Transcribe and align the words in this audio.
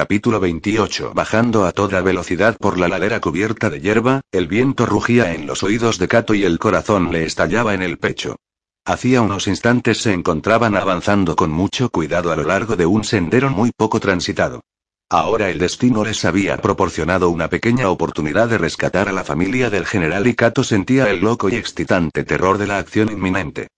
Capítulo 0.00 0.40
28 0.40 1.12
Bajando 1.14 1.66
a 1.66 1.72
toda 1.72 2.00
velocidad 2.00 2.56
por 2.56 2.78
la 2.78 2.88
ladera 2.88 3.20
cubierta 3.20 3.68
de 3.68 3.82
hierba, 3.82 4.22
el 4.32 4.46
viento 4.46 4.86
rugía 4.86 5.34
en 5.34 5.46
los 5.46 5.62
oídos 5.62 5.98
de 5.98 6.08
Cato 6.08 6.32
y 6.32 6.42
el 6.42 6.58
corazón 6.58 7.12
le 7.12 7.26
estallaba 7.26 7.74
en 7.74 7.82
el 7.82 7.98
pecho. 7.98 8.36
Hacía 8.86 9.20
unos 9.20 9.46
instantes 9.46 9.98
se 9.98 10.14
encontraban 10.14 10.74
avanzando 10.74 11.36
con 11.36 11.50
mucho 11.50 11.90
cuidado 11.90 12.32
a 12.32 12.36
lo 12.36 12.44
largo 12.44 12.76
de 12.76 12.86
un 12.86 13.04
sendero 13.04 13.50
muy 13.50 13.72
poco 13.76 14.00
transitado. 14.00 14.62
Ahora 15.10 15.50
el 15.50 15.58
destino 15.58 16.02
les 16.02 16.24
había 16.24 16.56
proporcionado 16.56 17.28
una 17.28 17.50
pequeña 17.50 17.90
oportunidad 17.90 18.48
de 18.48 18.56
rescatar 18.56 19.10
a 19.10 19.12
la 19.12 19.24
familia 19.24 19.68
del 19.68 19.84
general 19.84 20.26
y 20.26 20.34
Cato 20.34 20.64
sentía 20.64 21.10
el 21.10 21.20
loco 21.20 21.50
y 21.50 21.56
excitante 21.56 22.24
terror 22.24 22.56
de 22.56 22.68
la 22.68 22.78
acción 22.78 23.12
inminente. 23.12 23.68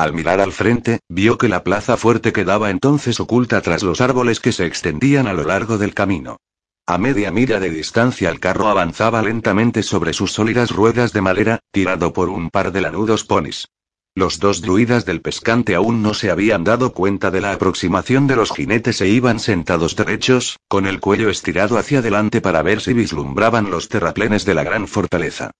Al 0.00 0.14
mirar 0.14 0.40
al 0.40 0.52
frente, 0.52 1.00
vio 1.10 1.36
que 1.36 1.46
la 1.46 1.62
plaza 1.62 1.98
fuerte 1.98 2.32
quedaba 2.32 2.70
entonces 2.70 3.20
oculta 3.20 3.60
tras 3.60 3.82
los 3.82 4.00
árboles 4.00 4.40
que 4.40 4.50
se 4.50 4.64
extendían 4.64 5.26
a 5.26 5.34
lo 5.34 5.44
largo 5.44 5.76
del 5.76 5.92
camino. 5.92 6.38
A 6.86 6.96
media 6.96 7.30
milla 7.30 7.60
de 7.60 7.68
distancia 7.68 8.30
el 8.30 8.40
carro 8.40 8.68
avanzaba 8.68 9.20
lentamente 9.20 9.82
sobre 9.82 10.14
sus 10.14 10.32
sólidas 10.32 10.70
ruedas 10.70 11.12
de 11.12 11.20
madera, 11.20 11.60
tirado 11.70 12.14
por 12.14 12.30
un 12.30 12.48
par 12.48 12.72
de 12.72 12.80
lanudos 12.80 13.24
ponis. 13.24 13.68
Los 14.14 14.38
dos 14.38 14.62
druidas 14.62 15.04
del 15.04 15.20
pescante 15.20 15.74
aún 15.74 16.00
no 16.00 16.14
se 16.14 16.30
habían 16.30 16.64
dado 16.64 16.94
cuenta 16.94 17.30
de 17.30 17.42
la 17.42 17.52
aproximación 17.52 18.26
de 18.26 18.36
los 18.36 18.52
jinetes 18.52 19.02
e 19.02 19.08
iban 19.08 19.38
sentados 19.38 19.96
derechos, 19.96 20.56
con 20.66 20.86
el 20.86 21.00
cuello 21.00 21.28
estirado 21.28 21.76
hacia 21.76 21.98
adelante 21.98 22.40
para 22.40 22.62
ver 22.62 22.80
si 22.80 22.94
vislumbraban 22.94 23.70
los 23.70 23.90
terraplenes 23.90 24.46
de 24.46 24.54
la 24.54 24.64
gran 24.64 24.88
fortaleza. 24.88 25.50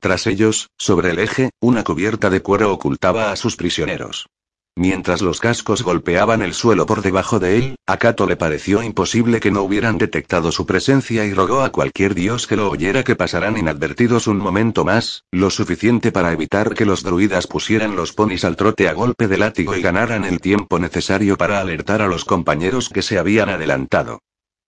Tras 0.00 0.26
ellos, 0.28 0.70
sobre 0.78 1.10
el 1.10 1.18
eje, 1.18 1.50
una 1.60 1.82
cubierta 1.82 2.30
de 2.30 2.40
cuero 2.40 2.72
ocultaba 2.72 3.32
a 3.32 3.36
sus 3.36 3.56
prisioneros. 3.56 4.28
Mientras 4.76 5.22
los 5.22 5.40
cascos 5.40 5.82
golpeaban 5.82 6.40
el 6.40 6.54
suelo 6.54 6.86
por 6.86 7.02
debajo 7.02 7.40
de 7.40 7.58
él, 7.58 7.76
a 7.84 7.98
le 8.28 8.36
pareció 8.36 8.80
imposible 8.80 9.40
que 9.40 9.50
no 9.50 9.62
hubieran 9.62 9.98
detectado 9.98 10.52
su 10.52 10.66
presencia 10.66 11.24
y 11.24 11.34
rogó 11.34 11.62
a 11.62 11.72
cualquier 11.72 12.14
dios 12.14 12.46
que 12.46 12.54
lo 12.54 12.70
oyera 12.70 13.02
que 13.02 13.16
pasaran 13.16 13.58
inadvertidos 13.58 14.28
un 14.28 14.38
momento 14.38 14.84
más, 14.84 15.24
lo 15.32 15.50
suficiente 15.50 16.12
para 16.12 16.32
evitar 16.32 16.74
que 16.74 16.84
los 16.84 17.02
druidas 17.02 17.48
pusieran 17.48 17.96
los 17.96 18.12
ponis 18.12 18.44
al 18.44 18.54
trote 18.54 18.88
a 18.88 18.92
golpe 18.92 19.26
de 19.26 19.38
látigo 19.38 19.74
y 19.74 19.82
ganaran 19.82 20.24
el 20.24 20.40
tiempo 20.40 20.78
necesario 20.78 21.36
para 21.36 21.60
alertar 21.60 22.00
a 22.00 22.06
los 22.06 22.24
compañeros 22.24 22.88
que 22.88 23.02
se 23.02 23.18
habían 23.18 23.48
adelantado. 23.48 24.20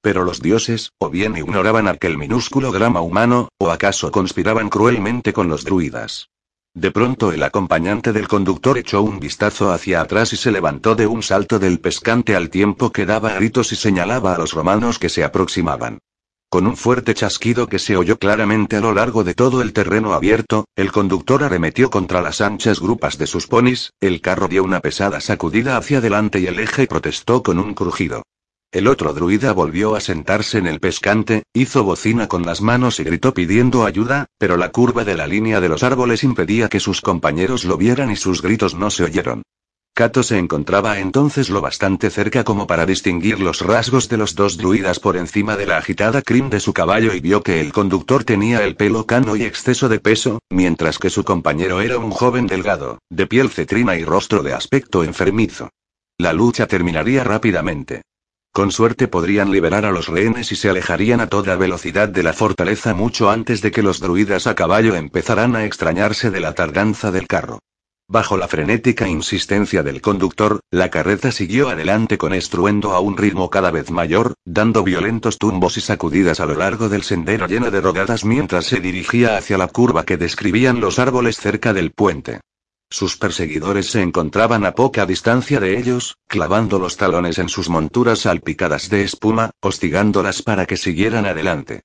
Pero 0.02 0.24
los 0.24 0.40
dioses, 0.40 0.92
o 0.98 1.10
bien 1.10 1.36
ignoraban 1.36 1.86
aquel 1.86 2.16
minúsculo 2.16 2.72
grama 2.72 3.02
humano, 3.02 3.50
o 3.58 3.70
acaso 3.70 4.10
conspiraban 4.10 4.70
cruelmente 4.70 5.32
con 5.34 5.48
los 5.48 5.64
druidas. 5.64 6.30
De 6.74 6.90
pronto 6.90 7.32
el 7.32 7.42
acompañante 7.42 8.12
del 8.12 8.28
conductor 8.28 8.78
echó 8.78 9.02
un 9.02 9.20
vistazo 9.20 9.72
hacia 9.72 10.00
atrás 10.00 10.32
y 10.32 10.36
se 10.36 10.52
levantó 10.52 10.94
de 10.94 11.06
un 11.06 11.22
salto 11.22 11.58
del 11.58 11.80
pescante 11.80 12.36
al 12.36 12.48
tiempo 12.48 12.92
que 12.92 13.06
daba 13.06 13.34
gritos 13.34 13.72
y 13.72 13.76
señalaba 13.76 14.34
a 14.34 14.38
los 14.38 14.52
romanos 14.52 14.98
que 14.98 15.08
se 15.08 15.24
aproximaban. 15.24 15.98
Con 16.48 16.66
un 16.66 16.76
fuerte 16.76 17.12
chasquido 17.12 17.68
que 17.68 17.78
se 17.78 17.96
oyó 17.96 18.18
claramente 18.18 18.76
a 18.76 18.80
lo 18.80 18.94
largo 18.94 19.22
de 19.22 19.34
todo 19.34 19.62
el 19.62 19.72
terreno 19.72 20.14
abierto, 20.14 20.64
el 20.76 20.92
conductor 20.92 21.44
arremetió 21.44 21.90
contra 21.90 22.22
las 22.22 22.40
anchas 22.40 22.80
grupas 22.80 23.18
de 23.18 23.26
sus 23.26 23.46
ponis, 23.46 23.92
el 24.00 24.20
carro 24.20 24.48
dio 24.48 24.64
una 24.64 24.80
pesada 24.80 25.20
sacudida 25.20 25.76
hacia 25.76 25.98
adelante 25.98 26.40
y 26.40 26.46
el 26.46 26.58
eje 26.58 26.86
protestó 26.86 27.42
con 27.42 27.58
un 27.58 27.74
crujido. 27.74 28.22
El 28.72 28.86
otro 28.86 29.12
druida 29.12 29.52
volvió 29.52 29.96
a 29.96 30.00
sentarse 30.00 30.56
en 30.58 30.68
el 30.68 30.78
pescante, 30.78 31.42
hizo 31.52 31.82
bocina 31.82 32.28
con 32.28 32.46
las 32.46 32.60
manos 32.60 33.00
y 33.00 33.02
gritó 33.02 33.34
pidiendo 33.34 33.84
ayuda, 33.84 34.26
pero 34.38 34.56
la 34.56 34.70
curva 34.70 35.04
de 35.04 35.16
la 35.16 35.26
línea 35.26 35.60
de 35.60 35.68
los 35.68 35.82
árboles 35.82 36.22
impedía 36.22 36.68
que 36.68 36.78
sus 36.78 37.00
compañeros 37.00 37.64
lo 37.64 37.76
vieran 37.76 38.12
y 38.12 38.16
sus 38.16 38.42
gritos 38.42 38.76
no 38.76 38.90
se 38.90 39.02
oyeron. 39.02 39.42
Cato 39.92 40.22
se 40.22 40.38
encontraba 40.38 41.00
entonces 41.00 41.50
lo 41.50 41.60
bastante 41.60 42.10
cerca 42.10 42.44
como 42.44 42.68
para 42.68 42.86
distinguir 42.86 43.40
los 43.40 43.60
rasgos 43.60 44.08
de 44.08 44.18
los 44.18 44.36
dos 44.36 44.56
druidas 44.56 45.00
por 45.00 45.16
encima 45.16 45.56
de 45.56 45.66
la 45.66 45.78
agitada 45.78 46.22
crin 46.22 46.48
de 46.48 46.60
su 46.60 46.72
caballo 46.72 47.12
y 47.12 47.18
vio 47.18 47.42
que 47.42 47.60
el 47.60 47.72
conductor 47.72 48.22
tenía 48.22 48.64
el 48.64 48.76
pelo 48.76 49.04
cano 49.04 49.34
y 49.34 49.42
exceso 49.42 49.88
de 49.88 49.98
peso, 49.98 50.38
mientras 50.48 51.00
que 51.00 51.10
su 51.10 51.24
compañero 51.24 51.80
era 51.80 51.98
un 51.98 52.12
joven 52.12 52.46
delgado, 52.46 53.00
de 53.10 53.26
piel 53.26 53.50
cetrina 53.50 53.96
y 53.96 54.04
rostro 54.04 54.44
de 54.44 54.52
aspecto 54.52 55.02
enfermizo. 55.02 55.70
La 56.18 56.32
lucha 56.32 56.68
terminaría 56.68 57.24
rápidamente. 57.24 58.02
Con 58.52 58.72
suerte 58.72 59.06
podrían 59.06 59.52
liberar 59.52 59.84
a 59.84 59.92
los 59.92 60.08
rehenes 60.08 60.50
y 60.50 60.56
se 60.56 60.68
alejarían 60.68 61.20
a 61.20 61.28
toda 61.28 61.54
velocidad 61.54 62.08
de 62.08 62.24
la 62.24 62.32
fortaleza 62.32 62.94
mucho 62.94 63.30
antes 63.30 63.62
de 63.62 63.70
que 63.70 63.82
los 63.82 64.00
druidas 64.00 64.48
a 64.48 64.56
caballo 64.56 64.96
empezaran 64.96 65.54
a 65.54 65.64
extrañarse 65.64 66.32
de 66.32 66.40
la 66.40 66.52
tardanza 66.52 67.12
del 67.12 67.28
carro. 67.28 67.60
Bajo 68.08 68.36
la 68.36 68.48
frenética 68.48 69.06
insistencia 69.06 69.84
del 69.84 70.00
conductor, 70.00 70.58
la 70.72 70.90
carreta 70.90 71.30
siguió 71.30 71.68
adelante 71.68 72.18
con 72.18 72.34
estruendo 72.34 72.90
a 72.90 72.98
un 72.98 73.16
ritmo 73.16 73.50
cada 73.50 73.70
vez 73.70 73.92
mayor, 73.92 74.34
dando 74.44 74.82
violentos 74.82 75.38
tumbos 75.38 75.76
y 75.76 75.80
sacudidas 75.80 76.40
a 76.40 76.46
lo 76.46 76.56
largo 76.56 76.88
del 76.88 77.04
sendero 77.04 77.46
lleno 77.46 77.70
de 77.70 77.80
rodadas 77.80 78.24
mientras 78.24 78.64
se 78.64 78.80
dirigía 78.80 79.36
hacia 79.36 79.58
la 79.58 79.68
curva 79.68 80.04
que 80.04 80.16
describían 80.16 80.80
los 80.80 80.98
árboles 80.98 81.36
cerca 81.36 81.72
del 81.72 81.92
puente. 81.92 82.40
Sus 82.92 83.16
perseguidores 83.16 83.86
se 83.86 84.02
encontraban 84.02 84.66
a 84.66 84.74
poca 84.74 85.06
distancia 85.06 85.60
de 85.60 85.78
ellos, 85.78 86.16
clavando 86.26 86.80
los 86.80 86.96
talones 86.96 87.38
en 87.38 87.48
sus 87.48 87.68
monturas 87.68 88.20
salpicadas 88.20 88.90
de 88.90 89.04
espuma, 89.04 89.52
hostigándolas 89.60 90.42
para 90.42 90.66
que 90.66 90.76
siguieran 90.76 91.24
adelante. 91.24 91.82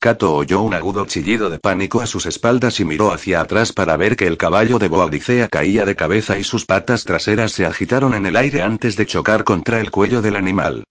Cato 0.00 0.34
oyó 0.34 0.60
un 0.62 0.74
agudo 0.74 1.06
chillido 1.06 1.48
de 1.48 1.60
pánico 1.60 2.00
a 2.00 2.06
sus 2.06 2.26
espaldas 2.26 2.80
y 2.80 2.84
miró 2.84 3.12
hacia 3.12 3.40
atrás 3.40 3.72
para 3.72 3.96
ver 3.96 4.16
que 4.16 4.26
el 4.26 4.36
caballo 4.36 4.80
de 4.80 4.88
Boadicea 4.88 5.48
caía 5.48 5.84
de 5.84 5.94
cabeza 5.94 6.38
y 6.38 6.44
sus 6.44 6.66
patas 6.66 7.04
traseras 7.04 7.52
se 7.52 7.64
agitaron 7.64 8.14
en 8.14 8.26
el 8.26 8.36
aire 8.36 8.62
antes 8.62 8.96
de 8.96 9.06
chocar 9.06 9.44
contra 9.44 9.80
el 9.80 9.92
cuello 9.92 10.22
del 10.22 10.34
animal. 10.34 10.84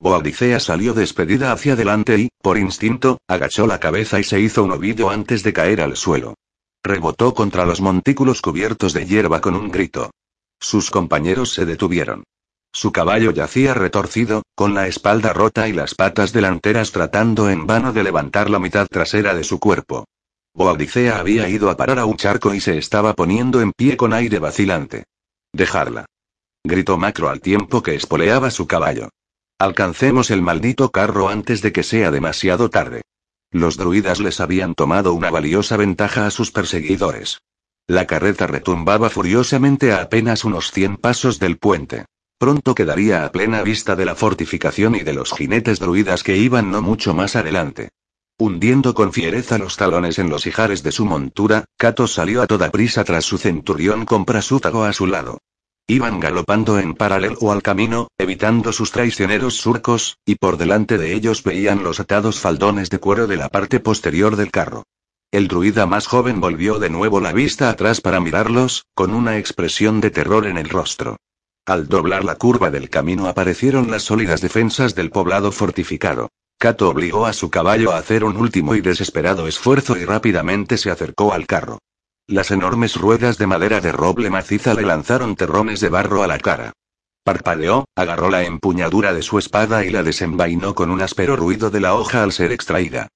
Boadicea 0.00 0.60
salió 0.60 0.92
despedida 0.92 1.50
hacia 1.52 1.72
adelante 1.72 2.18
y, 2.18 2.28
por 2.42 2.58
instinto, 2.58 3.18
agachó 3.26 3.66
la 3.66 3.80
cabeza 3.80 4.20
y 4.20 4.24
se 4.24 4.38
hizo 4.40 4.64
un 4.64 4.72
ovillo 4.72 5.08
antes 5.08 5.42
de 5.42 5.52
caer 5.54 5.80
al 5.80 5.96
suelo. 5.96 6.34
Rebotó 6.86 7.32
contra 7.32 7.64
los 7.64 7.80
montículos 7.80 8.42
cubiertos 8.42 8.92
de 8.92 9.06
hierba 9.06 9.40
con 9.40 9.56
un 9.56 9.70
grito. 9.70 10.10
Sus 10.60 10.90
compañeros 10.90 11.54
se 11.54 11.64
detuvieron. 11.64 12.24
Su 12.74 12.92
caballo 12.92 13.30
yacía 13.30 13.72
retorcido, 13.72 14.42
con 14.54 14.74
la 14.74 14.86
espalda 14.86 15.32
rota 15.32 15.66
y 15.66 15.72
las 15.72 15.94
patas 15.94 16.34
delanteras 16.34 16.92
tratando 16.92 17.48
en 17.48 17.66
vano 17.66 17.94
de 17.94 18.04
levantar 18.04 18.50
la 18.50 18.58
mitad 18.58 18.86
trasera 18.86 19.32
de 19.32 19.44
su 19.44 19.58
cuerpo. 19.58 20.04
Boadicea 20.54 21.18
había 21.18 21.48
ido 21.48 21.70
a 21.70 21.76
parar 21.78 21.98
a 21.98 22.04
un 22.04 22.18
charco 22.18 22.52
y 22.52 22.60
se 22.60 22.76
estaba 22.76 23.14
poniendo 23.14 23.62
en 23.62 23.72
pie 23.72 23.96
con 23.96 24.12
aire 24.12 24.38
vacilante. 24.38 25.04
Dejarla. 25.54 26.04
Gritó 26.62 26.98
Macro 26.98 27.30
al 27.30 27.40
tiempo 27.40 27.82
que 27.82 27.94
espoleaba 27.94 28.50
su 28.50 28.66
caballo. 28.66 29.08
Alcancemos 29.58 30.30
el 30.30 30.42
maldito 30.42 30.90
carro 30.90 31.30
antes 31.30 31.62
de 31.62 31.72
que 31.72 31.82
sea 31.82 32.10
demasiado 32.10 32.68
tarde. 32.68 33.02
Los 33.54 33.76
druidas 33.76 34.18
les 34.18 34.40
habían 34.40 34.74
tomado 34.74 35.14
una 35.14 35.30
valiosa 35.30 35.76
ventaja 35.76 36.26
a 36.26 36.32
sus 36.32 36.50
perseguidores. 36.50 37.40
La 37.86 38.04
carreta 38.04 38.48
retumbaba 38.48 39.10
furiosamente 39.10 39.92
a 39.92 40.02
apenas 40.02 40.44
unos 40.44 40.72
cien 40.72 40.96
pasos 40.96 41.38
del 41.38 41.56
puente. 41.56 42.06
Pronto 42.36 42.74
quedaría 42.74 43.24
a 43.24 43.30
plena 43.30 43.62
vista 43.62 43.94
de 43.94 44.06
la 44.06 44.16
fortificación 44.16 44.96
y 44.96 45.02
de 45.04 45.12
los 45.12 45.32
jinetes 45.32 45.78
druidas 45.78 46.24
que 46.24 46.36
iban 46.36 46.72
no 46.72 46.82
mucho 46.82 47.14
más 47.14 47.36
adelante. 47.36 47.90
Hundiendo 48.38 48.92
con 48.92 49.12
fiereza 49.12 49.56
los 49.56 49.76
talones 49.76 50.18
en 50.18 50.30
los 50.30 50.48
ijares 50.48 50.82
de 50.82 50.90
su 50.90 51.04
montura, 51.04 51.66
Cato 51.76 52.08
salió 52.08 52.42
a 52.42 52.48
toda 52.48 52.72
prisa 52.72 53.04
tras 53.04 53.24
su 53.24 53.38
centurión 53.38 54.04
con 54.04 54.24
Prasútago 54.24 54.82
a 54.82 54.92
su 54.92 55.06
lado. 55.06 55.38
Iban 55.86 56.18
galopando 56.18 56.78
en 56.78 56.94
paralelo 56.94 57.52
al 57.52 57.62
camino, 57.62 58.08
evitando 58.16 58.72
sus 58.72 58.90
traicioneros 58.90 59.58
surcos, 59.58 60.16
y 60.24 60.36
por 60.36 60.56
delante 60.56 60.96
de 60.96 61.12
ellos 61.12 61.42
veían 61.42 61.84
los 61.84 62.00
atados 62.00 62.40
faldones 62.40 62.88
de 62.88 62.98
cuero 62.98 63.26
de 63.26 63.36
la 63.36 63.50
parte 63.50 63.80
posterior 63.80 64.36
del 64.36 64.50
carro. 64.50 64.84
El 65.30 65.46
druida 65.46 65.84
más 65.84 66.06
joven 66.06 66.40
volvió 66.40 66.78
de 66.78 66.88
nuevo 66.88 67.20
la 67.20 67.32
vista 67.32 67.68
atrás 67.68 68.00
para 68.00 68.18
mirarlos, 68.18 68.86
con 68.94 69.12
una 69.12 69.36
expresión 69.36 70.00
de 70.00 70.10
terror 70.10 70.46
en 70.46 70.56
el 70.56 70.70
rostro. 70.70 71.18
Al 71.66 71.86
doblar 71.86 72.24
la 72.24 72.36
curva 72.36 72.70
del 72.70 72.88
camino 72.88 73.26
aparecieron 73.26 73.90
las 73.90 74.04
sólidas 74.04 74.40
defensas 74.40 74.94
del 74.94 75.10
poblado 75.10 75.52
fortificado. 75.52 76.30
Cato 76.58 76.88
obligó 76.88 77.26
a 77.26 77.34
su 77.34 77.50
caballo 77.50 77.92
a 77.92 77.98
hacer 77.98 78.24
un 78.24 78.38
último 78.38 78.74
y 78.74 78.80
desesperado 78.80 79.46
esfuerzo 79.48 79.98
y 79.98 80.06
rápidamente 80.06 80.78
se 80.78 80.90
acercó 80.90 81.34
al 81.34 81.46
carro. 81.46 81.78
Las 82.26 82.50
enormes 82.50 82.96
ruedas 82.96 83.36
de 83.36 83.46
madera 83.46 83.82
de 83.82 83.92
roble 83.92 84.30
maciza 84.30 84.72
le 84.72 84.80
lanzaron 84.80 85.36
terrones 85.36 85.80
de 85.80 85.90
barro 85.90 86.22
a 86.22 86.26
la 86.26 86.38
cara. 86.38 86.72
Parpadeó, 87.22 87.84
agarró 87.94 88.30
la 88.30 88.44
empuñadura 88.44 89.12
de 89.12 89.20
su 89.20 89.38
espada 89.38 89.84
y 89.84 89.90
la 89.90 90.02
desenvainó 90.02 90.74
con 90.74 90.90
un 90.90 91.02
áspero 91.02 91.36
ruido 91.36 91.68
de 91.68 91.80
la 91.80 91.94
hoja 91.94 92.22
al 92.22 92.32
ser 92.32 92.50
extraída. 92.50 93.08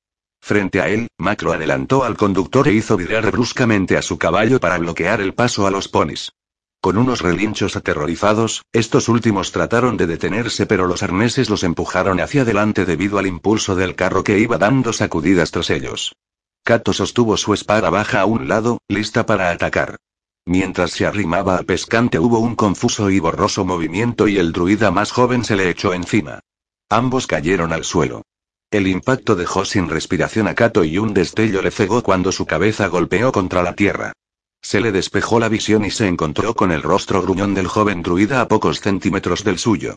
Frente 0.43 0.83
a 0.83 0.91
él, 0.91 1.09
Macro 1.17 1.55
adelantó 1.55 2.05
al 2.05 2.19
conductor 2.19 2.69
e 2.69 2.75
hizo 2.75 2.99
virar 2.99 3.31
bruscamente 3.31 3.97
a 3.97 4.03
su 4.03 4.19
caballo 4.19 4.61
para 4.61 4.77
bloquear 4.77 5.23
el 5.23 5.33
paso 5.33 5.67
a 5.67 5.71
los 5.71 5.89
ponis. 5.89 6.33
Con 6.83 6.99
unos 6.99 7.23
relinchos 7.23 7.77
aterrorizados, 7.77 8.63
estos 8.73 9.09
últimos 9.09 9.53
trataron 9.53 9.97
de 9.97 10.07
detenerse 10.07 10.67
pero 10.67 10.87
los 10.87 11.03
arneses 11.03 11.49
los 11.49 11.65
empujaron 11.65 12.21
hacia 12.21 12.43
adelante 12.43 12.85
debido 12.85 13.19
al 13.19 13.27
impulso 13.27 13.75
del 13.75 13.95
carro 13.95 14.23
que 14.23 14.39
iba 14.39 14.59
dando 14.59 14.93
sacudidas 14.93 15.51
tras 15.51 15.71
ellos. 15.71 16.13
Cato 16.69 16.93
sostuvo 16.93 17.39
su 17.39 17.55
espada 17.55 17.89
baja 17.89 18.21
a 18.21 18.27
un 18.27 18.47
lado, 18.47 18.83
lista 18.89 19.25
para 19.25 19.51
atacar. 19.51 19.97
Mientras 20.45 20.91
se 20.91 21.07
arrimaba 21.07 21.57
al 21.57 21.65
pescante 21.65 22.19
hubo 22.19 22.41
un 22.41 22.57
confuso 22.57 23.09
y 23.09 23.21
borroso 23.21 23.65
movimiento 23.65 24.29
y 24.29 24.37
el 24.37 24.53
druida 24.53 24.91
más 24.91 25.11
joven 25.11 25.45
se 25.45 25.57
le 25.57 25.71
echó 25.71 25.95
encima. 25.95 26.41
Ambos 26.91 27.27
cayeron 27.27 27.73
al 27.73 27.85
suelo. 27.85 28.21
El 28.71 28.87
impacto 28.87 29.35
dejó 29.35 29.65
sin 29.65 29.89
respiración 29.89 30.47
a 30.47 30.55
Kato 30.55 30.85
y 30.85 30.99
un 30.99 31.15
destello 31.15 31.63
le 31.63 31.71
cegó 31.71 32.03
cuando 32.03 32.33
su 32.33 32.45
cabeza 32.45 32.87
golpeó 32.89 33.33
contra 33.33 33.63
la 33.63 33.75
tierra. 33.75 34.13
Se 34.61 34.83
le 34.83 34.93
despejó 34.93 35.41
la 35.41 35.49
visión 35.49 35.87
y 35.87 35.91
se 35.91 36.07
encontró 36.07 36.53
con 36.53 36.71
el 36.71 36.83
rostro 36.83 37.23
gruñón 37.23 37.55
del 37.55 37.67
joven 37.67 38.03
druida 38.03 38.43
a 38.43 38.49
pocos 38.49 38.83
centímetros 38.83 39.43
del 39.43 39.59
suyo. 39.59 39.95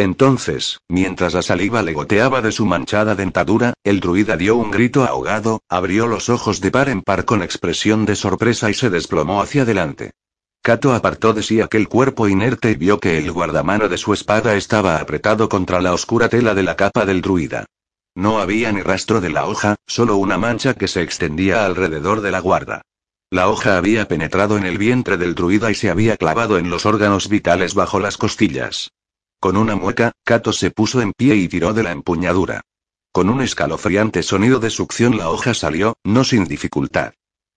Entonces, 0.00 0.80
mientras 0.88 1.34
la 1.34 1.42
saliva 1.42 1.82
le 1.82 1.92
goteaba 1.92 2.40
de 2.40 2.52
su 2.52 2.64
manchada 2.64 3.14
dentadura, 3.14 3.74
el 3.84 4.00
druida 4.00 4.38
dio 4.38 4.56
un 4.56 4.70
grito 4.70 5.04
ahogado, 5.04 5.60
abrió 5.68 6.06
los 6.06 6.30
ojos 6.30 6.62
de 6.62 6.70
par 6.70 6.88
en 6.88 7.02
par 7.02 7.26
con 7.26 7.42
expresión 7.42 8.06
de 8.06 8.16
sorpresa 8.16 8.70
y 8.70 8.72
se 8.72 8.88
desplomó 8.88 9.42
hacia 9.42 9.60
adelante. 9.60 10.12
Kato 10.62 10.94
apartó 10.94 11.34
de 11.34 11.42
sí 11.42 11.60
aquel 11.60 11.86
cuerpo 11.86 12.28
inerte 12.28 12.70
y 12.70 12.76
vio 12.76 12.98
que 12.98 13.18
el 13.18 13.30
guardamano 13.30 13.90
de 13.90 13.98
su 13.98 14.14
espada 14.14 14.54
estaba 14.54 14.96
apretado 14.96 15.50
contra 15.50 15.82
la 15.82 15.92
oscura 15.92 16.30
tela 16.30 16.54
de 16.54 16.62
la 16.62 16.76
capa 16.76 17.04
del 17.04 17.20
druida. 17.20 17.66
No 18.14 18.38
había 18.38 18.72
ni 18.72 18.80
rastro 18.80 19.20
de 19.20 19.28
la 19.28 19.44
hoja, 19.44 19.76
solo 19.86 20.16
una 20.16 20.38
mancha 20.38 20.72
que 20.72 20.88
se 20.88 21.02
extendía 21.02 21.66
alrededor 21.66 22.22
de 22.22 22.30
la 22.30 22.40
guarda. 22.40 22.80
La 23.28 23.50
hoja 23.50 23.76
había 23.76 24.08
penetrado 24.08 24.56
en 24.56 24.64
el 24.64 24.78
vientre 24.78 25.18
del 25.18 25.34
druida 25.34 25.70
y 25.70 25.74
se 25.74 25.90
había 25.90 26.16
clavado 26.16 26.56
en 26.56 26.70
los 26.70 26.86
órganos 26.86 27.28
vitales 27.28 27.74
bajo 27.74 28.00
las 28.00 28.16
costillas. 28.16 28.92
Con 29.40 29.56
una 29.56 29.74
mueca, 29.74 30.12
Kato 30.22 30.52
se 30.52 30.70
puso 30.70 31.00
en 31.00 31.14
pie 31.14 31.34
y 31.34 31.48
tiró 31.48 31.72
de 31.72 31.82
la 31.82 31.92
empuñadura. 31.92 32.60
Con 33.10 33.30
un 33.30 33.40
escalofriante 33.40 34.22
sonido 34.22 34.60
de 34.60 34.68
succión 34.68 35.16
la 35.16 35.30
hoja 35.30 35.54
salió, 35.54 35.94
no 36.04 36.24
sin 36.24 36.44
dificultad. 36.44 37.14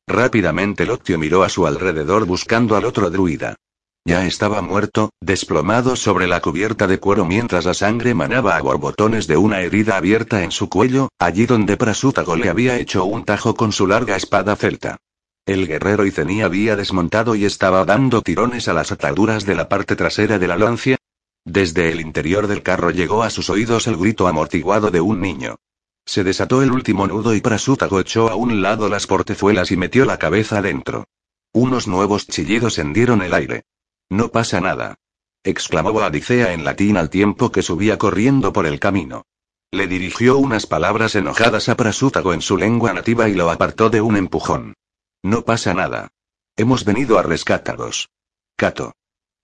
Rápidamente 0.07 0.85
Lotio 0.85 1.19
miró 1.19 1.43
a 1.43 1.49
su 1.49 1.67
alrededor 1.67 2.25
buscando 2.25 2.77
al 2.77 2.85
otro 2.85 3.09
druida. 3.09 3.57
Ya 4.05 4.25
estaba 4.25 4.61
muerto, 4.61 5.11
desplomado 5.21 5.97
sobre 5.97 6.25
la 6.27 6.41
cubierta 6.41 6.87
de 6.87 6.99
cuero 6.99 7.25
mientras 7.25 7.65
la 7.65 7.73
sangre 7.73 8.13
manaba 8.13 8.55
a 8.55 8.61
borbotones 8.61 9.27
de 9.27 9.35
una 9.35 9.59
herida 9.61 9.97
abierta 9.97 10.43
en 10.43 10.51
su 10.51 10.69
cuello, 10.69 11.09
allí 11.19 11.45
donde 11.45 11.77
Prasútago 11.77 12.37
le 12.37 12.49
había 12.49 12.77
hecho 12.77 13.03
un 13.03 13.25
tajo 13.25 13.55
con 13.55 13.73
su 13.73 13.87
larga 13.87 14.15
espada 14.15 14.55
celta. 14.55 14.97
El 15.45 15.67
guerrero 15.67 16.05
Icení 16.05 16.41
había 16.41 16.77
desmontado 16.77 17.35
y 17.35 17.43
estaba 17.43 17.83
dando 17.83 18.21
tirones 18.21 18.69
a 18.69 18.73
las 18.73 18.93
ataduras 18.93 19.45
de 19.45 19.55
la 19.55 19.67
parte 19.67 19.97
trasera 19.97 20.39
de 20.39 20.47
la 20.47 20.57
lancia. 20.57 20.97
Desde 21.45 21.91
el 21.91 21.99
interior 21.99 22.47
del 22.47 22.63
carro 22.63 22.91
llegó 22.91 23.23
a 23.23 23.29
sus 23.29 23.49
oídos 23.49 23.87
el 23.87 23.97
grito 23.97 24.27
amortiguado 24.27 24.91
de 24.91 25.01
un 25.01 25.19
niño. 25.19 25.57
Se 26.05 26.23
desató 26.23 26.61
el 26.61 26.71
último 26.71 27.07
nudo 27.07 27.33
y 27.33 27.41
Prasútago 27.41 27.99
echó 27.99 28.29
a 28.29 28.35
un 28.35 28.61
lado 28.61 28.89
las 28.89 29.07
portezuelas 29.07 29.71
y 29.71 29.77
metió 29.77 30.05
la 30.05 30.19
cabeza 30.19 30.59
adentro. 30.59 31.05
Unos 31.53 31.87
nuevos 31.87 32.27
chillidos 32.27 32.79
hendieron 32.79 33.21
el 33.21 33.33
aire. 33.33 33.63
No 34.09 34.29
pasa 34.29 34.61
nada. 34.61 34.95
exclamó 35.43 35.89
Odisea 35.89 36.53
en 36.53 36.63
latín 36.63 36.97
al 36.97 37.09
tiempo 37.09 37.51
que 37.51 37.61
subía 37.61 37.97
corriendo 37.97 38.53
por 38.53 38.65
el 38.65 38.79
camino. 38.79 39.25
Le 39.71 39.87
dirigió 39.87 40.37
unas 40.37 40.65
palabras 40.65 41.15
enojadas 41.15 41.67
a 41.67 41.75
Prasútago 41.75 42.33
en 42.33 42.41
su 42.41 42.57
lengua 42.57 42.93
nativa 42.93 43.27
y 43.27 43.33
lo 43.33 43.49
apartó 43.49 43.89
de 43.89 44.01
un 44.01 44.15
empujón. 44.15 44.75
No 45.23 45.43
pasa 45.43 45.73
nada. 45.73 46.09
Hemos 46.55 46.85
venido 46.85 47.17
a 47.17 47.23
rescataros. 47.23 48.09
Cato. 48.55 48.93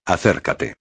Acércate. 0.05 0.75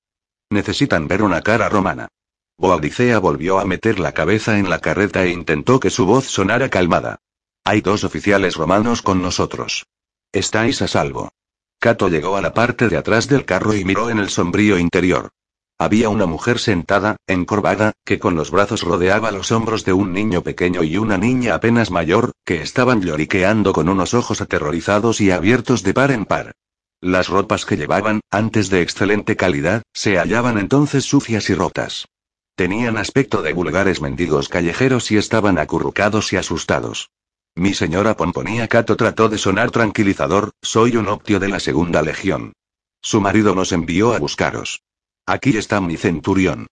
Necesitan 0.51 1.09
ver 1.09 1.23
una 1.23 1.43
cara 1.43 1.69
romana. 1.69 2.09
Boadicea 2.57 3.19
volvió 3.19 3.59
a 3.59 3.65
meter 3.65 4.01
la 4.01 4.13
cabeza 4.13 4.59
en 4.59 4.71
la 4.71 4.81
carreta 4.81 5.25
e 5.25 5.31
intentó 5.31 5.79
que 5.79 5.91
su 5.91 6.07
voz 6.07 6.27
sonara 6.27 6.71
calmada. 6.71 7.19
Hay 7.65 7.83
dos 7.83 8.03
oficiales 8.03 8.57
romanos 8.57 9.03
con 9.03 9.21
nosotros. 9.21 9.87
Estáis 10.33 10.81
a 10.81 10.89
salvo. 10.89 11.31
Cato 11.79 12.09
llegó 12.09 12.37
a 12.37 12.41
la 12.41 12.55
parte 12.55 12.89
de 12.89 12.97
atrás 12.97 13.29
del 13.29 13.45
carro 13.45 13.75
y 13.75 13.85
miró 13.85 14.11
en 14.11 14.19
el 14.19 14.31
sombrío 14.31 14.79
interior. 14.79 15.31
Había 15.79 16.09
una 16.09 16.27
mujer 16.27 16.59
sentada, 16.59 17.19
encorvada, 17.29 17.93
que 18.05 18.19
con 18.19 18.35
los 18.35 18.51
brazos 18.51 18.83
rodeaba 18.83 19.31
los 19.31 19.53
hombros 19.53 19.85
de 19.85 19.93
un 19.93 20.13
niño 20.13 20.43
pequeño 20.43 20.83
y 20.83 20.97
una 20.97 21.19
niña 21.19 21.55
apenas 21.55 21.93
mayor, 21.93 22.33
que 22.45 22.63
estaban 22.63 23.01
lloriqueando 23.01 23.73
con 23.73 23.89
unos 23.89 24.13
ojos 24.15 24.41
aterrorizados 24.41 25.21
y 25.21 25.31
abiertos 25.31 25.85
de 25.85 25.95
par 25.95 26.11
en 26.11 26.25
par. 26.25 26.55
Las 27.01 27.29
ropas 27.29 27.65
que 27.65 27.77
llevaban, 27.77 28.21
antes 28.29 28.71
de 28.71 28.83
excelente 28.83 29.37
calidad, 29.37 29.83
se 29.93 30.19
hallaban 30.19 30.59
entonces 30.59 31.05
sucias 31.05 31.49
y 31.49 31.55
rotas. 31.55 32.09
Tenían 32.57 32.97
aspecto 32.97 33.41
de 33.43 33.53
vulgares 33.53 34.01
mendigos 34.01 34.49
callejeros 34.49 35.13
y 35.13 35.17
estaban 35.17 35.59
acurrucados 35.59 36.33
y 36.33 36.37
asustados. 36.37 37.11
Mi 37.55 37.73
señora 37.73 38.17
Pomponía 38.17 38.67
Cato 38.67 38.97
trató 38.97 39.29
de 39.29 39.39
sonar 39.39 39.71
tranquilizador, 39.71 40.51
soy 40.61 40.97
un 40.97 41.07
optio 41.07 41.39
de 41.39 41.49
la 41.49 41.61
segunda 41.61 42.03
legión. 42.03 42.53
Su 43.01 43.21
marido 43.21 43.55
nos 43.55 43.71
envió 43.71 44.13
a 44.13 44.19
buscaros. 44.19 44.83
Aquí 45.25 45.57
está 45.57 45.81
mi 45.81 45.97
centurión. 45.97 46.67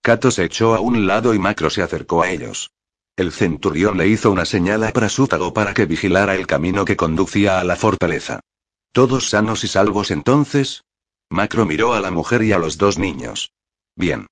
Cato 0.00 0.30
se 0.30 0.44
echó 0.44 0.76
a 0.76 0.80
un 0.80 1.08
lado 1.08 1.34
y 1.34 1.40
Macro 1.40 1.70
se 1.70 1.82
acercó 1.82 2.22
a 2.22 2.30
ellos. 2.30 2.70
El 3.16 3.32
centurión 3.32 3.98
le 3.98 4.06
hizo 4.06 4.30
una 4.30 4.44
señal 4.44 4.84
a 4.84 4.92
Prasútago 4.92 5.52
para 5.52 5.74
que 5.74 5.86
vigilara 5.86 6.36
el 6.36 6.46
camino 6.46 6.84
que 6.84 6.96
conducía 6.96 7.58
a 7.58 7.64
la 7.64 7.74
fortaleza. 7.74 8.40
¿Todos 8.92 9.30
sanos 9.30 9.64
y 9.64 9.68
salvos 9.68 10.10
entonces? 10.10 10.84
Macro 11.30 11.64
miró 11.64 11.94
a 11.94 12.00
la 12.00 12.10
mujer 12.10 12.42
y 12.42 12.52
a 12.52 12.58
los 12.58 12.76
dos 12.76 12.98
niños. 12.98 13.52
Bien. 13.96 14.26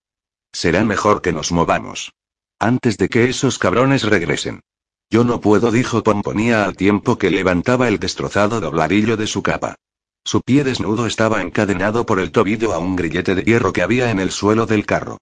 Será 0.53 0.85
mejor 0.85 1.23
que 1.23 1.33
nos 1.33 1.51
movamos. 1.51 2.13
Antes 2.59 2.99
de 2.99 3.09
que 3.09 3.31
esos 3.31 3.59
cabrones 3.59 4.03
regresen. 4.03 4.61
Yo 5.09 5.25
no 5.25 5.41
puedo, 5.41 5.71
dijo 5.71 6.03
Pomponía 6.03 6.67
al 6.67 6.77
tiempo 6.77 7.17
que 7.17 7.31
levantaba 7.31 7.89
el 7.89 7.99
destrozado 7.99 8.61
dobladillo 8.61 9.17
de 9.17 9.27
su 9.27 9.43
capa. 9.43 9.77
Su 10.25 10.43
pie 10.43 10.63
desnudo 10.63 11.07
estaba 11.07 11.41
encadenado 11.41 12.05
por 12.05 12.21
el 12.21 12.31
tobillo 12.31 12.75
a 12.75 12.79
un 12.79 12.97
grillete 12.97 13.35
de 13.35 13.43
hierro 13.43 13.73
que 13.73 13.83
había 13.83 14.11
en 14.11 14.21
el 14.21 14.31
suelo 14.31 14.67
del 14.67 14.85
carro. 14.85 15.17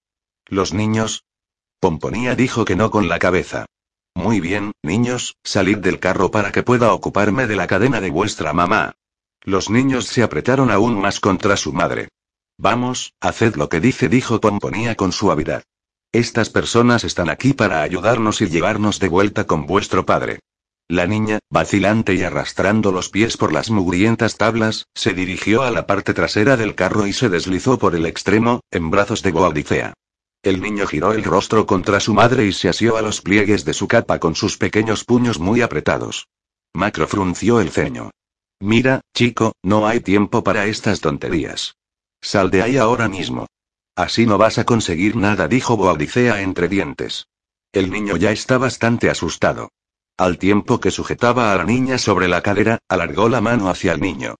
¿Los 0.47 0.73
niños? 0.73 1.23
Pomponía 1.79 2.35
dijo 2.35 2.65
que 2.65 2.75
no 2.75 2.91
con 2.91 3.07
la 3.07 3.19
cabeza. 3.19 3.65
Muy 4.13 4.41
bien, 4.41 4.73
niños, 4.83 5.37
salid 5.45 5.77
del 5.77 5.99
carro 5.99 6.29
para 6.29 6.51
que 6.51 6.63
pueda 6.63 6.91
ocuparme 6.91 7.47
de 7.47 7.55
la 7.55 7.67
cadena 7.67 8.01
de 8.01 8.09
vuestra 8.09 8.51
mamá. 8.51 8.95
Los 9.43 9.69
niños 9.69 10.07
se 10.07 10.23
apretaron 10.23 10.71
aún 10.71 10.99
más 10.99 11.19
contra 11.19 11.57
su 11.57 11.73
madre. 11.73 12.09
Vamos, 12.57 13.13
haced 13.21 13.55
lo 13.55 13.69
que 13.69 13.79
dice, 13.79 14.09
dijo 14.09 14.41
Pomponía 14.41 14.95
con 14.95 15.11
suavidad. 15.11 15.63
Estas 16.11 16.49
personas 16.49 17.03
están 17.03 17.29
aquí 17.29 17.53
para 17.53 17.81
ayudarnos 17.81 18.41
y 18.41 18.47
llevarnos 18.47 18.99
de 18.99 19.07
vuelta 19.07 19.45
con 19.45 19.65
vuestro 19.65 20.05
padre. 20.05 20.39
La 20.89 21.05
niña, 21.05 21.37
vacilante 21.51 22.15
y 22.15 22.23
arrastrando 22.23 22.91
los 22.91 23.09
pies 23.09 23.37
por 23.37 23.53
las 23.53 23.69
mugrientas 23.69 24.37
tablas, 24.37 24.87
se 24.95 25.13
dirigió 25.13 25.61
a 25.61 25.69
la 25.69 25.85
parte 25.85 26.15
trasera 26.15 26.57
del 26.57 26.73
carro 26.73 27.05
y 27.05 27.13
se 27.13 27.29
deslizó 27.29 27.77
por 27.77 27.95
el 27.95 28.07
extremo, 28.07 28.61
en 28.71 28.89
brazos 28.89 29.21
de 29.21 29.31
Boadicea. 29.31 29.93
El 30.41 30.61
niño 30.61 30.87
giró 30.87 31.13
el 31.13 31.23
rostro 31.23 31.67
contra 31.67 31.99
su 31.99 32.13
madre 32.13 32.45
y 32.45 32.53
se 32.53 32.69
asió 32.69 32.97
a 32.97 33.03
los 33.03 33.21
pliegues 33.21 33.65
de 33.65 33.73
su 33.73 33.87
capa 33.87 34.19
con 34.19 34.35
sus 34.35 34.57
pequeños 34.57 35.05
puños 35.05 35.37
muy 35.37 35.61
apretados. 35.61 36.27
Macro 36.73 37.07
frunció 37.07 37.61
el 37.61 37.69
ceño. 37.69 38.09
Mira, 38.59 39.01
chico, 39.13 39.53
no 39.63 39.87
hay 39.87 40.01
tiempo 40.01 40.43
para 40.43 40.65
estas 40.65 40.99
tonterías. 40.99 41.77
Sal 42.21 42.51
de 42.51 42.61
ahí 42.61 42.77
ahora 42.77 43.07
mismo. 43.07 43.47
Así 43.95 44.25
no 44.25 44.37
vas 44.37 44.57
a 44.57 44.65
conseguir 44.65 45.15
nada, 45.15 45.47
dijo 45.47 45.77
Boadicea 45.77 46.41
entre 46.41 46.67
dientes. 46.67 47.27
El 47.71 47.89
niño 47.91 48.17
ya 48.17 48.31
está 48.31 48.57
bastante 48.57 49.09
asustado. 49.09 49.69
Al 50.17 50.37
tiempo 50.37 50.81
que 50.81 50.91
sujetaba 50.91 51.53
a 51.53 51.55
la 51.55 51.63
niña 51.63 51.97
sobre 51.97 52.27
la 52.27 52.41
cadera, 52.41 52.79
alargó 52.89 53.29
la 53.29 53.39
mano 53.39 53.69
hacia 53.69 53.93
el 53.93 54.01
niño. 54.01 54.35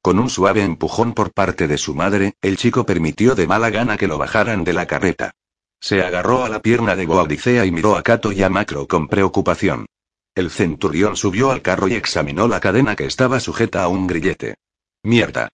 Con 0.00 0.18
un 0.18 0.30
suave 0.30 0.62
empujón 0.62 1.12
por 1.12 1.32
parte 1.32 1.66
de 1.66 1.78
su 1.78 1.94
madre, 1.94 2.34
el 2.42 2.56
chico 2.56 2.86
permitió 2.86 3.34
de 3.34 3.46
mala 3.46 3.70
gana 3.70 3.96
que 3.96 4.06
lo 4.06 4.18
bajaran 4.18 4.62
de 4.62 4.74
la 4.74 4.86
carreta. 4.86 5.32
Se 5.80 6.02
agarró 6.02 6.44
a 6.44 6.48
la 6.48 6.60
pierna 6.62 6.94
de 6.94 7.06
Boadicea 7.06 7.64
y 7.64 7.72
miró 7.72 7.96
a 7.96 8.02
Cato 8.02 8.30
y 8.30 8.42
a 8.42 8.50
Macro 8.50 8.86
con 8.86 9.08
preocupación. 9.08 9.86
El 10.34 10.50
centurión 10.50 11.16
subió 11.16 11.52
al 11.52 11.62
carro 11.62 11.86
y 11.86 11.94
examinó 11.94 12.48
la 12.48 12.58
cadena 12.58 12.96
que 12.96 13.04
estaba 13.04 13.38
sujeta 13.38 13.84
a 13.84 13.88
un 13.88 14.08
grillete. 14.08 14.56
Mierda. 15.04 15.48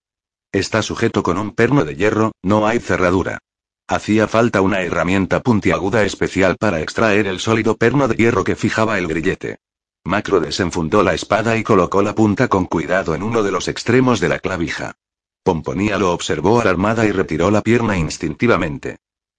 Está 0.53 0.83
sujeto 0.83 1.23
con 1.23 1.37
un 1.37 1.55
perno 1.55 1.85
de 1.85 1.97
hierro, 1.97 2.33
no 2.43 2.67
hay 2.67 2.81
cerradura. 2.81 3.39
Hacía 3.87 4.27
falta 4.27 4.63
una 4.63 4.81
herramienta 4.81 5.41
puntiaguda 5.43 6.05
especial 6.05 6.57
para 6.57 6.81
extraer 6.81 7.27
el 7.27 7.41
sólido 7.41 7.77
perno 7.77 8.09
de 8.09 8.15
hierro 8.15 8.43
que 8.43 8.57
fijaba 8.57 8.99
el 8.99 9.07
grillete. 9.07 9.59
Macro 10.05 10.41
desenfundó 10.41 11.03
la 11.03 11.13
espada 11.13 11.59
y 11.59 11.63
colocó 11.63 12.01
la 12.01 12.15
punta 12.15 12.49
con 12.49 12.65
cuidado 12.65 13.15
en 13.15 13.23
uno 13.23 13.43
de 13.43 13.53
los 13.53 13.69
extremos 13.69 14.19
de 14.19 14.29
la 14.31 14.39
clavija. 14.39 14.95
Pomponía 15.43 15.99
lo 15.99 16.13
observó 16.13 16.61
alarmada 16.61 17.05
y 17.05 17.13
retiró 17.13 17.51
la 17.51 17.61
pierna 17.61 17.99
instintivamente. 17.99 18.97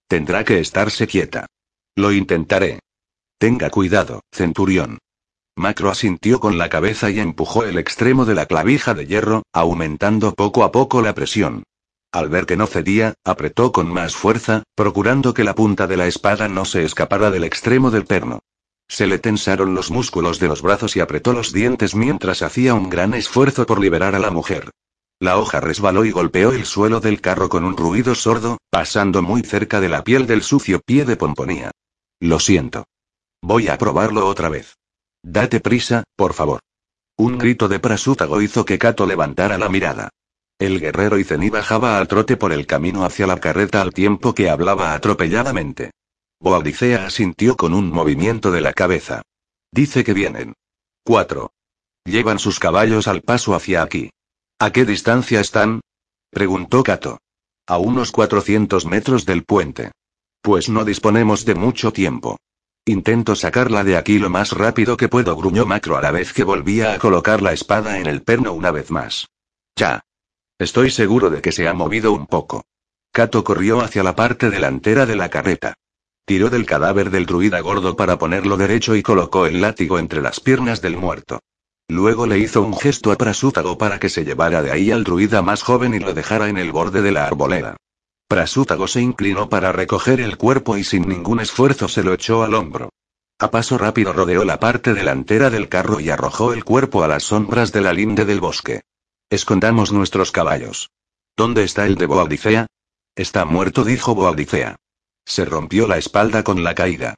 Tendrá 0.07 0.43
que 0.43 0.59
estarse 0.59 1.07
quieta. 1.07 1.47
Lo 1.95 2.11
intentaré. 2.11 2.79
Tenga 3.39 3.69
cuidado, 3.69 4.21
centurión. 4.31 4.99
Macro 5.55 5.89
asintió 5.89 6.39
con 6.39 6.57
la 6.57 6.69
cabeza 6.69 7.09
y 7.09 7.19
empujó 7.19 7.63
el 7.65 7.77
extremo 7.77 8.25
de 8.25 8.35
la 8.35 8.45
clavija 8.45 8.93
de 8.93 9.05
hierro, 9.05 9.43
aumentando 9.53 10.33
poco 10.33 10.63
a 10.63 10.71
poco 10.71 11.01
la 11.01 11.13
presión. 11.13 11.63
Al 12.11 12.29
ver 12.29 12.45
que 12.45 12.57
no 12.57 12.67
cedía, 12.67 13.13
apretó 13.23 13.71
con 13.71 13.91
más 13.91 14.15
fuerza, 14.15 14.63
procurando 14.75 15.33
que 15.33 15.43
la 15.43 15.55
punta 15.55 15.87
de 15.87 15.97
la 15.97 16.07
espada 16.07 16.47
no 16.47 16.65
se 16.65 16.83
escapara 16.83 17.31
del 17.31 17.43
extremo 17.43 17.91
del 17.91 18.05
perno. 18.05 18.39
Se 18.89 19.07
le 19.07 19.19
tensaron 19.19 19.73
los 19.73 19.91
músculos 19.91 20.39
de 20.39 20.49
los 20.49 20.61
brazos 20.61 20.97
y 20.97 20.99
apretó 20.99 21.31
los 21.31 21.53
dientes 21.53 21.95
mientras 21.95 22.41
hacía 22.41 22.73
un 22.73 22.89
gran 22.89 23.13
esfuerzo 23.13 23.65
por 23.65 23.79
liberar 23.79 24.15
a 24.15 24.19
la 24.19 24.31
mujer. 24.31 24.71
La 25.21 25.37
hoja 25.37 25.61
resbaló 25.61 26.03
y 26.03 26.11
golpeó 26.11 26.51
el 26.51 26.65
suelo 26.65 26.99
del 26.99 27.21
carro 27.21 27.47
con 27.47 27.63
un 27.63 27.77
ruido 27.77 28.15
sordo, 28.15 28.57
pasando 28.69 29.21
muy 29.21 29.43
cerca 29.43 29.79
de 29.79 29.87
la 29.87 30.03
piel 30.03 30.27
del 30.27 30.41
sucio 30.41 30.81
pie 30.85 31.05
de 31.05 31.15
Pomponía. 31.15 31.71
Lo 32.19 32.39
siento. 32.39 32.85
Voy 33.41 33.69
a 33.69 33.77
probarlo 33.77 34.27
otra 34.27 34.49
vez. 34.49 34.75
Date 35.23 35.59
prisa, 35.59 36.03
por 36.15 36.33
favor. 36.33 36.59
Un 37.17 37.37
grito 37.37 37.67
de 37.67 37.79
Prasútago 37.79 38.41
hizo 38.41 38.65
que 38.65 38.79
Kato 38.79 39.05
levantara 39.05 39.57
la 39.57 39.69
mirada. 39.69 40.09
El 40.59 40.79
guerrero 40.79 41.17
Izení 41.17 41.49
bajaba 41.49 41.97
al 41.97 42.07
trote 42.07 42.37
por 42.37 42.51
el 42.51 42.65
camino 42.65 43.05
hacia 43.05 43.27
la 43.27 43.39
carreta 43.39 43.81
al 43.81 43.93
tiempo 43.93 44.33
que 44.33 44.49
hablaba 44.49 44.93
atropelladamente. 44.93 45.91
Boadicea 46.39 47.05
asintió 47.05 47.55
con 47.55 47.73
un 47.73 47.91
movimiento 47.91 48.51
de 48.51 48.61
la 48.61 48.73
cabeza. 48.73 49.21
Dice 49.71 50.03
que 50.03 50.13
vienen. 50.13 50.53
4. 51.03 51.51
Llevan 52.05 52.39
sus 52.39 52.59
caballos 52.59 53.07
al 53.07 53.21
paso 53.21 53.53
hacia 53.53 53.83
aquí. 53.83 54.09
¿A 54.59 54.71
qué 54.71 54.85
distancia 54.85 55.39
están? 55.39 55.81
preguntó 56.31 56.83
Kato. 56.83 57.19
A 57.67 57.77
unos 57.77 58.11
400 58.11 58.85
metros 58.85 59.25
del 59.25 59.43
puente. 59.43 59.91
Pues 60.41 60.69
no 60.69 60.83
disponemos 60.83 61.45
de 61.45 61.55
mucho 61.55 61.93
tiempo. 61.93 62.37
Intento 62.85 63.35
sacarla 63.35 63.83
de 63.83 63.95
aquí 63.95 64.17
lo 64.17 64.31
más 64.31 64.53
rápido 64.53 64.97
que 64.97 65.07
puedo, 65.07 65.35
gruñó 65.35 65.67
Macro 65.67 65.97
a 65.97 66.01
la 66.01 66.09
vez 66.09 66.33
que 66.33 66.43
volvía 66.43 66.93
a 66.93 66.97
colocar 66.97 67.43
la 67.43 67.53
espada 67.53 67.99
en 67.99 68.07
el 68.07 68.23
perno 68.23 68.53
una 68.53 68.71
vez 68.71 68.89
más. 68.89 69.27
Ya. 69.75 70.01
Estoy 70.57 70.89
seguro 70.89 71.29
de 71.29 71.41
que 71.41 71.51
se 71.51 71.67
ha 71.67 71.73
movido 71.73 72.11
un 72.11 72.25
poco. 72.25 72.65
Kato 73.11 73.43
corrió 73.43 73.81
hacia 73.81 74.01
la 74.01 74.15
parte 74.15 74.49
delantera 74.49 75.05
de 75.05 75.15
la 75.15 75.29
carreta. 75.29 75.75
Tiró 76.25 76.49
del 76.49 76.65
cadáver 76.65 77.11
del 77.11 77.27
druida 77.27 77.59
gordo 77.59 77.95
para 77.95 78.17
ponerlo 78.17 78.57
derecho 78.57 78.95
y 78.95 79.03
colocó 79.03 79.45
el 79.45 79.61
látigo 79.61 79.99
entre 79.99 80.21
las 80.21 80.39
piernas 80.39 80.81
del 80.81 80.97
muerto. 80.97 81.39
Luego 81.87 82.25
le 82.25 82.39
hizo 82.39 82.63
un 82.63 82.75
gesto 82.75 83.11
a 83.11 83.15
Prasútago 83.15 83.77
para 83.77 83.99
que 83.99 84.09
se 84.09 84.25
llevara 84.25 84.63
de 84.63 84.71
ahí 84.71 84.89
al 84.89 85.03
druida 85.03 85.43
más 85.43 85.61
joven 85.61 85.93
y 85.93 85.99
lo 85.99 86.15
dejara 86.15 86.49
en 86.49 86.57
el 86.57 86.71
borde 86.71 87.03
de 87.03 87.11
la 87.11 87.25
arboleda. 87.25 87.77
Prasútago 88.31 88.87
se 88.87 89.01
inclinó 89.01 89.49
para 89.49 89.73
recoger 89.73 90.21
el 90.21 90.37
cuerpo 90.37 90.77
y 90.77 90.85
sin 90.85 91.05
ningún 91.05 91.41
esfuerzo 91.41 91.89
se 91.89 92.01
lo 92.01 92.13
echó 92.13 92.43
al 92.43 92.53
hombro. 92.53 92.89
A 93.39 93.51
paso 93.51 93.77
rápido 93.77 94.13
rodeó 94.13 94.45
la 94.45 94.57
parte 94.57 94.93
delantera 94.93 95.49
del 95.49 95.67
carro 95.67 95.99
y 95.99 96.11
arrojó 96.11 96.53
el 96.53 96.63
cuerpo 96.63 97.03
a 97.03 97.09
las 97.09 97.23
sombras 97.23 97.73
de 97.73 97.81
la 97.81 97.91
linde 97.91 98.23
del 98.23 98.39
bosque. 98.39 98.83
Escondamos 99.29 99.91
nuestros 99.91 100.31
caballos. 100.31 100.91
¿Dónde 101.35 101.65
está 101.65 101.85
el 101.85 101.95
de 101.95 102.05
Boadicea? 102.05 102.67
Está 103.17 103.43
muerto, 103.43 103.83
dijo 103.83 104.15
Boadicea. 104.15 104.77
Se 105.25 105.43
rompió 105.43 105.85
la 105.85 105.97
espalda 105.97 106.41
con 106.41 106.63
la 106.63 106.73
caída. 106.73 107.15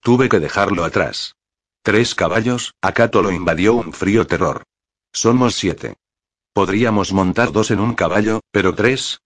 Tuve 0.00 0.28
que 0.28 0.40
dejarlo 0.40 0.82
atrás. 0.82 1.36
Tres 1.84 2.16
caballos, 2.16 2.74
Akato 2.82 3.22
lo 3.22 3.30
invadió 3.30 3.74
un 3.74 3.92
frío 3.92 4.26
terror. 4.26 4.64
Somos 5.12 5.54
siete. 5.54 5.94
Podríamos 6.52 7.12
montar 7.12 7.52
dos 7.52 7.70
en 7.70 7.78
un 7.78 7.94
caballo, 7.94 8.40
pero 8.50 8.74
tres. 8.74 9.20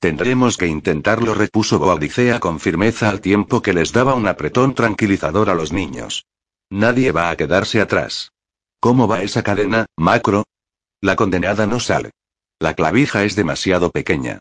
Tendremos 0.00 0.56
que 0.56 0.66
intentarlo, 0.66 1.34
repuso 1.34 1.78
Boadicea 1.78 2.38
con 2.38 2.60
firmeza 2.60 3.08
al 3.08 3.20
tiempo 3.20 3.62
que 3.62 3.72
les 3.72 3.92
daba 3.92 4.14
un 4.14 4.28
apretón 4.28 4.74
tranquilizador 4.74 5.50
a 5.50 5.54
los 5.54 5.72
niños. 5.72 6.26
Nadie 6.70 7.10
va 7.10 7.30
a 7.30 7.36
quedarse 7.36 7.80
atrás. 7.80 8.32
¿Cómo 8.80 9.08
va 9.08 9.22
esa 9.22 9.42
cadena, 9.42 9.86
Macro? 9.96 10.44
La 11.00 11.16
condenada 11.16 11.66
no 11.66 11.80
sale. 11.80 12.10
La 12.60 12.74
clavija 12.74 13.24
es 13.24 13.34
demasiado 13.34 13.90
pequeña. 13.90 14.38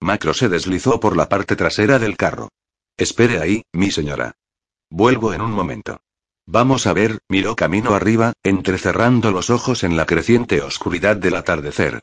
Macro 0.00 0.32
se 0.32 0.48
deslizó 0.48 1.00
por 1.00 1.16
la 1.16 1.28
parte 1.28 1.56
trasera 1.56 1.98
del 1.98 2.16
carro. 2.16 2.48
Espere 2.96 3.40
ahí, 3.40 3.62
mi 3.72 3.90
señora. 3.90 4.36
Vuelvo 4.90 5.34
en 5.34 5.40
un 5.40 5.52
momento. 5.52 6.00
Vamos 6.46 6.86
a 6.86 6.92
ver, 6.92 7.18
miró 7.28 7.56
camino 7.56 7.94
arriba, 7.94 8.32
entrecerrando 8.42 9.30
los 9.30 9.50
ojos 9.50 9.84
en 9.84 9.96
la 9.96 10.06
creciente 10.06 10.62
oscuridad 10.62 11.16
del 11.16 11.36
atardecer. 11.36 12.02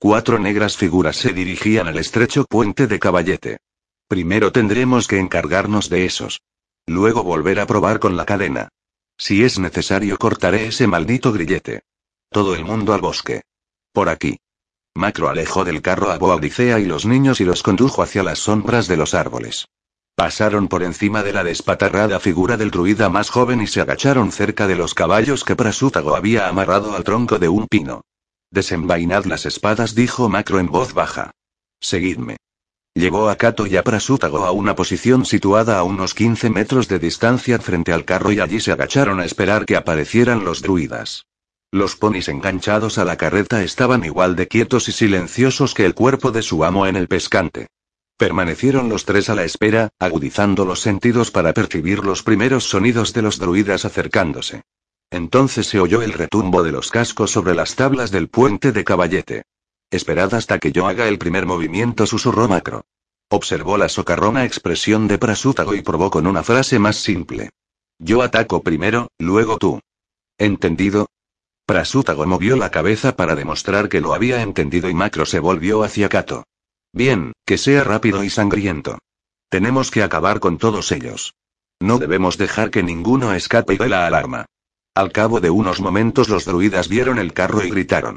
Cuatro 0.00 0.38
negras 0.38 0.76
figuras 0.76 1.16
se 1.16 1.32
dirigían 1.32 1.88
al 1.88 1.98
estrecho 1.98 2.44
puente 2.44 2.86
de 2.86 3.00
caballete. 3.00 3.58
Primero 4.06 4.52
tendremos 4.52 5.08
que 5.08 5.18
encargarnos 5.18 5.90
de 5.90 6.04
esos. 6.04 6.40
Luego 6.86 7.24
volver 7.24 7.58
a 7.58 7.66
probar 7.66 7.98
con 7.98 8.16
la 8.16 8.24
cadena. 8.24 8.68
Si 9.18 9.42
es 9.42 9.58
necesario 9.58 10.16
cortaré 10.16 10.68
ese 10.68 10.86
maldito 10.86 11.32
grillete. 11.32 11.80
Todo 12.30 12.54
el 12.54 12.64
mundo 12.64 12.94
al 12.94 13.00
bosque. 13.00 13.42
Por 13.92 14.08
aquí. 14.08 14.38
Macro 14.94 15.30
alejó 15.30 15.64
del 15.64 15.82
carro 15.82 16.12
a 16.12 16.18
Boadicea 16.18 16.78
y 16.78 16.84
los 16.84 17.04
niños 17.04 17.40
y 17.40 17.44
los 17.44 17.64
condujo 17.64 18.00
hacia 18.00 18.22
las 18.22 18.38
sombras 18.38 18.86
de 18.86 18.96
los 18.96 19.14
árboles. 19.14 19.66
Pasaron 20.14 20.68
por 20.68 20.84
encima 20.84 21.24
de 21.24 21.32
la 21.32 21.42
despatarrada 21.42 22.20
figura 22.20 22.56
del 22.56 22.70
druida 22.70 23.08
más 23.08 23.30
joven 23.30 23.62
y 23.62 23.66
se 23.66 23.80
agacharon 23.80 24.30
cerca 24.30 24.68
de 24.68 24.76
los 24.76 24.94
caballos 24.94 25.42
que 25.42 25.56
Prasútago 25.56 26.14
había 26.14 26.46
amarrado 26.46 26.94
al 26.94 27.02
tronco 27.02 27.40
de 27.40 27.48
un 27.48 27.66
pino. 27.66 28.02
Desenvainad 28.50 29.26
las 29.26 29.44
espadas, 29.44 29.94
dijo 29.94 30.28
Macro 30.28 30.58
en 30.58 30.68
voz 30.68 30.94
baja. 30.94 31.32
Seguidme. 31.80 32.36
Llevó 32.94 33.28
a 33.28 33.36
Kato 33.36 33.66
y 33.66 33.76
a 33.76 33.84
Prasútago 33.84 34.44
a 34.44 34.52
una 34.52 34.74
posición 34.74 35.24
situada 35.24 35.78
a 35.78 35.82
unos 35.82 36.14
15 36.14 36.50
metros 36.50 36.88
de 36.88 36.98
distancia 36.98 37.58
frente 37.58 37.92
al 37.92 38.04
carro 38.04 38.32
y 38.32 38.40
allí 38.40 38.60
se 38.60 38.72
agacharon 38.72 39.20
a 39.20 39.24
esperar 39.24 39.66
que 39.66 39.76
aparecieran 39.76 40.44
los 40.44 40.62
druidas. 40.62 41.26
Los 41.70 41.96
ponis 41.96 42.28
enganchados 42.28 42.96
a 42.96 43.04
la 43.04 43.16
carreta 43.16 43.62
estaban 43.62 44.04
igual 44.04 44.34
de 44.34 44.48
quietos 44.48 44.88
y 44.88 44.92
silenciosos 44.92 45.74
que 45.74 45.84
el 45.84 45.94
cuerpo 45.94 46.32
de 46.32 46.40
su 46.40 46.64
amo 46.64 46.86
en 46.86 46.96
el 46.96 47.06
pescante. 47.08 47.66
Permanecieron 48.16 48.88
los 48.88 49.04
tres 49.04 49.28
a 49.28 49.34
la 49.34 49.44
espera, 49.44 49.90
agudizando 49.98 50.64
los 50.64 50.80
sentidos 50.80 51.30
para 51.30 51.52
percibir 51.52 52.04
los 52.04 52.22
primeros 52.22 52.64
sonidos 52.64 53.12
de 53.12 53.22
los 53.22 53.38
druidas 53.38 53.84
acercándose. 53.84 54.62
Entonces 55.10 55.66
se 55.66 55.80
oyó 55.80 56.02
el 56.02 56.12
retumbo 56.12 56.62
de 56.62 56.72
los 56.72 56.90
cascos 56.90 57.30
sobre 57.30 57.54
las 57.54 57.74
tablas 57.74 58.10
del 58.10 58.28
puente 58.28 58.72
de 58.72 58.84
caballete. 58.84 59.42
Esperad 59.90 60.34
hasta 60.34 60.58
que 60.58 60.70
yo 60.70 60.86
haga 60.86 61.08
el 61.08 61.18
primer 61.18 61.46
movimiento, 61.46 62.06
susurró 62.06 62.46
Macro. 62.46 62.84
Observó 63.30 63.78
la 63.78 63.88
socarrona 63.88 64.44
expresión 64.44 65.08
de 65.08 65.18
Prasútago 65.18 65.74
y 65.74 65.82
probó 65.82 66.10
con 66.10 66.26
una 66.26 66.42
frase 66.42 66.78
más 66.78 66.96
simple. 66.96 67.50
Yo 67.98 68.22
ataco 68.22 68.62
primero, 68.62 69.08
luego 69.18 69.58
tú. 69.58 69.80
¿Entendido? 70.36 71.08
Prasútago 71.66 72.24
movió 72.26 72.56
la 72.56 72.70
cabeza 72.70 73.16
para 73.16 73.34
demostrar 73.34 73.88
que 73.88 74.00
lo 74.00 74.14
había 74.14 74.42
entendido 74.42 74.88
y 74.88 74.94
Macro 74.94 75.26
se 75.26 75.40
volvió 75.40 75.82
hacia 75.82 76.08
Kato. 76.08 76.44
Bien, 76.92 77.32
que 77.44 77.58
sea 77.58 77.84
rápido 77.84 78.24
y 78.24 78.30
sangriento. 78.30 78.98
Tenemos 79.50 79.90
que 79.90 80.02
acabar 80.02 80.40
con 80.40 80.58
todos 80.58 80.92
ellos. 80.92 81.34
No 81.80 81.98
debemos 81.98 82.38
dejar 82.38 82.70
que 82.70 82.82
ninguno 82.82 83.34
escape 83.34 83.76
dé 83.76 83.88
la 83.88 84.06
alarma. 84.06 84.46
Al 84.98 85.12
cabo 85.12 85.38
de 85.38 85.48
unos 85.48 85.80
momentos 85.80 86.28
los 86.28 86.44
druidas 86.44 86.88
vieron 86.88 87.20
el 87.20 87.32
carro 87.32 87.64
y 87.64 87.70
gritaron. 87.70 88.16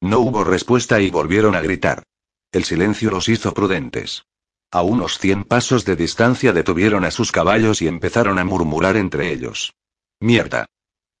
No 0.00 0.20
hubo 0.20 0.44
respuesta 0.44 0.98
y 0.98 1.10
volvieron 1.10 1.54
a 1.54 1.60
gritar. 1.60 2.04
El 2.52 2.64
silencio 2.64 3.10
los 3.10 3.28
hizo 3.28 3.52
prudentes. 3.52 4.24
A 4.70 4.80
unos 4.80 5.18
cien 5.18 5.44
pasos 5.44 5.84
de 5.84 5.94
distancia 5.94 6.54
detuvieron 6.54 7.04
a 7.04 7.10
sus 7.10 7.32
caballos 7.32 7.82
y 7.82 7.86
empezaron 7.86 8.38
a 8.38 8.46
murmurar 8.46 8.96
entre 8.96 9.30
ellos. 9.30 9.74
Mierda. 10.20 10.64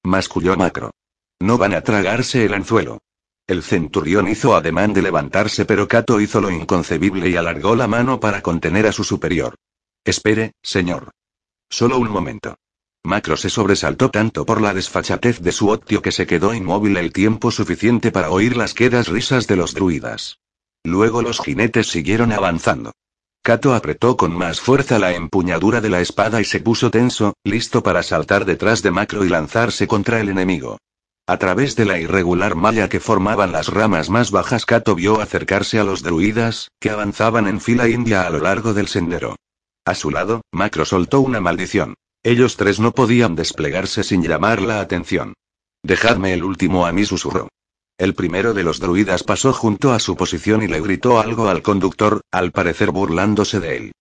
Masculló 0.02 0.56
Macro. 0.56 0.92
No 1.40 1.58
van 1.58 1.74
a 1.74 1.82
tragarse 1.82 2.46
el 2.46 2.54
anzuelo. 2.54 2.98
El 3.46 3.62
centurión 3.62 4.28
hizo 4.28 4.56
ademán 4.56 4.94
de 4.94 5.02
levantarse, 5.02 5.66
pero 5.66 5.88
Cato 5.88 6.22
hizo 6.22 6.40
lo 6.40 6.50
inconcebible 6.50 7.28
y 7.28 7.36
alargó 7.36 7.76
la 7.76 7.86
mano 7.86 8.18
para 8.18 8.40
contener 8.40 8.86
a 8.86 8.92
su 8.92 9.04
superior. 9.04 9.56
Espere, 10.06 10.52
señor. 10.62 11.10
Solo 11.68 11.98
un 11.98 12.08
momento. 12.08 12.56
Macro 13.04 13.36
se 13.36 13.50
sobresaltó 13.50 14.10
tanto 14.10 14.46
por 14.46 14.60
la 14.60 14.74
desfachatez 14.74 15.40
de 15.40 15.50
su 15.50 15.68
otio 15.68 16.02
que 16.02 16.12
se 16.12 16.26
quedó 16.26 16.54
inmóvil 16.54 16.96
el 16.96 17.12
tiempo 17.12 17.50
suficiente 17.50 18.12
para 18.12 18.30
oír 18.30 18.56
las 18.56 18.74
quedas 18.74 19.08
risas 19.08 19.48
de 19.48 19.56
los 19.56 19.74
druidas. 19.74 20.38
Luego 20.84 21.20
los 21.20 21.40
jinetes 21.40 21.88
siguieron 21.88 22.32
avanzando. 22.32 22.92
Cato 23.42 23.74
apretó 23.74 24.16
con 24.16 24.32
más 24.32 24.60
fuerza 24.60 25.00
la 25.00 25.14
empuñadura 25.14 25.80
de 25.80 25.88
la 25.88 26.00
espada 26.00 26.40
y 26.40 26.44
se 26.44 26.60
puso 26.60 26.92
tenso, 26.92 27.34
listo 27.42 27.82
para 27.82 28.04
saltar 28.04 28.44
detrás 28.44 28.82
de 28.82 28.92
Macro 28.92 29.24
y 29.24 29.28
lanzarse 29.28 29.88
contra 29.88 30.20
el 30.20 30.28
enemigo. 30.28 30.78
A 31.26 31.38
través 31.38 31.74
de 31.74 31.84
la 31.84 31.98
irregular 31.98 32.54
malla 32.54 32.88
que 32.88 33.00
formaban 33.00 33.50
las 33.50 33.66
ramas 33.66 34.10
más 34.10 34.30
bajas, 34.30 34.64
Kato 34.64 34.94
vio 34.94 35.20
acercarse 35.20 35.80
a 35.80 35.84
los 35.84 36.04
druidas, 36.04 36.70
que 36.78 36.90
avanzaban 36.90 37.48
en 37.48 37.60
fila 37.60 37.88
india 37.88 38.26
a 38.26 38.30
lo 38.30 38.38
largo 38.38 38.74
del 38.74 38.86
sendero. 38.86 39.34
A 39.84 39.96
su 39.96 40.10
lado, 40.12 40.42
Macro 40.52 40.84
soltó 40.84 41.20
una 41.20 41.40
maldición. 41.40 41.94
Ellos 42.24 42.56
tres 42.56 42.78
no 42.78 42.92
podían 42.92 43.34
desplegarse 43.34 44.04
sin 44.04 44.22
llamar 44.22 44.62
la 44.62 44.80
atención. 44.80 45.34
Dejadme 45.82 46.32
el 46.32 46.44
último 46.44 46.86
a 46.86 46.92
mí, 46.92 47.04
susurró. 47.04 47.48
El 47.98 48.14
primero 48.14 48.54
de 48.54 48.62
los 48.62 48.78
druidas 48.78 49.24
pasó 49.24 49.52
junto 49.52 49.92
a 49.92 49.98
su 49.98 50.16
posición 50.16 50.62
y 50.62 50.68
le 50.68 50.80
gritó 50.80 51.18
algo 51.18 51.48
al 51.48 51.62
conductor, 51.62 52.20
al 52.30 52.52
parecer 52.52 52.92
burlándose 52.92 53.58
de 53.58 53.76
él. 53.76 53.92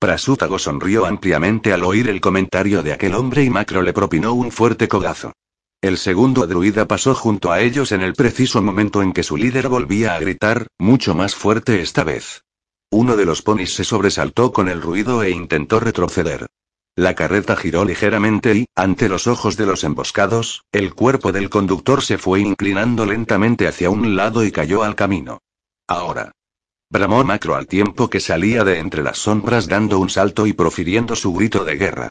Prasútago 0.00 0.58
sonrió 0.58 1.06
ampliamente 1.06 1.72
al 1.72 1.84
oír 1.84 2.08
el 2.08 2.20
comentario 2.20 2.82
de 2.82 2.92
aquel 2.92 3.14
hombre 3.14 3.44
y 3.44 3.50
Macro 3.50 3.82
le 3.82 3.92
propinó 3.92 4.32
un 4.32 4.50
fuerte 4.50 4.88
codazo. 4.88 5.32
El 5.80 5.98
segundo 5.98 6.48
druida 6.48 6.88
pasó 6.88 7.14
junto 7.14 7.52
a 7.52 7.60
ellos 7.60 7.92
en 7.92 8.02
el 8.02 8.14
preciso 8.14 8.60
momento 8.60 9.02
en 9.02 9.12
que 9.12 9.22
su 9.22 9.36
líder 9.36 9.68
volvía 9.68 10.16
a 10.16 10.18
gritar, 10.18 10.66
mucho 10.78 11.14
más 11.14 11.36
fuerte 11.36 11.80
esta 11.80 12.02
vez. 12.02 12.42
Uno 12.90 13.16
de 13.16 13.24
los 13.24 13.42
ponis 13.42 13.74
se 13.74 13.84
sobresaltó 13.84 14.52
con 14.52 14.68
el 14.68 14.82
ruido 14.82 15.22
e 15.22 15.30
intentó 15.30 15.78
retroceder. 15.78 16.46
La 16.98 17.14
carreta 17.14 17.54
giró 17.54 17.84
ligeramente 17.84 18.56
y, 18.56 18.66
ante 18.74 19.08
los 19.08 19.28
ojos 19.28 19.56
de 19.56 19.66
los 19.66 19.84
emboscados, 19.84 20.64
el 20.72 20.94
cuerpo 20.94 21.30
del 21.30 21.48
conductor 21.48 22.02
se 22.02 22.18
fue 22.18 22.40
inclinando 22.40 23.06
lentamente 23.06 23.68
hacia 23.68 23.88
un 23.88 24.16
lado 24.16 24.44
y 24.44 24.50
cayó 24.50 24.82
al 24.82 24.96
camino. 24.96 25.38
Ahora. 25.86 26.32
Bramó 26.90 27.22
Macro 27.22 27.54
al 27.54 27.68
tiempo 27.68 28.10
que 28.10 28.18
salía 28.18 28.64
de 28.64 28.80
entre 28.80 29.04
las 29.04 29.18
sombras 29.18 29.68
dando 29.68 30.00
un 30.00 30.10
salto 30.10 30.44
y 30.48 30.54
profiriendo 30.54 31.14
su 31.14 31.32
grito 31.32 31.64
de 31.64 31.76
guerra. 31.76 32.08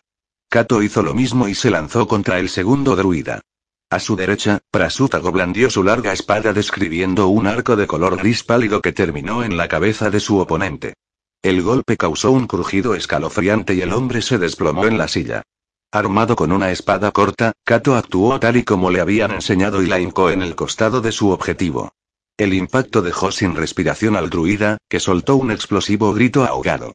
Kato 0.48 0.82
hizo 0.82 1.04
lo 1.04 1.14
mismo 1.14 1.50
y 1.50 1.54
se 1.54 1.70
lanzó 1.70 2.08
contra 2.08 2.40
el 2.40 2.48
segundo 2.48 2.96
druida. 2.96 3.42
A 3.90 4.00
su 4.00 4.16
derecha, 4.16 4.60
Prasútago 4.72 5.34
blandió 5.34 5.70
su 5.70 5.84
larga 5.84 6.14
espada 6.14 6.54
describiendo 6.54 7.28
un 7.28 7.48
arco 7.48 7.76
de 7.76 7.88
color 7.88 8.16
gris 8.16 8.46
pálido 8.46 8.82
que 8.82 8.94
terminó 8.94 9.44
en 9.44 9.58
la 9.58 9.68
cabeza 9.68 10.10
de 10.10 10.22
su 10.22 10.40
oponente. 10.40 10.94
El 11.42 11.62
golpe 11.62 11.98
causó 11.98 12.32
un 12.32 12.48
crujido 12.48 12.96
escalofriante 12.96 13.76
y 13.76 13.82
el 13.82 13.94
hombre 13.94 14.22
se 14.22 14.38
desplomó 14.38 14.86
en 14.86 14.98
la 14.98 15.08
silla. 15.08 15.44
Armado 15.92 16.36
con 16.36 16.52
una 16.52 16.72
espada 16.72 17.12
corta, 17.12 17.54
Kato 17.64 17.96
actuó 17.96 18.40
tal 18.40 18.58
y 18.58 18.64
como 18.64 18.92
le 18.92 19.00
habían 19.00 19.32
enseñado 19.32 19.82
y 19.82 19.88
la 19.88 20.00
hincó 20.00 20.30
en 20.30 20.42
el 20.42 20.56
costado 20.56 21.00
de 21.00 21.12
su 21.12 21.30
objetivo. 21.30 21.94
El 22.38 22.54
impacto 22.54 23.02
dejó 23.02 23.32
sin 23.32 23.56
respiración 23.56 24.16
al 24.16 24.30
druida, 24.30 24.78
que 24.90 25.00
soltó 25.00 25.38
un 25.38 25.52
explosivo 25.52 26.14
grito 26.14 26.44
ahogado. 26.44 26.94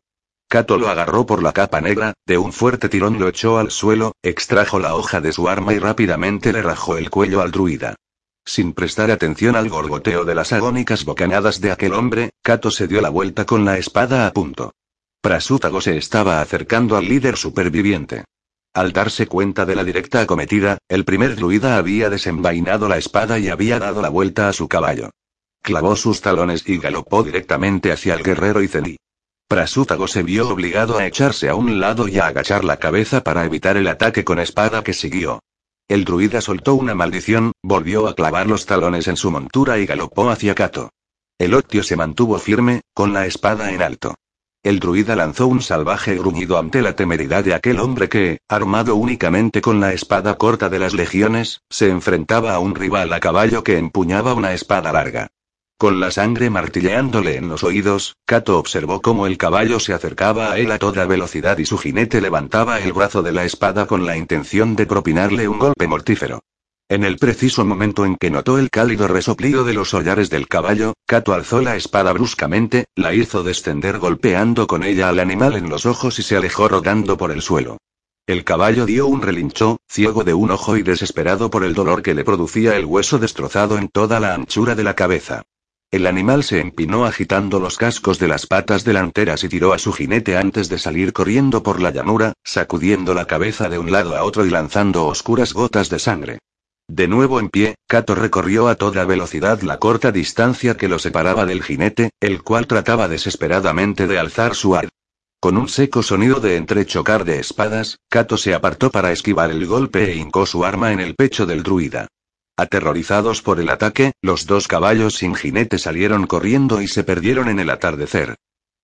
Kato 0.48 0.76
lo 0.76 0.88
agarró 0.88 1.24
por 1.24 1.42
la 1.42 1.52
capa 1.52 1.80
negra, 1.80 2.12
de 2.26 2.36
un 2.36 2.52
fuerte 2.52 2.90
tirón 2.90 3.18
lo 3.18 3.28
echó 3.28 3.58
al 3.58 3.70
suelo, 3.70 4.12
extrajo 4.22 4.78
la 4.78 4.94
hoja 4.94 5.22
de 5.22 5.32
su 5.32 5.48
arma 5.48 5.72
y 5.72 5.78
rápidamente 5.78 6.52
le 6.52 6.60
rajó 6.60 6.98
el 6.98 7.08
cuello 7.08 7.40
al 7.40 7.50
druida. 7.50 7.94
Sin 8.44 8.72
prestar 8.72 9.10
atención 9.10 9.56
al 9.56 9.68
gorgoteo 9.68 10.24
de 10.24 10.34
las 10.34 10.52
agónicas 10.52 11.04
bocanadas 11.04 11.60
de 11.60 11.70
aquel 11.70 11.94
hombre, 11.94 12.30
Kato 12.42 12.70
se 12.70 12.88
dio 12.88 13.00
la 13.00 13.08
vuelta 13.08 13.46
con 13.46 13.64
la 13.64 13.78
espada 13.78 14.26
a 14.26 14.32
punto. 14.32 14.72
Prasútago 15.20 15.80
se 15.80 15.96
estaba 15.96 16.40
acercando 16.40 16.96
al 16.96 17.08
líder 17.08 17.36
superviviente. 17.36 18.24
Al 18.74 18.92
darse 18.92 19.26
cuenta 19.26 19.66
de 19.66 19.76
la 19.76 19.84
directa 19.84 20.22
acometida, 20.22 20.78
el 20.88 21.04
primer 21.04 21.36
druida 21.36 21.76
había 21.76 22.10
desenvainado 22.10 22.88
la 22.88 22.96
espada 22.96 23.38
y 23.38 23.48
había 23.48 23.78
dado 23.78 24.02
la 24.02 24.08
vuelta 24.08 24.48
a 24.48 24.52
su 24.52 24.66
caballo. 24.66 25.10
Clavó 25.62 25.94
sus 25.94 26.20
talones 26.20 26.68
y 26.68 26.78
galopó 26.78 27.22
directamente 27.22 27.92
hacia 27.92 28.14
el 28.14 28.22
guerrero 28.22 28.62
Izení. 28.62 28.96
Prasútago 29.46 30.08
se 30.08 30.22
vio 30.22 30.48
obligado 30.48 30.98
a 30.98 31.06
echarse 31.06 31.48
a 31.48 31.54
un 31.54 31.78
lado 31.78 32.08
y 32.08 32.18
a 32.18 32.26
agachar 32.26 32.64
la 32.64 32.78
cabeza 32.78 33.22
para 33.22 33.44
evitar 33.44 33.76
el 33.76 33.86
ataque 33.86 34.24
con 34.24 34.40
espada 34.40 34.82
que 34.82 34.94
siguió. 34.94 35.40
El 35.88 36.04
druida 36.04 36.40
soltó 36.40 36.74
una 36.74 36.94
maldición, 36.94 37.52
volvió 37.62 38.08
a 38.08 38.14
clavar 38.14 38.46
los 38.46 38.66
talones 38.66 39.08
en 39.08 39.16
su 39.16 39.30
montura 39.30 39.78
y 39.78 39.86
galopó 39.86 40.30
hacia 40.30 40.54
Kato. 40.54 40.90
El 41.38 41.54
Octio 41.54 41.82
se 41.82 41.96
mantuvo 41.96 42.38
firme, 42.38 42.82
con 42.94 43.12
la 43.12 43.26
espada 43.26 43.72
en 43.72 43.82
alto. 43.82 44.14
El 44.62 44.78
druida 44.78 45.16
lanzó 45.16 45.48
un 45.48 45.60
salvaje 45.60 46.14
gruñido 46.16 46.56
ante 46.56 46.82
la 46.82 46.94
temeridad 46.94 47.42
de 47.42 47.54
aquel 47.54 47.80
hombre 47.80 48.08
que, 48.08 48.38
armado 48.48 48.94
únicamente 48.94 49.60
con 49.60 49.80
la 49.80 49.92
espada 49.92 50.36
corta 50.36 50.68
de 50.68 50.78
las 50.78 50.94
legiones, 50.94 51.62
se 51.68 51.88
enfrentaba 51.88 52.54
a 52.54 52.60
un 52.60 52.76
rival 52.76 53.12
a 53.12 53.18
caballo 53.18 53.64
que 53.64 53.78
empuñaba 53.78 54.34
una 54.34 54.54
espada 54.54 54.92
larga. 54.92 55.30
Con 55.82 55.98
la 55.98 56.12
sangre 56.12 56.48
martilleándole 56.48 57.34
en 57.34 57.48
los 57.48 57.64
oídos, 57.64 58.14
Kato 58.24 58.56
observó 58.56 59.02
cómo 59.02 59.26
el 59.26 59.36
caballo 59.36 59.80
se 59.80 59.92
acercaba 59.92 60.52
a 60.52 60.58
él 60.58 60.70
a 60.70 60.78
toda 60.78 61.06
velocidad 61.06 61.58
y 61.58 61.64
su 61.64 61.76
jinete 61.76 62.20
levantaba 62.20 62.78
el 62.78 62.92
brazo 62.92 63.20
de 63.20 63.32
la 63.32 63.44
espada 63.44 63.88
con 63.88 64.06
la 64.06 64.16
intención 64.16 64.76
de 64.76 64.86
propinarle 64.86 65.48
un 65.48 65.58
golpe 65.58 65.88
mortífero. 65.88 66.44
En 66.88 67.02
el 67.02 67.16
preciso 67.18 67.64
momento 67.64 68.06
en 68.06 68.14
que 68.14 68.30
notó 68.30 68.60
el 68.60 68.70
cálido 68.70 69.08
resoplido 69.08 69.64
de 69.64 69.74
los 69.74 69.92
hollares 69.92 70.30
del 70.30 70.46
caballo, 70.46 70.94
Kato 71.04 71.34
alzó 71.34 71.60
la 71.60 71.74
espada 71.74 72.12
bruscamente, 72.12 72.84
la 72.94 73.12
hizo 73.12 73.42
descender 73.42 73.98
golpeando 73.98 74.68
con 74.68 74.84
ella 74.84 75.08
al 75.08 75.18
animal 75.18 75.56
en 75.56 75.68
los 75.68 75.84
ojos 75.84 76.16
y 76.20 76.22
se 76.22 76.36
alejó 76.36 76.68
rodando 76.68 77.16
por 77.16 77.32
el 77.32 77.42
suelo. 77.42 77.78
El 78.28 78.44
caballo 78.44 78.86
dio 78.86 79.08
un 79.08 79.20
relincho, 79.20 79.78
ciego 79.90 80.22
de 80.22 80.32
un 80.32 80.52
ojo 80.52 80.76
y 80.76 80.84
desesperado 80.84 81.50
por 81.50 81.64
el 81.64 81.74
dolor 81.74 82.02
que 82.02 82.14
le 82.14 82.22
producía 82.22 82.76
el 82.76 82.84
hueso 82.84 83.18
destrozado 83.18 83.78
en 83.78 83.88
toda 83.88 84.20
la 84.20 84.34
anchura 84.34 84.76
de 84.76 84.84
la 84.84 84.94
cabeza. 84.94 85.42
El 85.92 86.06
animal 86.06 86.42
se 86.42 86.58
empinó 86.58 87.04
agitando 87.04 87.60
los 87.60 87.76
cascos 87.76 88.18
de 88.18 88.26
las 88.26 88.46
patas 88.46 88.82
delanteras 88.82 89.44
y 89.44 89.50
tiró 89.50 89.74
a 89.74 89.78
su 89.78 89.92
jinete 89.92 90.38
antes 90.38 90.70
de 90.70 90.78
salir 90.78 91.12
corriendo 91.12 91.62
por 91.62 91.82
la 91.82 91.90
llanura, 91.90 92.32
sacudiendo 92.42 93.12
la 93.12 93.26
cabeza 93.26 93.68
de 93.68 93.78
un 93.78 93.92
lado 93.92 94.16
a 94.16 94.24
otro 94.24 94.46
y 94.46 94.50
lanzando 94.50 95.04
oscuras 95.04 95.52
gotas 95.52 95.90
de 95.90 95.98
sangre. 95.98 96.38
De 96.88 97.08
nuevo 97.08 97.40
en 97.40 97.50
pie, 97.50 97.74
Kato 97.86 98.14
recorrió 98.14 98.68
a 98.68 98.76
toda 98.76 99.04
velocidad 99.04 99.60
la 99.60 99.78
corta 99.78 100.12
distancia 100.12 100.78
que 100.78 100.88
lo 100.88 100.98
separaba 100.98 101.44
del 101.44 101.62
jinete, 101.62 102.08
el 102.20 102.42
cual 102.42 102.66
trataba 102.66 103.06
desesperadamente 103.06 104.06
de 104.06 104.18
alzar 104.18 104.54
su 104.54 104.74
ar. 104.74 104.88
Con 105.40 105.58
un 105.58 105.68
seco 105.68 106.02
sonido 106.02 106.40
de 106.40 106.56
entrechocar 106.56 107.26
de 107.26 107.38
espadas, 107.38 107.98
Kato 108.08 108.38
se 108.38 108.54
apartó 108.54 108.90
para 108.90 109.12
esquivar 109.12 109.50
el 109.50 109.66
golpe 109.66 110.10
e 110.10 110.16
hincó 110.16 110.46
su 110.46 110.64
arma 110.64 110.92
en 110.92 111.00
el 111.00 111.16
pecho 111.16 111.44
del 111.44 111.62
druida. 111.62 112.08
Aterrorizados 112.56 113.40
por 113.40 113.60
el 113.60 113.70
ataque, 113.70 114.12
los 114.20 114.46
dos 114.46 114.68
caballos 114.68 115.16
sin 115.16 115.34
jinete 115.34 115.78
salieron 115.78 116.26
corriendo 116.26 116.82
y 116.82 116.88
se 116.88 117.02
perdieron 117.02 117.48
en 117.48 117.58
el 117.60 117.70
atardecer. 117.70 118.36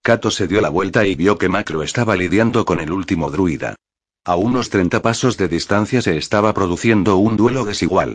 Kato 0.03 0.31
se 0.31 0.49
dio 0.49 0.61
la 0.61 0.71
vuelta 0.71 1.07
y 1.07 1.15
vio 1.15 1.37
que 1.37 1.51
Macro 1.51 1.83
estaba 1.83 2.17
lidiando 2.17 2.65
con 2.65 2.81
el 2.81 2.93
último 2.93 3.31
druida. 3.31 3.75
A 4.25 4.37
unos 4.37 4.71
30 4.71 5.03
pasos 5.03 5.37
de 5.37 5.49
distancia 5.49 6.01
se 6.01 6.17
estaba 6.17 6.55
produciendo 6.55 7.17
un 7.17 7.37
duelo 7.37 7.65
desigual. 7.65 8.15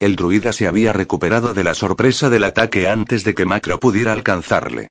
El 0.00 0.16
druida 0.16 0.52
se 0.52 0.66
había 0.66 0.92
recuperado 0.92 1.54
de 1.54 1.64
la 1.64 1.74
sorpresa 1.74 2.30
del 2.30 2.44
ataque 2.44 2.88
antes 2.88 3.24
de 3.24 3.34
que 3.34 3.44
Macro 3.44 3.78
pudiera 3.78 4.12
alcanzarle. 4.12 4.88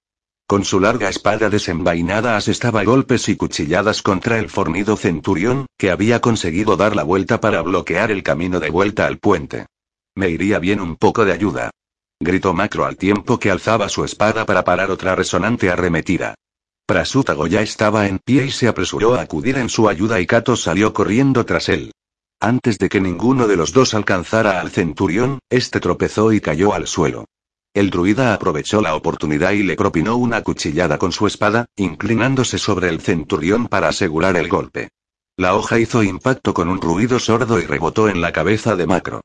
Con 0.48 0.64
su 0.64 0.80
larga 0.80 1.10
espada 1.10 1.50
desenvainada 1.50 2.38
asestaba 2.38 2.84
golpes 2.84 3.30
y 3.30 3.36
cuchilladas 3.36 4.02
contra 4.04 4.38
el 4.38 4.50
fornido 4.50 4.96
centurión, 4.96 5.66
que 5.78 5.90
había 5.90 6.22
conseguido 6.22 6.78
dar 6.78 6.96
la 6.96 7.04
vuelta 7.04 7.42
para 7.42 7.62
bloquear 7.62 8.12
el 8.12 8.22
camino 8.22 8.60
de 8.60 8.70
vuelta 8.70 9.08
al 9.08 9.18
puente. 9.18 9.66
Me 10.16 10.30
iría 10.30 10.60
bien 10.60 10.80
un 10.80 10.96
poco 10.96 11.26
de 11.26 11.32
ayuda. 11.32 11.72
Gritó 12.20 12.54
Macro 12.54 12.86
al 12.86 12.98
tiempo 12.98 13.40
que 13.40 13.50
alzaba 13.50 13.90
su 13.90 14.06
espada 14.06 14.46
para 14.46 14.64
parar 14.64 14.92
otra 14.92 15.16
resonante 15.16 15.72
arremetida. 15.72 16.36
Prasútago 16.86 17.48
ya 17.48 17.62
estaba 17.62 18.08
en 18.08 18.20
pie 18.20 18.46
y 18.46 18.52
se 18.52 18.68
apresuró 18.68 19.16
a 19.16 19.22
acudir 19.22 19.58
en 19.58 19.70
su 19.70 19.90
ayuda 19.90 20.20
y 20.20 20.28
Kato 20.28 20.56
salió 20.56 20.94
corriendo 20.94 21.46
tras 21.46 21.70
él. 21.70 21.92
Antes 22.40 22.78
de 22.78 22.90
que 22.90 23.02
ninguno 23.02 23.48
de 23.48 23.56
los 23.56 23.74
dos 23.74 23.94
alcanzara 23.94 24.60
al 24.62 24.70
centurión, 24.70 25.40
este 25.50 25.80
tropezó 25.80 26.32
y 26.32 26.42
cayó 26.42 26.74
al 26.74 26.88
suelo. 26.88 27.26
El 27.74 27.90
druida 27.90 28.34
aprovechó 28.36 28.82
la 28.82 28.96
oportunidad 28.96 29.54
y 29.54 29.64
le 29.64 29.76
propinó 29.76 30.18
una 30.18 30.44
cuchillada 30.44 31.00
con 31.00 31.12
su 31.12 31.26
espada, 31.26 31.66
inclinándose 31.76 32.60
sobre 32.60 32.90
el 32.90 33.02
centurión 33.02 33.68
para 33.68 33.88
asegurar 33.88 34.36
el 34.36 34.48
golpe. 34.48 34.90
La 35.38 35.56
hoja 35.56 35.80
hizo 35.80 36.04
impacto 36.04 36.54
con 36.54 36.70
un 36.70 36.80
ruido 36.80 37.18
sordo 37.18 37.60
y 37.60 37.66
rebotó 37.66 38.10
en 38.10 38.22
la 38.22 38.32
cabeza 38.32 38.76
de 38.76 38.86
Macro. 38.86 39.22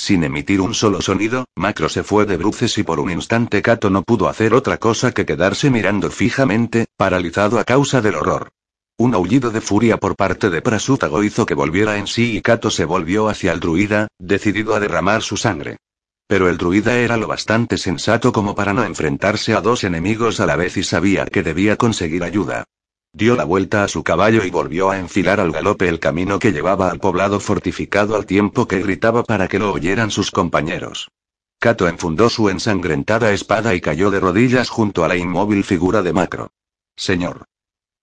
Sin 0.00 0.24
emitir 0.24 0.62
un 0.62 0.72
solo 0.72 1.02
sonido, 1.02 1.44
Macro 1.54 1.90
se 1.90 2.02
fue 2.02 2.24
de 2.24 2.38
bruces 2.38 2.78
y 2.78 2.82
por 2.82 3.00
un 3.00 3.10
instante 3.10 3.60
Kato 3.60 3.90
no 3.90 4.02
pudo 4.02 4.30
hacer 4.30 4.54
otra 4.54 4.78
cosa 4.78 5.12
que 5.12 5.26
quedarse 5.26 5.68
mirando 5.68 6.10
fijamente, 6.10 6.86
paralizado 6.96 7.58
a 7.58 7.64
causa 7.64 8.00
del 8.00 8.14
horror. 8.14 8.48
Un 8.96 9.14
aullido 9.14 9.50
de 9.50 9.60
furia 9.60 9.98
por 9.98 10.16
parte 10.16 10.48
de 10.48 10.62
Prasútago 10.62 11.22
hizo 11.22 11.44
que 11.44 11.52
volviera 11.52 11.98
en 11.98 12.06
sí 12.06 12.34
y 12.34 12.40
Kato 12.40 12.70
se 12.70 12.86
volvió 12.86 13.28
hacia 13.28 13.52
el 13.52 13.60
druida, 13.60 14.08
decidido 14.18 14.74
a 14.74 14.80
derramar 14.80 15.20
su 15.20 15.36
sangre. 15.36 15.76
Pero 16.26 16.48
el 16.48 16.56
druida 16.56 16.96
era 16.96 17.18
lo 17.18 17.26
bastante 17.26 17.76
sensato 17.76 18.32
como 18.32 18.54
para 18.54 18.72
no 18.72 18.84
enfrentarse 18.84 19.52
a 19.52 19.60
dos 19.60 19.84
enemigos 19.84 20.40
a 20.40 20.46
la 20.46 20.56
vez 20.56 20.78
y 20.78 20.82
sabía 20.82 21.26
que 21.26 21.42
debía 21.42 21.76
conseguir 21.76 22.24
ayuda. 22.24 22.64
Dio 23.12 23.34
la 23.34 23.44
vuelta 23.44 23.82
a 23.82 23.88
su 23.88 24.04
caballo 24.04 24.44
y 24.44 24.50
volvió 24.50 24.90
a 24.90 24.98
enfilar 24.98 25.40
al 25.40 25.50
galope 25.50 25.88
el 25.88 25.98
camino 25.98 26.38
que 26.38 26.52
llevaba 26.52 26.90
al 26.90 27.00
poblado 27.00 27.40
fortificado 27.40 28.14
al 28.14 28.24
tiempo 28.24 28.68
que 28.68 28.80
gritaba 28.80 29.24
para 29.24 29.48
que 29.48 29.58
lo 29.58 29.72
oyeran 29.72 30.12
sus 30.12 30.30
compañeros. 30.30 31.10
Kato 31.58 31.88
enfundó 31.88 32.30
su 32.30 32.48
ensangrentada 32.48 33.32
espada 33.32 33.74
y 33.74 33.80
cayó 33.80 34.10
de 34.10 34.20
rodillas 34.20 34.70
junto 34.70 35.04
a 35.04 35.08
la 35.08 35.16
inmóvil 35.16 35.64
figura 35.64 36.02
de 36.02 36.12
Macro. 36.12 36.52
Señor. 36.96 37.44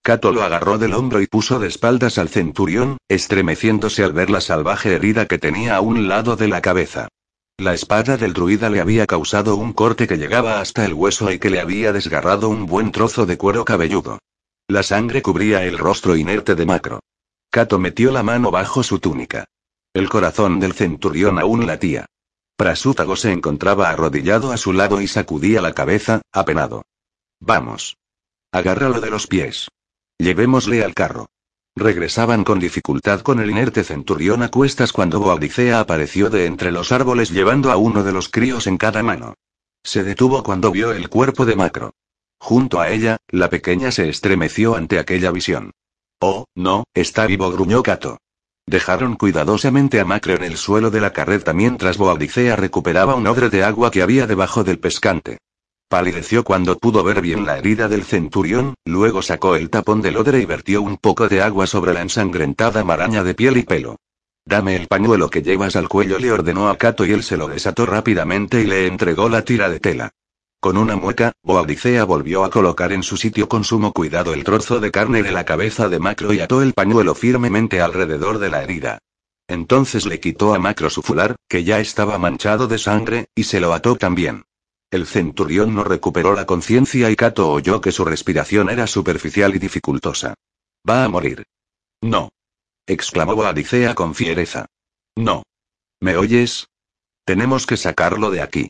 Kato 0.02 0.30
lo 0.30 0.42
agarró 0.42 0.78
del 0.78 0.92
hombro 0.92 1.20
y 1.22 1.26
puso 1.26 1.58
de 1.58 1.68
espaldas 1.68 2.18
al 2.18 2.28
centurión, 2.28 2.98
estremeciéndose 3.08 4.04
al 4.04 4.12
ver 4.12 4.30
la 4.30 4.40
salvaje 4.40 4.94
herida 4.94 5.26
que 5.26 5.38
tenía 5.38 5.76
a 5.76 5.80
un 5.80 6.06
lado 6.06 6.36
de 6.36 6.48
la 6.48 6.60
cabeza. 6.60 7.08
La 7.56 7.74
espada 7.74 8.16
del 8.16 8.34
druida 8.34 8.70
le 8.70 8.80
había 8.80 9.06
causado 9.06 9.56
un 9.56 9.72
corte 9.72 10.06
que 10.06 10.18
llegaba 10.18 10.60
hasta 10.60 10.84
el 10.84 10.94
hueso 10.94 11.32
y 11.32 11.38
que 11.38 11.50
le 11.50 11.60
había 11.60 11.92
desgarrado 11.92 12.48
un 12.48 12.66
buen 12.66 12.92
trozo 12.92 13.26
de 13.26 13.36
cuero 13.36 13.64
cabelludo. 13.64 14.18
La 14.70 14.82
sangre 14.82 15.22
cubría 15.22 15.64
el 15.64 15.78
rostro 15.78 16.14
inerte 16.14 16.54
de 16.54 16.66
Macro. 16.66 17.00
Cato 17.50 17.78
metió 17.78 18.12
la 18.12 18.22
mano 18.22 18.50
bajo 18.50 18.82
su 18.82 18.98
túnica. 18.98 19.46
El 19.94 20.10
corazón 20.10 20.60
del 20.60 20.74
centurión 20.74 21.38
aún 21.38 21.66
latía. 21.66 22.04
Prasútago 22.54 23.16
se 23.16 23.32
encontraba 23.32 23.88
arrodillado 23.88 24.52
a 24.52 24.58
su 24.58 24.74
lado 24.74 25.00
y 25.00 25.08
sacudía 25.08 25.62
la 25.62 25.72
cabeza, 25.72 26.20
apenado. 26.32 26.84
Vamos. 27.40 27.96
Agárralo 28.52 29.00
de 29.00 29.08
los 29.08 29.26
pies. 29.26 29.68
Llevémosle 30.18 30.84
al 30.84 30.92
carro. 30.92 31.30
Regresaban 31.74 32.44
con 32.44 32.58
dificultad 32.58 33.20
con 33.20 33.40
el 33.40 33.50
inerte 33.50 33.84
centurión 33.84 34.42
a 34.42 34.50
cuestas 34.50 34.92
cuando 34.92 35.18
Boadicea 35.18 35.80
apareció 35.80 36.28
de 36.28 36.44
entre 36.44 36.72
los 36.72 36.92
árboles 36.92 37.30
llevando 37.30 37.72
a 37.72 37.78
uno 37.78 38.02
de 38.02 38.12
los 38.12 38.28
críos 38.28 38.66
en 38.66 38.76
cada 38.76 39.02
mano. 39.02 39.32
Se 39.82 40.04
detuvo 40.04 40.42
cuando 40.42 40.70
vio 40.70 40.92
el 40.92 41.08
cuerpo 41.08 41.46
de 41.46 41.56
Macro. 41.56 41.94
Junto 42.40 42.80
a 42.80 42.90
ella, 42.90 43.18
la 43.28 43.50
pequeña 43.50 43.90
se 43.90 44.08
estremeció 44.08 44.74
ante 44.74 44.98
aquella 44.98 45.30
visión. 45.30 45.72
Oh, 46.20 46.46
no, 46.54 46.84
está 46.94 47.26
vivo, 47.26 47.50
gruñó 47.50 47.82
Cato. 47.82 48.18
Dejaron 48.66 49.16
cuidadosamente 49.16 50.00
a 50.00 50.04
Macro 50.04 50.34
en 50.34 50.44
el 50.44 50.56
suelo 50.56 50.90
de 50.90 51.00
la 51.00 51.12
carreta 51.12 51.52
mientras 51.52 51.96
Boadicea 51.96 52.54
recuperaba 52.56 53.14
un 53.14 53.26
odre 53.26 53.48
de 53.48 53.64
agua 53.64 53.90
que 53.90 54.02
había 54.02 54.26
debajo 54.26 54.62
del 54.62 54.78
pescante. 54.78 55.38
Palideció 55.88 56.44
cuando 56.44 56.76
pudo 56.78 57.02
ver 57.02 57.22
bien 57.22 57.46
la 57.46 57.56
herida 57.56 57.88
del 57.88 58.04
centurión, 58.04 58.74
luego 58.84 59.22
sacó 59.22 59.56
el 59.56 59.70
tapón 59.70 60.02
del 60.02 60.18
odre 60.18 60.40
y 60.40 60.44
vertió 60.44 60.82
un 60.82 60.98
poco 60.98 61.28
de 61.28 61.40
agua 61.40 61.66
sobre 61.66 61.94
la 61.94 62.02
ensangrentada 62.02 62.84
maraña 62.84 63.24
de 63.24 63.32
piel 63.32 63.56
y 63.56 63.62
pelo. 63.62 63.96
Dame 64.44 64.76
el 64.76 64.86
pañuelo 64.86 65.30
que 65.30 65.42
llevas 65.42 65.76
al 65.76 65.88
cuello, 65.88 66.18
le 66.18 66.30
ordenó 66.30 66.68
a 66.68 66.76
Cato 66.76 67.06
y 67.06 67.12
él 67.12 67.22
se 67.22 67.38
lo 67.38 67.48
desató 67.48 67.86
rápidamente 67.86 68.60
y 68.60 68.66
le 68.66 68.86
entregó 68.86 69.30
la 69.30 69.42
tira 69.42 69.70
de 69.70 69.80
tela. 69.80 70.10
Con 70.60 70.76
una 70.76 70.96
mueca, 70.96 71.32
Boadicea 71.44 72.02
volvió 72.02 72.44
a 72.44 72.50
colocar 72.50 72.92
en 72.92 73.04
su 73.04 73.16
sitio 73.16 73.48
con 73.48 73.62
sumo 73.62 73.92
cuidado 73.92 74.34
el 74.34 74.42
trozo 74.42 74.80
de 74.80 74.90
carne 74.90 75.22
de 75.22 75.30
la 75.30 75.44
cabeza 75.44 75.88
de 75.88 76.00
Macro 76.00 76.32
y 76.32 76.40
ató 76.40 76.62
el 76.62 76.72
pañuelo 76.72 77.14
firmemente 77.14 77.80
alrededor 77.80 78.40
de 78.40 78.50
la 78.50 78.64
herida. 78.64 78.98
Entonces 79.46 80.04
le 80.04 80.18
quitó 80.18 80.54
a 80.54 80.58
Macro 80.58 80.90
su 80.90 81.00
fular, 81.02 81.36
que 81.48 81.62
ya 81.62 81.78
estaba 81.78 82.18
manchado 82.18 82.66
de 82.66 82.78
sangre, 82.78 83.28
y 83.36 83.44
se 83.44 83.60
lo 83.60 83.72
ató 83.72 83.94
también. 83.94 84.46
El 84.90 85.06
centurión 85.06 85.76
no 85.76 85.84
recuperó 85.84 86.34
la 86.34 86.44
conciencia 86.44 87.08
y 87.08 87.14
Cato 87.14 87.52
oyó 87.52 87.80
que 87.80 87.92
su 87.92 88.04
respiración 88.04 88.68
era 88.68 88.88
superficial 88.88 89.54
y 89.54 89.60
dificultosa. 89.60 90.34
Va 90.88 91.04
a 91.04 91.08
morir. 91.08 91.44
No. 92.00 92.30
exclamó 92.86 93.36
Boadicea 93.36 93.94
con 93.94 94.14
fiereza. 94.14 94.66
No. 95.14 95.44
¿Me 96.00 96.16
oyes? 96.16 96.66
Tenemos 97.24 97.66
que 97.66 97.76
sacarlo 97.76 98.30
de 98.30 98.42
aquí. 98.42 98.68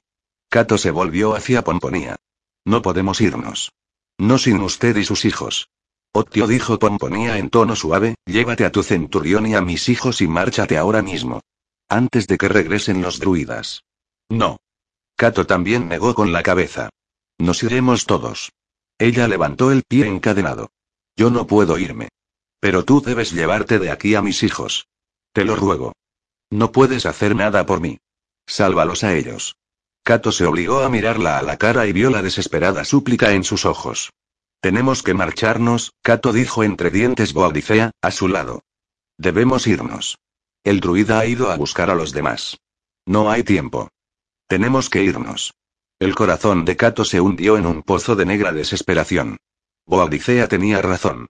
Cato 0.48 0.78
se 0.78 0.90
volvió 0.90 1.34
hacia 1.34 1.62
Pomponía. 1.62 2.16
No 2.64 2.82
podemos 2.82 3.20
irnos. 3.20 3.72
No 4.18 4.38
sin 4.38 4.60
usted 4.60 4.96
y 4.96 5.04
sus 5.04 5.24
hijos. 5.24 5.68
Otio 6.12 6.46
dijo 6.46 6.78
Pomponía 6.78 7.38
en 7.38 7.50
tono 7.50 7.76
suave, 7.76 8.14
llévate 8.24 8.64
a 8.64 8.72
tu 8.72 8.82
centurión 8.82 9.46
y 9.46 9.54
a 9.54 9.60
mis 9.60 9.88
hijos 9.88 10.20
y 10.20 10.26
márchate 10.26 10.78
ahora 10.78 11.02
mismo. 11.02 11.42
Antes 11.88 12.26
de 12.26 12.38
que 12.38 12.48
regresen 12.48 13.02
los 13.02 13.18
druidas. 13.18 13.84
No. 14.28 14.58
Cato 15.16 15.46
también 15.46 15.88
negó 15.88 16.14
con 16.14 16.32
la 16.32 16.42
cabeza. 16.42 16.90
Nos 17.38 17.62
iremos 17.62 18.06
todos. 18.06 18.52
Ella 18.98 19.28
levantó 19.28 19.70
el 19.70 19.82
pie 19.84 20.06
encadenado. 20.06 20.70
Yo 21.16 21.30
no 21.30 21.46
puedo 21.46 21.78
irme. 21.78 22.08
Pero 22.60 22.84
tú 22.84 23.00
debes 23.00 23.32
llevarte 23.32 23.78
de 23.78 23.90
aquí 23.90 24.14
a 24.14 24.22
mis 24.22 24.42
hijos. 24.42 24.88
Te 25.32 25.44
lo 25.44 25.56
ruego. 25.56 25.92
No 26.50 26.72
puedes 26.72 27.06
hacer 27.06 27.36
nada 27.36 27.66
por 27.66 27.80
mí. 27.80 27.98
Sálvalos 28.46 29.04
a 29.04 29.14
ellos. 29.14 29.56
Cato 30.08 30.32
se 30.32 30.46
obligó 30.46 30.80
a 30.80 30.88
mirarla 30.88 31.36
a 31.36 31.42
la 31.42 31.58
cara 31.58 31.86
y 31.86 31.92
vio 31.92 32.08
la 32.08 32.22
desesperada 32.22 32.82
súplica 32.86 33.32
en 33.32 33.44
sus 33.44 33.66
ojos. 33.66 34.10
Tenemos 34.62 35.02
que 35.02 35.12
marcharnos, 35.12 35.92
Cato 36.00 36.32
dijo 36.32 36.64
entre 36.64 36.88
dientes 36.88 37.34
Boadicea, 37.34 37.90
a 38.00 38.10
su 38.10 38.26
lado. 38.26 38.62
Debemos 39.18 39.66
irnos. 39.66 40.16
El 40.64 40.80
druida 40.80 41.18
ha 41.18 41.26
ido 41.26 41.50
a 41.50 41.56
buscar 41.58 41.90
a 41.90 41.94
los 41.94 42.12
demás. 42.12 42.56
No 43.04 43.30
hay 43.30 43.42
tiempo. 43.42 43.90
Tenemos 44.46 44.88
que 44.88 45.02
irnos. 45.02 45.52
El 45.98 46.14
corazón 46.14 46.64
de 46.64 46.74
Cato 46.74 47.04
se 47.04 47.20
hundió 47.20 47.58
en 47.58 47.66
un 47.66 47.82
pozo 47.82 48.16
de 48.16 48.24
negra 48.24 48.52
desesperación. 48.52 49.36
Boadicea 49.84 50.48
tenía 50.48 50.80
razón. 50.80 51.26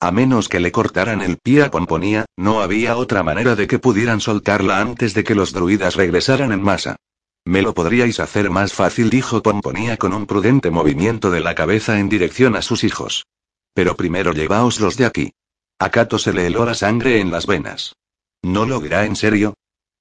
A 0.00 0.10
menos 0.10 0.48
que 0.48 0.58
le 0.58 0.72
cortaran 0.72 1.20
el 1.20 1.36
pie 1.36 1.64
a 1.64 1.70
Pomponía, 1.70 2.24
no 2.38 2.62
había 2.62 2.96
otra 2.96 3.22
manera 3.22 3.56
de 3.56 3.66
que 3.66 3.78
pudieran 3.78 4.22
soltarla 4.22 4.80
antes 4.80 5.12
de 5.12 5.22
que 5.22 5.34
los 5.34 5.52
druidas 5.52 5.96
regresaran 5.96 6.50
en 6.50 6.62
masa. 6.62 6.96
Me 7.44 7.62
lo 7.62 7.74
podríais 7.74 8.20
hacer 8.20 8.50
más 8.50 8.72
fácil, 8.72 9.10
dijo 9.10 9.42
Pomponía 9.42 9.96
con 9.96 10.12
un 10.14 10.26
prudente 10.26 10.70
movimiento 10.70 11.30
de 11.30 11.40
la 11.40 11.54
cabeza 11.54 11.98
en 11.98 12.08
dirección 12.08 12.54
a 12.56 12.62
sus 12.62 12.84
hijos. 12.84 13.26
Pero 13.74 13.96
primero 13.96 14.32
llevaoslos 14.32 14.96
de 14.96 15.06
aquí. 15.06 15.32
A 15.78 15.90
Cato 15.90 16.18
se 16.18 16.32
le 16.32 16.46
heló 16.46 16.64
la 16.64 16.74
sangre 16.74 17.20
en 17.20 17.30
las 17.30 17.46
venas. 17.46 17.96
¿No 18.42 18.66
lo 18.66 18.78
dirá 18.80 19.04
en 19.04 19.16
serio? 19.16 19.54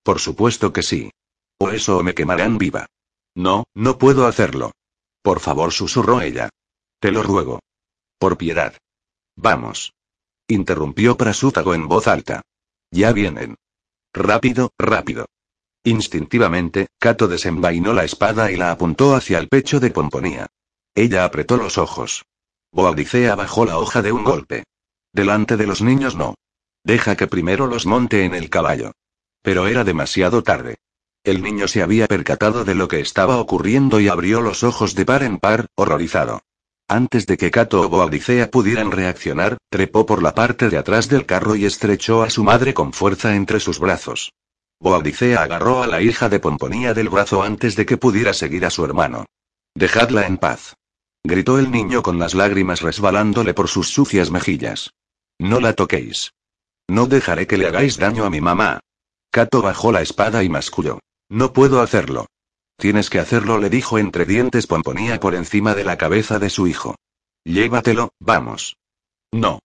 Por 0.04 0.19
supuesto 0.19 0.71
que 0.71 0.84
sí. 0.84 1.12
O 1.58 1.69
eso 1.69 1.97
o 1.97 2.04
me 2.04 2.13
quemarán 2.13 2.58
viva. 2.58 2.86
No, 3.36 3.63
no 3.73 3.97
puedo 3.97 4.27
hacerlo. 4.27 4.71
Por 5.23 5.39
favor, 5.39 5.71
susurró 5.71 6.21
ella. 6.21 6.49
Te 6.99 7.12
lo 7.12 7.23
ruego. 7.23 7.60
Por 8.19 8.38
piedad. 8.38 8.77
Vamos. 9.36 9.93
Interrumpió 10.47 11.17
Prasútago 11.17 11.73
en 11.73 11.88
voz 11.88 12.08
alta. 12.08 12.41
Ya 12.91 13.13
vienen. 13.13 13.56
Rápido, 14.13 14.71
rápido. 14.77 15.25
Instintivamente, 15.84 16.88
Cato 17.00 17.28
desenvainó 17.28 17.94
la 17.94 18.04
espada 18.04 18.52
y 18.52 18.56
la 18.56 18.72
apuntó 18.72 19.15
hacia 19.15 19.39
el 19.39 19.48
pecho 19.48 19.80
de 19.80 19.89
Pomponía. 19.89 20.48
Ella 20.94 21.26
apretó 21.26 21.58
los 21.58 21.78
ojos. 21.78 22.26
Boadicea 22.72 23.36
bajó 23.36 23.65
la 23.65 23.80
hoja 23.80 24.02
de 24.02 24.12
un 24.12 24.24
golpe. 24.24 24.63
Delante 25.12 25.58
de 25.58 25.65
los 25.65 25.82
niños 25.82 26.15
no. 26.15 26.36
Deja 26.84 27.15
que 27.15 27.28
primero 27.28 27.67
los 27.67 27.86
monte 27.86 28.26
en 28.26 28.36
el 28.36 28.50
caballo. 28.50 28.91
Pero 29.41 29.67
era 29.67 29.84
demasiado 29.84 30.44
tarde. 30.44 30.78
El 31.24 31.41
niño 31.41 31.67
se 31.67 31.82
había 31.82 32.08
percatado 32.08 32.63
de 32.63 32.76
lo 32.76 32.88
que 32.88 33.00
estaba 33.00 33.38
ocurriendo 33.38 34.00
y 34.00 34.08
abrió 34.08 34.41
los 34.41 34.63
ojos 34.63 34.96
de 34.96 35.06
par 35.06 35.24
en 35.24 35.39
par, 35.39 35.67
horrorizado. 35.76 36.41
Antes 36.88 37.26
de 37.26 37.38
que 37.38 37.52
Cato 37.52 37.82
o 37.82 37.89
Boadicea 37.89 38.52
pudieran 38.52 38.91
reaccionar, 38.91 39.58
trepó 39.70 40.06
por 40.06 40.22
la 40.22 40.36
parte 40.36 40.70
de 40.70 40.78
atrás 40.78 41.10
del 41.10 41.26
carro 41.26 41.56
y 41.56 41.65
estrechó 41.65 42.22
a 42.22 42.30
su 42.30 42.44
madre 42.44 42.74
con 42.74 42.91
fuerza 42.91 43.36
entre 43.36 43.60
sus 43.60 43.80
brazos. 43.80 44.34
Boadicea 44.82 45.44
agarró 45.44 45.84
a 45.84 45.88
la 45.88 46.02
hija 46.02 46.28
de 46.28 46.39
Pomponía 46.39 46.96
del 46.96 47.08
brazo 47.08 47.44
antes 47.44 47.76
de 47.76 47.86
que 47.86 47.98
pudiera 47.98 48.34
seguir 48.34 48.65
a 48.65 48.72
su 48.72 48.84
hermano. 48.84 49.28
Dejadla 49.76 50.26
en 50.26 50.38
paz. 50.38 50.76
Gritó 51.24 51.60
el 51.60 51.70
niño 51.70 52.02
con 52.02 52.17
las 52.17 52.34
lágrimas 52.34 52.82
resbalándole 52.82 53.54
por 53.54 53.67
sus 53.67 53.89
sucias 53.89 54.32
mejillas. 54.32 54.96
No 55.38 55.60
la 55.60 55.74
toquéis. 55.74 56.34
No 56.89 57.06
dejaré 57.06 57.46
que 57.46 57.58
le 57.58 57.67
hagáis 57.67 57.98
daño 57.98 58.26
a 58.26 58.32
mi 58.32 58.41
mamá. 58.41 58.80
Cato 59.30 59.62
bajó 59.62 59.91
la 59.91 60.02
espada 60.02 60.44
y 60.44 60.50
masculló. 60.50 61.00
No 61.30 61.54
puedo 61.54 61.82
hacerlo. 61.82 62.26
Tienes 62.76 63.12
que 63.12 63.20
hacerlo, 63.20 63.60
le 63.60 63.70
dijo 63.70 64.00
entre 64.00 64.26
dientes 64.26 64.65
Pomponía 64.65 65.20
por 65.20 65.36
encima 65.36 65.76
de 65.76 65.84
la 65.84 66.00
cabeza 66.00 66.39
de 66.39 66.50
su 66.50 66.65
hijo. 66.65 66.96
Llévatelo, 67.44 68.10
vamos. 68.20 68.78
No. 69.32 69.60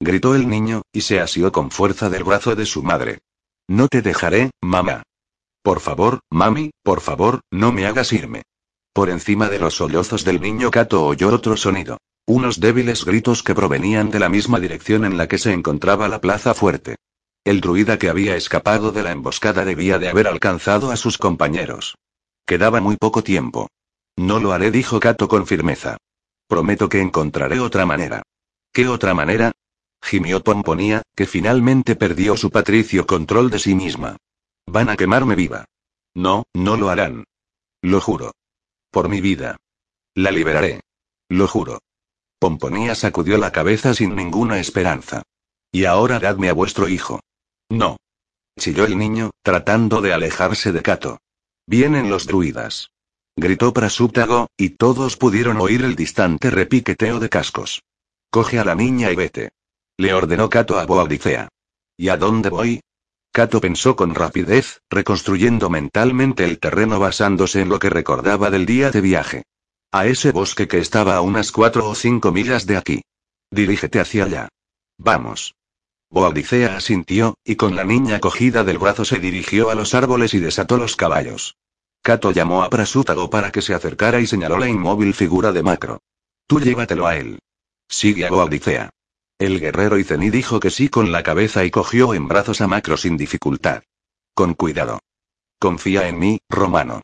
Gritó 0.00 0.34
el 0.34 0.48
niño, 0.48 0.82
y 0.90 1.02
se 1.02 1.20
asió 1.20 1.52
con 1.52 1.70
fuerza 1.70 2.08
del 2.08 2.24
brazo 2.24 2.56
de 2.56 2.64
su 2.64 2.82
madre. 2.82 3.18
No 3.68 3.88
te 3.88 4.02
dejaré, 4.02 4.50
mamá. 4.60 5.02
Por 5.62 5.80
favor, 5.80 6.20
mami, 6.30 6.70
por 6.82 7.00
favor, 7.00 7.40
no 7.50 7.72
me 7.72 7.86
hagas 7.86 8.12
irme. 8.12 8.42
Por 8.92 9.08
encima 9.08 9.48
de 9.48 9.58
los 9.58 9.76
sollozos 9.76 10.24
del 10.24 10.40
niño 10.40 10.70
Cato 10.70 11.04
oyó 11.06 11.34
otro 11.34 11.56
sonido. 11.56 11.98
Unos 12.26 12.60
débiles 12.60 13.04
gritos 13.04 13.42
que 13.42 13.54
provenían 13.54 14.10
de 14.10 14.18
la 14.18 14.28
misma 14.28 14.60
dirección 14.60 15.04
en 15.04 15.16
la 15.16 15.26
que 15.28 15.38
se 15.38 15.52
encontraba 15.52 16.08
la 16.08 16.20
plaza 16.20 16.54
fuerte. 16.54 16.96
El 17.44 17.60
druida 17.60 17.98
que 17.98 18.08
había 18.08 18.36
escapado 18.36 18.92
de 18.92 19.02
la 19.02 19.12
emboscada 19.12 19.64
debía 19.64 19.98
de 19.98 20.08
haber 20.08 20.28
alcanzado 20.28 20.90
a 20.90 20.96
sus 20.96 21.18
compañeros. 21.18 21.96
Quedaba 22.46 22.80
muy 22.80 22.96
poco 22.96 23.22
tiempo. 23.22 23.68
No 24.16 24.38
lo 24.38 24.52
haré, 24.52 24.70
dijo 24.70 25.00
Cato 25.00 25.28
con 25.28 25.46
firmeza. 25.46 25.96
Prometo 26.46 26.88
que 26.88 27.00
encontraré 27.00 27.60
otra 27.60 27.84
manera. 27.84 28.22
¿Qué 28.72 28.88
otra 28.88 29.14
manera? 29.14 29.52
Gimió 30.04 30.42
Pomponía, 30.42 31.02
que 31.16 31.26
finalmente 31.26 31.96
perdió 31.96 32.36
su 32.36 32.50
patricio 32.50 33.06
control 33.06 33.50
de 33.50 33.58
sí 33.58 33.74
misma. 33.74 34.16
Van 34.66 34.90
a 34.90 34.96
quemarme 34.96 35.34
viva. 35.34 35.64
No, 36.14 36.44
no 36.54 36.76
lo 36.76 36.90
harán. 36.90 37.24
Lo 37.82 38.00
juro. 38.00 38.32
Por 38.90 39.08
mi 39.08 39.20
vida. 39.20 39.56
La 40.14 40.30
liberaré. 40.30 40.80
Lo 41.28 41.48
juro. 41.48 41.80
Pomponía 42.38 42.94
sacudió 42.94 43.38
la 43.38 43.50
cabeza 43.50 43.94
sin 43.94 44.14
ninguna 44.14 44.60
esperanza. 44.60 45.22
Y 45.72 45.86
ahora 45.86 46.20
dadme 46.20 46.50
a 46.50 46.52
vuestro 46.52 46.88
hijo. 46.88 47.20
No. 47.68 47.96
Chilló 48.58 48.84
el 48.84 48.96
niño, 48.96 49.30
tratando 49.42 50.00
de 50.00 50.12
alejarse 50.12 50.70
de 50.70 50.82
Cato. 50.82 51.18
Vienen 51.66 52.10
los 52.10 52.26
druidas. 52.26 52.90
Gritó 53.36 53.72
Prasúptago, 53.72 54.48
y 54.56 54.70
todos 54.70 55.16
pudieron 55.16 55.56
oír 55.56 55.82
el 55.82 55.96
distante 55.96 56.50
repiqueteo 56.50 57.18
de 57.18 57.28
cascos. 57.28 57.82
Coge 58.30 58.60
a 58.60 58.64
la 58.64 58.74
niña 58.74 59.10
y 59.10 59.16
vete. 59.16 59.50
Le 59.96 60.12
ordenó 60.12 60.50
Cato 60.50 60.78
a 60.78 60.86
Boadicea. 60.86 61.48
¿Y 61.96 62.08
a 62.08 62.16
dónde 62.16 62.48
voy? 62.48 62.80
Cato 63.30 63.60
pensó 63.60 63.96
con 63.96 64.14
rapidez, 64.14 64.80
reconstruyendo 64.90 65.70
mentalmente 65.70 66.44
el 66.44 66.58
terreno 66.58 66.98
basándose 66.98 67.60
en 67.60 67.68
lo 67.68 67.78
que 67.78 67.90
recordaba 67.90 68.50
del 68.50 68.66
día 68.66 68.90
de 68.90 69.00
viaje. 69.00 69.42
A 69.92 70.06
ese 70.06 70.32
bosque 70.32 70.66
que 70.66 70.78
estaba 70.78 71.16
a 71.16 71.20
unas 71.20 71.52
cuatro 71.52 71.88
o 71.88 71.94
cinco 71.94 72.32
millas 72.32 72.66
de 72.66 72.76
aquí. 72.76 73.02
Dirígete 73.50 74.00
hacia 74.00 74.24
allá. 74.24 74.48
Vamos. 74.98 75.54
Boadicea 76.10 76.76
asintió, 76.76 77.36
y 77.44 77.56
con 77.56 77.76
la 77.76 77.84
niña 77.84 78.20
cogida 78.20 78.64
del 78.64 78.78
brazo 78.78 79.04
se 79.04 79.18
dirigió 79.18 79.70
a 79.70 79.74
los 79.74 79.94
árboles 79.94 80.34
y 80.34 80.38
desató 80.38 80.76
los 80.76 80.96
caballos. 80.96 81.56
Cato 82.02 82.32
llamó 82.32 82.62
a 82.62 82.70
Prasútago 82.70 83.30
para 83.30 83.50
que 83.50 83.62
se 83.62 83.74
acercara 83.74 84.20
y 84.20 84.26
señaló 84.26 84.58
la 84.58 84.68
inmóvil 84.68 85.14
figura 85.14 85.52
de 85.52 85.62
Macro. 85.62 86.00
Tú 86.46 86.60
llévatelo 86.60 87.06
a 87.06 87.16
él. 87.16 87.38
Sigue 87.88 88.26
a 88.26 88.30
Boadicea. 88.30 88.90
El 89.38 89.58
guerrero 89.58 89.98
Iceni 89.98 90.30
dijo 90.30 90.60
que 90.60 90.70
sí 90.70 90.88
con 90.88 91.10
la 91.10 91.24
cabeza 91.24 91.64
y 91.64 91.70
cogió 91.70 92.14
en 92.14 92.28
brazos 92.28 92.60
a 92.60 92.68
Macro 92.68 92.96
sin 92.96 93.16
dificultad. 93.16 93.82
Con 94.32 94.54
cuidado. 94.54 95.00
Confía 95.58 96.08
en 96.08 96.18
mí, 96.18 96.38
Romano. 96.48 97.02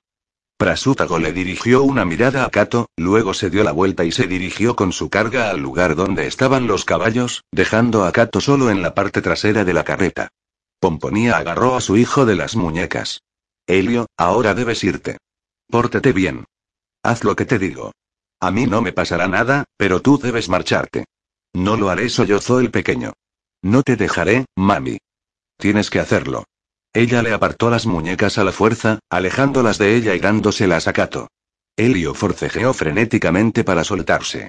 Prasútago 0.57 1.19
le 1.19 1.33
dirigió 1.33 1.83
una 1.83 2.05
mirada 2.05 2.45
a 2.45 2.51
Cato, 2.51 2.88
luego 2.97 3.35
se 3.35 3.51
dio 3.51 3.64
la 3.64 3.73
vuelta 3.73 4.05
y 4.05 4.12
se 4.12 4.27
dirigió 4.27 4.77
con 4.77 4.93
su 4.93 5.09
carga 5.09 5.51
al 5.51 5.61
lugar 5.61 5.97
donde 5.97 6.27
estaban 6.27 6.66
los 6.66 6.85
caballos, 6.85 7.43
dejando 7.51 8.05
a 8.05 8.12
Cato 8.12 8.40
solo 8.40 8.71
en 8.71 8.83
la 8.83 8.95
parte 8.95 9.23
trasera 9.23 9.64
de 9.64 9.73
la 9.73 9.85
carreta. 9.85 10.29
Pomponía 10.79 11.37
agarró 11.37 11.77
a 11.77 11.81
su 11.81 11.97
hijo 11.97 12.27
de 12.27 12.37
las 12.37 12.57
muñecas. 12.57 13.23
Helio, 13.66 14.07
ahora 14.16 14.55
debes 14.55 14.85
irte. 14.85 15.16
Pórtete 15.69 16.12
bien. 16.12 16.45
Haz 17.03 17.25
lo 17.25 17.35
que 17.35 17.47
te 17.47 17.59
digo. 17.59 17.93
A 18.38 18.51
mí 18.51 18.66
no 18.66 18.83
me 18.83 18.93
pasará 18.93 19.29
nada, 19.29 19.64
pero 19.77 20.01
tú 20.01 20.19
debes 20.19 20.49
marcharte. 20.49 21.07
No 21.52 21.76
lo 21.76 21.90
haré, 21.90 22.08
sollozó 22.08 22.60
el 22.60 22.70
pequeño. 22.70 23.12
No 23.62 23.82
te 23.82 23.96
dejaré, 23.96 24.46
mami. 24.56 24.98
Tienes 25.58 25.90
que 25.90 26.00
hacerlo. 26.00 26.44
Ella 26.92 27.22
le 27.22 27.32
apartó 27.32 27.70
las 27.70 27.86
muñecas 27.86 28.38
a 28.38 28.44
la 28.44 28.52
fuerza, 28.52 28.98
alejándolas 29.10 29.78
de 29.78 29.94
ella 29.96 30.14
y 30.14 30.18
dándoselas 30.18 30.88
a 30.88 30.92
Kato. 30.92 31.28
Helio 31.76 32.14
forcejeó 32.14 32.72
frenéticamente 32.72 33.64
para 33.64 33.84
soltarse. 33.84 34.48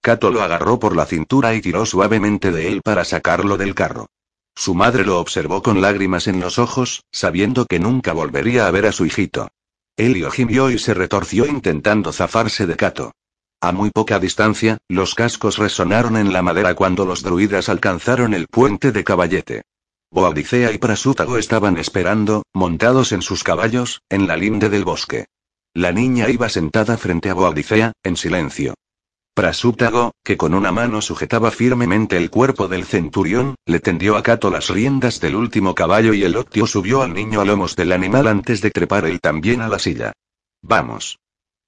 Kato 0.00 0.30
lo 0.30 0.42
agarró 0.42 0.78
por 0.78 0.96
la 0.96 1.06
cintura 1.06 1.54
y 1.54 1.60
tiró 1.60 1.86
suavemente 1.86 2.50
de 2.50 2.68
él 2.68 2.82
para 2.82 3.04
sacarlo 3.04 3.56
del 3.56 3.74
carro. 3.74 4.06
Su 4.54 4.74
madre 4.74 5.04
lo 5.04 5.20
observó 5.20 5.62
con 5.62 5.80
lágrimas 5.80 6.26
en 6.26 6.40
los 6.40 6.58
ojos, 6.58 7.04
sabiendo 7.10 7.66
que 7.66 7.78
nunca 7.78 8.12
volvería 8.12 8.66
a 8.66 8.70
ver 8.70 8.86
a 8.86 8.92
su 8.92 9.06
hijito. 9.06 9.48
Helio 9.96 10.30
gimió 10.30 10.70
y 10.70 10.78
se 10.78 10.94
retorció 10.94 11.46
intentando 11.46 12.12
zafarse 12.12 12.66
de 12.66 12.76
Kato. 12.76 13.12
A 13.64 13.70
muy 13.70 13.90
poca 13.90 14.18
distancia, 14.18 14.78
los 14.88 15.14
cascos 15.14 15.56
resonaron 15.56 16.16
en 16.16 16.32
la 16.32 16.42
madera 16.42 16.74
cuando 16.74 17.04
los 17.04 17.22
druidas 17.22 17.68
alcanzaron 17.68 18.34
el 18.34 18.48
puente 18.48 18.90
de 18.90 19.04
caballete. 19.04 19.62
Boadicea 20.10 20.72
y 20.72 20.78
Prasútago 20.78 21.38
estaban 21.38 21.78
esperando, 21.78 22.42
montados 22.52 23.12
en 23.12 23.22
sus 23.22 23.44
caballos, 23.44 24.02
en 24.08 24.26
la 24.26 24.36
linde 24.36 24.68
del 24.68 24.84
bosque. 24.84 25.26
La 25.74 25.92
niña 25.92 26.28
iba 26.28 26.48
sentada 26.48 26.98
frente 26.98 27.30
a 27.30 27.34
Boadicea, 27.34 27.92
en 28.02 28.16
silencio. 28.16 28.74
Prasútago, 29.32 30.10
que 30.24 30.36
con 30.36 30.54
una 30.54 30.72
mano 30.72 31.00
sujetaba 31.00 31.52
firmemente 31.52 32.16
el 32.16 32.30
cuerpo 32.30 32.66
del 32.66 32.84
centurión, 32.84 33.54
le 33.64 33.78
tendió 33.78 34.16
a 34.16 34.24
Cato 34.24 34.50
las 34.50 34.70
riendas 34.70 35.20
del 35.20 35.36
último 35.36 35.76
caballo 35.76 36.14
y 36.14 36.24
el 36.24 36.36
octio 36.36 36.66
subió 36.66 37.02
al 37.02 37.14
niño 37.14 37.40
a 37.40 37.44
lomos 37.44 37.76
del 37.76 37.92
animal 37.92 38.26
antes 38.26 38.60
de 38.60 38.72
trepar 38.72 39.06
él 39.06 39.20
también 39.20 39.60
a 39.60 39.68
la 39.68 39.78
silla. 39.78 40.12
Vamos. 40.62 41.21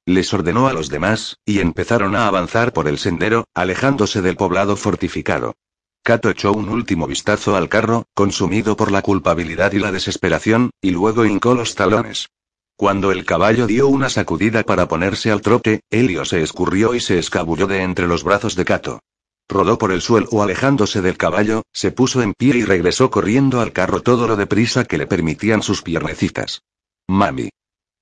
Les 0.06 0.34
ordenó 0.34 0.68
a 0.68 0.72
los 0.72 0.90
demás, 0.90 1.38
y 1.46 1.60
empezaron 1.60 2.14
a 2.14 2.26
avanzar 2.26 2.72
por 2.72 2.88
el 2.88 2.98
sendero, 2.98 3.46
alejándose 3.54 4.20
del 4.20 4.36
poblado 4.36 4.76
fortificado. 4.76 5.54
Cato 6.02 6.28
echó 6.28 6.52
un 6.52 6.68
último 6.68 7.06
vistazo 7.06 7.56
al 7.56 7.70
carro, 7.70 8.04
consumido 8.12 8.76
por 8.76 8.92
la 8.92 9.00
culpabilidad 9.00 9.72
y 9.72 9.78
la 9.78 9.90
desesperación, 9.90 10.70
y 10.82 10.90
luego 10.90 11.24
hincó 11.24 11.54
los 11.54 11.74
talones. 11.74 12.28
Cuando 12.76 13.12
el 13.12 13.24
caballo 13.24 13.66
dio 13.66 13.88
una 13.88 14.10
sacudida 14.10 14.64
para 14.64 14.88
ponerse 14.88 15.30
al 15.30 15.40
trote, 15.40 15.80
Helio 15.90 16.26
se 16.26 16.42
escurrió 16.42 16.94
y 16.94 17.00
se 17.00 17.18
escabulló 17.18 17.66
de 17.66 17.82
entre 17.82 18.06
los 18.06 18.24
brazos 18.24 18.56
de 18.56 18.66
Cato. 18.66 19.00
Rodó 19.48 19.78
por 19.78 19.92
el 19.92 20.02
suelo 20.02 20.42
alejándose 20.42 21.00
del 21.00 21.16
caballo, 21.16 21.62
se 21.72 21.92
puso 21.92 22.20
en 22.20 22.34
pie 22.34 22.56
y 22.56 22.64
regresó 22.64 23.10
corriendo 23.10 23.60
al 23.60 23.72
carro 23.72 24.02
todo 24.02 24.26
lo 24.26 24.36
deprisa 24.36 24.84
que 24.84 24.98
le 24.98 25.06
permitían 25.06 25.62
sus 25.62 25.82
piernecitas. 25.82 26.62
Mami. 27.08 27.50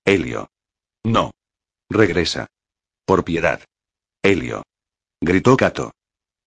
Helio. 0.05 0.49
No. 1.05 1.33
Regresa. 1.93 2.47
Por 3.05 3.25
piedad. 3.25 3.63
Helio. 4.23 4.63
Gritó 5.21 5.57
Cato. 5.57 5.93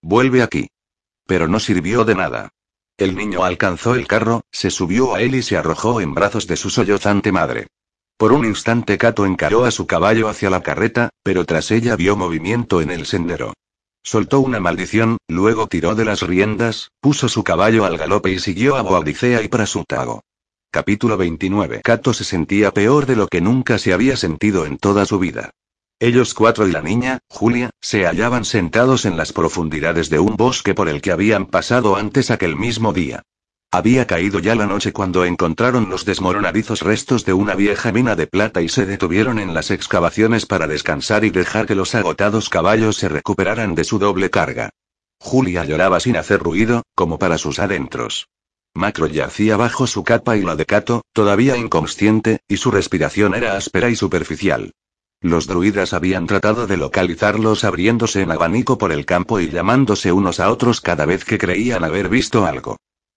Vuelve 0.01 0.41
aquí. 0.41 0.67
Pero 1.25 1.47
no 1.47 1.59
sirvió 1.59 2.05
de 2.05 2.15
nada. 2.15 2.49
El 2.97 3.15
niño 3.15 3.43
alcanzó 3.43 3.95
el 3.95 4.07
carro, 4.07 4.43
se 4.51 4.71
subió 4.71 5.15
a 5.15 5.21
él 5.21 5.35
y 5.35 5.43
se 5.43 5.57
arrojó 5.57 5.99
en 5.99 6.13
brazos 6.13 6.47
de 6.47 6.55
su 6.55 6.69
sollozante 6.69 7.31
madre. 7.31 7.67
Por 8.17 8.31
un 8.31 8.45
instante 8.45 8.97
Cato 8.97 9.25
encaró 9.25 9.65
a 9.65 9.71
su 9.71 9.85
caballo 9.85 10.29
hacia 10.29 10.49
la 10.49 10.63
carreta, 10.63 11.09
pero 11.21 11.45
tras 11.45 11.71
ella 11.71 11.97
vio 11.97 12.15
movimiento 12.15 12.81
en 12.81 12.91
el 12.91 13.05
sendero. 13.05 13.53
Soltó 14.03 14.39
una 14.39 14.59
maldición, 14.59 15.17
luego 15.27 15.67
tiró 15.67 15.95
de 15.95 16.05
las 16.05 16.21
riendas, 16.21 16.91
puso 17.01 17.27
su 17.27 17.43
caballo 17.43 17.83
al 17.83 17.97
galope 17.97 18.31
y 18.31 18.39
siguió 18.39 18.77
a 18.77 18.83
Boadicea 18.83 19.41
y 19.41 19.49
Prasutago. 19.49 20.21
Capítulo 20.75 21.15
29. 21.15 21.79
Cato 21.85 22.11
se 22.11 22.25
sentía 22.25 22.73
peor 22.73 23.05
de 23.05 23.15
lo 23.15 23.29
que 23.29 23.39
nunca 23.39 23.77
se 23.77 23.93
había 23.93 24.17
sentido 24.17 24.65
en 24.65 24.75
toda 24.77 25.05
su 25.05 25.19
vida. 25.19 25.51
Ellos 26.01 26.33
cuatro 26.33 26.67
y 26.67 26.73
la 26.73 26.81
niña, 26.81 27.19
Julia, 27.29 27.69
se 27.79 28.05
hallaban 28.05 28.43
sentados 28.43 29.05
en 29.05 29.15
las 29.15 29.31
profundidades 29.31 30.09
de 30.09 30.19
un 30.19 30.35
bosque 30.35 30.73
por 30.73 30.89
el 30.89 31.01
que 31.01 31.13
habían 31.13 31.45
pasado 31.45 31.95
antes 31.95 32.29
aquel 32.29 32.57
mismo 32.57 32.91
día. 32.91 33.23
Había 33.71 34.05
caído 34.05 34.39
ya 34.39 34.53
la 34.53 34.65
noche 34.65 34.91
cuando 34.91 35.23
encontraron 35.23 35.89
los 35.89 36.03
desmoronadizos 36.03 36.81
restos 36.81 37.23
de 37.23 37.31
una 37.31 37.55
vieja 37.55 37.93
mina 37.93 38.17
de 38.17 38.27
plata 38.27 38.61
y 38.61 38.67
se 38.67 38.85
detuvieron 38.85 39.39
en 39.39 39.53
las 39.53 39.71
excavaciones 39.71 40.45
para 40.45 40.67
descansar 40.67 41.23
y 41.23 41.29
dejar 41.29 41.67
que 41.67 41.75
los 41.75 41.95
agotados 41.95 42.49
caballos 42.49 42.97
se 42.97 43.07
recuperaran 43.07 43.75
de 43.75 43.85
su 43.85 43.97
doble 43.97 44.29
carga. 44.29 44.71
Julia 45.19 45.63
lloraba 45.63 46.01
sin 46.01 46.17
hacer 46.17 46.41
ruido, 46.41 46.83
como 46.95 47.17
para 47.17 47.37
sus 47.37 47.59
adentros. 47.59 48.27
Macro 48.75 49.07
yacía 49.07 49.55
bajo 49.55 49.87
su 49.87 50.03
capa 50.03 50.35
y 50.35 50.41
la 50.41 50.57
de 50.57 50.65
Cato, 50.65 51.01
todavía 51.13 51.55
inconsciente, 51.55 52.41
y 52.47 52.57
su 52.57 52.71
respiración 52.71 53.33
era 53.33 53.55
áspera 53.55 53.89
y 53.89 53.95
superficial. 53.95 54.73
Los 55.21 55.47
druidas 55.47 55.93
habían 55.93 56.27
tratado 56.27 56.67
de 56.67 56.75
localizarlos 56.75 57.63
abriéndose 57.63 58.21
en 58.21 58.31
abanico 58.31 58.77
por 58.77 58.91
el 58.91 59.05
campo 59.05 59.39
y 59.39 59.49
llamándose 59.49 60.11
unos 60.11 60.41
a 60.41 60.51
otros 60.51 60.81
cada 60.81 61.05
vez 61.05 61.23
que 61.23 61.37
creían 61.37 61.85
haber 61.85 62.09
visto 62.09 62.45
algo. 62.45 62.75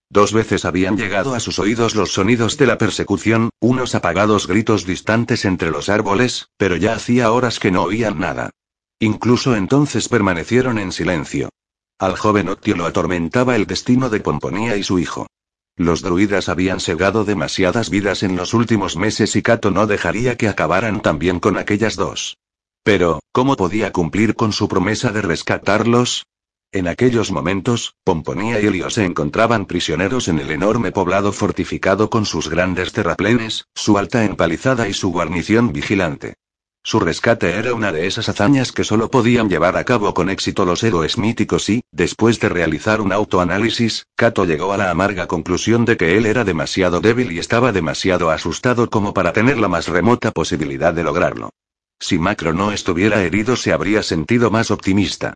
Dos 0.09 0.31
veces 0.31 0.63
habían 0.63 0.97
llegado 0.97 1.35
a 1.35 1.41
sus 1.41 1.59
oídos 1.59 1.93
los 1.93 2.13
sonidos 2.13 2.57
de 2.57 2.65
la 2.65 2.77
persecución, 2.77 3.49
unos 3.59 3.95
apagados 3.95 4.47
gritos 4.47 4.85
distantes 4.85 5.43
entre 5.43 5.71
los 5.71 5.89
árboles, 5.89 6.47
pero 6.57 6.77
ya 6.77 6.93
hacía 6.93 7.33
horas 7.33 7.59
que 7.59 7.69
no 7.69 7.83
oían 7.83 8.17
nada. 8.17 8.49
Incluso 8.97 9.55
entonces 9.55 10.07
permanecieron 10.07 10.79
en 10.79 10.93
silencio. 10.93 11.49
Al 11.99 12.15
joven 12.15 12.47
Octio 12.47 12.77
lo 12.77 12.85
atormentaba 12.85 13.57
el 13.57 13.67
destino 13.67 14.09
de 14.09 14.21
Pomponía 14.21 14.77
y 14.77 14.83
su 14.83 14.99
hijo. 14.99 15.27
Los 15.79 16.01
druidas 16.01 16.49
habían 16.49 16.81
segado 16.81 17.23
demasiadas 17.23 17.89
vidas 17.89 18.21
en 18.23 18.35
los 18.35 18.53
últimos 18.53 18.97
meses 18.97 19.37
y 19.37 19.41
Cato 19.41 19.71
no 19.71 19.87
dejaría 19.87 20.35
que 20.35 20.49
acabaran 20.49 21.01
también 21.01 21.39
con 21.39 21.57
aquellas 21.57 21.95
dos. 21.95 22.37
Pero, 22.83 23.21
¿cómo 23.31 23.55
podía 23.55 23.93
cumplir 23.93 24.35
con 24.35 24.51
su 24.51 24.67
promesa 24.67 25.13
de 25.13 25.21
rescatarlos? 25.21 26.25
En 26.73 26.89
aquellos 26.89 27.31
momentos, 27.31 27.95
Pomponía 28.03 28.59
y 28.59 28.65
Helio 28.65 28.89
se 28.89 29.05
encontraban 29.05 29.67
prisioneros 29.67 30.27
en 30.27 30.39
el 30.39 30.51
enorme 30.51 30.91
poblado 30.91 31.31
fortificado 31.31 32.09
con 32.09 32.25
sus 32.25 32.49
grandes 32.49 32.91
terraplenes, 32.91 33.63
su 33.73 33.97
alta 33.97 34.25
empalizada 34.25 34.89
y 34.89 34.93
su 34.93 35.13
guarnición 35.13 35.71
vigilante. 35.71 36.33
Su 36.83 36.99
rescate 36.99 37.51
era 37.51 37.73
una 37.73 37.91
de 37.91 38.07
esas 38.07 38.29
hazañas 38.29 38.71
que 38.71 38.83
solo 38.83 39.11
podían 39.11 39.49
llevar 39.49 39.77
a 39.77 39.83
cabo 39.83 40.13
con 40.13 40.29
éxito 40.29 40.65
los 40.65 40.83
héroes 40.83 41.17
míticos 41.17 41.69
y, 41.69 41.83
después 41.91 42.39
de 42.39 42.49
realizar 42.49 43.01
un 43.01 43.11
autoanálisis, 43.11 44.05
Cato 44.15 44.45
llegó 44.45 44.73
a 44.73 44.77
la 44.77 44.89
amarga 44.89 45.27
conclusión 45.27 45.85
de 45.85 45.97
que 45.97 46.17
él 46.17 46.25
era 46.25 46.43
demasiado 46.43 47.01
débil 47.01 47.31
y 47.31 47.39
estaba 47.39 47.71
demasiado 47.71 48.31
asustado 48.31 48.89
como 48.89 49.13
para 49.13 49.33
tener 49.33 49.57
la 49.57 49.67
más 49.67 49.87
remota 49.87 50.31
posibilidad 50.31 50.93
de 50.93 51.03
lograrlo. 51.03 51.51
Si 51.99 52.17
Macro 52.17 52.53
no 52.53 52.71
estuviera 52.71 53.21
herido 53.23 53.57
se 53.57 53.73
habría 53.73 54.01
sentido 54.01 54.49
más 54.49 54.71
optimista. 54.71 55.33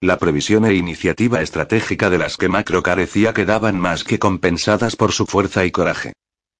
La 0.00 0.18
previsión 0.18 0.64
e 0.64 0.74
iniciativa 0.74 1.40
estratégica 1.42 2.10
de 2.10 2.18
las 2.18 2.36
que 2.36 2.48
Macro 2.48 2.82
carecía 2.82 3.34
quedaban 3.34 3.78
más 3.78 4.02
que 4.02 4.18
compensadas 4.18 4.96
por 4.96 5.12
su 5.12 5.26
fuerza 5.26 5.64
y 5.66 5.70
coraje. 5.70 6.14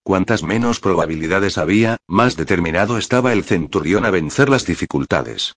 Cuantas 0.06 0.44
menos 0.44 0.78
probabilidades 0.78 1.58
había, 1.58 1.96
más 2.06 2.36
determinado 2.36 2.96
estaba 2.96 3.32
el 3.32 3.42
centurión 3.42 4.04
a 4.04 4.12
vencer 4.12 4.48
las 4.48 4.64
dificultades. 4.64 5.54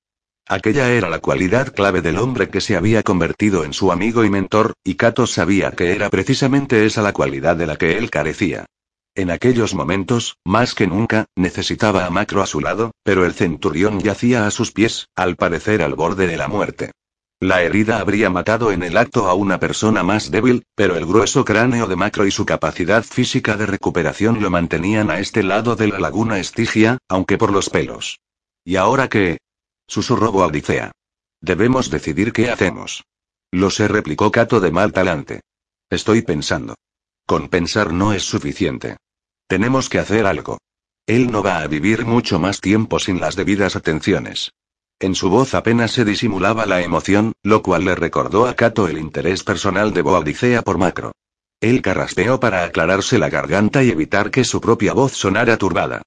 Aquella 0.47 0.91
era 0.91 1.07
la 1.07 1.19
cualidad 1.19 1.71
clave 1.71 2.01
del 2.01 2.17
hombre 2.17 2.49
que 2.49 2.59
se 2.59 2.75
había 2.75 3.03
convertido 3.03 3.63
en 3.63 3.73
su 3.73 3.91
amigo 3.91 4.23
y 4.25 4.31
mentor, 4.31 4.73
y 4.83 4.95
Cato 4.95 5.27
sabía 5.27 5.69
que 5.73 5.91
era 5.91 6.09
precisamente 6.09 6.87
esa 6.87 7.03
la 7.03 7.13
cualidad 7.13 7.57
de 7.57 7.67
la 7.67 7.75
que 7.75 7.99
él 7.99 8.09
carecía. 8.09 8.65
En 9.13 9.29
aquellos 9.29 9.75
momentos, 9.75 10.37
más 10.43 10.73
que 10.73 10.87
nunca, 10.87 11.27
necesitaba 11.35 12.07
a 12.07 12.09
Macro 12.09 12.41
a 12.41 12.47
su 12.47 12.59
lado, 12.59 12.89
pero 13.03 13.27
el 13.27 13.33
centurión 13.33 13.99
yacía 13.99 14.47
a 14.47 14.49
sus 14.49 14.71
pies, 14.71 15.09
al 15.15 15.35
parecer 15.35 15.83
al 15.83 15.93
borde 15.93 16.25
de 16.25 16.37
la 16.37 16.47
muerte. 16.47 16.89
La 17.41 17.63
herida 17.63 17.99
habría 17.99 18.29
matado 18.29 18.73
en 18.73 18.83
el 18.83 18.97
acto 18.97 19.29
a 19.29 19.33
una 19.33 19.61
persona 19.61 20.03
más 20.03 20.29
débil, 20.29 20.65
pero 20.75 20.97
el 20.97 21.05
grueso 21.05 21.45
cráneo 21.45 21.87
de 21.87 21.95
Macro 21.95 22.25
y 22.25 22.31
su 22.31 22.45
capacidad 22.45 23.01
física 23.03 23.55
de 23.55 23.65
recuperación 23.65 24.41
lo 24.41 24.49
mantenían 24.49 25.09
a 25.09 25.19
este 25.19 25.41
lado 25.41 25.77
de 25.77 25.87
la 25.87 25.99
laguna 25.99 26.37
Estigia, 26.39 26.97
aunque 27.07 27.37
por 27.37 27.53
los 27.53 27.69
pelos. 27.69 28.19
¿Y 28.65 28.75
ahora 28.75 29.07
qué? 29.07 29.37
susurró 29.87 30.33
Boadicea. 30.33 30.91
Debemos 31.39 31.89
decidir 31.89 32.33
qué 32.33 32.51
hacemos. 32.51 33.05
Lo 33.51 33.69
se 33.69 33.87
replicó 33.87 34.31
Cato 34.31 34.59
de 34.59 34.71
mal 34.71 34.91
talante. 34.91 35.39
Estoy 35.89 36.21
pensando. 36.21 36.75
Con 37.25 37.47
pensar 37.47 37.93
no 37.93 38.11
es 38.11 38.23
suficiente. 38.23 38.97
Tenemos 39.47 39.87
que 39.87 39.99
hacer 39.99 40.25
algo. 40.25 40.57
Él 41.07 41.31
no 41.31 41.41
va 41.41 41.59
a 41.59 41.67
vivir 41.67 42.05
mucho 42.05 42.37
más 42.37 42.59
tiempo 42.59 42.99
sin 42.99 43.21
las 43.21 43.37
debidas 43.37 43.77
atenciones. 43.77 44.51
En 44.99 45.15
su 45.15 45.29
voz 45.29 45.53
apenas 45.53 45.91
se 45.91 46.03
disimulaba 46.03 46.65
la 46.65 46.81
emoción, 46.81 47.31
lo 47.41 47.63
cual 47.63 47.85
le 47.85 47.95
recordó 47.95 48.47
a 48.47 48.55
Cato 48.55 48.89
el 48.89 48.97
interés 48.97 49.43
personal 49.43 49.93
de 49.93 50.01
Boadicea 50.01 50.61
por 50.61 50.77
Macro. 50.77 51.13
Él 51.61 51.81
carraspeó 51.81 52.39
para 52.39 52.65
aclararse 52.65 53.17
la 53.17 53.29
garganta 53.29 53.81
y 53.81 53.91
evitar 53.91 54.29
que 54.29 54.43
su 54.43 54.59
propia 54.59 54.93
voz 54.93 55.13
sonara 55.13 55.55
turbada. 55.57 56.01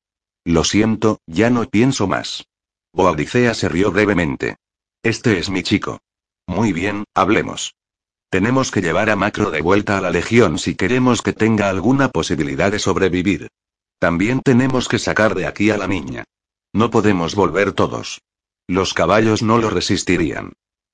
Lo 0.45 0.65
siento, 0.65 1.21
ya 1.27 1.49
no 1.49 1.65
pienso 1.65 2.07
más. 2.07 2.45
Boadicea 2.93 3.55
se 3.55 3.71
rió 3.71 3.91
brevemente. 3.93 4.57
Este 5.03 5.39
es 5.39 5.49
mi 5.49 5.63
chico. 5.63 6.01
Muy 6.47 6.73
bien, 6.73 7.05
hablemos. 7.15 7.75
Tenemos 8.29 8.71
que 8.71 8.83
llevar 8.83 9.09
a 9.09 9.17
Macro 9.17 9.51
de 9.51 9.63
vuelta 9.63 9.97
a 9.97 10.01
la 10.03 10.11
Legión 10.11 10.59
si 10.59 10.75
queremos 10.75 11.23
que 11.23 11.33
tenga 11.33 11.71
alguna 11.71 12.09
posibilidad 12.09 12.71
de 12.71 12.79
sobrevivir. 12.79 13.49
También 13.99 14.41
tenemos 14.43 14.89
que 14.89 14.99
sacar 14.99 15.35
de 15.35 15.47
aquí 15.47 15.71
a 15.71 15.79
la 15.79 15.87
niña. 15.87 16.25
No 16.75 16.91
podemos 16.91 17.35
volver 17.35 17.73
todos. 17.73 18.21
Los 18.66 18.94
caballos 18.94 19.42
no 19.42 19.59
lo 19.59 19.70
resistirían. 19.70 20.53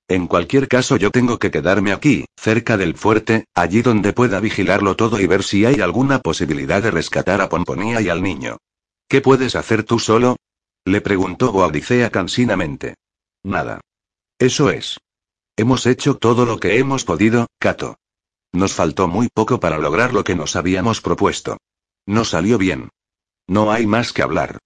En 0.08 0.26
cualquier 0.26 0.68
caso 0.68 0.96
yo 0.96 1.10
tengo 1.10 1.38
que 1.38 1.50
quedarme 1.50 1.92
aquí, 1.92 2.24
cerca 2.36 2.78
del 2.78 2.94
fuerte, 2.96 3.44
allí 3.54 3.82
donde 3.82 4.14
pueda 4.14 4.40
vigilarlo 4.40 4.96
todo 4.96 5.20
y 5.20 5.26
ver 5.26 5.42
si 5.42 5.66
hay 5.66 5.80
alguna 5.80 6.20
posibilidad 6.20 6.82
de 6.82 6.90
rescatar 6.90 7.42
a 7.42 7.50
Pomponía 7.50 8.00
y 8.00 8.08
al 8.08 8.22
niño. 8.22 8.56
¿Qué 9.06 9.20
puedes 9.20 9.54
hacer 9.54 9.84
tú 9.84 9.98
solo? 9.98 10.36
Le 10.84 11.02
preguntó 11.02 11.52
Boadicea 11.52 12.10
cansinamente. 12.10 12.94
Nada. 13.42 13.82
Eso 14.38 14.70
es. 14.70 14.98
Hemos 15.56 15.84
hecho 15.86 16.16
todo 16.16 16.46
lo 16.46 16.58
que 16.58 16.78
hemos 16.78 17.04
podido, 17.04 17.48
Cato. 17.58 17.98
Nos 18.52 18.72
faltó 18.72 19.08
muy 19.08 19.28
poco 19.28 19.60
para 19.60 19.78
lograr 19.78 20.14
lo 20.14 20.24
que 20.24 20.34
nos 20.34 20.56
habíamos 20.56 21.02
propuesto. 21.02 21.58
No 22.06 22.24
salió 22.24 22.56
bien. 22.56 22.88
No 23.46 23.70
hay 23.70 23.86
más 23.86 24.12
que 24.12 24.22
hablar. 24.22 24.58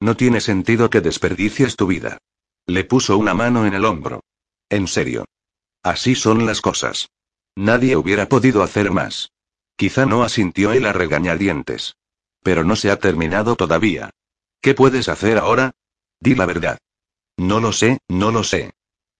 No 0.00 0.16
tiene 0.16 0.40
sentido 0.40 0.90
que 0.90 1.00
desperdicies 1.00 1.76
tu 1.76 1.86
vida. 1.86 2.18
Le 2.70 2.84
puso 2.84 3.18
una 3.18 3.34
mano 3.34 3.66
en 3.66 3.74
el 3.74 3.84
hombro. 3.84 4.22
En 4.68 4.86
serio. 4.86 5.24
Así 5.82 6.14
son 6.14 6.46
las 6.46 6.60
cosas. 6.60 7.08
Nadie 7.56 7.96
hubiera 7.96 8.28
podido 8.28 8.62
hacer 8.62 8.92
más. 8.92 9.32
Quizá 9.74 10.06
no 10.06 10.22
asintió 10.22 10.70
él 10.70 10.86
a 10.86 10.92
regañadientes. 10.92 11.96
Pero 12.44 12.62
no 12.62 12.76
se 12.76 12.92
ha 12.92 13.00
terminado 13.00 13.56
todavía. 13.56 14.10
¿Qué 14.60 14.74
puedes 14.74 15.08
hacer 15.08 15.38
ahora? 15.38 15.72
Di 16.20 16.36
la 16.36 16.46
verdad. 16.46 16.78
No 17.36 17.58
lo 17.58 17.72
sé, 17.72 17.98
no 18.06 18.30
lo 18.30 18.44
sé. 18.44 18.70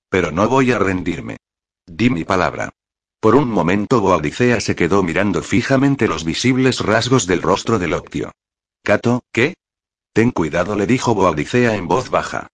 Pero 0.09 0.31
no 0.31 0.49
voy 0.49 0.71
a 0.71 0.79
rendirme. 0.79 1.39
Di 1.87 2.09
mi 2.09 2.23
palabra. 2.23 2.71
Por 3.19 3.35
un 3.35 3.51
momento 3.51 4.01
Boadicea 4.01 4.61
se 4.61 4.77
quedó 4.77 5.03
mirando 5.03 5.43
fijamente 5.43 6.07
los 6.07 6.25
visibles 6.25 6.79
rasgos 6.79 7.27
del 7.27 7.43
rostro 7.43 7.81
del 7.81 7.95
Octio. 7.95 8.31
Cato, 8.85 9.25
¿qué? 9.33 9.55
Ten 10.13 10.31
cuidado, 10.31 10.77
le 10.77 10.87
dijo 10.87 11.17
Boadicea 11.17 11.75
en 11.75 11.89
voz 11.89 12.11
baja. 12.11 12.47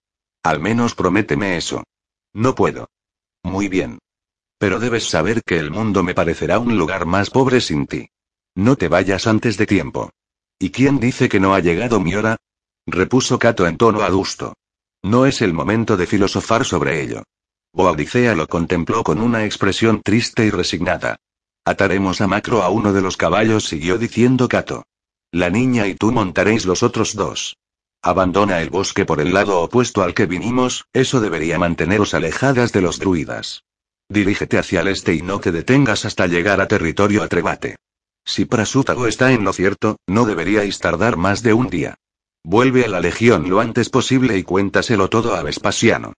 Al 0.47 0.61
menos 0.61 0.95
prométeme 0.95 1.57
eso. 1.57 1.83
No 2.33 2.55
puedo. 2.55 2.87
Muy 3.43 3.67
bien. 3.67 3.99
Pero 4.57 4.79
debes 4.79 5.03
saber 5.09 5.41
que 5.43 5.57
el 5.57 5.71
mundo 5.71 6.03
me 6.03 6.15
parecerá 6.15 6.57
un 6.57 6.77
lugar 6.77 7.05
más 7.05 7.29
pobre 7.29 7.59
sin 7.59 7.85
ti. 7.85 8.07
No 8.55 8.77
te 8.77 8.87
vayas 8.87 9.27
antes 9.27 9.57
de 9.57 9.65
tiempo. 9.67 10.09
¿Y 10.57 10.69
quién 10.69 11.01
dice 11.01 11.27
que 11.27 11.41
no 11.41 11.53
ha 11.53 11.59
llegado 11.59 11.99
mi 11.99 12.15
hora? 12.15 12.37
repuso 12.85 13.37
Cato 13.37 13.67
en 13.67 13.75
tono 13.75 14.03
adusto. 14.03 14.53
No 15.03 15.25
es 15.25 15.41
el 15.41 15.51
momento 15.51 15.97
de 15.97 16.07
filosofar 16.07 16.63
sobre 16.63 17.01
ello. 17.01 17.23
Boadicea 17.73 18.33
lo 18.33 18.47
contempló 18.47 19.03
con 19.03 19.19
una 19.19 19.43
expresión 19.43 20.01
triste 20.01 20.45
y 20.45 20.49
resignada. 20.49 21.17
Ataremos 21.65 22.21
a 22.21 22.27
Macro 22.27 22.63
a 22.63 22.69
uno 22.69 22.93
de 22.93 23.01
los 23.01 23.17
caballos, 23.17 23.65
siguió 23.65 23.97
diciendo 23.97 24.47
Cato. 24.47 24.85
La 25.29 25.49
niña 25.49 25.87
y 25.87 25.95
tú 25.95 26.13
montaréis 26.13 26.65
los 26.65 26.83
otros 26.83 27.17
dos. 27.17 27.57
Abandona 28.01 28.61
el 28.61 28.69
bosque 28.69 29.05
por 29.05 29.19
el 29.19 29.33
lado 29.33 29.61
opuesto 29.61 30.03
al 30.03 30.13
que 30.13 30.25
vinimos, 30.25 30.85
eso 30.93 31.19
debería 31.19 31.59
manteneros 31.59 32.13
alejadas 32.13 32.71
de 32.71 32.81
los 32.81 32.99
druidas. 32.99 33.63
Dirígete 34.09 34.57
hacia 34.57 34.81
el 34.81 34.87
este 34.87 35.13
y 35.13 35.21
no 35.21 35.39
te 35.39 35.51
detengas 35.51 36.05
hasta 36.05 36.27
llegar 36.27 36.61
a 36.61 36.67
territorio 36.67 37.23
Atrebate. 37.23 37.75
Si 38.23 38.45
Prasútago 38.45 39.07
está 39.07 39.31
en 39.31 39.43
lo 39.43 39.53
cierto, 39.53 39.97
no 40.07 40.25
deberíais 40.25 40.79
tardar 40.79 41.17
más 41.17 41.43
de 41.43 41.53
un 41.53 41.69
día. 41.69 41.95
Vuelve 42.43 42.85
a 42.85 42.87
la 42.87 42.99
Legión 43.01 43.49
lo 43.49 43.59
antes 43.59 43.89
posible 43.89 44.37
y 44.37 44.43
cuéntaselo 44.43 45.09
todo 45.09 45.35
a 45.35 45.43
Vespasiano. 45.43 46.13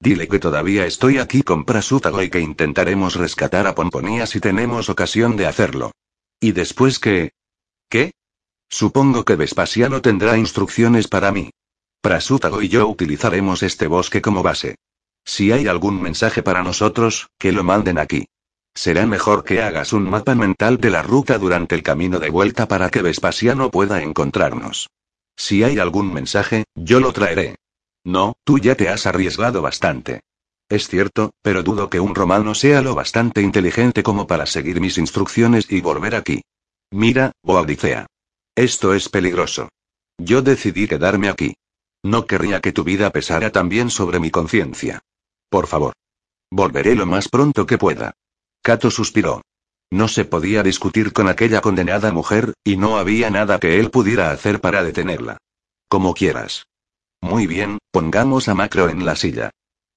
Dile 0.00 0.28
que 0.28 0.38
todavía 0.38 0.86
estoy 0.86 1.18
aquí 1.18 1.42
con 1.42 1.64
Prasútago 1.64 2.22
y 2.22 2.30
que 2.30 2.40
intentaremos 2.40 3.16
rescatar 3.16 3.66
a 3.66 3.74
Pomponía 3.74 4.26
si 4.26 4.40
tenemos 4.40 4.88
ocasión 4.88 5.36
de 5.36 5.46
hacerlo. 5.46 5.92
¿Y 6.40 6.52
después 6.52 6.98
qué? 6.98 7.32
¿Qué? 7.88 8.12
Supongo 8.74 9.24
que 9.24 9.36
Vespasiano 9.36 10.02
tendrá 10.02 10.36
instrucciones 10.36 11.06
para 11.06 11.30
mí. 11.30 11.50
Prasútago 12.00 12.60
y 12.60 12.68
yo 12.68 12.88
utilizaremos 12.88 13.62
este 13.62 13.86
bosque 13.86 14.20
como 14.20 14.42
base. 14.42 14.74
Si 15.24 15.52
hay 15.52 15.68
algún 15.68 16.02
mensaje 16.02 16.42
para 16.42 16.64
nosotros, 16.64 17.28
que 17.38 17.52
lo 17.52 17.62
manden 17.62 17.98
aquí. 17.98 18.26
Será 18.74 19.06
mejor 19.06 19.44
que 19.44 19.62
hagas 19.62 19.92
un 19.92 20.10
mapa 20.10 20.34
mental 20.34 20.78
de 20.78 20.90
la 20.90 21.04
ruta 21.04 21.38
durante 21.38 21.76
el 21.76 21.84
camino 21.84 22.18
de 22.18 22.30
vuelta 22.30 22.66
para 22.66 22.90
que 22.90 23.00
Vespasiano 23.00 23.70
pueda 23.70 24.02
encontrarnos. 24.02 24.90
Si 25.36 25.62
hay 25.62 25.78
algún 25.78 26.12
mensaje, 26.12 26.64
yo 26.74 26.98
lo 26.98 27.12
traeré. 27.12 27.54
No, 28.02 28.32
tú 28.42 28.58
ya 28.58 28.74
te 28.74 28.88
has 28.88 29.06
arriesgado 29.06 29.62
bastante. 29.62 30.22
Es 30.68 30.88
cierto, 30.88 31.30
pero 31.42 31.62
dudo 31.62 31.88
que 31.88 32.00
un 32.00 32.16
romano 32.16 32.56
sea 32.56 32.82
lo 32.82 32.96
bastante 32.96 33.40
inteligente 33.40 34.02
como 34.02 34.26
para 34.26 34.46
seguir 34.46 34.80
mis 34.80 34.98
instrucciones 34.98 35.70
y 35.70 35.80
volver 35.80 36.16
aquí. 36.16 36.42
Mira, 36.90 37.30
Boadicea. 37.40 38.08
Esto 38.56 38.94
es 38.94 39.08
peligroso. 39.08 39.68
Yo 40.16 40.40
decidí 40.40 40.86
quedarme 40.86 41.28
aquí. 41.28 41.54
No 42.04 42.26
querría 42.26 42.60
que 42.60 42.72
tu 42.72 42.84
vida 42.84 43.10
pesara 43.10 43.50
también 43.50 43.90
sobre 43.90 44.20
mi 44.20 44.30
conciencia. 44.30 45.00
Por 45.48 45.66
favor. 45.66 45.94
Volveré 46.52 46.94
lo 46.94 47.04
más 47.04 47.28
pronto 47.28 47.66
que 47.66 47.78
pueda. 47.78 48.12
Cato 48.62 48.90
suspiró. 48.90 49.42
No 49.90 50.06
se 50.06 50.24
podía 50.24 50.62
discutir 50.62 51.12
con 51.12 51.28
aquella 51.28 51.60
condenada 51.60 52.12
mujer, 52.12 52.54
y 52.62 52.76
no 52.76 52.96
había 52.96 53.28
nada 53.28 53.58
que 53.58 53.80
él 53.80 53.90
pudiera 53.90 54.30
hacer 54.30 54.60
para 54.60 54.84
detenerla. 54.84 55.38
Como 55.88 56.14
quieras. 56.14 56.66
Muy 57.20 57.46
bien, 57.46 57.78
pongamos 57.90 58.48
a 58.48 58.54
Macro 58.54 58.88
en 58.88 59.04
la 59.04 59.16
silla. 59.16 59.50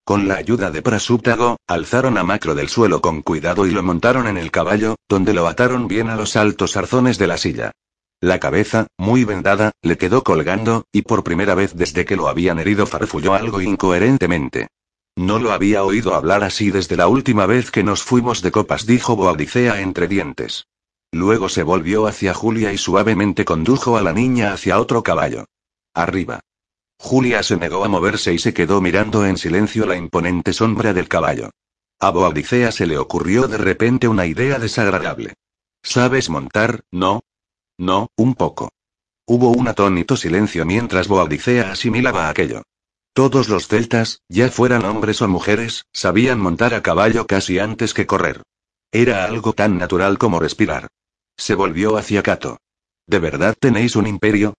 Con 0.04 0.28
la 0.28 0.36
ayuda 0.36 0.72
de 0.72 0.82
Prasúptago, 0.82 1.58
alzaron 1.68 2.18
a 2.18 2.24
Macro 2.24 2.56
del 2.56 2.70
suelo 2.70 3.02
con 3.02 3.22
cuidado 3.22 3.68
y 3.68 3.72
lo 3.72 3.84
montaron 3.84 4.26
en 4.28 4.38
el 4.38 4.50
caballo, 4.50 4.96
donde 5.08 5.34
lo 5.34 5.48
ataron 5.48 5.88
bien 5.88 6.10
a 6.10 6.16
los 6.16 6.36
altos 6.36 6.76
arzones 6.76 7.18
de 7.18 7.28
la 7.28 7.38
silla. 7.38 7.72
La 8.20 8.40
cabeza, 8.40 8.88
muy 8.98 9.26
vendada, 9.26 9.74
le 9.84 9.98
quedó 9.98 10.24
colgando, 10.24 10.86
y 10.92 11.04
por 11.04 11.24
primera 11.24 11.54
vez 11.54 11.76
desde 11.76 12.04
que 12.04 12.16
lo 12.16 12.28
habían 12.28 12.58
herido 12.58 12.88
farfulló 12.88 13.36
algo 13.36 13.62
incoherentemente. 13.62 14.70
No 15.16 15.38
lo 15.38 15.52
había 15.52 15.84
oído 15.84 16.16
hablar 16.16 16.44
así 16.44 16.72
desde 16.72 16.96
la 16.96 17.08
última 17.08 17.46
vez 17.46 17.70
que 17.70 17.84
nos 17.84 18.02
fuimos 18.02 18.42
de 18.42 18.52
copas, 18.52 18.88
dijo 18.88 19.16
Boadicea 19.16 19.82
entre 19.82 20.08
dientes. 20.08 20.66
Luego 21.12 21.48
se 21.48 21.62
volvió 21.62 22.08
hacia 22.08 22.34
Julia 22.34 22.74
y 22.74 22.78
suavemente 22.78 23.46
condujo 23.46 23.98
a 23.98 24.02
la 24.02 24.14
niña 24.14 24.52
hacia 24.52 24.80
otro 24.80 25.04
caballo. 25.04 25.46
Arriba. 25.94 26.40
Julia 27.00 27.44
se 27.44 27.58
negó 27.58 27.86
a 27.86 27.88
moverse 27.88 28.34
y 28.34 28.40
se 28.40 28.54
quedó 28.54 28.82
mirando 28.82 29.26
en 29.28 29.38
silencio 29.38 29.86
la 29.86 29.96
imponente 29.96 30.54
sombra 30.54 30.94
del 30.94 31.08
caballo. 31.08 31.52
A 32.00 32.10
Boadicea 32.10 32.72
se 32.72 32.88
le 32.88 32.98
ocurrió 32.98 33.48
de 33.48 33.58
repente 33.58 34.08
una 34.08 34.26
idea 34.26 34.58
desagradable. 34.58 35.36
¿Sabes 35.84 36.30
montar, 36.30 36.82
no? 36.92 37.22
No, 37.78 38.08
un 38.16 38.36
poco. 38.36 38.70
Hubo 39.26 39.50
un 39.50 39.68
atónito 39.68 40.16
silencio 40.16 40.66
mientras 40.66 41.08
Boadicea 41.08 41.72
asimilaba 41.72 42.30
aquello. 42.30 42.64
Todos 43.14 43.50
los 43.50 43.68
celtas, 43.68 44.22
ya 44.30 44.50
fueran 44.50 44.86
hombres 44.86 45.22
o 45.22 45.28
mujeres, 45.28 45.86
sabían 45.92 46.40
montar 46.40 46.74
a 46.74 46.82
caballo 46.82 47.28
casi 47.28 47.60
antes 47.60 47.94
que 47.94 48.06
correr. 48.06 48.44
Era 48.92 49.26
algo 49.26 49.54
tan 49.54 49.78
natural 49.78 50.18
como 50.18 50.40
respirar. 50.40 50.88
Se 51.36 51.56
volvió 51.56 51.98
hacia 51.98 52.24
Cato. 52.24 52.60
¿De 53.06 53.20
verdad 53.20 53.56
tenéis 53.60 53.96
un 53.96 54.08
imperio? 54.08 54.54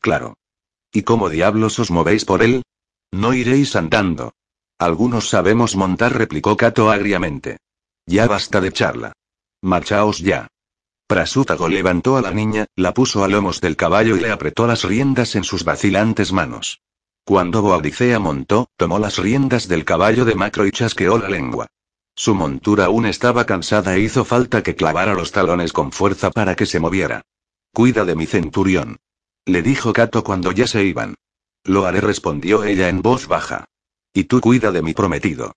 Claro. 0.00 0.34
¿Y 0.92 1.02
cómo 1.02 1.30
diablos 1.30 1.78
os 1.78 1.90
movéis 1.90 2.24
por 2.24 2.42
él? 2.42 2.62
No 3.10 3.34
iréis 3.34 3.76
andando. 3.76 4.34
Algunos 4.78 5.28
sabemos 5.28 5.76
montar, 5.76 6.16
replicó 6.16 6.56
Cato 6.56 6.90
agriamente. 6.90 7.58
Ya 8.06 8.26
basta 8.26 8.60
de 8.60 8.72
charla. 8.72 9.12
Marchaos 9.62 10.18
ya. 10.18 10.48
Prasútago 11.12 11.68
levantó 11.68 12.16
a 12.16 12.22
la 12.22 12.30
niña, 12.30 12.64
la 12.74 12.94
puso 12.94 13.22
a 13.22 13.28
lomos 13.28 13.60
del 13.60 13.76
caballo 13.76 14.16
y 14.16 14.20
le 14.20 14.30
apretó 14.30 14.66
las 14.66 14.82
riendas 14.82 15.36
en 15.36 15.44
sus 15.44 15.62
vacilantes 15.62 16.32
manos. 16.32 16.80
Cuando 17.22 17.60
Boadicea 17.60 18.18
montó, 18.18 18.70
tomó 18.78 18.98
las 18.98 19.18
riendas 19.18 19.68
del 19.68 19.84
caballo 19.84 20.24
de 20.24 20.34
Macro 20.36 20.64
y 20.66 20.70
chasqueó 20.70 21.18
la 21.18 21.28
lengua. 21.28 21.66
Su 22.14 22.34
montura 22.34 22.86
aún 22.86 23.04
estaba 23.04 23.44
cansada 23.44 23.94
e 23.94 24.00
hizo 24.00 24.24
falta 24.24 24.62
que 24.62 24.74
clavara 24.74 25.12
los 25.12 25.32
talones 25.32 25.74
con 25.74 25.92
fuerza 25.92 26.30
para 26.30 26.54
que 26.54 26.64
se 26.64 26.80
moviera. 26.80 27.20
Cuida 27.74 28.06
de 28.06 28.16
mi 28.16 28.24
centurión. 28.24 28.96
Le 29.44 29.60
dijo 29.60 29.92
Cato 29.92 30.24
cuando 30.24 30.50
ya 30.50 30.66
se 30.66 30.82
iban. 30.82 31.14
Lo 31.62 31.84
haré, 31.84 32.00
respondió 32.00 32.64
ella 32.64 32.88
en 32.88 33.02
voz 33.02 33.26
baja. 33.26 33.66
Y 34.14 34.24
tú 34.24 34.40
cuida 34.40 34.72
de 34.72 34.80
mi 34.80 34.94
prometido. 34.94 35.52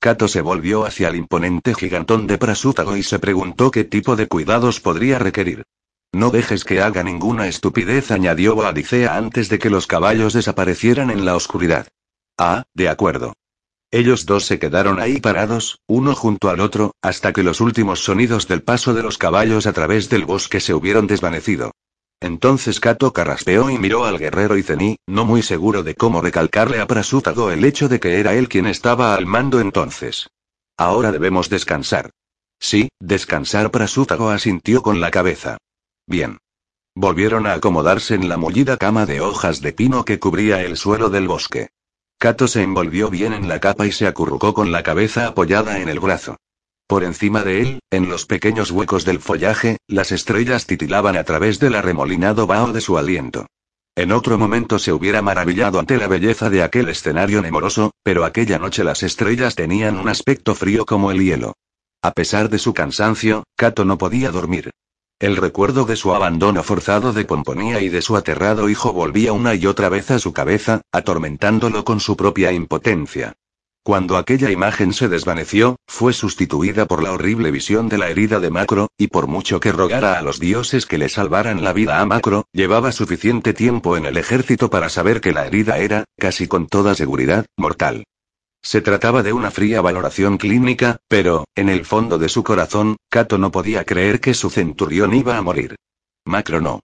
Kato 0.00 0.28
se 0.28 0.42
volvió 0.42 0.84
hacia 0.86 1.08
el 1.08 1.16
imponente 1.16 1.74
gigantón 1.74 2.28
de 2.28 2.38
Prasútago 2.38 2.96
y 2.96 3.02
se 3.02 3.18
preguntó 3.18 3.72
qué 3.72 3.82
tipo 3.82 4.14
de 4.14 4.28
cuidados 4.28 4.80
podría 4.80 5.18
requerir. 5.18 5.64
No 6.12 6.30
dejes 6.30 6.64
que 6.64 6.80
haga 6.80 7.02
ninguna 7.02 7.48
estupidez, 7.48 8.12
añadió 8.12 8.54
Boadicea 8.54 9.16
antes 9.16 9.48
de 9.48 9.58
que 9.58 9.70
los 9.70 9.86
caballos 9.86 10.32
desaparecieran 10.32 11.10
en 11.10 11.24
la 11.24 11.34
oscuridad. 11.34 11.88
Ah, 12.38 12.64
de 12.74 12.88
acuerdo. 12.88 13.34
Ellos 13.90 14.24
dos 14.24 14.46
se 14.46 14.58
quedaron 14.58 15.00
ahí 15.00 15.20
parados, 15.20 15.80
uno 15.88 16.14
junto 16.14 16.48
al 16.48 16.60
otro, 16.60 16.92
hasta 17.02 17.32
que 17.32 17.42
los 17.42 17.60
últimos 17.60 18.00
sonidos 18.00 18.46
del 18.46 18.62
paso 18.62 18.94
de 18.94 19.02
los 19.02 19.18
caballos 19.18 19.66
a 19.66 19.72
través 19.72 20.08
del 20.08 20.24
bosque 20.24 20.60
se 20.60 20.74
hubieron 20.74 21.06
desvanecido. 21.06 21.72
Entonces 22.20 22.80
Kato 22.80 23.12
carraspeó 23.12 23.70
y 23.70 23.78
miró 23.78 24.04
al 24.04 24.18
guerrero 24.18 24.56
Izení, 24.56 24.96
no 25.06 25.24
muy 25.24 25.42
seguro 25.42 25.82
de 25.82 25.94
cómo 25.94 26.20
recalcarle 26.20 26.80
a 26.80 26.86
Prasútago 26.86 27.50
el 27.50 27.64
hecho 27.64 27.88
de 27.88 28.00
que 28.00 28.18
era 28.18 28.34
él 28.34 28.48
quien 28.48 28.66
estaba 28.66 29.14
al 29.14 29.26
mando 29.26 29.60
entonces. 29.60 30.28
Ahora 30.76 31.12
debemos 31.12 31.48
descansar. 31.48 32.10
Sí, 32.58 32.88
descansar 32.98 33.70
Prasútago 33.70 34.30
asintió 34.30 34.82
con 34.82 35.00
la 35.00 35.10
cabeza. 35.10 35.58
Bien. 36.06 36.38
Volvieron 36.94 37.46
a 37.46 37.52
acomodarse 37.52 38.14
en 38.14 38.28
la 38.28 38.36
mullida 38.36 38.76
cama 38.76 39.06
de 39.06 39.20
hojas 39.20 39.60
de 39.60 39.72
pino 39.72 40.04
que 40.04 40.18
cubría 40.18 40.62
el 40.62 40.76
suelo 40.76 41.10
del 41.10 41.28
bosque. 41.28 41.68
Kato 42.18 42.48
se 42.48 42.62
envolvió 42.62 43.10
bien 43.10 43.32
en 43.32 43.48
la 43.48 43.60
capa 43.60 43.86
y 43.86 43.92
se 43.92 44.08
acurrucó 44.08 44.52
con 44.52 44.72
la 44.72 44.82
cabeza 44.82 45.28
apoyada 45.28 45.78
en 45.78 45.88
el 45.88 46.00
brazo. 46.00 46.36
Por 46.88 47.04
encima 47.04 47.42
de 47.42 47.60
él, 47.60 47.80
en 47.90 48.08
los 48.08 48.24
pequeños 48.24 48.70
huecos 48.70 49.04
del 49.04 49.20
follaje, 49.20 49.76
las 49.86 50.10
estrellas 50.10 50.66
titilaban 50.66 51.18
a 51.18 51.24
través 51.24 51.58
del 51.58 51.74
arremolinado 51.74 52.46
vaho 52.46 52.72
de 52.72 52.80
su 52.80 52.96
aliento. 52.96 53.46
En 53.94 54.10
otro 54.10 54.38
momento 54.38 54.78
se 54.78 54.94
hubiera 54.94 55.20
maravillado 55.20 55.80
ante 55.80 55.98
la 55.98 56.06
belleza 56.06 56.48
de 56.48 56.62
aquel 56.62 56.88
escenario 56.88 57.42
nemoroso, 57.42 57.90
pero 58.02 58.24
aquella 58.24 58.58
noche 58.58 58.84
las 58.84 59.02
estrellas 59.02 59.54
tenían 59.54 59.98
un 59.98 60.08
aspecto 60.08 60.54
frío 60.54 60.86
como 60.86 61.10
el 61.10 61.22
hielo. 61.22 61.52
A 62.00 62.12
pesar 62.12 62.48
de 62.48 62.58
su 62.58 62.72
cansancio, 62.72 63.44
Kato 63.54 63.84
no 63.84 63.98
podía 63.98 64.30
dormir. 64.30 64.70
El 65.18 65.36
recuerdo 65.36 65.84
de 65.84 65.96
su 65.96 66.14
abandono 66.14 66.62
forzado 66.62 67.12
de 67.12 67.26
Pomponía 67.26 67.82
y 67.82 67.90
de 67.90 68.00
su 68.00 68.16
aterrado 68.16 68.70
hijo 68.70 68.94
volvía 68.94 69.34
una 69.34 69.54
y 69.54 69.66
otra 69.66 69.90
vez 69.90 70.10
a 70.10 70.18
su 70.18 70.32
cabeza, 70.32 70.80
atormentándolo 70.90 71.84
con 71.84 72.00
su 72.00 72.16
propia 72.16 72.52
impotencia. 72.52 73.34
Cuando 73.88 74.18
aquella 74.18 74.50
imagen 74.50 74.92
se 74.92 75.08
desvaneció, 75.08 75.76
fue 75.86 76.12
sustituida 76.12 76.84
por 76.84 77.02
la 77.02 77.10
horrible 77.10 77.50
visión 77.50 77.88
de 77.88 77.96
la 77.96 78.10
herida 78.10 78.38
de 78.38 78.50
Macro, 78.50 78.88
y 78.98 79.06
por 79.06 79.28
mucho 79.28 79.60
que 79.60 79.72
rogara 79.72 80.18
a 80.18 80.20
los 80.20 80.38
dioses 80.38 80.84
que 80.84 80.98
le 80.98 81.08
salvaran 81.08 81.64
la 81.64 81.72
vida 81.72 81.98
a 81.98 82.04
Macro, 82.04 82.44
llevaba 82.52 82.92
suficiente 82.92 83.54
tiempo 83.54 83.96
en 83.96 84.04
el 84.04 84.18
ejército 84.18 84.68
para 84.68 84.90
saber 84.90 85.22
que 85.22 85.32
la 85.32 85.46
herida 85.46 85.78
era, 85.78 86.04
casi 86.18 86.46
con 86.46 86.66
toda 86.66 86.94
seguridad, 86.94 87.46
mortal. 87.56 88.04
Se 88.60 88.82
trataba 88.82 89.22
de 89.22 89.32
una 89.32 89.50
fría 89.50 89.80
valoración 89.80 90.36
clínica, 90.36 90.98
pero, 91.08 91.46
en 91.54 91.70
el 91.70 91.86
fondo 91.86 92.18
de 92.18 92.28
su 92.28 92.44
corazón, 92.44 92.98
Kato 93.08 93.38
no 93.38 93.50
podía 93.50 93.86
creer 93.86 94.20
que 94.20 94.34
su 94.34 94.50
centurión 94.50 95.14
iba 95.14 95.38
a 95.38 95.40
morir. 95.40 95.76
Macro 96.26 96.60
no. 96.60 96.80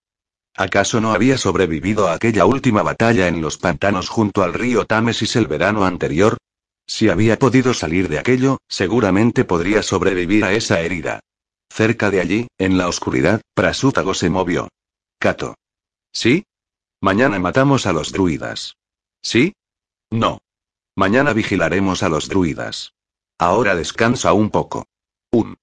¿Acaso 0.56 1.02
no 1.02 1.12
había 1.12 1.36
sobrevivido 1.36 2.08
a 2.08 2.14
aquella 2.14 2.46
última 2.46 2.82
batalla 2.82 3.28
en 3.28 3.42
los 3.42 3.58
pantanos 3.58 4.08
junto 4.08 4.42
al 4.42 4.54
río 4.54 4.86
Támesis 4.86 5.36
el 5.36 5.48
verano 5.48 5.84
anterior? 5.84 6.38
Si 6.86 7.08
había 7.08 7.38
podido 7.38 7.74
salir 7.74 8.08
de 8.08 8.18
aquello, 8.18 8.58
seguramente 8.68 9.44
podría 9.44 9.82
sobrevivir 9.82 10.44
a 10.44 10.52
esa 10.52 10.80
herida. 10.80 11.20
Cerca 11.70 12.10
de 12.10 12.20
allí, 12.20 12.46
en 12.58 12.78
la 12.78 12.88
oscuridad, 12.88 13.40
Prasútago 13.54 14.14
se 14.14 14.30
movió. 14.30 14.68
Kato. 15.18 15.56
¿Sí? 16.12 16.44
Mañana 17.00 17.38
matamos 17.38 17.86
a 17.86 17.92
los 17.92 18.12
druidas. 18.12 18.76
¿Sí? 19.22 19.54
No. 20.10 20.38
Mañana 20.94 21.32
vigilaremos 21.32 22.02
a 22.02 22.08
los 22.08 22.28
druidas. 22.28 22.92
Ahora 23.38 23.74
descansa 23.74 24.32
un 24.32 24.50
poco. 24.50 24.86
Un. 25.32 25.56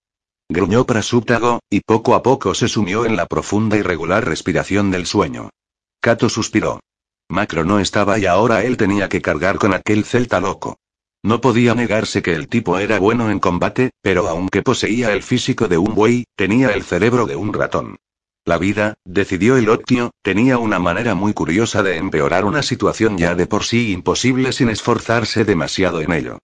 Gruñó 0.49 0.85
Prasúptago, 0.85 1.61
y 1.69 1.79
poco 1.79 2.15
a 2.15 2.23
poco 2.23 2.53
se 2.53 2.67
sumió 2.67 3.05
en 3.05 3.15
la 3.15 3.25
profunda 3.25 3.77
y 3.77 3.81
regular 3.81 4.25
respiración 4.25 4.91
del 4.91 5.05
sueño. 5.05 5.49
Kato 6.01 6.27
suspiró. 6.27 6.81
Macro 7.29 7.63
no 7.63 7.79
estaba 7.79 8.19
y 8.19 8.25
ahora 8.25 8.65
él 8.65 8.75
tenía 8.75 9.07
que 9.07 9.21
cargar 9.21 9.57
con 9.57 9.73
aquel 9.73 10.03
celta 10.03 10.41
loco. 10.41 10.77
No 11.23 11.39
podía 11.39 11.75
negarse 11.75 12.23
que 12.23 12.33
el 12.33 12.47
tipo 12.47 12.79
era 12.79 12.97
bueno 12.97 13.29
en 13.29 13.39
combate, 13.39 13.91
pero 14.01 14.27
aunque 14.27 14.63
poseía 14.63 15.13
el 15.13 15.21
físico 15.21 15.67
de 15.67 15.77
un 15.77 15.93
buey, 15.93 16.25
tenía 16.35 16.69
el 16.69 16.83
cerebro 16.83 17.27
de 17.27 17.35
un 17.35 17.53
ratón. 17.53 17.97
La 18.43 18.57
vida, 18.57 18.95
decidió 19.05 19.55
el 19.55 19.69
Octio, 19.69 20.09
tenía 20.23 20.57
una 20.57 20.79
manera 20.79 21.13
muy 21.13 21.33
curiosa 21.33 21.83
de 21.83 21.97
empeorar 21.97 22.43
una 22.43 22.63
situación 22.63 23.19
ya 23.19 23.35
de 23.35 23.45
por 23.45 23.63
sí 23.63 23.91
imposible 23.91 24.51
sin 24.51 24.69
esforzarse 24.69 25.45
demasiado 25.45 26.01
en 26.01 26.11
ello. 26.11 26.39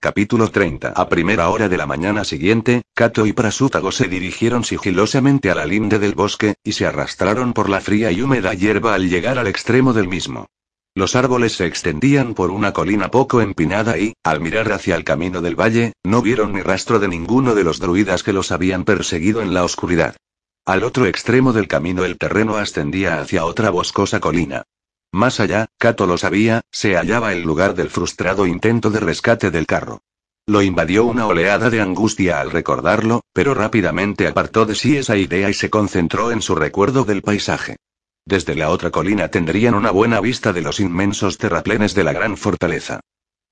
Capítulo 0.00 0.48
30. 0.48 0.88
A 0.88 1.08
primera 1.10 1.50
hora 1.50 1.68
de 1.68 1.76
la 1.76 1.86
mañana 1.86 2.24
siguiente, 2.24 2.82
Kato 2.94 3.26
y 3.26 3.34
Prasútago 3.34 3.92
se 3.92 4.08
dirigieron 4.08 4.64
sigilosamente 4.64 5.50
a 5.50 5.54
la 5.54 5.66
linde 5.66 5.98
del 5.98 6.14
bosque, 6.14 6.54
y 6.64 6.72
se 6.72 6.86
arrastraron 6.86 7.52
por 7.52 7.68
la 7.68 7.82
fría 7.82 8.10
y 8.10 8.22
húmeda 8.22 8.54
hierba 8.54 8.94
al 8.94 9.10
llegar 9.10 9.38
al 9.38 9.46
extremo 9.46 9.92
del 9.92 10.08
mismo. 10.08 10.46
Los 10.94 11.16
árboles 11.16 11.54
se 11.54 11.64
extendían 11.64 12.34
por 12.34 12.50
una 12.50 12.74
colina 12.74 13.10
poco 13.10 13.40
empinada 13.40 13.96
y, 13.96 14.12
al 14.22 14.40
mirar 14.40 14.70
hacia 14.72 14.94
el 14.94 15.04
camino 15.04 15.40
del 15.40 15.58
valle, 15.58 15.94
no 16.04 16.20
vieron 16.20 16.52
ni 16.52 16.60
rastro 16.60 16.98
de 16.98 17.08
ninguno 17.08 17.54
de 17.54 17.64
los 17.64 17.78
druidas 17.78 18.22
que 18.22 18.34
los 18.34 18.52
habían 18.52 18.84
perseguido 18.84 19.40
en 19.40 19.54
la 19.54 19.64
oscuridad. 19.64 20.16
Al 20.66 20.84
otro 20.84 21.06
extremo 21.06 21.54
del 21.54 21.66
camino 21.66 22.04
el 22.04 22.18
terreno 22.18 22.56
ascendía 22.56 23.20
hacia 23.20 23.46
otra 23.46 23.70
boscosa 23.70 24.20
colina. 24.20 24.64
Más 25.12 25.40
allá, 25.40 25.66
Cato 25.78 26.06
lo 26.06 26.18
sabía, 26.18 26.60
se 26.70 26.94
hallaba 26.94 27.32
el 27.32 27.42
lugar 27.42 27.74
del 27.74 27.88
frustrado 27.88 28.46
intento 28.46 28.90
de 28.90 29.00
rescate 29.00 29.50
del 29.50 29.66
carro. 29.66 30.02
Lo 30.46 30.60
invadió 30.60 31.04
una 31.04 31.26
oleada 31.26 31.70
de 31.70 31.80
angustia 31.80 32.40
al 32.40 32.50
recordarlo, 32.50 33.22
pero 33.32 33.54
rápidamente 33.54 34.26
apartó 34.26 34.66
de 34.66 34.74
sí 34.74 34.96
esa 34.98 35.16
idea 35.16 35.48
y 35.48 35.54
se 35.54 35.70
concentró 35.70 36.32
en 36.32 36.42
su 36.42 36.54
recuerdo 36.54 37.04
del 37.04 37.22
paisaje. 37.22 37.76
Desde 38.24 38.54
la 38.54 38.70
otra 38.70 38.90
colina 38.90 39.28
tendrían 39.28 39.74
una 39.74 39.90
buena 39.90 40.20
vista 40.20 40.52
de 40.52 40.62
los 40.62 40.80
inmensos 40.80 41.38
terraplenes 41.38 41.94
de 41.94 42.04
la 42.04 42.12
gran 42.12 42.36
fortaleza. 42.36 43.00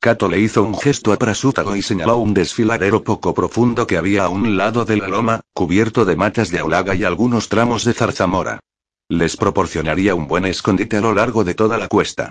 Cato 0.01 0.29
le 0.29 0.41
hizo 0.41 0.63
un 0.63 0.79
gesto 0.79 1.13
a 1.13 1.19
Prasútago 1.19 1.77
y 1.77 1.83
señaló 1.83 2.17
un 2.17 2.33
desfiladero 2.33 3.03
poco 3.05 3.35
profundo 3.35 3.87
que 3.87 3.99
había 3.99 4.25
a 4.25 4.29
un 4.29 4.57
lado 4.57 4.85
de 4.85 4.97
la 4.97 5.09
loma, 5.09 5.41
cubierto 5.53 6.05
de 6.05 6.17
matas 6.17 6.51
de 6.51 6.61
aulaga 6.61 6.95
y 6.95 7.05
algunos 7.05 7.49
tramos 7.49 7.85
de 7.85 7.93
zarzamora. 7.93 8.61
Les 9.09 9.37
proporcionaría 9.37 10.15
un 10.15 10.27
buen 10.27 10.47
escondite 10.47 10.97
a 10.97 11.01
lo 11.01 11.13
largo 11.13 11.45
de 11.45 11.55
toda 11.55 11.77
la 11.77 11.89
cuesta. 11.89 12.31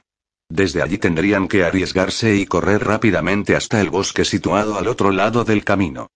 Desde 0.49 0.81
allí 0.81 0.97
tendrían 0.97 1.47
que 1.47 1.63
arriesgarse 1.63 2.35
y 2.37 2.47
correr 2.47 2.83
rápidamente 2.83 3.55
hasta 3.55 3.81
el 3.81 3.91
bosque 3.91 4.25
situado 4.25 4.79
al 4.79 4.87
otro 4.87 5.11
lado 5.11 5.43
del 5.43 5.63
camino. 5.63 6.07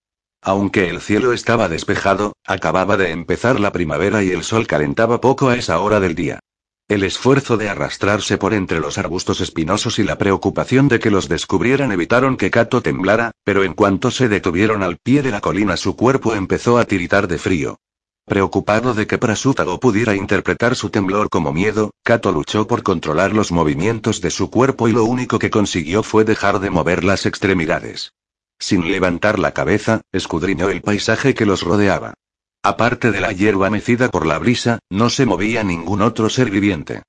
Aunque 0.46 0.90
el 0.90 1.00
cielo 1.00 1.32
estaba 1.32 1.70
despejado, 1.70 2.34
acababa 2.46 2.98
de 2.98 3.12
empezar 3.12 3.58
la 3.58 3.72
primavera 3.72 4.22
y 4.22 4.30
el 4.30 4.44
sol 4.44 4.66
calentaba 4.66 5.18
poco 5.18 5.48
a 5.48 5.56
esa 5.56 5.80
hora 5.80 6.00
del 6.00 6.14
día. 6.14 6.40
El 6.86 7.02
esfuerzo 7.02 7.56
de 7.56 7.70
arrastrarse 7.70 8.36
por 8.36 8.52
entre 8.52 8.78
los 8.78 8.98
arbustos 8.98 9.40
espinosos 9.40 9.98
y 9.98 10.02
la 10.02 10.18
preocupación 10.18 10.88
de 10.88 11.00
que 11.00 11.10
los 11.10 11.30
descubrieran 11.30 11.92
evitaron 11.92 12.36
que 12.36 12.50
Cato 12.50 12.82
temblara, 12.82 13.30
pero 13.42 13.64
en 13.64 13.72
cuanto 13.72 14.10
se 14.10 14.28
detuvieron 14.28 14.82
al 14.82 14.98
pie 14.98 15.22
de 15.22 15.30
la 15.30 15.40
colina 15.40 15.78
su 15.78 15.96
cuerpo 15.96 16.34
empezó 16.34 16.76
a 16.76 16.84
tiritar 16.84 17.26
de 17.26 17.38
frío. 17.38 17.78
Preocupado 18.26 18.92
de 18.92 19.06
que 19.06 19.16
Prasútago 19.16 19.80
pudiera 19.80 20.14
interpretar 20.14 20.76
su 20.76 20.90
temblor 20.90 21.30
como 21.30 21.54
miedo, 21.54 21.92
Cato 22.02 22.32
luchó 22.32 22.66
por 22.66 22.82
controlar 22.82 23.32
los 23.32 23.50
movimientos 23.50 24.20
de 24.20 24.30
su 24.30 24.50
cuerpo 24.50 24.88
y 24.88 24.92
lo 24.92 25.04
único 25.04 25.38
que 25.38 25.48
consiguió 25.48 26.02
fue 26.02 26.24
dejar 26.24 26.60
de 26.60 26.68
mover 26.68 27.02
las 27.02 27.24
extremidades. 27.24 28.12
Sin 28.58 28.90
levantar 28.90 29.38
la 29.38 29.52
cabeza, 29.52 30.00
escudriñó 30.12 30.68
el 30.70 30.82
paisaje 30.82 31.34
que 31.34 31.46
los 31.46 31.62
rodeaba. 31.62 32.14
Aparte 32.62 33.10
de 33.10 33.20
la 33.20 33.32
hierba 33.32 33.68
mecida 33.68 34.10
por 34.10 34.24
la 34.26 34.38
brisa, 34.38 34.78
no 34.90 35.10
se 35.10 35.26
movía 35.26 35.62
ningún 35.64 36.00
otro 36.00 36.30
ser 36.30 36.50
viviente. 36.50 37.02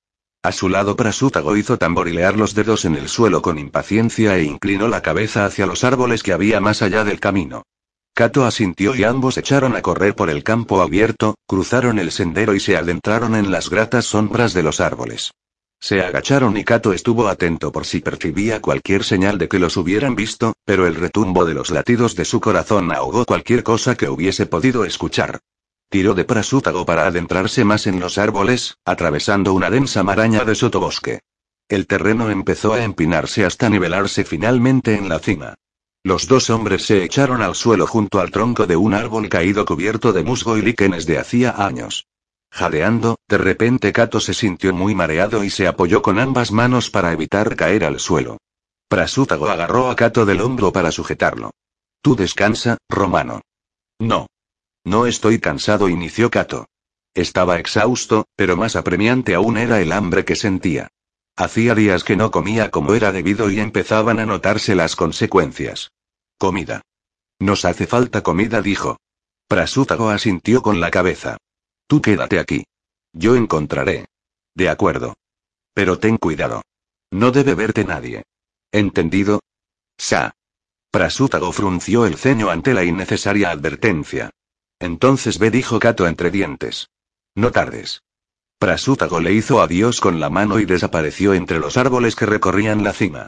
A 0.44 0.52
su 0.52 0.70
lado 0.70 0.96
Prasútago 0.96 1.56
hizo 1.56 1.78
tamborilear 1.78 2.38
los 2.38 2.54
dedos 2.54 2.86
en 2.86 2.96
el 2.96 3.10
suelo 3.10 3.42
con 3.42 3.58
impaciencia 3.58 4.38
e 4.38 4.44
inclinó 4.44 4.88
la 4.88 5.02
cabeza 5.02 5.46
hacia 5.46 5.66
los 5.66 5.84
árboles 5.84 6.24
que 6.24 6.34
había 6.34 6.60
más 6.60 6.82
allá 6.82 7.04
del 7.04 7.20
camino. 7.20 7.64
Kato 8.14 8.46
asintió 8.46 8.96
y 8.96 9.04
ambos 9.04 9.38
echaron 9.38 9.76
a 9.76 9.82
correr 9.82 10.16
por 10.16 10.30
el 10.30 10.44
campo 10.44 10.82
abierto, 10.82 11.36
cruzaron 11.48 12.00
el 12.00 12.12
sendero 12.12 12.54
y 12.54 12.60
se 12.60 12.78
adentraron 12.78 13.36
en 13.36 13.52
las 13.52 13.70
gratas 13.70 14.06
sombras 14.06 14.54
de 14.54 14.64
los 14.64 14.80
árboles. 14.80 15.32
Se 15.86 16.02
agacharon 16.02 16.58
y 16.58 16.64
Kato 16.64 16.94
estuvo 16.94 17.28
atento 17.28 17.72
por 17.72 17.86
si 17.86 18.00
percibía 18.00 18.60
cualquier 18.60 19.04
señal 19.04 19.38
de 19.38 19.48
que 19.48 19.60
los 19.60 19.78
hubieran 19.78 20.16
visto, 20.16 20.56
pero 20.66 20.88
el 20.88 20.96
retumbo 20.96 21.46
de 21.46 21.54
los 21.54 21.70
latidos 21.70 22.16
de 22.16 22.26
su 22.26 22.42
corazón 22.42 22.92
ahogó 22.92 23.24
cualquier 23.24 23.62
cosa 23.62 23.94
que 23.94 24.10
hubiese 24.10 24.48
podido 24.48 24.84
escuchar. 24.84 25.42
Tiró 25.92 26.16
de 26.16 26.26
prasútago 26.26 26.88
para 26.88 27.06
adentrarse 27.06 27.64
más 27.66 27.86
en 27.86 28.00
los 28.00 28.18
árboles, 28.18 28.80
atravesando 28.84 29.54
una 29.54 29.70
densa 29.70 30.02
maraña 30.02 30.44
de 30.44 30.56
sotobosque. 30.56 31.20
El 31.70 31.86
terreno 31.86 32.32
empezó 32.32 32.74
a 32.74 32.84
empinarse 32.84 33.46
hasta 33.46 33.70
nivelarse 33.70 34.26
finalmente 34.26 34.96
en 34.96 35.08
la 35.08 35.20
cima. 35.20 35.54
Los 36.04 36.28
dos 36.28 36.50
hombres 36.50 36.84
se 36.84 37.04
echaron 37.04 37.44
al 37.44 37.54
suelo 37.54 37.86
junto 37.86 38.22
al 38.22 38.32
tronco 38.32 38.66
de 38.66 38.76
un 38.76 38.96
árbol 38.96 39.30
caído 39.30 39.66
cubierto 39.66 40.14
de 40.14 40.24
musgo 40.24 40.58
y 40.58 40.64
líquenes 40.64 41.06
de 41.06 41.20
hacía 41.20 41.52
años. 41.64 42.08
Jadeando, 42.52 43.18
de 43.28 43.38
repente 43.38 43.92
Kato 43.92 44.20
se 44.20 44.34
sintió 44.34 44.74
muy 44.74 44.96
mareado 44.96 45.44
y 45.44 45.50
se 45.50 45.68
apoyó 45.68 46.02
con 46.02 46.20
ambas 46.20 46.52
manos 46.52 46.90
para 46.90 47.12
evitar 47.12 47.56
caer 47.56 47.84
al 47.84 48.00
suelo. 48.00 48.38
Prasútago 48.88 49.50
agarró 49.50 49.90
a 49.90 49.96
Kato 49.96 50.26
del 50.26 50.42
hombro 50.42 50.72
para 50.72 50.92
sujetarlo. 50.92 51.52
Tú 52.02 52.16
descansa, 52.16 52.78
Romano. 52.88 53.42
No. 54.00 54.28
No 54.84 55.06
estoy 55.08 55.40
cansado, 55.40 55.90
inició 55.90 56.30
Kato. 56.30 56.68
Estaba 57.14 57.60
exhausto, 57.60 58.26
pero 58.36 58.58
más 58.58 58.76
apremiante 58.76 59.36
aún 59.36 59.58
era 59.58 59.82
el 59.82 59.92
hambre 59.92 60.26
que 60.26 60.36
sentía. 60.36 60.90
Hacía 61.38 61.76
días 61.76 62.04
que 62.04 62.16
no 62.16 62.32
comía 62.32 62.72
como 62.72 62.94
era 62.94 63.12
debido 63.12 63.50
y 63.50 63.60
empezaban 63.60 64.20
a 64.20 64.26
notarse 64.26 64.76
las 64.76 64.96
consecuencias. 64.96 65.92
Comida. 66.38 66.82
Nos 67.40 67.66
hace 67.66 67.88
falta 67.88 68.22
comida, 68.22 68.62
dijo. 68.62 68.98
Prasútago 69.48 70.10
asintió 70.10 70.62
con 70.62 70.80
la 70.80 70.92
cabeza. 70.92 71.38
Tú 71.88 72.02
quédate 72.02 72.40
aquí. 72.40 72.66
Yo 73.14 73.36
encontraré. 73.36 74.08
De 74.56 74.70
acuerdo. 74.70 75.16
Pero 75.74 76.00
ten 76.00 76.18
cuidado. 76.18 76.62
No 77.12 77.32
debe 77.32 77.54
verte 77.54 77.84
nadie. 77.86 78.24
¿Entendido? 78.72 79.42
Sa. 79.98 80.34
Prasútago 80.92 81.52
frunció 81.52 82.06
el 82.06 82.16
ceño 82.16 82.50
ante 82.50 82.74
la 82.74 82.84
innecesaria 82.84 83.52
advertencia. 83.52 84.32
Entonces 84.80 85.40
ve, 85.40 85.52
dijo 85.52 85.80
Cato 85.80 86.08
entre 86.08 86.32
dientes. 86.32 86.90
No 87.36 87.52
tardes. 87.52 88.02
Prasútago 88.58 89.20
le 89.20 89.34
hizo 89.34 89.62
adiós 89.62 90.00
con 90.00 90.20
la 90.20 90.30
mano 90.30 90.60
y 90.60 90.66
desapareció 90.66 91.34
entre 91.34 91.60
los 91.60 91.78
árboles 91.78 92.16
que 92.16 92.26
recorrían 92.26 92.84
la 92.84 92.94
cima. 92.94 93.28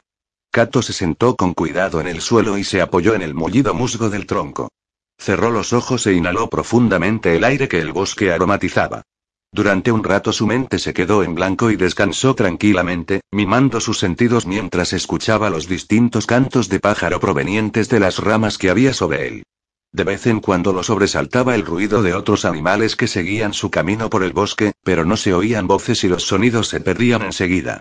Kato 0.49 0.81
se 0.81 0.93
sentó 0.93 1.35
con 1.35 1.53
cuidado 1.53 1.99
en 1.99 2.07
el 2.07 2.21
suelo 2.21 2.57
y 2.57 2.63
se 2.63 2.81
apoyó 2.81 3.13
en 3.13 3.21
el 3.21 3.33
mullido 3.33 3.73
musgo 3.73 4.09
del 4.09 4.25
tronco. 4.25 4.69
Cerró 5.17 5.51
los 5.51 5.73
ojos 5.73 6.07
e 6.07 6.13
inhaló 6.13 6.49
profundamente 6.49 7.35
el 7.35 7.43
aire 7.43 7.67
que 7.67 7.79
el 7.79 7.91
bosque 7.91 8.31
aromatizaba. 8.31 9.03
Durante 9.51 9.91
un 9.91 10.03
rato 10.03 10.33
su 10.33 10.45
mente 10.45 10.77
se 10.77 10.93
quedó 10.93 11.23
en 11.23 11.33
blanco 11.33 11.71
y 11.71 11.77
descansó 11.77 12.35
tranquilamente, 12.35 13.21
mimando 13.31 13.79
sus 13.79 13.97
sentidos 13.97 14.45
mientras 14.45 14.93
escuchaba 14.93 15.49
los 15.49 15.67
distintos 15.67 16.25
cantos 16.25 16.69
de 16.69 16.79
pájaro 16.79 17.19
provenientes 17.19 17.89
de 17.89 17.99
las 17.99 18.19
ramas 18.19 18.57
que 18.57 18.69
había 18.69 18.93
sobre 18.93 19.27
él. 19.27 19.43
De 19.91 20.03
vez 20.03 20.27
en 20.27 20.41
cuando 20.41 20.73
lo 20.73 20.83
sobresaltaba 20.83 21.55
el 21.55 21.65
ruido 21.65 22.03
de 22.03 22.13
otros 22.13 22.45
animales 22.45 22.95
que 22.95 23.07
seguían 23.07 23.53
su 23.53 23.71
camino 23.71 24.09
por 24.09 24.23
el 24.23 24.33
bosque, 24.33 24.73
pero 24.83 25.05
no 25.05 25.17
se 25.17 25.33
oían 25.33 25.65
voces 25.65 26.03
y 26.03 26.09
los 26.09 26.23
sonidos 26.23 26.67
se 26.67 26.81
perdían 26.81 27.21
enseguida. 27.21 27.79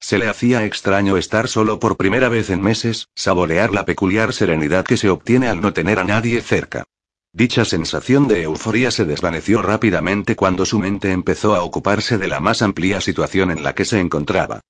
Se 0.00 0.18
le 0.18 0.28
hacía 0.28 0.64
extraño 0.64 1.16
estar 1.16 1.48
solo 1.48 1.80
por 1.80 1.96
primera 1.96 2.28
vez 2.28 2.50
en 2.50 2.62
meses, 2.62 3.08
saborear 3.14 3.72
la 3.72 3.84
peculiar 3.84 4.32
serenidad 4.32 4.84
que 4.84 4.96
se 4.96 5.10
obtiene 5.10 5.48
al 5.48 5.60
no 5.60 5.72
tener 5.72 5.98
a 5.98 6.04
nadie 6.04 6.40
cerca. 6.40 6.84
Dicha 7.32 7.64
sensación 7.64 8.26
de 8.26 8.42
euforía 8.42 8.90
se 8.90 9.04
desvaneció 9.04 9.60
rápidamente 9.60 10.34
cuando 10.34 10.64
su 10.64 10.78
mente 10.78 11.12
empezó 11.12 11.54
a 11.54 11.62
ocuparse 11.62 12.16
de 12.16 12.28
la 12.28 12.40
más 12.40 12.62
amplia 12.62 13.00
situación 13.00 13.50
en 13.50 13.62
la 13.62 13.74
que 13.74 13.84
se 13.84 14.00
encontraba. 14.00 14.60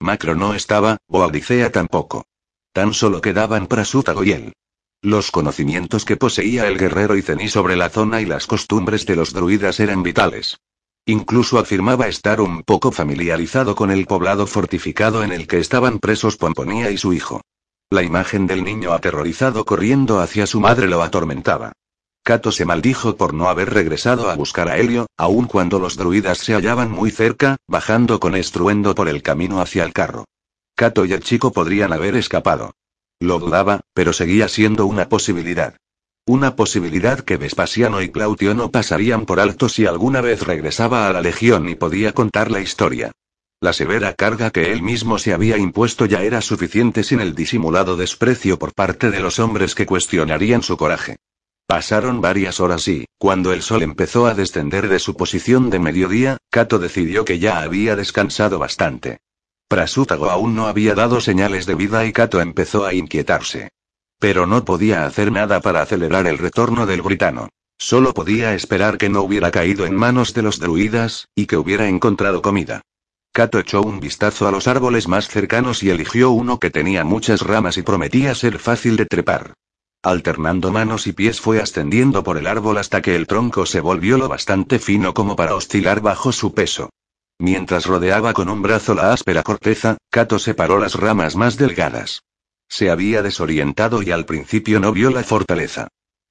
Macro 0.00 0.34
no 0.34 0.54
estaba, 0.54 0.98
Boadicea 1.06 1.70
tampoco. 1.70 2.24
Tan 2.72 2.92
solo 2.94 3.20
quedaban 3.20 3.66
Prasútago 3.66 4.24
y 4.24 4.32
él. 4.32 4.52
Los 5.00 5.30
conocimientos 5.30 6.04
que 6.04 6.16
poseía 6.16 6.66
el 6.66 6.76
guerrero 6.76 7.16
Iceni 7.16 7.48
sobre 7.48 7.76
la 7.76 7.88
zona 7.88 8.20
y 8.20 8.26
las 8.26 8.46
costumbres 8.46 9.06
de 9.06 9.16
los 9.16 9.32
druidas 9.32 9.78
eran 9.78 10.02
vitales. 10.02 10.58
Incluso 11.08 11.58
afirmaba 11.58 12.06
estar 12.06 12.38
un 12.38 12.62
poco 12.62 12.92
familiarizado 12.92 13.74
con 13.74 13.90
el 13.90 14.04
poblado 14.04 14.46
fortificado 14.46 15.24
en 15.24 15.32
el 15.32 15.46
que 15.46 15.58
estaban 15.58 16.00
presos 16.00 16.36
Pomponía 16.36 16.90
y 16.90 16.98
su 16.98 17.14
hijo. 17.14 17.40
La 17.88 18.02
imagen 18.02 18.46
del 18.46 18.62
niño 18.62 18.92
aterrorizado 18.92 19.64
corriendo 19.64 20.20
hacia 20.20 20.46
su 20.46 20.60
madre 20.60 20.86
lo 20.86 21.02
atormentaba. 21.02 21.72
Kato 22.22 22.52
se 22.52 22.66
maldijo 22.66 23.16
por 23.16 23.32
no 23.32 23.48
haber 23.48 23.72
regresado 23.72 24.30
a 24.30 24.36
buscar 24.36 24.68
a 24.68 24.76
Helio, 24.76 25.06
aun 25.16 25.46
cuando 25.46 25.78
los 25.78 25.96
druidas 25.96 26.36
se 26.36 26.52
hallaban 26.52 26.90
muy 26.90 27.10
cerca, 27.10 27.56
bajando 27.66 28.20
con 28.20 28.34
estruendo 28.34 28.94
por 28.94 29.08
el 29.08 29.22
camino 29.22 29.62
hacia 29.62 29.84
el 29.84 29.94
carro. 29.94 30.26
Kato 30.74 31.06
y 31.06 31.14
el 31.14 31.20
chico 31.20 31.52
podrían 31.52 31.94
haber 31.94 32.16
escapado. 32.16 32.72
Lo 33.18 33.38
dudaba, 33.38 33.80
pero 33.94 34.12
seguía 34.12 34.46
siendo 34.46 34.84
una 34.84 35.08
posibilidad. 35.08 35.74
Una 36.28 36.56
posibilidad 36.56 37.20
que 37.20 37.38
Vespasiano 37.38 38.02
y 38.02 38.10
Claudio 38.10 38.52
no 38.52 38.70
pasarían 38.70 39.24
por 39.24 39.40
alto 39.40 39.70
si 39.70 39.86
alguna 39.86 40.20
vez 40.20 40.42
regresaba 40.42 41.08
a 41.08 41.12
la 41.14 41.22
legión 41.22 41.70
y 41.70 41.74
podía 41.74 42.12
contar 42.12 42.50
la 42.50 42.60
historia. 42.60 43.12
La 43.62 43.72
severa 43.72 44.12
carga 44.12 44.50
que 44.50 44.70
él 44.70 44.82
mismo 44.82 45.18
se 45.18 45.32
había 45.32 45.56
impuesto 45.56 46.04
ya 46.04 46.22
era 46.22 46.42
suficiente 46.42 47.02
sin 47.02 47.20
el 47.20 47.34
disimulado 47.34 47.96
desprecio 47.96 48.58
por 48.58 48.74
parte 48.74 49.10
de 49.10 49.20
los 49.20 49.38
hombres 49.38 49.74
que 49.74 49.86
cuestionarían 49.86 50.62
su 50.62 50.76
coraje. 50.76 51.16
Pasaron 51.66 52.20
varias 52.20 52.60
horas 52.60 52.86
y, 52.88 53.06
cuando 53.16 53.54
el 53.54 53.62
sol 53.62 53.82
empezó 53.82 54.26
a 54.26 54.34
descender 54.34 54.90
de 54.90 54.98
su 54.98 55.16
posición 55.16 55.70
de 55.70 55.78
mediodía, 55.78 56.36
Kato 56.50 56.78
decidió 56.78 57.24
que 57.24 57.38
ya 57.38 57.62
había 57.62 57.96
descansado 57.96 58.58
bastante. 58.58 59.16
Prasútago 59.66 60.28
aún 60.28 60.54
no 60.54 60.66
había 60.66 60.94
dado 60.94 61.22
señales 61.22 61.64
de 61.64 61.74
vida 61.74 62.04
y 62.04 62.12
Kato 62.12 62.42
empezó 62.42 62.84
a 62.84 62.92
inquietarse. 62.92 63.70
Pero 64.18 64.46
no 64.46 64.64
podía 64.64 65.06
hacer 65.06 65.30
nada 65.30 65.60
para 65.60 65.82
acelerar 65.82 66.26
el 66.26 66.38
retorno 66.38 66.86
del 66.86 67.02
britano. 67.02 67.48
Solo 67.78 68.12
podía 68.12 68.54
esperar 68.54 68.98
que 68.98 69.08
no 69.08 69.22
hubiera 69.22 69.50
caído 69.52 69.86
en 69.86 69.94
manos 69.94 70.34
de 70.34 70.42
los 70.42 70.58
druidas, 70.58 71.28
y 71.36 71.46
que 71.46 71.56
hubiera 71.56 71.88
encontrado 71.88 72.42
comida. 72.42 72.82
Kato 73.32 73.60
echó 73.60 73.82
un 73.82 74.00
vistazo 74.00 74.48
a 74.48 74.50
los 74.50 74.66
árboles 74.66 75.06
más 75.06 75.28
cercanos 75.28 75.84
y 75.84 75.90
eligió 75.90 76.30
uno 76.30 76.58
que 76.58 76.70
tenía 76.70 77.04
muchas 77.04 77.42
ramas 77.42 77.76
y 77.76 77.82
prometía 77.82 78.34
ser 78.34 78.58
fácil 78.58 78.96
de 78.96 79.06
trepar. 79.06 79.54
Alternando 80.02 80.72
manos 80.72 81.06
y 81.06 81.12
pies 81.12 81.40
fue 81.40 81.60
ascendiendo 81.60 82.24
por 82.24 82.36
el 82.38 82.48
árbol 82.48 82.78
hasta 82.78 83.02
que 83.02 83.14
el 83.14 83.28
tronco 83.28 83.66
se 83.66 83.80
volvió 83.80 84.18
lo 84.18 84.28
bastante 84.28 84.80
fino 84.80 85.14
como 85.14 85.36
para 85.36 85.54
oscilar 85.54 86.00
bajo 86.00 86.32
su 86.32 86.54
peso. 86.54 86.90
Mientras 87.38 87.86
rodeaba 87.86 88.32
con 88.32 88.48
un 88.48 88.62
brazo 88.62 88.94
la 88.94 89.12
áspera 89.12 89.44
corteza, 89.44 89.98
Kato 90.10 90.40
separó 90.40 90.78
las 90.78 90.94
ramas 90.94 91.36
más 91.36 91.56
delgadas. 91.56 92.22
Se 92.68 92.90
había 92.90 93.22
desorientado 93.22 94.02
y 94.02 94.10
al 94.10 94.26
principio 94.26 94.80
no 94.80 94.92
vio 94.92 95.10
la 95.10 95.24
fortaleza. 95.24 95.88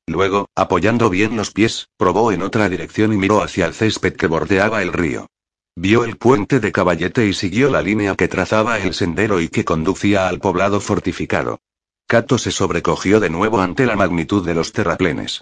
Luego, 0.08 0.50
apoyando 0.56 1.10
bien 1.10 1.36
los 1.36 1.52
pies, 1.52 1.90
probó 1.98 2.32
en 2.32 2.42
otra 2.42 2.70
dirección 2.70 3.12
y 3.12 3.18
miró 3.18 3.42
hacia 3.44 3.66
el 3.66 3.74
césped 3.74 4.14
que 4.14 4.28
bordeaba 4.28 4.82
el 4.82 4.94
río. 4.94 5.28
Vio 5.76 6.06
el 6.06 6.18
puente 6.18 6.60
de 6.60 6.72
caballete 6.72 7.28
y 7.28 7.34
siguió 7.34 7.70
la 7.70 7.82
línea 7.82 8.16
que 8.16 8.28
trazaba 8.28 8.80
el 8.80 8.94
sendero 8.94 9.42
y 9.42 9.50
que 9.50 9.66
conducía 9.66 10.28
al 10.28 10.40
poblado 10.40 10.80
fortificado. 10.80 11.60
Kato 12.08 12.38
se 12.38 12.52
sobrecogió 12.52 13.20
de 13.20 13.30
nuevo 13.30 13.60
ante 13.60 13.86
la 13.86 13.96
magnitud 13.96 14.46
de 14.46 14.56
los 14.56 14.72
terraplenes. 14.72 15.42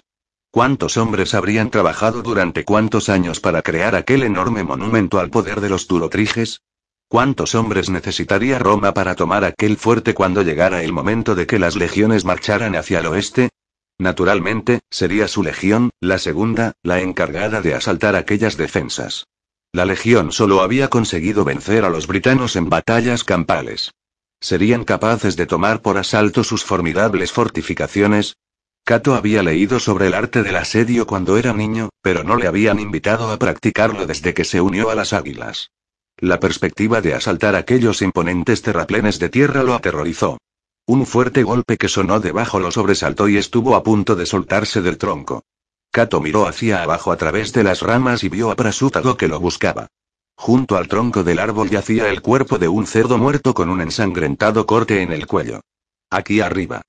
¿Cuántos 0.50 0.96
hombres 0.96 1.34
habrían 1.34 1.70
trabajado 1.70 2.22
durante 2.22 2.64
cuántos 2.64 3.08
años 3.08 3.40
para 3.40 3.62
crear 3.62 3.94
aquel 3.94 4.24
enorme 4.24 4.64
monumento 4.64 5.20
al 5.20 5.30
poder 5.30 5.60
de 5.60 5.68
los 5.68 5.86
durotriges? 5.86 6.62
¿Cuántos 7.08 7.54
hombres 7.54 7.88
necesitaría 7.88 8.58
Roma 8.58 8.92
para 8.92 9.14
tomar 9.14 9.44
aquel 9.44 9.76
fuerte 9.76 10.12
cuando 10.12 10.42
llegara 10.42 10.82
el 10.82 10.92
momento 10.92 11.36
de 11.36 11.46
que 11.46 11.60
las 11.60 11.76
legiones 11.76 12.24
marcharan 12.24 12.74
hacia 12.74 12.98
el 12.98 13.06
oeste? 13.06 13.50
Naturalmente, 13.96 14.80
sería 14.90 15.28
su 15.28 15.44
legión, 15.44 15.90
la 16.00 16.18
segunda, 16.18 16.72
la 16.82 17.00
encargada 17.00 17.62
de 17.62 17.74
asaltar 17.74 18.16
aquellas 18.16 18.56
defensas. 18.56 19.28
La 19.72 19.84
legión 19.84 20.32
solo 20.32 20.62
había 20.62 20.88
conseguido 20.88 21.44
vencer 21.44 21.84
a 21.84 21.90
los 21.90 22.08
britanos 22.08 22.56
en 22.56 22.68
batallas 22.68 23.22
campales. 23.22 23.92
¿Serían 24.40 24.84
capaces 24.84 25.36
de 25.36 25.46
tomar 25.46 25.82
por 25.82 25.98
asalto 25.98 26.42
sus 26.42 26.64
formidables 26.64 27.30
fortificaciones? 27.30 28.36
Cato 28.84 29.14
había 29.14 29.44
leído 29.44 29.78
sobre 29.78 30.08
el 30.08 30.14
arte 30.14 30.42
del 30.42 30.56
asedio 30.56 31.06
cuando 31.06 31.36
era 31.36 31.52
niño, 31.52 31.88
pero 32.02 32.24
no 32.24 32.36
le 32.36 32.48
habían 32.48 32.80
invitado 32.80 33.30
a 33.30 33.38
practicarlo 33.38 34.06
desde 34.06 34.34
que 34.34 34.44
se 34.44 34.60
unió 34.60 34.90
a 34.90 34.96
las 34.96 35.12
águilas. 35.12 35.70
La 36.18 36.40
perspectiva 36.40 37.02
de 37.02 37.12
asaltar 37.12 37.56
aquellos 37.56 38.00
imponentes 38.00 38.62
terraplenes 38.62 39.18
de 39.18 39.28
tierra 39.28 39.62
lo 39.62 39.74
aterrorizó. 39.74 40.38
Un 40.86 41.04
fuerte 41.04 41.42
golpe 41.42 41.76
que 41.76 41.88
sonó 41.88 42.20
debajo 42.20 42.58
lo 42.58 42.70
sobresaltó 42.70 43.28
y 43.28 43.36
estuvo 43.36 43.76
a 43.76 43.82
punto 43.82 44.16
de 44.16 44.24
soltarse 44.24 44.80
del 44.80 44.96
tronco. 44.96 45.42
Cato 45.90 46.22
miró 46.22 46.46
hacia 46.46 46.82
abajo 46.82 47.12
a 47.12 47.16
través 47.16 47.52
de 47.52 47.64
las 47.64 47.82
ramas 47.82 48.24
y 48.24 48.30
vio 48.30 48.50
a 48.50 48.56
Prasútago 48.56 49.18
que 49.18 49.28
lo 49.28 49.40
buscaba. 49.40 49.88
Junto 50.36 50.76
al 50.76 50.88
tronco 50.88 51.22
del 51.22 51.38
árbol 51.38 51.68
yacía 51.68 52.08
el 52.08 52.22
cuerpo 52.22 52.56
de 52.56 52.68
un 52.68 52.86
cerdo 52.86 53.18
muerto 53.18 53.52
con 53.52 53.68
un 53.68 53.82
ensangrentado 53.82 54.64
corte 54.64 55.02
en 55.02 55.12
el 55.12 55.26
cuello. 55.26 55.60
Aquí 56.08 56.40
arriba. 56.40 56.80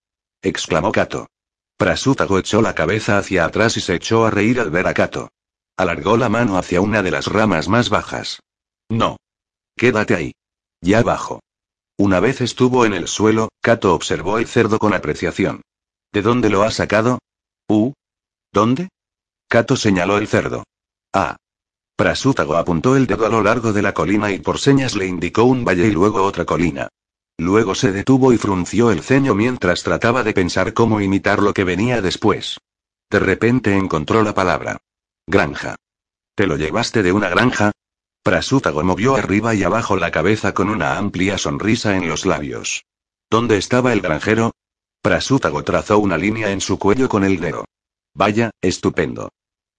exclamó 0.41 0.93
Kato. 0.93 1.27
Prasútago 1.77 2.39
echó 2.39 2.61
la 2.61 2.75
cabeza 2.75 3.17
hacia 3.17 3.43
atrás 3.43 3.75
y 3.75 3.81
se 3.81 3.95
echó 3.95 4.25
a 4.25 4.31
reír 4.31 4.61
al 4.61 4.71
ver 4.71 4.87
a 4.87 4.93
Kato. 4.93 5.29
Alargó 5.75 6.15
la 6.15 6.29
mano 6.29 6.57
hacia 6.57 6.79
una 6.79 7.03
de 7.03 7.11
las 7.11 7.27
ramas 7.27 7.67
más 7.67 7.89
bajas. 7.89 8.39
No. 8.89 9.17
Quédate 9.75 10.15
ahí. 10.15 10.31
Ya 10.81 10.99
abajo. 10.99 11.41
Una 11.97 12.19
vez 12.19 12.41
estuvo 12.41 12.85
en 12.85 12.93
el 12.93 13.07
suelo, 13.07 13.49
Kato 13.61 13.93
observó 13.93 14.37
el 14.37 14.47
cerdo 14.47 14.79
con 14.79 14.93
apreciación. 14.93 15.61
¿De 16.13 16.21
dónde 16.21 16.49
lo 16.49 16.63
ha 16.63 16.71
sacado? 16.71 17.19
¿Uh? 17.67 17.93
¿Dónde? 18.53 18.89
Kato 19.49 19.75
señaló 19.75 20.17
el 20.17 20.27
cerdo. 20.27 20.63
Ah. 21.13 21.37
Prasútago 21.95 22.55
apuntó 22.55 22.95
el 22.95 23.07
dedo 23.07 23.25
a 23.25 23.29
lo 23.29 23.41
largo 23.41 23.73
de 23.73 23.81
la 23.81 23.93
colina 23.93 24.31
y 24.31 24.39
por 24.39 24.59
señas 24.59 24.95
le 24.95 25.07
indicó 25.07 25.45
un 25.45 25.65
valle 25.65 25.87
y 25.87 25.91
luego 25.91 26.23
otra 26.23 26.45
colina. 26.45 26.89
Luego 27.39 27.75
se 27.75 27.91
detuvo 27.91 28.33
y 28.33 28.37
frunció 28.37 28.91
el 28.91 29.01
ceño 29.01 29.33
mientras 29.33 29.83
trataba 29.83 30.23
de 30.23 30.33
pensar 30.33 30.73
cómo 30.73 31.01
imitar 31.01 31.41
lo 31.41 31.53
que 31.53 31.63
venía 31.63 32.01
después. 32.01 32.59
De 33.09 33.19
repente 33.19 33.75
encontró 33.75 34.23
la 34.23 34.33
palabra. 34.33 34.77
Granja. 35.25 35.75
¿Te 36.35 36.45
lo 36.45 36.55
llevaste 36.55 37.01
de 37.01 37.11
una 37.11 37.29
granja? 37.29 37.71
Prasútago 38.27 38.83
movió 38.83 39.15
arriba 39.15 39.55
y 39.55 39.63
abajo 39.63 39.95
la 39.95 40.11
cabeza 40.11 40.53
con 40.53 40.69
una 40.69 40.97
amplia 40.97 41.37
sonrisa 41.37 41.95
en 41.95 42.09
los 42.09 42.25
labios. 42.25 42.83
¿Dónde 43.29 43.55
estaba 43.55 43.93
el 43.93 44.01
granjero? 44.01 44.51
Prasútago 45.01 45.63
trazó 45.63 45.97
una 45.99 46.17
línea 46.17 46.51
en 46.51 46.59
su 46.59 46.77
cuello 46.77 47.07
con 47.07 47.23
el 47.23 47.39
dedo. 47.39 47.63
Vaya, 48.13 48.51
estupendo. 48.59 49.29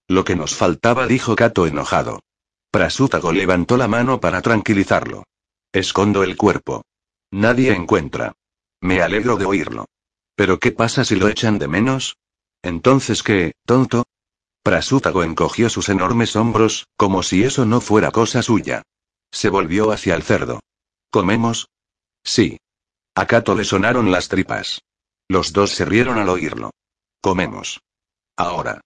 Lo 0.09 0.25
que 0.25 0.35
nos 0.35 0.55
faltaba, 0.55 1.07
dijo 1.07 1.37
Kato 1.37 1.67
enojado. 1.67 2.21
Prasútago 2.71 3.33
levantó 3.33 3.77
la 3.77 3.87
mano 3.87 4.19
para 4.19 4.41
tranquilizarlo. 4.41 5.25
Escondo 5.71 6.23
el 6.23 6.39
cuerpo. 6.39 6.87
Nadie 7.31 7.75
encuentra. 7.75 8.33
Me 8.81 9.03
alegro 9.03 9.37
de 9.37 9.45
oírlo. 9.45 9.85
Pero 10.37 10.59
¿qué 10.59 10.73
pasa 10.73 11.05
si 11.05 11.17
lo 11.17 11.29
echan 11.29 11.59
de 11.59 11.69
menos? 11.69 12.17
Entonces 12.63 13.23
qué, 13.23 13.53
tonto? 13.67 14.05
Prasútago 14.63 15.23
encogió 15.23 15.71
sus 15.71 15.89
enormes 15.89 16.37
hombros, 16.37 16.87
como 16.97 17.23
si 17.23 17.45
eso 17.45 17.65
no 17.65 17.81
fuera 17.81 18.11
cosa 18.11 18.43
suya. 18.43 18.83
Se 19.31 19.49
volvió 19.49 19.91
hacia 19.93 20.15
el 20.15 20.23
cerdo. 20.23 20.61
¿Comemos? 21.11 21.69
Sí. 22.25 22.59
A 23.15 23.27
Kato 23.27 23.55
le 23.55 23.65
sonaron 23.65 24.11
las 24.11 24.29
tripas. 24.29 24.83
Los 25.29 25.53
dos 25.53 25.71
se 25.71 25.85
rieron 25.85 26.19
al 26.19 26.29
oírlo. 26.29 26.71
Comemos. 27.21 27.81
Ahora. 28.37 28.81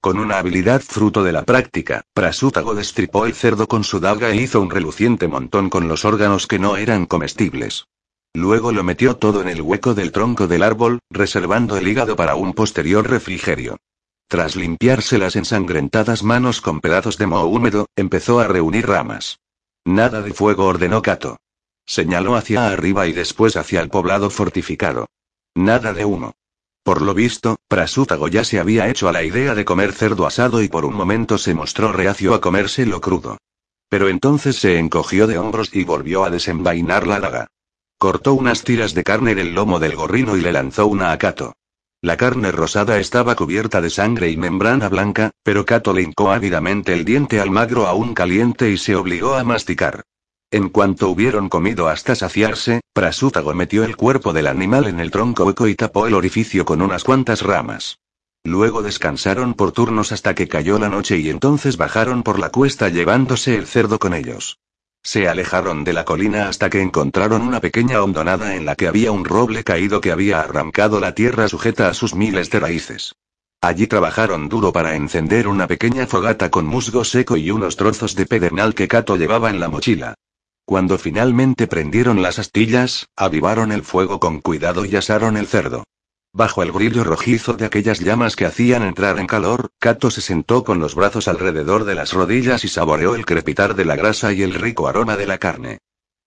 Con 0.00 0.18
una 0.18 0.38
habilidad 0.38 0.80
fruto 0.80 1.24
de 1.24 1.32
la 1.32 1.44
práctica, 1.44 2.02
Prasútago 2.14 2.74
destripó 2.74 3.26
el 3.26 3.34
cerdo 3.34 3.66
con 3.66 3.84
su 3.84 3.98
daga 3.98 4.30
e 4.30 4.36
hizo 4.36 4.60
un 4.60 4.70
reluciente 4.70 5.26
montón 5.26 5.70
con 5.70 5.88
los 5.88 6.04
órganos 6.04 6.46
que 6.46 6.58
no 6.58 6.76
eran 6.76 7.06
comestibles. 7.06 7.86
Luego 8.34 8.72
lo 8.72 8.84
metió 8.84 9.16
todo 9.16 9.42
en 9.42 9.48
el 9.48 9.60
hueco 9.60 9.94
del 9.94 10.12
tronco 10.12 10.46
del 10.46 10.62
árbol, 10.62 11.00
reservando 11.10 11.76
el 11.76 11.88
hígado 11.88 12.14
para 12.14 12.36
un 12.36 12.52
posterior 12.52 13.08
refrigerio. 13.08 13.78
Tras 14.28 14.56
limpiarse 14.56 15.16
las 15.16 15.36
ensangrentadas 15.36 16.22
manos 16.22 16.60
con 16.60 16.80
pedazos 16.80 17.16
de 17.16 17.26
moho 17.26 17.46
húmedo, 17.46 17.88
empezó 17.96 18.40
a 18.40 18.46
reunir 18.46 18.86
ramas. 18.86 19.40
Nada 19.86 20.20
de 20.20 20.34
fuego 20.34 20.66
ordenó 20.66 21.00
Cato. 21.00 21.38
Señaló 21.86 22.36
hacia 22.36 22.68
arriba 22.68 23.06
y 23.06 23.14
después 23.14 23.56
hacia 23.56 23.80
el 23.80 23.88
poblado 23.88 24.28
fortificado. 24.28 25.06
Nada 25.54 25.94
de 25.94 26.04
humo. 26.04 26.34
Por 26.82 27.00
lo 27.00 27.14
visto, 27.14 27.56
Prasútago 27.68 28.28
ya 28.28 28.44
se 28.44 28.60
había 28.60 28.88
hecho 28.88 29.08
a 29.08 29.12
la 29.12 29.22
idea 29.22 29.54
de 29.54 29.64
comer 29.64 29.94
cerdo 29.94 30.26
asado 30.26 30.62
y 30.62 30.68
por 30.68 30.84
un 30.84 30.94
momento 30.94 31.38
se 31.38 31.54
mostró 31.54 31.90
reacio 31.92 32.34
a 32.34 32.42
comérselo 32.42 33.00
crudo. 33.00 33.38
Pero 33.88 34.10
entonces 34.10 34.56
se 34.56 34.78
encogió 34.78 35.26
de 35.26 35.38
hombros 35.38 35.70
y 35.74 35.84
volvió 35.84 36.24
a 36.24 36.30
desenvainar 36.30 37.06
la 37.06 37.20
daga. 37.20 37.46
Cortó 37.96 38.34
unas 38.34 38.62
tiras 38.62 38.92
de 38.92 39.04
carne 39.04 39.34
del 39.34 39.54
lomo 39.54 39.78
del 39.78 39.96
gorrino 39.96 40.36
y 40.36 40.42
le 40.42 40.52
lanzó 40.52 40.86
una 40.86 41.12
a 41.12 41.18
Cato. 41.18 41.54
La 42.00 42.16
carne 42.16 42.52
rosada 42.52 43.00
estaba 43.00 43.34
cubierta 43.34 43.80
de 43.80 43.90
sangre 43.90 44.30
y 44.30 44.36
membrana 44.36 44.88
blanca, 44.88 45.32
pero 45.42 45.64
Cato 45.64 45.92
le 45.92 46.08
ávidamente 46.16 46.92
el 46.92 47.04
diente 47.04 47.40
al 47.40 47.50
magro 47.50 47.88
aún 47.88 48.14
caliente 48.14 48.70
y 48.70 48.78
se 48.78 48.94
obligó 48.94 49.34
a 49.34 49.42
masticar. 49.42 50.04
En 50.52 50.68
cuanto 50.68 51.08
hubieron 51.08 51.48
comido 51.48 51.88
hasta 51.88 52.14
saciarse, 52.14 52.82
Prasútago 52.92 53.52
metió 53.52 53.82
el 53.82 53.96
cuerpo 53.96 54.32
del 54.32 54.46
animal 54.46 54.86
en 54.86 55.00
el 55.00 55.10
tronco 55.10 55.44
hueco 55.44 55.66
y 55.66 55.74
tapó 55.74 56.06
el 56.06 56.14
orificio 56.14 56.64
con 56.64 56.82
unas 56.82 57.02
cuantas 57.02 57.42
ramas. 57.42 57.98
Luego 58.44 58.82
descansaron 58.82 59.54
por 59.54 59.72
turnos 59.72 60.12
hasta 60.12 60.36
que 60.36 60.46
cayó 60.46 60.78
la 60.78 60.88
noche 60.88 61.18
y 61.18 61.28
entonces 61.30 61.76
bajaron 61.76 62.22
por 62.22 62.38
la 62.38 62.50
cuesta 62.50 62.88
llevándose 62.90 63.56
el 63.56 63.66
cerdo 63.66 63.98
con 63.98 64.14
ellos. 64.14 64.58
Se 65.10 65.26
alejaron 65.26 65.84
de 65.84 65.94
la 65.94 66.04
colina 66.04 66.50
hasta 66.50 66.68
que 66.68 66.82
encontraron 66.82 67.40
una 67.40 67.60
pequeña 67.60 68.02
hondonada 68.02 68.56
en 68.56 68.66
la 68.66 68.74
que 68.74 68.88
había 68.88 69.10
un 69.10 69.24
roble 69.24 69.64
caído 69.64 70.02
que 70.02 70.12
había 70.12 70.40
arrancado 70.40 71.00
la 71.00 71.14
tierra 71.14 71.48
sujeta 71.48 71.88
a 71.88 71.94
sus 71.94 72.14
miles 72.14 72.50
de 72.50 72.60
raíces. 72.60 73.14
Allí 73.62 73.86
trabajaron 73.86 74.50
duro 74.50 74.70
para 74.70 74.96
encender 74.96 75.48
una 75.48 75.66
pequeña 75.66 76.06
fogata 76.06 76.50
con 76.50 76.66
musgo 76.66 77.04
seco 77.04 77.38
y 77.38 77.50
unos 77.50 77.76
trozos 77.76 78.16
de 78.16 78.26
pedernal 78.26 78.74
que 78.74 78.86
Cato 78.86 79.16
llevaba 79.16 79.48
en 79.48 79.60
la 79.60 79.70
mochila. 79.70 80.12
Cuando 80.66 80.98
finalmente 80.98 81.66
prendieron 81.66 82.20
las 82.20 82.38
astillas, 82.38 83.06
avivaron 83.16 83.72
el 83.72 83.84
fuego 83.84 84.20
con 84.20 84.42
cuidado 84.42 84.84
y 84.84 84.94
asaron 84.94 85.38
el 85.38 85.46
cerdo. 85.46 85.84
Bajo 86.32 86.62
el 86.62 86.72
brillo 86.72 87.04
rojizo 87.04 87.54
de 87.54 87.64
aquellas 87.64 88.00
llamas 88.00 88.36
que 88.36 88.44
hacían 88.44 88.82
entrar 88.82 89.18
en 89.18 89.26
calor, 89.26 89.70
Cato 89.78 90.10
se 90.10 90.20
sentó 90.20 90.62
con 90.62 90.78
los 90.78 90.94
brazos 90.94 91.26
alrededor 91.26 91.84
de 91.84 91.94
las 91.94 92.12
rodillas 92.12 92.64
y 92.64 92.68
saboreó 92.68 93.14
el 93.14 93.24
crepitar 93.24 93.74
de 93.74 93.84
la 93.86 93.96
grasa 93.96 94.32
y 94.32 94.42
el 94.42 94.54
rico 94.54 94.88
aroma 94.88 95.16
de 95.16 95.26
la 95.26 95.38
carne. 95.38 95.78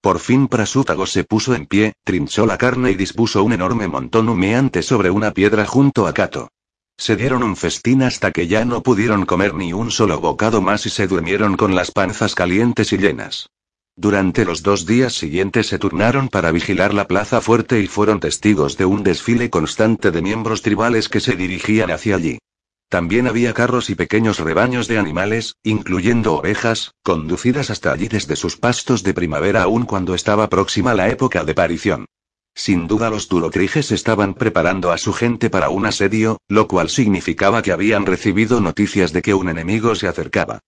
Por 0.01 0.19
fin 0.19 0.47
Prasútago 0.47 1.05
se 1.05 1.23
puso 1.23 1.53
en 1.53 1.67
pie, 1.67 1.93
trinchó 2.03 2.47
la 2.47 2.57
carne 2.57 2.89
y 2.89 2.95
dispuso 2.95 3.43
un 3.43 3.53
enorme 3.53 3.87
montón 3.87 4.29
humeante 4.29 4.81
sobre 4.81 5.11
una 5.11 5.31
piedra 5.31 5.67
junto 5.67 6.07
a 6.07 6.13
Cato. 6.13 6.49
Se 6.97 7.15
dieron 7.15 7.43
un 7.43 7.55
festín 7.55 8.01
hasta 8.01 8.31
que 8.31 8.47
ya 8.47 8.65
no 8.65 8.81
pudieron 8.81 9.27
comer 9.27 9.53
ni 9.53 9.73
un 9.73 9.91
solo 9.91 10.19
bocado 10.19 10.61
más 10.61 10.87
y 10.87 10.89
se 10.89 11.05
durmieron 11.05 11.55
con 11.55 11.75
las 11.75 11.91
panzas 11.91 12.33
calientes 12.33 12.91
y 12.93 12.97
llenas. 12.97 13.49
Durante 13.95 14.45
los 14.45 14.63
dos 14.63 14.85
días 14.85 15.13
siguientes 15.13 15.67
se 15.67 15.77
turnaron 15.77 16.29
para 16.29 16.51
vigilar 16.51 16.93
la 16.93 17.07
plaza 17.07 17.41
fuerte 17.41 17.81
y 17.81 17.87
fueron 17.87 18.19
testigos 18.19 18.77
de 18.77 18.85
un 18.85 19.03
desfile 19.03 19.49
constante 19.49 20.11
de 20.11 20.21
miembros 20.21 20.61
tribales 20.61 21.09
que 21.09 21.19
se 21.19 21.35
dirigían 21.35 21.91
hacia 21.91 22.15
allí. 22.15 22.39
También 22.89 23.27
había 23.27 23.53
carros 23.53 23.89
y 23.89 23.95
pequeños 23.95 24.39
rebaños 24.39 24.87
de 24.87 24.97
animales, 24.97 25.55
incluyendo 25.63 26.33
ovejas, 26.33 26.93
conducidas 27.03 27.69
hasta 27.69 27.91
allí 27.91 28.07
desde 28.07 28.35
sus 28.35 28.57
pastos 28.57 29.03
de 29.03 29.13
primavera 29.13 29.63
aun 29.63 29.85
cuando 29.85 30.15
estaba 30.15 30.49
próxima 30.49 30.93
la 30.93 31.09
época 31.09 31.43
de 31.43 31.53
parición. 31.53 32.05
Sin 32.53 32.87
duda 32.87 33.09
los 33.09 33.29
turocriges 33.29 33.91
estaban 33.91 34.33
preparando 34.33 34.91
a 34.91 34.97
su 34.97 35.13
gente 35.13 35.49
para 35.49 35.69
un 35.69 35.85
asedio, 35.85 36.37
lo 36.49 36.67
cual 36.67 36.89
significaba 36.89 37.61
que 37.61 37.71
habían 37.71 38.05
recibido 38.05 38.59
noticias 38.59 39.13
de 39.13 39.21
que 39.21 39.33
un 39.33 39.47
enemigo 39.47 39.95
se 39.95 40.07
acercaba. 40.07 40.59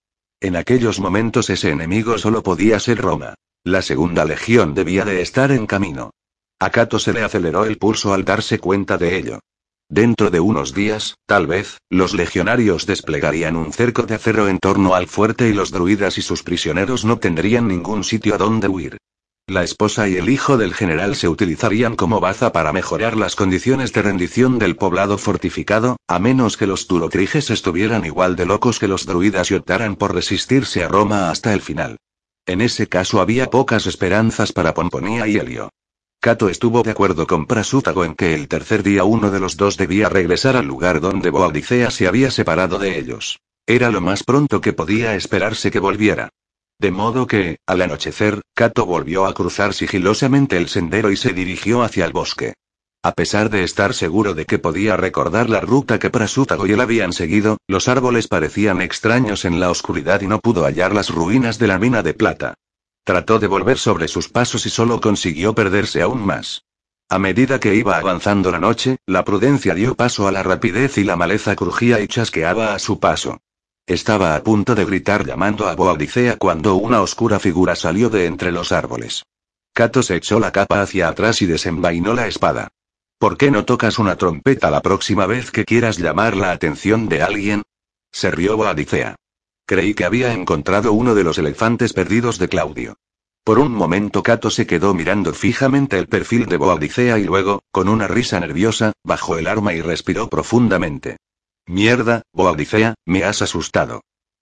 En 0.43 0.57
aquellos 0.57 0.99
momentos 0.99 1.49
ese 1.49 1.69
enemigo 1.69 2.17
solo 2.17 2.43
podía 2.43 2.77
ser 2.77 2.97
Roma. 2.97 3.33
La 3.63 3.81
segunda 3.81 4.25
legión 4.25 4.73
debía 4.73 5.05
de 5.05 5.21
estar 5.21 5.53
en 5.53 5.65
camino. 5.65 6.11
A 6.59 6.69
se 6.99 7.13
le 7.13 7.23
aceleró 7.23 7.63
el 7.63 7.77
pulso 7.77 8.13
al 8.13 8.25
darse 8.25 8.59
cuenta 8.59 8.97
de 8.97 9.17
ello. 9.17 9.39
Dentro 9.87 10.31
de 10.31 10.41
unos 10.41 10.73
días, 10.73 11.15
tal 11.25 11.47
vez, 11.47 11.77
los 11.89 12.13
legionarios 12.13 12.85
desplegarían 12.85 13.55
un 13.55 13.71
cerco 13.71 14.03
de 14.03 14.15
acero 14.15 14.49
en 14.49 14.59
torno 14.59 14.95
al 14.95 15.07
fuerte 15.07 15.47
y 15.47 15.53
los 15.53 15.71
druidas 15.71 16.17
y 16.17 16.21
sus 16.21 16.43
prisioneros 16.43 17.05
no 17.05 17.19
tendrían 17.19 17.69
ningún 17.69 18.03
sitio 18.03 18.35
a 18.35 18.37
donde 18.37 18.67
huir. 18.67 18.97
La 19.47 19.61
esposa 19.63 20.07
y 20.07 20.15
el 20.15 20.29
hijo 20.29 20.57
del 20.57 20.73
general 20.73 21.17
se 21.17 21.27
utilizarían 21.27 21.97
como 21.97 22.21
baza 22.21 22.53
para 22.53 22.71
mejorar 22.71 23.17
las 23.17 23.35
condiciones 23.35 23.91
de 23.91 24.01
rendición 24.01 24.57
del 24.57 24.77
poblado 24.77 25.17
fortificado, 25.17 25.97
a 26.07 26.17
menos 26.17 26.55
que 26.55 26.65
los 26.65 26.87
turocriges 26.87 27.49
estuvieran 27.49 28.05
igual 28.05 28.37
de 28.37 28.45
locos 28.45 28.79
que 28.79 28.87
los 28.87 29.05
druidas 29.05 29.51
y 29.51 29.55
optaran 29.55 29.97
por 29.97 30.15
resistirse 30.15 30.85
a 30.85 30.87
Roma 30.87 31.29
hasta 31.29 31.53
el 31.53 31.59
final. 31.59 31.97
En 32.45 32.61
ese 32.61 32.87
caso 32.87 33.19
había 33.19 33.49
pocas 33.49 33.85
esperanzas 33.85 34.53
para 34.53 34.73
Pomponía 34.73 35.27
y 35.27 35.35
Helio. 35.35 35.69
Cato 36.21 36.47
estuvo 36.47 36.81
de 36.81 36.91
acuerdo 36.91 37.27
con 37.27 37.45
Prasútago 37.45 38.05
en 38.05 38.15
que 38.15 38.33
el 38.33 38.47
tercer 38.47 38.81
día 38.81 39.03
uno 39.03 39.29
de 39.29 39.41
los 39.41 39.57
dos 39.57 39.75
debía 39.75 40.07
regresar 40.07 40.55
al 40.55 40.67
lugar 40.67 41.01
donde 41.01 41.29
Boadicea 41.29 41.91
se 41.91 42.07
había 42.07 42.31
separado 42.31 42.79
de 42.79 42.97
ellos. 42.97 43.39
Era 43.67 43.91
lo 43.91 43.99
más 43.99 44.23
pronto 44.23 44.61
que 44.61 44.71
podía 44.71 45.15
esperarse 45.15 45.69
que 45.69 45.79
volviera. 45.79 46.29
De 46.79 46.91
modo 46.91 47.27
que, 47.27 47.57
al 47.65 47.81
anochecer, 47.81 48.41
Kato 48.53 48.85
volvió 48.85 49.25
a 49.25 49.33
cruzar 49.33 49.73
sigilosamente 49.73 50.57
el 50.57 50.67
sendero 50.67 51.11
y 51.11 51.17
se 51.17 51.33
dirigió 51.33 51.83
hacia 51.83 52.05
el 52.05 52.11
bosque. 52.11 52.53
A 53.05 53.11
pesar 53.11 53.49
de 53.49 53.63
estar 53.63 53.93
seguro 53.93 54.33
de 54.33 54.45
que 54.45 54.59
podía 54.59 54.95
recordar 54.95 55.49
la 55.49 55.59
ruta 55.59 55.99
que 55.99 56.09
Prasútago 56.09 56.65
y 56.65 56.71
él 56.71 56.79
habían 56.79 57.11
seguido, 57.11 57.57
los 57.67 57.89
árboles 57.89 58.29
parecían 58.29 58.81
extraños 58.81 59.43
en 59.43 59.59
la 59.59 59.69
oscuridad 59.69 60.21
y 60.21 60.27
no 60.27 60.39
pudo 60.39 60.63
hallar 60.63 60.93
las 60.93 61.09
ruinas 61.09 61.59
de 61.59 61.67
la 61.67 61.79
mina 61.79 62.01
de 62.01 62.13
plata. 62.13 62.53
Trató 63.03 63.39
de 63.39 63.47
volver 63.47 63.77
sobre 63.77 64.07
sus 64.07 64.29
pasos 64.29 64.65
y 64.65 64.69
solo 64.69 65.01
consiguió 65.01 65.53
perderse 65.53 66.01
aún 66.01 66.25
más. 66.25 66.63
A 67.09 67.19
medida 67.19 67.59
que 67.59 67.75
iba 67.75 67.97
avanzando 67.97 68.49
la 68.49 68.59
noche, 68.59 68.95
la 69.05 69.25
prudencia 69.25 69.75
dio 69.75 69.95
paso 69.95 70.27
a 70.27 70.31
la 70.31 70.41
rapidez 70.41 70.97
y 70.97 71.03
la 71.03 71.17
maleza 71.17 71.57
crujía 71.57 71.99
y 71.99 72.07
chasqueaba 72.07 72.73
a 72.73 72.79
su 72.79 73.01
paso. 73.01 73.41
Estaba 73.85 74.35
a 74.35 74.43
punto 74.43 74.75
de 74.75 74.85
gritar 74.85 75.25
llamando 75.25 75.67
a 75.67 75.75
Boadicea 75.75 76.37
cuando 76.37 76.75
una 76.75 77.01
oscura 77.01 77.37
figura 77.37 77.75
salió 77.75 78.09
de 78.09 78.27
entre 78.27 78.53
los 78.53 78.71
árboles. 78.71 79.23
Cato 79.73 80.01
se 80.03 80.15
echó 80.15 80.39
la 80.39 80.53
capa 80.53 80.81
hacia 80.81 81.09
atrás 81.09 81.41
y 81.41 81.47
desenvainó 81.47 82.13
la 82.13 82.27
espada. 82.27 82.69
¿Por 83.19 83.37
qué 83.37 83.51
no 83.51 83.65
tocas 83.65 83.99
una 83.99 84.15
trompeta 84.15 84.71
la 84.71 84.81
próxima 84.81 85.25
vez 85.25 85.51
que 85.51 85.65
quieras 85.65 85.97
llamar 85.97 86.37
la 86.37 86.51
atención 86.51 87.09
de 87.09 87.23
alguien? 87.23 87.63
Se 88.09 88.31
rió 88.31 88.55
Boadicea. 88.55 89.17
Creí 89.65 89.93
que 89.93 90.05
había 90.05 90.31
encontrado 90.31 90.93
uno 90.93 91.13
de 91.13 91.25
los 91.25 91.37
elefantes 91.37 91.91
perdidos 91.91 92.39
de 92.39 92.47
Claudio. 92.47 92.95
Por 93.43 93.59
un 93.59 93.73
momento 93.73 94.23
Cato 94.23 94.49
se 94.49 94.65
quedó 94.65 94.93
mirando 94.93 95.33
fijamente 95.33 95.99
el 95.99 96.07
perfil 96.07 96.45
de 96.45 96.55
Boadicea 96.55 97.19
y 97.19 97.25
luego, 97.25 97.63
con 97.71 97.89
una 97.89 98.07
risa 98.07 98.39
nerviosa, 98.39 98.93
bajó 99.03 99.37
el 99.37 99.47
arma 99.47 99.73
y 99.73 99.81
respiró 99.81 100.29
profundamente. 100.29 101.17
Mierda, 101.65 102.23
Boadicea, 102.33 102.95
me 103.05 103.23
has 103.23 103.41
asustado. 103.41 104.01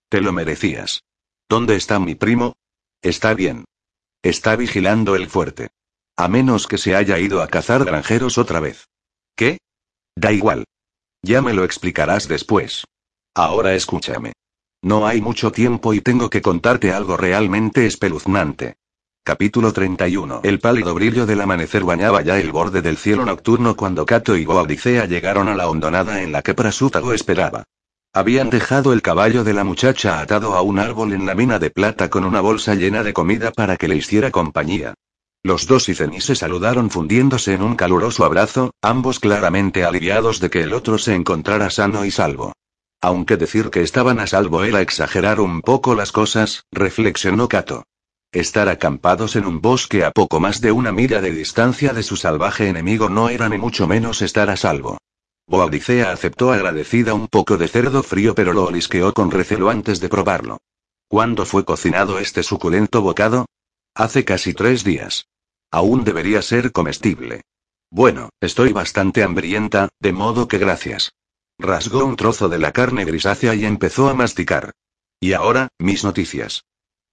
Te 0.09 0.21
lo 0.21 0.31
merecías. 0.33 1.03
¿Dónde 1.47 1.75
está 1.75 1.99
mi 1.99 2.15
primo? 2.15 2.53
Está 3.01 3.33
bien. 3.33 3.65
Está 4.23 4.55
vigilando 4.55 5.15
el 5.15 5.29
fuerte. 5.29 5.69
A 6.17 6.27
menos 6.27 6.67
que 6.67 6.77
se 6.77 6.95
haya 6.95 7.19
ido 7.19 7.41
a 7.41 7.47
cazar 7.47 7.85
granjeros 7.85 8.37
otra 8.37 8.59
vez. 8.59 8.87
¿Qué? 9.35 9.59
Da 10.15 10.31
igual. 10.31 10.65
Ya 11.23 11.41
me 11.41 11.53
lo 11.53 11.63
explicarás 11.63 12.27
después. 12.27 12.85
Ahora 13.35 13.75
escúchame. 13.75 14.33
No 14.83 15.05
hay 15.05 15.21
mucho 15.21 15.51
tiempo 15.51 15.93
y 15.93 16.01
tengo 16.01 16.29
que 16.29 16.41
contarte 16.41 16.91
algo 16.91 17.17
realmente 17.17 17.85
espeluznante. 17.85 18.75
Capítulo 19.23 19.71
31. 19.71 20.41
El 20.43 20.59
pálido 20.59 20.95
brillo 20.95 21.27
del 21.27 21.41
amanecer 21.41 21.83
bañaba 21.83 22.23
ya 22.23 22.39
el 22.39 22.51
borde 22.51 22.81
del 22.81 22.97
cielo 22.97 23.23
nocturno 23.23 23.75
cuando 23.75 24.03
Cato 24.03 24.35
y 24.35 24.45
Boadicea 24.45 25.05
llegaron 25.05 25.47
a 25.47 25.53
la 25.53 25.69
hondonada 25.69 26.23
en 26.23 26.31
la 26.31 26.41
que 26.41 26.55
Prasútago 26.55 27.13
esperaba. 27.13 27.65
Habían 28.13 28.49
dejado 28.49 28.93
el 28.93 29.03
caballo 29.03 29.43
de 29.43 29.53
la 29.53 29.63
muchacha 29.63 30.21
atado 30.21 30.55
a 30.55 30.63
un 30.63 30.79
árbol 30.79 31.13
en 31.13 31.27
la 31.27 31.35
mina 31.35 31.59
de 31.59 31.69
plata 31.69 32.09
con 32.09 32.25
una 32.25 32.41
bolsa 32.41 32.73
llena 32.73 33.03
de 33.03 33.13
comida 33.13 33.51
para 33.51 33.77
que 33.77 33.87
le 33.87 33.95
hiciera 33.95 34.31
compañía. 34.31 34.95
Los 35.43 35.67
dos 35.67 35.87
y 35.87 35.93
se 35.93 36.35
saludaron 36.35 36.89
fundiéndose 36.89 37.53
en 37.53 37.61
un 37.61 37.75
caluroso 37.75 38.25
abrazo, 38.25 38.71
ambos 38.81 39.19
claramente 39.19 39.85
aliviados 39.85 40.39
de 40.39 40.49
que 40.49 40.61
el 40.61 40.73
otro 40.73 40.97
se 40.97 41.13
encontrara 41.13 41.69
sano 41.69 42.05
y 42.05 42.11
salvo. 42.11 42.53
Aunque 43.01 43.37
decir 43.37 43.69
que 43.69 43.83
estaban 43.83 44.19
a 44.19 44.25
salvo 44.25 44.63
era 44.63 44.81
exagerar 44.81 45.39
un 45.39 45.61
poco 45.61 45.93
las 45.93 46.11
cosas, 46.11 46.63
reflexionó 46.71 47.47
Cato. 47.47 47.83
Estar 48.33 48.69
acampados 48.69 49.35
en 49.35 49.45
un 49.45 49.59
bosque 49.59 50.05
a 50.05 50.11
poco 50.11 50.39
más 50.39 50.61
de 50.61 50.71
una 50.71 50.93
milla 50.93 51.19
de 51.19 51.31
distancia 51.31 51.91
de 51.91 52.01
su 52.01 52.15
salvaje 52.15 52.69
enemigo 52.69 53.09
no 53.09 53.27
era 53.27 53.49
ni 53.49 53.57
mucho 53.57 53.87
menos 53.87 54.21
estar 54.21 54.49
a 54.49 54.55
salvo. 54.55 54.99
Boadicea 55.47 56.13
aceptó 56.13 56.53
agradecida 56.53 57.13
un 57.13 57.27
poco 57.27 57.57
de 57.57 57.67
cerdo 57.67 58.03
frío 58.03 58.33
pero 58.33 58.53
lo 58.53 58.63
olisqueó 58.63 59.13
con 59.13 59.31
recelo 59.31 59.69
antes 59.69 59.99
de 59.99 60.07
probarlo. 60.07 60.59
¿Cuándo 61.09 61.45
fue 61.45 61.65
cocinado 61.65 62.19
este 62.19 62.41
suculento 62.41 63.01
bocado? 63.01 63.47
Hace 63.95 64.23
casi 64.23 64.53
tres 64.53 64.85
días. 64.85 65.27
Aún 65.69 66.05
debería 66.05 66.41
ser 66.41 66.71
comestible. 66.71 67.41
Bueno, 67.89 68.29
estoy 68.39 68.71
bastante 68.71 69.23
hambrienta, 69.23 69.89
de 69.99 70.13
modo 70.13 70.47
que 70.47 70.57
gracias. 70.57 71.11
Rasgó 71.59 72.05
un 72.05 72.15
trozo 72.15 72.47
de 72.47 72.59
la 72.59 72.71
carne 72.71 73.03
grisácea 73.03 73.55
y 73.55 73.65
empezó 73.65 74.07
a 74.07 74.13
masticar. 74.13 74.71
Y 75.19 75.33
ahora, 75.33 75.67
mis 75.79 76.05
noticias. 76.05 76.63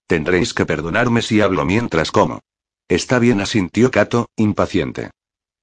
Tendréis 0.09 0.55
que 0.55 0.65
perdonarme 0.65 1.21
si 1.21 1.43
hablo 1.43 1.67
mientras 1.67 2.11
como. 2.11 2.41
Está 2.89 3.19
bien, 3.19 3.43
asintió 3.43 3.91
Cato, 3.91 4.31
impaciente. 4.37 5.11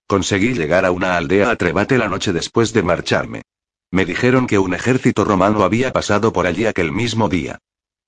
Conseguí 0.07 0.53
llegar 0.53 0.85
a 0.85 0.91
una 0.91 1.17
aldea 1.17 1.49
a 1.49 1.55
Trebate 1.55 1.97
la 1.97 2.07
noche 2.07 2.31
después 2.31 2.71
de 2.71 2.83
marcharme. 2.83 3.41
Me 3.89 4.05
dijeron 4.05 4.45
que 4.45 4.59
un 4.59 4.75
ejército 4.75 5.25
romano 5.25 5.63
había 5.63 5.91
pasado 5.91 6.31
por 6.31 6.45
allí 6.45 6.67
aquel 6.67 6.91
mismo 6.91 7.27
día. 7.27 7.57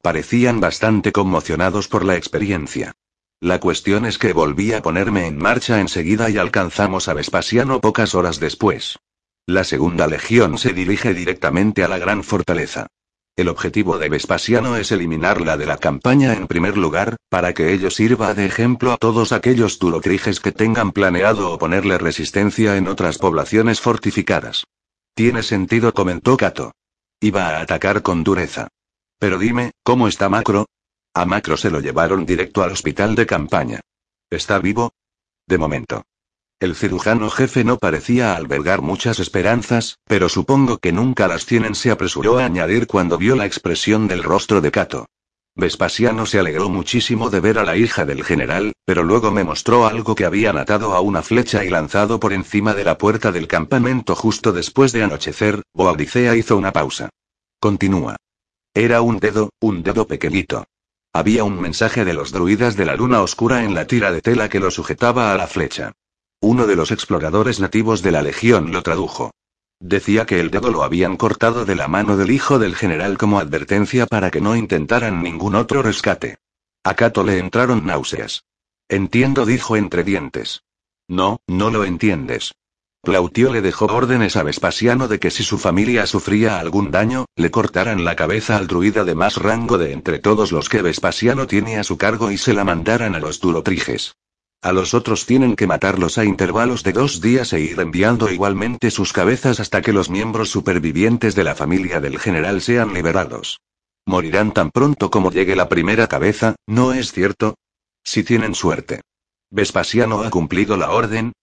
Parecían 0.03 0.59
bastante 0.59 1.11
conmocionados 1.11 1.87
por 1.87 2.05
la 2.05 2.15
experiencia. 2.15 2.93
La 3.39 3.59
cuestión 3.59 4.05
es 4.05 4.19
que 4.19 4.31
volví 4.31 4.73
a 4.73 4.83
ponerme 4.83 5.25
en 5.25 5.39
marcha 5.39 5.81
enseguida 5.81 6.29
y 6.29 6.37
alcanzamos 6.37 7.07
a 7.07 7.15
Vespasiano 7.15 7.81
pocas 7.81 8.13
horas 8.13 8.39
después. 8.39 8.99
La 9.47 9.63
segunda 9.63 10.05
legión 10.05 10.59
se 10.59 10.73
dirige 10.73 11.15
directamente 11.15 11.83
a 11.83 11.87
la 11.87 11.97
gran 11.97 12.23
fortaleza. 12.23 12.87
El 13.37 13.49
objetivo 13.49 13.99
de 13.99 14.09
Vespasiano 14.09 14.77
es 14.77 14.91
eliminarla 14.91 15.57
de 15.57 15.67
la 15.67 15.77
campaña 15.77 16.33
en 16.33 16.47
primer 16.47 16.75
lugar, 16.75 17.17
para 17.29 17.53
que 17.53 17.71
ello 17.71 17.91
sirva 17.91 18.33
de 18.33 18.47
ejemplo 18.47 18.91
a 18.91 18.97
todos 18.97 19.31
aquellos 19.31 19.77
tulotriges 19.77 20.39
que 20.39 20.51
tengan 20.51 20.91
planeado 20.91 21.51
oponerle 21.51 21.99
resistencia 21.99 22.77
en 22.77 22.87
otras 22.87 23.19
poblaciones 23.19 23.79
fortificadas. 23.79 24.63
Tiene 25.13 25.43
sentido, 25.43 25.93
comentó 25.93 26.35
Cato. 26.35 26.71
Iba 27.21 27.49
a 27.49 27.61
atacar 27.61 28.01
con 28.01 28.23
dureza. 28.23 28.69
Pero 29.19 29.37
dime, 29.37 29.69
¿cómo 29.83 30.07
está 30.07 30.29
Macro? 30.29 30.65
A 31.13 31.25
Macro 31.25 31.57
se 31.57 31.69
lo 31.69 31.79
llevaron 31.79 32.25
directo 32.25 32.63
al 32.63 32.71
hospital 32.71 33.13
de 33.13 33.27
campaña. 33.27 33.81
¿Está 34.31 34.57
vivo? 34.57 34.93
De 35.45 35.59
momento. 35.59 36.01
El 36.59 36.75
cirujano 36.75 37.29
jefe 37.29 37.63
no 37.63 37.77
parecía 37.77 38.35
albergar 38.35 38.81
muchas 38.81 39.19
esperanzas, 39.19 39.99
pero 40.05 40.27
supongo 40.27 40.79
que 40.79 40.91
nunca 40.91 41.27
las 41.27 41.45
tienen, 41.45 41.75
se 41.75 41.91
apresuró 41.91 42.39
a 42.39 42.45
añadir 42.45 42.87
cuando 42.87 43.19
vio 43.19 43.35
la 43.35 43.45
expresión 43.45 44.07
del 44.07 44.23
rostro 44.23 44.59
de 44.59 44.71
Cato. 44.71 45.05
Vespasiano 45.53 46.25
se 46.25 46.39
alegró 46.39 46.67
muchísimo 46.69 47.29
de 47.29 47.41
ver 47.41 47.59
a 47.59 47.63
la 47.63 47.77
hija 47.77 48.05
del 48.05 48.23
general, 48.23 48.73
pero 48.85 49.03
luego 49.03 49.29
me 49.29 49.43
mostró 49.43 49.85
algo 49.85 50.15
que 50.15 50.25
habían 50.25 50.57
atado 50.57 50.95
a 50.95 51.01
una 51.01 51.21
flecha 51.21 51.63
y 51.63 51.69
lanzado 51.69 52.19
por 52.19 52.33
encima 52.33 52.73
de 52.73 52.85
la 52.85 52.97
puerta 52.97 53.31
del 53.31 53.47
campamento 53.47 54.15
justo 54.15 54.51
después 54.51 54.91
de 54.93 55.03
anochecer. 55.03 55.61
Boadicea 55.75 56.35
hizo 56.35 56.57
una 56.57 56.71
pausa. 56.71 57.09
Continúa. 57.59 58.15
Era 58.73 59.01
un 59.01 59.19
dedo, 59.19 59.51
un 59.59 59.83
dedo 59.83 60.07
pequeñito. 60.07 60.65
Había 61.13 61.43
un 61.43 61.61
mensaje 61.61 62.03
de 62.03 62.15
los 62.15 62.31
druidas 62.31 62.75
de 62.75 62.85
la 62.85 62.95
luna 62.95 63.21
oscura 63.21 63.63
en 63.63 63.75
la 63.75 63.85
tira 63.85 64.11
de 64.11 64.21
tela 64.21 64.49
que 64.49 64.59
lo 64.59 64.71
sujetaba 64.71 65.31
a 65.31 65.37
la 65.37 65.45
flecha. 65.45 65.93
Uno 66.39 66.67
de 66.67 66.75
los 66.75 66.91
exploradores 66.91 67.59
nativos 67.59 68.03
de 68.03 68.11
la 68.11 68.21
Legión 68.21 68.71
lo 68.71 68.83
tradujo. 68.83 69.31
Decía 69.79 70.25
que 70.25 70.39
el 70.39 70.51
dedo 70.51 70.71
lo 70.71 70.83
habían 70.83 71.17
cortado 71.17 71.65
de 71.65 71.75
la 71.75 71.87
mano 71.87 72.15
del 72.15 72.29
hijo 72.29 72.59
del 72.59 72.75
general 72.75 73.17
como 73.17 73.39
advertencia 73.39 74.05
para 74.05 74.29
que 74.29 74.39
no 74.39 74.55
intentaran 74.55 75.23
ningún 75.23 75.55
otro 75.55 75.81
rescate. 75.81 76.37
A 76.83 76.93
Cato 76.93 77.23
le 77.23 77.39
entraron 77.39 77.85
náuseas. 77.85 78.43
Entiendo, 78.87 79.45
dijo 79.45 79.75
entre 79.75 80.03
dientes. 80.03 80.61
No, 81.07 81.41
no 81.47 81.71
lo 81.71 81.83
entiendes. 81.85 82.53
Plautio 83.01 83.51
le 83.51 83.61
dejó 83.61 83.85
órdenes 83.85 84.35
a 84.35 84.43
Vespasiano 84.43 85.07
de 85.07 85.19
que 85.19 85.31
si 85.31 85.43
su 85.43 85.57
familia 85.57 86.05
sufría 86.05 86.59
algún 86.59 86.91
daño, 86.91 87.25
le 87.35 87.49
cortaran 87.49 88.03
la 88.05 88.15
cabeza 88.15 88.57
al 88.57 88.67
druida 88.67 89.03
de 89.05 89.15
más 89.15 89.37
rango 89.37 89.77
de 89.77 89.91
entre 89.91 90.19
todos 90.19 90.51
los 90.51 90.69
que 90.69 90.81
Vespasiano 90.81 91.47
tiene 91.47 91.77
a 91.77 91.83
su 91.83 91.97
cargo 91.97 92.31
y 92.31 92.37
se 92.37 92.53
la 92.53 92.63
mandaran 92.63 93.15
a 93.15 93.19
los 93.19 93.39
durotriges. 93.39 94.15
A 94.61 94.71
los 94.71 94.93
otros 94.93 95.25
tienen 95.25 95.55
que 95.55 95.67
matarlos 95.67 96.17
a 96.17 96.25
intervalos 96.25 96.83
de 96.83 96.91
dos 96.91 97.21
días 97.21 97.53
e 97.53 97.59
ir 97.59 97.79
enviando 97.79 98.29
igualmente 98.31 98.89
sus 98.89 99.13
cabezas 99.13 99.59
hasta 99.59 99.81
que 99.81 99.93
los 99.93 100.09
miembros 100.09 100.49
supervivientes 100.49 101.35
de 101.35 101.43
la 101.43 101.55
familia 101.55 101.99
del 102.01 102.19
general 102.19 102.61
sean 102.61 102.93
liberados. 102.93 103.59
Morirán 104.05 104.53
tan 104.53 104.71
pronto 104.71 105.11
como 105.11 105.31
llegue 105.31 105.55
la 105.55 105.69
primera 105.69 106.07
cabeza, 106.07 106.55
¿no 106.65 106.93
es 106.93 107.11
cierto? 107.11 107.55
Si 108.03 108.23
tienen 108.23 108.55
suerte. 108.55 109.01
¿Vespasiano 109.51 110.23
ha 110.23 110.29
cumplido 110.29 110.75
la 110.75 110.91
orden? 110.91 111.33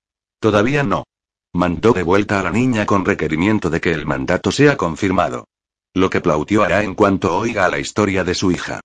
Todavía 0.40 0.82
no. 0.82 1.04
Mandó 1.52 1.92
de 1.92 2.02
vuelta 2.02 2.40
a 2.40 2.42
la 2.42 2.50
niña 2.50 2.84
con 2.84 3.04
requerimiento 3.04 3.70
de 3.70 3.80
que 3.80 3.92
el 3.92 4.06
mandato 4.06 4.50
sea 4.50 4.76
confirmado. 4.76 5.46
Lo 5.94 6.10
que 6.10 6.20
Plautio 6.20 6.64
hará 6.64 6.82
en 6.82 6.94
cuanto 6.94 7.36
oiga 7.36 7.68
la 7.68 7.78
historia 7.78 8.24
de 8.24 8.34
su 8.34 8.50
hija. 8.50 8.80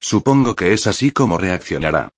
Supongo 0.00 0.56
que 0.56 0.72
es 0.72 0.86
así 0.86 1.10
como 1.10 1.36
reaccionará. 1.36 2.08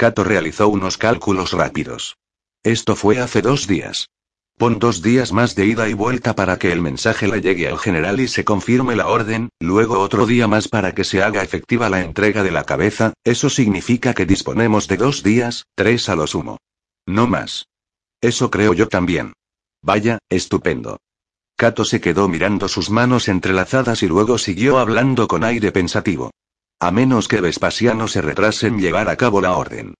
Cato 0.00 0.24
realizó 0.24 0.70
unos 0.70 0.96
cálculos 0.96 1.52
rápidos. 1.52 2.16
Esto 2.62 2.96
fue 2.96 3.18
hace 3.18 3.42
dos 3.42 3.66
días. 3.66 4.08
Pon 4.56 4.78
dos 4.78 5.02
días 5.02 5.30
más 5.30 5.54
de 5.54 5.66
ida 5.66 5.90
y 5.90 5.92
vuelta 5.92 6.34
para 6.34 6.58
que 6.58 6.72
el 6.72 6.80
mensaje 6.80 7.28
le 7.28 7.42
llegue 7.42 7.68
al 7.68 7.78
general 7.78 8.18
y 8.18 8.26
se 8.26 8.42
confirme 8.42 8.96
la 8.96 9.08
orden, 9.08 9.50
luego 9.60 10.00
otro 10.00 10.24
día 10.24 10.48
más 10.48 10.68
para 10.68 10.94
que 10.94 11.04
se 11.04 11.22
haga 11.22 11.42
efectiva 11.42 11.90
la 11.90 12.00
entrega 12.00 12.42
de 12.42 12.50
la 12.50 12.64
cabeza, 12.64 13.12
eso 13.24 13.50
significa 13.50 14.14
que 14.14 14.24
disponemos 14.24 14.88
de 14.88 14.96
dos 14.96 15.22
días, 15.22 15.66
tres 15.74 16.08
a 16.08 16.16
lo 16.16 16.26
sumo. 16.26 16.56
No 17.06 17.26
más. 17.26 17.66
Eso 18.22 18.50
creo 18.50 18.72
yo 18.72 18.88
también. 18.88 19.34
Vaya, 19.82 20.18
estupendo. 20.30 20.96
Cato 21.56 21.84
se 21.84 22.00
quedó 22.00 22.26
mirando 22.26 22.68
sus 22.68 22.88
manos 22.88 23.28
entrelazadas 23.28 24.02
y 24.02 24.08
luego 24.08 24.38
siguió 24.38 24.78
hablando 24.78 25.28
con 25.28 25.44
aire 25.44 25.72
pensativo. 25.72 26.30
A 26.82 26.90
menos 26.90 27.28
que 27.28 27.42
Vespasiano 27.42 28.08
se 28.08 28.22
retrase 28.22 28.66
en 28.66 28.80
llevar 28.80 29.10
a 29.10 29.16
cabo 29.16 29.42
la 29.42 29.54
orden. 29.54 29.94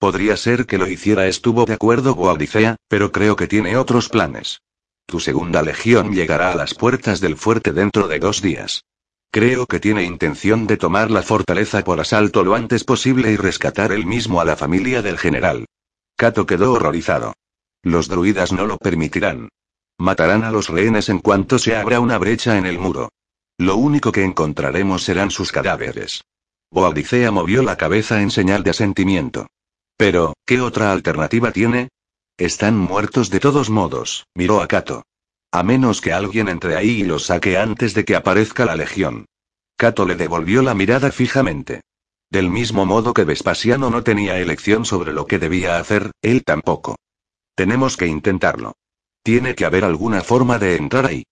Podría 0.00 0.36
ser 0.36 0.66
que 0.66 0.78
lo 0.78 0.88
hiciera, 0.88 1.28
estuvo 1.28 1.64
de 1.64 1.74
acuerdo 1.74 2.16
Boadicea, 2.16 2.74
pero 2.88 3.12
creo 3.12 3.36
que 3.36 3.46
tiene 3.46 3.76
otros 3.76 4.08
planes. 4.08 4.60
Tu 5.06 5.20
segunda 5.20 5.62
legión 5.62 6.12
llegará 6.12 6.50
a 6.50 6.56
las 6.56 6.74
puertas 6.74 7.20
del 7.20 7.36
fuerte 7.36 7.72
dentro 7.72 8.08
de 8.08 8.18
dos 8.18 8.42
días. 8.42 8.82
Creo 9.30 9.66
que 9.66 9.78
tiene 9.78 10.02
intención 10.02 10.66
de 10.66 10.76
tomar 10.76 11.08
la 11.12 11.22
fortaleza 11.22 11.84
por 11.84 12.00
asalto 12.00 12.42
lo 12.42 12.56
antes 12.56 12.82
posible 12.82 13.30
y 13.30 13.36
rescatar 13.36 13.92
él 13.92 14.04
mismo 14.04 14.40
a 14.40 14.44
la 14.44 14.56
familia 14.56 15.02
del 15.02 15.18
general. 15.18 15.66
Cato 16.16 16.46
quedó 16.46 16.72
horrorizado. 16.72 17.34
Los 17.84 18.08
druidas 18.08 18.52
no 18.52 18.66
lo 18.66 18.76
permitirán. 18.78 19.50
Matarán 19.98 20.42
a 20.42 20.50
los 20.50 20.68
rehenes 20.68 21.08
en 21.08 21.20
cuanto 21.20 21.60
se 21.60 21.76
abra 21.76 22.00
una 22.00 22.18
brecha 22.18 22.58
en 22.58 22.66
el 22.66 22.80
muro. 22.80 23.10
Lo 23.58 23.76
único 23.76 24.10
que 24.10 24.24
encontraremos 24.24 25.04
serán 25.04 25.30
sus 25.30 25.52
cadáveres. 25.52 26.24
Boadicea 26.70 27.30
movió 27.30 27.62
la 27.62 27.76
cabeza 27.76 28.20
en 28.20 28.30
señal 28.30 28.64
de 28.64 28.70
asentimiento. 28.70 29.46
Pero, 29.96 30.34
¿qué 30.44 30.60
otra 30.60 30.90
alternativa 30.90 31.52
tiene? 31.52 31.88
Están 32.36 32.76
muertos 32.76 33.30
de 33.30 33.38
todos 33.38 33.70
modos, 33.70 34.26
miró 34.34 34.60
a 34.60 34.66
Cato. 34.66 35.04
A 35.52 35.62
menos 35.62 36.00
que 36.00 36.12
alguien 36.12 36.48
entre 36.48 36.74
ahí 36.74 37.02
y 37.02 37.04
los 37.04 37.26
saque 37.26 37.56
antes 37.56 37.94
de 37.94 38.04
que 38.04 38.16
aparezca 38.16 38.64
la 38.64 38.74
legión. 38.74 39.26
Cato 39.76 40.04
le 40.04 40.16
devolvió 40.16 40.62
la 40.62 40.74
mirada 40.74 41.12
fijamente. 41.12 41.82
Del 42.30 42.50
mismo 42.50 42.86
modo 42.86 43.14
que 43.14 43.22
Vespasiano 43.22 43.88
no 43.88 44.02
tenía 44.02 44.40
elección 44.40 44.84
sobre 44.84 45.12
lo 45.12 45.28
que 45.28 45.38
debía 45.38 45.78
hacer, 45.78 46.10
él 46.22 46.42
tampoco. 46.42 46.96
Tenemos 47.54 47.96
que 47.96 48.08
intentarlo. 48.08 48.72
Tiene 49.22 49.54
que 49.54 49.64
haber 49.64 49.84
alguna 49.84 50.22
forma 50.22 50.58
de 50.58 50.74
entrar 50.74 51.06
ahí. 51.06 51.22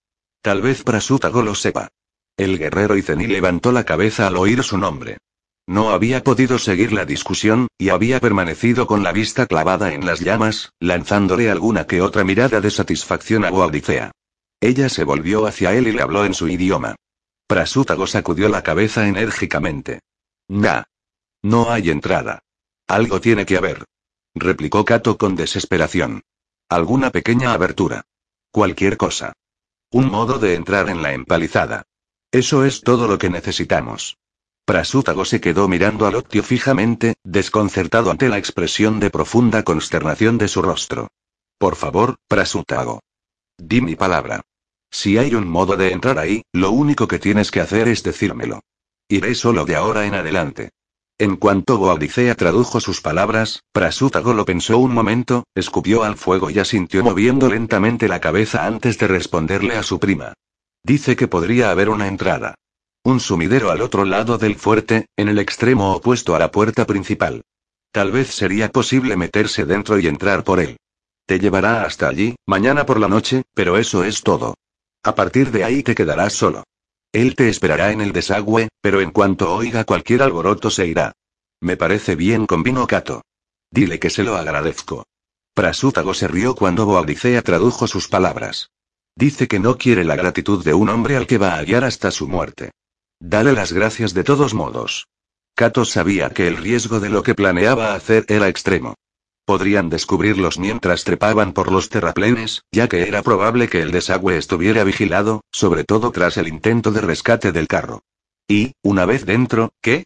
Tal 0.41 0.63
vez 0.63 0.85
Prasútago 0.85 1.43
lo 1.43 1.57
sepa. 1.57 1.89
El 2.37 2.59
guerrero 2.59 2.97
Izení 2.97 3.27
levantó 3.27 3.73
la 3.73 3.85
cabeza 3.85 4.27
al 4.27 4.37
oír 4.37 4.63
su 4.63 4.79
nombre. 4.79 5.19
No 5.67 5.91
había 5.91 6.25
podido 6.25 6.59
seguir 6.59 6.93
la 6.93 7.05
discusión, 7.05 7.69
y 7.79 7.91
había 7.91 8.21
permanecido 8.21 8.87
con 8.87 9.03
la 9.03 9.13
vista 9.13 9.47
clavada 9.47 9.93
en 9.95 10.07
las 10.07 10.21
llamas, 10.21 10.73
lanzándole 10.81 11.51
alguna 11.51 11.87
que 11.87 12.03
otra 12.03 12.25
mirada 12.25 12.61
de 12.61 12.71
satisfacción 12.71 13.45
a 13.45 13.51
Boadicea. 13.51 14.11
Ella 14.61 14.89
se 14.89 15.05
volvió 15.05 15.47
hacia 15.47 15.73
él 15.75 15.89
y 15.89 15.93
le 15.93 16.03
habló 16.03 16.25
en 16.25 16.35
su 16.35 16.49
idioma. 16.49 16.97
Prasútago 17.47 18.07
sacudió 18.07 18.49
la 18.49 18.63
cabeza 18.63 19.07
enérgicamente. 19.07 20.01
Nah. 20.49 20.85
No 21.43 21.71
hay 21.71 21.91
entrada. 21.91 22.41
Algo 22.87 23.21
tiene 23.21 23.45
que 23.47 23.57
haber. 23.57 23.85
Replicó 24.35 24.85
Cato 24.85 25.19
con 25.19 25.37
desesperación. 25.37 26.23
Alguna 26.69 27.11
pequeña 27.11 27.53
abertura. 27.53 28.05
Cualquier 28.51 28.97
cosa. 28.97 29.33
Un 29.91 30.11
modo 30.11 30.39
de 30.39 30.55
entrar 30.55 30.89
en 30.89 31.03
la 31.03 31.13
empalizada. 31.13 31.85
Eso 32.33 32.65
es 32.65 32.81
todo 32.81 33.09
lo 33.09 33.19
que 33.19 33.29
necesitamos. 33.29 34.17
Prasútago 34.65 35.27
se 35.27 35.39
quedó 35.39 35.69
mirando 35.69 36.07
a 36.07 36.11
Loctio 36.11 36.43
fijamente, 36.43 37.17
desconcertado 37.23 38.11
ante 38.11 38.31
la 38.31 38.39
expresión 38.39 39.01
de 39.01 39.11
profunda 39.11 39.65
consternación 39.65 40.39
de 40.39 40.49
su 40.49 40.63
rostro. 40.63 41.09
Por 41.59 41.77
favor, 41.77 42.17
Prasútago. 42.29 43.03
Di 43.59 43.83
mi 43.83 43.97
palabra. 43.97 44.41
Si 44.91 45.19
hay 45.19 45.35
un 45.35 45.47
modo 45.47 45.77
de 45.77 45.93
entrar 45.93 46.19
ahí, 46.19 46.43
lo 46.55 46.71
único 46.71 47.07
que 47.07 47.19
tienes 47.19 47.51
que 47.51 47.61
hacer 47.61 47.87
es 47.89 48.03
decírmelo. 48.03 48.61
Iré 49.09 49.35
solo 49.35 49.67
de 49.67 49.77
ahora 49.77 50.07
en 50.07 50.15
adelante. 50.15 50.71
En 51.19 51.37
cuanto 51.37 51.77
Boadicea 51.77 52.35
tradujo 52.35 52.81
sus 52.81 53.03
palabras, 53.03 53.63
Prasútago 53.73 54.33
lo 54.33 54.47
pensó 54.47 54.79
un 54.79 54.95
momento, 54.95 55.45
escupió 55.55 56.03
al 56.03 56.17
fuego 56.17 56.49
y 56.49 56.59
asintió 56.59 57.05
moviendo 57.05 57.51
lentamente 57.51 58.09
la 58.09 58.21
cabeza 58.21 58.65
antes 58.65 58.97
de 58.97 59.07
responderle 59.07 59.77
a 59.77 59.83
su 59.83 60.01
prima. 60.01 60.33
Dice 60.85 61.15
que 61.17 61.29
podría 61.29 61.71
haber 61.71 61.89
una 61.89 62.09
entrada. 62.09 62.55
Un 63.05 63.21
sumidero 63.21 63.71
al 63.71 63.83
otro 63.83 64.05
lado 64.05 64.39
del 64.39 64.57
fuerte, 64.57 65.07
en 65.17 65.29
el 65.29 65.39
extremo 65.39 65.95
opuesto 65.95 66.35
a 66.35 66.39
la 66.39 66.51
puerta 66.51 66.87
principal. 66.87 67.43
Tal 67.93 68.11
vez 68.11 68.35
sería 68.35 68.71
posible 68.71 69.17
meterse 69.17 69.65
dentro 69.65 69.99
y 69.99 70.07
entrar 70.07 70.45
por 70.45 70.61
él. 70.61 70.79
Te 71.27 71.39
llevará 71.39 71.85
hasta 71.85 72.09
allí, 72.09 72.37
mañana 72.47 72.87
por 72.87 72.99
la 72.99 73.09
noche, 73.09 73.43
pero 73.55 73.77
eso 73.77 74.03
es 74.03 74.23
todo. 74.23 74.55
A 75.05 75.15
partir 75.15 75.51
de 75.51 75.65
ahí 75.65 75.83
te 75.83 75.95
quedarás 75.95 76.33
solo. 76.33 76.65
Él 77.13 77.37
te 77.37 77.49
esperará 77.49 77.93
en 77.93 78.01
el 78.01 78.13
desagüe, 78.13 78.69
pero 78.81 79.01
en 79.01 79.11
cuanto 79.11 79.55
oiga 79.55 79.85
cualquier 79.85 80.23
alboroto 80.23 80.71
se 80.71 80.87
irá. 80.87 81.13
Me 81.61 81.77
parece 81.77 82.17
bien, 82.17 82.47
convino 82.47 82.87
Cato. 82.87 83.23
Dile 83.71 83.99
que 83.99 84.11
se 84.11 84.23
lo 84.23 84.37
agradezco. 84.37 85.05
Prasútago 85.55 86.15
se 86.15 86.29
rió 86.29 86.55
cuando 86.55 86.87
Boadicea 86.87 87.43
tradujo 87.43 87.87
sus 87.87 88.09
palabras. 88.09 88.71
Dice 89.15 89.47
que 89.49 89.59
no 89.59 89.77
quiere 89.77 90.05
la 90.05 90.17
gratitud 90.17 90.65
de 90.65 90.75
un 90.75 90.89
hombre 90.89 91.17
al 91.17 91.27
que 91.27 91.39
va 91.39 91.57
a 91.57 91.65
guiar 91.65 91.85
hasta 91.85 92.11
su 92.11 92.29
muerte. 92.29 92.71
Dale 93.21 93.53
las 93.53 93.73
gracias 93.73 94.15
de 94.15 94.25
todos 94.25 94.55
modos. 94.55 95.09
Cato 95.55 95.85
sabía 95.85 96.31
que 96.31 96.49
el 96.49 96.57
riesgo 96.57 96.99
de 96.99 97.11
lo 97.11 97.23
que 97.23 97.35
planeaba 97.35 97.95
hacer 97.95 98.25
era 98.29 98.49
extremo. 98.49 98.95
Podrían 99.45 99.91
descubrirlos 99.91 100.59
mientras 100.59 101.05
trepaban 101.05 101.53
por 101.53 101.71
los 101.71 101.89
terraplenes, 101.89 102.63
ya 102.73 102.89
que 102.89 103.03
era 103.03 103.23
probable 103.23 103.69
que 103.69 103.83
el 103.83 103.91
desagüe 103.91 104.39
estuviera 104.39 104.83
vigilado, 104.85 105.43
sobre 105.51 105.85
todo 105.85 106.11
tras 106.11 106.37
el 106.37 106.49
intento 106.49 106.91
de 106.91 107.01
rescate 107.01 107.53
del 107.53 107.69
carro. 107.69 108.03
Y, 108.49 108.73
una 108.83 109.05
vez 109.05 109.27
dentro, 109.27 109.73
¿qué? 109.81 110.05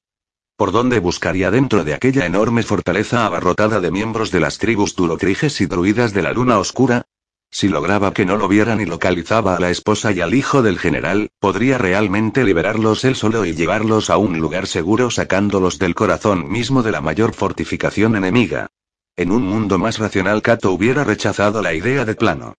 ¿Por 0.56 0.72
dónde 0.72 1.00
buscaría 1.00 1.50
dentro 1.50 1.84
de 1.84 1.94
aquella 1.94 2.24
enorme 2.24 2.62
fortaleza 2.62 3.26
abarrotada 3.26 3.80
de 3.80 3.90
miembros 3.90 4.30
de 4.30 4.40
las 4.40 4.58
tribus 4.58 4.96
dulotriges 4.96 5.60
y 5.60 5.66
druidas 5.66 6.14
de 6.14 6.22
la 6.22 6.32
luna 6.32 6.58
oscura? 6.58 7.04
Si 7.50 7.68
lograba 7.68 8.12
que 8.12 8.26
no 8.26 8.36
lo 8.36 8.48
vieran 8.48 8.80
y 8.80 8.84
localizaba 8.84 9.56
a 9.56 9.60
la 9.60 9.70
esposa 9.70 10.12
y 10.12 10.20
al 10.20 10.34
hijo 10.34 10.62
del 10.62 10.78
general, 10.78 11.30
podría 11.38 11.78
realmente 11.78 12.44
liberarlos 12.44 13.04
él 13.04 13.16
solo 13.16 13.44
y 13.44 13.54
llevarlos 13.54 14.10
a 14.10 14.18
un 14.18 14.38
lugar 14.38 14.66
seguro 14.66 15.10
sacándolos 15.10 15.78
del 15.78 15.94
corazón 15.94 16.50
mismo 16.50 16.82
de 16.82 16.92
la 16.92 17.00
mayor 17.00 17.34
fortificación 17.34 18.16
enemiga. 18.16 18.68
En 19.16 19.32
un 19.32 19.42
mundo 19.42 19.78
más 19.78 19.98
racional 19.98 20.42
Cato 20.42 20.72
hubiera 20.72 21.04
rechazado 21.04 21.62
la 21.62 21.72
idea 21.72 22.04
de 22.04 22.14
plano. 22.14 22.54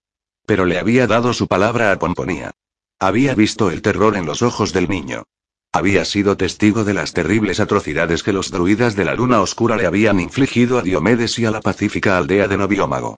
Pero 0.48 0.66
le 0.66 0.80
había 0.80 1.06
dado 1.06 1.34
su 1.34 1.48
palabra 1.48 1.92
a 1.92 2.00
Pomponía. 2.00 2.52
Había 3.00 3.36
visto 3.36 3.70
el 3.70 3.84
terror 3.84 4.18
en 4.18 4.26
los 4.26 4.42
ojos 4.42 4.74
del 4.74 4.90
niño. 4.90 5.24
Había 5.72 6.06
sido 6.06 6.38
testigo 6.38 6.84
de 6.84 6.96
las 6.96 7.14
terribles 7.14 7.60
atrocidades 7.60 8.24
que 8.24 8.34
los 8.34 8.50
druidas 8.50 8.96
de 8.96 9.06
la 9.06 9.14
luna 9.14 9.42
oscura 9.42 9.76
le 9.76 9.86
habían 9.86 10.20
infligido 10.20 10.80
a 10.80 10.82
Diomedes 10.82 11.38
y 11.38 11.46
a 11.46 11.52
la 11.52 11.62
pacífica 11.62 12.18
aldea 12.18 12.48
de 12.48 12.58
Noviómago. 12.58 13.18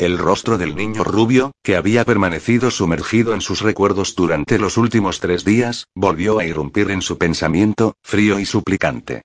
El 0.00 0.16
rostro 0.16 0.56
del 0.56 0.76
niño 0.76 1.04
rubio, 1.04 1.52
que 1.62 1.76
había 1.76 2.06
permanecido 2.06 2.70
sumergido 2.70 3.34
en 3.34 3.42
sus 3.42 3.60
recuerdos 3.60 4.16
durante 4.16 4.58
los 4.58 4.78
últimos 4.78 5.20
tres 5.20 5.44
días, 5.44 5.88
volvió 5.94 6.38
a 6.38 6.46
irrumpir 6.46 6.90
en 6.90 7.02
su 7.02 7.18
pensamiento, 7.18 7.96
frío 8.02 8.40
y 8.40 8.46
suplicante. 8.46 9.20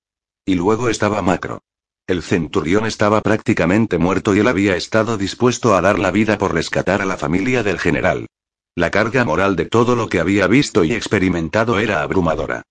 Y 0.46 0.56
luego 0.56 0.90
estaba 0.90 1.22
Macro. 1.22 1.62
El 2.08 2.22
centurión 2.24 2.86
estaba 2.86 3.22
prácticamente 3.22 3.98
muerto 3.98 4.36
y 4.36 4.40
él 4.40 4.50
había 4.50 4.76
estado 4.76 5.18
dispuesto 5.18 5.78
a 5.78 5.82
dar 5.82 5.98
la 5.98 6.12
vida 6.12 6.38
por 6.38 6.54
rescatar 6.54 7.02
a 7.02 7.06
la 7.06 7.16
familia 7.16 7.64
del 7.64 7.80
general. 7.80 8.28
La 8.76 8.92
carga 8.92 9.24
moral 9.24 9.56
de 9.56 9.68
todo 9.68 9.96
lo 9.96 10.10
que 10.10 10.20
había 10.20 10.46
visto 10.48 10.84
y 10.84 10.92
experimentado 10.92 11.80
era 11.80 12.02
abrumadora. 12.02 12.64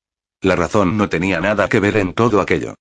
La 0.42 0.56
razón 0.56 0.98
no 0.98 1.08
tenía 1.08 1.40
nada 1.40 1.70
que 1.70 1.80
ver 1.80 1.96
en 1.96 2.12
todo 2.12 2.42
aquello. 2.42 2.74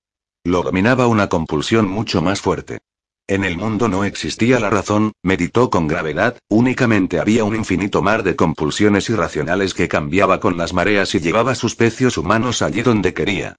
Lo 0.44 0.62
dominaba 0.62 1.06
una 1.06 1.30
compulsión 1.30 1.88
mucho 1.88 2.20
más 2.20 2.42
fuerte. 2.42 2.80
En 3.26 3.42
el 3.42 3.56
mundo 3.56 3.88
no 3.88 4.04
existía 4.04 4.60
la 4.60 4.68
razón, 4.68 5.12
meditó 5.22 5.70
con 5.70 5.88
gravedad, 5.88 6.36
únicamente 6.50 7.18
había 7.18 7.44
un 7.44 7.56
infinito 7.56 8.02
mar 8.02 8.22
de 8.22 8.36
compulsiones 8.36 9.08
irracionales 9.08 9.72
que 9.72 9.88
cambiaba 9.88 10.40
con 10.40 10.58
las 10.58 10.74
mareas 10.74 11.14
y 11.14 11.20
llevaba 11.20 11.54
sus 11.54 11.74
pecios 11.74 12.18
humanos 12.18 12.60
allí 12.60 12.82
donde 12.82 13.14
quería. 13.14 13.56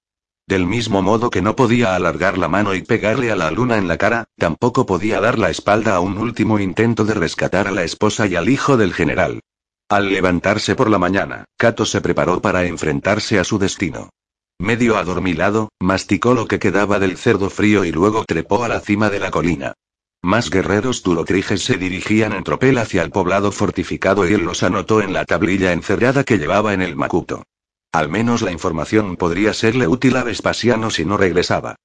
Del 0.48 0.68
mismo 0.68 1.02
modo 1.02 1.32
que 1.32 1.42
no 1.42 1.56
podía 1.56 1.96
alargar 1.96 2.38
la 2.38 2.48
mano 2.48 2.76
y 2.76 2.84
pegarle 2.84 3.32
a 3.32 3.36
la 3.36 3.50
luna 3.50 3.78
en 3.78 3.88
la 3.88 3.98
cara, 3.98 4.26
tampoco 4.38 4.86
podía 4.86 5.20
dar 5.20 5.40
la 5.40 5.50
espalda 5.50 5.96
a 5.96 6.00
un 6.00 6.20
último 6.20 6.60
intento 6.60 7.04
de 7.04 7.16
rescatar 7.16 7.68
a 7.68 7.72
la 7.72 7.84
esposa 7.84 8.28
y 8.28 8.36
al 8.36 8.50
hijo 8.50 8.78
del 8.78 8.94
general. 8.94 9.40
Al 9.90 10.10
levantarse 10.10 10.76
por 10.76 10.92
la 10.92 11.00
mañana, 11.00 11.46
Kato 11.58 11.86
se 11.86 12.02
preparó 12.02 12.40
para 12.40 12.66
enfrentarse 12.66 13.40
a 13.40 13.44
su 13.44 13.58
destino. 13.58 14.12
Medio 14.60 14.98
adormilado, 14.98 15.70
masticó 15.82 16.34
lo 16.34 16.48
que 16.48 16.60
quedaba 16.60 16.98
del 17.00 17.18
cerdo 17.18 17.50
frío 17.50 17.84
y 17.84 17.92
luego 17.92 18.24
trepó 18.26 18.64
a 18.64 18.70
la 18.70 18.80
cima 18.80 19.10
de 19.10 19.20
la 19.20 19.30
colina. 19.30 19.74
Más 20.24 20.50
guerreros 20.50 21.04
tulotriges 21.04 21.64
se 21.64 21.78
dirigían 21.78 22.34
en 22.34 22.44
tropel 22.44 22.78
hacia 22.78 23.04
el 23.04 23.12
poblado 23.12 23.52
fortificado 23.52 24.28
y 24.28 24.34
él 24.34 24.42
los 24.42 24.64
anotó 24.64 25.02
en 25.02 25.14
la 25.14 25.26
tablilla 25.26 25.72
encerrada 25.72 26.24
que 26.24 26.38
llevaba 26.38 26.74
en 26.74 26.82
el 26.82 26.96
macuto. 26.96 27.44
Al 27.92 28.10
menos 28.10 28.42
la 28.42 28.52
información 28.52 29.18
podría 29.18 29.54
serle 29.54 29.88
útil 29.88 30.18
a 30.18 30.24
Vespasiano 30.24 30.90
si 30.90 31.06
no 31.06 31.18
regresaba. 31.18 31.76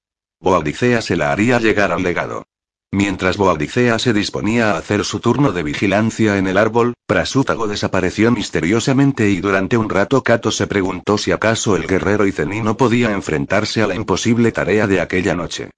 Boadicea 0.40 1.02
se 1.02 1.16
la 1.16 1.32
haría 1.32 1.60
llegar 1.60 1.92
al 1.92 2.02
legado. 2.02 2.44
Mientras 2.92 3.36
Boadicea 3.36 4.00
se 4.00 4.12
disponía 4.12 4.72
a 4.72 4.78
hacer 4.78 5.04
su 5.04 5.20
turno 5.20 5.52
de 5.52 5.62
vigilancia 5.62 6.38
en 6.38 6.48
el 6.48 6.56
árbol, 6.56 6.94
Prasútago 7.06 7.68
desapareció 7.68 8.32
misteriosamente 8.32 9.30
y 9.30 9.40
durante 9.40 9.76
un 9.76 9.88
rato 9.88 10.24
Cato 10.24 10.50
se 10.50 10.66
preguntó 10.66 11.16
si 11.16 11.30
acaso 11.30 11.76
el 11.76 11.86
guerrero 11.86 12.24
no 12.64 12.76
podía 12.76 13.12
enfrentarse 13.12 13.80
a 13.82 13.86
la 13.86 13.94
imposible 13.94 14.50
tarea 14.50 14.88
de 14.88 15.00
aquella 15.00 15.34
noche. 15.34 15.70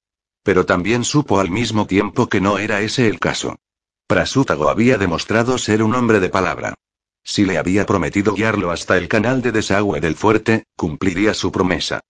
Pero 0.42 0.64
también 0.64 1.04
supo 1.04 1.38
al 1.38 1.50
mismo 1.50 1.86
tiempo 1.86 2.28
que 2.28 2.40
no 2.40 2.58
era 2.58 2.80
ese 2.80 3.08
el 3.08 3.20
caso. 3.20 3.56
Prasútago 4.06 4.70
había 4.70 4.96
demostrado 4.96 5.58
ser 5.58 5.82
un 5.82 5.94
hombre 5.94 6.18
de 6.18 6.30
palabra. 6.30 6.74
Si 7.22 7.44
le 7.44 7.58
había 7.58 7.84
prometido 7.84 8.34
guiarlo 8.34 8.70
hasta 8.70 8.96
el 8.96 9.08
canal 9.08 9.42
de 9.42 9.52
desagüe 9.52 10.00
del 10.00 10.16
fuerte, 10.16 10.64
cumpliría 10.76 11.34
su 11.34 11.52
promesa. 11.52 12.00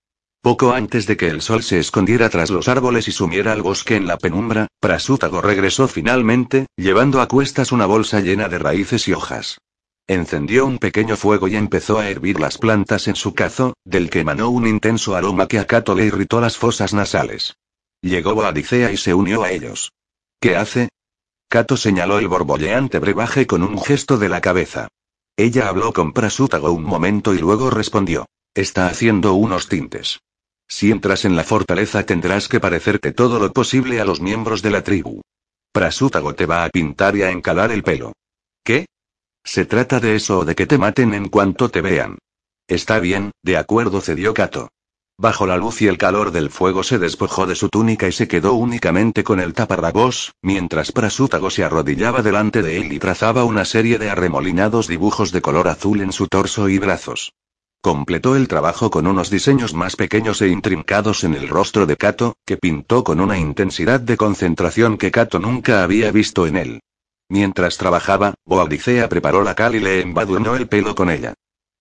Poco 0.42 0.72
antes 0.72 1.06
de 1.06 1.16
que 1.16 1.28
el 1.28 1.40
sol 1.40 1.62
se 1.62 1.78
escondiera 1.78 2.28
tras 2.28 2.50
los 2.50 2.66
árboles 2.66 3.06
y 3.06 3.12
sumiera 3.12 3.52
al 3.52 3.62
bosque 3.62 3.94
en 3.94 4.08
la 4.08 4.18
penumbra, 4.18 4.66
Prasútago 4.80 5.40
regresó 5.40 5.86
finalmente, 5.86 6.66
llevando 6.76 7.20
a 7.20 7.28
cuestas 7.28 7.70
una 7.70 7.86
bolsa 7.86 8.18
llena 8.18 8.48
de 8.48 8.58
raíces 8.58 9.06
y 9.06 9.12
hojas. 9.12 9.58
Encendió 10.08 10.66
un 10.66 10.78
pequeño 10.78 11.16
fuego 11.16 11.46
y 11.46 11.54
empezó 11.54 12.00
a 12.00 12.10
hervir 12.10 12.40
las 12.40 12.58
plantas 12.58 13.06
en 13.06 13.14
su 13.14 13.34
cazo, 13.34 13.74
del 13.84 14.10
que 14.10 14.18
emanó 14.18 14.50
un 14.50 14.66
intenso 14.66 15.14
aroma 15.14 15.46
que 15.46 15.60
a 15.60 15.64
Cato 15.64 15.94
le 15.94 16.06
irritó 16.06 16.40
las 16.40 16.56
fosas 16.56 16.92
nasales. 16.92 17.54
Llegó 18.00 18.42
a 18.42 18.48
Adicea 18.48 18.90
y 18.90 18.96
se 18.96 19.14
unió 19.14 19.44
a 19.44 19.52
ellos. 19.52 19.92
¿Qué 20.40 20.56
hace? 20.56 20.88
Cato 21.48 21.76
señaló 21.76 22.18
el 22.18 22.26
borbolleante 22.26 22.98
brebaje 22.98 23.46
con 23.46 23.62
un 23.62 23.80
gesto 23.80 24.18
de 24.18 24.28
la 24.28 24.40
cabeza. 24.40 24.88
Ella 25.36 25.68
habló 25.68 25.92
con 25.92 26.12
Prasútago 26.12 26.72
un 26.72 26.82
momento 26.82 27.32
y 27.32 27.38
luego 27.38 27.70
respondió. 27.70 28.26
Está 28.54 28.88
haciendo 28.88 29.34
unos 29.34 29.68
tintes. 29.68 30.18
Si 30.68 30.90
entras 30.90 31.24
en 31.24 31.36
la 31.36 31.44
fortaleza 31.44 32.04
tendrás 32.04 32.48
que 32.48 32.60
parecerte 32.60 33.12
todo 33.12 33.38
lo 33.38 33.52
posible 33.52 34.00
a 34.00 34.04
los 34.04 34.20
miembros 34.20 34.62
de 34.62 34.70
la 34.70 34.82
tribu. 34.82 35.20
Prasútago 35.72 36.34
te 36.34 36.46
va 36.46 36.64
a 36.64 36.70
pintar 36.70 37.16
y 37.16 37.22
a 37.22 37.30
encalar 37.30 37.72
el 37.72 37.82
pelo. 37.82 38.12
¿Qué? 38.64 38.86
¿Se 39.44 39.64
trata 39.64 40.00
de 40.00 40.16
eso 40.16 40.40
o 40.40 40.44
de 40.44 40.54
que 40.54 40.66
te 40.66 40.78
maten 40.78 41.14
en 41.14 41.28
cuanto 41.28 41.70
te 41.70 41.80
vean? 41.80 42.18
Está 42.68 43.00
bien, 43.00 43.32
de 43.42 43.56
acuerdo, 43.56 44.00
cedió 44.00 44.34
Cato. 44.34 44.68
Bajo 45.18 45.46
la 45.46 45.56
luz 45.56 45.82
y 45.82 45.88
el 45.88 45.98
calor 45.98 46.32
del 46.32 46.50
fuego 46.50 46.82
se 46.82 46.98
despojó 46.98 47.46
de 47.46 47.54
su 47.54 47.68
túnica 47.68 48.08
y 48.08 48.12
se 48.12 48.28
quedó 48.28 48.54
únicamente 48.54 49.22
con 49.22 49.40
el 49.40 49.52
taparrabos, 49.52 50.32
mientras 50.42 50.90
Prasútago 50.90 51.50
se 51.50 51.64
arrodillaba 51.64 52.22
delante 52.22 52.62
de 52.62 52.78
él 52.78 52.92
y 52.92 52.98
trazaba 52.98 53.44
una 53.44 53.64
serie 53.64 53.98
de 53.98 54.10
arremolinados 54.10 54.88
dibujos 54.88 55.30
de 55.30 55.42
color 55.42 55.68
azul 55.68 56.00
en 56.00 56.12
su 56.12 56.28
torso 56.28 56.68
y 56.68 56.78
brazos. 56.78 57.34
Completó 57.82 58.36
el 58.36 58.46
trabajo 58.46 58.92
con 58.92 59.08
unos 59.08 59.28
diseños 59.28 59.74
más 59.74 59.96
pequeños 59.96 60.40
e 60.40 60.46
intrincados 60.46 61.24
en 61.24 61.34
el 61.34 61.48
rostro 61.48 61.84
de 61.84 61.96
Kato, 61.96 62.36
que 62.46 62.56
pintó 62.56 63.02
con 63.02 63.18
una 63.18 63.38
intensidad 63.38 63.98
de 63.98 64.16
concentración 64.16 64.96
que 64.96 65.10
Kato 65.10 65.40
nunca 65.40 65.82
había 65.82 66.12
visto 66.12 66.46
en 66.46 66.56
él. 66.56 66.80
Mientras 67.28 67.78
trabajaba, 67.78 68.34
Boadicea 68.44 69.08
preparó 69.08 69.42
la 69.42 69.56
cal 69.56 69.74
y 69.74 69.80
le 69.80 70.00
embadurnó 70.00 70.54
el 70.54 70.68
pelo 70.68 70.94
con 70.94 71.10
ella. 71.10 71.34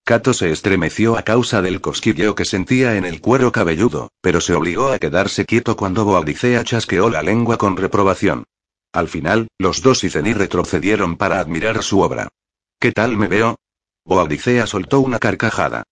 Kato 0.04 0.34
se 0.34 0.49
estremeció 0.49 1.20
a 1.20 1.22
causa 1.22 1.62
del 1.62 1.82
cosquilleo 1.82 2.34
que 2.34 2.45
sentía 2.45 2.95
en 2.97 3.06
el 3.06 3.22
cuero 3.22 3.52
cabelludo, 3.52 4.10
pero 4.22 4.41
se 4.41 4.56
obligó 4.56 4.91
a 4.91 4.97
quedarse 4.97 5.45
quieto 5.45 5.76
cuando 5.76 6.04
Boadicea 6.04 6.64
chasqueó 6.64 7.12
la 7.12 7.22
lengua 7.22 7.58
con 7.58 7.78
reprobación. 7.78 8.45
Al 8.91 9.08
final, 9.08 9.49
los 9.60 9.84
dos 9.84 10.04
y 10.04 10.10
Zení 10.10 10.34
retrocedieron 10.34 11.16
para 11.16 11.39
admirar 11.39 11.84
su 11.84 11.99
obra. 11.99 12.30
¿Qué 12.80 12.91
tal 12.91 13.18
me 13.18 13.28
veo? 13.28 13.58
Boadicea 14.04 14.66
soltó 14.66 14.99
una 14.99 15.20
carcajada. 15.20 15.84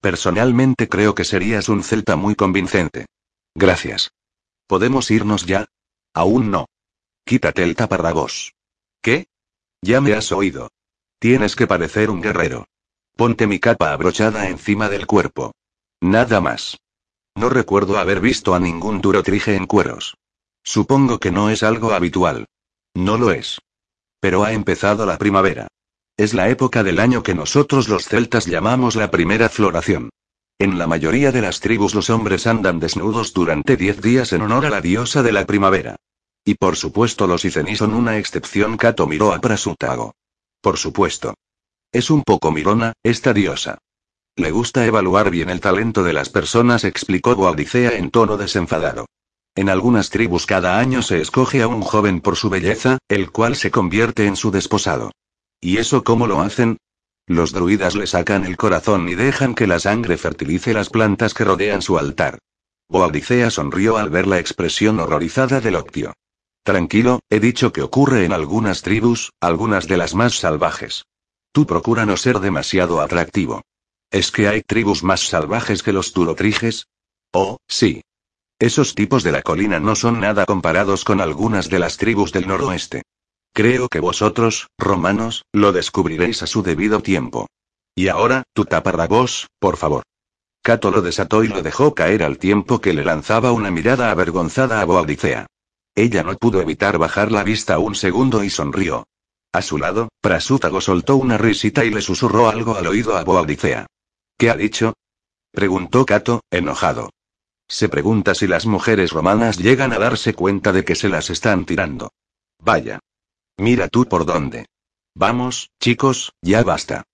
Personalmente 0.00 0.88
creo 0.88 1.14
que 1.14 1.24
serías 1.24 1.68
un 1.68 1.82
celta 1.82 2.16
muy 2.16 2.34
convincente. 2.34 3.06
Gracias. 3.54 4.12
¿Podemos 4.66 5.10
irnos 5.10 5.46
ya? 5.46 5.66
Aún 6.14 6.50
no. 6.50 6.66
Quítate 7.24 7.62
el 7.62 7.74
taparrabos. 7.74 8.54
¿Qué? 9.02 9.26
Ya 9.82 10.00
me 10.00 10.14
has 10.14 10.30
oído. 10.32 10.70
Tienes 11.18 11.56
que 11.56 11.66
parecer 11.66 12.10
un 12.10 12.20
guerrero. 12.20 12.66
Ponte 13.16 13.46
mi 13.46 13.58
capa 13.58 13.92
abrochada 13.92 14.48
encima 14.48 14.88
del 14.88 15.06
cuerpo. 15.06 15.52
Nada 16.00 16.40
más. 16.40 16.78
No 17.34 17.48
recuerdo 17.48 17.98
haber 17.98 18.20
visto 18.20 18.54
a 18.54 18.60
ningún 18.60 19.00
durotrige 19.00 19.56
en 19.56 19.66
cueros. 19.66 20.16
Supongo 20.62 21.18
que 21.18 21.32
no 21.32 21.50
es 21.50 21.62
algo 21.62 21.92
habitual. 21.92 22.46
No 22.94 23.16
lo 23.16 23.32
es. 23.32 23.60
Pero 24.20 24.44
ha 24.44 24.52
empezado 24.52 25.06
la 25.06 25.18
primavera. 25.18 25.68
Es 26.18 26.34
la 26.34 26.48
época 26.48 26.82
del 26.82 26.98
año 26.98 27.22
que 27.22 27.32
nosotros 27.32 27.88
los 27.88 28.06
celtas 28.06 28.46
llamamos 28.46 28.96
la 28.96 29.08
primera 29.08 29.48
floración. 29.48 30.10
En 30.58 30.76
la 30.76 30.88
mayoría 30.88 31.30
de 31.30 31.40
las 31.40 31.60
tribus 31.60 31.94
los 31.94 32.10
hombres 32.10 32.48
andan 32.48 32.80
desnudos 32.80 33.32
durante 33.32 33.76
diez 33.76 34.02
días 34.02 34.32
en 34.32 34.42
honor 34.42 34.66
a 34.66 34.70
la 34.70 34.80
diosa 34.80 35.22
de 35.22 35.30
la 35.30 35.46
primavera. 35.46 35.94
Y 36.44 36.56
por 36.56 36.74
supuesto 36.74 37.28
los 37.28 37.44
Iceni 37.44 37.76
son 37.76 37.94
una 37.94 38.18
excepción. 38.18 38.76
Kato 38.76 39.06
miró 39.06 39.32
a 39.32 39.40
Prasutago. 39.40 40.16
Por 40.60 40.76
supuesto. 40.76 41.34
Es 41.92 42.10
un 42.10 42.24
poco 42.24 42.50
mirona, 42.50 42.94
esta 43.04 43.32
diosa. 43.32 43.78
Le 44.34 44.50
gusta 44.50 44.84
evaluar 44.86 45.30
bien 45.30 45.50
el 45.50 45.60
talento 45.60 46.02
de 46.02 46.14
las 46.14 46.30
personas, 46.30 46.82
explicó 46.82 47.36
Boadicea 47.36 47.92
en 47.92 48.10
tono 48.10 48.36
desenfadado. 48.36 49.06
En 49.54 49.68
algunas 49.68 50.10
tribus 50.10 50.46
cada 50.46 50.80
año 50.80 51.00
se 51.02 51.20
escoge 51.20 51.62
a 51.62 51.68
un 51.68 51.82
joven 51.82 52.20
por 52.20 52.34
su 52.34 52.50
belleza, 52.50 52.98
el 53.08 53.30
cual 53.30 53.54
se 53.54 53.70
convierte 53.70 54.26
en 54.26 54.34
su 54.34 54.50
desposado. 54.50 55.12
¿Y 55.60 55.78
eso 55.78 56.04
cómo 56.04 56.26
lo 56.26 56.40
hacen? 56.40 56.78
Los 57.26 57.52
druidas 57.52 57.94
le 57.94 58.06
sacan 58.06 58.46
el 58.46 58.56
corazón 58.56 59.08
y 59.08 59.14
dejan 59.14 59.54
que 59.54 59.66
la 59.66 59.80
sangre 59.80 60.16
fertilice 60.16 60.72
las 60.72 60.88
plantas 60.88 61.34
que 61.34 61.44
rodean 61.44 61.82
su 61.82 61.98
altar. 61.98 62.38
Boadicea 62.88 63.50
sonrió 63.50 63.98
al 63.98 64.08
ver 64.08 64.26
la 64.26 64.38
expresión 64.38 64.98
horrorizada 64.98 65.60
del 65.60 65.76
Octio. 65.76 66.14
Tranquilo, 66.62 67.20
he 67.28 67.40
dicho 67.40 67.72
que 67.72 67.82
ocurre 67.82 68.24
en 68.24 68.32
algunas 68.32 68.82
tribus, 68.82 69.32
algunas 69.40 69.88
de 69.88 69.96
las 69.96 70.14
más 70.14 70.38
salvajes. 70.38 71.04
Tú 71.52 71.66
procura 71.66 72.06
no 72.06 72.16
ser 72.16 72.40
demasiado 72.40 73.00
atractivo. 73.00 73.62
¿Es 74.10 74.30
que 74.30 74.48
hay 74.48 74.62
tribus 74.62 75.02
más 75.02 75.28
salvajes 75.28 75.82
que 75.82 75.92
los 75.92 76.12
turotriges? 76.12 76.86
Oh, 77.32 77.58
sí. 77.68 78.02
Esos 78.58 78.94
tipos 78.94 79.22
de 79.22 79.32
la 79.32 79.42
colina 79.42 79.80
no 79.80 79.94
son 79.94 80.20
nada 80.20 80.46
comparados 80.46 81.04
con 81.04 81.20
algunas 81.20 81.68
de 81.68 81.78
las 81.78 81.96
tribus 81.96 82.32
del 82.32 82.48
noroeste. 82.48 83.02
Creo 83.52 83.88
que 83.88 84.00
vosotros, 84.00 84.68
romanos, 84.78 85.44
lo 85.52 85.72
descubriréis 85.72 86.42
a 86.42 86.46
su 86.46 86.62
debido 86.62 87.00
tiempo. 87.00 87.48
Y 87.94 88.08
ahora, 88.08 88.44
tu 88.52 88.64
taparrabos, 88.64 89.48
por 89.58 89.76
favor. 89.76 90.04
Cato 90.62 90.90
lo 90.90 91.02
desató 91.02 91.44
y 91.44 91.48
lo 91.48 91.62
dejó 91.62 91.94
caer 91.94 92.22
al 92.22 92.38
tiempo 92.38 92.80
que 92.80 92.92
le 92.92 93.04
lanzaba 93.04 93.52
una 93.52 93.70
mirada 93.70 94.10
avergonzada 94.10 94.80
a 94.80 94.84
Boadicea. 94.84 95.46
Ella 95.94 96.22
no 96.22 96.36
pudo 96.36 96.60
evitar 96.60 96.98
bajar 96.98 97.32
la 97.32 97.42
vista 97.42 97.78
un 97.78 97.94
segundo 97.94 98.44
y 98.44 98.50
sonrió. 98.50 99.04
A 99.52 99.62
su 99.62 99.78
lado, 99.78 100.10
Prasútago 100.20 100.80
soltó 100.80 101.16
una 101.16 101.38
risita 101.38 101.84
y 101.84 101.90
le 101.90 102.02
susurró 102.02 102.48
algo 102.48 102.76
al 102.76 102.86
oído 102.86 103.16
a 103.16 103.24
Boadicea. 103.24 103.86
¿Qué 104.36 104.50
ha 104.50 104.56
dicho? 104.56 104.94
preguntó 105.50 106.06
Cato, 106.06 106.42
enojado. 106.50 107.10
Se 107.66 107.88
pregunta 107.88 108.34
si 108.34 108.46
las 108.46 108.66
mujeres 108.66 109.10
romanas 109.12 109.58
llegan 109.58 109.92
a 109.92 109.98
darse 109.98 110.34
cuenta 110.34 110.72
de 110.72 110.84
que 110.84 110.94
se 110.94 111.08
las 111.08 111.30
están 111.30 111.64
tirando. 111.64 112.12
Vaya. 112.60 113.00
Mira 113.58 113.88
tú 113.88 114.06
por 114.06 114.24
dónde. 114.24 114.66
Vamos, 115.14 115.70
chicos, 115.80 116.32
ya 116.40 116.62
basta. 116.62 117.04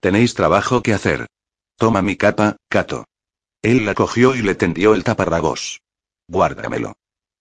Tenéis 0.00 0.34
trabajo 0.34 0.82
que 0.82 0.92
hacer. 0.92 1.26
Toma 1.76 2.02
mi 2.02 2.16
capa, 2.16 2.56
Cato. 2.68 3.06
Él 3.62 3.84
la 3.86 3.94
cogió 3.94 4.34
y 4.34 4.42
le 4.42 4.54
tendió 4.54 4.94
el 4.94 5.04
taparrabos. 5.04 5.80
Guárdamelo. 6.28 6.94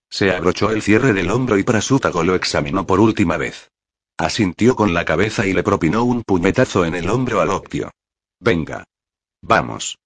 Se 0.10 0.32
abrochó 0.32 0.72
el 0.72 0.82
cierre 0.82 1.14
del 1.14 1.30
hombro 1.30 1.58
y 1.58 1.64
Prasútago 1.64 2.24
lo 2.24 2.36
examinó 2.36 2.88
por 2.88 2.99
última 2.99 3.38
vez. 3.38 3.70
Asintió 4.18 4.76
con 4.76 4.93
la 4.93 5.03
cabeza 5.03 5.45
y 5.45 5.53
le 5.53 5.64
propinó 5.64 6.06
un 6.06 6.24
puñetazo 6.24 6.86
en 6.86 6.95
el 6.95 7.10
hombro 7.10 7.41
al 7.41 7.49
Optio. 7.49 7.91
Venga. 8.39 8.86
Vamos. 9.41 9.97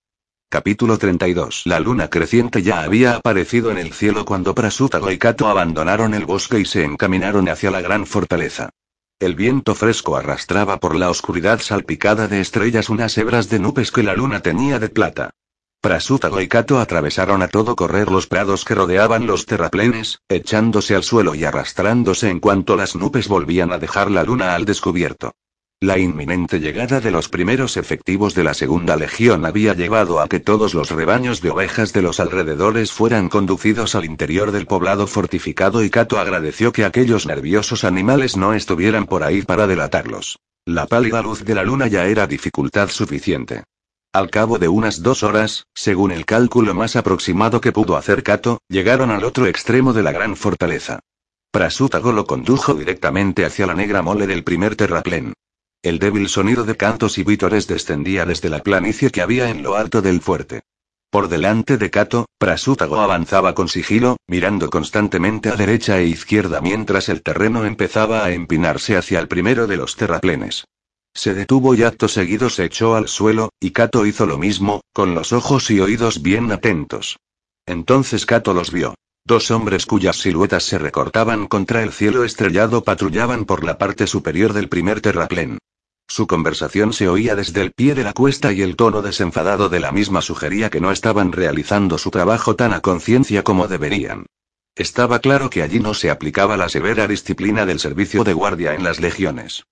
Capítulo 0.51 0.97
32. 0.97 1.61
La 1.65 1.79
luna 1.79 2.09
creciente 2.09 2.63
ya 2.63 2.81
había 2.81 3.17
aparecido 3.17 3.69
en 3.69 3.77
el 3.77 3.93
cielo 3.93 4.25
cuando 4.25 4.55
Prasútago 4.55 5.11
y 5.11 5.19
Kato 5.19 5.47
abandonaron 5.47 6.15
el 6.15 6.25
bosque 6.25 6.59
y 6.59 6.65
se 6.65 6.83
encaminaron 6.83 7.47
hacia 7.49 7.69
la 7.69 7.81
gran 7.81 8.07
fortaleza. 8.07 8.71
El 9.19 9.35
viento 9.35 9.75
fresco 9.75 10.17
arrastraba 10.17 10.79
por 10.79 10.95
la 10.95 11.11
oscuridad 11.11 11.59
salpicada 11.59 12.27
de 12.27 12.41
estrellas 12.41 12.89
unas 12.89 13.15
hebras 13.19 13.47
de 13.51 13.59
nubes 13.59 13.91
que 13.91 14.01
la 14.01 14.15
luna 14.15 14.39
tenía 14.39 14.79
de 14.79 14.89
plata. 14.89 15.29
Prasútago 15.81 16.41
y 16.41 16.47
Kato 16.47 16.79
atravesaron 16.79 17.43
a 17.43 17.47
todo 17.47 17.75
correr 17.75 18.09
los 18.09 18.25
prados 18.25 18.65
que 18.65 18.73
rodeaban 18.73 19.27
los 19.27 19.45
terraplenes, 19.45 20.17
echándose 20.29 20.95
al 20.95 21.03
suelo 21.03 21.35
y 21.35 21.43
arrastrándose 21.43 22.27
en 22.27 22.39
cuanto 22.39 22.75
las 22.75 22.95
nubes 22.95 23.27
volvían 23.27 23.71
a 23.71 23.77
dejar 23.77 24.09
la 24.09 24.23
luna 24.23 24.55
al 24.55 24.65
descubierto. 24.65 25.35
La 25.81 25.97
inminente 25.97 26.59
llegada 26.59 26.99
de 26.99 27.09
los 27.09 27.29
primeros 27.29 27.77
efectivos 27.77 28.35
de 28.35 28.43
la 28.43 28.53
Segunda 28.53 28.97
Legión 28.97 29.45
había 29.45 29.73
llevado 29.73 30.19
a 30.19 30.27
que 30.27 30.41
todos 30.41 30.73
los 30.73 30.91
rebaños 30.91 31.41
de 31.41 31.51
ovejas 31.51 31.93
de 31.93 32.01
los 32.01 32.19
alrededores 32.19 32.91
fueran 32.91 33.29
conducidos 33.29 33.95
al 33.95 34.03
interior 34.03 34.51
del 34.51 34.65
poblado 34.65 35.07
fortificado 35.07 35.81
y 35.81 35.89
Cato 35.89 36.19
agradeció 36.19 36.73
que 36.73 36.83
aquellos 36.83 37.25
nerviosos 37.27 37.85
animales 37.85 38.35
no 38.35 38.53
estuvieran 38.53 39.05
por 39.05 39.23
ahí 39.23 39.41
para 39.41 39.67
delatarlos. 39.67 40.39
La 40.65 40.85
pálida 40.85 41.21
luz 41.21 41.45
de 41.45 41.55
la 41.55 41.63
luna 41.63 41.87
ya 41.87 42.07
era 42.07 42.27
dificultad 42.27 42.89
suficiente. 42.89 43.63
Al 44.11 44.29
cabo 44.29 44.59
de 44.59 44.67
unas 44.67 45.01
dos 45.01 45.23
horas, 45.23 45.63
según 45.73 46.11
el 46.11 46.25
cálculo 46.25 46.73
más 46.73 46.97
aproximado 46.97 47.61
que 47.61 47.71
pudo 47.71 47.95
hacer 47.95 48.21
Cato, 48.21 48.59
llegaron 48.67 49.11
al 49.11 49.23
otro 49.23 49.45
extremo 49.45 49.93
de 49.93 50.03
la 50.03 50.11
gran 50.11 50.35
fortaleza. 50.35 50.99
Prasútago 51.51 52.11
lo 52.11 52.25
condujo 52.25 52.73
directamente 52.73 53.45
hacia 53.45 53.65
la 53.65 53.75
negra 53.75 54.01
mole 54.01 54.27
del 54.27 54.43
primer 54.43 54.75
terraplén. 54.75 55.33
El 55.81 55.97
débil 55.97 56.27
sonido 56.27 56.65
de 56.65 56.75
cantos 56.75 57.17
y 57.17 57.23
vítores 57.23 57.65
descendía 57.65 58.25
desde 58.25 58.49
la 58.49 58.59
planicie 58.59 59.11
que 59.11 59.21
había 59.21 59.49
en 59.49 59.63
lo 59.63 59.77
alto 59.77 60.01
del 60.01 60.19
fuerte. 60.19 60.63
Por 61.09 61.29
delante 61.29 61.77
de 61.77 61.89
Cato, 61.89 62.25
Prasútago 62.37 62.99
avanzaba 62.99 63.55
con 63.55 63.69
sigilo, 63.69 64.17
mirando 64.27 64.69
constantemente 64.69 65.47
a 65.47 65.55
derecha 65.55 65.97
e 65.99 66.05
izquierda 66.07 66.59
mientras 66.59 67.07
el 67.07 67.23
terreno 67.23 67.63
empezaba 67.63 68.25
a 68.25 68.31
empinarse 68.31 68.97
hacia 68.97 69.19
el 69.19 69.29
primero 69.29 69.67
de 69.67 69.77
los 69.77 69.95
terraplenes. 69.95 70.65
Se 71.13 71.33
detuvo 71.33 71.73
y 71.75 71.83
acto 71.83 72.09
seguido 72.09 72.49
se 72.49 72.65
echó 72.65 72.95
al 72.95 73.07
suelo, 73.07 73.49
y 73.57 73.71
Cato 73.71 74.05
hizo 74.05 74.25
lo 74.25 74.37
mismo, 74.37 74.81
con 74.91 75.15
los 75.15 75.31
ojos 75.31 75.71
y 75.71 75.79
oídos 75.79 76.21
bien 76.21 76.51
atentos. 76.51 77.19
Entonces 77.65 78.25
Cato 78.25 78.53
los 78.53 78.71
vio. 78.73 78.95
Dos 79.23 79.49
hombres 79.49 79.85
cuyas 79.85 80.17
siluetas 80.17 80.63
se 80.63 80.77
recortaban 80.77 81.47
contra 81.47 81.83
el 81.83 81.93
cielo 81.93 82.25
estrellado 82.25 82.83
patrullaban 82.83 83.45
por 83.45 83.63
la 83.63 83.77
parte 83.77 84.07
superior 84.07 84.51
del 84.51 84.67
primer 84.67 84.99
terraplén. 84.99 85.57
Su 86.09 86.25
conversación 86.25 86.91
se 86.91 87.07
oía 87.07 87.35
desde 87.35 87.61
el 87.61 87.71
pie 87.71 87.93
de 87.93 88.03
la 88.03 88.13
cuesta 88.13 88.51
y 88.51 88.63
el 88.63 88.75
tono 88.75 89.03
desenfadado 89.03 89.69
de 89.69 89.79
la 89.79 89.91
misma 89.91 90.23
sugería 90.23 90.71
que 90.71 90.81
no 90.81 90.91
estaban 90.91 91.31
realizando 91.31 91.99
su 91.99 92.09
trabajo 92.09 92.55
tan 92.55 92.73
a 92.73 92.81
conciencia 92.81 93.43
como 93.43 93.67
deberían. 93.67 94.25
Estaba 94.75 95.19
claro 95.19 95.51
que 95.51 95.61
allí 95.61 95.79
no 95.79 95.93
se 95.93 96.09
aplicaba 96.09 96.57
la 96.57 96.67
severa 96.67 97.07
disciplina 97.07 97.67
del 97.67 97.79
servicio 97.79 98.23
de 98.23 98.33
guardia 98.33 98.73
en 98.73 98.83
las 98.83 98.99
legiones. 98.99 99.65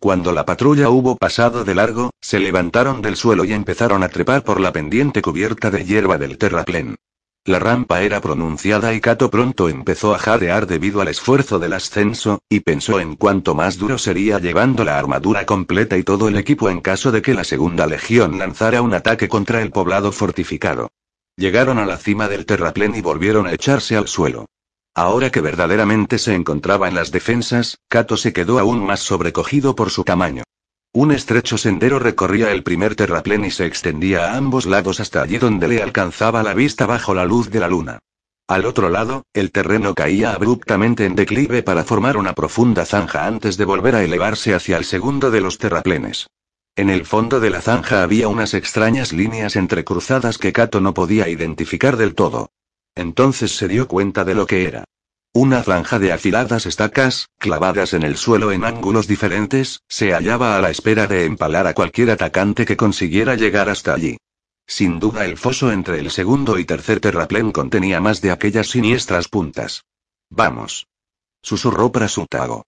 Cuando 0.00 0.32
la 0.32 0.44
patrulla 0.44 0.90
hubo 0.90 1.16
pasado 1.16 1.64
de 1.64 1.76
largo, 1.76 2.10
se 2.20 2.40
levantaron 2.40 3.00
del 3.00 3.14
suelo 3.14 3.44
y 3.44 3.52
empezaron 3.52 4.02
a 4.02 4.08
trepar 4.08 4.42
por 4.42 4.60
la 4.60 4.72
pendiente 4.72 5.22
cubierta 5.22 5.70
de 5.70 5.84
hierba 5.84 6.18
del 6.18 6.38
terraplén. 6.38 6.96
La 7.46 7.58
rampa 7.58 8.00
era 8.00 8.22
pronunciada 8.22 8.94
y 8.94 9.02
Cato 9.02 9.30
pronto 9.30 9.68
empezó 9.68 10.14
a 10.14 10.18
jadear 10.18 10.66
debido 10.66 11.02
al 11.02 11.08
esfuerzo 11.08 11.58
del 11.58 11.74
ascenso, 11.74 12.40
y 12.48 12.60
pensó 12.60 13.00
en 13.00 13.16
cuánto 13.16 13.54
más 13.54 13.76
duro 13.76 13.98
sería 13.98 14.38
llevando 14.38 14.82
la 14.82 14.98
armadura 14.98 15.44
completa 15.44 15.98
y 15.98 16.04
todo 16.04 16.28
el 16.28 16.38
equipo 16.38 16.70
en 16.70 16.80
caso 16.80 17.12
de 17.12 17.20
que 17.20 17.34
la 17.34 17.44
segunda 17.44 17.86
legión 17.86 18.38
lanzara 18.38 18.80
un 18.80 18.94
ataque 18.94 19.28
contra 19.28 19.60
el 19.60 19.72
poblado 19.72 20.10
fortificado. 20.10 20.90
Llegaron 21.36 21.76
a 21.78 21.84
la 21.84 21.98
cima 21.98 22.28
del 22.28 22.46
terraplén 22.46 22.94
y 22.94 23.02
volvieron 23.02 23.46
a 23.46 23.52
echarse 23.52 23.94
al 23.94 24.08
suelo. 24.08 24.46
Ahora 24.94 25.30
que 25.30 25.42
verdaderamente 25.42 26.18
se 26.18 26.34
encontraba 26.34 26.88
en 26.88 26.94
las 26.94 27.10
defensas, 27.10 27.76
Kato 27.88 28.16
se 28.16 28.32
quedó 28.32 28.58
aún 28.58 28.86
más 28.86 29.00
sobrecogido 29.00 29.74
por 29.74 29.90
su 29.90 30.02
tamaño. 30.02 30.44
Un 30.96 31.10
estrecho 31.10 31.58
sendero 31.58 31.98
recorría 31.98 32.52
el 32.52 32.62
primer 32.62 32.94
terraplén 32.94 33.44
y 33.44 33.50
se 33.50 33.66
extendía 33.66 34.30
a 34.30 34.36
ambos 34.36 34.64
lados 34.64 35.00
hasta 35.00 35.22
allí 35.22 35.38
donde 35.38 35.66
le 35.66 35.82
alcanzaba 35.82 36.44
la 36.44 36.54
vista 36.54 36.86
bajo 36.86 37.14
la 37.14 37.24
luz 37.24 37.50
de 37.50 37.58
la 37.58 37.66
luna. 37.66 37.98
Al 38.46 38.64
otro 38.64 38.88
lado, 38.90 39.24
el 39.32 39.50
terreno 39.50 39.96
caía 39.96 40.34
abruptamente 40.34 41.04
en 41.04 41.16
declive 41.16 41.64
para 41.64 41.82
formar 41.82 42.16
una 42.16 42.32
profunda 42.32 42.86
zanja 42.86 43.26
antes 43.26 43.56
de 43.56 43.64
volver 43.64 43.96
a 43.96 44.04
elevarse 44.04 44.54
hacia 44.54 44.76
el 44.76 44.84
segundo 44.84 45.32
de 45.32 45.40
los 45.40 45.58
terraplenes. 45.58 46.28
En 46.76 46.90
el 46.90 47.04
fondo 47.04 47.40
de 47.40 47.50
la 47.50 47.60
zanja 47.60 48.04
había 48.04 48.28
unas 48.28 48.54
extrañas 48.54 49.12
líneas 49.12 49.56
entrecruzadas 49.56 50.38
que 50.38 50.52
Kato 50.52 50.80
no 50.80 50.94
podía 50.94 51.28
identificar 51.28 51.96
del 51.96 52.14
todo. 52.14 52.50
Entonces 52.94 53.56
se 53.56 53.66
dio 53.66 53.88
cuenta 53.88 54.24
de 54.24 54.36
lo 54.36 54.46
que 54.46 54.68
era. 54.68 54.84
Una 55.36 55.64
franja 55.64 55.98
de 55.98 56.12
afiladas 56.12 56.64
estacas, 56.64 57.28
clavadas 57.38 57.92
en 57.92 58.04
el 58.04 58.16
suelo 58.16 58.52
en 58.52 58.64
ángulos 58.64 59.08
diferentes, 59.08 59.80
se 59.88 60.12
hallaba 60.12 60.56
a 60.56 60.60
la 60.60 60.70
espera 60.70 61.08
de 61.08 61.24
empalar 61.24 61.66
a 61.66 61.74
cualquier 61.74 62.12
atacante 62.12 62.64
que 62.64 62.76
consiguiera 62.76 63.34
llegar 63.34 63.68
hasta 63.68 63.94
allí. 63.94 64.16
Sin 64.64 65.00
duda 65.00 65.24
el 65.24 65.36
foso 65.36 65.72
entre 65.72 65.98
el 65.98 66.12
segundo 66.12 66.56
y 66.56 66.64
tercer 66.64 67.00
terraplén 67.00 67.50
contenía 67.50 68.00
más 68.00 68.20
de 68.20 68.30
aquellas 68.30 68.68
siniestras 68.68 69.26
puntas. 69.26 69.82
Vamos. 70.30 70.86
Susurró 71.42 71.90
Prasutago. 71.90 72.64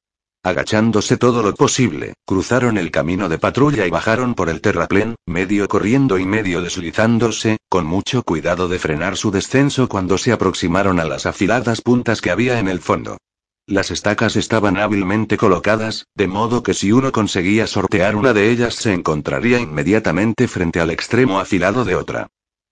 Agachándose 0.47 1.17
todo 1.17 1.43
lo 1.43 1.57
posible, 1.57 2.15
cruzaron 2.25 2.79
el 2.79 2.93
camino 2.93 3.29
de 3.29 3.37
patrulla 3.37 3.85
y 3.85 3.91
bajaron 3.91 4.37
por 4.37 4.49
el 4.49 4.61
terraplén, 4.61 5.17
medio 5.27 5.67
corriendo 5.67 6.19
y 6.19 6.25
medio 6.25 6.63
deslizándose, 6.63 7.57
con 7.69 7.85
mucho 7.85 8.23
cuidado 8.23 8.69
de 8.69 8.79
frenar 8.79 9.17
su 9.17 9.33
descenso 9.33 9.89
cuando 9.89 10.19
se 10.19 10.31
aproximaron 10.31 11.01
a 11.01 11.05
las 11.05 11.27
afiladas 11.27 11.81
puntas 11.81 12.21
que 12.21 12.31
había 12.31 12.61
en 12.61 12.69
el 12.69 12.79
fondo. 12.79 13.19
Las 13.67 13.91
estacas 13.91 14.37
estaban 14.37 14.77
hábilmente 14.77 15.37
colocadas, 15.37 16.07
de 16.15 16.29
modo 16.29 16.63
que 16.63 16.75
si 16.75 16.93
uno 16.93 17.11
conseguía 17.11 17.67
sortear 17.67 18.15
una 18.15 18.33
de 18.33 18.49
ellas 18.53 18.77
se 18.77 18.93
encontraría 18.93 19.59
inmediatamente 19.59 20.47
frente 20.47 20.79
al 20.79 20.91
extremo 20.91 21.41
afilado 21.41 21.85
de 21.85 21.97
otra. 21.97 22.29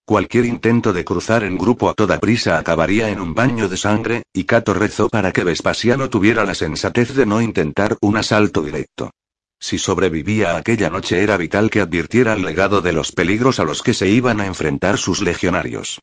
Cualquier 0.07 0.45
intento 0.45 0.93
de 0.93 1.03
cruzar 1.03 1.45
en 1.45 1.57
grupo 1.57 1.89
a 1.89 1.95
toda 1.95 2.19
prisa 2.19 2.59
acabaría 2.59 3.09
en 3.09 3.23
un 3.23 3.33
baño 3.33 3.71
de 3.71 3.79
sangre, 3.79 4.23
y 4.35 4.45
Cato 4.45 4.75
rezó 4.75 5.09
para 5.09 5.33
que 5.33 5.45
Vespasiano 5.45 6.11
tuviera 6.11 6.45
la 6.45 6.55
sensatez 6.55 7.15
de 7.15 7.25
no 7.25 7.41
intentar 7.41 7.97
un 8.03 8.19
asalto 8.19 8.61
directo. 8.61 9.13
Si 9.59 9.79
sobrevivía 9.79 10.57
aquella 10.57 10.91
noche 10.91 11.23
era 11.23 11.39
vital 11.39 11.71
que 11.71 11.81
advirtiera 11.81 12.35
al 12.35 12.43
legado 12.43 12.83
de 12.83 12.93
los 12.93 13.13
peligros 13.13 13.61
a 13.61 13.65
los 13.65 13.83
que 13.83 13.95
se 13.95 14.07
iban 14.11 14.43
a 14.43 14.47
enfrentar 14.47 14.99
sus 14.99 15.23
legionarios. 15.23 16.01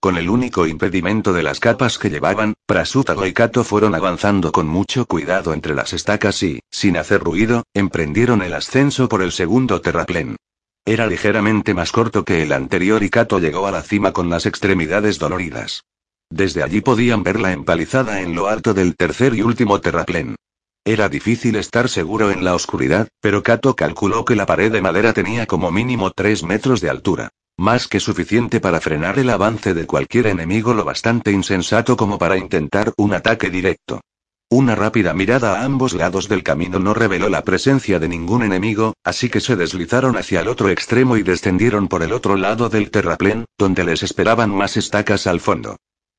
Con 0.00 0.16
el 0.16 0.28
único 0.28 0.66
impedimento 0.66 1.32
de 1.32 1.44
las 1.44 1.60
capas 1.60 1.96
que 1.96 2.10
llevaban, 2.10 2.54
Prasútago 2.66 3.24
y 3.24 3.32
Cato 3.32 3.62
fueron 3.62 3.94
avanzando 3.94 4.50
con 4.50 4.66
mucho 4.66 5.06
cuidado 5.06 5.54
entre 5.54 5.76
las 5.76 5.92
estacas 5.92 6.42
y, 6.42 6.60
sin 6.72 6.96
hacer 6.96 7.22
ruido, 7.22 7.62
emprendieron 7.72 8.42
el 8.42 8.54
ascenso 8.54 9.08
por 9.08 9.22
el 9.22 9.30
segundo 9.30 9.80
terraplén. 9.80 10.34
Era 10.86 11.06
ligeramente 11.06 11.72
más 11.72 11.92
corto 11.92 12.24
que 12.24 12.42
el 12.42 12.52
anterior 12.52 13.02
y 13.02 13.08
Cato 13.08 13.38
llegó 13.38 13.66
a 13.66 13.70
la 13.70 13.82
cima 13.82 14.12
con 14.12 14.28
las 14.28 14.44
extremidades 14.44 15.18
doloridas. 15.18 15.84
Desde 16.30 16.62
allí 16.62 16.82
podían 16.82 17.22
ver 17.22 17.40
la 17.40 17.52
empalizada 17.52 18.20
en 18.20 18.34
lo 18.34 18.48
alto 18.48 18.74
del 18.74 18.94
tercer 18.94 19.34
y 19.34 19.40
último 19.40 19.80
terraplén. 19.80 20.36
Era 20.84 21.08
difícil 21.08 21.56
estar 21.56 21.88
seguro 21.88 22.30
en 22.30 22.44
la 22.44 22.54
oscuridad, 22.54 23.08
pero 23.22 23.42
Cato 23.42 23.74
calculó 23.74 24.26
que 24.26 24.36
la 24.36 24.44
pared 24.44 24.70
de 24.70 24.82
madera 24.82 25.14
tenía 25.14 25.46
como 25.46 25.70
mínimo 25.70 26.10
tres 26.10 26.42
metros 26.42 26.82
de 26.82 26.90
altura. 26.90 27.30
Más 27.56 27.88
que 27.88 28.00
suficiente 28.00 28.60
para 28.60 28.80
frenar 28.80 29.18
el 29.18 29.30
avance 29.30 29.72
de 29.72 29.86
cualquier 29.86 30.26
enemigo 30.26 30.74
lo 30.74 30.84
bastante 30.84 31.30
insensato 31.30 31.96
como 31.96 32.18
para 32.18 32.36
intentar 32.36 32.92
un 32.98 33.14
ataque 33.14 33.48
directo. 33.48 34.02
Una 34.50 34.74
rápida 34.74 35.14
mirada 35.14 35.60
a 35.60 35.64
ambos 35.64 35.94
lados 35.94 36.28
del 36.28 36.42
camino 36.42 36.78
no 36.78 36.94
reveló 36.94 37.28
la 37.28 37.42
presencia 37.42 37.98
de 37.98 38.08
ningún 38.08 38.42
enemigo, 38.42 38.94
así 39.02 39.28
que 39.28 39.40
se 39.40 39.56
deslizaron 39.56 40.16
hacia 40.16 40.42
el 40.42 40.48
otro 40.48 40.68
extremo 40.68 41.16
y 41.16 41.22
descendieron 41.22 41.88
por 41.88 42.02
el 42.02 42.12
otro 42.12 42.36
lado 42.36 42.68
del 42.68 42.90
terraplén, 42.90 43.46
donde 43.58 43.84
les 43.84 44.02
esperaban 44.02 44.50
más 44.54 44.76
estacas 44.76 45.26
al 45.26 45.40
fondo. 45.40 45.76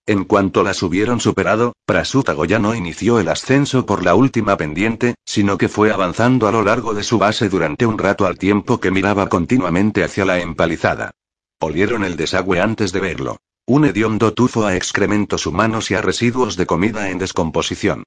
En 0.07 0.23
cuanto 0.25 0.63
las 0.63 0.83
hubieron 0.83 1.19
superado, 1.19 1.73
Prasútago 1.85 2.45
ya 2.45 2.59
no 2.59 2.75
inició 2.75 3.19
el 3.19 3.29
ascenso 3.29 3.85
por 3.85 4.03
la 4.03 4.15
última 4.15 4.57
pendiente, 4.57 5.15
sino 5.25 5.57
que 5.57 5.69
fue 5.69 5.91
avanzando 5.91 6.47
a 6.47 6.51
lo 6.51 6.61
largo 6.61 6.93
de 6.93 7.03
su 7.03 7.17
base 7.17 7.49
durante 7.49 7.85
un 7.85 7.97
rato 7.97 8.27
al 8.27 8.37
tiempo 8.37 8.79
que 8.79 8.91
miraba 8.91 9.29
continuamente 9.29 10.03
hacia 10.03 10.25
la 10.25 10.39
empalizada. 10.39 11.11
Olieron 11.59 12.03
el 12.03 12.17
desagüe 12.17 12.59
antes 12.59 12.91
de 12.91 12.99
verlo. 12.99 13.37
Un 13.65 13.85
hediondo 13.85 14.33
tufo 14.33 14.65
a 14.65 14.75
excrementos 14.75 15.47
humanos 15.47 15.89
y 15.89 15.95
a 15.95 16.01
residuos 16.01 16.55
de 16.55 16.67
comida 16.67 17.09
en 17.09 17.17
descomposición. 17.17 18.03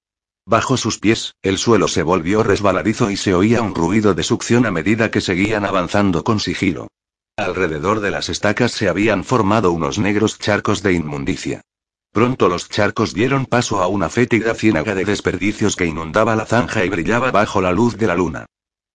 Bajo 0.49 0.79
sus 0.79 0.99
pies, 0.99 1.35
el 1.43 1.59
suelo 1.59 1.89
se 1.89 2.03
volvió 2.03 2.43
resbaladizo 2.43 3.11
y 3.11 3.19
se 3.19 3.35
oía 3.35 3.61
un 3.61 3.75
ruido 3.75 4.15
de 4.15 4.23
succión 4.23 4.65
a 4.65 4.71
medida 4.71 5.11
que 5.11 5.21
seguían 5.21 5.67
avanzando 5.67 6.25
con 6.25 6.41
sigilo. 6.41 6.89
Alrededor 7.37 8.01
de 8.01 8.11
las 8.11 8.31
estacas 8.31 8.73
se 8.73 8.89
habían 8.89 9.25
formado 9.25 9.73
unos 9.73 9.99
negros 9.99 10.39
charcos 10.39 10.83
de 10.83 10.95
inmundicia. 10.95 11.61
Pronto 12.15 12.49
los 12.49 12.71
charcos 12.71 13.13
dieron 13.13 13.45
paso 13.45 13.83
a 13.83 13.89
una 13.89 14.09
fétida 14.09 14.55
ciénaga 14.55 14.95
de 14.95 15.05
desperdicios 15.05 15.77
que 15.77 15.85
inundaba 15.85 16.35
la 16.35 16.47
zanja 16.47 16.83
y 16.83 16.89
brillaba 16.89 17.31
bajo 17.31 17.61
la 17.61 17.73
luz 17.73 17.99
de 17.99 18.07
la 18.07 18.15
luna. 18.15 18.47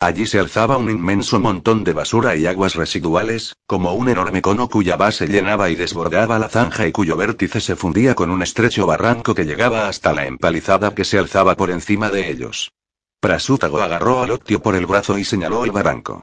Allí 0.03 0.25
se 0.25 0.37
alzaba 0.37 0.75
un 0.75 0.89
inmenso 0.89 1.39
montón 1.39 1.85
de 1.85 1.93
basura 1.93 2.35
y 2.35 2.45
aguas 2.45 2.75
residuales, 2.75 3.55
como 3.65 3.93
un 3.93 4.09
enorme 4.09 4.41
cono 4.41 4.67
cuya 4.67 4.97
base 4.97 5.27
llenaba 5.27 5.69
y 5.69 5.75
desbordaba 5.75 6.37
la 6.39 6.49
zanja 6.49 6.85
y 6.85 6.91
cuyo 6.91 7.15
vértice 7.15 7.61
se 7.61 7.77
fundía 7.77 8.13
con 8.13 8.29
un 8.29 8.43
estrecho 8.43 8.85
barranco 8.85 9.33
que 9.33 9.45
llegaba 9.45 9.87
hasta 9.87 10.11
la 10.11 10.25
empalizada 10.25 10.93
que 10.93 11.05
se 11.05 11.19
alzaba 11.19 11.55
por 11.55 11.71
encima 11.71 12.09
de 12.09 12.29
ellos. 12.29 12.73
Prasútago 13.21 13.79
agarró 13.79 14.21
a 14.21 14.27
Loctio 14.27 14.61
por 14.61 14.75
el 14.75 14.87
brazo 14.87 15.17
y 15.17 15.23
señaló 15.23 15.63
el 15.63 15.71
barranco. 15.71 16.21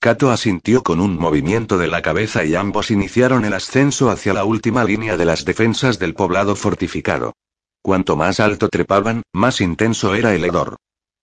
Cato 0.00 0.32
asintió 0.32 0.82
con 0.82 0.98
un 0.98 1.16
movimiento 1.16 1.78
de 1.78 1.86
la 1.86 2.02
cabeza 2.02 2.44
y 2.44 2.56
ambos 2.56 2.90
iniciaron 2.90 3.44
el 3.44 3.52
ascenso 3.52 4.10
hacia 4.10 4.34
la 4.34 4.42
última 4.42 4.82
línea 4.82 5.16
de 5.16 5.26
las 5.26 5.44
defensas 5.44 6.00
del 6.00 6.14
poblado 6.14 6.56
fortificado. 6.56 7.34
Cuanto 7.80 8.16
más 8.16 8.40
alto 8.40 8.68
trepaban, 8.68 9.22
más 9.32 9.60
intenso 9.60 10.16
era 10.16 10.34
el 10.34 10.44
hedor. 10.44 10.78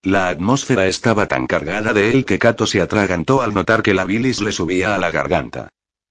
La 0.08 0.30
atmósfera 0.30 0.88
estaba 0.88 1.28
tan 1.28 1.48
cargada 1.48 1.92
de 1.92 2.12
él 2.12 2.24
que 2.24 2.40
Cato 2.40 2.66
se 2.66 2.80
atragantó 2.80 3.42
al 3.42 3.54
notar 3.54 3.84
que 3.84 3.94
la 3.94 4.06
bilis 4.06 4.40
le 4.40 4.54
subía 4.54 4.96
a 4.96 4.98
la 4.98 5.12
garganta. 5.12 5.68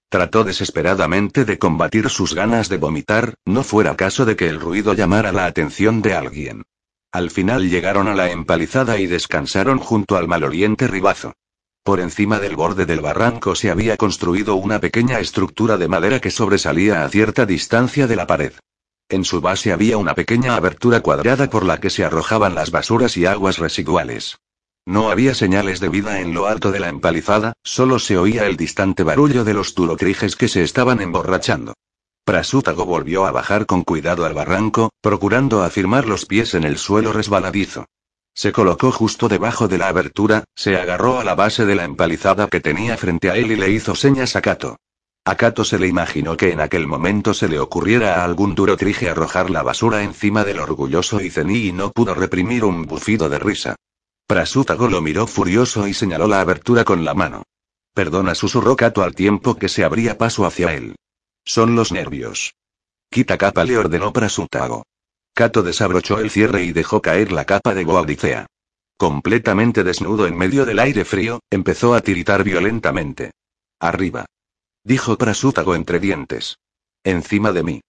Trató 0.07 0.43
desesperadamente 0.43 1.45
de 1.45 1.57
combatir 1.57 2.07
sus 2.11 2.35
ganas 2.35 2.69
de 2.69 2.77
vomitar, 2.77 3.33
no 3.43 3.63
fuera 3.63 3.95
caso 3.95 4.23
de 4.23 4.35
que 4.35 4.49
el 4.49 4.59
ruido 4.59 4.93
llamara 4.93 5.31
la 5.31 5.47
atención 5.47 6.03
de 6.03 6.13
alguien. 6.13 6.61
Al 7.11 7.31
final 7.31 7.71
llegaron 7.71 8.07
a 8.07 8.13
la 8.13 8.29
empalizada 8.29 8.99
y 8.99 9.07
descansaron 9.07 9.79
junto 9.79 10.15
al 10.15 10.27
maloliente 10.27 10.85
ribazo. 10.85 11.33
Por 11.81 11.99
encima 11.99 12.37
del 12.37 12.55
borde 12.55 12.85
del 12.85 13.01
barranco 13.01 13.55
se 13.55 13.71
había 13.71 13.97
construido 13.97 14.57
una 14.57 14.79
pequeña 14.79 15.19
estructura 15.19 15.75
de 15.77 15.87
madera 15.87 16.19
que 16.19 16.29
sobresalía 16.29 17.03
a 17.03 17.09
cierta 17.09 17.47
distancia 17.47 18.05
de 18.05 18.15
la 18.15 18.27
pared. 18.27 18.53
En 19.09 19.23
su 19.23 19.39
base 19.39 19.71
había 19.71 19.97
una 19.97 20.15
pequeña 20.15 20.55
abertura 20.55 20.99
cuadrada 20.99 21.49
por 21.49 21.63
la 21.63 21.79
que 21.79 21.89
se 21.89 22.03
arrojaban 22.03 22.55
las 22.55 22.71
basuras 22.71 23.15
y 23.15 23.25
aguas 23.25 23.57
residuales. 23.57 24.37
No 24.85 25.09
había 25.09 25.33
señales 25.33 25.79
de 25.79 25.87
vida 25.87 26.19
en 26.19 26.33
lo 26.33 26.47
alto 26.47 26.71
de 26.71 26.79
la 26.79 26.89
empalizada, 26.89 27.53
solo 27.63 27.99
se 27.99 28.17
oía 28.17 28.47
el 28.47 28.57
distante 28.57 29.03
barullo 29.03 29.45
de 29.45 29.53
los 29.53 29.75
turocriges 29.75 30.35
que 30.35 30.49
se 30.49 30.63
estaban 30.63 31.01
emborrachando. 31.01 31.73
Prasútago 32.25 32.85
volvió 32.85 33.25
a 33.25 33.31
bajar 33.31 33.65
con 33.65 33.83
cuidado 33.83 34.25
al 34.25 34.33
barranco, 34.33 34.91
procurando 35.01 35.63
afirmar 35.63 36.05
los 36.05 36.25
pies 36.25 36.53
en 36.53 36.65
el 36.65 36.77
suelo 36.77 37.13
resbaladizo. 37.13 37.85
Se 38.33 38.51
colocó 38.51 38.91
justo 38.91 39.29
debajo 39.29 39.69
de 39.69 39.77
la 39.77 39.87
abertura, 39.87 40.43
se 40.53 40.75
agarró 40.75 41.19
a 41.19 41.23
la 41.23 41.35
base 41.35 41.65
de 41.65 41.75
la 41.75 41.85
empalizada 41.85 42.47
que 42.47 42.59
tenía 42.59 42.97
frente 42.97 43.31
a 43.31 43.37
él 43.37 43.51
y 43.51 43.55
le 43.55 43.69
hizo 43.71 43.95
señas 43.95 44.35
a 44.35 44.41
Cato. 44.41 44.77
A 45.27 45.35
Cato 45.35 45.65
se 45.65 45.77
le 45.77 45.89
imaginó 45.89 46.37
que 46.37 46.53
en 46.53 46.61
aquel 46.61 46.87
momento 46.87 47.33
se 47.33 47.49
le 47.49 47.59
ocurriera 47.59 48.21
a 48.21 48.23
algún 48.23 48.55
duro 48.55 48.77
trige 48.77 49.09
arrojar 49.09 49.49
la 49.49 49.61
basura 49.61 50.01
encima 50.01 50.45
del 50.45 50.57
orgulloso 50.57 51.19
Izení 51.19 51.65
y 51.65 51.71
no 51.73 51.91
pudo 51.91 52.13
reprimir 52.13 52.63
un 52.63 52.85
bufido 52.85 53.27
de 53.27 53.37
risa. 53.37 53.75
Prasútago 54.25 54.87
lo 54.87 55.01
miró 55.01 55.27
furioso 55.27 55.85
y 55.85 55.93
señaló 55.93 56.27
la 56.27 56.39
abertura 56.39 56.85
con 56.85 57.03
la 57.03 57.13
mano. 57.13 57.43
Perdona, 57.93 58.35
susurró 58.35 58.77
Cato 58.77 59.03
al 59.03 59.15
tiempo 59.15 59.57
que 59.57 59.67
se 59.67 59.83
abría 59.83 60.17
paso 60.17 60.45
hacia 60.45 60.73
él. 60.73 60.95
Son 61.43 61.75
los 61.75 61.91
nervios. 61.91 62.53
Quita 63.11 63.37
capa, 63.37 63.65
le 63.65 63.77
ordenó 63.77 64.13
Prasútago. 64.13 64.85
Cato 65.33 65.61
desabrochó 65.61 66.19
el 66.19 66.29
cierre 66.29 66.63
y 66.63 66.71
dejó 66.71 67.01
caer 67.01 67.33
la 67.33 67.43
capa 67.43 67.73
de 67.73 67.83
Boadicea. 67.83 68.45
Completamente 68.95 69.83
desnudo 69.83 70.25
en 70.25 70.37
medio 70.37 70.65
del 70.65 70.79
aire 70.79 71.03
frío, 71.03 71.41
empezó 71.49 71.95
a 71.95 71.99
tiritar 71.99 72.45
violentamente. 72.45 73.31
Arriba. 73.81 74.25
Dijo 74.87 75.17
Prasútago 75.17 75.75
entre 75.75 75.99
dientes. 75.99 76.59
Encima 77.03 77.51
de 77.51 77.61
mí. 77.61 77.81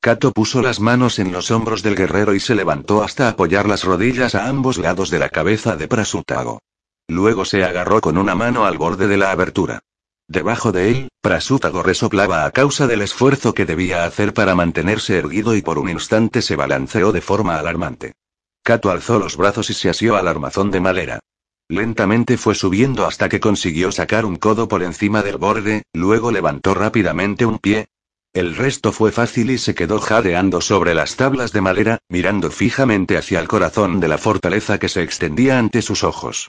Cato 0.00 0.32
puso 0.32 0.62
las 0.62 0.80
manos 0.80 1.18
en 1.18 1.30
los 1.30 1.50
hombros 1.50 1.82
del 1.82 1.96
guerrero 1.96 2.34
y 2.34 2.40
se 2.40 2.54
levantó 2.54 3.02
hasta 3.02 3.28
apoyar 3.28 3.68
las 3.68 3.84
rodillas 3.84 4.34
a 4.34 4.48
ambos 4.48 4.78
lados 4.78 5.10
de 5.10 5.18
la 5.18 5.28
cabeza 5.28 5.76
de 5.76 5.86
Prasútago. 5.86 6.62
Luego 7.08 7.44
se 7.44 7.62
agarró 7.62 8.00
con 8.00 8.16
una 8.16 8.34
mano 8.34 8.64
al 8.64 8.78
borde 8.78 9.06
de 9.06 9.18
la 9.18 9.32
abertura. 9.32 9.80
Debajo 10.28 10.72
de 10.72 10.88
él, 10.88 11.08
Prasútago 11.20 11.82
resoplaba 11.82 12.46
a 12.46 12.50
causa 12.52 12.86
del 12.86 13.02
esfuerzo 13.02 13.52
que 13.52 13.66
debía 13.66 14.06
hacer 14.06 14.32
para 14.32 14.54
mantenerse 14.54 15.18
erguido 15.18 15.54
y 15.56 15.60
por 15.60 15.78
un 15.78 15.90
instante 15.90 16.40
se 16.40 16.56
balanceó 16.56 17.12
de 17.12 17.20
forma 17.20 17.58
alarmante. 17.58 18.14
Cato 18.62 18.90
alzó 18.90 19.18
los 19.18 19.36
brazos 19.36 19.68
y 19.68 19.74
se 19.74 19.90
asió 19.90 20.16
al 20.16 20.26
armazón 20.26 20.70
de 20.70 20.80
madera. 20.80 21.20
Lentamente 21.68 22.36
fue 22.36 22.54
subiendo 22.54 23.06
hasta 23.06 23.28
que 23.28 23.40
consiguió 23.40 23.90
sacar 23.90 24.24
un 24.24 24.36
codo 24.36 24.68
por 24.68 24.84
encima 24.84 25.22
del 25.22 25.36
borde, 25.36 25.82
luego 25.92 26.30
levantó 26.30 26.74
rápidamente 26.74 27.44
un 27.44 27.58
pie. 27.58 27.88
El 28.32 28.54
resto 28.54 28.92
fue 28.92 29.10
fácil 29.10 29.50
y 29.50 29.58
se 29.58 29.74
quedó 29.74 29.98
jadeando 29.98 30.60
sobre 30.60 30.94
las 30.94 31.16
tablas 31.16 31.52
de 31.52 31.62
madera, 31.62 31.98
mirando 32.08 32.50
fijamente 32.50 33.16
hacia 33.16 33.40
el 33.40 33.48
corazón 33.48 33.98
de 33.98 34.06
la 34.08 34.18
fortaleza 34.18 34.78
que 34.78 34.88
se 34.88 35.02
extendía 35.02 35.58
ante 35.58 35.82
sus 35.82 36.04
ojos. 36.04 36.48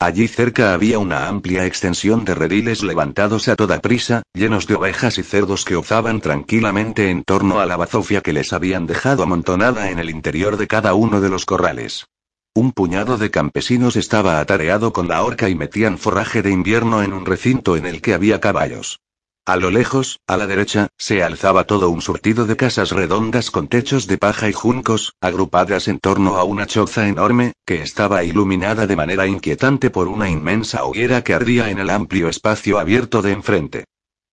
Allí 0.00 0.28
cerca 0.28 0.74
había 0.74 0.98
una 0.98 1.28
amplia 1.28 1.64
extensión 1.64 2.24
de 2.24 2.34
rediles 2.34 2.82
levantados 2.82 3.48
a 3.48 3.56
toda 3.56 3.80
prisa, 3.80 4.22
llenos 4.34 4.66
de 4.66 4.74
ovejas 4.74 5.16
y 5.18 5.22
cerdos 5.22 5.64
que 5.64 5.76
ozaban 5.76 6.20
tranquilamente 6.20 7.08
en 7.08 7.24
torno 7.24 7.58
a 7.58 7.66
la 7.66 7.76
bazofia 7.76 8.20
que 8.20 8.32
les 8.32 8.52
habían 8.52 8.86
dejado 8.86 9.22
amontonada 9.22 9.90
en 9.90 9.98
el 9.98 10.10
interior 10.10 10.56
de 10.56 10.66
cada 10.66 10.92
uno 10.92 11.20
de 11.20 11.30
los 11.30 11.46
corrales. 11.46 12.04
Un 12.54 12.72
puñado 12.72 13.18
de 13.18 13.30
campesinos 13.30 13.94
estaba 13.96 14.40
atareado 14.40 14.92
con 14.92 15.06
la 15.06 15.22
horca 15.22 15.48
y 15.48 15.54
metían 15.54 15.96
forraje 15.96 16.42
de 16.42 16.50
invierno 16.50 17.02
en 17.02 17.12
un 17.12 17.24
recinto 17.24 17.76
en 17.76 17.86
el 17.86 18.02
que 18.02 18.14
había 18.14 18.40
caballos. 18.40 19.00
A 19.46 19.56
lo 19.56 19.70
lejos, 19.70 20.20
a 20.26 20.36
la 20.36 20.46
derecha, 20.46 20.88
se 20.98 21.22
alzaba 21.22 21.64
todo 21.64 21.88
un 21.88 22.02
surtido 22.02 22.44
de 22.44 22.56
casas 22.56 22.90
redondas 22.90 23.50
con 23.50 23.68
techos 23.68 24.06
de 24.06 24.18
paja 24.18 24.48
y 24.50 24.52
juncos, 24.52 25.14
agrupadas 25.22 25.88
en 25.88 26.00
torno 26.00 26.36
a 26.36 26.44
una 26.44 26.66
choza 26.66 27.08
enorme, 27.08 27.52
que 27.64 27.80
estaba 27.80 28.24
iluminada 28.24 28.86
de 28.86 28.96
manera 28.96 29.26
inquietante 29.26 29.88
por 29.88 30.08
una 30.08 30.28
inmensa 30.28 30.84
hoguera 30.84 31.24
que 31.24 31.32
ardía 31.32 31.70
en 31.70 31.78
el 31.78 31.88
amplio 31.88 32.28
espacio 32.28 32.78
abierto 32.78 33.22
de 33.22 33.32
enfrente. 33.32 33.84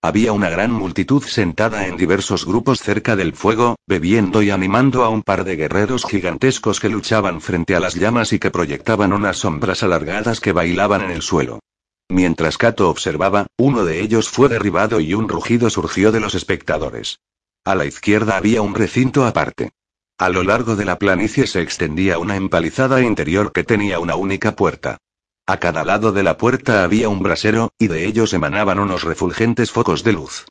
Había 0.06 0.32
una 0.32 0.48
gran 0.48 0.70
multitud 0.70 1.24
sentada 1.24 1.88
en 1.88 1.96
diversos 1.96 2.46
grupos 2.46 2.78
cerca 2.78 3.16
del 3.16 3.32
fuego, 3.32 3.74
bebiendo 3.88 4.40
y 4.40 4.50
animando 4.50 5.02
a 5.02 5.08
un 5.08 5.24
par 5.24 5.42
de 5.42 5.56
guerreros 5.56 6.04
gigantescos 6.04 6.78
que 6.78 6.88
luchaban 6.88 7.40
frente 7.40 7.74
a 7.74 7.80
las 7.80 7.96
llamas 7.96 8.32
y 8.32 8.38
que 8.38 8.52
proyectaban 8.52 9.12
unas 9.12 9.38
sombras 9.38 9.82
alargadas 9.82 10.38
que 10.38 10.52
bailaban 10.52 11.02
en 11.02 11.10
el 11.10 11.22
suelo. 11.22 11.58
Mientras 12.08 12.56
Kato 12.56 12.88
observaba, 12.88 13.48
uno 13.58 13.84
de 13.84 14.00
ellos 14.00 14.28
fue 14.28 14.48
derribado 14.48 15.00
y 15.00 15.12
un 15.12 15.28
rugido 15.28 15.70
surgió 15.70 16.12
de 16.12 16.20
los 16.20 16.36
espectadores. 16.36 17.18
A 17.64 17.74
la 17.74 17.84
izquierda 17.84 18.36
había 18.36 18.62
un 18.62 18.76
recinto 18.76 19.26
aparte. 19.26 19.72
A 20.18 20.28
lo 20.28 20.44
largo 20.44 20.76
de 20.76 20.84
la 20.84 21.00
planicie 21.00 21.48
se 21.48 21.62
extendía 21.62 22.20
una 22.20 22.36
empalizada 22.36 23.02
interior 23.02 23.50
que 23.50 23.64
tenía 23.64 23.98
una 23.98 24.14
única 24.14 24.54
puerta. 24.54 24.98
A 25.48 25.58
cada 25.58 25.84
lado 25.84 26.10
de 26.10 26.24
la 26.24 26.36
puerta 26.36 26.82
había 26.82 27.08
un 27.08 27.20
brasero, 27.20 27.70
y 27.78 27.86
de 27.86 28.04
ellos 28.04 28.32
emanaban 28.32 28.80
unos 28.80 29.04
refulgentes 29.04 29.70
focos 29.70 30.02
de 30.02 30.12
luz. 30.12 30.46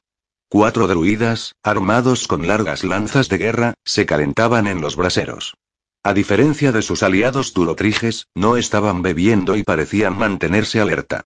Cuatro 0.47 0.87
druidas, 0.87 1.53
armados 1.63 2.27
con 2.27 2.47
largas 2.47 2.85
lanzas 2.85 3.27
de 3.27 3.37
guerra, 3.37 3.73
se 3.83 4.05
calentaban 4.05 4.67
en 4.67 4.79
los 4.79 4.95
braseros. 4.95 5.55
A 6.01 6.13
diferencia 6.13 6.71
de 6.71 6.81
sus 6.81 7.03
aliados 7.03 7.53
durotriges, 7.53 8.27
no 8.35 8.55
estaban 8.55 9.01
bebiendo 9.01 9.57
y 9.57 9.63
parecían 9.63 10.17
mantenerse 10.17 10.79
alerta. 10.79 11.23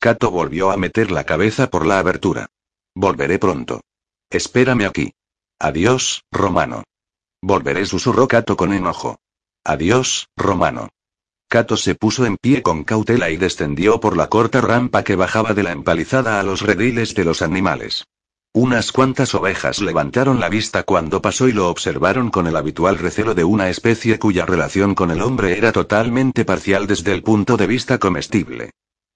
Kato 0.00 0.32
volvió 0.32 0.72
a 0.72 0.76
meter 0.76 1.12
la 1.12 1.24
cabeza 1.24 1.70
por 1.70 1.86
la 1.86 2.00
abertura. 2.00 2.48
Volveré 2.94 3.38
pronto. 3.38 3.82
Espérame 4.30 4.86
aquí. 4.86 5.12
Adiós, 5.60 6.24
Romano. 6.32 6.82
Volveré, 7.40 7.86
susurró 7.86 8.26
Kato 8.26 8.56
con 8.56 8.72
enojo. 8.72 9.20
Adiós, 9.64 10.28
Romano. 10.36 10.88
Kato 11.52 11.76
se 11.76 11.94
puso 11.94 12.24
en 12.24 12.38
pie 12.38 12.62
con 12.62 12.82
cautela 12.82 13.28
y 13.28 13.36
descendió 13.36 14.00
por 14.00 14.16
la 14.16 14.28
corta 14.28 14.62
rampa 14.62 15.04
que 15.04 15.16
bajaba 15.16 15.52
de 15.52 15.62
la 15.62 15.72
empalizada 15.72 16.40
a 16.40 16.42
los 16.42 16.62
rediles 16.62 17.14
de 17.14 17.26
los 17.26 17.42
animales. 17.42 18.06
Unas 18.54 18.90
cuantas 18.90 19.34
ovejas 19.34 19.82
levantaron 19.82 20.40
la 20.40 20.48
vista 20.48 20.82
cuando 20.84 21.20
pasó 21.20 21.48
y 21.48 21.52
lo 21.52 21.68
observaron 21.68 22.30
con 22.30 22.46
el 22.46 22.56
habitual 22.56 22.96
recelo 22.96 23.34
de 23.34 23.44
una 23.44 23.68
especie 23.68 24.18
cuya 24.18 24.46
relación 24.46 24.94
con 24.94 25.10
el 25.10 25.20
hombre 25.20 25.58
era 25.58 25.72
totalmente 25.72 26.46
parcial 26.46 26.86
desde 26.86 27.12
el 27.12 27.22
punto 27.22 27.58
de 27.58 27.66
vista 27.66 27.98
comestible. 27.98 28.70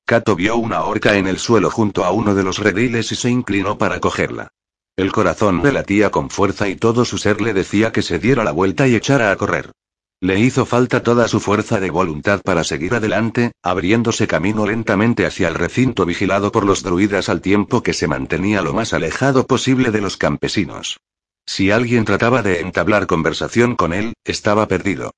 Kato 0.05 0.37
vio 0.37 0.59
una 0.59 0.85
horca 0.85 1.17
en 1.17 1.29
el 1.29 1.39
suelo 1.39 1.71
junto 1.71 2.05
a 2.05 2.11
uno 2.11 2.35
de 2.35 2.43
los 2.43 2.59
rediles 2.59 3.11
y 3.13 3.15
se 3.15 3.31
inclinó 3.31 3.79
para 3.79 3.99
cogerla. 3.99 4.49
El 4.95 5.11
corazón 5.11 5.63
le 5.63 5.73
latía 5.73 6.11
con 6.11 6.29
fuerza 6.29 6.69
y 6.69 6.77
todo 6.77 7.07
su 7.07 7.17
ser 7.17 7.41
le 7.41 7.55
decía 7.55 7.93
que 7.93 8.03
se 8.03 8.19
diera 8.19 8.45
la 8.45 8.53
vuelta 8.53 8.87
y 8.87 8.95
echara 8.95 9.31
a 9.31 9.37
correr. 9.37 9.73
Le 10.21 10.41
hizo 10.41 10.65
falta 10.65 11.03
toda 11.03 11.29
su 11.29 11.41
fuerza 11.41 11.79
de 11.79 11.91
voluntad 11.91 12.41
para 12.43 12.65
seguir 12.65 12.95
adelante, 12.95 13.53
abriéndose 13.63 14.27
camino 14.27 14.67
lentamente 14.67 15.27
hacia 15.27 15.49
el 15.49 15.55
recinto 15.55 16.07
vigilado 16.07 16.51
por 16.51 16.65
los 16.65 16.83
druidas 16.83 17.29
al 17.29 17.43
tiempo 17.43 17.83
que 17.83 17.93
se 17.93 18.09
mantenía 18.09 18.63
lo 18.63 18.73
más 18.73 18.95
alejado 18.95 19.47
posible 19.47 19.91
de 19.91 20.01
los 20.01 20.17
campesinos. 20.17 21.01
Si 21.45 21.71
alguien 21.71 22.07
trataba 22.07 22.43
de 22.43 22.61
entablar 22.61 23.07
conversación 23.07 23.77
con 23.77 23.93
él, 23.93 24.15
estaba 24.25 24.67
perdido. 24.69 25.13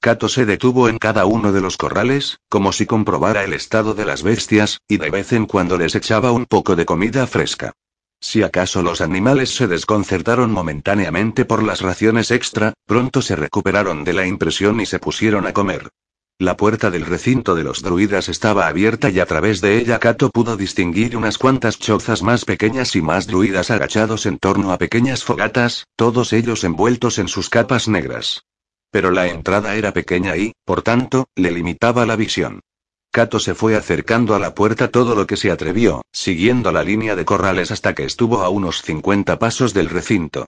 Kato 0.00 0.28
se 0.28 0.46
detuvo 0.46 0.88
en 0.88 0.98
cada 0.98 1.24
uno 1.26 1.50
de 1.50 1.60
los 1.60 1.76
corrales, 1.76 2.38
como 2.48 2.72
si 2.72 2.86
comprobara 2.86 3.42
el 3.42 3.54
estado 3.54 3.94
de 3.94 4.04
las 4.04 4.22
bestias, 4.22 4.78
y 4.86 4.98
de 4.98 5.10
vez 5.10 5.32
en 5.32 5.46
cuando 5.46 5.78
les 5.78 5.94
echaba 5.94 6.30
un 6.30 6.46
poco 6.46 6.76
de 6.76 6.86
comida 6.86 7.26
fresca. 7.26 7.72
Si 8.20 8.42
acaso 8.42 8.82
los 8.82 9.00
animales 9.00 9.54
se 9.54 9.66
desconcertaron 9.66 10.50
momentáneamente 10.50 11.44
por 11.44 11.62
las 11.62 11.80
raciones 11.80 12.30
extra, 12.30 12.72
pronto 12.86 13.22
se 13.22 13.36
recuperaron 13.36 14.04
de 14.04 14.12
la 14.12 14.26
impresión 14.26 14.80
y 14.80 14.86
se 14.86 14.98
pusieron 14.98 15.46
a 15.46 15.52
comer. 15.52 15.90
La 16.40 16.56
puerta 16.56 16.90
del 16.90 17.06
recinto 17.06 17.54
de 17.54 17.62
los 17.62 17.80
druidas 17.80 18.28
estaba 18.28 18.66
abierta 18.66 19.08
y 19.08 19.20
a 19.20 19.26
través 19.26 19.60
de 19.60 19.78
ella 19.78 20.00
Kato 20.00 20.30
pudo 20.30 20.56
distinguir 20.56 21.16
unas 21.16 21.38
cuantas 21.38 21.78
chozas 21.78 22.22
más 22.22 22.44
pequeñas 22.44 22.96
y 22.96 23.02
más 23.02 23.28
druidas 23.28 23.70
agachados 23.70 24.26
en 24.26 24.38
torno 24.38 24.72
a 24.72 24.78
pequeñas 24.78 25.22
fogatas, 25.22 25.86
todos 25.94 26.32
ellos 26.32 26.64
envueltos 26.64 27.20
en 27.20 27.28
sus 27.28 27.50
capas 27.50 27.86
negras. 27.86 28.42
Pero 28.90 29.12
la 29.12 29.28
entrada 29.28 29.76
era 29.76 29.92
pequeña 29.92 30.36
y, 30.36 30.54
por 30.64 30.82
tanto, 30.82 31.28
le 31.36 31.52
limitaba 31.52 32.04
la 32.04 32.16
visión. 32.16 32.60
Kato 33.14 33.38
se 33.38 33.54
fue 33.54 33.76
acercando 33.76 34.34
a 34.34 34.40
la 34.40 34.56
puerta 34.56 34.88
todo 34.88 35.14
lo 35.14 35.24
que 35.24 35.36
se 35.36 35.52
atrevió, 35.52 36.02
siguiendo 36.10 36.72
la 36.72 36.82
línea 36.82 37.14
de 37.14 37.24
corrales 37.24 37.70
hasta 37.70 37.94
que 37.94 38.02
estuvo 38.02 38.42
a 38.42 38.48
unos 38.48 38.82
50 38.82 39.38
pasos 39.38 39.72
del 39.72 39.88
recinto. 39.88 40.46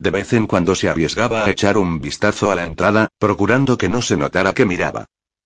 De 0.00 0.10
vez 0.10 0.32
en 0.32 0.48
cuando 0.48 0.74
se 0.74 0.88
arriesgaba 0.88 1.44
a 1.44 1.50
echar 1.50 1.78
un 1.78 2.00
vistazo 2.00 2.50
a 2.50 2.56
la 2.56 2.66
entrada, 2.66 3.06
procurando 3.20 3.78
que 3.78 3.88
no 3.88 4.02
se 4.02 4.16
notara 4.16 4.52
que 4.52 4.64
miraba. 4.64 5.04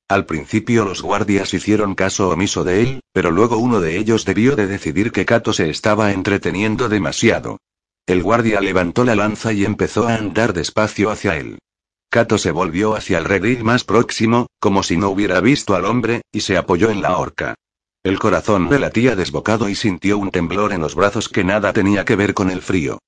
Al 0.09 0.25
principio 0.25 0.87
los 0.87 1.03
guardias 1.03 1.53
hicieron 1.53 1.95
caso 1.95 2.31
omiso 2.31 2.65
de 2.65 2.81
él, 2.81 3.01
pero 3.13 3.31
luego 3.31 3.59
uno 3.59 3.83
de 3.83 3.99
ellos 3.99 4.25
debió 4.25 4.57
de 4.57 4.67
decidir 4.67 5.13
que 5.13 5.27
Kato 5.27 5.53
se 5.53 5.69
estaba 5.69 6.13
entreteniendo 6.13 6.89
demasiado. 6.89 7.59
El 8.07 8.23
guardia 8.23 8.63
levantó 8.63 9.05
la 9.05 9.15
lanza 9.15 9.53
y 9.53 9.67
empezó 9.67 10.09
a 10.09 10.15
andar 10.15 10.55
despacio 10.55 11.11
hacia 11.11 11.37
él. 11.37 11.59
Kato 12.13 12.37
se 12.37 12.51
volvió 12.51 12.95
hacia 12.95 13.17
el 13.17 13.25
redil 13.25 13.65
más 13.65 13.85
próximo, 13.85 14.49
como 14.61 14.83
si 14.83 14.99
no 14.99 15.09
hubiera 15.09 15.41
visto 15.41 15.75
al 15.75 15.87
hombre, 15.87 16.21
y 16.31 16.41
se 16.41 16.59
apoyó 16.59 16.91
en 16.91 17.01
la 17.01 17.17
horca. 17.17 17.55
El 18.03 18.19
corazón 18.19 18.69
le 18.69 18.79
latía 18.79 19.17
desbocado 19.17 19.71
y 19.71 19.75
sintió 19.75 20.19
un 20.19 20.31
temblor 20.31 20.75
en 20.75 20.83
los 20.83 20.95
brazos 20.95 21.31
que 21.31 21.43
nada 21.43 21.73
tenía 21.73 22.05
que 22.05 22.15
ver 22.15 22.35
con 22.35 22.51
el 22.51 22.61
frío. 22.61 22.99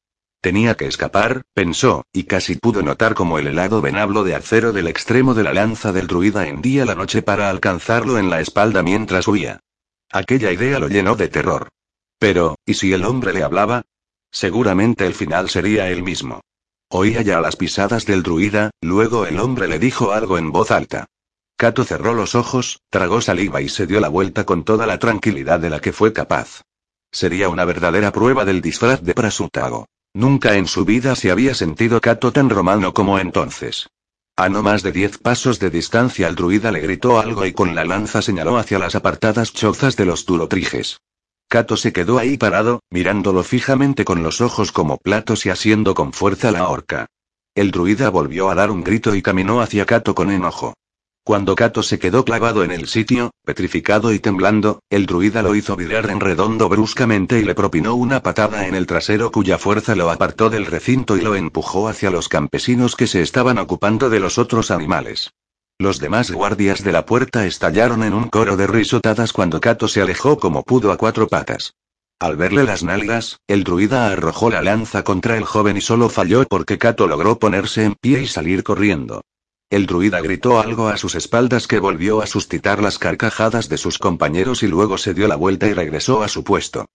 Tenía 0.41 0.75
que 0.75 0.87
escapar, 0.87 1.43
pensó, 1.53 2.07
y 2.15 2.25
casi 2.25 2.55
pudo 2.57 2.81
notar 2.81 3.13
como 3.13 3.39
el 3.39 3.47
helado 3.47 3.83
venablo 3.83 4.25
de 4.25 4.37
acero 4.37 4.73
del 4.73 4.87
extremo 4.87 5.35
de 5.35 5.43
la 5.43 5.53
lanza 5.53 5.93
del 5.93 6.07
druida 6.07 6.49
hendía 6.49 6.87
la 6.87 6.95
noche 6.95 7.21
para 7.21 7.51
alcanzarlo 7.51 8.17
en 8.17 8.31
la 8.31 8.41
espalda 8.41 8.83
mientras 8.83 9.29
huía. 9.29 9.61
Aquella 10.13 10.51
idea 10.51 10.79
lo 10.79 10.89
llenó 10.89 11.15
de 11.15 11.29
terror. 11.29 11.69
Pero, 12.19 12.57
¿y 12.65 12.73
si 12.73 12.95
el 12.95 13.05
hombre 13.05 13.35
le 13.35 13.43
hablaba? 13.43 13.83
Seguramente 14.31 15.05
el 15.07 15.13
final 15.13 15.51
sería 15.51 15.91
el 15.91 16.03
mismo. 16.03 16.41
Oía 16.97 17.23
ya 17.23 17.41
las 17.41 17.57
pisadas 17.57 18.07
del 18.07 18.23
druida, 18.23 18.71
luego 18.81 19.27
el 19.27 19.41
hombre 19.41 19.67
le 19.67 19.81
dijo 19.81 20.13
algo 20.13 20.39
en 20.39 20.53
voz 20.53 20.71
alta. 20.71 21.07
Kato 21.57 21.83
cerró 21.83 22.15
los 22.15 22.37
ojos, 22.37 22.83
tragó 22.89 23.21
saliva 23.21 23.61
y 23.61 23.69
se 23.69 23.89
dio 23.89 23.99
la 23.99 24.09
vuelta 24.09 24.47
con 24.47 24.63
toda 24.63 24.87
la 24.87 25.01
tranquilidad 25.01 25.59
de 25.59 25.71
la 25.71 25.81
que 25.81 25.93
fue 25.93 26.13
capaz. 26.13 26.63
Sería 27.11 27.49
una 27.49 27.65
verdadera 27.65 28.13
prueba 28.13 28.45
del 28.45 28.61
disfraz 28.61 29.03
de 29.03 29.13
Prasutago. 29.13 29.89
Nunca 30.13 30.55
en 30.55 30.69
su 30.69 30.85
vida 30.85 31.17
se 31.17 31.33
había 31.33 31.57
sentido 31.57 32.01
Kato 32.01 32.31
tan 32.31 32.49
romano 32.49 32.95
como 32.95 33.19
entonces. 33.19 33.89
A 34.37 34.49
no 34.49 34.63
más 34.63 34.85
de 34.85 34.93
diez 34.93 35.19
pasos 35.19 35.59
de 35.59 35.71
distancia 35.71 36.29
el 36.29 36.37
druida 36.37 36.71
le 36.71 36.79
gritó 36.79 37.19
algo 37.19 37.45
y 37.45 37.53
con 37.53 37.75
la 37.75 37.85
lanza 37.85 38.23
señaló 38.23 38.57
hacia 38.57 38.79
las 38.79 38.95
apartadas 38.95 39.53
chozas 39.53 39.97
de 39.97 40.05
los 40.05 40.27
turotriges. 40.27 41.01
Kato 41.49 41.77
se 41.77 41.93
quedó 41.93 42.19
ahí 42.19 42.37
parado, 42.37 42.81
mirándolo 42.91 43.43
fijamente 43.45 44.05
con 44.05 44.23
los 44.23 44.41
ojos 44.41 44.73
como 44.73 44.99
platos 44.99 45.47
y 45.47 45.51
asiendo 45.51 45.95
con 45.95 46.13
fuerza 46.13 46.51
la 46.51 46.69
horca. 46.69 47.07
El 47.55 47.71
druida 47.71 48.11
volvió 48.11 48.51
a 48.51 48.55
dar 48.55 48.71
un 48.71 48.83
grito 48.83 49.15
y 49.15 49.23
caminó 49.23 49.61
hacia 49.61 49.87
Kato 49.87 50.15
con 50.15 50.31
enojo. 50.31 50.75
Cuando 51.23 51.55
Kato 51.55 51.83
se 51.83 51.99
quedó 51.99 52.25
clavado 52.25 52.65
en 52.65 52.71
el 52.71 52.87
sitio, 52.87 53.31
petrificado 53.45 54.13
y 54.13 54.19
temblando, 54.19 54.81
el 54.91 55.07
druida 55.07 55.43
lo 55.43 55.55
hizo 55.55 55.75
virar 55.75 56.11
en 56.11 56.21
redondo 56.21 56.69
bruscamente 56.69 57.39
y 57.39 57.45
le 57.45 57.55
propinó 57.55 57.95
una 57.95 58.23
patada 58.23 58.67
en 58.67 58.75
el 58.75 58.87
trasero 58.87 59.33
cuya 59.33 59.57
fuerza 59.57 59.95
lo 59.95 60.11
apartó 60.11 60.51
del 60.51 60.67
recinto 60.67 61.17
y 61.17 61.23
lo 61.23 61.35
empujó 61.35 61.89
hacia 61.89 62.11
los 62.11 62.29
campesinos 62.29 62.95
que 62.95 63.07
se 63.07 63.23
estaban 63.23 63.57
ocupando 63.57 64.11
de 64.11 64.21
los 64.21 64.37
otros 64.37 64.71
animales. 64.71 65.31
Los 65.85 66.01
demás 66.01 66.31
guardias 66.31 66.83
de 66.83 66.93
la 66.93 67.05
puerta 67.05 67.45
estallaron 67.45 68.05
en 68.05 68.15
un 68.15 68.31
coro 68.31 68.57
de 68.57 68.67
risotadas 68.67 69.35
cuando 69.35 69.61
Kato 69.61 69.87
se 69.87 70.01
alejó 70.01 70.39
como 70.39 70.63
pudo 70.63 70.91
a 70.91 70.97
cuatro 70.97 71.29
patas. 71.29 71.75
Al 72.19 72.39
verle 72.39 72.65
las 72.65 72.83
nalgas, 72.83 73.41
el 73.49 73.65
druida 73.65 74.11
arrojó 74.11 74.49
la 74.49 74.63
lanza 74.63 75.05
contra 75.05 75.37
el 75.37 75.45
joven 75.45 75.77
y 75.77 75.83
solo 75.83 76.09
falló 76.09 76.47
porque 76.49 76.79
Kato 76.79 77.07
logró 77.07 77.39
ponerse 77.39 77.85
en 77.85 77.97
pie 78.01 78.23
y 78.23 78.27
salir 78.27 78.65
corriendo. 78.65 79.21
El 79.69 79.85
druida 79.85 80.23
gritó 80.23 80.59
algo 80.59 80.89
a 80.89 80.97
sus 80.97 81.17
espaldas 81.17 81.67
que 81.67 81.81
volvió 81.81 82.23
a 82.23 82.27
suscitar 82.27 82.83
las 82.83 82.99
carcajadas 82.99 83.69
de 83.69 83.77
sus 83.77 83.99
compañeros 83.99 84.63
y 84.63 84.69
luego 84.69 84.97
se 84.97 85.13
dio 85.13 85.29
la 85.29 85.37
vuelta 85.37 85.67
y 85.67 85.75
regresó 85.75 86.23
a 86.23 86.29
su 86.29 86.45
puesto. 86.45 86.87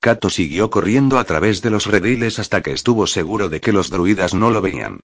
Kato 0.00 0.30
siguió 0.30 0.70
corriendo 0.70 1.18
a 1.18 1.24
través 1.24 1.60
de 1.60 1.68
los 1.68 1.84
rediles 1.84 2.38
hasta 2.38 2.62
que 2.62 2.72
estuvo 2.72 3.06
seguro 3.06 3.50
de 3.50 3.60
que 3.60 3.74
los 3.74 3.90
druidas 3.90 4.32
no 4.32 4.50
lo 4.50 4.62
veían. 4.62 5.00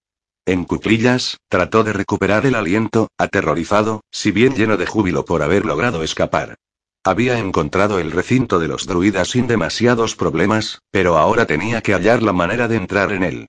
En 0.46 0.64
cuclillas, 0.64 1.38
trató 1.48 1.84
de 1.84 1.94
recuperar 1.94 2.44
el 2.44 2.54
aliento, 2.54 3.08
aterrorizado, 3.16 4.02
si 4.10 4.30
bien 4.30 4.54
lleno 4.54 4.76
de 4.76 4.84
júbilo 4.84 5.24
por 5.24 5.42
haber 5.42 5.64
logrado 5.64 6.02
escapar. 6.02 6.56
Había 7.02 7.38
encontrado 7.38 7.98
el 7.98 8.10
recinto 8.12 8.58
de 8.58 8.68
los 8.68 8.86
druidas 8.86 9.28
sin 9.28 9.46
demasiados 9.46 10.16
problemas, 10.16 10.80
pero 10.90 11.16
ahora 11.16 11.46
tenía 11.46 11.80
que 11.80 11.94
hallar 11.94 12.22
la 12.22 12.34
manera 12.34 12.68
de 12.68 12.76
entrar 12.76 13.12
en 13.12 13.22
él. 13.22 13.46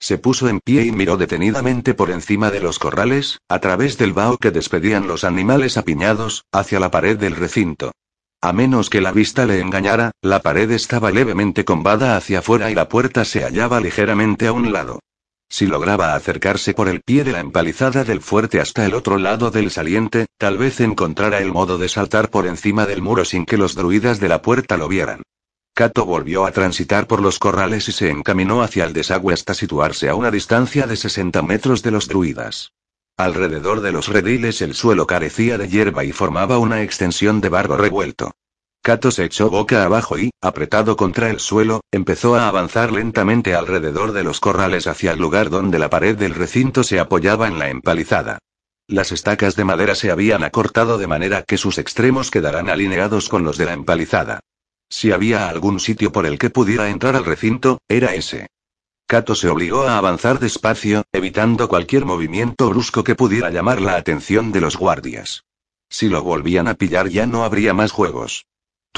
Se 0.00 0.16
puso 0.16 0.48
en 0.48 0.60
pie 0.60 0.84
y 0.84 0.92
miró 0.92 1.18
detenidamente 1.18 1.92
por 1.92 2.10
encima 2.10 2.50
de 2.50 2.60
los 2.60 2.78
corrales, 2.78 3.40
a 3.48 3.58
través 3.58 3.98
del 3.98 4.14
vaho 4.14 4.38
que 4.38 4.50
despedían 4.50 5.06
los 5.06 5.24
animales 5.24 5.76
apiñados, 5.76 6.44
hacia 6.52 6.80
la 6.80 6.90
pared 6.90 7.18
del 7.18 7.36
recinto. 7.36 7.92
A 8.40 8.52
menos 8.52 8.88
que 8.88 9.00
la 9.00 9.12
vista 9.12 9.44
le 9.44 9.60
engañara, 9.60 10.12
la 10.22 10.40
pared 10.40 10.70
estaba 10.70 11.10
levemente 11.10 11.64
combada 11.64 12.16
hacia 12.16 12.38
afuera 12.38 12.70
y 12.70 12.74
la 12.74 12.88
puerta 12.88 13.24
se 13.24 13.42
hallaba 13.42 13.80
ligeramente 13.80 14.46
a 14.46 14.52
un 14.52 14.72
lado. 14.72 15.00
Si 15.50 15.66
lograba 15.66 16.14
acercarse 16.14 16.74
por 16.74 16.88
el 16.88 17.00
pie 17.00 17.24
de 17.24 17.32
la 17.32 17.40
empalizada 17.40 18.04
del 18.04 18.20
fuerte 18.20 18.60
hasta 18.60 18.84
el 18.84 18.94
otro 18.94 19.18
lado 19.18 19.50
del 19.50 19.70
saliente, 19.70 20.26
tal 20.36 20.58
vez 20.58 20.80
encontrara 20.80 21.38
el 21.38 21.52
modo 21.52 21.78
de 21.78 21.88
saltar 21.88 22.30
por 22.30 22.46
encima 22.46 22.86
del 22.86 23.02
muro 23.02 23.24
sin 23.24 23.46
que 23.46 23.56
los 23.56 23.74
druidas 23.74 24.20
de 24.20 24.28
la 24.28 24.42
puerta 24.42 24.76
lo 24.76 24.88
vieran. 24.88 25.22
Kato 25.74 26.04
volvió 26.04 26.44
a 26.44 26.52
transitar 26.52 27.06
por 27.06 27.22
los 27.22 27.38
corrales 27.38 27.88
y 27.88 27.92
se 27.92 28.10
encaminó 28.10 28.62
hacia 28.62 28.84
el 28.84 28.92
desagüe 28.92 29.32
hasta 29.32 29.54
situarse 29.54 30.08
a 30.08 30.14
una 30.14 30.30
distancia 30.30 30.86
de 30.86 30.96
60 30.96 31.40
metros 31.42 31.82
de 31.82 31.92
los 31.92 32.08
druidas. 32.08 32.72
Alrededor 33.16 33.80
de 33.80 33.92
los 33.92 34.08
rediles 34.08 34.60
el 34.60 34.74
suelo 34.74 35.06
carecía 35.06 35.56
de 35.56 35.68
hierba 35.68 36.04
y 36.04 36.12
formaba 36.12 36.58
una 36.58 36.82
extensión 36.82 37.40
de 37.40 37.48
barro 37.48 37.76
revuelto. 37.76 38.32
Kato 38.82 39.10
se 39.10 39.24
echó 39.24 39.50
boca 39.50 39.84
abajo 39.84 40.18
y, 40.18 40.30
apretado 40.40 40.96
contra 40.96 41.30
el 41.30 41.40
suelo, 41.40 41.82
empezó 41.92 42.36
a 42.36 42.48
avanzar 42.48 42.92
lentamente 42.92 43.54
alrededor 43.54 44.12
de 44.12 44.24
los 44.24 44.40
corrales 44.40 44.86
hacia 44.86 45.12
el 45.12 45.18
lugar 45.18 45.50
donde 45.50 45.78
la 45.78 45.90
pared 45.90 46.16
del 46.16 46.34
recinto 46.34 46.82
se 46.82 46.98
apoyaba 46.98 47.48
en 47.48 47.58
la 47.58 47.68
empalizada. 47.68 48.38
Las 48.86 49.12
estacas 49.12 49.56
de 49.56 49.64
madera 49.64 49.94
se 49.94 50.10
habían 50.10 50.42
acortado 50.42 50.96
de 50.96 51.06
manera 51.06 51.42
que 51.42 51.58
sus 51.58 51.76
extremos 51.76 52.30
quedarán 52.30 52.70
alineados 52.70 53.28
con 53.28 53.44
los 53.44 53.58
de 53.58 53.66
la 53.66 53.74
empalizada. 53.74 54.40
Si 54.88 55.12
había 55.12 55.50
algún 55.50 55.80
sitio 55.80 56.10
por 56.10 56.24
el 56.24 56.38
que 56.38 56.48
pudiera 56.48 56.88
entrar 56.88 57.14
al 57.14 57.26
recinto, 57.26 57.78
era 57.88 58.14
ese. 58.14 58.46
Kato 59.06 59.34
se 59.34 59.48
obligó 59.48 59.82
a 59.82 59.98
avanzar 59.98 60.38
despacio, 60.38 61.04
evitando 61.12 61.68
cualquier 61.68 62.06
movimiento 62.06 62.70
brusco 62.70 63.04
que 63.04 63.14
pudiera 63.14 63.50
llamar 63.50 63.82
la 63.82 63.96
atención 63.96 64.52
de 64.52 64.62
los 64.62 64.76
guardias. 64.76 65.44
Si 65.90 66.08
lo 66.08 66.22
volvían 66.22 66.68
a 66.68 66.74
pillar 66.74 67.08
ya 67.08 67.26
no 67.26 67.44
habría 67.44 67.74
más 67.74 67.92
juegos. 67.92 68.46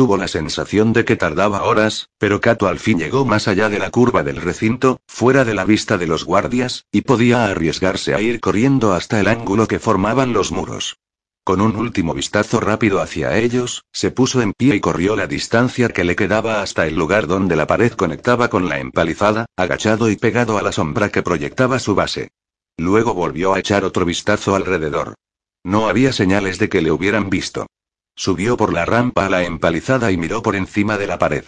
Tuvo 0.01 0.17
la 0.17 0.29
sensación 0.29 0.95
de 0.95 1.05
que 1.05 1.17
tardaba 1.17 1.65
horas, 1.65 2.09
pero 2.17 2.41
Kato 2.41 2.69
al 2.69 2.79
fin 2.79 2.99
llegó 2.99 3.27
más 3.27 3.49
allá 3.49 3.69
de 3.69 3.79
la 3.79 3.91
curva 3.91 4.23
del 4.23 4.41
recinto, 4.41 4.99
fuera 5.07 5.45
de 5.45 5.53
la 5.53 5.67
vista 5.67 5.99
de 5.99 6.07
los 6.07 6.25
guardias, 6.25 6.87
y 6.91 7.03
podía 7.03 7.45
arriesgarse 7.45 8.15
a 8.15 8.21
ir 8.23 8.41
corriendo 8.41 8.95
hasta 8.95 9.21
el 9.21 9.29
ángulo 9.29 9.69
que 9.69 9.79
formaban 9.79 10.33
los 10.33 10.53
muros. 10.53 10.97
Con 11.45 11.61
un 11.61 11.77
último 11.77 12.15
vistazo 12.15 12.61
rápido 12.61 13.03
hacia 13.03 13.37
ellos, 13.37 13.85
se 13.93 14.11
puso 14.11 14.41
en 14.41 14.55
pie 14.55 14.77
y 14.77 14.81
corrió 14.81 15.17
la 15.17 15.27
distancia 15.27 15.91
que 15.91 16.05
le 16.05 16.17
quedaba 16.17 16.63
hasta 16.63 16.87
el 16.87 16.95
lugar 16.95 17.27
donde 17.27 17.55
la 17.55 17.67
pared 17.67 17.93
conectaba 17.93 18.49
con 18.49 18.71
la 18.71 18.81
empalizada, 18.81 19.45
agachado 19.55 20.09
y 20.09 20.17
pegado 20.17 20.57
a 20.57 20.63
la 20.63 20.73
sombra 20.73 21.11
que 21.11 21.23
proyectaba 21.23 21.79
su 21.79 21.95
base. 21.95 22.31
Luego 22.79 23.13
volvió 23.13 23.53
a 23.53 23.59
echar 23.59 23.85
otro 23.85 24.07
vistazo 24.07 24.55
alrededor. 24.55 25.17
No 25.63 25.91
había 25.91 26.15
señales 26.15 26.59
de 26.59 26.71
que 26.71 26.81
le 26.81 26.91
hubieran 26.91 27.29
visto. 27.29 27.67
Subió 28.17 28.57
por 28.57 28.73
la 28.73 28.85
rampa 28.85 29.27
a 29.27 29.31
la 29.31 29.45
empalizada 29.45 30.13
y 30.13 30.17
miró 30.17 30.43
por 30.43 30.57
encima 30.57 30.99
de 30.99 31.07
la 31.07 31.19
pared. 31.19 31.45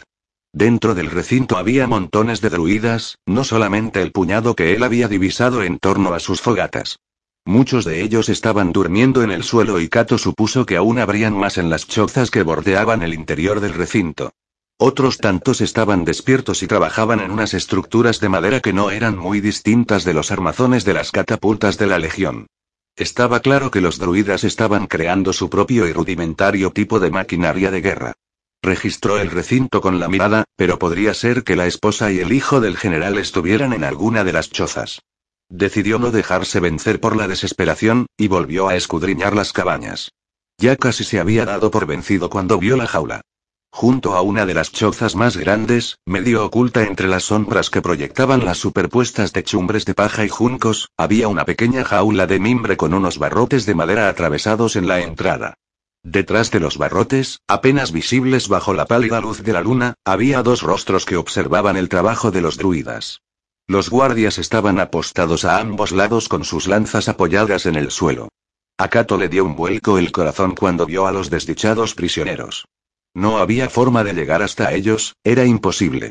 Dentro 0.53 0.95
del 0.95 1.11
recinto 1.11 1.57
había 1.57 1.87
montones 1.87 2.41
de 2.41 2.51
druidas, 2.51 3.19
no 3.27 3.45
solamente 3.45 4.03
el 4.03 4.13
puñado 4.13 4.55
que 4.55 4.75
él 4.75 4.83
había 4.83 5.09
divisado 5.09 5.63
en 5.63 5.79
torno 5.79 6.13
a 6.13 6.21
sus 6.21 6.41
fogatas. 6.41 6.99
Muchos 7.45 7.85
de 7.85 8.03
ellos 8.03 8.29
estaban 8.29 8.73
durmiendo 8.73 9.23
en 9.23 9.31
el 9.31 9.43
suelo 9.43 9.81
y 9.81 9.89
Kato 9.89 10.17
supuso 10.19 10.65
que 10.65 10.77
aún 10.77 10.99
habrían 10.99 11.37
más 11.37 11.59
en 11.59 11.71
las 11.71 11.89
chozas 11.89 12.31
que 12.31 12.43
bordeaban 12.43 13.03
el 13.03 13.15
interior 13.15 13.61
del 13.61 13.75
recinto. 13.75 14.33
Otros 14.79 15.19
tantos 15.19 15.61
estaban 15.61 16.05
despiertos 16.05 16.63
y 16.63 16.67
trabajaban 16.67 17.21
en 17.21 17.31
unas 17.31 17.55
estructuras 17.55 18.21
de 18.21 18.29
madera 18.29 18.61
que 18.61 18.73
no 18.73 18.91
eran 18.91 19.17
muy 19.17 19.41
distintas 19.41 20.05
de 20.05 20.13
los 20.13 20.31
armazones 20.31 20.85
de 20.85 20.95
las 20.95 21.11
catapultas 21.13 21.79
de 21.79 21.87
la 21.87 21.99
Legión. 21.99 22.47
Estaba 22.97 23.41
claro 23.41 23.71
que 23.71 23.81
los 23.81 23.99
druidas 23.99 24.45
estaban 24.45 24.87
creando 24.87 25.33
su 25.33 25.49
propio 25.49 25.89
y 25.89 25.93
rudimentario 25.93 26.71
tipo 26.71 27.01
de 27.01 27.11
maquinaria 27.11 27.71
de 27.71 27.81
guerra. 27.81 28.13
Registró 28.63 29.19
el 29.19 29.31
recinto 29.31 29.81
con 29.81 29.99
la 29.99 30.09
mirada, 30.09 30.45
pero 30.57 30.79
podría 30.79 31.15
ser 31.15 31.43
que 31.43 31.57
la 31.57 31.67
esposa 31.67 32.13
y 32.13 32.21
el 32.21 32.33
hijo 32.33 32.61
del 32.61 32.77
general 32.77 33.19
estuvieran 33.19 33.73
en 33.73 33.83
alguna 33.83 34.25
de 34.25 34.33
las 34.35 34.51
chozas. 34.51 35.01
Decidió 35.49 35.99
no 35.99 36.11
dejarse 36.11 36.61
vencer 36.61 37.01
por 37.01 37.17
la 37.17 37.29
desesperación, 37.29 38.07
y 38.17 38.29
volvió 38.29 38.69
a 38.69 38.77
escudriñar 38.77 39.35
las 39.35 39.53
cabañas. 39.53 40.13
Ya 40.59 40.77
casi 40.77 41.03
se 41.03 41.19
había 41.19 41.45
dado 41.45 41.71
por 41.71 41.87
vencido 41.87 42.31
cuando 42.31 42.59
vio 42.59 42.77
la 42.77 42.87
jaula. 42.87 43.23
Junto 43.75 44.15
a 44.15 44.21
una 44.21 44.45
de 44.47 44.55
las 44.55 44.71
chozas 44.71 45.17
más 45.17 45.37
grandes, 45.37 45.99
medio 46.07 46.45
oculta 46.45 46.85
entre 46.85 47.09
las 47.09 47.25
sombras 47.25 47.71
que 47.71 47.83
proyectaban 47.83 48.45
las 48.45 48.59
superpuestas 48.59 49.33
techumbres 49.33 49.87
de 49.87 49.95
paja 49.95 50.25
y 50.25 50.29
juncos, 50.29 50.91
había 50.97 51.27
una 51.27 51.47
pequeña 51.47 51.83
jaula 51.83 52.27
de 52.27 52.39
mimbre 52.39 52.77
con 52.77 52.93
unos 52.95 53.19
barrotes 53.19 53.67
de 53.67 53.75
madera 53.75 54.09
atravesados 54.09 54.77
en 54.77 54.87
la 54.87 55.01
entrada. 55.01 55.55
Detrás 56.05 56.51
de 56.51 56.61
los 56.61 56.77
barrotes, 56.79 57.41
apenas 57.49 57.93
visibles 57.93 58.49
bajo 58.49 58.75
la 58.75 58.85
pálida 58.85 59.21
luz 59.21 59.43
de 59.43 59.53
la 59.53 59.63
luna, 59.63 59.95
había 60.05 60.43
dos 60.43 60.63
rostros 60.63 61.07
que 61.07 61.17
observaban 61.17 61.77
el 61.77 61.89
trabajo 61.89 62.31
de 62.31 62.43
los 62.43 62.59
druidas. 62.59 63.23
Los 63.67 63.89
guardias 63.89 64.39
estaban 64.39 64.81
apostados 64.81 65.45
a 65.45 65.59
ambos 65.59 65.93
lados 65.93 66.29
con 66.29 66.45
sus 66.45 66.69
lanzas 66.69 67.09
apoyadas 67.09 67.67
en 67.67 67.77
el 67.77 67.91
suelo. 67.91 68.29
A 68.79 68.89
le 69.17 69.29
dio 69.29 69.45
un 69.45 69.57
vuelco 69.57 69.97
el 69.99 70.13
corazón 70.13 70.55
cuando 70.55 70.87
vio 70.87 71.07
a 71.07 71.13
los 71.13 71.31
desdichados 71.31 71.95
prisioneros. 71.95 72.67
No 73.15 73.39
había 73.39 73.69
forma 73.69 74.05
de 74.05 74.15
llegar 74.15 74.43
hasta 74.43 74.73
ellos, 74.73 75.15
era 75.23 75.45
imposible. 75.45 76.11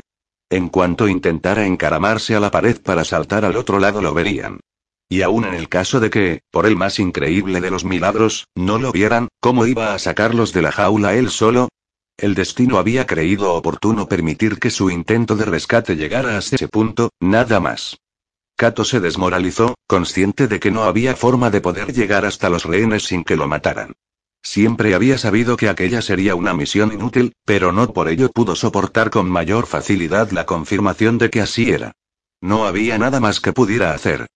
En 0.50 0.68
cuanto 0.68 1.08
intentara 1.08 1.66
encaramarse 1.66 2.34
a 2.34 2.40
la 2.40 2.50
pared 2.50 2.80
para 2.80 3.04
saltar 3.04 3.44
al 3.44 3.56
otro 3.56 3.78
lado 3.78 4.02
lo 4.02 4.14
verían. 4.14 4.60
Y 5.08 5.22
aún 5.22 5.44
en 5.44 5.54
el 5.54 5.68
caso 5.68 6.00
de 6.00 6.10
que, 6.10 6.40
por 6.50 6.66
el 6.66 6.76
más 6.76 6.98
increíble 6.98 7.60
de 7.60 7.70
los 7.70 7.84
milagros, 7.84 8.46
no 8.54 8.78
lo 8.78 8.92
vieran, 8.92 9.28
¿cómo 9.40 9.66
iba 9.66 9.94
a 9.94 9.98
sacarlos 9.98 10.52
de 10.52 10.62
la 10.62 10.72
jaula 10.72 11.14
él 11.14 11.30
solo? 11.30 11.68
El 12.16 12.34
destino 12.34 12.78
había 12.78 13.06
creído 13.06 13.52
oportuno 13.54 14.08
permitir 14.08 14.58
que 14.58 14.70
su 14.70 14.90
intento 14.90 15.34
de 15.36 15.44
rescate 15.44 15.96
llegara 15.96 16.36
a 16.36 16.38
ese 16.38 16.68
punto, 16.68 17.10
nada 17.20 17.58
más. 17.58 17.98
Kato 18.56 18.84
se 18.84 19.00
desmoralizó, 19.00 19.74
consciente 19.86 20.46
de 20.46 20.60
que 20.60 20.70
no 20.70 20.84
había 20.84 21.16
forma 21.16 21.50
de 21.50 21.60
poder 21.60 21.92
llegar 21.92 22.24
hasta 22.24 22.48
los 22.48 22.64
rehenes 22.64 23.04
sin 23.04 23.24
que 23.24 23.36
lo 23.36 23.48
mataran. 23.48 23.94
Siempre 24.42 24.94
había 24.94 25.18
sabido 25.18 25.56
que 25.56 25.68
aquella 25.68 26.02
sería 26.02 26.34
una 26.34 26.52
misión 26.52 26.92
inútil, 26.92 27.34
pero 27.44 27.72
no 27.72 27.92
por 27.92 28.08
ello 28.08 28.30
pudo 28.30 28.56
soportar 28.56 29.10
con 29.10 29.30
mayor 29.30 29.66
facilidad 29.66 30.30
la 30.32 30.46
confirmación 30.46 31.16
de 31.18 31.30
que 31.30 31.40
así 31.40 31.70
era. 31.70 31.92
No 32.40 32.66
había 32.66 32.98
nada 32.98 33.20
más 33.20 33.40
que 33.40 33.52
pudiera 33.52 33.94
hacer. 33.94 34.26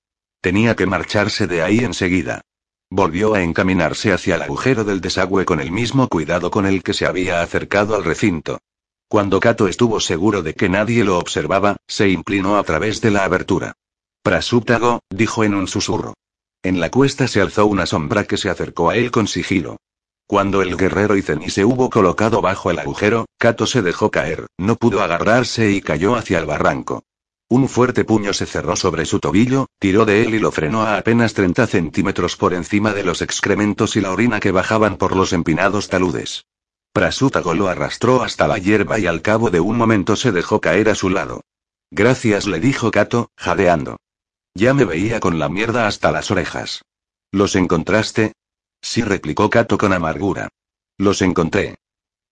Tenía 0.41 0.77
que 0.77 0.87
marcharse 0.87 1.49
de 1.49 1.62
ahí 1.62 1.81
enseguida. 1.81 2.43
Volvió 2.89 3.35
a 3.35 3.43
encaminarse 3.43 4.12
hacia 4.12 4.37
el 4.37 4.43
agujero 4.43 4.85
del 4.85 5.01
desagüe 5.01 5.45
con 5.45 5.61
el 5.61 5.73
mismo 5.73 6.07
cuidado 6.07 6.53
con 6.53 6.66
el 6.66 6.85
que 6.85 6.95
se 6.95 7.05
había 7.05 7.43
acercado 7.43 7.97
al 7.97 8.05
recinto. 8.05 8.61
Cuando 9.09 9.41
Kato 9.41 9.66
estuvo 9.66 9.99
seguro 9.99 10.43
de 10.43 10.55
que 10.55 10.69
nadie 10.69 11.03
lo 11.03 11.19
observaba, 11.19 11.77
se 11.89 12.09
inclinó 12.09 12.59
a 12.59 12.62
través 12.62 13.01
de 13.01 13.11
la 13.11 13.24
abertura. 13.24 13.74
Prasútago, 14.23 15.01
dijo 15.11 15.43
en 15.43 15.55
un 15.55 15.66
susurro. 15.66 16.15
En 16.62 16.81
la 16.81 16.91
cuesta 16.91 17.27
se 17.27 17.41
alzó 17.41 17.66
una 17.66 17.87
sombra 17.87 18.24
que 18.24 18.37
se 18.37 18.51
acercó 18.51 18.91
a 18.91 18.97
él 18.97 19.11
con 19.11 19.27
sigilo. 19.27 19.78
Cuando 20.28 20.61
el 20.61 20.77
guerrero 20.77 21.16
Izeni 21.16 21.51
se 21.51 21.65
hubo 21.65 21.89
colocado 21.89 22.40
bajo 22.40 22.73
el 22.73 22.81
agujero, 22.81 23.27
Kato 23.39 23.65
se 23.65 23.82
dejó 23.82 24.11
caer, 24.11 24.47
no 24.59 24.74
pudo 24.74 25.03
agarrarse 25.03 25.70
y 25.70 25.81
cayó 25.81 26.16
hacia 26.16 26.39
el 26.39 26.47
barranco. 26.47 27.05
Un 27.48 27.69
fuerte 27.69 28.05
puño 28.05 28.32
se 28.32 28.44
cerró 28.44 28.74
sobre 28.74 29.07
su 29.07 29.20
tobillo, 29.20 29.66
tiró 29.78 30.05
de 30.05 30.24
él 30.24 30.35
y 30.35 30.40
lo 30.40 30.51
frenó 30.51 30.82
a 30.82 30.97
apenas 30.98 31.32
30 31.32 31.69
centímetros 31.69 32.36
por 32.36 32.55
encima 32.55 32.93
de 32.93 33.05
los 33.05 33.23
excrementos 33.23 33.94
y 33.94 34.01
la 34.01 34.11
orina 34.11 34.40
que 34.40 34.51
bajaban 34.51 34.97
por 34.97 35.15
los 35.15 35.32
empinados 35.32 35.89
taludes. 35.89 36.44
Prasútago 36.93 37.55
lo 37.55 37.69
arrastró 37.69 38.24
hasta 38.24 38.48
la 38.48 38.59
hierba 38.59 38.98
y 38.98 39.07
al 39.07 39.23
cabo 39.23 39.51
de 39.51 39.61
un 39.61 39.77
momento 39.77 40.16
se 40.16 40.32
dejó 40.32 40.61
caer 40.61 40.89
a 40.89 40.97
su 40.97 41.09
lado. 41.09 41.43
Gracias, 41.93 42.47
le 42.47 42.59
dijo 42.59 42.90
Kato, 42.90 43.31
jadeando. 43.36 43.98
Ya 44.55 44.74
me 44.74 44.85
veía 44.85 45.20
con 45.20 45.39
la 45.39 45.48
mierda 45.48 45.86
hasta 45.86 46.11
las 46.11 46.32
orejas. 46.32 46.82
¿Los 47.31 47.55
encontraste? 47.55 48.32
Sí, 48.81 49.03
replicó 49.03 49.51
Kato 49.51 49.78
con 49.78 49.93
amargura. 49.93 50.48
Los 50.98 51.23
encontré. 51.23 51.77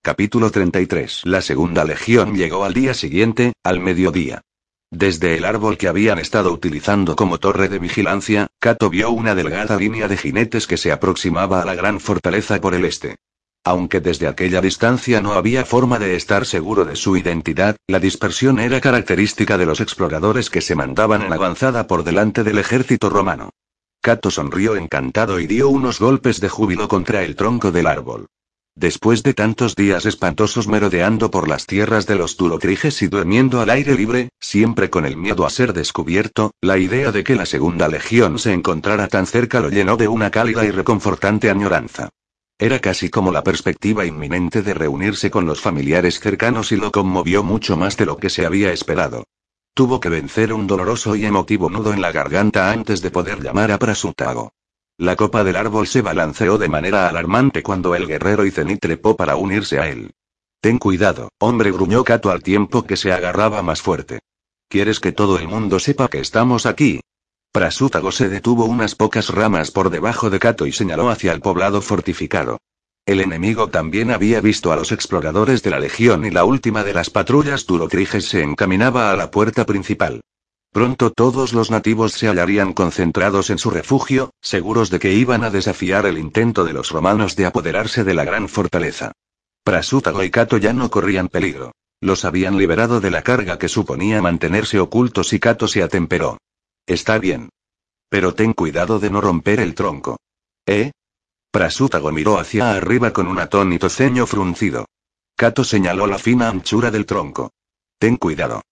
Capítulo 0.03 0.51
33. 0.51 1.23
La 1.25 1.41
segunda 1.41 1.85
legión 1.85 2.35
llegó 2.35 2.65
al 2.65 2.75
día 2.75 2.95
siguiente, 2.95 3.55
al 3.63 3.81
mediodía. 3.81 4.43
Desde 4.91 5.37
el 5.37 5.45
árbol 5.45 5.77
que 5.77 5.89
habían 5.89 6.19
estado 6.19 6.53
utilizando 6.53 7.17
como 7.17 7.39
torre 7.39 7.69
de 7.69 7.79
vigilancia, 7.79 8.47
Kato 8.61 8.91
vio 8.91 9.11
una 9.11 9.35
delgada 9.35 9.77
línea 9.77 10.07
de 10.07 10.17
jinetes 10.17 10.67
que 10.67 10.77
se 10.77 10.93
aproximaba 10.93 11.63
a 11.63 11.65
la 11.65 11.75
gran 11.75 12.01
fortaleza 12.01 12.61
por 12.61 12.75
el 12.75 12.85
este. 12.85 13.17
Aunque 13.65 14.01
desde 14.01 14.29
aquella 14.29 14.61
distancia 14.61 15.23
no 15.23 15.33
había 15.33 15.65
forma 15.65 15.99
de 15.99 16.17
estar 16.17 16.45
seguro 16.45 16.85
de 16.85 16.97
su 16.97 17.17
identidad, 17.17 17.77
la 17.89 17.99
dispersión 17.99 18.61
era 18.61 18.81
característica 18.81 19.57
de 19.57 19.67
los 19.67 19.81
exploradores 19.81 20.51
que 20.51 20.61
se 20.61 20.75
mandaban 20.75 21.23
en 21.23 21.33
avanzada 21.33 21.87
por 21.87 22.05
delante 22.05 22.45
del 22.45 22.59
ejército 22.59 23.09
romano. 23.09 23.51
Kato 24.05 24.31
sonrió 24.31 24.77
encantado 24.77 25.41
y 25.41 25.47
dio 25.47 25.71
unos 25.71 25.99
golpes 25.99 26.39
de 26.39 26.51
júbilo 26.51 26.89
contra 26.89 27.23
el 27.25 27.37
tronco 27.37 27.73
del 27.73 27.87
árbol. 27.87 28.27
Después 28.77 29.23
de 29.23 29.33
tantos 29.33 29.77
días 29.77 30.05
espantosos 30.05 30.69
merodeando 30.69 31.31
por 31.31 31.49
las 31.49 31.65
tierras 31.65 32.07
de 32.07 32.17
los 32.17 32.37
Tulocriges 32.37 33.01
y 33.01 33.07
durmiendo 33.07 33.63
al 33.63 33.71
aire 33.71 33.95
libre, 33.95 34.29
siempre 34.39 34.91
con 34.91 35.07
el 35.07 35.17
miedo 35.17 35.47
a 35.47 35.49
ser 35.49 35.73
descubierto, 35.73 36.51
la 36.61 36.77
idea 36.77 37.13
de 37.13 37.25
que 37.25 37.35
la 37.35 37.47
segunda 37.47 37.89
legión 37.89 38.39
se 38.39 38.53
encontrara 38.53 39.09
tan 39.09 39.27
cerca 39.27 39.61
lo 39.61 39.71
llenó 39.71 39.97
de 39.97 40.07
una 40.07 40.31
cálida 40.31 40.67
y 40.67 40.71
reconfortante 40.71 41.49
añoranza. 41.49 42.11
Era 42.59 42.81
casi 42.81 43.09
como 43.09 43.33
la 43.33 43.43
perspectiva 43.43 44.05
inminente 44.05 44.61
de 44.61 44.75
reunirse 44.75 45.31
con 45.31 45.47
los 45.47 45.63
familiares 45.63 46.21
cercanos 46.21 46.73
y 46.73 46.77
lo 46.77 46.93
conmovió 46.93 47.43
mucho 47.43 47.79
más 47.79 47.97
de 47.97 48.05
lo 48.05 48.19
que 48.19 48.29
se 48.29 48.45
había 48.45 48.71
esperado. 48.71 49.25
Tuvo 49.75 49.99
que 49.99 50.09
vencer 50.09 50.53
un 50.53 50.69
doloroso 50.69 51.17
y 51.17 51.25
emotivo 51.27 51.69
nudo 51.69 51.93
en 51.93 52.01
la 52.01 52.13
garganta 52.13 52.71
antes 52.71 53.03
de 53.03 53.11
poder 53.11 53.43
llamar 53.43 53.73
a 53.73 53.79
Prasutago. 53.79 54.53
La 54.97 55.17
copa 55.17 55.43
del 55.43 55.57
árbol 55.57 55.89
se 55.89 56.01
balanceó 56.01 56.59
de 56.59 56.69
manera 56.69 57.09
alarmante 57.09 57.65
cuando 57.65 57.97
el 57.97 58.07
guerrero 58.07 58.47
Izeni 58.47 58.77
trepó 58.77 59.17
para 59.17 59.35
unirse 59.35 59.81
a 59.81 59.89
él. 59.89 60.13
Ten 60.61 60.79
cuidado, 60.79 61.31
hombre, 61.41 61.73
gruñó 61.73 62.05
Kato 62.05 62.31
al 62.31 62.45
tiempo 62.45 62.85
que 62.85 62.97
se 62.97 63.13
agarraba 63.13 63.63
más 63.63 63.83
fuerte. 63.83 64.21
¿Quieres 64.69 65.01
que 65.01 65.11
todo 65.11 65.39
el 65.39 65.49
mundo 65.49 65.81
sepa 65.81 66.07
que 66.07 66.21
estamos 66.21 66.67
aquí? 66.67 67.01
Prasútago 67.51 68.13
se 68.13 68.29
detuvo 68.29 68.67
unas 68.67 68.95
pocas 68.95 69.29
ramas 69.29 69.73
por 69.73 69.91
debajo 69.91 70.31
de 70.31 70.39
Kato 70.39 70.67
y 70.67 70.73
señaló 70.73 71.11
hacia 71.11 71.33
el 71.33 71.41
poblado 71.41 71.83
fortificado. 71.83 72.59
El 73.07 73.21
enemigo 73.21 73.69
también 73.69 74.11
había 74.11 74.41
visto 74.41 74.73
a 74.73 74.77
los 74.77 74.91
exploradores 74.91 75.63
de 75.63 75.71
la 75.71 75.79
Legión 75.79 76.25
y 76.25 76.31
la 76.31 76.45
última 76.45 76.85
de 76.85 76.95
las 76.95 77.11
patrullas 77.11 77.67
durocriges 77.67 78.27
se 78.27 78.43
encaminaba 78.43 79.11
a 79.11 79.17
la 79.17 79.31
puerta 79.31 79.67
principal. 79.67 80.23
Pronto 80.73 81.13
todos 81.13 81.53
los 81.53 81.71
nativos 81.71 82.15
se 82.15 82.29
hallarían 82.29 82.73
concentrados 82.73 83.51
en 83.51 83.59
su 83.59 83.71
refugio, 83.71 84.31
seguros 84.41 84.89
de 84.89 84.99
que 84.99 85.13
iban 85.13 85.45
a 85.45 85.51
desafiar 85.51 86.07
el 86.07 86.17
intento 86.17 86.65
de 86.65 86.73
los 86.73 86.91
romanos 86.91 87.37
de 87.37 87.45
apoderarse 87.45 88.05
de 88.05 88.15
la 88.15 88.25
gran 88.25 88.49
fortaleza. 88.49 89.13
Prasútago 89.63 90.25
y 90.25 90.31
Cato 90.31 90.57
ya 90.57 90.73
no 90.73 90.91
corrían 90.91 91.29
peligro. 91.29 91.73
Los 92.01 92.25
habían 92.25 92.57
liberado 92.57 93.01
de 93.01 93.11
la 93.11 93.23
carga 93.23 93.59
que 93.59 93.69
suponía 93.69 94.23
mantenerse 94.23 94.81
ocultos 94.81 95.33
y 95.35 95.41
Cato 95.41 95.69
se 95.69 95.83
atemperó. 95.83 96.39
Está 96.87 97.19
bien. 97.19 97.51
Pero 98.09 98.35
ten 98.35 98.53
cuidado 98.55 98.99
de 98.99 99.11
no 99.11 99.21
romper 99.21 99.61
el 99.61 99.75
tronco. 99.75 100.17
¿Eh? 100.67 100.91
Prasútago 101.55 102.11
miró 102.11 102.41
hacia 102.41 102.73
arriba 102.73 103.13
con 103.13 103.29
un 103.29 103.39
atónito 103.39 103.89
ceño 103.89 104.27
fruncido. 104.27 104.87
Cato 105.37 105.63
señaló 105.63 106.09
la 106.09 106.19
fina 106.19 106.49
anchura 106.49 106.91
del 106.91 107.07
tronco. 107.07 107.53
Ten 107.97 108.17
cuidado. 108.17 108.63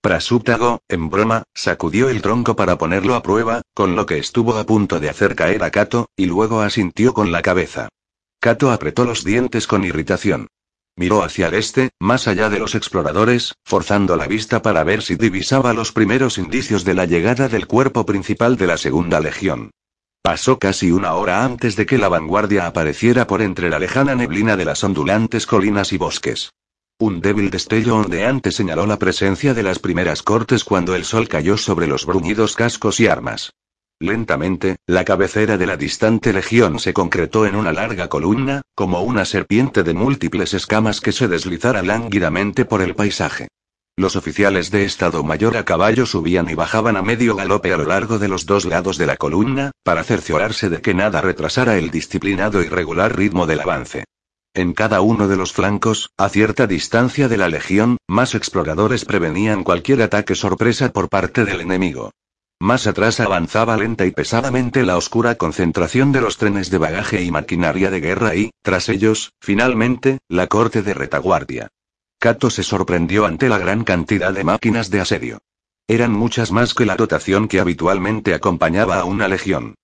Prasútago, 0.00 0.80
en 0.88 1.10
broma, 1.10 1.44
sacudió 1.54 2.08
el 2.08 2.22
tronco 2.22 2.56
para 2.56 2.76
ponerlo 2.76 3.14
a 3.14 3.22
prueba, 3.22 3.62
con 3.72 3.94
lo 3.94 4.04
que 4.04 4.18
estuvo 4.18 4.56
a 4.56 4.66
punto 4.66 4.98
de 4.98 5.10
hacer 5.10 5.36
caer 5.36 5.62
a 5.62 5.70
Cato, 5.70 6.08
y 6.16 6.26
luego 6.26 6.60
asintió 6.60 7.14
con 7.14 7.30
la 7.30 7.40
cabeza. 7.40 7.88
Cato 8.40 8.72
apretó 8.72 9.04
los 9.04 9.22
dientes 9.22 9.68
con 9.68 9.84
irritación. 9.84 10.48
Miró 10.96 11.22
hacia 11.22 11.46
el 11.46 11.54
este, 11.54 11.90
más 12.00 12.26
allá 12.26 12.50
de 12.50 12.58
los 12.58 12.74
exploradores, 12.74 13.54
forzando 13.64 14.16
la 14.16 14.26
vista 14.26 14.60
para 14.60 14.82
ver 14.82 15.02
si 15.02 15.14
divisaba 15.14 15.72
los 15.72 15.92
primeros 15.92 16.38
indicios 16.38 16.82
de 16.84 16.94
la 16.94 17.04
llegada 17.04 17.48
del 17.48 17.68
cuerpo 17.68 18.04
principal 18.04 18.56
de 18.56 18.66
la 18.66 18.76
Segunda 18.76 19.20
Legión. 19.20 19.70
Pasó 20.24 20.58
casi 20.58 20.90
una 20.90 21.12
hora 21.12 21.44
antes 21.44 21.76
de 21.76 21.84
que 21.84 21.98
la 21.98 22.08
vanguardia 22.08 22.64
apareciera 22.64 23.26
por 23.26 23.42
entre 23.42 23.68
la 23.68 23.78
lejana 23.78 24.14
neblina 24.14 24.56
de 24.56 24.64
las 24.64 24.82
ondulantes 24.82 25.44
colinas 25.44 25.92
y 25.92 25.98
bosques. 25.98 26.50
Un 26.98 27.20
débil 27.20 27.50
destello 27.50 27.96
ondeante 27.96 28.50
señaló 28.50 28.86
la 28.86 28.98
presencia 28.98 29.52
de 29.52 29.62
las 29.62 29.80
primeras 29.80 30.22
cortes 30.22 30.64
cuando 30.64 30.94
el 30.94 31.04
sol 31.04 31.28
cayó 31.28 31.58
sobre 31.58 31.86
los 31.86 32.06
bruñidos 32.06 32.56
cascos 32.56 33.00
y 33.00 33.06
armas. 33.06 33.52
Lentamente, 34.00 34.76
la 34.86 35.04
cabecera 35.04 35.58
de 35.58 35.66
la 35.66 35.76
distante 35.76 36.32
legión 36.32 36.78
se 36.78 36.94
concretó 36.94 37.44
en 37.44 37.54
una 37.54 37.74
larga 37.74 38.08
columna, 38.08 38.62
como 38.74 39.02
una 39.02 39.26
serpiente 39.26 39.82
de 39.82 39.92
múltiples 39.92 40.54
escamas 40.54 41.02
que 41.02 41.12
se 41.12 41.28
deslizara 41.28 41.82
lánguidamente 41.82 42.64
por 42.64 42.80
el 42.80 42.94
paisaje. 42.94 43.48
Los 43.96 44.16
oficiales 44.16 44.72
de 44.72 44.84
Estado 44.84 45.22
Mayor 45.22 45.56
a 45.56 45.64
caballo 45.64 46.04
subían 46.04 46.50
y 46.50 46.54
bajaban 46.54 46.96
a 46.96 47.02
medio 47.02 47.36
galope 47.36 47.72
a 47.72 47.76
lo 47.76 47.84
largo 47.84 48.18
de 48.18 48.26
los 48.26 48.44
dos 48.44 48.64
lados 48.64 48.98
de 48.98 49.06
la 49.06 49.16
columna, 49.16 49.70
para 49.84 50.02
cerciorarse 50.02 50.68
de 50.68 50.80
que 50.80 50.94
nada 50.94 51.20
retrasara 51.20 51.78
el 51.78 51.92
disciplinado 51.92 52.60
y 52.64 52.68
regular 52.68 53.16
ritmo 53.16 53.46
del 53.46 53.60
avance. 53.60 54.02
En 54.52 54.72
cada 54.72 55.00
uno 55.00 55.28
de 55.28 55.36
los 55.36 55.52
flancos, 55.52 56.10
a 56.16 56.28
cierta 56.28 56.66
distancia 56.66 57.28
de 57.28 57.36
la 57.36 57.48
legión, 57.48 57.96
más 58.08 58.34
exploradores 58.34 59.04
prevenían 59.04 59.62
cualquier 59.62 60.02
ataque 60.02 60.34
sorpresa 60.34 60.90
por 60.90 61.08
parte 61.08 61.44
del 61.44 61.60
enemigo. 61.60 62.10
Más 62.60 62.88
atrás 62.88 63.20
avanzaba 63.20 63.76
lenta 63.76 64.06
y 64.06 64.10
pesadamente 64.10 64.82
la 64.82 64.96
oscura 64.96 65.36
concentración 65.36 66.10
de 66.10 66.20
los 66.20 66.36
trenes 66.36 66.68
de 66.70 66.78
bagaje 66.78 67.22
y 67.22 67.30
maquinaria 67.30 67.90
de 67.90 68.00
guerra 68.00 68.34
y, 68.34 68.50
tras 68.62 68.88
ellos, 68.88 69.32
finalmente, 69.40 70.18
la 70.28 70.48
corte 70.48 70.82
de 70.82 70.94
retaguardia. 70.94 71.68
Cato 72.24 72.48
se 72.48 72.62
sorprendió 72.62 73.26
ante 73.26 73.50
la 73.50 73.58
gran 73.58 73.84
cantidad 73.84 74.32
de 74.32 74.44
máquinas 74.44 74.88
de 74.88 74.98
asedio. 74.98 75.42
Eran 75.86 76.12
muchas 76.12 76.52
más 76.52 76.72
que 76.72 76.86
la 76.86 76.96
dotación 76.96 77.48
que 77.48 77.60
habitualmente 77.60 78.32
acompañaba 78.32 78.98
a 78.98 79.04
una 79.04 79.28
legión. 79.28 79.74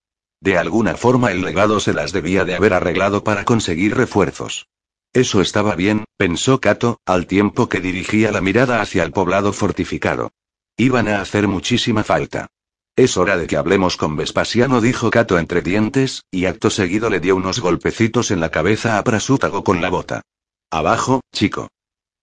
De 0.40 0.56
alguna 0.56 0.96
forma 0.96 1.32
el 1.32 1.42
legado 1.42 1.80
se 1.80 1.92
las 1.92 2.12
debía 2.12 2.46
de 2.46 2.54
haber 2.54 2.72
arreglado 2.72 3.24
para 3.24 3.44
conseguir 3.44 3.94
refuerzos. 3.94 4.68
Eso 5.12 5.42
estaba 5.42 5.74
bien, 5.74 6.04
pensó 6.16 6.62
Cato, 6.62 6.98
al 7.04 7.26
tiempo 7.26 7.68
que 7.68 7.78
dirigía 7.78 8.32
la 8.32 8.40
mirada 8.40 8.80
hacia 8.80 9.02
el 9.02 9.12
poblado 9.12 9.52
fortificado. 9.52 10.30
Iban 10.78 11.08
a 11.08 11.20
hacer 11.20 11.46
muchísima 11.46 12.04
falta. 12.04 12.46
Es 12.96 13.18
hora 13.18 13.36
de 13.36 13.46
que 13.48 13.58
hablemos 13.58 13.98
con 13.98 14.16
Vespasiano, 14.16 14.80
dijo 14.80 15.10
Cato 15.10 15.38
entre 15.38 15.60
dientes, 15.60 16.22
y 16.30 16.46
acto 16.46 16.70
seguido 16.70 17.10
le 17.10 17.20
dio 17.20 17.36
unos 17.36 17.60
golpecitos 17.60 18.30
en 18.30 18.40
la 18.40 18.48
cabeza 18.48 18.96
a 18.96 19.04
Prasútago 19.04 19.62
con 19.62 19.82
la 19.82 19.90
bota. 19.90 20.22
Abajo, 20.70 21.20
chico. 21.34 21.68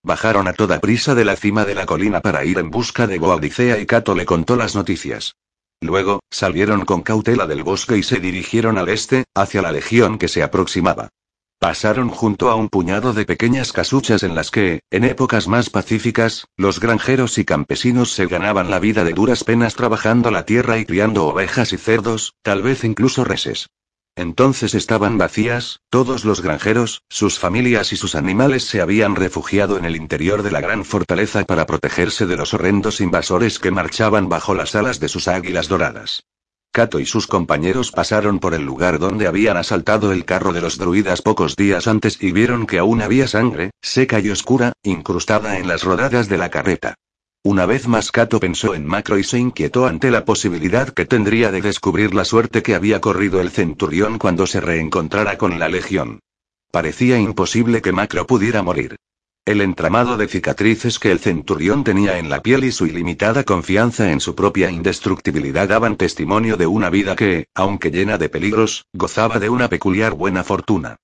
Bajaron 0.08 0.48
a 0.48 0.54
toda 0.54 0.80
prisa 0.80 1.16
de 1.16 1.26
la 1.26 1.36
cima 1.36 1.66
de 1.66 1.76
la 1.76 1.86
colina 1.86 2.22
para 2.22 2.46
ir 2.46 2.60
en 2.60 2.72
busca 2.72 3.08
de 3.08 3.20
Boadicea 3.20 3.78
y 3.78 3.86
Cato 3.86 4.16
le 4.16 4.26
contó 4.26 4.56
las 4.56 4.74
noticias. 4.74 5.36
Luego, 5.82 6.22
salieron 6.32 6.86
con 6.86 7.02
cautela 7.02 7.46
del 7.46 7.62
bosque 7.62 7.98
y 7.98 8.04
se 8.04 8.22
dirigieron 8.22 8.78
al 8.78 8.88
este, 8.88 9.26
hacia 9.36 9.62
la 9.62 9.74
legión 9.74 10.18
que 10.18 10.30
se 10.30 10.44
aproximaba. 10.44 11.10
Pasaron 11.60 12.08
junto 12.08 12.50
a 12.50 12.56
un 12.56 12.70
puñado 12.70 13.12
de 13.12 13.26
pequeñas 13.26 13.74
casuchas 13.74 14.24
en 14.24 14.34
las 14.34 14.50
que, 14.50 14.80
en 14.92 15.04
épocas 15.04 15.50
más 15.50 15.70
pacíficas, 15.70 16.46
los 16.56 16.80
granjeros 16.80 17.38
y 17.38 17.44
campesinos 17.44 18.14
se 18.14 18.28
ganaban 18.28 18.72
la 18.72 18.80
vida 18.80 19.04
de 19.04 19.12
duras 19.12 19.44
penas 19.44 19.76
trabajando 19.76 20.32
la 20.32 20.46
tierra 20.46 20.78
y 20.78 20.86
criando 20.86 21.26
ovejas 21.26 21.74
y 21.74 21.78
cerdos, 21.78 22.34
tal 22.44 22.62
vez 22.62 22.86
incluso 22.86 23.26
reses. 23.26 23.68
Entonces 24.18 24.74
estaban 24.74 25.20
vacías, 25.20 25.82
todos 25.92 26.26
los 26.26 26.42
granjeros, 26.42 27.04
sus 27.08 27.38
familias 27.38 27.94
y 27.94 27.98
sus 27.98 28.16
animales 28.16 28.64
se 28.64 28.82
habían 28.82 29.16
refugiado 29.16 29.78
en 29.78 29.86
el 29.86 29.96
interior 29.96 30.42
de 30.42 30.50
la 30.50 30.60
gran 30.60 30.86
fortaleza 30.86 31.46
para 31.46 31.68
protegerse 31.68 32.26
de 32.26 32.36
los 32.36 32.56
horrendos 32.56 33.00
invasores 33.00 33.60
que 33.60 33.70
marchaban 33.70 34.28
bajo 34.28 34.56
las 34.56 34.74
alas 34.74 35.00
de 35.00 35.08
sus 35.08 35.28
águilas 35.28 35.68
doradas. 35.68 36.24
Cato 36.72 37.00
y 37.00 37.06
sus 37.06 37.28
compañeros 37.28 37.92
pasaron 37.92 38.40
por 38.40 38.56
el 38.56 38.64
lugar 38.64 38.98
donde 38.98 39.28
habían 39.28 39.56
asaltado 39.56 40.12
el 40.12 40.26
carro 40.26 40.52
de 40.52 40.62
los 40.62 40.80
druidas 40.80 41.22
pocos 41.22 41.56
días 41.56 41.86
antes 41.86 42.18
y 42.20 42.32
vieron 42.32 42.66
que 42.66 42.80
aún 42.80 43.04
había 43.04 43.28
sangre, 43.28 43.70
seca 43.84 44.20
y 44.20 44.32
oscura, 44.32 44.74
incrustada 44.82 45.60
en 45.60 45.68
las 45.68 45.84
rodadas 45.84 46.28
de 46.28 46.40
la 46.40 46.50
carreta. 46.50 46.96
Una 47.50 47.66
vez 47.66 47.88
más 47.88 48.12
Cato 48.12 48.42
pensó 48.42 48.76
en 48.76 48.86
Macro 48.86 49.18
y 49.18 49.24
se 49.24 49.40
inquietó 49.40 49.86
ante 49.86 50.12
la 50.12 50.26
posibilidad 50.26 50.90
que 50.90 51.06
tendría 51.06 51.50
de 51.50 51.62
descubrir 51.62 52.14
la 52.14 52.26
suerte 52.26 52.62
que 52.62 52.76
había 52.76 53.00
corrido 53.00 53.40
el 53.40 53.52
centurión 53.52 54.20
cuando 54.20 54.46
se 54.46 54.60
reencontrara 54.60 55.38
con 55.38 55.58
la 55.58 55.70
legión. 55.70 56.20
Parecía 56.72 57.18
imposible 57.18 57.82
que 57.82 57.94
Macro 57.94 58.28
pudiera 58.28 58.64
morir. 58.64 58.98
El 59.46 59.62
entramado 59.62 60.18
de 60.18 60.28
cicatrices 60.28 61.00
que 61.00 61.10
el 61.10 61.20
centurión 61.20 61.86
tenía 61.86 62.20
en 62.20 62.30
la 62.30 62.42
piel 62.42 62.66
y 62.66 62.74
su 62.74 62.86
ilimitada 62.86 63.46
confianza 63.46 64.12
en 64.12 64.20
su 64.20 64.36
propia 64.36 64.70
indestructibilidad 64.70 65.70
daban 65.70 65.96
testimonio 65.96 66.58
de 66.58 66.68
una 66.68 66.90
vida 66.90 67.16
que, 67.16 67.46
aunque 67.56 67.92
llena 67.92 68.18
de 68.18 68.28
peligros, 68.28 68.88
gozaba 68.92 69.40
de 69.40 69.48
una 69.48 69.70
peculiar 69.70 70.14
buena 70.16 70.44
fortuna. 70.44 70.98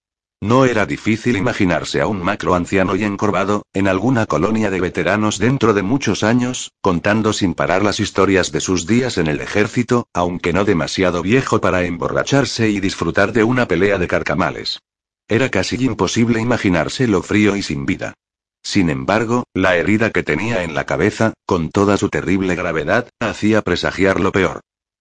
No 0.44 0.66
era 0.66 0.86
difícil 0.86 1.38
imaginarse 1.38 2.02
a 2.02 2.08
un 2.08 2.22
macro 2.22 2.54
anciano 2.54 2.98
y 2.98 3.06
encorvado, 3.06 3.66
en 3.72 3.88
alguna 3.88 4.26
colonia 4.26 4.70
de 4.70 4.82
veteranos 4.82 5.40
dentro 5.40 5.74
de 5.74 5.84
muchos 5.84 6.22
años, 6.22 6.74
contando 6.82 7.32
sin 7.32 7.54
parar 7.54 7.82
las 7.82 8.02
historias 8.02 8.52
de 8.52 8.60
sus 8.60 8.86
días 8.86 9.18
en 9.18 9.28
el 9.28 9.40
ejército, 9.40 10.10
aunque 10.14 10.52
no 10.52 10.66
demasiado 10.66 11.22
viejo 11.22 11.62
para 11.62 11.84
emborracharse 11.84 12.68
y 12.70 12.82
disfrutar 12.82 13.32
de 13.32 13.46
una 13.46 13.70
pelea 13.70 13.98
de 13.98 14.10
carcamales. 14.10 14.82
Era 15.30 15.48
casi 15.48 15.78
imposible 15.82 16.42
imaginárselo 16.42 17.22
frío 17.22 17.56
y 17.56 17.64
sin 17.64 17.86
vida. 17.86 18.14
Sin 18.62 18.90
embargo, 18.90 19.46
la 19.54 19.78
herida 19.78 20.10
que 20.10 20.24
tenía 20.24 20.66
en 20.66 20.76
la 20.76 20.86
cabeza, 20.86 21.32
con 21.46 21.70
toda 21.70 21.96
su 21.96 22.10
terrible 22.10 22.56
gravedad, 22.56 23.08
hacía 23.22 23.62
presagiar 23.62 24.20
lo 24.20 24.34
peor. 24.34 24.60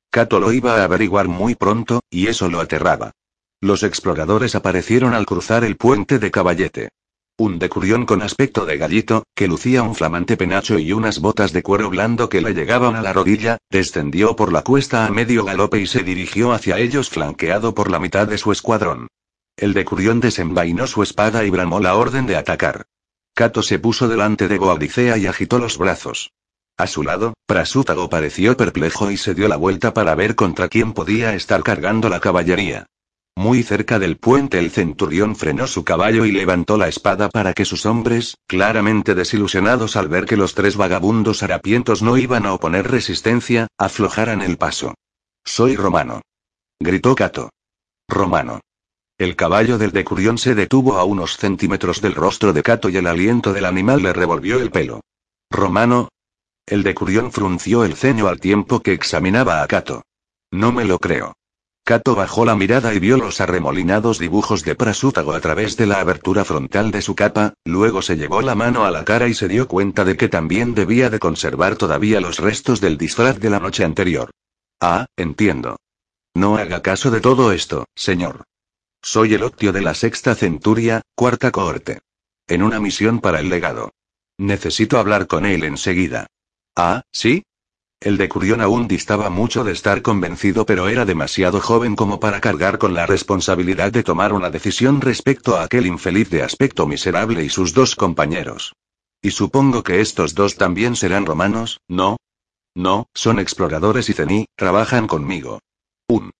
Cato 0.08 0.38
lo 0.38 0.52
iba 0.52 0.76
a 0.76 0.84
averiguar 0.84 1.26
muy 1.26 1.56
pronto, 1.56 2.00
y 2.10 2.28
eso 2.28 2.48
lo 2.48 2.60
aterraba. 2.60 3.10
Los 3.62 3.84
exploradores 3.84 4.56
aparecieron 4.56 5.14
al 5.14 5.24
cruzar 5.24 5.62
el 5.62 5.76
puente 5.76 6.18
de 6.18 6.32
Caballete. 6.32 6.88
Un 7.38 7.60
decurión 7.60 8.06
con 8.06 8.20
aspecto 8.20 8.66
de 8.66 8.76
gallito, 8.76 9.22
que 9.36 9.46
lucía 9.46 9.84
un 9.84 9.94
flamante 9.94 10.36
penacho 10.36 10.80
y 10.80 10.92
unas 10.92 11.20
botas 11.20 11.52
de 11.52 11.62
cuero 11.62 11.88
blando 11.88 12.28
que 12.28 12.40
le 12.40 12.54
llegaban 12.54 12.96
a 12.96 13.02
la 13.02 13.12
rodilla, 13.12 13.58
descendió 13.70 14.34
por 14.34 14.52
la 14.52 14.62
cuesta 14.62 15.06
a 15.06 15.10
medio 15.10 15.44
galope 15.44 15.78
y 15.78 15.86
se 15.86 16.02
dirigió 16.02 16.50
hacia 16.50 16.80
ellos 16.80 17.08
flanqueado 17.08 17.72
por 17.72 17.88
la 17.88 18.00
mitad 18.00 18.26
de 18.26 18.36
su 18.36 18.50
escuadrón. 18.50 19.06
El 19.56 19.74
decurión 19.74 20.18
desenvainó 20.18 20.88
su 20.88 21.04
espada 21.04 21.44
y 21.44 21.50
bramó 21.50 21.78
la 21.78 21.94
orden 21.94 22.26
de 22.26 22.34
atacar. 22.34 22.86
Cato 23.32 23.62
se 23.62 23.78
puso 23.78 24.08
delante 24.08 24.48
de 24.48 24.58
Goadicea 24.58 25.18
y 25.18 25.26
agitó 25.26 25.60
los 25.60 25.78
brazos. 25.78 26.32
A 26.76 26.88
su 26.88 27.04
lado, 27.04 27.34
Prasútago 27.46 28.10
pareció 28.10 28.56
perplejo 28.56 29.12
y 29.12 29.16
se 29.16 29.34
dio 29.34 29.46
la 29.46 29.56
vuelta 29.56 29.94
para 29.94 30.16
ver 30.16 30.34
contra 30.34 30.66
quién 30.66 30.92
podía 30.94 31.34
estar 31.34 31.62
cargando 31.62 32.08
la 32.08 32.18
caballería. 32.18 32.88
Muy 33.36 33.62
cerca 33.62 33.98
del 33.98 34.18
puente 34.18 34.58
el 34.58 34.70
centurión 34.70 35.36
frenó 35.36 35.66
su 35.66 35.84
caballo 35.84 36.26
y 36.26 36.32
levantó 36.32 36.76
la 36.76 36.88
espada 36.88 37.28
para 37.28 37.54
que 37.54 37.64
sus 37.64 37.86
hombres, 37.86 38.36
claramente 38.46 39.14
desilusionados 39.14 39.96
al 39.96 40.08
ver 40.08 40.26
que 40.26 40.36
los 40.36 40.54
tres 40.54 40.76
vagabundos 40.76 41.42
harapientos 41.42 42.02
no 42.02 42.18
iban 42.18 42.44
a 42.44 42.52
oponer 42.52 42.90
resistencia, 42.90 43.68
aflojaran 43.78 44.42
el 44.42 44.58
paso. 44.58 44.94
Soy 45.44 45.76
romano. 45.76 46.20
Gritó 46.78 47.14
Cato. 47.14 47.50
Romano. 48.08 48.60
El 49.18 49.36
caballo 49.36 49.78
del 49.78 49.92
decurión 49.92 50.36
se 50.36 50.54
detuvo 50.54 50.98
a 50.98 51.04
unos 51.04 51.36
centímetros 51.36 52.00
del 52.00 52.14
rostro 52.14 52.52
de 52.52 52.62
Cato 52.62 52.88
y 52.90 52.96
el 52.96 53.06
aliento 53.06 53.52
del 53.52 53.64
animal 53.64 54.02
le 54.02 54.12
revolvió 54.12 54.60
el 54.60 54.70
pelo. 54.70 55.00
Romano. 55.50 56.08
El 56.66 56.82
decurión 56.82 57.32
frunció 57.32 57.84
el 57.84 57.94
ceño 57.94 58.28
al 58.28 58.40
tiempo 58.40 58.80
que 58.80 58.92
examinaba 58.92 59.62
a 59.62 59.66
Cato. 59.66 60.02
No 60.50 60.70
me 60.72 60.84
lo 60.84 60.98
creo. 60.98 61.34
Cato 61.84 62.14
bajó 62.14 62.44
la 62.44 62.54
mirada 62.54 62.94
y 62.94 63.00
vio 63.00 63.16
los 63.16 63.40
arremolinados 63.40 64.20
dibujos 64.20 64.62
de 64.62 64.76
Prasútago 64.76 65.32
a 65.32 65.40
través 65.40 65.76
de 65.76 65.86
la 65.86 66.00
abertura 66.00 66.44
frontal 66.44 66.92
de 66.92 67.02
su 67.02 67.16
capa, 67.16 67.54
luego 67.64 68.02
se 68.02 68.16
llevó 68.16 68.40
la 68.40 68.54
mano 68.54 68.84
a 68.84 68.92
la 68.92 69.04
cara 69.04 69.26
y 69.26 69.34
se 69.34 69.48
dio 69.48 69.66
cuenta 69.66 70.04
de 70.04 70.16
que 70.16 70.28
también 70.28 70.74
debía 70.74 71.10
de 71.10 71.18
conservar 71.18 71.74
todavía 71.74 72.20
los 72.20 72.38
restos 72.38 72.80
del 72.80 72.98
disfraz 72.98 73.40
de 73.40 73.50
la 73.50 73.58
noche 73.58 73.84
anterior. 73.84 74.30
Ah, 74.80 75.06
entiendo. 75.16 75.76
No 76.34 76.56
haga 76.56 76.82
caso 76.82 77.10
de 77.10 77.20
todo 77.20 77.50
esto, 77.50 77.86
señor. 77.96 78.44
Soy 79.02 79.34
el 79.34 79.42
Octio 79.42 79.72
de 79.72 79.82
la 79.82 79.94
Sexta 79.94 80.36
Centuria, 80.36 81.02
cuarta 81.16 81.50
cohorte. 81.50 82.00
En 82.46 82.62
una 82.62 82.78
misión 82.78 83.18
para 83.20 83.40
el 83.40 83.48
legado. 83.48 83.90
Necesito 84.38 84.98
hablar 84.98 85.26
con 85.26 85.46
él 85.46 85.64
enseguida. 85.64 86.28
Ah, 86.76 87.02
¿sí? 87.10 87.42
El 88.04 88.16
de 88.16 88.28
Curión 88.28 88.60
aún 88.60 88.88
distaba 88.88 89.30
mucho 89.30 89.62
de 89.62 89.70
estar 89.70 90.02
convencido, 90.02 90.66
pero 90.66 90.88
era 90.88 91.04
demasiado 91.04 91.60
joven 91.60 91.94
como 91.94 92.18
para 92.18 92.40
cargar 92.40 92.78
con 92.78 92.94
la 92.94 93.06
responsabilidad 93.06 93.92
de 93.92 94.02
tomar 94.02 94.32
una 94.32 94.50
decisión 94.50 95.00
respecto 95.00 95.56
a 95.56 95.62
aquel 95.62 95.86
infeliz 95.86 96.28
de 96.28 96.42
aspecto 96.42 96.84
miserable 96.84 97.44
y 97.44 97.48
sus 97.48 97.74
dos 97.74 97.94
compañeros. 97.94 98.74
Y 99.22 99.30
supongo 99.30 99.84
que 99.84 100.00
estos 100.00 100.34
dos 100.34 100.56
también 100.56 100.96
serán 100.96 101.26
romanos, 101.26 101.80
¿no? 101.86 102.16
No, 102.74 103.06
son 103.14 103.38
exploradores 103.38 104.08
y 104.08 104.14
cení, 104.14 104.46
trabajan 104.56 105.06
conmigo. 105.06 105.60
Un. 106.08 106.32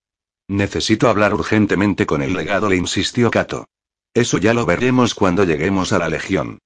Necesito 0.48 1.08
hablar 1.08 1.32
urgentemente 1.32 2.06
con 2.06 2.22
el 2.22 2.32
legado, 2.32 2.68
le 2.68 2.76
insistió 2.76 3.30
Cato. 3.30 3.66
Eso 4.14 4.38
ya 4.38 4.52
lo 4.52 4.66
veremos 4.66 5.14
cuando 5.14 5.44
lleguemos 5.44 5.92
a 5.92 6.00
la 6.00 6.08
Legión. 6.08 6.58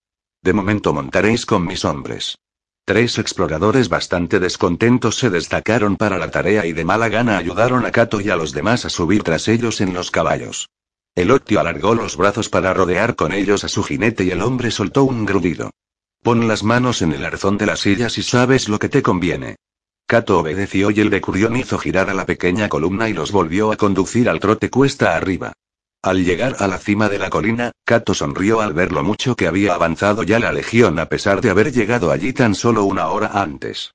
De 0.43 0.55
momento 0.55 0.95
montaréis 0.95 1.45
con 1.45 1.67
mis 1.67 1.85
hombres. 1.85 2.39
Tres 2.87 3.19
exploradores 3.19 3.89
bastante 3.89 4.39
descontentos 4.39 5.17
se 5.17 5.29
destacaron 5.29 5.97
para 5.97 6.19
la 6.19 6.31
tarea 6.31 6.67
y 6.67 6.73
de 6.73 6.85
mala 6.85 7.09
gana 7.09 7.37
ayudaron 7.37 7.85
a 7.85 7.91
Kato 7.91 8.21
y 8.21 8.31
a 8.31 8.37
los 8.37 8.53
demás 8.53 8.85
a 8.85 8.91
subir 8.91 9.25
tras 9.25 9.49
ellos 9.49 9.81
en 9.81 9.93
los 9.93 10.13
caballos. 10.13 10.69
El 11.17 11.33
Octio 11.33 11.59
alargó 11.59 11.97
los 11.97 12.17
brazos 12.17 12.49
para 12.49 12.73
rodear 12.75 13.17
con 13.17 13.33
ellos 13.33 13.65
a 13.65 13.69
su 13.69 13.83
jinete 13.83 14.23
y 14.23 14.31
el 14.31 14.41
hombre 14.41 14.71
soltó 14.71 15.03
un 15.03 15.27
grudido. 15.27 15.73
Pon 16.23 16.47
las 16.47 16.63
manos 16.63 17.03
en 17.03 17.13
el 17.13 17.25
arzón 17.25 17.59
de 17.59 17.67
la 17.67 17.75
silla 17.75 18.09
si 18.09 18.23
sabes 18.23 18.69
lo 18.69 18.79
que 18.79 18.89
te 18.89 19.03
conviene. 19.03 19.57
Kato 20.07 20.39
obedeció 20.39 20.93
y 20.93 21.01
el 21.01 21.11
de 21.11 21.21
Curión 21.21 21.57
hizo 21.57 21.79
girar 21.79 22.09
a 22.09 22.15
la 22.15 22.25
pequeña 22.25 22.69
columna 22.69 23.09
y 23.09 23.15
los 23.15 23.33
volvió 23.33 23.73
a 23.73 23.77
conducir 23.77 24.29
al 24.29 24.39
trote 24.39 24.71
cuesta 24.71 25.17
arriba. 25.17 25.55
Al 26.07 26.25
llegar 26.25 26.55
a 26.61 26.69
la 26.69 26.79
cima 26.79 27.09
de 27.09 27.19
la 27.19 27.31
colina, 27.31 27.73
Kato 27.85 28.15
sonrió 28.15 28.61
al 28.61 28.75
ver 28.75 28.93
lo 28.93 29.03
mucho 29.03 29.35
que 29.35 29.49
había 29.49 29.75
avanzado 29.75 30.23
ya 30.23 30.39
la 30.39 30.53
legión 30.53 31.01
a 31.01 31.07
pesar 31.07 31.41
de 31.41 31.51
haber 31.51 31.73
llegado 31.73 32.13
allí 32.13 32.33
tan 32.33 32.55
solo 32.55 32.85
una 32.85 33.09
hora 33.09 33.33
antes. 33.35 33.91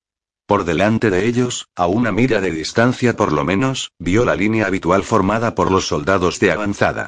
Por 0.46 0.66
delante 0.66 1.10
de 1.10 1.26
ellos, 1.26 1.70
a 1.74 1.88
una 1.88 2.12
milla 2.12 2.42
de 2.42 2.52
distancia 2.52 3.16
por 3.16 3.32
lo 3.32 3.46
menos, 3.46 3.92
vio 3.98 4.26
la 4.26 4.36
línea 4.36 4.66
habitual 4.66 5.04
formada 5.04 5.56
por 5.56 5.72
los 5.72 5.88
soldados 5.88 6.42
de 6.42 6.52
avanzada. 6.52 7.08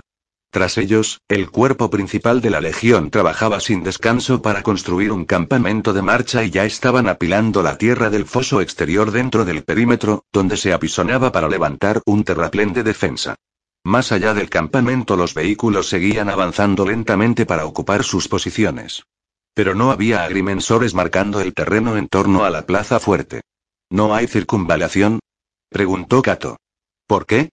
Tras 0.51 0.77
ellos, 0.77 1.19
el 1.27 1.51
cuerpo 1.51 1.89
principal 1.89 2.39
de 2.39 2.51
la 2.51 2.61
legión 2.61 3.09
trabajaba 3.09 3.59
sin 3.59 3.83
descanso 3.83 4.41
para 4.41 4.63
construir 4.63 5.11
un 5.11 5.25
campamento 5.25 5.91
de 5.91 6.01
marcha 6.01 6.45
y 6.45 6.49
ya 6.49 6.63
estaban 6.63 7.09
apilando 7.09 7.61
la 7.61 7.77
tierra 7.77 8.09
del 8.09 8.25
foso 8.25 8.61
exterior 8.61 9.11
dentro 9.11 9.43
del 9.43 9.65
perímetro, 9.65 10.23
donde 10.31 10.55
se 10.55 10.71
apisonaba 10.71 11.33
para 11.33 11.49
levantar 11.49 12.01
un 12.05 12.23
terraplén 12.23 12.71
de 12.71 12.83
defensa. 12.83 13.35
Más 13.85 14.13
allá 14.13 14.33
del 14.33 14.49
campamento 14.49 15.17
los 15.17 15.33
vehículos 15.33 15.89
seguían 15.89 16.29
avanzando 16.29 16.85
lentamente 16.85 17.45
para 17.45 17.65
ocupar 17.65 18.03
sus 18.03 18.29
posiciones. 18.29 19.03
Pero 19.53 19.75
no 19.75 19.91
había 19.91 20.23
agrimensores 20.23 20.93
marcando 20.93 21.41
el 21.41 21.53
terreno 21.53 21.97
en 21.97 22.07
torno 22.07 22.45
a 22.45 22.49
la 22.49 22.65
plaza 22.65 22.99
fuerte. 22.99 23.41
¿No 23.89 24.15
hay 24.15 24.27
circunvalación? 24.27 25.19
preguntó 25.69 26.21
Cato. 26.21 26.57
¿Por 27.07 27.25
qué? 27.25 27.49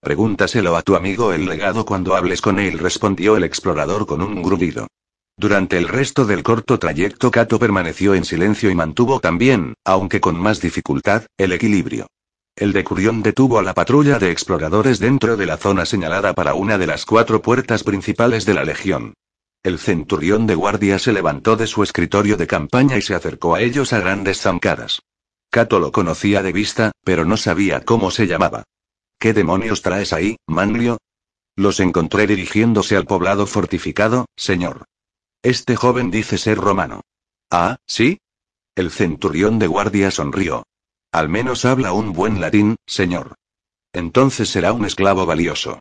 Pregúntaselo 0.00 0.76
a 0.76 0.82
tu 0.82 0.96
amigo 0.96 1.32
el 1.32 1.46
legado 1.46 1.84
cuando 1.84 2.16
hables 2.16 2.40
con 2.40 2.58
él, 2.58 2.78
respondió 2.78 3.36
el 3.36 3.44
explorador 3.44 4.06
con 4.06 4.22
un 4.22 4.42
grudido. 4.42 4.88
Durante 5.36 5.76
el 5.76 5.88
resto 5.88 6.24
del 6.24 6.42
corto 6.42 6.78
trayecto 6.78 7.30
Cato 7.30 7.58
permaneció 7.58 8.14
en 8.14 8.24
silencio 8.24 8.70
y 8.70 8.74
mantuvo 8.74 9.20
también, 9.20 9.74
aunque 9.84 10.20
con 10.20 10.40
más 10.40 10.60
dificultad, 10.60 11.26
el 11.36 11.52
equilibrio. 11.52 12.06
El 12.56 12.72
decurión 12.72 13.22
detuvo 13.22 13.58
a 13.58 13.62
la 13.62 13.74
patrulla 13.74 14.18
de 14.18 14.30
exploradores 14.30 14.98
dentro 14.98 15.36
de 15.36 15.44
la 15.44 15.58
zona 15.58 15.84
señalada 15.84 16.32
para 16.32 16.54
una 16.54 16.78
de 16.78 16.86
las 16.86 17.04
cuatro 17.04 17.42
puertas 17.42 17.84
principales 17.84 18.46
de 18.46 18.54
la 18.54 18.64
legión. 18.64 19.12
El 19.62 19.78
centurión 19.78 20.46
de 20.46 20.54
guardia 20.54 20.98
se 20.98 21.12
levantó 21.12 21.56
de 21.56 21.66
su 21.66 21.82
escritorio 21.82 22.38
de 22.38 22.46
campaña 22.46 22.96
y 22.96 23.02
se 23.02 23.14
acercó 23.14 23.54
a 23.54 23.60
ellos 23.60 23.92
a 23.92 24.00
grandes 24.00 24.40
zancadas. 24.40 25.02
Cato 25.50 25.78
lo 25.78 25.92
conocía 25.92 26.42
de 26.42 26.52
vista, 26.52 26.92
pero 27.04 27.26
no 27.26 27.36
sabía 27.36 27.84
cómo 27.84 28.10
se 28.10 28.26
llamaba. 28.26 28.64
¿Qué 29.18 29.34
demonios 29.34 29.82
traes 29.82 30.14
ahí, 30.14 30.36
Manlio? 30.46 30.96
Los 31.56 31.78
encontré 31.80 32.26
dirigiéndose 32.26 32.96
al 32.96 33.04
poblado 33.04 33.46
fortificado, 33.46 34.24
señor. 34.34 34.86
Este 35.42 35.76
joven 35.76 36.10
dice 36.10 36.38
ser 36.38 36.56
romano. 36.56 37.02
Ah, 37.50 37.76
¿sí? 37.86 38.18
El 38.74 38.90
centurión 38.90 39.58
de 39.58 39.66
guardia 39.66 40.10
sonrió. 40.10 40.64
Al 41.16 41.30
menos 41.30 41.64
habla 41.64 41.94
un 41.94 42.12
buen 42.12 42.42
latín, 42.42 42.76
señor. 42.84 43.36
Entonces 43.94 44.50
será 44.50 44.74
un 44.74 44.84
esclavo 44.84 45.24
valioso. 45.24 45.78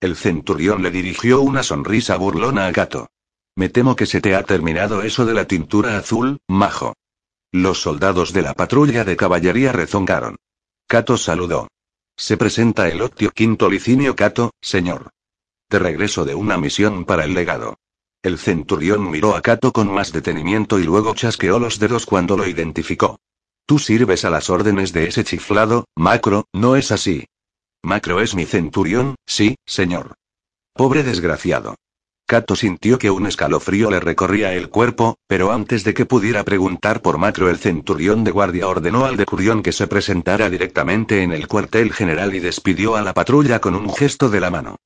El 0.00 0.16
centurión 0.16 0.82
le 0.82 0.90
dirigió 0.90 1.42
una 1.42 1.62
sonrisa 1.62 2.16
burlona 2.16 2.66
a 2.66 2.72
Cato. 2.72 3.10
Me 3.54 3.68
temo 3.68 3.96
que 3.96 4.06
se 4.06 4.22
te 4.22 4.34
ha 4.34 4.44
terminado 4.44 5.02
eso 5.02 5.26
de 5.26 5.34
la 5.34 5.44
tintura 5.44 5.98
azul, 5.98 6.38
majo. 6.48 6.94
Los 7.52 7.82
soldados 7.82 8.32
de 8.32 8.40
la 8.40 8.54
patrulla 8.54 9.04
de 9.04 9.14
caballería 9.14 9.72
rezongaron. 9.72 10.36
Cato 10.86 11.18
saludó. 11.18 11.68
Se 12.16 12.38
presenta 12.38 12.88
el 12.88 13.02
Octio 13.02 13.30
Quinto 13.32 13.68
Licinio 13.68 14.16
Cato, 14.16 14.52
señor. 14.62 15.10
De 15.68 15.80
regreso 15.80 16.24
de 16.24 16.34
una 16.34 16.56
misión 16.56 17.04
para 17.04 17.26
el 17.26 17.34
legado. 17.34 17.76
El 18.22 18.38
centurión 18.38 19.10
miró 19.10 19.36
a 19.36 19.42
Cato 19.42 19.70
con 19.70 19.92
más 19.92 20.12
detenimiento 20.12 20.78
y 20.78 20.84
luego 20.84 21.14
chasqueó 21.14 21.58
los 21.58 21.78
dedos 21.78 22.06
cuando 22.06 22.38
lo 22.38 22.46
identificó. 22.46 23.20
Tú 23.68 23.78
sirves 23.78 24.24
a 24.24 24.30
las 24.30 24.48
órdenes 24.48 24.94
de 24.94 25.08
ese 25.08 25.24
chiflado, 25.24 25.84
Macro, 25.94 26.46
¿no 26.54 26.74
es 26.74 26.90
así? 26.90 27.26
Macro 27.82 28.22
es 28.22 28.34
mi 28.34 28.46
centurión, 28.46 29.16
sí, 29.26 29.56
señor. 29.66 30.14
Pobre 30.72 31.02
desgraciado. 31.02 31.74
Cato 32.26 32.56
sintió 32.56 32.98
que 32.98 33.10
un 33.10 33.26
escalofrío 33.26 33.90
le 33.90 34.00
recorría 34.00 34.54
el 34.54 34.70
cuerpo, 34.70 35.18
pero 35.26 35.52
antes 35.52 35.84
de 35.84 35.92
que 35.92 36.06
pudiera 36.06 36.44
preguntar 36.44 37.02
por 37.02 37.18
Macro 37.18 37.50
el 37.50 37.58
centurión 37.58 38.24
de 38.24 38.30
guardia 38.30 38.66
ordenó 38.66 39.04
al 39.04 39.18
decurión 39.18 39.62
que 39.62 39.72
se 39.72 39.86
presentara 39.86 40.48
directamente 40.48 41.22
en 41.22 41.32
el 41.32 41.46
cuartel 41.46 41.92
general 41.92 42.34
y 42.34 42.40
despidió 42.40 42.96
a 42.96 43.02
la 43.02 43.12
patrulla 43.12 43.60
con 43.60 43.74
un 43.74 43.92
gesto 43.92 44.30
de 44.30 44.40
la 44.40 44.50
mano. 44.50 44.76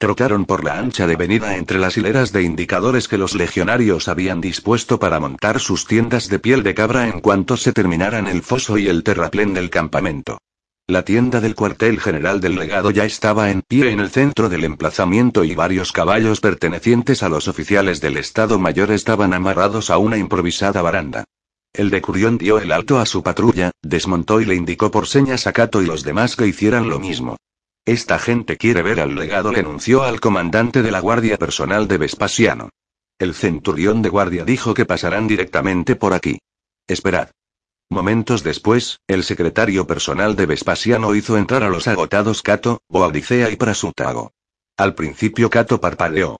Trotaron 0.00 0.46
por 0.46 0.64
la 0.64 0.78
ancha 0.78 1.04
avenida 1.04 1.58
entre 1.58 1.78
las 1.78 1.98
hileras 1.98 2.32
de 2.32 2.42
indicadores 2.42 3.06
que 3.06 3.18
los 3.18 3.34
legionarios 3.34 4.08
habían 4.08 4.40
dispuesto 4.40 4.98
para 4.98 5.20
montar 5.20 5.60
sus 5.60 5.84
tiendas 5.84 6.30
de 6.30 6.38
piel 6.38 6.62
de 6.62 6.72
cabra 6.72 7.06
en 7.06 7.20
cuanto 7.20 7.58
se 7.58 7.74
terminaran 7.74 8.26
el 8.26 8.40
foso 8.40 8.78
y 8.78 8.88
el 8.88 9.04
terraplén 9.04 9.52
del 9.52 9.68
campamento. 9.68 10.38
La 10.86 11.04
tienda 11.04 11.42
del 11.42 11.54
cuartel 11.54 12.00
general 12.00 12.40
del 12.40 12.54
legado 12.54 12.90
ya 12.90 13.04
estaba 13.04 13.50
en 13.50 13.60
pie 13.60 13.90
en 13.90 14.00
el 14.00 14.08
centro 14.08 14.48
del 14.48 14.64
emplazamiento 14.64 15.44
y 15.44 15.54
varios 15.54 15.92
caballos 15.92 16.40
pertenecientes 16.40 17.22
a 17.22 17.28
los 17.28 17.46
oficiales 17.46 18.00
del 18.00 18.16
Estado 18.16 18.58
Mayor 18.58 18.92
estaban 18.92 19.34
amarrados 19.34 19.90
a 19.90 19.98
una 19.98 20.16
improvisada 20.16 20.80
baranda. 20.80 21.24
El 21.74 21.90
decurión 21.90 22.38
dio 22.38 22.58
el 22.58 22.72
alto 22.72 22.98
a 22.98 23.04
su 23.04 23.22
patrulla, 23.22 23.70
desmontó 23.82 24.40
y 24.40 24.46
le 24.46 24.54
indicó 24.54 24.90
por 24.90 25.06
señas 25.06 25.46
a 25.46 25.52
Cato 25.52 25.82
y 25.82 25.86
los 25.86 26.04
demás 26.04 26.36
que 26.36 26.46
hicieran 26.46 26.88
lo 26.88 26.98
mismo. 26.98 27.36
Esta 27.90 28.20
gente 28.20 28.56
quiere 28.56 28.82
ver 28.82 29.00
al 29.00 29.16
legado, 29.16 29.50
le 29.50 29.58
anunció 29.58 30.04
al 30.04 30.20
comandante 30.20 30.80
de 30.80 30.92
la 30.92 31.00
guardia 31.00 31.38
personal 31.38 31.88
de 31.88 31.98
Vespasiano. 31.98 32.68
El 33.18 33.34
centurión 33.34 34.00
de 34.00 34.08
guardia 34.08 34.44
dijo 34.44 34.74
que 34.74 34.86
pasarán 34.86 35.26
directamente 35.26 35.96
por 35.96 36.14
aquí. 36.14 36.38
Esperad. 36.86 37.30
Momentos 37.90 38.44
después, 38.44 39.00
el 39.08 39.24
secretario 39.24 39.88
personal 39.88 40.36
de 40.36 40.46
Vespasiano 40.46 41.16
hizo 41.16 41.36
entrar 41.36 41.64
a 41.64 41.68
los 41.68 41.88
agotados 41.88 42.42
Cato, 42.42 42.80
Boadicea 42.88 43.50
y 43.50 43.56
Prasutago. 43.56 44.30
Al 44.76 44.94
principio 44.94 45.50
Cato 45.50 45.80
parpadeó. 45.80 46.36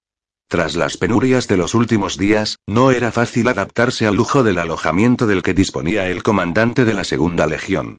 Tras 0.46 0.76
las 0.76 0.98
penurias 0.98 1.48
de 1.48 1.56
los 1.56 1.74
últimos 1.74 2.16
días, 2.16 2.58
no 2.68 2.92
era 2.92 3.10
fácil 3.10 3.48
adaptarse 3.48 4.06
al 4.06 4.14
lujo 4.14 4.44
del 4.44 4.60
alojamiento 4.60 5.26
del 5.26 5.42
que 5.42 5.52
disponía 5.52 6.06
el 6.06 6.22
comandante 6.22 6.84
de 6.84 6.94
la 6.94 7.02
Segunda 7.02 7.48
Legión. 7.48 7.98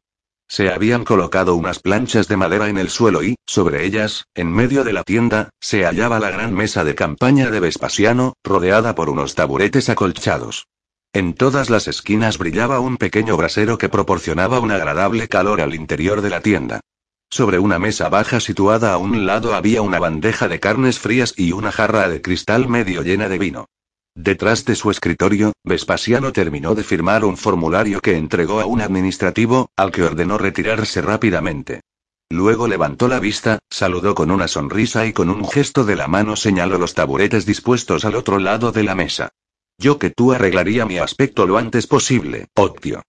Se 0.52 0.70
habían 0.70 1.06
colocado 1.06 1.56
unas 1.56 1.80
planchas 1.80 2.28
de 2.28 2.36
madera 2.36 2.68
en 2.68 2.78
el 2.78 2.90
suelo 2.90 3.24
y, 3.24 3.38
sobre 3.48 3.86
ellas, 3.86 4.26
en 4.36 4.52
medio 4.52 4.84
de 4.84 4.92
la 4.92 5.06
tienda, 5.06 5.50
se 5.62 5.86
hallaba 5.86 6.20
la 6.20 6.30
gran 6.30 6.54
mesa 6.54 6.84
de 6.84 6.94
campaña 6.94 7.50
de 7.50 7.62
Vespasiano, 7.62 8.34
rodeada 8.44 8.94
por 8.94 9.10
unos 9.10 9.34
taburetes 9.34 9.88
acolchados. 9.88 10.68
En 11.14 11.36
todas 11.36 11.70
las 11.70 11.88
esquinas 11.88 12.38
brillaba 12.38 12.82
un 12.82 12.98
pequeño 12.98 13.38
brasero 13.38 13.78
que 13.78 13.88
proporcionaba 13.88 14.60
un 14.60 14.72
agradable 14.72 15.30
calor 15.30 15.62
al 15.62 15.74
interior 15.74 16.20
de 16.20 16.32
la 16.32 16.42
tienda. 16.42 16.82
Sobre 17.30 17.58
una 17.58 17.80
mesa 17.80 18.10
baja 18.10 18.42
situada 18.42 18.92
a 18.92 18.98
un 18.98 19.26
lado 19.26 19.56
había 19.56 19.82
una 19.82 20.00
bandeja 20.00 20.50
de 20.50 20.60
carnes 20.60 21.00
frías 21.00 21.34
y 21.38 21.54
una 21.54 21.72
jarra 21.72 22.10
de 22.10 22.22
cristal 22.22 22.68
medio 22.68 23.04
llena 23.04 23.30
de 23.30 23.40
vino. 23.40 23.68
Detrás 24.16 24.66
de 24.66 24.76
su 24.76 24.92
escritorio, 24.92 25.54
Vespasiano 25.64 26.34
terminó 26.34 26.76
de 26.76 26.84
firmar 26.84 27.24
un 27.24 27.38
formulario 27.38 28.02
que 28.02 28.18
entregó 28.18 28.60
a 28.60 28.66
un 28.66 28.82
administrativo, 28.82 29.70
al 29.78 29.92
que 29.92 30.04
ordenó 30.04 30.38
retirarse 30.38 31.02
rápidamente. 31.02 31.82
Luego 32.30 32.68
levantó 32.68 33.08
la 33.08 33.20
vista, 33.20 33.60
saludó 33.70 34.16
con 34.16 34.32
una 34.32 34.48
sonrisa 34.48 35.06
y 35.06 35.14
con 35.14 35.30
un 35.30 35.48
gesto 35.48 35.84
de 35.86 35.96
la 35.96 36.08
mano 36.08 36.36
señaló 36.36 36.78
los 36.78 36.94
taburetes 36.94 37.46
dispuestos 37.46 38.06
al 38.06 38.16
otro 38.16 38.40
lado 38.40 38.72
de 38.72 38.84
la 38.84 38.96
mesa. 38.96 39.30
Yo 39.78 39.98
que 39.98 40.10
tú 40.10 40.32
arreglaría 40.32 40.86
mi 40.86 40.98
aspecto 40.98 41.46
lo 41.46 41.58
antes 41.58 41.88
posible, 41.88 42.48
Octio. 42.56 43.04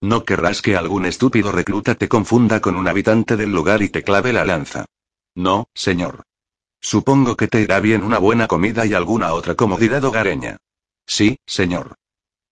No 0.00 0.24
querrás 0.24 0.62
que 0.62 0.76
algún 0.76 1.06
estúpido 1.06 1.52
recluta 1.52 1.94
te 1.94 2.08
confunda 2.08 2.60
con 2.60 2.76
un 2.76 2.88
habitante 2.88 3.36
del 3.36 3.52
lugar 3.52 3.82
y 3.82 3.88
te 3.88 4.02
clave 4.02 4.32
la 4.32 4.44
lanza. 4.44 4.84
No, 5.34 5.68
señor. 5.74 6.24
Supongo 6.82 7.36
que 7.36 7.46
te 7.46 7.60
irá 7.60 7.78
bien 7.78 8.02
una 8.02 8.18
buena 8.18 8.48
comida 8.48 8.84
y 8.84 8.92
alguna 8.92 9.32
otra 9.32 9.54
comodidad 9.54 10.04
hogareña. 10.04 10.58
Sí, 11.06 11.38
señor. 11.46 11.94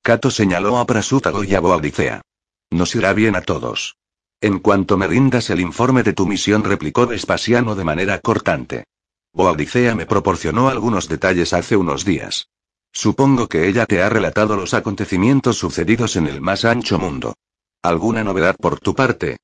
Cato 0.02 0.31
señaló 0.31 0.78
a 0.78 0.86
Prasútago 0.86 1.43
y 1.44 1.55
a 1.55 1.61
Boadicea. 1.61 2.23
Nos 2.70 2.94
irá 2.94 3.12
bien 3.12 3.35
a 3.35 3.43
todos. 3.43 3.97
En 4.40 4.61
cuanto 4.61 4.97
me 4.97 5.09
rindas 5.09 5.51
el 5.51 5.61
informe 5.61 6.05
de 6.05 6.12
tu 6.12 6.27
misión, 6.27 6.62
replicó 6.62 7.07
Vespasiano 7.07 7.74
de 7.74 7.85
manera 7.85 8.20
cortante. 8.20 8.85
Boadicea 9.32 9.94
me 9.94 10.07
proporcionó 10.07 10.69
algunos 10.69 11.09
detalles 11.09 11.52
hace 11.52 11.77
unos 11.77 12.05
días. 12.05 12.48
Supongo 12.93 13.48
que 13.48 13.69
ella 13.69 13.85
te 13.85 14.02
ha 14.02 14.09
relatado 14.09 14.57
los 14.57 14.74
acontecimientos 14.74 15.59
sucedidos 15.59 16.16
en 16.16 16.28
el 16.28 16.40
más 16.40 16.65
ancho 16.65 16.98
mundo. 16.98 17.35
¿Alguna 17.82 18.24
novedad 18.24 18.57
por 18.57 18.78
tu 18.78 18.94
parte? 18.94 19.39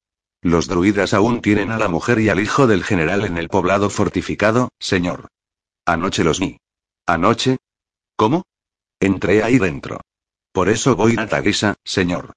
Los 0.47 0.69
druidas 0.69 1.13
aún 1.13 1.41
tienen 1.41 1.73
a 1.73 1.77
la 1.77 1.89
mujer 1.89 2.21
y 2.21 2.29
al 2.29 2.39
hijo 2.39 2.69
del 2.69 2.85
general 2.85 3.25
en 3.25 3.37
el 3.37 3.49
poblado 3.49 3.91
fortificado, 3.91 4.69
señor. 4.79 5.27
Anoche 5.85 6.23
los 6.23 6.39
vi. 6.39 6.61
¿Anoche? 7.05 7.57
¿Cómo? 8.15 8.45
Entré 9.01 9.43
ahí 9.43 9.59
dentro. 9.59 10.03
Por 10.53 10.69
eso 10.69 10.95
voy 10.95 11.17
a 11.19 11.27
Tagisa, 11.27 11.75
señor. 11.83 12.33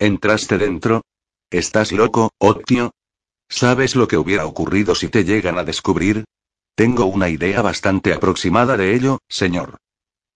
¿Entraste 0.00 0.58
dentro? 0.58 1.02
¿Estás 1.48 1.92
loco, 1.92 2.32
Octio? 2.38 2.90
¿Sabes 3.48 3.94
lo 3.94 4.08
que 4.08 4.16
hubiera 4.16 4.46
ocurrido 4.46 4.96
si 4.96 5.06
te 5.06 5.22
llegan 5.22 5.56
a 5.56 5.62
descubrir? 5.62 6.24
Tengo 6.74 7.04
una 7.04 7.28
idea 7.28 7.62
bastante 7.62 8.12
aproximada 8.12 8.76
de 8.76 8.96
ello, 8.96 9.20
señor. 9.28 9.76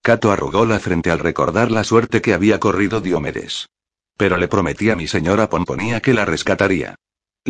Cato 0.01 0.31
arrugó 0.31 0.65
la 0.65 0.79
frente 0.79 1.11
al 1.11 1.19
recordar 1.19 1.69
la 1.69 1.83
suerte 1.83 2.21
que 2.21 2.33
había 2.33 2.61
corrido 2.61 3.01
Diomedes. 3.01 3.67
Pero 4.15 4.37
le 4.37 4.47
prometí 4.47 4.89
a 4.89 4.95
mi 4.95 5.09
señora 5.09 5.49
Pomponía 5.49 5.99
que 5.99 6.13
la 6.13 6.23
rescataría. 6.23 6.95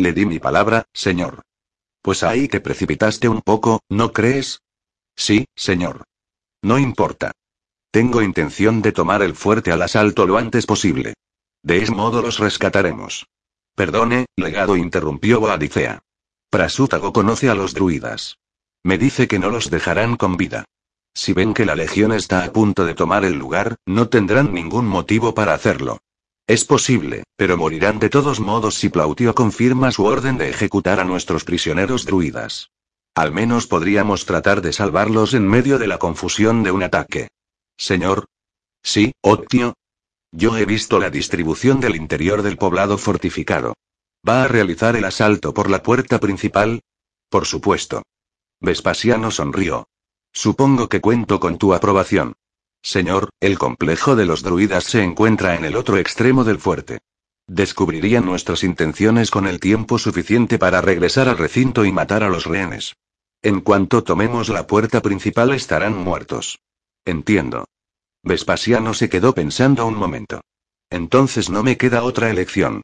Le 0.00 0.14
di 0.14 0.24
mi 0.24 0.38
palabra, 0.38 0.86
señor. 0.94 1.42
Pues 2.00 2.22
ahí 2.22 2.48
te 2.48 2.62
precipitaste 2.62 3.28
un 3.28 3.42
poco, 3.42 3.80
¿no 3.90 4.14
crees? 4.14 4.62
Sí, 5.14 5.44
señor. 5.54 6.04
No 6.62 6.78
importa. 6.78 7.32
Tengo 7.90 8.22
intención 8.22 8.80
de 8.80 8.92
tomar 8.92 9.20
el 9.20 9.34
fuerte 9.34 9.72
al 9.72 9.82
asalto 9.82 10.24
lo 10.24 10.38
antes 10.38 10.64
posible. 10.64 11.12
De 11.62 11.82
ese 11.82 11.92
modo 11.92 12.22
los 12.22 12.38
rescataremos. 12.38 13.26
Perdone, 13.74 14.24
legado 14.36 14.74
interrumpió 14.74 15.38
Boadicea. 15.38 16.00
Prasútago 16.48 17.12
conoce 17.12 17.50
a 17.50 17.54
los 17.54 17.74
druidas. 17.74 18.38
Me 18.82 18.96
dice 18.96 19.28
que 19.28 19.38
no 19.38 19.50
los 19.50 19.68
dejarán 19.68 20.16
con 20.16 20.38
vida. 20.38 20.64
Si 21.12 21.34
ven 21.34 21.52
que 21.52 21.66
la 21.66 21.74
legión 21.74 22.12
está 22.12 22.42
a 22.42 22.52
punto 22.54 22.86
de 22.86 22.94
tomar 22.94 23.26
el 23.26 23.34
lugar, 23.34 23.76
no 23.84 24.08
tendrán 24.08 24.54
ningún 24.54 24.86
motivo 24.86 25.34
para 25.34 25.52
hacerlo. 25.52 26.00
Es 26.50 26.64
posible, 26.64 27.22
pero 27.36 27.56
morirán 27.56 28.00
de 28.00 28.08
todos 28.08 28.40
modos 28.40 28.74
si 28.74 28.88
Plautio 28.88 29.36
confirma 29.36 29.92
su 29.92 30.04
orden 30.04 30.36
de 30.36 30.48
ejecutar 30.48 30.98
a 30.98 31.04
nuestros 31.04 31.44
prisioneros 31.44 32.06
druidas. 32.06 32.72
Al 33.14 33.30
menos 33.30 33.68
podríamos 33.68 34.26
tratar 34.26 34.60
de 34.60 34.72
salvarlos 34.72 35.32
en 35.34 35.46
medio 35.46 35.78
de 35.78 35.86
la 35.86 35.98
confusión 35.98 36.64
de 36.64 36.72
un 36.72 36.82
ataque. 36.82 37.28
Señor. 37.78 38.24
Sí, 38.82 39.12
Octio. 39.22 39.74
Yo 40.32 40.56
he 40.56 40.66
visto 40.66 40.98
la 40.98 41.08
distribución 41.08 41.78
del 41.78 41.94
interior 41.94 42.42
del 42.42 42.56
poblado 42.56 42.98
fortificado. 42.98 43.74
¿Va 44.28 44.42
a 44.42 44.48
realizar 44.48 44.96
el 44.96 45.04
asalto 45.04 45.54
por 45.54 45.70
la 45.70 45.84
puerta 45.84 46.18
principal? 46.18 46.80
Por 47.28 47.46
supuesto. 47.46 48.02
Vespasiano 48.60 49.30
sonrió. 49.30 49.86
Supongo 50.32 50.88
que 50.88 51.00
cuento 51.00 51.38
con 51.38 51.58
tu 51.58 51.74
aprobación. 51.74 52.34
Señor, 52.82 53.30
el 53.40 53.58
complejo 53.58 54.16
de 54.16 54.26
los 54.26 54.42
druidas 54.42 54.84
se 54.84 55.02
encuentra 55.02 55.54
en 55.54 55.64
el 55.64 55.76
otro 55.76 55.98
extremo 55.98 56.44
del 56.44 56.58
fuerte. 56.58 57.00
Descubrirían 57.46 58.24
nuestras 58.24 58.64
intenciones 58.64 59.30
con 59.30 59.46
el 59.46 59.60
tiempo 59.60 59.98
suficiente 59.98 60.58
para 60.58 60.80
regresar 60.80 61.28
al 61.28 61.36
recinto 61.36 61.84
y 61.84 61.92
matar 61.92 62.22
a 62.22 62.28
los 62.28 62.46
rehenes. 62.46 62.94
En 63.42 63.60
cuanto 63.60 64.04
tomemos 64.04 64.48
la 64.48 64.66
puerta 64.66 65.02
principal 65.02 65.52
estarán 65.52 65.96
muertos. 65.96 66.60
Entiendo. 67.04 67.66
Vespasiano 68.22 68.94
se 68.94 69.08
quedó 69.08 69.34
pensando 69.34 69.86
un 69.86 69.94
momento. 69.94 70.40
Entonces 70.90 71.50
no 71.50 71.62
me 71.62 71.76
queda 71.76 72.02
otra 72.02 72.30
elección. 72.30 72.82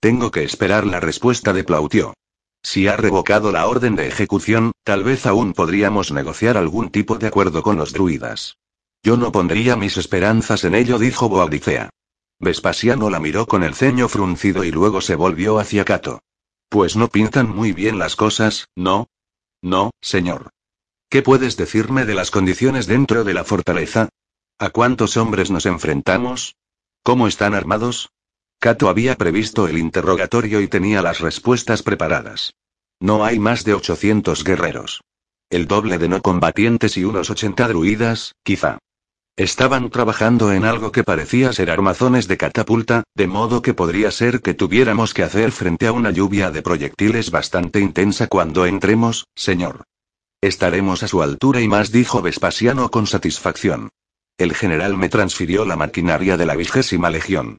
Tengo 0.00 0.30
que 0.30 0.44
esperar 0.44 0.86
la 0.86 1.00
respuesta 1.00 1.52
de 1.52 1.64
Plautio. 1.64 2.14
Si 2.62 2.88
ha 2.88 2.96
revocado 2.96 3.52
la 3.52 3.66
orden 3.66 3.96
de 3.96 4.08
ejecución, 4.08 4.72
tal 4.84 5.04
vez 5.04 5.26
aún 5.26 5.52
podríamos 5.52 6.12
negociar 6.12 6.56
algún 6.56 6.90
tipo 6.90 7.18
de 7.18 7.26
acuerdo 7.26 7.62
con 7.62 7.76
los 7.76 7.92
druidas. 7.92 8.56
Yo 9.02 9.16
no 9.16 9.32
pondría 9.32 9.76
mis 9.76 9.96
esperanzas 9.96 10.64
en 10.64 10.74
ello, 10.74 10.98
dijo 10.98 11.28
Boadicea. 11.28 11.90
Vespasiano 12.40 13.10
la 13.10 13.20
miró 13.20 13.46
con 13.46 13.64
el 13.64 13.74
ceño 13.74 14.08
fruncido 14.08 14.64
y 14.64 14.70
luego 14.70 15.00
se 15.00 15.14
volvió 15.14 15.58
hacia 15.58 15.84
Cato. 15.84 16.20
Pues 16.68 16.96
no 16.96 17.08
pintan 17.08 17.48
muy 17.48 17.72
bien 17.72 17.98
las 17.98 18.16
cosas, 18.16 18.68
¿no? 18.76 19.08
No, 19.62 19.90
señor. 20.00 20.50
¿Qué 21.08 21.22
puedes 21.22 21.56
decirme 21.56 22.04
de 22.04 22.14
las 22.14 22.30
condiciones 22.30 22.86
dentro 22.86 23.24
de 23.24 23.34
la 23.34 23.44
fortaleza? 23.44 24.08
¿A 24.58 24.70
cuántos 24.70 25.16
hombres 25.16 25.50
nos 25.50 25.66
enfrentamos? 25.66 26.56
¿Cómo 27.02 27.26
están 27.26 27.54
armados? 27.54 28.10
Cato 28.60 28.88
había 28.88 29.16
previsto 29.16 29.68
el 29.68 29.78
interrogatorio 29.78 30.60
y 30.60 30.68
tenía 30.68 31.00
las 31.00 31.20
respuestas 31.20 31.82
preparadas. 31.82 32.54
No 33.00 33.24
hay 33.24 33.38
más 33.38 33.64
de 33.64 33.74
800 33.74 34.44
guerreros. 34.44 35.00
El 35.48 35.66
doble 35.66 35.98
de 35.98 36.08
no 36.08 36.20
combatientes 36.20 36.96
y 36.96 37.04
unos 37.04 37.30
80 37.30 37.68
druidas, 37.68 38.34
quizá. 38.42 38.78
Estaban 39.38 39.88
trabajando 39.90 40.50
en 40.50 40.64
algo 40.64 40.90
que 40.90 41.04
parecía 41.04 41.52
ser 41.52 41.70
armazones 41.70 42.26
de 42.26 42.36
catapulta, 42.36 43.04
de 43.14 43.28
modo 43.28 43.62
que 43.62 43.72
podría 43.72 44.10
ser 44.10 44.42
que 44.42 44.52
tuviéramos 44.52 45.14
que 45.14 45.22
hacer 45.22 45.52
frente 45.52 45.86
a 45.86 45.92
una 45.92 46.10
lluvia 46.10 46.50
de 46.50 46.60
proyectiles 46.60 47.30
bastante 47.30 47.78
intensa 47.78 48.26
cuando 48.26 48.66
entremos, 48.66 49.28
señor. 49.36 49.84
Estaremos 50.40 51.04
a 51.04 51.08
su 51.08 51.22
altura 51.22 51.60
y 51.60 51.68
más, 51.68 51.92
dijo 51.92 52.20
Vespasiano 52.20 52.90
con 52.90 53.06
satisfacción. 53.06 53.90
El 54.38 54.56
general 54.56 54.96
me 54.96 55.08
transfirió 55.08 55.64
la 55.64 55.76
maquinaria 55.76 56.36
de 56.36 56.44
la 56.44 56.56
vigésima 56.56 57.08
legión. 57.08 57.58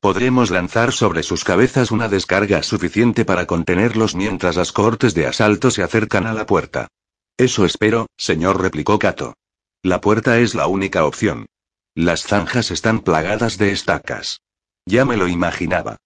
Podremos 0.00 0.50
lanzar 0.50 0.90
sobre 0.90 1.22
sus 1.22 1.44
cabezas 1.44 1.92
una 1.92 2.08
descarga 2.08 2.64
suficiente 2.64 3.24
para 3.24 3.46
contenerlos 3.46 4.16
mientras 4.16 4.56
las 4.56 4.72
cohortes 4.72 5.14
de 5.14 5.28
asalto 5.28 5.70
se 5.70 5.84
acercan 5.84 6.26
a 6.26 6.34
la 6.34 6.46
puerta. 6.46 6.88
Eso 7.36 7.64
espero, 7.64 8.08
señor, 8.16 8.60
replicó 8.60 8.98
Cato. 8.98 9.34
La 9.82 10.02
puerta 10.02 10.38
es 10.38 10.54
la 10.54 10.66
única 10.66 11.06
opción. 11.06 11.46
Las 11.94 12.24
zanjas 12.24 12.70
están 12.70 13.00
plagadas 13.00 13.56
de 13.56 13.72
estacas. 13.72 14.42
Ya 14.84 15.06
me 15.06 15.16
lo 15.16 15.26
imaginaba. 15.26 15.96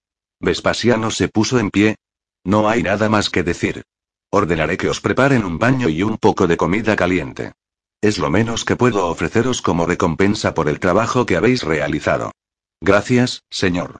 Vespasiano 0.40 1.10
se 1.10 1.28
puso 1.28 1.58
en 1.58 1.70
pie. 1.70 1.96
No 2.44 2.68
hay 2.68 2.84
nada 2.84 3.08
más 3.08 3.30
que 3.30 3.42
decir. 3.42 3.82
Ordenaré 4.30 4.76
que 4.76 4.88
os 4.88 5.00
preparen 5.00 5.44
un 5.44 5.58
baño 5.58 5.88
y 5.88 6.04
un 6.04 6.18
poco 6.18 6.46
de 6.46 6.56
comida 6.56 6.94
caliente. 6.94 7.52
Es 8.00 8.18
lo 8.18 8.30
menos 8.30 8.64
que 8.64 8.76
puedo 8.76 9.08
ofreceros 9.08 9.60
como 9.60 9.86
recompensa 9.86 10.54
por 10.54 10.68
el 10.68 10.78
trabajo 10.78 11.26
que 11.26 11.36
habéis 11.36 11.64
realizado. 11.64 12.30
Gracias, 12.80 13.42
señor. 13.50 13.98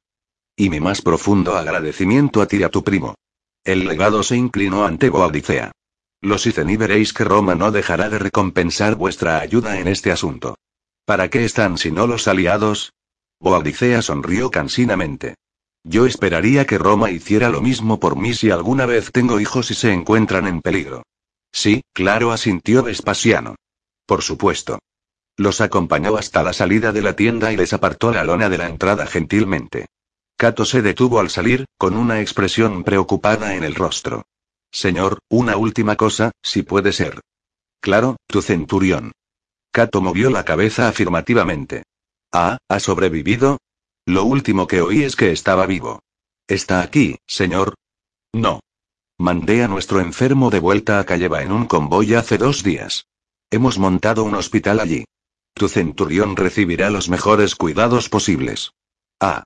Y 0.57 0.71
mi 0.71 0.79
más 0.79 1.03
profundo 1.03 1.57
agradecimiento 1.57 2.43
a 2.43 2.47
ti 2.47 2.59
y 2.59 2.63
a 2.63 2.69
tu 2.69 2.85
primo. 2.85 3.17
El 3.65 3.87
legado 3.87 4.23
se 4.23 4.37
inclinó 4.37 4.85
ante 4.85 5.11
Boadicea. 5.11 5.73
Lo 6.25 6.39
dicen 6.39 6.71
y 6.71 6.79
veréis 6.79 7.13
que 7.13 7.23
Roma 7.23 7.55
no 7.55 7.71
dejará 7.71 8.09
de 8.09 8.19
recompensar 8.19 8.95
vuestra 8.95 9.41
ayuda 9.41 9.79
en 9.79 9.89
este 9.89 10.11
asunto. 10.11 10.57
¿Para 11.05 11.29
qué 11.29 11.45
están 11.45 11.77
si 11.77 11.91
no 11.91 12.07
los 12.07 12.27
aliados? 12.29 12.95
Boadicea 13.41 14.01
sonrió 14.01 14.51
cansinamente. 14.51 15.35
Yo 15.83 16.07
esperaría 16.07 16.65
que 16.65 16.79
Roma 16.79 17.11
hiciera 17.11 17.51
lo 17.51 17.61
mismo 17.61 18.01
por 18.01 18.17
mí 18.17 18.33
si 18.33 18.51
alguna 18.51 18.87
vez 18.87 19.13
tengo 19.13 19.39
hijos 19.39 19.71
y 19.71 19.75
se 19.75 19.93
encuentran 19.93 20.47
en 20.47 20.63
peligro. 20.63 21.03
Sí, 21.53 21.83
claro, 21.93 22.33
asintió 22.33 22.83
Vespasiano. 22.83 23.57
Por 24.07 24.23
supuesto. 24.23 24.79
Los 25.37 25.61
acompañó 25.61 26.17
hasta 26.17 26.43
la 26.43 26.55
salida 26.55 26.93
de 26.93 27.03
la 27.03 27.17
tienda 27.17 27.53
y 27.53 27.59
les 27.59 27.75
apartó 27.75 28.13
la 28.13 28.25
lona 28.25 28.49
de 28.49 28.57
la 28.57 28.69
entrada 28.69 29.05
gentilmente. 29.05 29.89
Cato 30.39 30.65
se 30.65 30.81
detuvo 30.81 31.21
al 31.21 31.29
salir, 31.29 31.67
con 31.77 31.99
una 31.99 32.23
expresión 32.23 32.83
preocupada 32.83 33.57
en 33.57 33.63
el 33.63 33.75
rostro. 33.75 34.25
Señor, 34.75 35.21
una 35.29 35.57
última 35.57 35.95
cosa, 35.95 36.33
si 36.43 36.65
puede 36.65 36.93
ser. 36.93 37.21
Claro, 37.81 38.17
tu 38.27 38.43
centurión. 38.43 39.13
Cato 39.71 40.01
movió 40.01 40.31
la 40.31 40.45
cabeza 40.45 40.89
afirmativamente. 40.89 41.85
Ah, 42.33 42.59
¿ha 42.69 42.81
sobrevivido? 42.81 43.59
Lo 44.05 44.25
último 44.25 44.67
que 44.67 44.83
oí 44.83 45.05
es 45.05 45.15
que 45.15 45.31
estaba 45.31 45.67
vivo. 45.67 46.01
¿Está 46.49 46.83
aquí, 46.83 47.17
señor? 47.25 47.75
No. 48.33 48.59
Mandé 49.17 49.63
a 49.63 49.69
nuestro 49.69 50.01
enfermo 50.01 50.51
de 50.51 50.59
vuelta 50.59 50.99
a 50.99 51.05
Calleva 51.05 51.43
en 51.43 51.53
un 51.53 51.67
convoy 51.67 52.15
hace 52.15 52.37
dos 52.37 52.65
días. 52.65 53.07
Hemos 53.53 53.79
montado 53.79 54.25
un 54.25 54.35
hospital 54.35 54.81
allí. 54.81 55.05
Tu 55.55 55.69
centurión 55.69 56.35
recibirá 56.35 56.91
los 56.91 57.09
mejores 57.09 57.55
cuidados 57.55 58.09
posibles. 58.09 58.73
Ah. 59.21 59.45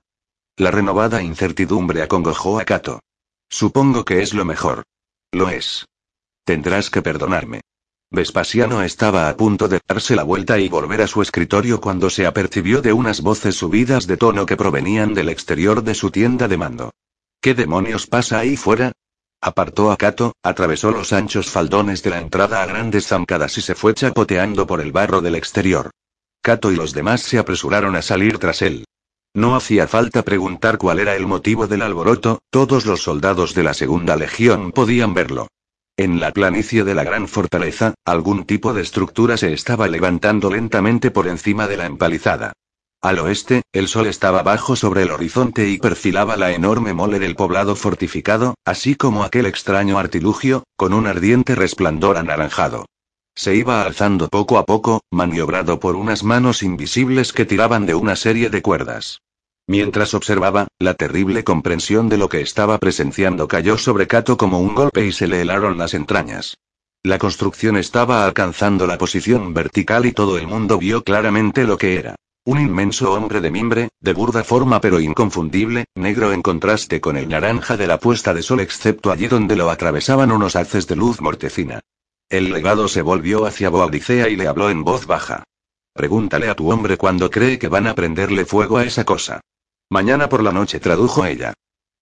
La 0.57 0.71
renovada 0.71 1.21
incertidumbre 1.21 2.01
acongojó 2.01 2.59
a 2.59 2.65
Cato. 2.65 3.01
Supongo 3.47 4.03
que 4.05 4.23
es 4.23 4.33
lo 4.33 4.43
mejor. 4.43 4.85
Lo 5.31 5.49
es. 5.49 5.85
Tendrás 6.43 6.89
que 6.89 7.01
perdonarme. 7.01 7.61
Vespasiano 8.11 8.81
estaba 8.81 9.29
a 9.29 9.37
punto 9.37 9.67
de 9.67 9.79
darse 9.87 10.15
la 10.15 10.23
vuelta 10.23 10.57
y 10.57 10.67
volver 10.67 11.03
a 11.03 11.07
su 11.07 11.21
escritorio 11.21 11.79
cuando 11.79 12.09
se 12.09 12.25
apercibió 12.25 12.81
de 12.81 12.93
unas 12.93 13.21
voces 13.21 13.55
subidas 13.55 14.07
de 14.07 14.17
tono 14.17 14.47
que 14.47 14.57
provenían 14.57 15.13
del 15.13 15.29
exterior 15.29 15.83
de 15.83 15.93
su 15.93 16.09
tienda 16.09 16.47
de 16.47 16.57
mando. 16.57 16.91
¿Qué 17.39 17.53
demonios 17.53 18.07
pasa 18.07 18.39
ahí 18.39 18.57
fuera? 18.57 18.91
Apartó 19.39 19.91
a 19.91 19.97
Cato, 19.97 20.33
atravesó 20.41 20.91
los 20.91 21.13
anchos 21.13 21.49
faldones 21.51 22.01
de 22.01 22.09
la 22.09 22.19
entrada 22.19 22.63
a 22.63 22.65
grandes 22.65 23.07
zancadas 23.07 23.57
y 23.59 23.61
se 23.61 23.75
fue 23.75 23.93
chapoteando 23.93 24.65
por 24.65 24.81
el 24.81 24.91
barro 24.91 25.21
del 25.21 25.35
exterior. 25.35 25.91
Cato 26.41 26.71
y 26.71 26.75
los 26.75 26.93
demás 26.93 27.21
se 27.21 27.37
apresuraron 27.37 27.95
a 27.95 28.01
salir 28.01 28.39
tras 28.39 28.63
él. 28.63 28.85
No 29.33 29.55
hacía 29.55 29.87
falta 29.87 30.23
preguntar 30.23 30.77
cuál 30.77 30.99
era 30.99 31.15
el 31.15 31.27
motivo 31.27 31.67
del 31.67 31.83
alboroto, 31.83 32.39
todos 32.49 32.85
los 32.85 33.03
soldados 33.03 33.53
de 33.53 33.63
la 33.63 33.73
Segunda 33.73 34.15
Legión 34.15 34.71
podían 34.71 35.13
verlo. 35.13 35.47
En 35.97 36.19
la 36.19 36.31
planicie 36.31 36.83
de 36.83 36.95
la 36.95 37.03
gran 37.03 37.27
fortaleza, 37.27 37.93
algún 38.05 38.45
tipo 38.45 38.73
de 38.73 38.81
estructura 38.81 39.37
se 39.37 39.53
estaba 39.53 39.87
levantando 39.87 40.49
lentamente 40.49 41.11
por 41.11 41.27
encima 41.27 41.67
de 41.67 41.77
la 41.77 41.85
empalizada. 41.85 42.53
Al 43.01 43.19
oeste, 43.19 43.61
el 43.71 43.87
sol 43.87 44.07
estaba 44.07 44.41
bajo 44.43 44.75
sobre 44.75 45.03
el 45.03 45.11
horizonte 45.11 45.69
y 45.69 45.77
perfilaba 45.77 46.35
la 46.35 46.51
enorme 46.51 46.93
mole 46.93 47.19
del 47.19 47.35
poblado 47.35 47.75
fortificado, 47.75 48.55
así 48.65 48.95
como 48.95 49.23
aquel 49.23 49.45
extraño 49.45 49.99
artilugio, 49.99 50.63
con 50.75 50.93
un 50.93 51.05
ardiente 51.05 51.55
resplandor 51.55 52.17
anaranjado. 52.17 52.85
Se 53.39 53.55
iba 53.55 53.83
alzando 53.83 54.27
poco 54.27 54.57
a 54.57 54.65
poco, 54.65 54.99
maniobrado 55.11 55.79
por 55.79 55.95
unas 55.95 56.25
manos 56.25 56.61
invisibles 56.61 57.31
que 57.31 57.45
tiraban 57.45 57.85
de 57.85 57.95
una 57.95 58.17
serie 58.17 58.49
de 58.49 58.61
cuerdas. 58.61 59.21
Mientras 59.65 60.13
observaba, 60.13 60.67
la 60.77 60.95
terrible 60.95 61.45
comprensión 61.45 62.09
de 62.09 62.17
lo 62.17 62.27
que 62.27 62.41
estaba 62.41 62.79
presenciando 62.79 63.47
cayó 63.47 63.77
sobre 63.77 64.07
Cato 64.07 64.35
como 64.35 64.59
un 64.59 64.75
golpe 64.75 65.05
y 65.05 65.13
se 65.13 65.29
le 65.29 65.39
helaron 65.39 65.77
las 65.77 65.93
entrañas. 65.93 66.57
La 67.01 67.17
construcción 67.17 67.77
estaba 67.77 68.25
alcanzando 68.25 68.85
la 68.85 68.97
posición 68.97 69.53
vertical 69.53 70.05
y 70.05 70.11
todo 70.11 70.37
el 70.37 70.45
mundo 70.45 70.77
vio 70.77 71.05
claramente 71.05 71.63
lo 71.63 71.77
que 71.77 71.97
era. 71.97 72.15
Un 72.43 72.59
inmenso 72.59 73.13
hombre 73.13 73.39
de 73.39 73.51
mimbre, 73.51 73.87
de 74.01 74.13
burda 74.13 74.43
forma 74.43 74.81
pero 74.81 74.99
inconfundible, 74.99 75.85
negro 75.95 76.33
en 76.33 76.41
contraste 76.41 76.99
con 76.99 77.15
el 77.15 77.29
naranja 77.29 77.77
de 77.77 77.87
la 77.87 78.01
puesta 78.01 78.33
de 78.33 78.41
sol 78.41 78.59
excepto 78.59 79.13
allí 79.13 79.27
donde 79.27 79.55
lo 79.55 79.69
atravesaban 79.69 80.33
unos 80.33 80.57
haces 80.57 80.87
de 80.87 80.97
luz 80.97 81.21
mortecina. 81.21 81.79
El 82.29 82.51
legado 82.51 82.87
se 82.87 83.01
volvió 83.01 83.47
hacia 83.47 83.69
Boadicea 83.69 84.29
y 84.29 84.35
le 84.35 84.47
habló 84.47 84.69
en 84.69 84.83
voz 84.83 85.07
baja. 85.07 85.43
Pregúntale 85.93 86.47
a 86.47 86.55
tu 86.55 86.71
hombre 86.71 86.95
cuándo 86.95 87.31
cree 87.31 87.57
que 87.57 87.67
van 87.67 87.87
a 87.87 87.95
prenderle 87.95 88.45
fuego 88.45 88.77
a 88.77 88.83
esa 88.83 89.03
cosa. 89.03 89.41
Mañana 89.89 90.29
por 90.29 90.43
la 90.43 90.51
noche, 90.51 90.79
tradujo 90.79 91.25
ella. 91.25 91.53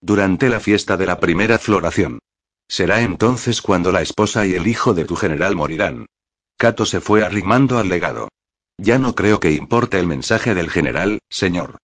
Durante 0.02 0.49
la 0.49 0.60
fiesta 0.60 0.98
de 0.98 1.06
la 1.06 1.22
primera 1.22 1.58
floración. 1.58 2.20
Será 2.68 3.02
entonces 3.02 3.62
cuando 3.62 3.94
la 3.94 4.02
esposa 4.02 4.45
y 4.45 4.54
el 4.54 4.68
hijo 4.68 4.94
de 4.94 5.06
tu 5.06 5.16
general 5.16 5.56
morirán. 5.56 6.08
Cato 6.58 6.86
se 6.86 6.99
fue 6.99 7.24
arrimando 7.24 7.78
al 7.78 7.88
legado. 7.88 8.28
Ya 8.78 8.99
no 8.99 9.16
creo 9.16 9.40
que 9.40 9.52
importe 9.52 9.98
el 9.98 10.08
mensaje 10.08 10.54
del 10.54 10.70
general, 10.70 11.20
señor. 11.30 11.78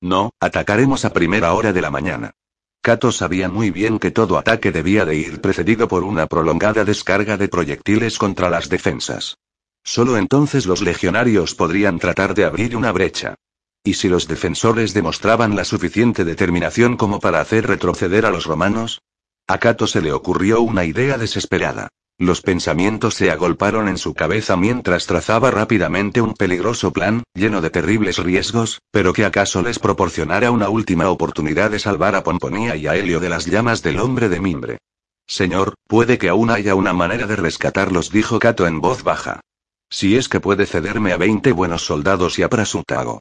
No, 0.00 0.30
atacaremos 0.40 1.04
a 1.04 1.12
primera 1.12 1.52
hora 1.52 1.74
de 1.74 1.82
la 1.82 1.90
mañana. 1.90 2.32
Cato 2.82 3.12
sabía 3.12 3.48
muy 3.48 3.70
bien 3.70 4.00
que 4.00 4.10
todo 4.10 4.36
ataque 4.36 4.72
debía 4.72 5.04
de 5.04 5.14
ir 5.14 5.40
precedido 5.40 5.86
por 5.86 6.02
una 6.02 6.26
prolongada 6.26 6.84
descarga 6.84 7.36
de 7.36 7.46
proyectiles 7.46 8.18
contra 8.18 8.50
las 8.50 8.68
defensas. 8.68 9.38
Solo 9.84 10.16
entonces 10.16 10.66
los 10.66 10.82
legionarios 10.82 11.54
podrían 11.54 12.00
tratar 12.00 12.34
de 12.34 12.44
abrir 12.44 12.76
una 12.76 12.90
brecha. 12.90 13.36
¿Y 13.84 13.94
si 13.94 14.08
los 14.08 14.26
defensores 14.26 14.94
demostraban 14.94 15.54
la 15.54 15.64
suficiente 15.64 16.24
determinación 16.24 16.96
como 16.96 17.20
para 17.20 17.40
hacer 17.40 17.68
retroceder 17.68 18.26
a 18.26 18.30
los 18.30 18.46
romanos? 18.46 19.00
A 19.46 19.58
Cato 19.58 19.86
se 19.86 20.02
le 20.02 20.12
ocurrió 20.12 20.60
una 20.60 20.84
idea 20.84 21.18
desesperada. 21.18 21.88
Los 22.18 22.40
pensamientos 22.40 23.14
se 23.14 23.30
agolparon 23.30 23.88
en 23.88 23.98
su 23.98 24.14
cabeza 24.14 24.56
mientras 24.56 25.06
trazaba 25.06 25.50
rápidamente 25.50 26.20
un 26.20 26.34
peligroso 26.34 26.92
plan, 26.92 27.24
lleno 27.34 27.60
de 27.60 27.70
terribles 27.70 28.18
riesgos, 28.18 28.80
pero 28.90 29.12
que 29.12 29.24
acaso 29.24 29.62
les 29.62 29.78
proporcionara 29.78 30.50
una 30.50 30.68
última 30.68 31.08
oportunidad 31.08 31.70
de 31.70 31.78
salvar 31.78 32.14
a 32.14 32.22
Pomponía 32.22 32.76
y 32.76 32.86
a 32.86 32.94
Helio 32.94 33.18
de 33.18 33.28
las 33.28 33.46
llamas 33.46 33.82
del 33.82 33.98
hombre 33.98 34.28
de 34.28 34.40
mimbre. 34.40 34.78
Señor, 35.26 35.74
puede 35.86 36.18
que 36.18 36.28
aún 36.28 36.50
haya 36.50 36.74
una 36.74 36.92
manera 36.92 37.26
de 37.26 37.36
rescatarlos, 37.36 38.10
dijo 38.10 38.38
Cato 38.38 38.66
en 38.66 38.80
voz 38.80 39.02
baja. 39.02 39.40
Si 39.90 40.16
es 40.16 40.28
que 40.28 40.40
puede 40.40 40.66
cederme 40.66 41.12
a 41.12 41.16
veinte 41.16 41.52
buenos 41.52 41.84
soldados 41.84 42.38
y 42.38 42.42
a 42.42 42.48
Prasutago. 42.48 43.20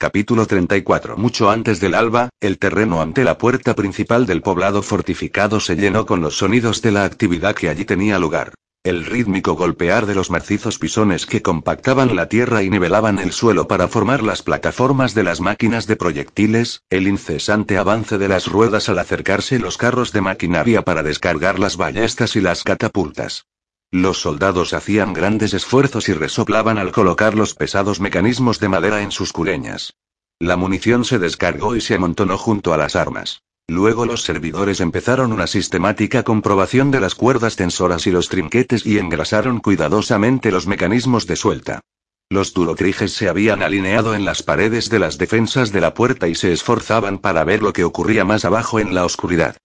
Capítulo 0.00 0.46
34 0.46 1.18
Mucho 1.18 1.50
antes 1.50 1.78
del 1.78 1.94
alba, 1.94 2.30
el 2.40 2.56
terreno 2.56 3.02
ante 3.02 3.22
la 3.22 3.36
puerta 3.36 3.74
principal 3.74 4.24
del 4.24 4.40
poblado 4.40 4.80
fortificado 4.80 5.60
se 5.60 5.76
llenó 5.76 6.06
con 6.06 6.22
los 6.22 6.38
sonidos 6.38 6.80
de 6.80 6.90
la 6.90 7.04
actividad 7.04 7.54
que 7.54 7.68
allí 7.68 7.84
tenía 7.84 8.18
lugar. 8.18 8.54
El 8.82 9.04
rítmico 9.04 9.56
golpear 9.56 10.06
de 10.06 10.14
los 10.14 10.30
macizos 10.30 10.78
pisones 10.78 11.26
que 11.26 11.42
compactaban 11.42 12.16
la 12.16 12.30
tierra 12.30 12.62
y 12.62 12.70
nivelaban 12.70 13.18
el 13.18 13.32
suelo 13.32 13.68
para 13.68 13.88
formar 13.88 14.22
las 14.22 14.40
plataformas 14.40 15.12
de 15.12 15.22
las 15.22 15.42
máquinas 15.42 15.86
de 15.86 15.96
proyectiles, 15.96 16.80
el 16.88 17.06
incesante 17.06 17.76
avance 17.76 18.16
de 18.16 18.28
las 18.28 18.46
ruedas 18.46 18.88
al 18.88 19.00
acercarse 19.00 19.58
los 19.58 19.76
carros 19.76 20.12
de 20.12 20.22
maquinaria 20.22 20.80
para 20.80 21.02
descargar 21.02 21.58
las 21.58 21.76
ballestas 21.76 22.36
y 22.36 22.40
las 22.40 22.64
catapultas. 22.64 23.44
Los 23.92 24.20
soldados 24.20 24.72
hacían 24.72 25.12
grandes 25.12 25.52
esfuerzos 25.52 26.08
y 26.08 26.12
resoplaban 26.12 26.78
al 26.78 26.92
colocar 26.92 27.34
los 27.34 27.54
pesados 27.54 27.98
mecanismos 28.00 28.60
de 28.60 28.68
madera 28.68 29.02
en 29.02 29.10
sus 29.10 29.32
cureñas. 29.32 29.94
La 30.38 30.56
munición 30.56 31.04
se 31.04 31.18
descargó 31.18 31.74
y 31.74 31.80
se 31.80 31.96
amontonó 31.96 32.38
junto 32.38 32.72
a 32.72 32.76
las 32.76 32.94
armas. 32.94 33.42
Luego 33.66 34.06
los 34.06 34.22
servidores 34.22 34.80
empezaron 34.80 35.32
una 35.32 35.48
sistemática 35.48 36.22
comprobación 36.22 36.92
de 36.92 37.00
las 37.00 37.16
cuerdas 37.16 37.56
tensoras 37.56 38.06
y 38.06 38.12
los 38.12 38.28
trinquetes 38.28 38.86
y 38.86 38.98
engrasaron 38.98 39.58
cuidadosamente 39.58 40.52
los 40.52 40.68
mecanismos 40.68 41.26
de 41.26 41.36
suelta. 41.36 41.80
Los 42.28 42.54
durocriges 42.54 43.12
se 43.12 43.28
habían 43.28 43.60
alineado 43.60 44.14
en 44.14 44.24
las 44.24 44.44
paredes 44.44 44.88
de 44.88 45.00
las 45.00 45.18
defensas 45.18 45.72
de 45.72 45.80
la 45.80 45.94
puerta 45.94 46.28
y 46.28 46.36
se 46.36 46.52
esforzaban 46.52 47.18
para 47.18 47.42
ver 47.42 47.60
lo 47.60 47.72
que 47.72 47.82
ocurría 47.82 48.24
más 48.24 48.44
abajo 48.44 48.78
en 48.78 48.94
la 48.94 49.04
oscuridad. 49.04 49.56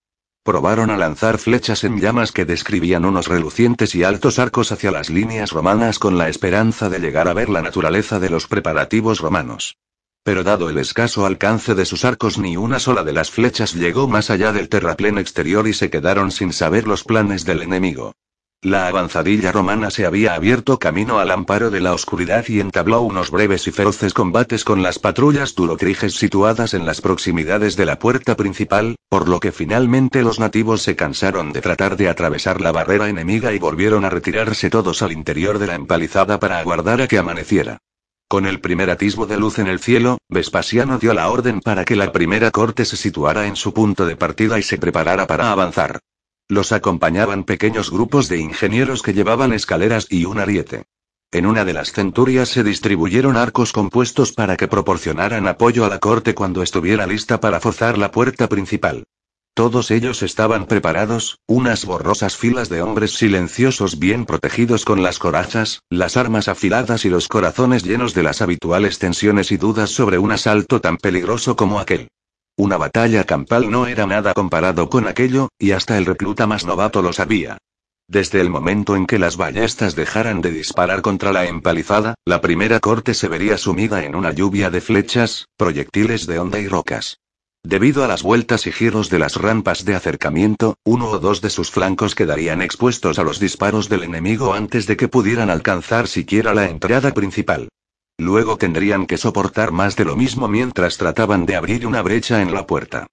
Probaron 0.46 0.92
a 0.92 0.98
lanzar 0.98 1.40
flechas 1.40 1.84
en 1.86 2.00
llamas 2.00 2.32
que 2.32 2.46
describían 2.46 3.04
unos 3.04 3.28
relucientes 3.28 3.96
y 3.96 4.04
altos 4.04 4.38
arcos 4.38 4.72
hacia 4.72 4.92
las 4.92 5.10
líneas 5.10 5.50
romanas 5.50 5.98
con 5.98 6.20
la 6.20 6.30
esperanza 6.30 6.88
de 6.88 7.00
llegar 7.00 7.28
a 7.28 7.34
ver 7.34 7.50
la 7.50 7.64
naturaleza 7.64 8.20
de 8.20 8.30
los 8.30 8.46
preparativos 8.46 9.22
romanos. 9.22 9.78
Pero 10.22 10.44
dado 10.44 10.70
el 10.70 10.78
escaso 10.78 11.26
alcance 11.26 11.74
de 11.74 11.86
sus 11.86 12.06
arcos 12.06 12.38
ni 12.38 12.58
una 12.58 12.78
sola 12.78 13.04
de 13.04 13.14
las 13.14 13.32
flechas 13.32 13.74
llegó 13.74 14.08
más 14.08 14.30
allá 14.30 14.52
del 14.52 14.70
terraplén 14.70 15.18
exterior 15.18 15.68
y 15.68 15.74
se 15.74 15.90
quedaron 15.90 16.30
sin 16.30 16.54
saber 16.54 16.86
los 16.86 17.04
planes 17.04 17.44
del 17.44 17.64
enemigo. 17.64 18.14
La 18.66 18.88
avanzadilla 18.88 19.52
romana 19.52 19.92
se 19.92 20.08
había 20.08 20.34
abierto 20.34 20.80
camino 20.80 21.20
al 21.20 21.30
amparo 21.30 21.70
de 21.70 21.82
la 21.82 21.94
oscuridad 21.94 22.46
y 22.48 22.60
entabló 22.60 23.02
unos 23.02 23.30
breves 23.30 23.68
y 23.68 23.72
feroces 23.72 24.12
combates 24.12 24.64
con 24.64 24.82
las 24.82 24.98
patrullas 24.98 25.54
durocriges 25.54 26.16
situadas 26.16 26.74
en 26.74 26.84
las 26.84 27.00
proximidades 27.00 27.76
de 27.76 27.86
la 27.86 28.00
puerta 28.00 28.36
principal, 28.36 28.96
por 29.08 29.30
lo 29.30 29.40
que 29.40 29.52
finalmente 29.52 30.24
los 30.24 30.40
nativos 30.40 30.82
se 30.82 30.96
cansaron 30.96 31.54
de 31.54 31.62
tratar 31.62 31.96
de 31.96 32.10
atravesar 32.10 32.60
la 32.60 32.72
barrera 32.72 33.08
enemiga 33.08 33.54
y 33.54 33.60
volvieron 33.60 34.04
a 34.04 34.10
retirarse 34.10 34.72
todos 34.72 35.04
al 35.04 35.12
interior 35.12 35.60
de 35.60 35.68
la 35.68 35.76
empalizada 35.76 36.40
para 36.40 36.58
aguardar 36.58 37.04
a 37.04 37.08
que 37.08 37.20
amaneciera. 37.20 37.78
Con 38.28 38.48
el 38.48 38.62
primer 38.62 38.90
atisbo 38.90 39.28
de 39.28 39.38
luz 39.38 39.60
en 39.60 39.68
el 39.68 39.78
cielo, 39.78 40.18
Vespasiano 40.28 40.98
dio 40.98 41.14
la 41.14 41.30
orden 41.30 41.62
para 41.62 41.86
que 41.86 41.96
la 41.96 42.12
primera 42.12 42.50
corte 42.50 42.84
se 42.86 42.98
situara 42.98 43.46
en 43.46 43.58
su 43.58 43.76
punto 43.76 44.08
de 44.08 44.16
partida 44.16 44.58
y 44.58 44.64
se 44.64 44.80
preparara 44.80 45.28
para 45.28 45.52
avanzar. 45.52 46.00
Los 46.48 46.72
acompañaban 46.72 47.44
pequeños 47.44 47.90
grupos 47.90 48.30
de 48.30 48.38
ingenieros 48.38 49.02
que 49.02 49.14
llevaban 49.14 49.52
escaleras 49.52 50.06
y 50.12 50.26
un 50.26 50.40
ariete. 50.40 50.84
En 51.32 51.48
una 51.48 51.66
de 51.66 51.74
las 51.74 51.92
centurias 51.92 52.50
se 52.50 52.64
distribuyeron 52.64 53.36
arcos 53.36 53.72
compuestos 53.72 54.32
para 54.32 54.56
que 54.56 54.68
proporcionaran 54.68 55.48
apoyo 55.48 55.86
a 55.86 55.90
la 55.90 55.98
corte 55.98 56.36
cuando 56.36 56.62
estuviera 56.62 57.08
lista 57.08 57.40
para 57.40 57.60
forzar 57.60 57.98
la 57.98 58.12
puerta 58.12 58.48
principal. 58.48 59.06
Todos 59.56 59.90
ellos 59.90 60.22
estaban 60.22 60.68
preparados, 60.68 61.40
unas 61.48 61.84
borrosas 61.86 62.36
filas 62.36 62.70
de 62.70 62.84
hombres 62.84 63.14
silenciosos 63.14 63.98
bien 63.98 64.26
protegidos 64.26 64.86
con 64.86 65.02
las 65.02 65.18
corazas, 65.18 65.82
las 65.90 66.16
armas 66.16 66.48
afiladas 66.48 67.06
y 67.06 67.10
los 67.10 67.28
corazones 67.28 67.84
llenos 67.84 68.14
de 68.14 68.22
las 68.22 68.44
habituales 68.44 69.00
tensiones 69.00 69.52
y 69.52 69.58
dudas 69.58 69.90
sobre 69.90 70.20
un 70.20 70.32
asalto 70.32 70.80
tan 70.80 70.98
peligroso 70.98 71.56
como 71.56 71.80
aquel. 71.80 72.10
Una 72.58 72.78
batalla 72.78 73.26
campal 73.26 73.70
no 73.70 73.86
era 73.86 74.08
nada 74.08 74.34
comparado 74.34 74.90
con 74.90 75.08
aquello, 75.08 75.50
y 75.60 75.72
hasta 75.72 75.98
el 75.98 76.06
recluta 76.06 76.48
más 76.48 76.66
novato 76.66 77.02
lo 77.02 77.12
sabía. 77.12 77.58
Desde 78.08 78.40
el 78.40 78.50
momento 78.50 78.96
en 78.96 79.08
que 79.08 79.20
las 79.20 79.36
ballestas 79.36 79.96
dejaran 79.96 80.42
de 80.42 80.52
disparar 80.52 81.02
contra 81.02 81.34
la 81.34 81.46
empalizada, 81.48 82.16
la 82.24 82.40
primera 82.40 82.80
corte 82.80 83.14
se 83.14 83.28
vería 83.28 83.58
sumida 83.58 84.06
en 84.06 84.16
una 84.16 84.32
lluvia 84.32 84.70
de 84.70 84.80
flechas, 84.80 85.48
proyectiles 85.58 86.28
de 86.28 86.40
onda 86.40 86.60
y 86.60 86.68
rocas. 86.68 87.18
Debido 87.62 88.06
a 88.06 88.08
las 88.08 88.22
vueltas 88.22 88.68
y 88.68 88.72
giros 88.72 89.10
de 89.10 89.20
las 89.20 89.36
rampas 89.36 89.84
de 89.84 89.96
acercamiento, 89.96 90.76
uno 90.86 91.10
o 91.10 91.20
dos 91.20 91.42
de 91.42 91.50
sus 91.50 91.72
flancos 91.72 92.14
quedarían 92.14 92.62
expuestos 92.62 93.18
a 93.18 93.24
los 93.24 93.40
disparos 93.40 93.90
del 93.90 94.04
enemigo 94.04 94.54
antes 94.54 94.86
de 94.86 94.96
que 94.96 95.08
pudieran 95.08 95.50
alcanzar 95.50 96.08
siquiera 96.08 96.54
la 96.54 96.70
entrada 96.70 97.12
principal. 97.12 97.70
Luego 98.18 98.58
tendrían 98.58 99.06
que 99.06 99.18
soportar 99.18 99.72
más 99.72 99.96
de 99.96 100.06
lo 100.06 100.16
mismo 100.16 100.48
mientras 100.48 100.98
trataban 100.98 101.46
de 101.46 101.56
abrir 101.56 101.86
una 101.86 102.02
brecha 102.02 102.42
en 102.42 102.54
la 102.54 102.66
puerta. 102.66 103.08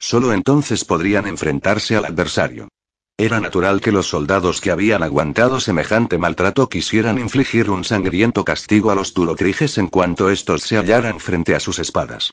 Solo 0.00 0.32
entonces 0.32 0.84
podrían 0.84 1.26
enfrentarse 1.26 1.96
al 1.96 2.04
adversario. 2.04 2.68
Era 3.16 3.40
natural 3.40 3.80
que 3.80 3.92
los 3.92 4.08
soldados 4.08 4.60
que 4.60 4.70
habían 4.70 5.02
aguantado 5.02 5.58
semejante 5.58 6.18
maltrato 6.18 6.68
quisieran 6.68 7.18
infligir 7.18 7.70
un 7.70 7.82
sangriento 7.82 8.44
castigo 8.44 8.90
a 8.90 8.94
los 8.94 9.12
tulocriges 9.14 9.78
en 9.78 9.88
cuanto 9.88 10.30
estos 10.30 10.62
se 10.62 10.76
hallaran 10.76 11.18
frente 11.18 11.54
a 11.54 11.60
sus 11.60 11.78
espadas. 11.78 12.32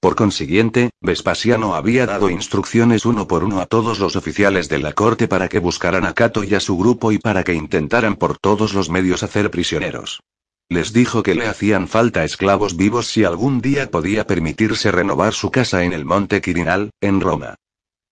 Por 0.00 0.14
consiguiente, 0.14 0.90
Vespasiano 1.00 1.74
había 1.74 2.04
dado 2.04 2.28
instrucciones 2.28 3.06
uno 3.06 3.26
por 3.26 3.44
uno 3.44 3.60
a 3.60 3.66
todos 3.66 3.98
los 3.98 4.14
oficiales 4.14 4.68
de 4.68 4.78
la 4.78 4.92
corte 4.92 5.26
para 5.26 5.48
que 5.48 5.58
buscaran 5.58 6.04
a 6.04 6.12
Cato 6.12 6.44
y 6.44 6.54
a 6.54 6.60
su 6.60 6.76
grupo 6.76 7.12
y 7.12 7.18
para 7.18 7.42
que 7.42 7.54
intentaran 7.54 8.16
por 8.16 8.36
todos 8.36 8.74
los 8.74 8.90
medios 8.90 9.22
hacer 9.22 9.50
prisioneros. 9.50 10.20
Les 10.68 10.92
dijo 10.92 11.22
que 11.22 11.34
le 11.34 11.46
hacían 11.46 11.86
falta 11.86 12.24
esclavos 12.24 12.76
vivos 12.76 13.06
si 13.06 13.24
algún 13.24 13.60
día 13.60 13.90
podía 13.90 14.26
permitirse 14.26 14.90
renovar 14.90 15.32
su 15.32 15.50
casa 15.50 15.84
en 15.84 15.92
el 15.92 16.04
monte 16.04 16.40
Quirinal, 16.40 16.90
en 17.00 17.20
Roma. 17.20 17.54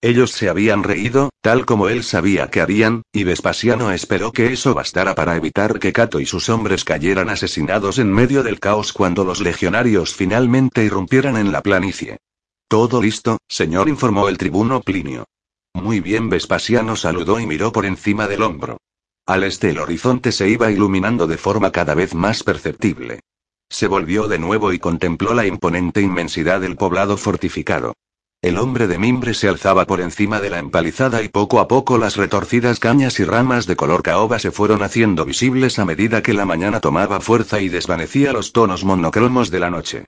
Ellos 0.00 0.32
se 0.32 0.50
habían 0.50 0.82
reído, 0.82 1.30
tal 1.40 1.64
como 1.64 1.88
él 1.88 2.04
sabía 2.04 2.50
que 2.50 2.60
harían, 2.60 3.02
y 3.10 3.24
Vespasiano 3.24 3.90
esperó 3.90 4.32
que 4.32 4.52
eso 4.52 4.74
bastara 4.74 5.14
para 5.14 5.34
evitar 5.34 5.78
que 5.78 5.94
Cato 5.94 6.20
y 6.20 6.26
sus 6.26 6.50
hombres 6.50 6.84
cayeran 6.84 7.30
asesinados 7.30 7.98
en 7.98 8.12
medio 8.12 8.42
del 8.42 8.60
caos 8.60 8.92
cuando 8.92 9.24
los 9.24 9.40
legionarios 9.40 10.14
finalmente 10.14 10.84
irrumpieran 10.84 11.38
en 11.38 11.52
la 11.52 11.62
planicie. 11.62 12.18
Todo 12.68 13.00
listo, 13.00 13.38
señor, 13.48 13.88
informó 13.88 14.28
el 14.28 14.36
tribuno 14.36 14.82
Plinio. 14.82 15.24
Muy 15.72 16.00
bien, 16.00 16.28
Vespasiano 16.28 16.96
saludó 16.96 17.40
y 17.40 17.46
miró 17.46 17.72
por 17.72 17.86
encima 17.86 18.28
del 18.28 18.42
hombro. 18.42 18.76
Al 19.26 19.42
este 19.42 19.70
el 19.70 19.78
horizonte 19.78 20.32
se 20.32 20.50
iba 20.50 20.70
iluminando 20.70 21.26
de 21.26 21.38
forma 21.38 21.72
cada 21.72 21.94
vez 21.94 22.14
más 22.14 22.42
perceptible. 22.42 23.20
Se 23.70 23.86
volvió 23.86 24.28
de 24.28 24.38
nuevo 24.38 24.70
y 24.74 24.78
contempló 24.78 25.32
la 25.32 25.46
imponente 25.46 26.02
inmensidad 26.02 26.60
del 26.60 26.76
poblado 26.76 27.16
fortificado. 27.16 27.94
El 28.42 28.58
hombre 28.58 28.86
de 28.86 28.98
mimbre 28.98 29.32
se 29.32 29.48
alzaba 29.48 29.86
por 29.86 30.02
encima 30.02 30.42
de 30.42 30.50
la 30.50 30.58
empalizada 30.58 31.22
y 31.22 31.30
poco 31.30 31.60
a 31.60 31.68
poco 31.68 31.96
las 31.96 32.16
retorcidas 32.16 32.78
cañas 32.78 33.18
y 33.18 33.24
ramas 33.24 33.66
de 33.66 33.76
color 33.76 34.02
caoba 34.02 34.38
se 34.38 34.50
fueron 34.50 34.82
haciendo 34.82 35.24
visibles 35.24 35.78
a 35.78 35.86
medida 35.86 36.22
que 36.22 36.34
la 36.34 36.44
mañana 36.44 36.80
tomaba 36.80 37.20
fuerza 37.20 37.62
y 37.62 37.70
desvanecía 37.70 38.34
los 38.34 38.52
tonos 38.52 38.84
monocromos 38.84 39.50
de 39.50 39.60
la 39.60 39.70
noche. 39.70 40.04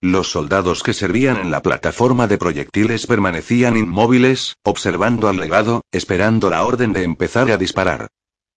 Los 0.00 0.30
soldados 0.30 0.84
que 0.84 0.94
servían 0.94 1.38
en 1.38 1.50
la 1.50 1.62
plataforma 1.62 2.28
de 2.28 2.38
proyectiles 2.38 3.08
permanecían 3.08 3.76
inmóviles, 3.76 4.54
observando 4.62 5.26
al 5.28 5.38
legado, 5.38 5.82
esperando 5.90 6.48
la 6.50 6.64
orden 6.64 6.92
de 6.92 7.02
empezar 7.02 7.50
a 7.50 7.56
disparar. 7.56 8.06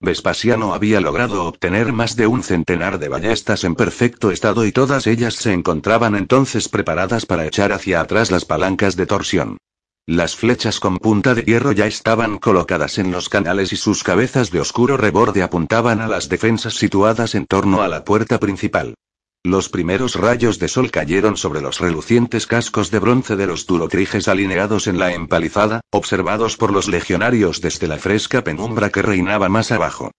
Vespasiano 0.04 0.74
había 0.74 1.00
logrado 1.00 1.46
obtener 1.46 1.94
más 1.94 2.18
de 2.18 2.28
un 2.28 2.44
centenar 2.44 3.00
de 3.00 3.08
ballestas 3.08 3.64
en 3.64 3.74
perfecto 3.74 4.32
estado 4.32 4.66
y 4.66 4.74
todas 4.74 5.08
ellas 5.08 5.36
se 5.36 5.54
encontraban 5.54 6.16
entonces 6.16 6.68
preparadas 6.68 7.26
para 7.26 7.46
echar 7.46 7.72
hacia 7.72 8.02
atrás 8.02 8.30
las 8.30 8.44
palancas 8.44 8.98
de 8.98 9.06
torsión. 9.06 9.58
Las 10.06 10.36
flechas 10.36 10.82
con 10.82 10.98
punta 10.98 11.34
de 11.34 11.44
hierro 11.44 11.72
ya 11.72 11.86
estaban 11.86 12.38
colocadas 12.38 12.98
en 12.98 13.14
los 13.14 13.30
canales 13.30 13.72
y 13.72 13.78
sus 13.78 14.04
cabezas 14.04 14.52
de 14.52 14.60
oscuro 14.60 14.98
reborde 14.98 15.42
apuntaban 15.42 16.02
a 16.02 16.10
las 16.10 16.28
defensas 16.28 16.74
situadas 16.74 17.34
en 17.34 17.46
torno 17.46 17.82
a 17.82 17.88
la 17.88 18.04
puerta 18.04 18.42
principal. 18.42 18.96
Los 19.46 19.68
primeros 19.68 20.16
rayos 20.16 20.58
de 20.58 20.70
sol 20.70 20.90
cayeron 20.90 21.36
sobre 21.36 21.60
los 21.60 21.82
relucientes 21.82 22.48
cascos 22.48 22.92
de 22.92 23.00
bronce 23.00 23.36
de 23.36 23.46
los 23.46 23.66
durocriges 23.66 24.30
alineados 24.30 24.88
en 24.88 24.98
la 24.98 25.14
empalizada, 25.14 25.82
observados 25.92 26.56
por 26.56 26.72
los 26.72 26.88
legionarios 26.88 27.60
desde 27.60 27.90
la 27.90 27.98
fresca 27.98 28.46
penumbra 28.46 28.90
que 28.90 29.02
reinaba 29.02 29.50
más 29.50 29.74
abajo. 29.74 30.12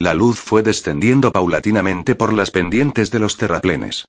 La 0.00 0.14
luz 0.14 0.40
fue 0.40 0.64
descendiendo 0.64 1.30
paulatinamente 1.30 2.16
por 2.16 2.32
las 2.32 2.50
pendientes 2.50 3.12
de 3.12 3.20
los 3.20 3.36
terraplenes. 3.36 4.06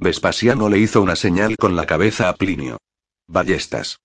Vespasiano 0.00 0.68
le 0.68 0.80
hizo 0.80 1.00
una 1.02 1.14
señal 1.14 1.56
con 1.56 1.76
la 1.76 1.86
cabeza 1.86 2.28
a 2.28 2.34
Plinio. 2.34 2.78
Ballestas. 3.28 4.00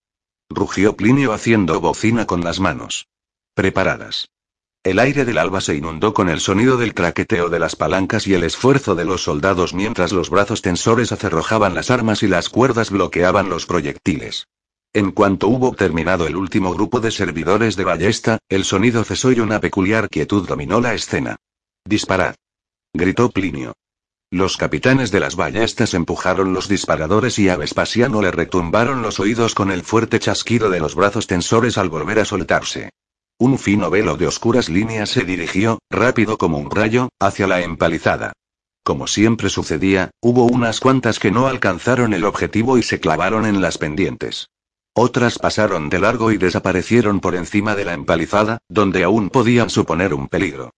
Rugió 0.49 0.95
Plinio 0.95 1.33
haciendo 1.33 1.81
bocina 1.81 2.27
con 2.27 2.43
las 2.43 2.59
manos. 2.59 3.07
Preparadas. 3.55 4.30
El 4.83 4.97
aire 4.97 5.25
del 5.25 5.37
alba 5.37 5.61
se 5.61 5.75
inundó 5.75 6.11
con 6.15 6.27
el 6.27 6.39
sonido 6.39 6.75
del 6.75 6.95
traqueteo 6.95 7.49
de 7.49 7.59
las 7.59 7.75
palancas 7.75 8.25
y 8.25 8.33
el 8.33 8.43
esfuerzo 8.43 8.95
de 8.95 9.05
los 9.05 9.21
soldados 9.23 9.75
mientras 9.75 10.11
los 10.11 10.31
brazos 10.31 10.63
tensores 10.63 11.11
acerrojaban 11.11 11.75
las 11.75 11.91
armas 11.91 12.23
y 12.23 12.27
las 12.27 12.49
cuerdas 12.49 12.89
bloqueaban 12.89 13.47
los 13.47 13.67
proyectiles. 13.67 14.47
En 14.91 15.11
cuanto 15.11 15.49
hubo 15.49 15.73
terminado 15.73 16.25
el 16.25 16.35
último 16.35 16.73
grupo 16.73 16.99
de 16.99 17.11
servidores 17.11 17.75
de 17.75 17.83
ballesta, 17.83 18.39
el 18.49 18.65
sonido 18.65 19.03
cesó 19.03 19.31
y 19.31 19.39
una 19.39 19.59
peculiar 19.59 20.09
quietud 20.09 20.47
dominó 20.47 20.81
la 20.81 20.95
escena. 20.95 21.35
Disparad. 21.85 22.33
Gritó 22.91 23.29
Plinio. 23.29 23.73
Los 24.31 24.57
capitanes 24.57 25.11
de 25.11 25.19
las 25.19 25.35
ballestas 25.35 25.93
empujaron 25.93 26.53
los 26.53 26.67
disparadores 26.67 27.37
y 27.37 27.49
a 27.49 27.55
Vespasiano 27.55 28.19
le 28.21 28.31
retumbaron 28.31 29.03
los 29.03 29.19
oídos 29.19 29.53
con 29.53 29.69
el 29.69 29.83
fuerte 29.83 30.19
chasquido 30.19 30.71
de 30.71 30.79
los 30.79 30.95
brazos 30.95 31.27
tensores 31.27 31.77
al 31.77 31.89
volver 31.89 32.17
a 32.17 32.25
soltarse. 32.25 32.89
Un 33.41 33.57
fino 33.57 33.89
velo 33.89 34.17
de 34.17 34.27
oscuras 34.27 34.69
líneas 34.69 35.09
se 35.09 35.23
dirigió, 35.23 35.79
rápido 35.89 36.37
como 36.37 36.59
un 36.59 36.69
rayo, 36.69 37.09
hacia 37.19 37.47
la 37.47 37.61
empalizada. 37.61 38.33
Como 38.83 39.07
siempre 39.07 39.49
sucedía, 39.49 40.11
hubo 40.21 40.45
unas 40.45 40.79
cuantas 40.79 41.17
que 41.17 41.31
no 41.31 41.47
alcanzaron 41.47 42.13
el 42.13 42.25
objetivo 42.25 42.77
y 42.77 42.83
se 42.83 42.99
clavaron 42.99 43.47
en 43.47 43.59
las 43.59 43.79
pendientes. 43.79 44.49
Otras 44.93 45.39
pasaron 45.39 45.89
de 45.89 45.99
largo 45.99 46.31
y 46.31 46.37
desaparecieron 46.37 47.19
por 47.19 47.33
encima 47.33 47.73
de 47.73 47.83
la 47.83 47.95
empalizada, 47.95 48.59
donde 48.69 49.03
aún 49.03 49.31
podían 49.31 49.71
suponer 49.71 50.13
un 50.13 50.27
peligro. 50.27 50.69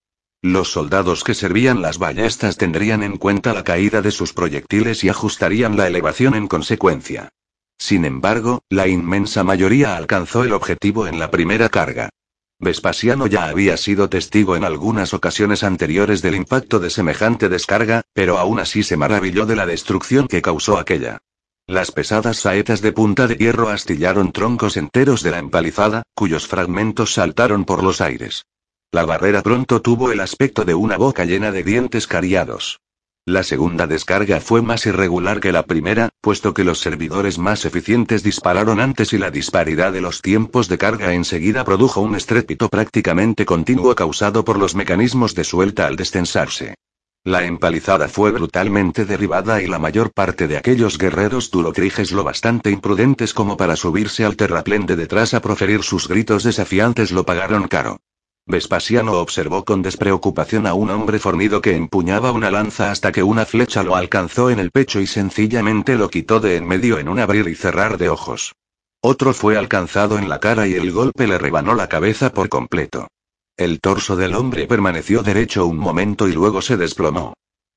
Los 0.41 0.71
soldados 0.71 1.25
que 1.25 1.33
servían 1.33 1.81
las 1.81 1.97
ballestas 1.97 2.55
tendrían 2.55 3.03
en 3.03 3.17
cuenta 3.17 3.53
la 3.53 3.65
caída 3.65 4.01
de 4.01 4.11
sus 4.11 4.31
proyectiles 4.31 5.03
y 5.03 5.09
ajustarían 5.09 5.75
la 5.75 5.87
elevación 5.87 6.33
en 6.33 6.47
consecuencia. 6.47 7.27
Sin 7.77 8.05
embargo, 8.05 8.61
la 8.69 8.87
inmensa 8.87 9.43
mayoría 9.43 9.97
alcanzó 9.97 10.45
el 10.45 10.53
objetivo 10.53 11.07
en 11.07 11.19
la 11.19 11.29
primera 11.29 11.67
carga. 11.67 12.07
Vespasiano 12.63 13.27
ya 13.27 13.45
había 13.45 13.77
sido 13.77 14.09
testigo 14.09 14.55
en 14.55 14.63
algunas 14.63 15.13
ocasiones 15.13 15.63
anteriores 15.63 16.21
del 16.21 16.35
impacto 16.35 16.79
de 16.79 16.89
semejante 16.89 17.49
descarga, 17.49 18.03
pero 18.13 18.37
aún 18.37 18.59
así 18.59 18.83
se 18.83 18.97
maravilló 18.97 19.45
de 19.45 19.55
la 19.55 19.65
destrucción 19.65 20.27
que 20.27 20.41
causó 20.41 20.77
aquella. 20.77 21.19
Las 21.67 21.91
pesadas 21.91 22.37
saetas 22.37 22.81
de 22.81 22.91
punta 22.91 23.27
de 23.27 23.35
hierro 23.35 23.69
astillaron 23.69 24.31
troncos 24.31 24.75
enteros 24.75 25.23
de 25.23 25.31
la 25.31 25.39
empalizada, 25.39 26.03
cuyos 26.13 26.47
fragmentos 26.47 27.13
saltaron 27.13 27.63
por 27.63 27.83
los 27.83 28.01
aires. 28.01 28.45
La 28.91 29.05
barrera 29.05 29.41
pronto 29.41 29.81
tuvo 29.81 30.11
el 30.11 30.19
aspecto 30.19 30.65
de 30.65 30.75
una 30.75 30.97
boca 30.97 31.25
llena 31.25 31.51
de 31.51 31.63
dientes 31.63 32.05
cariados. 32.05 32.79
La 33.25 33.43
segunda 33.43 33.87
descarga 33.87 34.41
fue 34.41 34.61
más 34.61 34.85
irregular 34.85 35.39
que 35.39 35.53
la 35.53 35.63
primera, 35.63 36.09
puesto 36.19 36.53
que 36.53 36.65
los 36.65 36.81
servidores 36.81 37.39
más 37.39 37.63
eficientes 37.63 38.21
dispararon 38.21 38.81
antes 38.81 39.13
y 39.13 39.17
la 39.17 39.31
disparidad 39.31 39.93
de 39.93 40.01
los 40.01 40.21
tiempos 40.21 40.67
de 40.67 40.77
carga 40.77 41.13
enseguida 41.13 41.63
produjo 41.63 42.01
un 42.01 42.15
estrépito 42.15 42.67
prácticamente 42.67 43.45
continuo 43.45 43.95
causado 43.95 44.43
por 44.43 44.59
los 44.59 44.75
mecanismos 44.75 45.35
de 45.35 45.45
suelta 45.45 45.87
al 45.87 45.95
descensarse. 45.95 46.75
La 47.23 47.45
empalizada 47.45 48.09
fue 48.09 48.31
brutalmente 48.31 49.05
derribada 49.05 49.61
y 49.61 49.67
la 49.67 49.79
mayor 49.79 50.11
parte 50.11 50.49
de 50.49 50.57
aquellos 50.57 50.97
guerreros 50.97 51.49
durocriges 51.49 52.11
lo 52.11 52.25
bastante 52.25 52.71
imprudentes 52.71 53.33
como 53.33 53.55
para 53.55 53.77
subirse 53.77 54.25
al 54.25 54.35
terraplén 54.35 54.85
de 54.85 54.97
detrás 54.97 55.33
a 55.33 55.41
proferir 55.41 55.83
sus 55.83 56.09
gritos 56.09 56.43
desafiantes 56.43 57.13
lo 57.13 57.23
pagaron 57.25 57.69
caro. 57.69 58.01
Vespasiano 58.45 59.13
observó 59.13 59.63
con 59.63 59.81
despreocupación 59.81 60.67
a 60.67 60.73
un 60.73 60.89
hombre 60.89 61.17
fornido 61.17 61.61
que 61.61 61.75
empuñaba 61.75 62.33
una 62.33 62.51
lanza 62.51 62.91
hasta 62.91 63.13
que 63.13 63.23
una 63.23 63.45
flecha 63.45 63.83
lo 63.83 63.95
alcanzó 63.95 64.49
en 64.49 64.59
el 64.59 64.69
pecho 64.69 64.99
y 64.99 65.07
sencillamente 65.07 65.95
lo 65.95 66.09
quitó 66.09 66.41
de 66.41 66.57
en 66.57 66.67
medio 66.67 66.99
en 66.99 67.07
un 67.07 67.19
abrir 67.19 67.47
y 67.47 67.55
cerrar 67.55 67.97
de 67.97 68.09
ojos. 68.09 68.53
Otro 69.01 69.33
fue 69.33 69.57
alcanzado 69.57 70.17
en 70.17 70.27
la 70.27 70.39
cara 70.39 70.67
y 70.67 70.73
el 70.73 70.91
golpe 70.91 71.25
le 71.25 71.37
rebanó 71.37 71.73
la 71.73 71.87
cabeza 71.87 72.33
por 72.33 72.49
completo. 72.49 73.07
El 73.55 73.79
torso 73.79 74.15
del 74.15 74.35
hombre 74.35 74.67
permaneció 74.67 75.23
derecho 75.23 75.65
un 75.65 75.77
momento 75.77 76.27
y 76.27 76.33
luego 76.33 76.61
se 76.61 76.75
desplomó. 76.75 77.33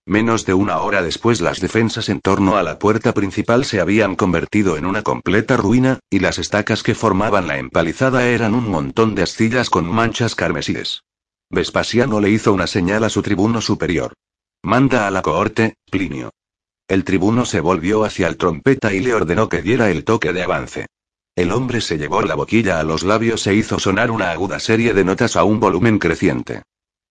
Menos 0.09 0.47
de 0.47 0.55
una 0.55 0.79
hora 0.79 1.03
después 1.03 1.41
las 1.41 1.59
defensas 1.59 2.09
en 2.09 2.21
torno 2.21 2.57
a 2.57 2.63
la 2.63 2.79
puerta 2.79 3.13
principal 3.13 3.65
se 3.65 3.81
habían 3.81 4.15
convertido 4.15 4.77
en 4.77 4.87
una 4.87 5.03
completa 5.03 5.57
ruina, 5.57 5.99
y 6.09 6.21
las 6.21 6.39
estacas 6.39 6.85
que 6.85 6.95
formaban 6.95 7.49
la 7.49 7.59
empalizada 7.59 8.25
eran 8.29 8.55
un 8.55 8.71
montón 8.71 9.17
de 9.17 9.25
astillas 9.25 9.69
con 9.69 9.85
manchas 9.85 10.37
carmesíes. 10.37 11.03
Vespasiano 11.51 12.21
le 12.21 12.31
hizo 12.31 12.53
una 12.53 12.69
señal 12.69 13.03
a 13.03 13.11
su 13.11 13.21
tribuno 13.21 13.61
superior. 13.61 14.13
Manda 14.63 15.09
a 15.09 15.11
la 15.11 15.23
cohorte, 15.23 15.75
Plinio. 15.91 16.31
El 16.87 17.03
tribuno 17.03 17.45
se 17.45 17.59
volvió 17.59 18.05
hacia 18.05 18.29
el 18.29 18.37
trompeta 18.37 18.95
y 18.95 19.01
le 19.01 19.13
ordenó 19.13 19.49
que 19.49 19.61
diera 19.61 19.91
el 19.91 20.05
toque 20.05 20.33
de 20.33 20.45
avance. 20.45 20.87
El 21.35 21.51
hombre 21.51 21.81
se 21.81 21.99
llevó 21.99 22.23
la 22.23 22.37
boquilla 22.37 22.79
a 22.79 22.85
los 22.85 23.03
labios 23.03 23.45
e 23.49 23.55
hizo 23.55 23.81
sonar 23.81 24.13
una 24.13 24.31
aguda 24.31 24.61
serie 24.61 24.95
de 24.95 25.03
notas 25.03 25.35
a 25.35 25.43
un 25.43 25.59
volumen 25.59 25.99
creciente. 25.99 26.63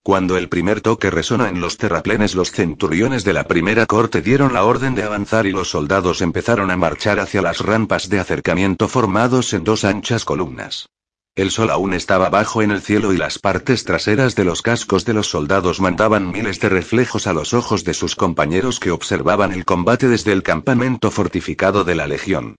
Cuando 0.06 0.38
el 0.38 0.49
primer 0.49 0.82
toque 0.82 1.10
resonó 1.10 1.48
en 1.48 1.60
los 1.60 1.77
terraplenes, 1.77 2.36
los 2.36 2.52
centuriones 2.52 3.23
de 3.23 3.34
la 3.34 3.45
primera 3.45 3.88
corte 3.88 4.22
dieron 4.22 4.53
la 4.53 4.64
orden 4.64 4.94
de 4.94 5.02
avanzar 5.02 5.48
y 5.48 5.52
los 5.52 5.72
soldados 5.72 6.22
empezaron 6.22 6.69
a 6.69 6.77
marchar 6.77 7.19
hacia 7.19 7.41
las 7.41 7.57
rampas 7.57 8.07
de 8.07 8.19
acercamiento 8.19 8.88
formados 8.88 9.52
en 9.53 9.64
dos 9.64 9.84
anchas 9.84 10.23
columnas. 10.23 10.90
El 11.34 11.49
sol 11.49 11.72
aún 11.72 11.95
estaba 11.95 12.30
bajo 12.30 12.61
en 12.61 12.69
el 12.69 12.84
cielo 12.84 13.14
y 13.14 13.18
las 13.18 13.40
partes 13.40 13.84
traseras 13.84 14.36
de 14.36 14.45
los 14.45 14.61
cascos 14.61 15.06
de 15.06 15.15
los 15.15 15.27
soldados 15.27 15.82
mandaban 15.82 16.32
miles 16.32 16.60
de 16.60 16.69
reflejos 16.69 17.26
a 17.26 17.34
los 17.34 17.56
ojos 17.56 17.84
de 17.84 17.95
sus 17.95 18.15
compañeros 18.15 18.80
que 18.80 18.91
observaban 18.91 19.53
el 19.53 19.65
combate 19.65 20.07
desde 20.07 20.34
el 20.34 20.44
campamento 20.44 21.10
fortificado 21.10 21.84
de 21.84 21.95
la 21.95 22.06
legión. 22.06 22.57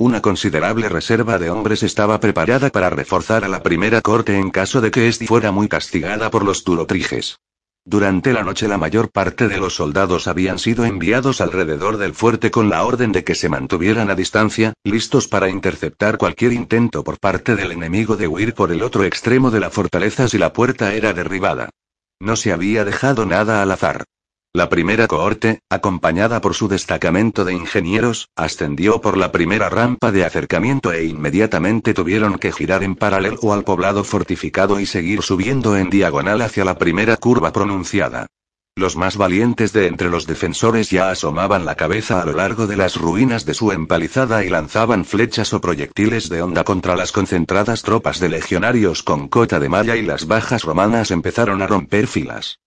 Una 0.00 0.22
considerable 0.22 0.88
reserva 0.88 1.40
de 1.40 1.50
hombres 1.50 1.82
estaba 1.82 2.20
preparada 2.20 2.70
para 2.70 2.88
reforzar 2.88 3.44
a 3.44 3.48
la 3.48 3.64
primera 3.64 4.00
corte 4.00 4.38
en 4.38 4.50
caso 4.50 4.80
de 4.80 4.92
que 4.92 5.08
éste 5.08 5.26
fuera 5.26 5.50
muy 5.50 5.66
castigada 5.66 6.30
por 6.30 6.44
los 6.44 6.62
tulotriges. 6.62 7.40
Durante 7.84 8.32
la 8.32 8.44
noche 8.44 8.68
la 8.68 8.78
mayor 8.78 9.10
parte 9.10 9.48
de 9.48 9.56
los 9.56 9.74
soldados 9.74 10.28
habían 10.28 10.60
sido 10.60 10.84
enviados 10.84 11.40
alrededor 11.40 11.96
del 11.96 12.14
fuerte 12.14 12.52
con 12.52 12.70
la 12.70 12.84
orden 12.84 13.10
de 13.10 13.24
que 13.24 13.34
se 13.34 13.48
mantuvieran 13.48 14.08
a 14.08 14.14
distancia, 14.14 14.72
listos 14.84 15.26
para 15.26 15.48
interceptar 15.48 16.16
cualquier 16.16 16.52
intento 16.52 17.02
por 17.02 17.18
parte 17.18 17.56
del 17.56 17.72
enemigo 17.72 18.16
de 18.16 18.28
huir 18.28 18.54
por 18.54 18.70
el 18.70 18.84
otro 18.84 19.02
extremo 19.02 19.50
de 19.50 19.58
la 19.58 19.70
fortaleza 19.70 20.28
si 20.28 20.38
la 20.38 20.52
puerta 20.52 20.94
era 20.94 21.12
derribada. 21.12 21.70
No 22.20 22.36
se 22.36 22.52
había 22.52 22.84
dejado 22.84 23.26
nada 23.26 23.62
al 23.62 23.72
azar. 23.72 24.04
La 24.58 24.68
primera 24.68 25.06
cohorte, 25.06 25.60
acompañada 25.70 26.40
por 26.40 26.52
su 26.52 26.66
destacamento 26.66 27.44
de 27.44 27.52
ingenieros, 27.52 28.26
ascendió 28.34 29.00
por 29.00 29.16
la 29.16 29.30
primera 29.30 29.68
rampa 29.68 30.10
de 30.10 30.24
acercamiento 30.24 30.90
e 30.90 31.04
inmediatamente 31.04 31.94
tuvieron 31.94 32.40
que 32.40 32.50
girar 32.50 32.82
en 32.82 32.96
paralelo 32.96 33.52
al 33.52 33.62
poblado 33.62 34.02
fortificado 34.02 34.80
y 34.80 34.86
seguir 34.86 35.22
subiendo 35.22 35.76
en 35.76 35.90
diagonal 35.90 36.42
hacia 36.42 36.64
la 36.64 36.76
primera 36.76 37.16
curva 37.16 37.52
pronunciada. 37.52 38.26
Los 38.74 38.96
más 38.96 39.16
valientes 39.16 39.72
de 39.72 39.86
entre 39.86 40.10
los 40.10 40.26
defensores 40.26 40.90
ya 40.90 41.10
asomaban 41.10 41.64
la 41.64 41.76
cabeza 41.76 42.20
a 42.20 42.24
lo 42.24 42.32
largo 42.32 42.66
de 42.66 42.76
las 42.76 42.96
ruinas 42.96 43.46
de 43.46 43.54
su 43.54 43.70
empalizada 43.70 44.44
y 44.44 44.48
lanzaban 44.48 45.04
flechas 45.04 45.52
o 45.52 45.60
proyectiles 45.60 46.28
de 46.28 46.42
onda 46.42 46.64
contra 46.64 46.96
las 46.96 47.12
concentradas 47.12 47.82
tropas 47.82 48.18
de 48.18 48.28
legionarios 48.28 49.04
con 49.04 49.28
cota 49.28 49.60
de 49.60 49.68
malla 49.68 49.94
y 49.94 50.02
las 50.02 50.26
bajas 50.26 50.64
romanas 50.64 51.12
empezaron 51.12 51.62
a 51.62 51.68
romper 51.68 52.08
filas. 52.08 52.58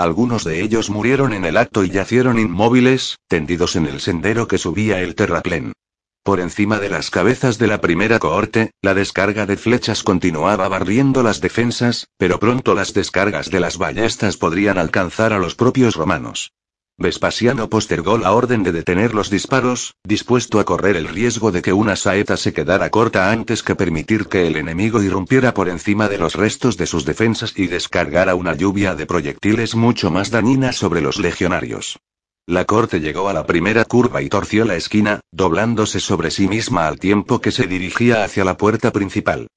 Algunos 0.00 0.44
de 0.44 0.62
ellos 0.62 0.88
murieron 0.88 1.34
en 1.34 1.44
el 1.44 1.58
acto 1.58 1.84
y 1.84 1.90
yacieron 1.90 2.38
inmóviles, 2.38 3.18
tendidos 3.28 3.76
en 3.76 3.84
el 3.84 4.00
sendero 4.00 4.48
que 4.48 4.56
subía 4.56 5.00
el 5.00 5.14
terraplén. 5.14 5.74
Por 6.22 6.40
encima 6.40 6.78
de 6.78 6.88
las 6.88 7.10
cabezas 7.10 7.58
de 7.58 7.66
la 7.66 7.82
primera 7.82 8.18
cohorte, 8.18 8.70
la 8.80 8.94
descarga 8.94 9.44
de 9.44 9.58
flechas 9.58 10.02
continuaba 10.02 10.66
barriendo 10.68 11.22
las 11.22 11.42
defensas, 11.42 12.06
pero 12.16 12.40
pronto 12.40 12.74
las 12.74 12.94
descargas 12.94 13.50
de 13.50 13.60
las 13.60 13.76
ballestas 13.76 14.38
podrían 14.38 14.78
alcanzar 14.78 15.34
a 15.34 15.38
los 15.38 15.54
propios 15.54 15.96
romanos. 15.96 16.52
Vespasiano 17.00 17.70
postergó 17.70 18.18
la 18.18 18.32
orden 18.32 18.62
de 18.62 18.72
detener 18.72 19.14
los 19.14 19.30
disparos, 19.30 19.94
dispuesto 20.04 20.60
a 20.60 20.66
correr 20.66 20.96
el 20.96 21.08
riesgo 21.08 21.50
de 21.50 21.62
que 21.62 21.72
una 21.72 21.96
saeta 21.96 22.36
se 22.36 22.52
quedara 22.52 22.90
corta 22.90 23.30
antes 23.30 23.62
que 23.62 23.74
permitir 23.74 24.26
que 24.26 24.46
el 24.46 24.56
enemigo 24.56 25.02
irrumpiera 25.02 25.54
por 25.54 25.70
encima 25.70 26.10
de 26.10 26.18
los 26.18 26.34
restos 26.34 26.76
de 26.76 26.84
sus 26.84 27.06
defensas 27.06 27.54
y 27.56 27.68
descargara 27.68 28.34
una 28.34 28.54
lluvia 28.54 28.94
de 28.94 29.06
proyectiles 29.06 29.74
mucho 29.74 30.10
más 30.10 30.30
dañina 30.30 30.74
sobre 30.74 31.00
los 31.00 31.18
legionarios. 31.18 31.98
La 32.46 32.66
corte 32.66 33.00
llegó 33.00 33.30
a 33.30 33.32
la 33.32 33.46
primera 33.46 33.86
curva 33.86 34.20
y 34.20 34.28
torció 34.28 34.66
la 34.66 34.76
esquina, 34.76 35.20
doblándose 35.32 36.00
sobre 36.00 36.30
sí 36.30 36.48
misma 36.48 36.86
al 36.86 36.98
tiempo 36.98 37.40
que 37.40 37.50
se 37.50 37.66
dirigía 37.66 38.24
hacia 38.24 38.44
la 38.44 38.58
puerta 38.58 38.92
principal. 38.92 39.48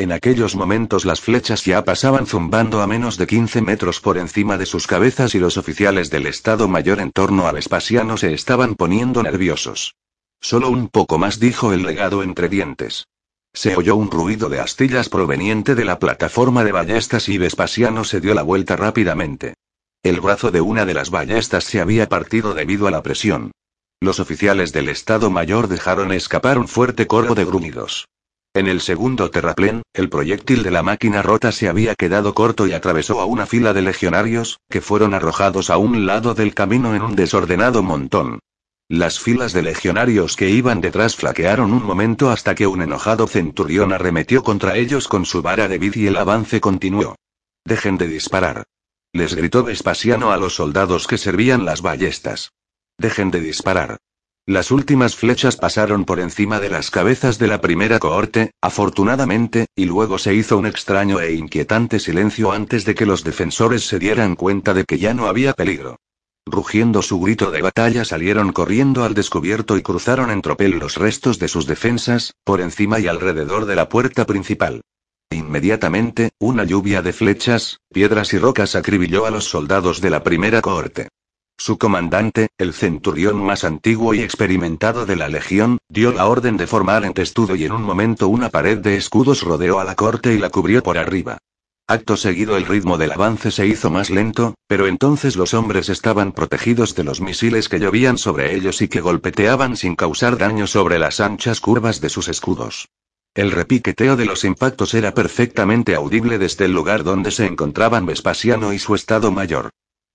En 0.00 0.12
aquellos 0.12 0.56
momentos 0.56 1.04
las 1.04 1.20
flechas 1.20 1.66
ya 1.66 1.84
pasaban 1.84 2.26
zumbando 2.26 2.80
a 2.80 2.86
menos 2.86 3.18
de 3.18 3.26
15 3.26 3.60
metros 3.60 4.00
por 4.00 4.16
encima 4.16 4.56
de 4.56 4.64
sus 4.64 4.86
cabezas 4.86 5.34
y 5.34 5.38
los 5.38 5.58
oficiales 5.58 6.08
del 6.08 6.26
Estado 6.26 6.68
Mayor 6.68 7.00
en 7.00 7.12
torno 7.12 7.46
a 7.46 7.52
Vespasiano 7.52 8.16
se 8.16 8.32
estaban 8.32 8.76
poniendo 8.76 9.22
nerviosos. 9.22 9.96
Solo 10.40 10.70
un 10.70 10.88
poco 10.88 11.18
más 11.18 11.38
dijo 11.38 11.74
el 11.74 11.82
legado 11.82 12.22
entre 12.22 12.48
dientes. 12.48 13.08
Se 13.52 13.76
oyó 13.76 13.94
un 13.94 14.10
ruido 14.10 14.48
de 14.48 14.60
astillas 14.60 15.10
proveniente 15.10 15.74
de 15.74 15.84
la 15.84 15.98
plataforma 15.98 16.64
de 16.64 16.72
ballestas 16.72 17.28
y 17.28 17.36
Vespasiano 17.36 18.02
se 18.04 18.22
dio 18.22 18.32
la 18.32 18.42
vuelta 18.42 18.76
rápidamente. 18.76 19.52
El 20.02 20.22
brazo 20.22 20.50
de 20.50 20.62
una 20.62 20.86
de 20.86 20.94
las 20.94 21.10
ballestas 21.10 21.64
se 21.64 21.78
había 21.78 22.08
partido 22.08 22.54
debido 22.54 22.86
a 22.86 22.90
la 22.90 23.02
presión. 23.02 23.52
Los 24.00 24.18
oficiales 24.18 24.72
del 24.72 24.88
Estado 24.88 25.30
Mayor 25.30 25.68
dejaron 25.68 26.10
escapar 26.10 26.56
un 26.56 26.68
fuerte 26.68 27.06
coro 27.06 27.34
de 27.34 27.44
gruñidos. 27.44 28.06
En 28.52 28.66
el 28.66 28.80
segundo 28.80 29.30
terraplén, 29.30 29.82
el 29.92 30.08
proyectil 30.08 30.64
de 30.64 30.72
la 30.72 30.82
máquina 30.82 31.22
rota 31.22 31.52
se 31.52 31.68
había 31.68 31.94
quedado 31.94 32.34
corto 32.34 32.66
y 32.66 32.72
atravesó 32.72 33.20
a 33.20 33.24
una 33.24 33.46
fila 33.46 33.72
de 33.72 33.82
legionarios, 33.82 34.58
que 34.68 34.80
fueron 34.80 35.14
arrojados 35.14 35.70
a 35.70 35.76
un 35.76 36.04
lado 36.04 36.34
del 36.34 36.52
camino 36.52 36.96
en 36.96 37.02
un 37.02 37.14
desordenado 37.14 37.84
montón. 37.84 38.40
Las 38.88 39.20
filas 39.20 39.52
de 39.52 39.62
legionarios 39.62 40.34
que 40.34 40.50
iban 40.50 40.80
detrás 40.80 41.14
flaquearon 41.14 41.72
un 41.72 41.84
momento 41.84 42.28
hasta 42.28 42.56
que 42.56 42.66
un 42.66 42.82
enojado 42.82 43.28
centurión 43.28 43.92
arremetió 43.92 44.42
contra 44.42 44.76
ellos 44.76 45.06
con 45.06 45.26
su 45.26 45.42
vara 45.42 45.68
de 45.68 45.78
vid 45.78 45.94
y 45.94 46.08
el 46.08 46.16
avance 46.16 46.60
continuó. 46.60 47.14
Dejen 47.64 47.98
de 47.98 48.08
disparar. 48.08 48.64
Les 49.12 49.36
gritó 49.36 49.62
Vespasiano 49.62 50.32
a 50.32 50.36
los 50.38 50.56
soldados 50.56 51.06
que 51.06 51.18
servían 51.18 51.64
las 51.64 51.82
ballestas. 51.82 52.50
Dejen 52.98 53.30
de 53.30 53.40
disparar. 53.40 53.98
Las 54.50 54.72
últimas 54.72 55.14
flechas 55.14 55.56
pasaron 55.56 56.04
por 56.04 56.18
encima 56.18 56.58
de 56.58 56.70
las 56.70 56.90
cabezas 56.90 57.38
de 57.38 57.46
la 57.46 57.60
primera 57.60 58.00
cohorte, 58.00 58.50
afortunadamente, 58.60 59.66
y 59.76 59.84
luego 59.84 60.18
se 60.18 60.34
hizo 60.34 60.58
un 60.58 60.66
extraño 60.66 61.20
e 61.20 61.34
inquietante 61.34 62.00
silencio 62.00 62.50
antes 62.50 62.84
de 62.84 62.96
que 62.96 63.06
los 63.06 63.22
defensores 63.22 63.86
se 63.86 64.00
dieran 64.00 64.34
cuenta 64.34 64.74
de 64.74 64.84
que 64.84 64.98
ya 64.98 65.14
no 65.14 65.28
había 65.28 65.52
peligro. 65.52 66.00
Rugiendo 66.46 67.00
su 67.00 67.20
grito 67.20 67.52
de 67.52 67.62
batalla 67.62 68.04
salieron 68.04 68.50
corriendo 68.50 69.04
al 69.04 69.14
descubierto 69.14 69.76
y 69.76 69.82
cruzaron 69.82 70.32
en 70.32 70.42
tropel 70.42 70.80
los 70.80 70.96
restos 70.96 71.38
de 71.38 71.46
sus 71.46 71.68
defensas, 71.68 72.34
por 72.42 72.60
encima 72.60 72.98
y 72.98 73.06
alrededor 73.06 73.66
de 73.66 73.76
la 73.76 73.88
puerta 73.88 74.26
principal. 74.26 74.80
Inmediatamente, 75.30 76.30
una 76.40 76.64
lluvia 76.64 77.02
de 77.02 77.12
flechas, 77.12 77.78
piedras 77.92 78.34
y 78.34 78.38
rocas 78.38 78.74
acribilló 78.74 79.26
a 79.26 79.30
los 79.30 79.44
soldados 79.44 80.00
de 80.00 80.10
la 80.10 80.24
primera 80.24 80.60
cohorte. 80.60 81.06
Su 81.62 81.76
comandante, 81.76 82.48
el 82.56 82.72
centurión 82.72 83.36
más 83.36 83.64
antiguo 83.64 84.14
y 84.14 84.22
experimentado 84.22 85.04
de 85.04 85.14
la 85.14 85.28
legión, 85.28 85.76
dio 85.90 86.10
la 86.10 86.24
orden 86.24 86.56
de 86.56 86.66
formar 86.66 87.04
en 87.04 87.12
testudo 87.12 87.54
y 87.54 87.64
en 87.64 87.72
un 87.72 87.82
momento 87.82 88.28
una 88.28 88.48
pared 88.48 88.78
de 88.78 88.96
escudos 88.96 89.42
rodeó 89.42 89.78
a 89.78 89.84
la 89.84 89.94
corte 89.94 90.32
y 90.32 90.38
la 90.38 90.48
cubrió 90.48 90.82
por 90.82 90.96
arriba. 90.96 91.36
Acto 91.86 92.16
seguido 92.16 92.56
el 92.56 92.64
ritmo 92.64 92.96
del 92.96 93.12
avance 93.12 93.50
se 93.50 93.66
hizo 93.66 93.90
más 93.90 94.08
lento, 94.08 94.54
pero 94.68 94.86
entonces 94.86 95.36
los 95.36 95.52
hombres 95.52 95.90
estaban 95.90 96.32
protegidos 96.32 96.94
de 96.94 97.04
los 97.04 97.20
misiles 97.20 97.68
que 97.68 97.78
llovían 97.78 98.16
sobre 98.16 98.54
ellos 98.54 98.80
y 98.80 98.88
que 98.88 99.02
golpeteaban 99.02 99.76
sin 99.76 99.96
causar 99.96 100.38
daño 100.38 100.66
sobre 100.66 100.98
las 100.98 101.20
anchas 101.20 101.60
curvas 101.60 102.00
de 102.00 102.08
sus 102.08 102.28
escudos. 102.28 102.88
El 103.34 103.50
repiqueteo 103.50 104.16
de 104.16 104.24
los 104.24 104.44
impactos 104.44 104.94
era 104.94 105.12
perfectamente 105.12 105.94
audible 105.94 106.38
desde 106.38 106.64
el 106.64 106.72
lugar 106.72 107.04
donde 107.04 107.30
se 107.30 107.44
encontraban 107.44 108.06
Vespasiano 108.06 108.72
y 108.72 108.78
su 108.78 108.94
estado 108.94 109.30
mayor. 109.30 109.68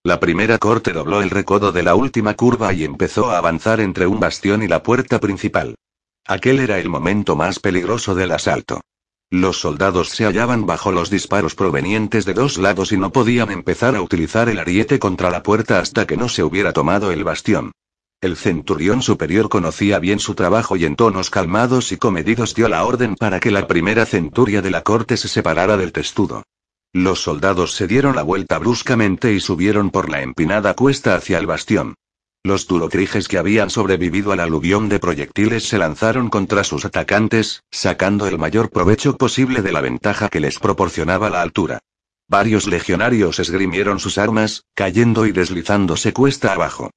La 0.06 0.19
primera 0.19 0.60
corte 0.60 0.94
dobló 0.94 1.23
el 1.23 1.32
recodo 1.32 1.72
de 1.72 1.82
la 1.82 1.95
última 1.95 2.36
curva 2.36 2.72
y 2.73 2.84
empezó 2.84 3.32
a 3.32 3.40
avanzar 3.40 3.80
entre 3.80 4.06
un 4.06 4.19
bastión 4.19 4.61
y 4.61 4.68
la 4.68 4.84
puerta 4.84 5.19
principal. 5.19 5.73
Aquel 6.27 6.60
era 6.60 6.77
el 6.77 6.90
momento 6.90 7.36
más 7.36 7.57
peligroso 7.57 8.14
del 8.14 8.32
asalto. 8.32 8.82
Los 9.32 9.60
soldados 9.60 10.10
se 10.10 10.26
hallaban 10.26 10.68
bajo 10.68 10.91
los 10.91 11.10
disparos 11.10 11.56
provenientes 11.56 12.23
de 12.26 12.36
dos 12.36 12.60
lados 12.60 12.91
y 12.91 12.98
no 12.98 13.11
podían 13.11 13.49
empezar 13.49 13.95
a 13.95 14.02
utilizar 14.03 14.48
el 14.48 14.60
ariete 14.60 14.99
contra 14.99 15.32
la 15.32 15.41
puerta 15.41 15.80
hasta 15.80 16.06
que 16.06 16.18
no 16.18 16.30
se 16.30 16.44
hubiera 16.44 16.72
tomado 16.72 17.11
el 17.11 17.23
bastión. 17.23 17.72
El 18.22 18.38
centurión 18.38 19.02
superior 19.02 19.49
conocía 19.49 19.98
bien 19.98 20.19
su 20.19 20.36
trabajo 20.36 20.76
y 20.76 20.86
en 20.86 20.95
tonos 20.95 21.32
calmados 21.32 21.91
y 21.91 21.98
comedidos 21.98 22.53
dio 22.53 22.69
la 22.69 22.86
orden 22.86 23.15
para 23.15 23.40
que 23.40 23.49
la 23.49 23.65
primera 23.65 24.06
centuria 24.06 24.61
de 24.61 24.69
la 24.69 24.84
corte 24.84 25.18
se 25.18 25.30
separara 25.30 25.77
del 25.77 25.91
testudo. 25.91 26.44
Los 26.95 27.23
soldados 27.23 27.73
se 27.73 27.88
dieron 27.88 28.15
la 28.15 28.23
vuelta 28.23 28.57
bruscamente 28.57 29.34
y 29.34 29.41
subieron 29.41 29.91
por 29.91 30.09
la 30.09 30.22
empinada 30.22 30.76
cuesta 30.76 31.15
hacia 31.15 31.38
el 31.39 31.45
bastión. 31.45 31.95
Los 32.41 32.67
durotriges 32.67 33.27
que 33.27 33.38
habían 33.38 33.69
sobrevivido 33.69 34.31
al 34.31 34.39
aluvión 34.39 34.88
de 34.88 34.97
proyectiles 34.97 35.67
se 35.67 35.77
lanzaron 35.77 36.30
contra 36.30 36.63
sus 36.63 36.85
atacantes, 36.85 37.63
sacando 37.69 38.27
el 38.27 38.38
mayor 38.38 38.69
provecho 38.69 39.17
posible 39.17 39.61
de 39.61 39.73
la 39.73 39.81
ventaja 39.81 40.30
que 40.30 40.39
les 40.39 40.57
proporcionaba 40.57 41.30
la 41.30 41.41
altura. 41.41 41.80
Varios 42.30 42.65
legionarios 42.65 43.39
esgrimieron 43.39 43.99
sus 43.99 44.17
armas, 44.17 44.63
cayendo 44.73 45.26
y 45.26 45.34
deslizándose 45.34 46.13
cuesta 46.13 46.53
abajo. 46.53 46.91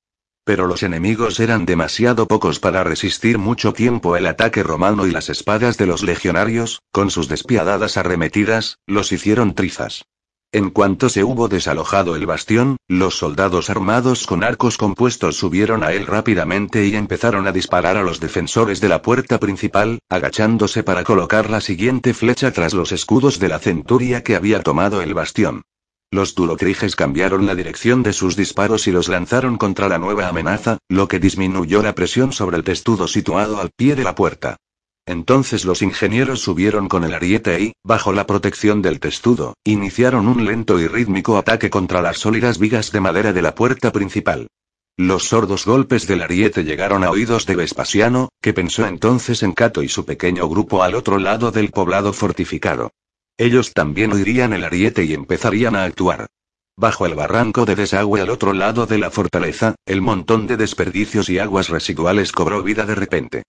Pero 0.49 0.66
los 0.66 0.83
enemigos 0.83 1.41
eran 1.41 1.66
demasiado 1.66 2.27
pocos 2.27 2.59
para 2.59 2.83
resistir 2.83 3.37
mucho 3.37 3.75
tiempo 3.75 4.16
el 4.16 4.27
ataque 4.27 4.62
romano 4.62 5.07
y 5.07 5.11
las 5.11 5.29
espadas 5.29 5.77
de 5.77 5.85
los 5.85 6.03
legionarios, 6.03 6.81
con 6.91 7.11
sus 7.11 7.29
despiadadas 7.29 7.99
arremetidas, 7.99 8.79
los 8.87 9.12
hicieron 9.12 9.55
trizas. 9.55 10.07
En 10.51 10.70
cuanto 10.70 11.11
se 11.11 11.23
hubo 11.23 11.49
desalojado 11.49 12.16
el 12.16 12.25
bastión, 12.25 12.79
los 12.89 13.19
soldados 13.19 13.69
armados 13.69 14.27
con 14.27 14.43
arcos 14.43 14.79
compuestos 14.79 15.37
subieron 15.37 15.85
a 15.85 15.93
él 15.93 16.07
rápidamente 16.07 16.87
y 16.87 16.97
empezaron 16.97 17.47
a 17.47 17.53
disparar 17.53 17.99
a 17.99 18.03
los 18.03 18.19
defensores 18.19 18.81
de 18.81 18.89
la 18.89 19.03
puerta 19.03 19.39
principal, 19.39 19.99
agachándose 20.09 20.83
para 20.83 21.05
colocar 21.05 21.51
la 21.51 21.61
siguiente 21.61 22.15
flecha 22.15 22.53
tras 22.53 22.73
los 22.73 22.91
escudos 22.93 23.39
de 23.39 23.49
la 23.49 23.59
centuria 23.59 24.23
que 24.23 24.35
había 24.35 24.62
tomado 24.62 25.03
el 25.03 25.12
bastión. 25.12 25.65
Los 26.11 26.35
dulocriges 26.35 26.97
cambiaron 26.97 27.45
la 27.45 27.55
dirección 27.55 28.03
de 28.03 28.15
sus 28.15 28.35
disparos 28.35 28.87
y 28.87 28.93
los 28.93 29.09
lanzaron 29.09 29.59
contra 29.59 29.89
la 29.89 29.99
nueva 29.99 30.29
amenaza, 30.29 30.79
lo 30.89 31.07
que 31.07 31.21
disminuyó 31.21 31.83
la 31.83 31.95
presión 31.95 32.33
sobre 32.33 32.57
el 32.57 32.65
testudo 32.65 33.07
situado 33.07 33.61
al 33.61 33.71
pie 33.77 33.95
de 33.95 34.05
la 34.05 34.15
puerta. 34.15 34.57
Entonces 35.05 35.67
los 35.67 35.83
ingenieros 35.83 36.41
subieron 36.41 36.89
con 36.89 37.05
el 37.05 37.13
ariete 37.13 37.61
y, 37.61 37.73
bajo 37.85 38.15
la 38.15 38.27
protección 38.27 38.81
del 38.81 39.01
testudo, 39.01 39.55
iniciaron 39.65 40.29
un 40.29 40.47
lento 40.47 40.81
y 40.81 40.87
rítmico 40.87 41.37
ataque 41.37 41.69
contra 41.69 42.01
las 42.01 42.19
sólidas 42.19 42.59
vigas 42.59 42.91
de 42.91 43.01
madera 43.01 43.35
de 43.35 43.43
la 43.43 43.55
puerta 43.55 43.93
principal. 43.93 44.49
Los 44.97 45.25
sordos 45.29 45.67
golpes 45.67 46.07
del 46.07 46.23
ariete 46.23 46.65
llegaron 46.65 47.05
a 47.05 47.11
oídos 47.11 47.45
de 47.45 47.55
Vespasiano, 47.55 48.31
que 48.43 48.55
pensó 48.55 48.87
entonces 48.87 49.43
en 49.43 49.53
Cato 49.53 49.83
y 49.83 49.89
su 49.89 50.07
pequeño 50.07 50.49
grupo 50.49 50.83
al 50.83 50.95
otro 50.95 51.19
lado 51.19 51.53
del 51.53 51.71
poblado 51.71 52.13
fortificado. 52.13 52.91
Ellos 53.39 53.73
también 53.73 54.12
oirían 54.12 54.52
el 54.52 54.65
ariete 54.65 55.05
y 55.05 55.15
empezarían 55.15 55.77
a 55.77 55.85
actuar. 55.85 56.27
Bajo 56.77 57.06
el 57.06 57.15
barranco 57.15 57.65
de 57.65 57.77
desagüe 57.77 58.20
al 58.20 58.31
otro 58.31 58.52
lado 58.52 58.86
de 58.86 58.98
la 58.98 59.12
fortaleza, 59.12 59.77
el 59.86 60.01
montón 60.01 60.48
de 60.48 60.56
desperdicios 60.56 61.31
y 61.31 61.39
aguas 61.39 61.69
residuales 61.69 62.32
cobró 62.32 62.65
vida 62.65 62.85
de 62.85 62.97
repente. 62.97 63.43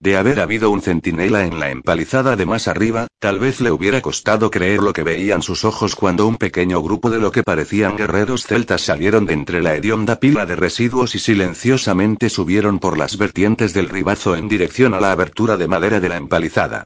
De 0.00 0.16
haber 0.16 0.40
habido 0.40 0.70
un 0.70 0.82
centinela 0.82 1.46
en 1.46 1.58
la 1.58 1.70
empalizada 1.70 2.34
de 2.34 2.44
más 2.44 2.66
arriba, 2.68 3.06
tal 3.20 3.38
vez 3.38 3.60
le 3.60 3.70
hubiera 3.70 4.02
costado 4.02 4.50
creer 4.50 4.82
lo 4.82 4.92
que 4.92 5.04
veían 5.04 5.42
sus 5.42 5.64
ojos 5.64 5.94
cuando 5.94 6.26
un 6.26 6.36
pequeño 6.36 6.82
grupo 6.82 7.08
de 7.08 7.18
lo 7.18 7.30
que 7.30 7.44
parecían 7.44 7.96
guerreros 7.96 8.46
celtas 8.46 8.82
salieron 8.82 9.26
de 9.26 9.34
entre 9.34 9.62
la 9.62 9.74
hedionda 9.74 10.18
pila 10.18 10.44
de 10.44 10.56
residuos 10.56 11.14
y 11.14 11.20
silenciosamente 11.20 12.30
subieron 12.30 12.80
por 12.80 12.98
las 12.98 13.16
vertientes 13.16 13.72
del 13.72 13.88
ribazo 13.88 14.34
en 14.34 14.48
dirección 14.48 14.92
a 14.92 15.00
la 15.00 15.12
abertura 15.12 15.56
de 15.56 15.68
madera 15.68 16.00
de 16.00 16.08
la 16.08 16.16
empalizada. 16.16 16.84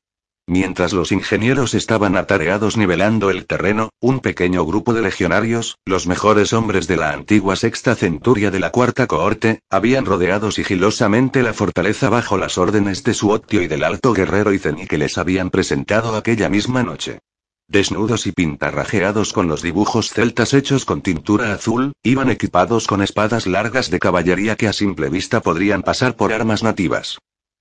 Mientras 0.50 0.92
los 0.92 1.12
ingenieros 1.12 1.74
estaban 1.74 2.16
atareados 2.16 2.76
nivelando 2.76 3.30
el 3.30 3.46
terreno, 3.46 3.90
un 4.00 4.18
pequeño 4.18 4.66
grupo 4.66 4.92
de 4.92 5.00
legionarios, 5.00 5.78
los 5.84 6.08
mejores 6.08 6.52
hombres 6.52 6.88
de 6.88 6.96
la 6.96 7.12
antigua 7.12 7.54
sexta 7.54 7.94
centuria 7.94 8.50
de 8.50 8.58
la 8.58 8.70
cuarta 8.70 9.06
cohorte, 9.06 9.60
habían 9.70 10.06
rodeado 10.06 10.50
sigilosamente 10.50 11.44
la 11.44 11.52
fortaleza 11.52 12.10
bajo 12.10 12.36
las 12.36 12.58
órdenes 12.58 13.04
de 13.04 13.14
su 13.14 13.30
Otio 13.30 13.62
y 13.62 13.68
del 13.68 13.84
alto 13.84 14.12
guerrero 14.12 14.52
Iceni 14.52 14.88
que 14.88 14.98
les 14.98 15.18
habían 15.18 15.50
presentado 15.50 16.16
aquella 16.16 16.48
misma 16.48 16.82
noche. 16.82 17.20
Desnudos 17.68 18.26
y 18.26 18.32
pintarrajeados 18.32 19.32
con 19.32 19.46
los 19.46 19.62
dibujos 19.62 20.10
celtas 20.10 20.52
hechos 20.52 20.84
con 20.84 21.00
tintura 21.00 21.52
azul, 21.52 21.92
iban 22.02 22.28
equipados 22.28 22.88
con 22.88 23.02
espadas 23.02 23.46
largas 23.46 23.88
de 23.88 24.00
caballería 24.00 24.56
que 24.56 24.66
a 24.66 24.72
simple 24.72 25.10
vista 25.10 25.42
podrían 25.42 25.82
pasar 25.82 26.16
por 26.16 26.32
armas 26.32 26.64
nativas. 26.64 27.20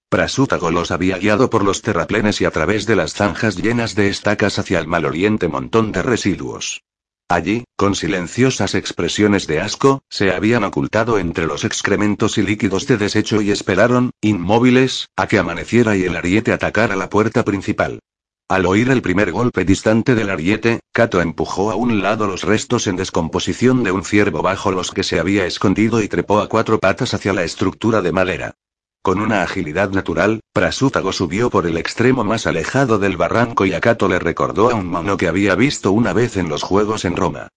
Prasútago 0.10 0.72
los 0.72 0.90
había 0.90 1.20
guiado 1.20 1.52
por 1.52 1.64
los 1.64 1.84
terraplenes 1.84 2.42
y 2.42 2.46
a 2.46 2.52
través 2.52 2.88
de 2.88 2.96
las 2.96 3.14
zanjas 3.14 3.56
llenas 3.56 3.94
de 3.94 4.10
estacas 4.10 4.58
hacia 4.58 4.80
el 4.80 4.88
maloliente 4.88 5.48
montón 5.48 5.92
de 5.92 6.02
residuos. 6.02 6.82
Allí, 7.30 7.66
con 7.78 7.94
silenciosas 7.94 8.74
expresiones 8.74 9.46
de 9.46 9.62
asco, 9.62 10.02
se 10.10 10.32
habían 10.32 10.64
ocultado 10.64 11.20
entre 11.20 11.46
los 11.46 11.64
excrementos 11.64 12.40
y 12.40 12.42
líquidos 12.42 12.88
de 12.88 12.98
desecho 12.98 13.40
y 13.40 13.52
esperaron, 13.52 14.10
inmóviles, 14.20 15.10
a 15.16 15.28
que 15.28 15.38
amaneciera 15.38 15.96
y 15.96 16.06
el 16.06 16.16
ariete 16.16 16.54
atacara 16.54 16.96
la 16.96 17.12
puerta 17.12 17.46
principal. 17.46 18.00
Al 18.48 18.66
oír 18.66 18.90
el 18.90 19.04
primer 19.04 19.32
golpe 19.32 19.64
distante 19.64 20.16
del 20.16 20.32
ariete, 20.32 20.80
Cato 20.92 21.22
empujó 21.22 21.70
a 21.70 21.76
un 21.76 22.02
lado 22.02 22.26
los 22.26 22.42
restos 22.42 22.88
en 22.88 22.96
descomposición 22.96 23.84
de 23.84 23.92
un 23.92 24.04
ciervo 24.04 24.42
bajo 24.42 24.72
los 24.72 24.90
que 24.90 25.04
se 25.04 25.20
había 25.20 25.46
escondido 25.46 26.02
y 26.02 26.08
trepó 26.08 26.40
a 26.40 26.50
cuatro 26.50 26.80
patas 26.80 27.14
hacia 27.14 27.32
la 27.32 27.44
estructura 27.44 28.02
de 28.02 28.12
madera. 28.12 28.56
Con 29.02 29.22
una 29.22 29.44
agilidad 29.44 29.92
natural, 29.92 30.42
Prasútago 30.52 31.14
subió 31.14 31.50
por 31.50 31.66
el 31.66 31.78
extremo 31.78 32.26
más 32.26 32.46
alejado 32.46 33.00
del 33.00 33.16
barranco 33.16 33.66
y 33.66 33.74
Acato 33.74 34.10
le 34.10 34.20
recordó 34.20 34.70
a 34.70 34.76
un 34.76 34.88
mono 34.88 35.16
que 35.16 35.30
había 35.30 35.56
visto 35.56 35.94
una 35.94 36.12
vez 36.12 36.36
en 36.36 36.50
los 36.50 36.64
Juegos 36.64 37.06
en 37.06 37.16
Roma. 37.16 37.48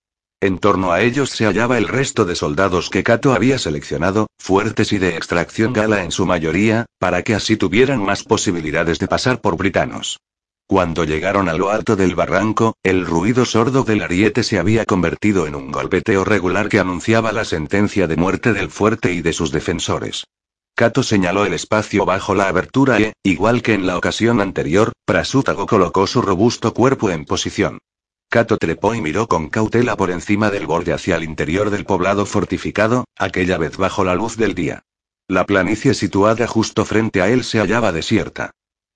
En 0.40 0.58
torno 0.58 0.92
a 0.92 1.02
ellos 1.02 1.30
se 1.30 1.44
hallaba 1.44 1.78
el 1.78 1.88
resto 1.88 2.24
de 2.24 2.36
soldados 2.36 2.90
que 2.90 3.02
Cato 3.02 3.32
había 3.32 3.58
seleccionado, 3.58 4.28
fuertes 4.38 4.92
y 4.92 4.98
de 4.98 5.16
extracción 5.16 5.72
gala 5.72 6.04
en 6.04 6.12
su 6.12 6.26
mayoría, 6.26 6.86
para 6.98 7.22
que 7.22 7.34
así 7.34 7.56
tuvieran 7.56 8.04
más 8.04 8.22
posibilidades 8.22 9.00
de 9.00 9.08
pasar 9.08 9.40
por 9.40 9.56
britanos. 9.56 10.18
Cuando 10.68 11.04
llegaron 11.04 11.48
a 11.48 11.54
lo 11.54 11.70
alto 11.70 11.96
del 11.96 12.14
barranco, 12.14 12.74
el 12.84 13.04
ruido 13.04 13.44
sordo 13.44 13.82
del 13.82 14.02
ariete 14.02 14.42
se 14.42 14.58
había 14.58 14.84
convertido 14.84 15.46
en 15.46 15.54
un 15.54 15.70
golpeteo 15.70 16.24
regular 16.24 16.68
que 16.68 16.78
anunciaba 16.78 17.32
la 17.32 17.44
sentencia 17.44 18.06
de 18.06 18.16
muerte 18.16 18.52
del 18.52 18.70
fuerte 18.70 19.12
y 19.12 19.22
de 19.22 19.32
sus 19.32 19.52
defensores. 19.52 20.24
Kato 20.74 21.02
señaló 21.02 21.44
el 21.44 21.52
espacio 21.52 22.06
bajo 22.06 22.34
la 22.34 22.48
abertura 22.48 22.98
e, 22.98 23.12
igual 23.22 23.62
que 23.62 23.74
en 23.74 23.86
la 23.86 23.96
ocasión 23.96 24.40
anterior, 24.40 24.92
Prasútago 25.04 25.66
colocó 25.66 26.06
su 26.06 26.22
robusto 26.22 26.72
cuerpo 26.72 27.10
en 27.10 27.24
posición. 27.24 27.78
Kato 28.30 28.56
trepó 28.56 28.94
y 28.94 29.02
miró 29.02 29.28
con 29.28 29.50
cautela 29.50 29.96
por 29.96 30.10
encima 30.10 30.50
del 30.50 30.66
borde 30.66 30.94
hacia 30.94 31.16
el 31.16 31.24
interior 31.24 31.68
del 31.68 31.84
poblado 31.84 32.24
fortificado, 32.24 33.04
aquella 33.18 33.58
vez 33.58 33.76
bajo 33.76 34.04
la 34.04 34.14
luz 34.14 34.38
del 34.38 34.54
día. 34.54 34.84
La 35.28 35.44
planicie 35.44 35.92
situada 35.92 36.46
justo 36.46 36.86
frente 36.86 37.20
a 37.20 37.28
él 37.28 37.44
se 37.44 37.58
hallaba 37.58 37.92
desierta. 37.92 38.52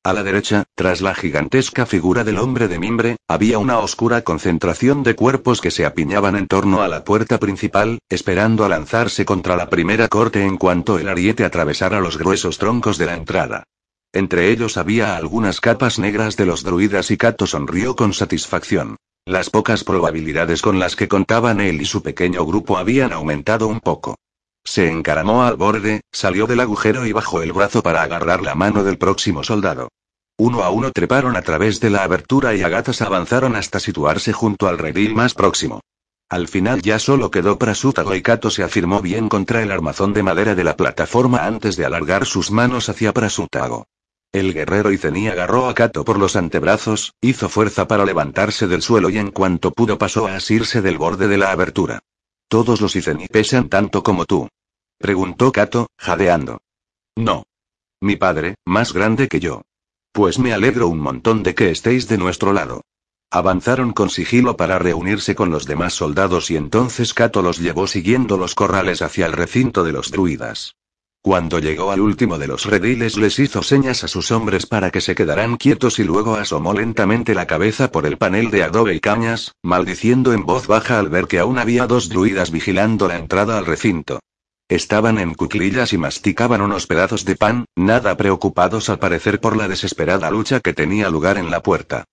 A 0.07 0.13
la 0.13 0.23
derecha, 0.23 0.67
tras 0.77 1.01
la 1.01 1.17
gigantesca 1.17 1.85
figura 1.85 2.23
del 2.23 2.39
hombre 2.39 2.69
de 2.69 2.79
mimbre, 2.79 3.17
había 3.27 3.59
una 3.59 3.81
oscura 3.81 4.23
concentración 4.23 5.03
de 5.03 5.17
cuerpos 5.17 5.61
que 5.61 5.73
se 5.73 5.85
apiñaban 5.85 6.37
en 6.37 6.47
torno 6.47 6.81
a 6.81 6.87
la 6.87 7.03
puerta 7.03 7.41
principal, 7.41 7.99
esperando 8.09 8.65
a 8.65 8.69
lanzarse 8.69 9.25
contra 9.25 9.57
la 9.57 9.69
primera 9.69 10.07
corte 10.07 10.45
en 10.45 10.59
cuanto 10.59 11.01
el 11.01 11.09
ariete 11.09 11.45
atravesara 11.45 12.01
los 12.01 12.19
gruesos 12.19 12.57
troncos 12.57 12.99
de 12.99 13.07
la 13.07 13.15
entrada. 13.15 13.65
Entre 14.13 14.53
ellos 14.53 14.77
había 14.77 15.17
algunas 15.17 15.61
capas 15.61 15.99
negras 15.99 16.37
de 16.37 16.47
los 16.47 16.63
druidas 16.63 17.11
y 17.11 17.17
Cato 17.17 17.49
sonrió 17.49 17.97
con 17.97 18.13
satisfacción. 18.13 18.99
Las 19.25 19.51
pocas 19.51 19.83
probabilidades 19.83 20.63
con 20.63 20.79
las 20.79 20.95
que 20.95 21.09
contaban 21.09 21.61
él 21.61 21.83
y 21.83 21.85
su 21.85 22.05
pequeño 22.05 22.47
grupo 22.47 22.79
habían 22.79 23.13
aumentado 23.13 23.67
un 23.67 23.81
poco. 23.81 24.15
Se 24.67 24.91
encaramó 24.91 25.45
al 25.45 25.57
borde, 25.57 26.01
salió 26.13 26.49
del 26.49 26.59
agujero 26.59 27.07
y 27.07 27.13
bajó 27.13 27.41
el 27.41 27.53
brazo 27.53 27.85
para 27.85 28.03
agarrar 28.03 28.43
la 28.43 28.57
mano 28.57 28.83
del 28.83 28.99
próximo 28.99 29.45
soldado. 29.45 29.89
Uno 30.39 30.65
a 30.65 30.71
uno 30.71 30.91
treparon 30.91 31.37
a 31.37 31.43
través 31.43 31.79
de 31.79 31.89
la 31.89 32.03
abertura 32.03 32.53
y 32.55 32.63
a 32.63 32.69
gatas 32.69 33.01
avanzaron 33.01 33.55
hasta 33.55 33.79
situarse 33.79 34.33
junto 34.33 34.67
al 34.67 34.77
redil 34.77 35.15
más 35.15 35.35
próximo. 35.35 35.81
Al 36.29 36.49
final 36.49 36.83
ya 36.83 36.99
solo 36.99 37.31
quedó 37.31 37.59
Prasútago 37.59 38.13
y 38.17 38.23
Kato 38.23 38.51
se 38.51 38.65
afirmó 38.65 39.01
bien 39.01 39.29
contra 39.29 39.63
el 39.63 39.71
armazón 39.71 40.13
de 40.13 40.25
madera 40.25 40.57
de 40.57 40.65
la 40.65 40.77
plataforma 40.77 41.47
antes 41.47 41.77
de 41.77 41.87
alargar 41.87 42.27
sus 42.27 42.51
manos 42.51 42.89
hacia 42.89 43.15
Prasútago. 43.15 43.87
El 44.33 44.53
guerrero 44.53 44.91
Icení 44.91 45.29
agarró 45.29 45.69
a 45.69 45.75
Kato 45.75 46.05
por 46.05 46.19
los 46.19 46.35
antebrazos, 46.35 47.15
hizo 47.21 47.49
fuerza 47.49 47.87
para 47.87 48.05
levantarse 48.05 48.67
del 48.67 48.83
suelo 48.83 49.11
y 49.11 49.19
en 49.19 49.31
cuanto 49.31 49.71
pudo 49.71 49.97
pasó 49.97 50.27
a 50.27 50.35
asirse 50.35 50.83
del 50.83 50.99
borde 50.99 51.29
de 51.29 51.39
la 51.39 51.53
abertura. 51.53 52.01
Todos 52.49 52.81
los 52.81 52.95
Iceni 52.95 53.27
pesan 53.27 53.69
tanto 53.69 54.03
como 54.03 54.25
tú. 54.25 54.49
Preguntó 54.99 55.53
Kato, 55.53 55.89
jadeando. 55.99 56.61
No. 57.17 57.45
Mi 58.01 58.17
padre, 58.17 58.55
más 58.65 58.93
grande 58.93 59.29
que 59.29 59.41
yo. 59.41 59.63
Pues 60.13 60.39
me 60.39 60.53
alegro 60.53 60.89
un 60.89 61.01
montón 61.01 61.43
de 61.43 61.55
que 61.55 61.71
estéis 61.71 62.09
de 62.09 62.19
nuestro 62.19 62.53
lado. 62.53 62.83
Avanzaron 63.31 63.93
con 63.93 64.09
sigilo 64.11 64.57
para 64.57 64.79
reunirse 64.79 65.35
con 65.35 65.51
los 65.51 65.67
demás 65.67 65.95
soldados 65.95 66.51
y 66.51 66.57
entonces 66.57 67.13
Kato 67.13 67.43
los 67.43 67.59
llevó 67.59 67.87
siguiendo 67.87 68.37
los 68.37 68.55
corrales 68.55 69.03
hacia 69.03 69.27
el 69.27 69.33
recinto 69.33 69.83
de 69.83 69.93
los 69.93 70.11
druidas. 70.11 70.77
Cuando 71.27 71.59
llegó 71.59 71.91
al 71.91 72.03
último 72.03 72.39
de 72.39 72.47
los 72.47 72.67
rediles 72.67 73.17
les 73.17 73.41
hizo 73.41 73.61
señas 73.61 74.05
a 74.05 74.07
sus 74.07 74.31
hombres 74.31 74.65
para 74.65 74.93
que 74.93 75.01
se 75.01 75.17
quedaran 75.17 75.57
quietos 75.57 75.99
y 75.99 76.05
luego 76.05 76.37
asomó 76.37 76.73
lentamente 76.73 77.35
la 77.35 77.49
cabeza 77.49 77.91
por 77.91 78.07
el 78.07 78.17
panel 78.17 78.53
de 78.53 78.63
adobe 78.63 78.95
y 78.95 79.01
cañas, 79.01 79.53
maldiciendo 79.61 80.33
en 80.33 80.47
voz 80.47 80.69
baja 80.69 81.01
al 81.01 81.09
ver 81.09 81.27
que 81.27 81.41
aún 81.41 81.59
había 81.59 81.89
dos 81.89 82.11
druidas 82.11 82.53
vigilando 82.53 83.09
la 83.09 83.17
entrada 83.17 83.59
al 83.59 83.67
recinto. 83.67 84.21
Estaban 84.69 85.19
en 85.19 85.35
cuclillas 85.35 85.93
y 85.93 85.99
masticaban 85.99 86.61
unos 86.61 86.87
pedazos 86.87 87.25
de 87.25 87.35
pan, 87.35 87.65
nada 87.75 88.17
preocupados 88.17 88.89
al 88.89 89.01
parecer 89.01 89.41
por 89.41 89.57
la 89.57 89.67
desesperada 89.67 90.31
lucha 90.31 90.61
que 90.61 90.75
tenía 90.75 91.11
lugar 91.11 91.39
en 91.39 91.51
la 91.51 91.61
puerta. 91.61 92.05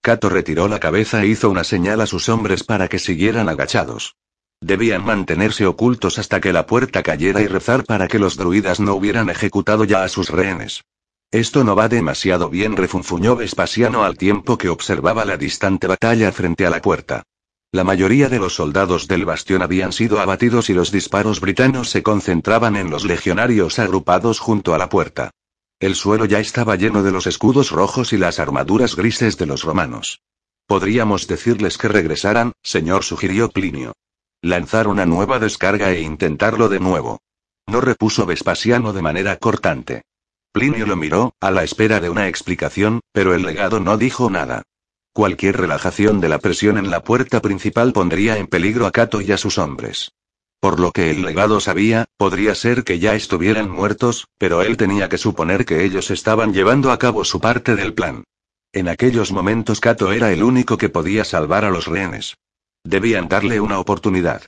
Cato 0.00 0.30
retiró 0.30 0.66
la 0.66 0.80
cabeza 0.80 1.22
e 1.22 1.26
hizo 1.26 1.50
una 1.50 1.64
señal 1.64 2.00
a 2.00 2.06
sus 2.06 2.30
hombres 2.30 2.64
para 2.64 2.88
que 2.88 2.98
siguieran 2.98 3.50
agachados. 3.50 4.14
Debían 4.62 5.04
mantenerse 5.04 5.66
ocultos 5.66 6.20
hasta 6.20 6.40
que 6.40 6.52
la 6.52 6.66
puerta 6.66 7.02
cayera 7.02 7.42
y 7.42 7.48
rezar 7.48 7.84
para 7.84 8.06
que 8.06 8.20
los 8.20 8.36
druidas 8.36 8.78
no 8.78 8.94
hubieran 8.94 9.28
ejecutado 9.28 9.82
ya 9.82 10.04
a 10.04 10.08
sus 10.08 10.30
rehenes. 10.30 10.84
Esto 11.32 11.64
no 11.64 11.74
va 11.74 11.88
demasiado 11.88 12.48
bien, 12.48 12.76
refunfuñó 12.76 13.34
Vespasiano 13.34 14.04
al 14.04 14.16
tiempo 14.16 14.58
que 14.58 14.68
observaba 14.68 15.24
la 15.24 15.36
distante 15.36 15.88
batalla 15.88 16.30
frente 16.30 16.64
a 16.64 16.70
la 16.70 16.80
puerta. 16.80 17.24
La 17.72 17.82
mayoría 17.82 18.28
de 18.28 18.38
los 18.38 18.54
soldados 18.54 19.08
del 19.08 19.24
bastión 19.24 19.62
habían 19.62 19.92
sido 19.92 20.20
abatidos 20.20 20.70
y 20.70 20.74
los 20.74 20.92
disparos 20.92 21.40
britanos 21.40 21.90
se 21.90 22.04
concentraban 22.04 22.76
en 22.76 22.88
los 22.88 23.04
legionarios 23.04 23.80
agrupados 23.80 24.38
junto 24.38 24.74
a 24.74 24.78
la 24.78 24.88
puerta. 24.88 25.32
El 25.80 25.96
suelo 25.96 26.24
ya 26.24 26.38
estaba 26.38 26.76
lleno 26.76 27.02
de 27.02 27.10
los 27.10 27.26
escudos 27.26 27.72
rojos 27.72 28.12
y 28.12 28.16
las 28.16 28.38
armaduras 28.38 28.94
grises 28.94 29.38
de 29.38 29.46
los 29.46 29.64
romanos. 29.64 30.20
Podríamos 30.68 31.26
decirles 31.26 31.78
que 31.78 31.88
regresaran, 31.88 32.52
señor, 32.62 33.02
sugirió 33.02 33.48
Plinio. 33.48 33.94
Lanzar 34.44 34.88
una 34.88 35.06
nueva 35.06 35.38
descarga 35.38 35.92
e 35.92 36.00
intentarlo 36.00 36.68
de 36.68 36.80
nuevo. 36.80 37.20
No 37.68 37.80
repuso 37.80 38.26
Vespasiano 38.26 38.92
de 38.92 39.00
manera 39.00 39.36
cortante. 39.36 40.02
Plinio 40.50 40.84
lo 40.84 40.96
miró, 40.96 41.32
a 41.40 41.52
la 41.52 41.62
espera 41.62 42.00
de 42.00 42.10
una 42.10 42.26
explicación, 42.26 43.02
pero 43.12 43.34
el 43.34 43.42
legado 43.42 43.78
no 43.78 43.96
dijo 43.96 44.30
nada. 44.30 44.64
Cualquier 45.12 45.58
relajación 45.58 46.20
de 46.20 46.28
la 46.28 46.40
presión 46.40 46.76
en 46.76 46.90
la 46.90 47.04
puerta 47.04 47.40
principal 47.40 47.92
pondría 47.92 48.36
en 48.36 48.48
peligro 48.48 48.86
a 48.86 48.90
Cato 48.90 49.20
y 49.20 49.30
a 49.30 49.38
sus 49.38 49.58
hombres. 49.58 50.10
Por 50.58 50.80
lo 50.80 50.90
que 50.90 51.12
el 51.12 51.22
legado 51.22 51.60
sabía, 51.60 52.06
podría 52.16 52.56
ser 52.56 52.82
que 52.82 52.98
ya 52.98 53.14
estuvieran 53.14 53.70
muertos, 53.70 54.26
pero 54.38 54.62
él 54.62 54.76
tenía 54.76 55.08
que 55.08 55.18
suponer 55.18 55.64
que 55.64 55.84
ellos 55.84 56.10
estaban 56.10 56.52
llevando 56.52 56.90
a 56.90 56.98
cabo 56.98 57.24
su 57.24 57.40
parte 57.40 57.76
del 57.76 57.94
plan. 57.94 58.24
En 58.72 58.88
aquellos 58.88 59.30
momentos 59.30 59.78
Cato 59.78 60.10
era 60.10 60.32
el 60.32 60.42
único 60.42 60.78
que 60.78 60.88
podía 60.88 61.24
salvar 61.24 61.64
a 61.64 61.70
los 61.70 61.86
rehenes. 61.86 62.34
Debían 62.84 63.28
darle 63.28 63.60
una 63.60 63.78
oportunidad. 63.78 64.42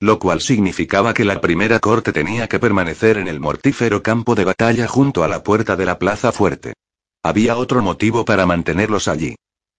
Lo 0.00 0.18
cual 0.18 0.40
significaba 0.40 1.14
que 1.14 1.24
la 1.24 1.40
primera 1.40 1.78
corte 1.78 2.12
tenía 2.12 2.48
que 2.48 2.58
permanecer 2.58 3.16
en 3.16 3.28
el 3.28 3.40
mortífero 3.40 4.02
campo 4.02 4.34
de 4.34 4.44
batalla 4.44 4.86
junto 4.86 5.24
a 5.24 5.28
la 5.28 5.42
puerta 5.42 5.76
de 5.76 5.86
la 5.86 5.98
plaza 5.98 6.32
fuerte. 6.32 6.74
Había 7.22 7.56
otro 7.56 7.82
motivo 7.82 8.24
para 8.24 8.44
mantenerlos 8.44 9.08
allí. 9.08 9.36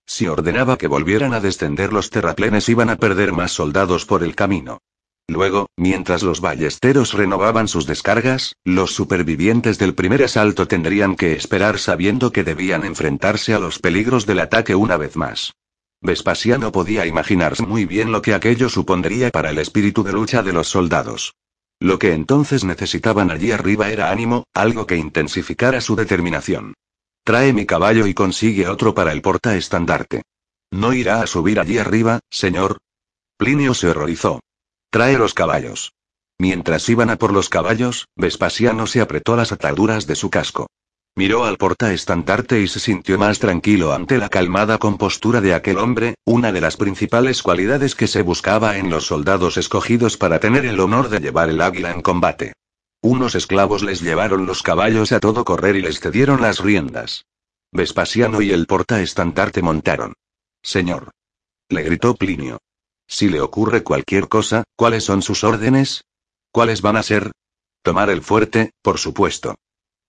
Si 0.08 0.28
ordenaba 0.28 0.78
que 0.78 0.88
volvieran 0.88 1.34
a 1.34 1.40
descender 1.40 1.94
los 1.94 2.10
terraplenes 2.10 2.68
iban 2.70 2.90
a 2.90 2.96
perder 2.96 3.34
más 3.34 3.52
soldados 3.52 4.06
por 4.06 4.24
el 4.24 4.36
camino. 4.36 4.80
Luego, 5.28 5.68
mientras 5.76 6.24
los 6.24 6.40
ballesteros 6.40 7.14
renovaban 7.14 7.68
sus 7.68 7.86
descargas, 7.86 8.56
los 8.64 8.94
supervivientes 8.96 9.78
del 9.78 9.94
primer 9.94 10.24
asalto 10.24 10.68
tendrían 10.68 11.18
que 11.18 11.34
esperar 11.34 11.78
sabiendo 11.78 12.32
que 12.32 12.46
debían 12.46 12.86
enfrentarse 12.86 13.54
a 13.54 13.60
los 13.60 13.80
peligros 13.80 14.26
del 14.26 14.40
ataque 14.40 14.74
una 14.74 14.96
vez 14.96 15.18
más. 15.18 15.52
Vespasiano 16.02 16.72
podía 16.72 17.06
imaginarse 17.06 17.64
muy 17.64 17.86
bien 17.86 18.12
lo 18.12 18.22
que 18.22 18.34
aquello 18.34 18.70
supondría 18.70 19.30
para 19.32 19.50
el 19.50 19.58
espíritu 19.58 20.04
de 20.04 20.14
lucha 20.14 20.44
de 20.44 20.54
los 20.54 20.68
soldados. 20.68 21.36
Lo 21.80 22.00
que 22.00 22.14
entonces 22.14 22.64
necesitaban 22.64 23.32
allí 23.32 23.52
arriba 23.52 23.90
era 23.90 24.12
ánimo, 24.12 24.46
algo 24.54 24.88
que 24.88 24.98
intensificara 24.98 25.82
su 25.82 25.96
determinación. 25.96 26.74
Trae 27.24 27.54
mi 27.54 27.66
caballo 27.66 28.08
y 28.08 28.14
consigue 28.14 28.68
otro 28.68 28.96
para 28.96 29.12
el 29.12 29.22
portaestandarte. 29.22 30.24
¿No 30.72 30.94
irá 30.94 31.22
a 31.22 31.28
subir 31.28 31.60
allí 31.60 31.78
arriba, 31.78 32.20
señor? 32.30 32.78
Plinio 33.38 33.74
se 33.74 33.90
horrorizó. 33.90 34.40
Trae 34.90 35.18
los 35.18 35.34
caballos. 35.34 35.94
Mientras 36.40 36.88
iban 36.90 37.10
a 37.10 37.18
por 37.18 37.34
los 37.34 37.50
caballos, 37.50 38.08
Vespasiano 38.16 38.88
se 38.88 39.02
apretó 39.02 39.36
las 39.36 39.52
ataduras 39.52 40.08
de 40.08 40.16
su 40.16 40.30
casco. 40.30 40.68
Miró 41.18 41.46
al 41.46 41.58
portaestandarte 41.58 42.62
y 42.62 42.68
se 42.68 42.80
sintió 42.80 43.18
más 43.18 43.40
tranquilo 43.40 43.92
ante 43.92 44.20
la 44.20 44.30
calmada 44.30 44.78
compostura 44.78 45.42
de 45.42 45.56
aquel 45.56 45.80
hombre, 45.80 46.14
una 46.26 46.52
de 46.52 46.62
las 46.62 46.78
principales 46.78 47.42
cualidades 47.42 47.96
que 47.96 48.06
se 48.06 48.22
buscaba 48.22 48.78
en 48.78 48.92
los 48.92 49.08
soldados 49.08 49.58
escogidos 49.58 50.16
para 50.16 50.40
tener 50.40 50.64
el 50.68 50.80
honor 50.80 51.10
de 51.10 51.20
llevar 51.20 51.50
el 51.50 51.62
águila 51.62 51.90
en 51.90 52.04
combate. 52.04 52.54
Unos 53.02 53.34
esclavos 53.34 53.82
les 53.82 54.02
llevaron 54.02 54.46
los 54.46 54.62
caballos 54.62 55.12
a 55.12 55.20
todo 55.20 55.44
correr 55.44 55.76
y 55.78 55.82
les 55.82 56.00
cedieron 56.00 56.40
las 56.40 56.60
riendas. 56.60 57.26
Vespasiano 57.72 58.44
y 58.44 58.52
el 58.52 58.68
portaestandarte 58.68 59.64
montaron. 59.64 60.14
Señor. 60.62 61.10
Le 61.70 61.82
gritó 61.82 62.14
Plinio. 62.14 62.60
Si 63.08 63.28
le 63.28 63.42
ocurre 63.42 63.82
cualquier 63.82 64.28
cosa, 64.28 64.66
¿cuáles 64.76 65.06
son 65.06 65.24
sus 65.24 65.44
órdenes? 65.44 66.04
¿Cuáles 66.52 66.84
van 66.84 66.96
a 66.96 67.02
ser? 67.02 67.32
Tomar 67.82 68.12
el 68.12 68.22
fuerte, 68.22 68.70
por 68.84 69.00
supuesto. 69.00 69.56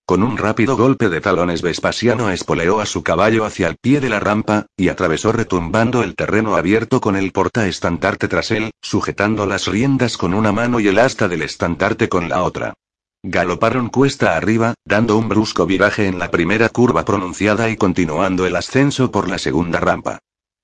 Con 0.08 0.22
un 0.22 0.38
rápido 0.38 0.78
golpe 0.78 1.10
de 1.10 1.20
talones 1.20 1.60
Vespasiano 1.60 2.30
espoleó 2.30 2.80
a 2.80 2.86
su 2.86 3.02
caballo 3.02 3.44
hacia 3.44 3.68
el 3.68 3.76
pie 3.76 4.00
de 4.00 4.08
la 4.08 4.18
rampa, 4.18 4.64
y 4.74 4.88
atravesó 4.88 5.32
retumbando 5.32 6.02
el 6.02 6.14
terreno 6.14 6.56
abierto 6.56 7.02
con 7.02 7.14
el 7.14 7.30
portaestandarte 7.30 8.26
tras 8.26 8.50
él, 8.50 8.70
sujetando 8.80 9.44
las 9.44 9.66
riendas 9.66 10.16
con 10.16 10.32
una 10.32 10.50
mano 10.50 10.80
y 10.80 10.88
el 10.88 10.98
asta 10.98 11.28
del 11.28 11.42
estandarte 11.42 12.08
con 12.08 12.30
la 12.30 12.42
otra. 12.42 12.72
Galoparon 13.22 13.90
cuesta 13.90 14.34
arriba, 14.34 14.72
dando 14.86 15.18
un 15.18 15.28
brusco 15.28 15.66
viraje 15.66 16.06
en 16.06 16.18
la 16.18 16.30
primera 16.30 16.70
curva 16.70 17.04
pronunciada 17.04 17.68
y 17.68 17.76
continuando 17.76 18.46
el 18.46 18.56
ascenso 18.56 19.10
por 19.10 19.28
la 19.28 19.36
segunda 19.36 19.78
rampa. 19.78 20.20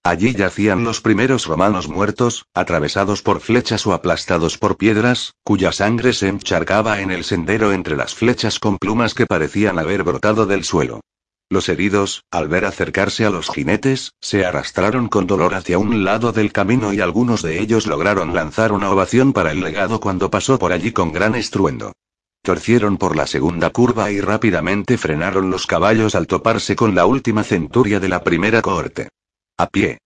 Allí 0.07 0.35
yacían 0.35 0.85
los 0.85 1.01
primeros 1.01 1.47
romanos 1.47 1.89
muertos, 1.89 2.45
atravesados 2.53 3.23
por 3.23 3.41
flechas 3.41 3.87
o 3.87 3.95
aplastados 3.95 4.59
por 4.59 4.77
piedras, 4.77 5.33
cuya 5.43 5.73
sangre 5.73 6.13
se 6.13 6.29
encharcaba 6.29 7.01
en 7.01 7.11
el 7.11 7.25
sendero 7.25 7.73
entre 7.73 7.97
las 7.97 8.15
flechas 8.15 8.59
con 8.59 8.77
plumas 8.77 9.15
que 9.15 9.25
parecían 9.25 9.79
haber 9.79 10.03
brotado 10.03 10.45
del 10.45 10.65
suelo. 10.65 11.01
Los 11.49 11.71
heridos, 11.71 12.23
al 12.31 12.49
ver 12.49 12.67
acercarse 12.67 13.25
a 13.25 13.31
los 13.31 13.49
jinetes, 13.49 14.13
se 14.21 14.45
arrastraron 14.45 15.09
con 15.09 15.27
dolor 15.27 15.55
hacia 15.55 15.79
un 15.79 16.05
lado 16.05 16.33
del 16.33 16.53
camino 16.53 16.93
y 16.93 17.01
algunos 17.01 17.41
de 17.41 17.61
ellos 17.61 17.87
lograron 17.87 18.35
lanzar 18.35 18.73
una 18.73 18.91
ovación 18.91 19.33
para 19.33 19.53
el 19.53 19.61
legado 19.61 20.01
cuando 20.01 20.31
pasó 20.31 20.59
por 20.59 20.73
allí 20.73 20.93
con 20.93 21.13
gran 21.13 21.35
estruendo. 21.35 21.95
Torcieron 22.43 22.99
por 22.99 23.17
la 23.17 23.27
segunda 23.27 23.71
curva 23.71 24.11
y 24.11 24.21
rápidamente 24.21 24.99
frenaron 24.99 25.49
los 25.49 25.67
caballos 25.67 26.15
al 26.15 26.27
toparse 26.27 26.77
con 26.77 26.95
la 26.95 27.07
última 27.07 27.43
centuria 27.43 28.01
de 28.01 28.11
la 28.11 28.23
primera 28.23 28.61
cohorte. 28.61 29.09
A 29.57 29.69
pie. 29.69 29.99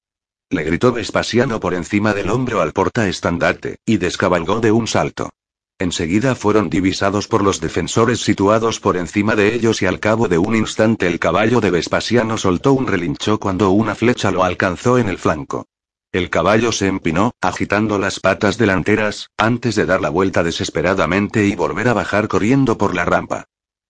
Le 0.50 0.62
gritó 0.62 0.92
Vespasiano 0.92 1.58
por 1.58 1.72
encima 1.72 2.12
del 2.12 2.28
hombro 2.28 2.60
al 2.60 2.74
portaestandarte, 2.74 3.78
y 3.86 3.96
descabalgó 3.96 4.60
de 4.60 4.72
un 4.72 4.86
salto. 4.86 5.30
Enseguida 5.78 6.34
fueron 6.34 6.68
divisados 6.68 7.28
por 7.28 7.42
los 7.42 7.58
defensores 7.58 8.20
situados 8.20 8.78
por 8.78 8.98
encima 8.98 9.36
de 9.36 9.54
ellos 9.54 9.80
y 9.80 9.86
al 9.86 10.00
cabo 10.00 10.28
de 10.28 10.36
un 10.36 10.54
instante 10.54 11.06
el 11.06 11.18
caballo 11.18 11.62
de 11.62 11.70
Vespasiano 11.70 12.36
soltó 12.36 12.74
un 12.74 12.86
relincho 12.86 13.38
cuando 13.38 13.70
una 13.70 13.94
flecha 13.94 14.30
lo 14.30 14.44
alcanzó 14.44 14.98
en 14.98 15.08
el 15.08 15.16
flanco. 15.16 15.64
El 16.12 16.28
caballo 16.28 16.70
se 16.70 16.86
empinó, 16.86 17.32
agitando 17.40 17.98
las 17.98 18.20
patas 18.20 18.58
delanteras, 18.58 19.30
antes 19.38 19.76
de 19.76 19.86
dar 19.86 20.02
la 20.02 20.10
vuelta 20.10 20.42
desesperadamente 20.42 21.46
y 21.46 21.54
volver 21.54 21.88
a 21.88 21.94
bajar 21.94 22.28
corriendo 22.28 22.76
por 22.76 22.94
la 22.94 23.06
rampa. 23.06 23.44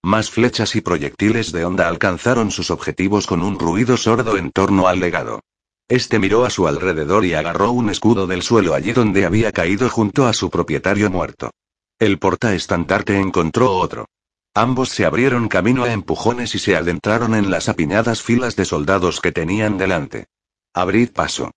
Más 0.05 0.31
flechas 0.31 0.77
y 0.77 0.83
proyectiles 0.83 1.51
de 1.51 1.65
onda 1.65 1.89
alcanzaron 1.89 2.53
sus 2.53 2.71
objetivos 2.71 3.27
con 3.27 3.43
un 3.43 3.59
ruido 3.59 3.97
sordo 3.97 4.37
en 4.37 4.53
torno 4.53 4.87
al 4.87 5.01
legado. 5.01 5.41
Este 5.89 6.19
miró 6.19 6.45
a 6.45 6.51
su 6.51 6.69
alrededor 6.69 7.25
y 7.25 7.33
agarró 7.33 7.73
un 7.73 7.89
escudo 7.89 8.27
del 8.27 8.43
suelo 8.43 8.75
allí 8.75 8.93
donde 8.93 9.25
había 9.25 9.53
caído 9.53 9.89
junto 9.89 10.27
a 10.27 10.35
su 10.35 10.51
propietario 10.51 11.11
muerto. 11.11 11.51
El 11.99 12.19
portaestandarte 12.19 13.19
encontró 13.19 13.73
otro. 13.73 14.07
Ambos 14.55 14.91
se 14.91 15.07
abrieron 15.07 15.49
camino 15.49 15.85
a 15.85 15.93
empujones 15.93 16.55
y 16.55 16.59
se 16.59 16.77
adentraron 16.77 17.35
en 17.35 17.51
las 17.51 17.71
apiñadas 17.71 18.23
filas 18.23 18.55
de 18.55 18.67
soldados 18.67 19.21
que 19.21 19.33
tenían 19.33 19.79
delante. 19.79 20.27
Abrid 20.75 21.11
paso. 21.11 21.53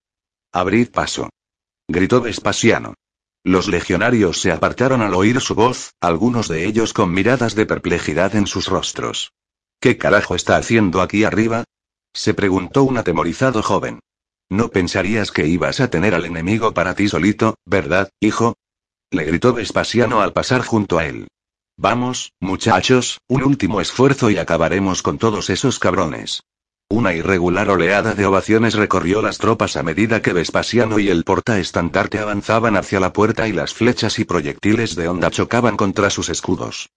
Abrid 0.54 0.90
paso. 0.92 1.30
Gritó 1.90 2.22
Vespasiano. 2.22 2.94
Los 3.44 3.68
legionarios 3.68 4.40
se 4.40 4.52
apartaron 4.52 5.02
al 5.02 5.14
oír 5.14 5.42
su 5.42 5.56
voz, 5.56 5.94
algunos 6.00 6.48
de 6.48 6.66
ellos 6.66 6.94
con 6.94 7.12
miradas 7.12 7.56
de 7.56 7.66
perplejidad 7.66 8.36
en 8.36 8.48
sus 8.48 8.68
rostros. 8.68 9.34
¿Qué 9.80 9.98
carajo 9.98 10.36
está 10.36 10.56
haciendo 10.56 11.02
aquí 11.02 11.24
arriba? 11.26 11.66
se 12.14 12.34
preguntó 12.34 12.84
un 12.84 12.98
atemorizado 12.98 13.64
joven. 13.64 14.00
No 14.52 14.68
pensarías 14.68 15.32
que 15.32 15.48
ibas 15.48 15.80
a 15.80 15.90
tener 15.90 16.14
al 16.14 16.26
enemigo 16.26 16.74
para 16.74 16.94
ti 16.94 17.08
solito, 17.08 17.56
¿verdad, 17.66 18.10
hijo? 18.20 18.58
Le 19.10 19.24
gritó 19.24 19.54
Vespasiano 19.54 20.20
al 20.20 20.34
pasar 20.34 20.62
junto 20.62 21.00
a 21.00 21.06
él. 21.06 21.30
Vamos, 21.78 22.34
muchachos, 22.42 23.20
un 23.30 23.44
último 23.44 23.80
esfuerzo 23.80 24.30
y 24.30 24.38
acabaremos 24.38 25.04
con 25.04 25.18
todos 25.20 25.50
esos 25.50 25.80
cabrones. 25.80 26.44
Una 26.90 27.14
irregular 27.14 27.70
oleada 27.70 28.14
de 28.14 28.26
ovaciones 28.26 28.74
recorrió 28.74 29.22
las 29.22 29.38
tropas 29.38 29.78
a 29.78 29.84
medida 29.84 30.22
que 30.22 30.34
Vespasiano 30.34 31.00
y 31.00 31.08
el 31.08 31.24
portaestandarte 31.24 32.20
avanzaban 32.20 32.76
hacia 32.76 33.00
la 33.00 33.14
puerta 33.14 33.48
y 33.48 33.54
las 33.54 33.74
flechas 33.74 34.20
y 34.20 34.26
proyectiles 34.26 34.98
de 34.98 35.08
onda 35.08 35.32
chocaban 35.32 35.78
contra 35.78 36.10
sus 36.10 36.28
escudos. 36.28 36.90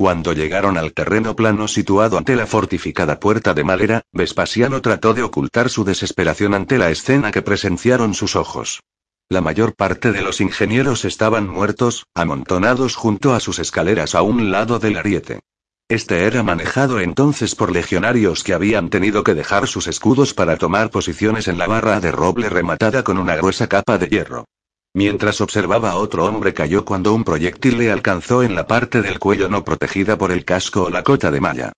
Cuando 0.00 0.32
llegaron 0.32 0.78
al 0.78 0.94
terreno 0.94 1.36
plano 1.36 1.68
situado 1.68 2.16
ante 2.16 2.34
la 2.34 2.46
fortificada 2.46 3.20
puerta 3.20 3.52
de 3.52 3.64
madera, 3.64 4.00
Vespasiano 4.12 4.80
trató 4.80 5.12
de 5.12 5.22
ocultar 5.22 5.68
su 5.68 5.84
desesperación 5.84 6.54
ante 6.54 6.78
la 6.78 6.88
escena 6.88 7.30
que 7.30 7.42
presenciaron 7.42 8.14
sus 8.14 8.34
ojos. 8.34 8.80
La 9.28 9.42
mayor 9.42 9.74
parte 9.74 10.10
de 10.10 10.22
los 10.22 10.40
ingenieros 10.40 11.04
estaban 11.04 11.46
muertos, 11.46 12.06
amontonados 12.14 12.96
junto 12.96 13.34
a 13.34 13.40
sus 13.40 13.58
escaleras 13.58 14.14
a 14.14 14.22
un 14.22 14.50
lado 14.50 14.78
del 14.78 14.96
ariete. 14.96 15.40
Este 15.86 16.24
era 16.24 16.42
manejado 16.42 16.98
entonces 16.98 17.54
por 17.54 17.70
legionarios 17.70 18.42
que 18.42 18.54
habían 18.54 18.88
tenido 18.88 19.22
que 19.22 19.34
dejar 19.34 19.68
sus 19.68 19.86
escudos 19.86 20.32
para 20.32 20.56
tomar 20.56 20.88
posiciones 20.88 21.46
en 21.46 21.58
la 21.58 21.66
barra 21.66 22.00
de 22.00 22.10
roble 22.10 22.48
rematada 22.48 23.04
con 23.04 23.18
una 23.18 23.36
gruesa 23.36 23.66
capa 23.66 23.98
de 23.98 24.06
hierro. 24.06 24.46
Mientras 24.92 25.40
observaba 25.40 25.92
a 25.92 25.96
otro 25.96 26.24
hombre 26.24 26.52
cayó 26.52 26.84
cuando 26.84 27.14
un 27.14 27.22
proyectil 27.22 27.78
le 27.78 27.92
alcanzó 27.92 28.42
en 28.42 28.54
la 28.54 28.66
parte 28.66 29.02
del 29.02 29.18
cuello 29.20 29.48
no 29.48 29.64
protegida 29.64 30.18
por 30.18 30.32
el 30.32 30.44
casco 30.44 30.82
o 30.84 30.90
la 30.90 31.04
cota 31.04 31.30
de 31.30 31.40
malla. 31.40 31.72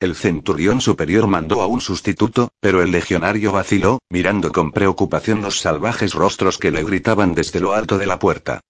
El 0.00 0.14
centurión 0.14 0.80
superior 0.80 1.26
mandó 1.26 1.60
a 1.62 1.66
un 1.66 1.80
sustituto, 1.80 2.50
pero 2.60 2.82
el 2.82 2.92
legionario 2.92 3.52
vaciló, 3.52 3.98
mirando 4.10 4.52
con 4.52 4.70
preocupación 4.70 5.42
los 5.42 5.58
salvajes 5.60 6.14
rostros 6.14 6.58
que 6.58 6.70
le 6.70 6.84
gritaban 6.84 7.34
desde 7.34 7.58
lo 7.58 7.72
alto 7.72 7.98
de 7.98 8.06
la 8.06 8.18
puerta. 8.18 8.60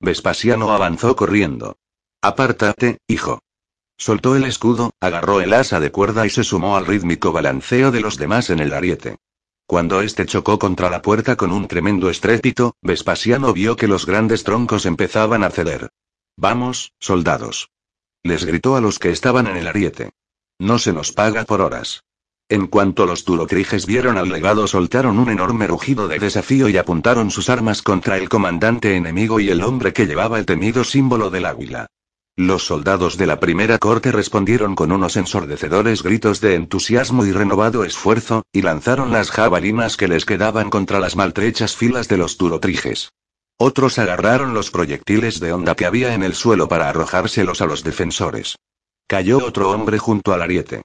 Vespasiano 0.00 0.72
avanzó 0.72 1.14
corriendo. 1.16 1.76
Apártate, 2.22 2.98
hijo. 3.06 3.40
Soltó 3.98 4.36
el 4.36 4.44
escudo, 4.44 4.92
agarró 5.00 5.40
el 5.40 5.52
asa 5.52 5.80
de 5.80 5.90
cuerda 5.90 6.24
y 6.24 6.30
se 6.30 6.44
sumó 6.44 6.76
al 6.76 6.86
rítmico 6.86 7.32
balanceo 7.32 7.90
de 7.90 8.00
los 8.00 8.16
demás 8.16 8.48
en 8.48 8.60
el 8.60 8.72
ariete. 8.72 9.16
Cuando 9.68 10.00
este 10.00 10.24
chocó 10.24 10.58
contra 10.58 10.88
la 10.88 11.02
puerta 11.02 11.36
con 11.36 11.52
un 11.52 11.68
tremendo 11.68 12.08
estrépito, 12.08 12.76
Vespasiano 12.80 13.52
vio 13.52 13.76
que 13.76 13.86
los 13.86 14.06
grandes 14.06 14.42
troncos 14.42 14.86
empezaban 14.86 15.44
a 15.44 15.50
ceder. 15.50 15.90
Vamos, 16.38 16.94
soldados. 16.98 17.68
Les 18.22 18.46
gritó 18.46 18.76
a 18.76 18.80
los 18.80 18.98
que 18.98 19.10
estaban 19.10 19.46
en 19.46 19.58
el 19.58 19.68
ariete. 19.68 20.12
No 20.58 20.78
se 20.78 20.94
nos 20.94 21.12
paga 21.12 21.44
por 21.44 21.60
horas. 21.60 22.02
En 22.48 22.66
cuanto 22.66 23.04
los 23.04 23.24
tulocriges 23.24 23.84
vieron 23.84 24.16
al 24.16 24.30
legado 24.30 24.66
soltaron 24.66 25.18
un 25.18 25.28
enorme 25.28 25.66
rugido 25.66 26.08
de 26.08 26.18
desafío 26.18 26.70
y 26.70 26.78
apuntaron 26.78 27.30
sus 27.30 27.50
armas 27.50 27.82
contra 27.82 28.16
el 28.16 28.30
comandante 28.30 28.96
enemigo 28.96 29.38
y 29.38 29.50
el 29.50 29.62
hombre 29.62 29.92
que 29.92 30.06
llevaba 30.06 30.38
el 30.38 30.46
temido 30.46 30.82
símbolo 30.82 31.28
del 31.28 31.44
águila. 31.44 31.88
Los 32.38 32.66
soldados 32.66 33.16
de 33.16 33.26
la 33.26 33.40
primera 33.40 33.78
corte 33.78 34.12
respondieron 34.12 34.76
con 34.76 34.92
unos 34.92 35.16
ensordecedores 35.16 36.04
gritos 36.04 36.40
de 36.40 36.54
entusiasmo 36.54 37.26
y 37.26 37.32
renovado 37.32 37.82
esfuerzo, 37.82 38.44
y 38.52 38.62
lanzaron 38.62 39.10
las 39.10 39.32
jabalinas 39.32 39.96
que 39.96 40.06
les 40.06 40.24
quedaban 40.24 40.70
contra 40.70 41.00
las 41.00 41.16
maltrechas 41.16 41.74
filas 41.74 42.06
de 42.06 42.16
los 42.16 42.36
turotriges. 42.36 43.10
Otros 43.56 43.98
agarraron 43.98 44.54
los 44.54 44.70
proyectiles 44.70 45.40
de 45.40 45.52
onda 45.52 45.74
que 45.74 45.84
había 45.84 46.14
en 46.14 46.22
el 46.22 46.36
suelo 46.36 46.68
para 46.68 46.88
arrojárselos 46.88 47.60
a 47.60 47.66
los 47.66 47.82
defensores. 47.82 48.54
Cayó 49.08 49.44
otro 49.44 49.72
hombre 49.72 49.98
junto 49.98 50.32
al 50.32 50.40
ariete. 50.40 50.82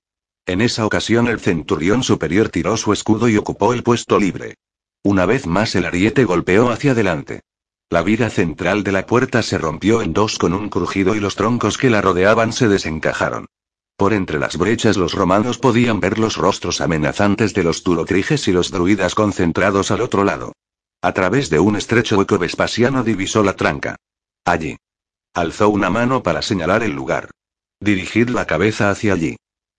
En 0.48 0.60
esa 0.60 0.88
ocasión 0.88 1.28
el 1.28 1.40
centurión 1.40 2.02
superior 2.02 2.50
tiró 2.50 2.78
su 2.78 2.94
escudo 2.94 3.30
y 3.30 3.38
ocupó 3.38 3.74
el 3.74 3.84
puesto 3.84 4.18
libre. 4.18 4.56
Una 5.04 5.28
vez 5.28 5.46
más 5.46 5.76
el 5.76 5.86
ariete 5.86 6.26
golpeó 6.26 6.72
hacia 6.72 6.94
adelante. 6.94 7.42
La 7.94 8.02
viga 8.02 8.32
central 8.32 8.84
de 8.84 8.91
la 8.91 9.06
puerta 9.06 9.44
se 9.44 9.60
rompió 9.60 10.02
en 10.02 10.14
dos 10.14 10.40
con 10.40 10.56
un 10.56 10.68
crujido 10.68 11.14
y 11.14 11.20
los 11.20 11.36
troncos 11.36 11.78
que 11.78 11.91
la 11.91 12.02
rodeaban 12.02 12.52
se 12.52 12.68
desencajaron. 12.68 13.45
Por 13.98 14.14
entre 14.14 14.40
las 14.40 14.57
brechas 14.57 14.98
los 14.98 15.14
romanos 15.14 15.60
podían 15.60 15.99
ver 15.99 16.18
los 16.18 16.36
rostros 16.36 16.82
amenazantes 16.82 17.53
de 17.53 17.61
los 17.61 17.84
turotriges 17.84 18.48
y 18.48 18.52
los 18.52 18.72
druidas 18.72 19.14
concentrados 19.14 19.91
al 19.91 20.02
otro 20.02 20.24
lado. 20.24 20.53
A 21.03 21.11
través 21.11 21.52
de 21.52 21.60
un 21.60 21.76
estrecho 21.76 22.18
hueco 22.18 22.40
Vespasiano 22.40 23.03
divisó 23.03 23.44
la 23.44 23.56
tranca. 23.56 23.95
Allí. 24.44 24.76
Alzó 25.36 25.70
una 25.70 25.91
mano 25.91 26.24
para 26.24 26.41
señalar 26.41 26.82
el 26.82 26.94
lugar. 26.94 27.30
Dirigid 27.80 28.30
la 28.30 28.48
cabeza 28.48 28.90
hacia 28.90 29.14
allí. 29.14 29.36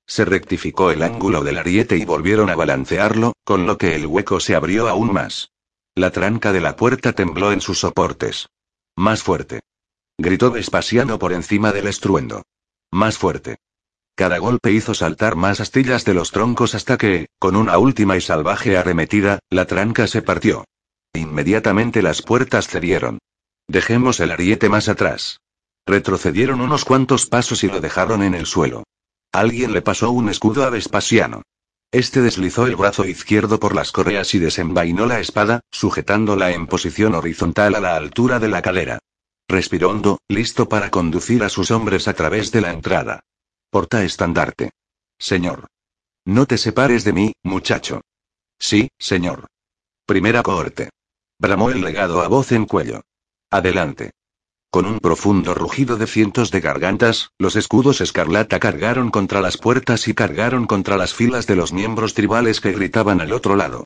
Se 0.06 0.24
rectificó 0.24 0.92
el 0.92 1.02
ángulo 1.02 1.42
del 1.42 1.58
ariete 1.58 1.96
y 1.96 2.04
volvieron 2.04 2.48
a 2.48 2.54
balancearlo, 2.54 3.32
con 3.42 3.66
lo 3.66 3.76
que 3.76 3.96
el 3.96 4.06
hueco 4.06 4.38
se 4.38 4.54
abrió 4.54 4.86
aún 4.86 5.12
más. 5.12 5.50
La 5.96 6.10
tranca 6.10 6.52
de 6.52 6.60
la 6.60 6.74
puerta 6.74 7.12
tembló 7.12 7.52
en 7.52 7.60
sus 7.60 7.78
soportes. 7.78 8.48
Más 8.96 9.22
fuerte. 9.22 9.60
Gritó 10.18 10.50
Vespasiano 10.50 11.20
por 11.20 11.32
encima 11.32 11.70
del 11.70 11.86
estruendo. 11.86 12.42
Más 12.90 13.16
fuerte. 13.16 13.58
Cada 14.16 14.38
golpe 14.38 14.72
hizo 14.72 14.94
saltar 14.94 15.36
más 15.36 15.60
astillas 15.60 16.04
de 16.04 16.14
los 16.14 16.32
troncos 16.32 16.74
hasta 16.74 16.96
que, 16.96 17.28
con 17.38 17.54
una 17.54 17.78
última 17.78 18.16
y 18.16 18.20
salvaje 18.20 18.76
arremetida, 18.76 19.38
la 19.50 19.66
tranca 19.66 20.08
se 20.08 20.22
partió. 20.22 20.64
Inmediatamente 21.12 22.02
las 22.02 22.22
puertas 22.22 22.66
cedieron. 22.66 23.18
Dejemos 23.68 24.18
el 24.18 24.32
ariete 24.32 24.68
más 24.68 24.88
atrás. 24.88 25.38
Retrocedieron 25.86 26.60
unos 26.60 26.84
cuantos 26.84 27.26
pasos 27.26 27.62
y 27.62 27.68
lo 27.68 27.80
dejaron 27.80 28.24
en 28.24 28.34
el 28.34 28.46
suelo. 28.46 28.82
Alguien 29.32 29.72
le 29.72 29.82
pasó 29.82 30.10
un 30.10 30.28
escudo 30.28 30.64
a 30.64 30.70
Vespasiano. 30.70 31.42
Este 31.92 32.20
deslizó 32.22 32.66
el 32.66 32.76
brazo 32.76 33.06
izquierdo 33.06 33.60
por 33.60 33.74
las 33.74 33.92
correas 33.92 34.34
y 34.34 34.38
desenvainó 34.38 35.06
la 35.06 35.20
espada, 35.20 35.60
sujetándola 35.70 36.52
en 36.52 36.66
posición 36.66 37.14
horizontal 37.14 37.74
a 37.74 37.80
la 37.80 37.96
altura 37.96 38.40
de 38.40 38.48
la 38.48 38.62
cadera. 38.62 38.98
Respiró 39.48 39.90
hondo, 39.90 40.18
listo 40.28 40.68
para 40.68 40.90
conducir 40.90 41.44
a 41.44 41.48
sus 41.48 41.70
hombres 41.70 42.08
a 42.08 42.14
través 42.14 42.50
de 42.50 42.60
la 42.60 42.72
entrada. 42.72 43.20
Porta 43.70 44.02
estandarte. 44.02 44.70
Señor. 45.18 45.68
No 46.24 46.46
te 46.46 46.58
separes 46.58 47.04
de 47.04 47.12
mí, 47.12 47.32
muchacho. 47.42 48.00
Sí, 48.58 48.88
señor. 48.98 49.46
Primera 50.06 50.42
cohorte. 50.42 50.90
Bramó 51.38 51.70
el 51.70 51.82
legado 51.82 52.22
a 52.22 52.28
voz 52.28 52.52
en 52.52 52.64
cuello. 52.66 53.02
Adelante. 53.50 54.12
Con 54.74 54.86
un 54.86 54.98
profundo 54.98 55.54
rugido 55.54 55.96
de 55.98 56.08
cientos 56.08 56.50
de 56.50 56.60
gargantas, 56.60 57.30
los 57.38 57.54
escudos 57.54 58.00
escarlata 58.00 58.58
cargaron 58.58 59.12
contra 59.12 59.40
las 59.40 59.56
puertas 59.56 60.08
y 60.08 60.14
cargaron 60.14 60.66
contra 60.66 60.96
las 60.96 61.14
filas 61.14 61.46
de 61.46 61.54
los 61.54 61.72
miembros 61.72 62.12
tribales 62.12 62.60
que 62.60 62.72
gritaban 62.72 63.20
al 63.20 63.32
otro 63.32 63.54
lado. 63.54 63.84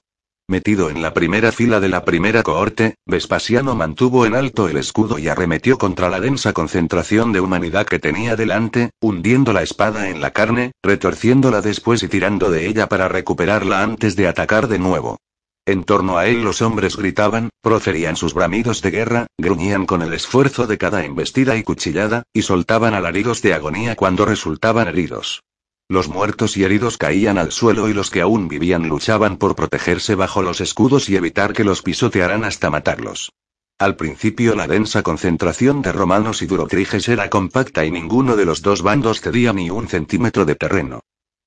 Metido 0.49 0.89
en 0.89 1.03
la 1.03 1.13
primera 1.13 1.53
fila 1.53 1.79
de 1.81 1.91
la 1.91 2.07
primera 2.07 2.43
cohorte, 2.43 2.95
Vespasiano 3.05 3.75
mantuvo 3.75 4.25
en 4.25 4.35
alto 4.35 4.67
el 4.67 4.79
escudo 4.79 5.19
y 5.19 5.29
arremetió 5.29 5.77
contra 5.77 6.09
la 6.09 6.21
densa 6.21 6.55
concentración 6.55 7.35
de 7.35 7.41
humanidad 7.41 7.85
que 7.85 7.99
tenía 7.99 8.35
delante, 8.35 8.89
hundiendo 8.99 9.53
la 9.53 9.61
espada 9.61 10.09
en 10.09 10.23
la 10.23 10.31
carne, 10.31 10.73
retorciéndola 10.83 11.61
después 11.61 12.03
y 12.03 12.09
tirando 12.09 12.51
de 12.51 12.67
ella 12.67 12.89
para 12.89 13.09
recuperarla 13.09 13.83
antes 13.83 14.17
de 14.17 14.27
atacar 14.27 14.69
de 14.69 14.79
nuevo. 14.79 15.19
En 15.69 15.85
torno 15.85 16.17
a 16.17 16.27
él 16.27 16.45
los 16.45 16.63
hombres 16.63 16.97
gritaban, 16.97 17.51
proferían 17.61 18.17
sus 18.17 18.33
bramidos 18.33 18.81
de 18.81 18.91
guerra, 18.91 19.27
gruñían 19.37 19.85
con 19.85 20.01
el 20.01 20.15
esfuerzo 20.15 20.67
de 20.67 20.79
cada 20.79 21.05
embestida 21.05 21.59
y 21.59 21.63
cuchillada, 21.63 22.23
y 22.33 22.41
soltaban 22.41 22.95
alaridos 22.95 23.43
de 23.43 23.53
agonía 23.53 23.95
cuando 23.95 24.25
resultaban 24.25 24.89
heridos. 24.89 25.43
Los 25.87 26.09
muertos 26.09 26.57
y 26.57 26.65
heridos 26.65 26.97
caían 26.97 27.37
al 27.37 27.53
suelo 27.53 27.87
y 27.91 27.93
los 27.93 28.09
que 28.09 28.23
aún 28.23 28.49
vivían 28.49 28.89
luchaban 28.89 29.37
por 29.37 29.57
protegerse 29.57 30.15
bajo 30.15 30.41
los 30.41 30.63
escudos 30.63 31.11
y 31.11 31.17
evitar 31.17 31.53
que 31.53 31.65
los 31.65 31.83
pisotearan 31.83 32.45
hasta 32.45 32.71
matarlos. 32.71 33.33
Al 33.79 33.95
principio 33.95 34.55
la 34.55 34.69
densa 34.69 35.03
concentración 35.03 35.83
de 35.83 35.93
romanos 35.93 36.41
y 36.41 36.47
durotriges 36.47 37.11
era 37.11 37.29
compacta 37.29 37.85
y 37.85 37.91
ninguno 37.91 38.37
de 38.37 38.47
los 38.47 38.63
dos 38.63 38.81
bandos 38.81 39.21
cedía 39.21 39.53
ni 39.53 39.69
un 39.69 39.87
centímetro 39.87 40.47
de 40.47 40.55
terreno. 40.55 41.01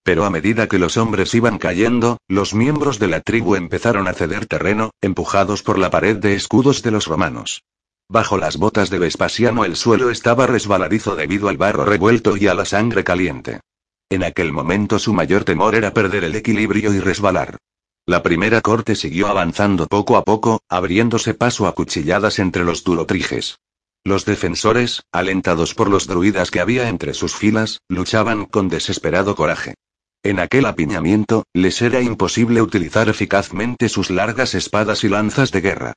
Pero 0.03 0.25
a 0.25 0.31
medida 0.31 0.67
que 0.67 0.79
los 0.79 0.97
hombres 0.97 1.33
iban 1.35 1.59
cayendo, 1.59 2.17
los 2.27 2.55
miembros 2.55 2.97
de 2.97 3.07
la 3.07 3.21
tribu 3.21 3.55
empezaron 3.55 4.07
a 4.07 4.13
ceder 4.13 4.47
terreno, 4.47 4.91
empujados 4.99 5.61
por 5.61 5.77
la 5.77 5.91
pared 5.91 6.17
de 6.17 6.33
escudos 6.33 6.81
de 6.81 6.91
los 6.91 7.05
romanos. 7.05 7.63
Bajo 8.09 8.37
las 8.37 8.57
botas 8.57 8.89
de 8.89 8.99
Vespasiano 8.99 9.63
el 9.63 9.75
suelo 9.75 10.09
estaba 10.09 10.47
resbaladizo 10.47 11.15
debido 11.15 11.49
al 11.49 11.57
barro 11.57 11.85
revuelto 11.85 12.35
y 12.35 12.47
a 12.47 12.53
la 12.55 12.65
sangre 12.65 13.03
caliente. 13.03 13.61
En 14.09 14.23
aquel 14.23 14.51
momento 14.51 14.99
su 14.99 15.13
mayor 15.13 15.43
temor 15.43 15.75
era 15.75 15.93
perder 15.93 16.23
el 16.23 16.35
equilibrio 16.35 16.93
y 16.93 16.99
resbalar. 16.99 17.57
La 18.07 18.23
primera 18.23 18.61
corte 18.61 18.95
siguió 18.95 19.27
avanzando 19.27 19.87
poco 19.87 20.17
a 20.17 20.23
poco, 20.23 20.61
abriéndose 20.67 21.35
paso 21.35 21.67
a 21.67 21.75
cuchilladas 21.75 22.39
entre 22.39 22.65
los 22.65 22.83
durotriges. 22.83 23.59
Los 24.03 24.25
defensores, 24.25 25.03
alentados 25.11 25.75
por 25.75 25.87
los 25.89 26.07
druidas 26.07 26.49
que 26.49 26.59
había 26.59 26.89
entre 26.89 27.13
sus 27.13 27.35
filas, 27.35 27.81
luchaban 27.87 28.45
con 28.45 28.67
desesperado 28.67 29.35
coraje. 29.35 29.75
En 30.23 30.39
aquel 30.39 30.65
apiñamiento, 30.65 31.45
les 31.51 31.81
era 31.81 31.99
imposible 31.99 32.61
utilizar 32.61 33.09
eficazmente 33.09 33.89
sus 33.89 34.11
largas 34.11 34.53
espadas 34.53 35.03
y 35.03 35.09
lanzas 35.09 35.51
de 35.51 35.61
guerra. 35.61 35.93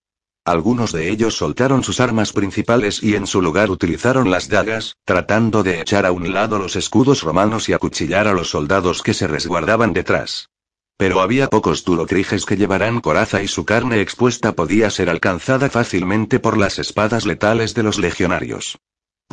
Algunos 0.47 0.93
de 0.93 1.11
ellos 1.11 1.37
soltaron 1.37 1.85
sus 1.85 2.01
armas 2.01 2.33
principales 2.33 3.03
y 3.03 3.17
en 3.17 3.27
su 3.27 3.43
lugar 3.43 3.71
utilizaron 3.71 4.31
las 4.31 4.49
dagas, 4.49 4.97
tratando 5.05 5.63
de 5.63 5.81
echar 5.81 6.07
a 6.07 6.13
un 6.13 6.33
lado 6.33 6.59
los 6.59 6.77
escudos 6.77 7.23
romanos 7.23 7.69
y 7.69 7.75
acuchillar 7.75 8.27
a 8.27 8.33
los 8.33 8.49
soldados 8.51 9.03
que 9.03 9.13
se 9.13 9.27
resguardaban 9.27 9.93
detrás. 9.93 10.49
Pero 10.97 11.21
había 11.21 11.49
pocos 11.49 11.85
durotriges 11.85 12.47
que 12.47 12.57
llevaran 12.57 13.01
coraza 13.01 13.43
y 13.43 13.49
su 13.49 13.65
carne 13.65 14.01
expuesta 14.01 14.53
podía 14.53 14.89
ser 14.91 15.11
alcanzada 15.11 15.69
fácilmente 15.69 16.41
por 16.41 16.57
las 16.57 16.79
espadas 16.79 17.27
letales 17.27 17.75
de 17.75 17.83
los 17.83 17.99
legionarios. 17.99 18.79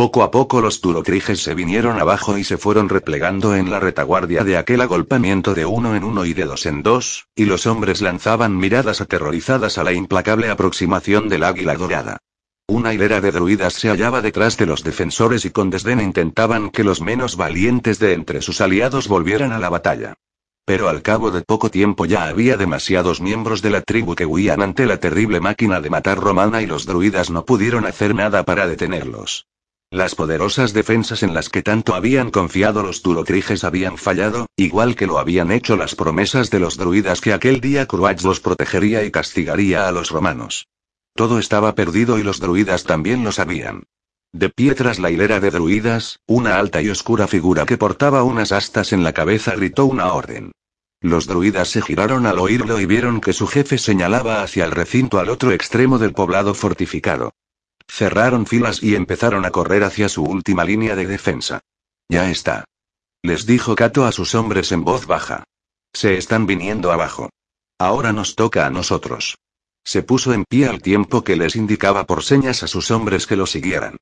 Poco 0.01 0.23
a 0.23 0.31
poco 0.31 0.61
los 0.61 0.81
turotriges 0.81 1.43
se 1.43 1.53
vinieron 1.53 1.99
abajo 1.99 2.35
y 2.35 2.43
se 2.43 2.57
fueron 2.57 2.89
replegando 2.89 3.55
en 3.55 3.69
la 3.69 3.79
retaguardia 3.79 4.43
de 4.43 4.57
aquel 4.57 4.81
agolpamiento 4.81 5.53
de 5.53 5.67
uno 5.67 5.95
en 5.95 6.03
uno 6.03 6.25
y 6.25 6.33
de 6.33 6.45
dos 6.45 6.65
en 6.65 6.81
dos, 6.81 7.27
y 7.35 7.45
los 7.45 7.67
hombres 7.67 8.01
lanzaban 8.01 8.57
miradas 8.57 8.99
aterrorizadas 8.99 9.77
a 9.77 9.83
la 9.83 9.93
implacable 9.93 10.49
aproximación 10.49 11.29
del 11.29 11.43
águila 11.43 11.75
dorada. 11.75 12.17
Una 12.65 12.95
hilera 12.95 13.21
de 13.21 13.31
druidas 13.31 13.75
se 13.75 13.89
hallaba 13.89 14.23
detrás 14.23 14.57
de 14.57 14.65
los 14.65 14.83
defensores 14.83 15.45
y 15.45 15.51
con 15.51 15.69
desdén 15.69 16.01
intentaban 16.01 16.71
que 16.71 16.83
los 16.83 16.99
menos 16.99 17.37
valientes 17.37 17.99
de 17.99 18.13
entre 18.13 18.41
sus 18.41 18.59
aliados 18.59 19.07
volvieran 19.07 19.51
a 19.51 19.59
la 19.59 19.69
batalla. 19.69 20.15
Pero 20.65 20.89
al 20.89 21.03
cabo 21.03 21.29
de 21.29 21.43
poco 21.43 21.69
tiempo 21.69 22.07
ya 22.07 22.23
había 22.23 22.57
demasiados 22.57 23.21
miembros 23.21 23.61
de 23.61 23.69
la 23.69 23.81
tribu 23.81 24.15
que 24.15 24.25
huían 24.25 24.63
ante 24.63 24.87
la 24.87 24.97
terrible 24.97 25.39
máquina 25.41 25.79
de 25.79 25.91
matar 25.91 26.17
romana 26.17 26.63
y 26.63 26.65
los 26.65 26.87
druidas 26.87 27.29
no 27.29 27.45
pudieron 27.45 27.85
hacer 27.85 28.15
nada 28.15 28.41
para 28.41 28.65
detenerlos. 28.65 29.45
Las 29.91 30.15
poderosas 30.15 30.71
defensas 30.71 31.21
en 31.21 31.33
las 31.33 31.49
que 31.49 31.63
tanto 31.63 31.95
habían 31.95 32.31
confiado 32.31 32.81
los 32.81 33.01
turotriges 33.01 33.65
habían 33.65 33.97
fallado, 33.97 34.47
igual 34.55 34.95
que 34.95 35.05
lo 35.05 35.19
habían 35.19 35.51
hecho 35.51 35.75
las 35.75 35.95
promesas 35.95 36.49
de 36.49 36.61
los 36.61 36.77
druidas 36.77 37.19
que 37.19 37.33
aquel 37.33 37.59
día 37.59 37.85
Cruach 37.87 38.23
los 38.23 38.39
protegería 38.39 39.03
y 39.03 39.11
castigaría 39.11 39.89
a 39.89 39.91
los 39.91 40.09
romanos. 40.09 40.69
Todo 41.13 41.39
estaba 41.39 41.75
perdido 41.75 42.17
y 42.17 42.23
los 42.23 42.39
druidas 42.39 42.85
también 42.85 43.25
lo 43.25 43.33
sabían. 43.33 43.83
De 44.31 44.49
pie 44.49 44.75
tras 44.75 44.97
la 44.97 45.11
hilera 45.11 45.41
de 45.41 45.51
druidas, 45.51 46.19
una 46.25 46.57
alta 46.57 46.81
y 46.81 46.89
oscura 46.89 47.27
figura 47.27 47.65
que 47.65 47.77
portaba 47.77 48.23
unas 48.23 48.53
astas 48.53 48.93
en 48.93 49.03
la 49.03 49.11
cabeza 49.11 49.57
gritó 49.57 49.87
una 49.87 50.13
orden. 50.13 50.53
Los 51.01 51.27
druidas 51.27 51.67
se 51.67 51.81
giraron 51.81 52.25
al 52.27 52.39
oírlo 52.39 52.79
y 52.79 52.85
vieron 52.85 53.19
que 53.19 53.33
su 53.33 53.45
jefe 53.45 53.77
señalaba 53.77 54.41
hacia 54.41 54.63
el 54.63 54.71
recinto 54.71 55.19
al 55.19 55.27
otro 55.27 55.51
extremo 55.51 55.97
del 55.97 56.13
poblado 56.13 56.53
fortificado. 56.53 57.33
Cerraron 57.93 58.45
filas 58.45 58.81
y 58.81 58.95
empezaron 58.95 59.45
a 59.45 59.51
correr 59.51 59.83
hacia 59.83 60.07
su 60.07 60.23
última 60.23 60.63
línea 60.63 60.95
de 60.95 61.05
defensa. 61.05 61.59
Ya 62.07 62.31
está. 62.31 62.63
Les 63.21 63.45
dijo 63.45 63.75
Cato 63.75 64.05
a 64.05 64.13
sus 64.13 64.33
hombres 64.33 64.71
en 64.71 64.85
voz 64.85 65.07
baja. 65.07 65.43
Se 65.93 66.17
están 66.17 66.47
viniendo 66.47 66.93
abajo. 66.93 67.29
Ahora 67.77 68.13
nos 68.13 68.35
toca 68.35 68.65
a 68.65 68.69
nosotros. 68.69 69.37
Se 69.83 70.03
puso 70.03 70.31
en 70.31 70.45
pie 70.45 70.69
al 70.69 70.81
tiempo 70.81 71.25
que 71.25 71.35
les 71.35 71.57
indicaba 71.57 72.05
por 72.05 72.23
señas 72.23 72.63
a 72.63 72.67
sus 72.67 72.91
hombres 72.91 73.27
que 73.27 73.35
lo 73.35 73.45
siguieran. 73.45 73.97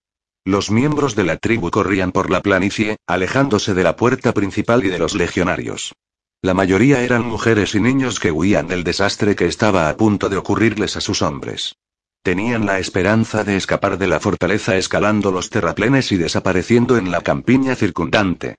Los 0.46 0.70
miembros 0.70 1.16
de 1.16 1.24
la 1.24 1.38
tribu 1.38 1.72
corrían 1.72 2.12
por 2.12 2.30
la 2.30 2.42
planicie, 2.42 2.98
alejándose 3.08 3.74
de 3.74 3.84
la 3.84 3.96
puerta 3.96 4.36
principal 4.36 4.86
y 4.86 4.90
de 4.90 5.00
los 5.00 5.16
legionarios. 5.16 5.96
La 6.44 6.54
mayoría 6.54 7.02
eran 7.02 7.26
mujeres 7.26 7.74
y 7.74 7.80
niños 7.80 8.20
que 8.20 8.32
huían 8.32 8.68
del 8.68 8.84
desastre 8.84 9.36
que 9.36 9.48
estaba 9.48 9.90
a 9.90 9.98
punto 9.98 10.30
de 10.30 10.38
ocurrirles 10.38 10.96
a 10.96 11.02
sus 11.02 11.24
hombres. 11.24 11.74
Tenían 12.22 12.66
la 12.66 12.80
esperanza 12.80 13.44
de 13.46 13.56
escapar 13.56 13.98
de 13.98 14.08
la 14.08 14.20
fortaleza 14.20 14.76
escalando 14.76 15.32
los 15.32 15.50
terraplenes 15.50 16.12
y 16.12 16.18
desapareciendo 16.18 16.98
en 16.98 17.12
la 17.12 17.22
campiña 17.22 17.76
circundante. 17.76 18.56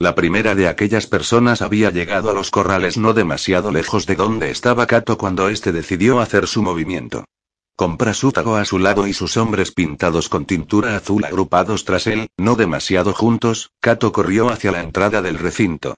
La 0.00 0.16
primera 0.16 0.56
de 0.56 0.66
aquellas 0.66 1.06
personas 1.06 1.62
había 1.62 1.90
llegado 1.90 2.28
a 2.28 2.34
los 2.34 2.50
corrales 2.50 2.98
no 2.98 3.14
demasiado 3.14 3.70
lejos 3.70 4.06
de 4.06 4.16
donde 4.16 4.50
estaba 4.50 4.88
Cato 4.88 5.16
cuando 5.16 5.48
éste 5.48 5.70
decidió 5.70 6.18
hacer 6.18 6.48
su 6.48 6.62
movimiento. 6.62 7.24
con 7.76 7.96
Prasútago 7.96 8.56
a 8.56 8.64
su 8.64 8.78
lado 8.78 9.06
y 9.06 9.12
sus 9.12 9.36
hombres 9.36 9.72
pintados 9.72 10.28
con 10.28 10.44
tintura 10.44 10.96
azul 10.96 11.24
agrupados 11.24 11.84
tras 11.84 12.06
él, 12.06 12.28
no 12.36 12.56
demasiado 12.56 13.12
juntos, 13.12 13.70
Kato 13.80 14.12
corrió 14.12 14.48
hacia 14.48 14.72
la 14.72 14.80
entrada 14.80 15.22
del 15.22 15.38
recinto. 15.38 15.94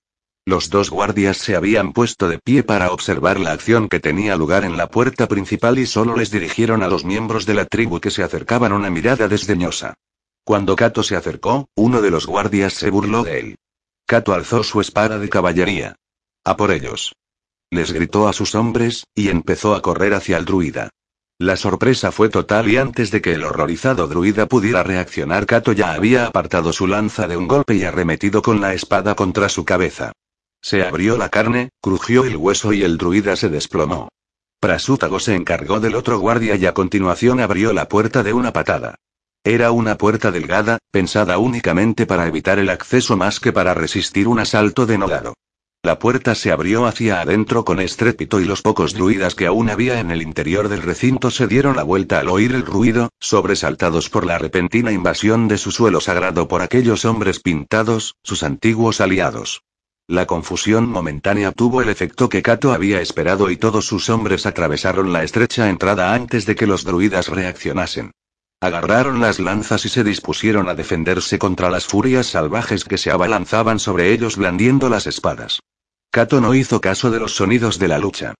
Los 0.49 0.71
dos 0.71 0.91
guardias 0.91 1.39
se 1.39 1.57
habían 1.57 1.93
puesto 1.93 2.29
de 2.29 2.39
pie 2.39 2.63
para 2.63 2.93
observar 2.93 3.41
la 3.41 3.51
acción 3.51 3.89
que 3.89 3.99
tenía 3.99 4.37
lugar 4.37 4.65
en 4.65 4.77
la 4.77 4.89
puerta 4.89 5.27
principal 5.27 5.77
y 5.77 5.87
solo 5.87 6.17
les 6.17 6.31
dirigieron 6.31 6.85
a 6.85 6.89
los 6.89 7.05
miembros 7.05 7.47
de 7.47 7.55
la 7.55 7.65
tribu 7.65 7.99
que 7.99 8.13
se 8.13 8.23
acercaban 8.23 8.73
una 8.73 8.89
mirada 8.89 9.27
desdeñosa. 9.27 9.95
Cuando 10.45 10.77
Kato 10.77 11.03
se 11.03 11.17
acercó, 11.17 11.69
uno 11.75 12.01
de 12.01 12.13
los 12.13 12.27
guardias 12.27 12.75
se 12.75 12.91
burló 12.91 13.25
de 13.25 13.41
él. 13.41 13.57
Kato 14.07 14.35
alzó 14.35 14.63
su 14.63 14.81
espada 14.81 15.19
de 15.19 15.29
caballería. 15.29 15.97
A 16.45 16.57
por 16.57 16.71
ellos. 16.71 17.17
Les 17.73 17.91
gritó 17.91 18.29
a 18.29 18.33
sus 18.33 18.55
hombres, 18.55 19.09
y 19.17 19.31
empezó 19.31 19.75
a 19.75 19.83
correr 19.83 20.15
hacia 20.15 20.37
el 20.37 20.45
druida. 20.45 20.91
La 21.41 21.57
sorpresa 21.57 22.13
fue 22.13 22.29
total 22.29 22.71
y 22.71 22.77
antes 22.77 23.11
de 23.11 23.21
que 23.21 23.33
el 23.33 23.43
horrorizado 23.43 24.07
druida 24.07 24.47
pudiera 24.47 24.85
reaccionar, 24.85 25.45
Kato 25.45 25.73
ya 25.73 25.93
había 25.93 26.27
apartado 26.27 26.73
su 26.73 26.87
lanza 26.87 27.27
de 27.27 27.37
un 27.37 27.49
golpe 27.49 27.75
y 27.75 27.83
arremetido 27.83 28.43
con 28.43 28.61
la 28.61 28.75
espada 28.75 29.17
contra 29.17 29.49
su 29.49 29.65
cabeza. 29.65 30.13
Se 30.67 30.83
abrió 30.83 31.17
la 31.17 31.29
carne, 31.29 31.69
crujió 31.81 32.25
el 32.25 32.37
hueso 32.37 32.73
y 32.73 32.83
el 32.83 32.99
druida 32.99 33.37
se 33.37 33.49
desplomó. 33.49 34.09
Prasútago 34.59 35.21
se 35.21 35.37
encargó 35.37 35.79
del 35.79 35.95
otro 35.95 36.19
guardia 36.19 36.57
y 36.57 36.67
a 36.67 36.75
continuación 36.75 37.39
abrió 37.39 37.73
la 37.73 37.87
puerta 37.87 38.25
de 38.25 38.33
una 38.33 38.53
patada. 38.53 38.97
Era 39.45 39.71
una 39.71 39.97
puerta 39.97 40.33
delgada, 40.33 40.79
pensada 40.91 41.39
únicamente 41.39 42.05
para 42.05 42.27
evitar 42.27 42.59
el 42.59 42.69
acceso 42.69 43.17
más 43.17 43.39
que 43.39 43.53
para 43.53 43.75
resistir 43.75 44.27
un 44.27 44.41
asalto 44.41 44.87
denodado. 44.87 45.35
La 45.85 46.01
puerta 46.01 46.35
se 46.35 46.51
abrió 46.51 46.87
hacia 46.87 47.21
adentro 47.21 47.65
con 47.65 47.79
estrépito 47.79 48.41
y 48.41 48.45
los 48.45 48.63
pocos 48.63 48.93
druidas 48.93 49.37
que 49.37 49.47
aún 49.47 49.71
había 49.71 50.01
en 50.01 50.11
el 50.11 50.21
interior 50.21 50.69
del 50.69 50.83
recinto 50.83 51.31
se 51.31 51.47
dieron 51.47 51.77
la 51.77 51.85
vuelta 51.85 52.19
al 52.19 52.29
oír 52.29 52.53
el 52.57 52.67
ruido, 52.67 53.11
sobresaltados 53.21 54.11
por 54.11 54.27
la 54.27 54.37
repentina 54.37 54.91
invasión 54.91 55.47
de 55.47 55.59
su 55.59 55.71
suelo 55.71 56.01
sagrado 56.01 56.49
por 56.49 56.61
aquellos 56.61 57.05
hombres 57.05 57.39
pintados, 57.39 58.17
sus 58.25 58.43
antiguos 58.43 59.01
aliados. 59.01 59.63
La 60.09 60.25
confusión 60.25 60.89
momentánea 60.89 61.51
tuvo 61.51 61.83
el 61.83 61.89
efecto 61.89 62.29
que 62.29 62.41
Kato 62.41 62.73
había 62.73 63.01
esperado 63.01 63.51
y 63.51 63.57
todos 63.57 63.87
sus 63.87 64.09
hombres 64.09 64.47
atravesaron 64.47 65.13
la 65.13 65.25
estrecha 65.25 65.69
entrada 65.69 66.15
antes 66.15 66.47
de 66.47 66.55
que 66.55 66.69
los 66.69 66.85
druidas 66.85 67.27
reaccionasen. 67.27 68.13
Agarraron 68.61 69.21
las 69.21 69.41
lanzas 69.41 69.85
y 69.85 69.89
se 69.89 70.05
dispusieron 70.05 70.69
a 70.69 70.77
defenderse 70.77 71.41
contra 71.41 71.71
las 71.71 71.87
furias 71.87 72.29
salvajes 72.29 72.85
que 72.85 72.99
se 72.99 73.11
abalanzaban 73.11 73.81
sobre 73.81 74.13
ellos 74.13 74.37
blandiendo 74.37 74.89
las 74.89 75.09
espadas. 75.09 75.59
Kato 76.13 76.41
no 76.41 76.55
hizo 76.55 76.81
caso 76.81 77.11
de 77.11 77.19
los 77.19 77.35
sonidos 77.35 77.81
de 77.81 77.89
la 77.89 77.99
lucha. 77.99 78.35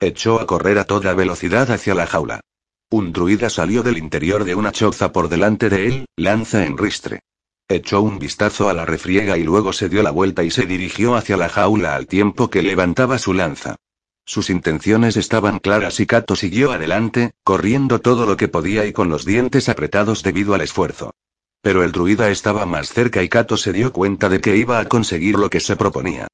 Echó 0.00 0.40
a 0.40 0.46
correr 0.46 0.78
a 0.78 0.84
toda 0.84 1.14
velocidad 1.14 1.70
hacia 1.70 1.94
la 1.94 2.08
jaula. 2.08 2.40
Un 2.90 3.12
druida 3.12 3.48
salió 3.48 3.84
del 3.84 3.96
interior 3.96 4.42
de 4.42 4.56
una 4.56 4.72
choza 4.72 5.12
por 5.12 5.28
delante 5.28 5.70
de 5.70 5.86
él, 5.86 6.06
lanza 6.16 6.66
en 6.66 6.76
ristre. 6.76 7.20
Echó 7.72 8.02
un 8.02 8.18
vistazo 8.18 8.68
a 8.68 8.74
la 8.74 8.84
refriega 8.84 9.38
y 9.38 9.44
luego 9.44 9.72
se 9.72 9.88
dio 9.88 10.02
la 10.02 10.10
vuelta 10.10 10.44
y 10.44 10.50
se 10.50 10.66
dirigió 10.66 11.14
hacia 11.14 11.38
la 11.38 11.48
jaula 11.48 11.94
al 11.94 12.06
tiempo 12.06 12.50
que 12.50 12.60
levantaba 12.60 13.18
su 13.18 13.32
lanza. 13.32 13.76
Sus 14.26 14.50
intenciones 14.50 15.16
estaban 15.16 15.58
claras 15.58 15.98
y 15.98 16.04
Kato 16.04 16.36
siguió 16.36 16.72
adelante, 16.72 17.32
corriendo 17.42 18.02
todo 18.02 18.26
lo 18.26 18.36
que 18.36 18.48
podía 18.48 18.84
y 18.84 18.92
con 18.92 19.08
los 19.08 19.24
dientes 19.24 19.70
apretados 19.70 20.22
debido 20.22 20.52
al 20.52 20.60
esfuerzo. 20.60 21.14
Pero 21.62 21.82
el 21.82 21.92
druida 21.92 22.28
estaba 22.28 22.66
más 22.66 22.90
cerca 22.90 23.22
y 23.22 23.30
Kato 23.30 23.56
se 23.56 23.72
dio 23.72 23.90
cuenta 23.90 24.28
de 24.28 24.42
que 24.42 24.54
iba 24.54 24.78
a 24.78 24.84
conseguir 24.84 25.38
lo 25.38 25.48
que 25.48 25.60
se 25.60 25.74
proponía. 25.74 26.28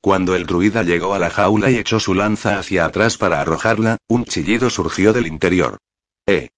Cuando 0.00 0.36
el 0.36 0.46
druida 0.46 0.84
llegó 0.84 1.12
a 1.14 1.18
la 1.18 1.30
jaula 1.30 1.72
y 1.72 1.76
echó 1.76 1.98
su 1.98 2.14
lanza 2.14 2.60
hacia 2.60 2.84
atrás 2.84 3.18
para 3.18 3.40
arrojarla, 3.40 3.96
un 4.06 4.26
chillido 4.26 4.70
surgió 4.70 5.12
del 5.12 5.26
interior. 5.26 5.78
¡Eh! 6.24 6.50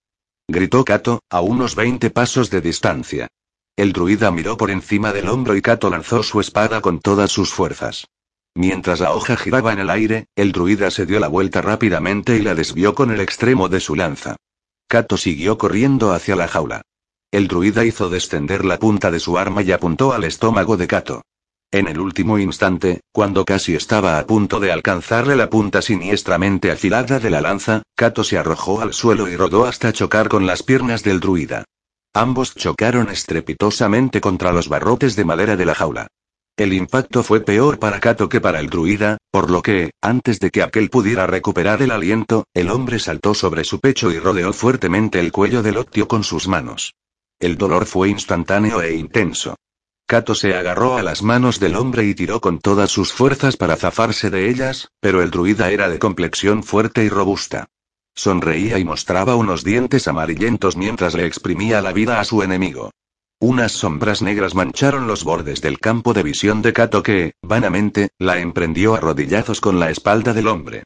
gritó 0.47 0.85
Kato, 0.85 1.23
a 1.31 1.41
unos 1.41 1.75
20 1.75 2.11
pasos 2.11 2.51
de 2.51 2.61
distancia. 2.61 3.29
El 3.77 3.93
druida 3.93 4.31
miró 4.31 4.57
por 4.57 4.70
encima 4.70 5.12
del 5.12 5.28
hombro 5.28 5.55
y 5.55 5.61
Kato 5.61 5.90
lanzó 5.90 6.23
su 6.23 6.40
espada 6.40 6.81
con 6.81 6.98
todas 6.98 7.31
sus 7.31 7.53
fuerzas. 7.53 8.09
Mientras 8.55 9.01
la 9.01 9.12
hoja 9.12 9.36
giraba 9.36 9.70
en 9.74 9.81
el 9.81 9.90
aire, 9.90 10.28
el 10.35 10.53
druida 10.53 10.90
se 10.90 11.05
dio 11.05 11.20
la 11.20 11.28
vuelta 11.28 11.61
rápidamente 11.61 12.39
y 12.39 12.40
la 12.40 12.55
desvió 12.55 12.94
con 12.94 13.11
el 13.11 13.20
extremo 13.20 13.69
de 13.69 13.81
su 13.81 13.94
lanza. 13.94 14.36
Kato 14.89 15.19
siguió 15.19 15.59
corriendo 15.59 16.12
hacia 16.12 16.36
la 16.36 16.48
jaula. 16.48 16.81
El 17.31 17.48
druida 17.48 17.85
hizo 17.85 18.09
descender 18.09 18.65
la 18.65 18.78
punta 18.78 19.11
de 19.11 19.20
su 19.20 19.36
arma 19.36 19.61
y 19.62 19.73
apuntó 19.73 20.15
al 20.15 20.24
estómago 20.24 20.78
de 20.78 20.86
Kato. 20.86 21.23
En 21.70 21.86
el 21.86 22.01
último 22.01 22.39
instante, 22.39 23.01
cuando 23.12 23.44
casi 23.44 23.74
estaba 23.74 24.19
a 24.19 24.27
punto 24.27 24.59
de 24.59 24.73
alcanzarle 24.73 25.36
la 25.36 25.51
punta 25.51 25.82
siniestramente 25.82 26.70
afilada 26.70 27.19
de 27.19 27.28
la 27.28 27.43
lanza, 27.43 27.82
Kato 27.94 28.24
se 28.24 28.39
arrojó 28.39 28.81
al 28.81 28.94
suelo 28.94 29.28
y 29.28 29.36
rodó 29.36 29.66
hasta 29.66 29.93
chocar 29.93 30.31
con 30.31 30.47
las 30.47 30.62
piernas 30.62 31.03
del 31.03 31.20
druida. 31.20 31.66
Ambos 32.16 32.55
chocaron 32.55 33.10
estrepitosamente 33.10 34.22
contra 34.22 34.51
los 34.51 34.70
barrotes 34.70 35.16
de 35.16 35.26
madera 35.26 35.55
de 35.55 35.66
la 35.66 35.74
jaula. 35.74 36.06
El 36.56 36.72
impacto 36.72 37.22
fue 37.22 37.43
peor 37.43 37.78
para 37.78 38.01
Kato 38.01 38.30
que 38.30 38.40
para 38.40 38.59
el 38.60 38.70
druida, 38.70 39.18
por 39.30 39.51
lo 39.51 39.60
que, 39.60 39.90
antes 40.01 40.40
de 40.40 40.48
que 40.48 40.62
aquel 40.62 40.88
pudiera 40.88 41.26
recuperar 41.26 41.82
el 41.82 41.90
aliento, 41.90 42.47
el 42.55 42.70
hombre 42.70 43.01
saltó 43.01 43.34
sobre 43.34 43.64
su 43.64 43.80
pecho 43.80 44.10
y 44.10 44.18
rodeó 44.18 44.55
fuertemente 44.55 45.20
el 45.20 45.30
cuello 45.30 45.62
del 45.62 45.76
Octio 45.76 46.09
con 46.09 46.24
sus 46.24 46.48
manos. 46.48 46.94
El 47.38 47.59
dolor 47.59 47.84
fue 47.84 48.09
instantáneo 48.09 48.80
e 48.80 48.97
intenso. 48.97 49.56
Kato 50.06 50.34
se 50.34 50.55
agarró 50.55 50.97
a 50.97 51.02
las 51.02 51.22
manos 51.22 51.60
del 51.60 51.76
hombre 51.76 52.06
y 52.06 52.14
tiró 52.14 52.40
con 52.40 52.60
todas 52.60 52.90
sus 52.90 53.12
fuerzas 53.12 53.59
para 53.59 53.76
zafarse 53.76 54.30
de 54.30 54.48
ellas, 54.48 54.88
pero 55.01 55.20
el 55.20 55.30
druida 55.30 55.70
era 55.70 55.90
de 55.90 55.98
complexión 55.98 56.62
fuerte 56.62 57.05
y 57.05 57.10
robusta. 57.10 57.66
Sonreía 58.16 58.78
y 58.78 58.84
mostraba 58.84 59.36
unos 59.36 59.62
dientes 59.62 60.09
amarillentos 60.09 60.76
mientras 60.76 61.14
le 61.14 61.26
exprimía 61.26 61.82
la 61.82 61.93
vida 61.93 62.18
a 62.18 62.24
su 62.24 62.43
enemigo. 62.43 62.90
Unas 63.38 63.72
sombras 63.72 64.22
negras 64.22 64.55
mancharon 64.55 65.06
los 65.06 65.22
bordes 65.22 65.60
del 65.60 65.78
campo 65.78 66.14
de 66.14 66.22
visión 66.22 66.62
de 66.62 66.72
Kato 66.72 67.02
que, 67.02 67.34
vanamente, 67.43 68.09
la 68.18 68.40
emprendió 68.40 68.94
a 68.94 69.01
rodillazos 69.01 69.60
con 69.60 69.78
la 69.78 69.90
espalda 69.90 70.32
del 70.32 70.48
hombre. 70.48 70.84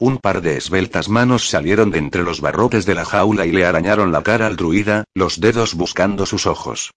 Un 0.00 0.18
par 0.18 0.42
de 0.42 0.56
esbeltas 0.56 1.08
manos 1.08 1.48
salieron 1.48 1.92
de 1.92 1.98
entre 1.98 2.24
los 2.24 2.40
barrotes 2.40 2.86
de 2.86 2.96
la 2.96 3.04
jaula 3.04 3.46
y 3.46 3.52
le 3.52 3.64
arañaron 3.64 4.10
la 4.10 4.24
cara 4.24 4.48
al 4.48 4.56
druida, 4.56 5.04
los 5.14 5.38
dedos 5.38 5.74
buscando 5.74 6.26
sus 6.26 6.48
ojos. 6.48 6.90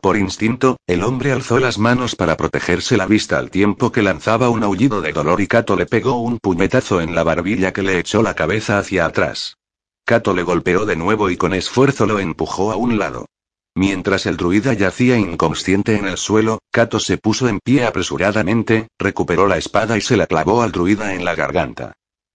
Por 0.00 0.16
instinto, 0.16 0.78
el 0.86 1.02
hombre 1.02 1.30
alzó 1.30 1.58
las 1.58 1.78
manos 1.78 2.16
para 2.16 2.38
protegerse 2.38 2.96
la 2.96 3.06
vista 3.06 3.38
al 3.38 3.50
tiempo 3.50 3.92
que 3.92 4.02
lanzaba 4.02 4.48
un 4.48 4.62
aullido 4.64 5.02
de 5.02 5.12
dolor 5.12 5.42
y 5.42 5.46
Kato 5.46 5.76
le 5.76 5.84
pegó 5.84 6.14
un 6.20 6.38
puñetazo 6.38 7.02
en 7.02 7.14
la 7.14 7.22
barbilla 7.22 7.74
que 7.74 7.82
le 7.82 7.98
echó 7.98 8.22
la 8.22 8.34
cabeza 8.34 8.78
hacia 8.78 9.04
atrás. 9.04 9.58
Kato 10.06 10.32
le 10.32 10.42
golpeó 10.42 10.86
de 10.86 10.96
nuevo 10.96 11.28
y 11.28 11.36
con 11.36 11.52
esfuerzo 11.52 12.06
lo 12.06 12.18
empujó 12.18 12.72
a 12.72 12.76
un 12.76 12.98
lado. 12.98 13.26
Mientras 13.74 14.24
el 14.24 14.38
druida 14.38 14.72
yacía 14.72 15.18
inconsciente 15.18 15.96
en 15.96 16.06
el 16.06 16.16
suelo, 16.16 16.60
Kato 16.72 16.98
se 16.98 17.18
puso 17.18 17.48
en 17.48 17.60
pie 17.60 17.84
apresuradamente, 17.84 18.88
recuperó 18.98 19.46
la 19.46 19.58
espada 19.58 19.98
y 19.98 20.00
se 20.00 20.16
la 20.16 20.26
clavó 20.26 20.62
al 20.62 20.72
druida 20.72 21.14
en 21.14 21.26
la 21.26 21.34
garganta. 21.34 21.92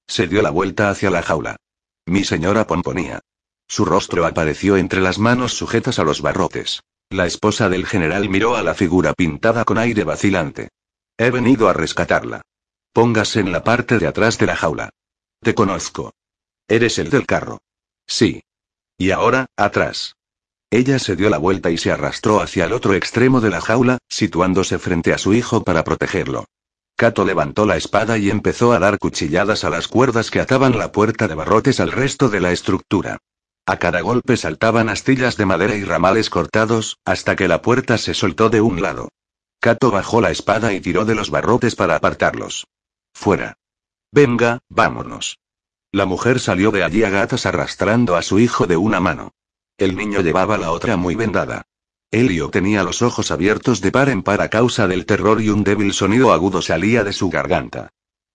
Se 0.08 0.28
dio 0.28 0.44
la 0.44 0.52
vuelta 0.52 0.92
hacia 0.92 1.10
la 1.10 1.24
jaula. 1.24 1.58
Mi 2.06 2.24
señora 2.24 2.68
pomponía. 2.68 3.22
Su 3.68 3.86
rostro 3.86 4.28
apareció 4.28 4.78
entre 4.78 5.02
las 5.02 5.18
manos 5.18 5.54
sujetas 5.54 5.98
a 5.98 6.04
los 6.04 6.22
barrotes. 6.22 6.82
La 7.10 7.26
esposa 7.26 7.70
del 7.70 7.86
general 7.86 8.30
miró 8.30 8.56
a 8.56 8.64
la 8.64 8.74
figura 8.74 9.14
pintada 9.14 9.64
con 9.64 9.78
aire 9.78 10.04
vacilante. 10.04 10.70
He 11.18 11.30
venido 11.30 11.70
a 11.70 11.74
rescatarla. 11.74 12.42
Póngase 12.94 13.40
en 13.40 13.52
la 13.52 13.64
parte 13.64 14.00
de 14.00 14.08
atrás 14.08 14.38
de 14.38 14.46
la 14.48 14.56
jaula. 14.56 14.90
Te 15.42 15.54
conozco. 15.54 16.14
Eres 16.68 16.98
el 16.98 17.10
del 17.10 17.26
carro. 17.26 17.60
Sí. 18.08 18.42
Y 18.98 19.12
ahora, 19.12 19.48
atrás. 19.56 20.16
Ella 20.72 21.00
se 21.00 21.16
dio 21.16 21.30
la 21.30 21.38
vuelta 21.38 21.70
y 21.70 21.78
se 21.78 21.92
arrastró 21.92 22.42
hacia 22.42 22.66
el 22.66 22.74
otro 22.74 22.96
extremo 22.96 23.40
de 23.40 23.50
la 23.50 23.62
jaula, 23.62 24.00
situándose 24.10 24.80
frente 24.80 25.14
a 25.14 25.18
su 25.18 25.34
hijo 25.34 25.64
para 25.64 25.84
protegerlo. 25.84 26.46
Cato 26.98 27.26
levantó 27.26 27.66
la 27.66 27.78
espada 27.78 28.18
y 28.18 28.30
empezó 28.30 28.72
a 28.74 28.80
dar 28.80 28.98
cuchilladas 28.98 29.64
a 29.64 29.70
las 29.70 29.88
cuerdas 29.88 30.32
que 30.32 30.40
ataban 30.40 30.78
la 30.78 30.92
puerta 30.92 31.28
de 31.28 31.36
barrotes 31.36 31.80
al 31.80 31.92
resto 31.92 32.30
de 32.30 32.40
la 32.40 32.52
estructura. 32.52 33.20
A 33.68 33.78
cada 33.78 34.02
golpe 34.02 34.38
saltaban 34.38 34.90
astillas 34.90 35.38
de 35.38 35.46
madera 35.48 35.76
y 35.76 35.84
ramales 35.84 36.30
cortados, 36.30 37.00
hasta 37.04 37.36
que 37.36 37.48
la 37.48 37.64
puerta 37.64 37.98
se 37.98 38.14
soltó 38.14 38.50
de 38.50 38.62
un 38.62 38.82
lado. 38.82 39.10
Cato 39.60 39.90
bajó 39.90 40.22
la 40.22 40.30
espada 40.30 40.74
y 40.74 40.82
tiró 40.82 41.06
de 41.06 41.16
los 41.16 41.32
barrotes 41.32 41.76
para 41.76 41.96
apartarlos. 41.96 42.68
Fuera. 43.14 43.58
Venga, 44.12 44.60
vámonos. 44.70 45.40
La 45.92 46.06
mujer 46.06 46.40
salió 46.40 46.70
de 46.72 46.84
allí 46.84 47.04
a 47.04 47.10
gatas 47.10 47.48
arrastrando 47.48 48.16
a 48.16 48.22
su 48.22 48.38
hijo 48.38 48.68
de 48.68 48.78
una 48.78 49.00
mano. 49.00 49.32
El 49.78 49.96
niño 49.96 50.22
llevaba 50.22 50.58
la 50.58 50.72
otra 50.72 50.96
muy 50.96 51.16
vendada. 51.16 51.64
Helio 52.12 52.50
tenía 52.50 52.84
los 52.84 53.02
ojos 53.02 53.32
abiertos 53.32 53.82
de 53.82 53.92
par 53.92 54.10
en 54.10 54.22
par 54.22 54.42
a 54.42 54.50
causa 54.50 54.88
del 54.88 55.06
terror 55.06 55.42
y 55.42 55.50
un 55.50 55.64
débil 55.64 55.94
sonido 55.94 56.32
agudo 56.32 56.62
salía 56.62 57.04
de 57.04 57.14
su 57.14 57.30
garganta. 57.30 57.90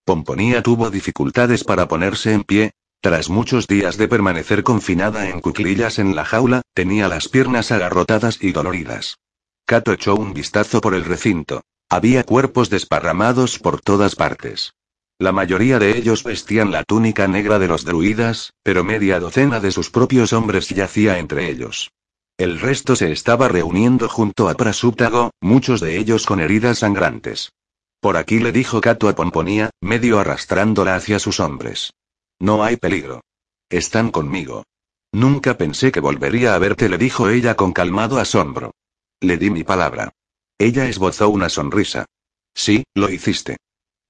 Pomponía 0.04 0.62
tuvo 0.62 0.90
dificultades 0.90 1.62
para 1.62 1.86
ponerse 1.86 2.32
en 2.32 2.42
pie, 2.42 2.72
tras 3.02 3.30
muchos 3.30 3.66
días 3.66 3.96
de 3.96 4.08
permanecer 4.08 4.62
confinada 4.62 5.30
en 5.30 5.40
cuclillas 5.40 5.98
en 5.98 6.14
la 6.14 6.26
jaula, 6.26 6.60
tenía 6.74 7.08
las 7.08 7.28
piernas 7.28 7.72
agarrotadas 7.72 8.42
y 8.42 8.52
doloridas. 8.52 9.16
Cato 9.64 9.92
echó 9.92 10.14
un 10.16 10.34
vistazo 10.34 10.82
por 10.82 10.94
el 10.94 11.04
recinto. 11.04 11.62
Había 11.88 12.24
cuerpos 12.24 12.68
desparramados 12.68 13.58
por 13.58 13.80
todas 13.80 14.16
partes. 14.16 14.74
La 15.18 15.32
mayoría 15.32 15.78
de 15.78 15.96
ellos 15.96 16.24
vestían 16.24 16.70
la 16.70 16.84
túnica 16.84 17.26
negra 17.26 17.58
de 17.58 17.68
los 17.68 17.84
druidas, 17.84 18.52
pero 18.62 18.84
media 18.84 19.18
docena 19.18 19.60
de 19.60 19.72
sus 19.72 19.90
propios 19.90 20.32
hombres 20.32 20.68
yacía 20.68 21.18
entre 21.18 21.50
ellos. 21.50 21.90
El 22.36 22.60
resto 22.60 22.96
se 22.96 23.12
estaba 23.12 23.48
reuniendo 23.48 24.08
junto 24.08 24.48
a 24.48 24.54
Prasúptago, 24.54 25.30
muchos 25.40 25.80
de 25.80 25.98
ellos 25.98 26.26
con 26.26 26.40
heridas 26.40 26.78
sangrantes. 26.78 27.52
Por 28.00 28.16
aquí 28.16 28.38
le 28.38 28.52
dijo 28.52 28.80
Cato 28.80 29.08
a 29.08 29.14
Pomponía, 29.14 29.70
medio 29.80 30.18
arrastrándola 30.18 30.96
hacia 30.96 31.18
sus 31.18 31.38
hombres. 31.38 31.92
No 32.40 32.64
hay 32.64 32.76
peligro. 32.76 33.22
Están 33.68 34.10
conmigo. 34.10 34.64
Nunca 35.12 35.58
pensé 35.58 35.92
que 35.92 36.00
volvería 36.00 36.54
a 36.54 36.58
verte, 36.58 36.88
le 36.88 36.96
dijo 36.96 37.28
ella 37.28 37.54
con 37.54 37.72
calmado 37.72 38.18
asombro. 38.18 38.72
Le 39.20 39.36
di 39.36 39.50
mi 39.50 39.62
palabra. 39.62 40.14
Ella 40.58 40.86
esbozó 40.86 41.28
una 41.28 41.50
sonrisa. 41.50 42.06
Sí, 42.54 42.84
lo 42.94 43.10
hiciste. 43.10 43.58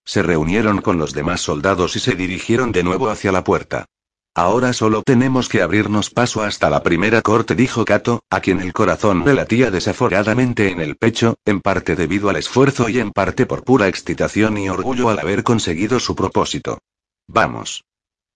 Se 0.05 0.23
reunieron 0.23 0.81
con 0.81 0.99
los 0.99 1.13
demás 1.13 1.41
soldados 1.41 1.97
y 1.97 2.01
se 2.01 2.15
dirigieron 2.15 2.73
de 2.73 2.85
nuevo 2.85 3.09
hacia 3.09 3.33
la 3.33 3.45
puerta. 3.45 3.87
Ahora 4.35 4.73
solo 4.73 5.03
tenemos 5.03 5.49
que 5.49 5.61
abrirnos 5.61 6.11
paso 6.11 6.43
hasta 6.43 6.71
la 6.71 6.85
primera 6.85 7.21
corte, 7.23 7.57
dijo 7.57 7.85
Cato, 7.85 8.23
a 8.31 8.41
quien 8.41 8.61
el 8.61 8.73
corazón 8.73 9.25
le 9.25 9.35
latía 9.35 9.73
desaforadamente 9.73 10.71
en 10.71 10.81
el 10.81 10.97
pecho, 10.97 11.37
en 11.45 11.61
parte 11.61 11.97
debido 11.97 12.29
al 12.29 12.37
esfuerzo 12.37 12.89
y 12.89 13.01
en 13.01 13.11
parte 13.11 13.45
por 13.47 13.65
pura 13.65 13.89
excitación 13.89 14.57
y 14.57 14.69
orgullo 14.69 15.09
al 15.09 15.19
haber 15.19 15.43
conseguido 15.43 15.99
su 15.99 16.15
propósito. 16.15 16.79
Vamos. 17.27 17.83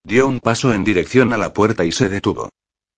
Dio 0.06 0.28
un 0.28 0.38
paso 0.38 0.74
en 0.74 0.84
dirección 0.84 1.32
a 1.32 1.38
la 1.38 1.54
puerta 1.54 1.86
y 1.86 1.90
se 1.90 2.10
detuvo. 2.10 2.50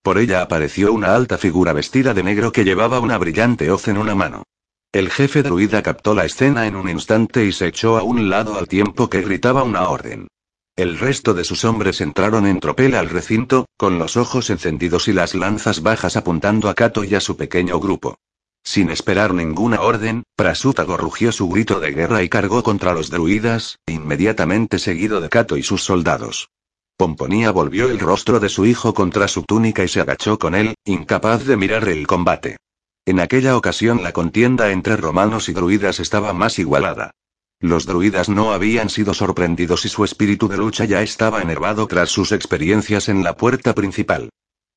Por 0.03 0.17
ella 0.17 0.41
apareció 0.41 0.91
una 0.91 1.15
alta 1.15 1.37
figura 1.37 1.71
vestida 1.71 2.13
de 2.13 2.21
negro 2.21 2.51
que 2.51 2.65
llevaba 2.65 2.99
una 2.99 3.17
brillante 3.17 3.71
hoz 3.71 3.87
en 3.87 3.97
una 3.97 4.13
mano. 4.13 4.43
El 4.91 5.09
jefe 5.09 5.41
druida 5.41 5.81
captó 5.81 6.13
la 6.13 6.25
escena 6.25 6.67
en 6.67 6.75
un 6.75 6.89
instante 6.89 7.45
y 7.45 7.53
se 7.53 7.67
echó 7.67 7.97
a 7.97 8.03
un 8.03 8.29
lado 8.29 8.57
al 8.57 8.67
tiempo 8.67 9.09
que 9.09 9.21
gritaba 9.21 9.63
una 9.63 9.87
orden. 9.87 10.27
El 10.75 10.99
resto 10.99 11.33
de 11.33 11.45
sus 11.45 11.63
hombres 11.63 12.01
entraron 12.01 12.45
en 12.45 12.59
tropel 12.59 12.93
al 12.93 13.09
recinto, 13.09 13.67
con 13.77 13.99
los 13.99 14.17
ojos 14.17 14.49
encendidos 14.49 15.07
y 15.07 15.13
las 15.13 15.33
lanzas 15.33 15.81
bajas 15.81 16.17
apuntando 16.17 16.67
a 16.67 16.73
Kato 16.73 17.05
y 17.05 17.15
a 17.15 17.21
su 17.21 17.37
pequeño 17.37 17.79
grupo. 17.79 18.17
Sin 18.65 18.89
esperar 18.89 19.33
ninguna 19.33 19.79
orden, 19.79 20.23
Prasútago 20.35 20.97
rugió 20.97 21.31
su 21.31 21.47
grito 21.47 21.79
de 21.79 21.91
guerra 21.91 22.21
y 22.21 22.27
cargó 22.27 22.63
contra 22.63 22.93
los 22.93 23.09
druidas, 23.09 23.79
inmediatamente 23.87 24.77
seguido 24.77 25.21
de 25.21 25.29
Kato 25.29 25.55
y 25.55 25.63
sus 25.63 25.83
soldados. 25.83 26.49
Pomponía 26.97 27.51
volvió 27.51 27.91
el 27.91 27.99
rostro 27.99 28.39
de 28.39 28.49
su 28.49 28.65
hijo 28.65 28.95
contra 28.95 29.27
su 29.27 29.43
túnica 29.43 29.83
y 29.83 29.87
se 29.87 30.01
agachó 30.01 30.39
con 30.39 30.55
él, 30.55 30.73
incapaz 30.83 31.45
de 31.45 31.55
mirar 31.55 31.87
el 31.87 32.07
combate. 32.07 32.57
En 33.05 33.19
aquella 33.19 33.55
ocasión 33.55 34.01
la 34.01 34.13
contienda 34.13 34.71
entre 34.71 34.97
romanos 34.97 35.47
y 35.47 35.53
druidas 35.53 35.99
estaba 35.99 36.33
más 36.33 36.57
igualada. 36.57 37.11
Los 37.59 37.85
druidas 37.85 38.29
no 38.29 38.51
habían 38.51 38.89
sido 38.89 39.13
sorprendidos 39.13 39.85
y 39.85 39.89
su 39.89 40.03
espíritu 40.05 40.47
de 40.47 40.57
lucha 40.57 40.85
ya 40.85 41.03
estaba 41.03 41.43
enervado 41.43 41.85
tras 41.85 42.09
sus 42.09 42.31
experiencias 42.31 43.09
en 43.09 43.23
la 43.23 43.37
puerta 43.37 43.75
principal. 43.75 44.29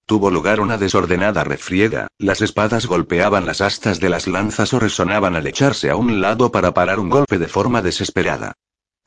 Tuvo 0.05 0.31
lugar 0.31 0.61
una 0.61 0.77
desordenada 0.77 1.43
refriega, 1.43 2.09
las 2.19 2.43
espadas 2.43 2.85
golpeaban 2.85 3.47
las 3.47 3.63
astas 3.63 3.99
de 3.99 4.11
las 4.11 4.27
lanzas 4.27 4.75
o 4.75 4.79
resonaban 4.79 5.37
al 5.37 5.47
echarse 5.47 5.89
a 5.89 5.97
un 5.97 6.21
lado 6.21 6.53
para 6.53 6.75
parar 6.75 7.01
un 7.01 7.09
golpe 7.09 7.39
de 7.39 7.49
forma 7.49 7.81
desesperada. 7.81 8.53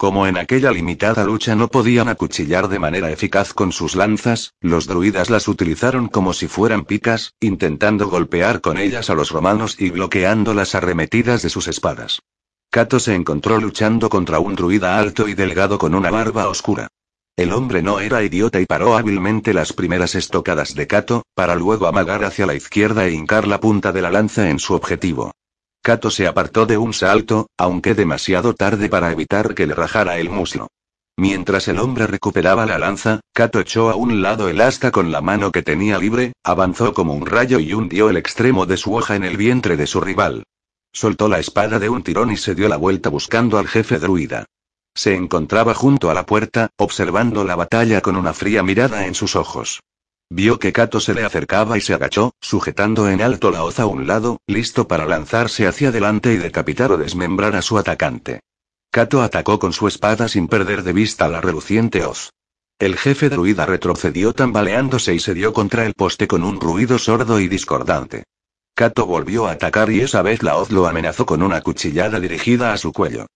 Como 0.03 0.27
en 0.27 0.35
aquella 0.35 0.69
limitada 0.69 1.23
lucha 1.23 1.55
no 1.55 1.69
podían 1.69 2.09
acuchillar 2.09 2.67
de 2.67 2.77
manera 2.77 3.09
eficaz 3.09 3.53
con 3.53 3.71
sus 3.71 3.95
lanzas, 3.95 4.53
los 4.59 4.85
druidas 4.85 5.30
las 5.30 5.47
utilizaron 5.47 6.09
como 6.09 6.34
si 6.34 6.49
fueran 6.49 6.84
picas, 6.84 7.35
intentando 7.39 8.09
golpear 8.09 8.59
con 8.59 8.77
ellas 8.77 9.09
a 9.09 9.13
los 9.13 9.31
romanos 9.31 9.77
y 9.80 9.91
bloqueando 9.91 10.53
las 10.53 10.75
arremetidas 10.75 11.41
de 11.41 11.49
sus 11.49 11.69
espadas. 11.69 12.19
Cato 12.69 12.99
se 12.99 13.15
encontró 13.15 13.61
luchando 13.61 14.09
contra 14.09 14.39
un 14.39 14.55
druida 14.55 14.99
alto 14.99 15.30
y 15.30 15.35
delgado 15.35 15.77
con 15.77 15.95
una 15.95 16.11
barba 16.11 16.49
oscura. 16.49 16.89
El 17.38 17.53
hombre 17.53 17.81
no 17.81 18.01
era 18.01 18.23
idiota 18.23 18.59
y 18.59 18.65
paró 18.65 18.97
hábilmente 18.97 19.53
las 19.53 19.71
primeras 19.71 20.15
estocadas 20.15 20.75
de 20.75 20.85
Cato, 20.85 21.23
para 21.34 21.55
luego 21.55 21.88
amagar 21.88 22.25
hacia 22.25 22.45
la 22.45 22.55
izquierda 22.55 23.05
e 23.05 23.13
hincar 23.13 23.47
la 23.47 23.61
punta 23.61 23.93
de 23.93 24.01
la 24.01 24.11
lanza 24.11 24.49
en 24.49 24.59
su 24.59 24.73
objetivo. 24.73 25.31
Kato 25.85 26.10
se 26.10 26.27
apartó 26.27 26.65
de 26.65 26.77
un 26.77 26.93
salto, 26.93 27.47
aunque 27.57 27.93
demasiado 27.93 28.53
tarde 28.53 28.88
para 28.88 29.11
evitar 29.11 29.53
que 29.53 29.68
le 29.68 29.76
rajara 29.76 30.18
el 30.18 30.30
muslo. 30.30 30.69
Mientras 31.18 31.68
el 31.68 31.77
hombre 31.77 32.07
recuperaba 32.07 32.65
la 32.65 32.80
lanza, 32.80 33.19
Kato 33.34 33.60
echó 33.60 33.89
a 33.89 33.95
un 33.95 34.22
lado 34.22 34.47
el 34.47 34.61
asta 34.61 34.91
con 34.91 35.11
la 35.11 35.19
mano 35.19 35.51
que 35.51 35.61
tenía 35.61 35.97
libre, 35.97 36.31
avanzó 36.41 36.93
como 36.93 37.14
un 37.14 37.26
rayo 37.26 37.60
y 37.60 37.73
hundió 37.73 38.10
el 38.10 38.15
extremo 38.15 38.65
de 38.65 38.77
su 38.77 38.95
hoja 38.95 39.18
en 39.18 39.26
el 39.26 39.35
vientre 39.35 39.76
de 39.76 39.85
su 39.85 39.99
rival. 39.99 40.43
Soltó 40.93 41.27
la 41.27 41.39
espada 41.39 41.80
de 41.80 41.89
un 41.89 42.01
tirón 42.01 42.31
y 42.31 42.38
se 42.38 42.55
dio 42.55 42.69
la 42.69 42.77
vuelta 42.77 43.10
buscando 43.10 43.57
al 43.57 43.68
jefe 43.68 43.99
druida. 43.99 44.45
Se 44.95 45.15
encontraba 45.15 45.73
junto 45.73 46.10
a 46.10 46.14
la 46.14 46.26
puerta, 46.26 46.69
observando 46.77 47.43
la 47.43 47.57
batalla 47.57 47.99
con 47.99 48.15
una 48.15 48.31
fría 48.31 48.64
mirada 48.64 49.05
en 49.05 49.15
sus 49.15 49.35
ojos. 49.35 49.81
Vio 50.35 50.57
que 50.57 50.73
Kato 50.73 50.99
se 50.99 51.14
le 51.14 51.23
acercaba 51.23 51.77
y 51.77 51.81
se 51.81 51.93
agachó, 51.93 52.34
sujetando 52.41 53.07
en 53.07 53.22
alto 53.22 53.51
la 53.51 53.64
hoz 53.64 53.80
a 53.80 53.85
un 53.85 54.07
lado, 54.07 54.39
listo 54.47 54.88
para 54.88 55.05
lanzarse 55.05 55.68
hacia 55.68 55.89
adelante 55.89 56.34
y 56.34 56.38
decapitar 56.38 56.91
o 56.91 56.97
desmembrar 56.97 57.55
a 57.55 57.61
su 57.61 57.77
atacante. 57.77 58.39
Kato 58.89 59.22
atacó 59.22 59.60
con 59.60 59.73
su 59.73 59.88
espada 59.88 60.27
sin 60.27 60.47
perder 60.47 60.81
de 60.81 60.91
vista 60.91 61.27
la 61.27 61.39
reluciente 61.39 62.03
hoz. 62.03 62.31
El 62.80 62.97
jefe 62.97 63.30
druida 63.30 63.68
retrocedió 63.68 64.34
tambaleándose 64.34 65.14
y 65.14 65.19
se 65.19 65.35
dio 65.35 65.53
contra 65.53 65.85
el 65.85 65.93
poste 65.93 66.27
con 66.27 66.43
un 66.43 66.60
ruido 66.60 66.97
sordo 66.97 67.39
y 67.39 67.47
discordante. 67.47 68.23
Kato 68.73 69.05
volvió 69.05 69.45
a 69.45 69.51
atacar 69.51 69.91
y 69.91 70.01
esa 70.01 70.23
vez 70.23 70.41
la 70.41 70.57
hoz 70.57 70.72
lo 70.72 70.88
amenazó 70.88 71.27
con 71.27 71.43
una 71.43 71.61
cuchillada 71.61 72.19
dirigida 72.19 72.73
a 72.73 72.80
su 72.80 72.91
cuello. 72.91 73.27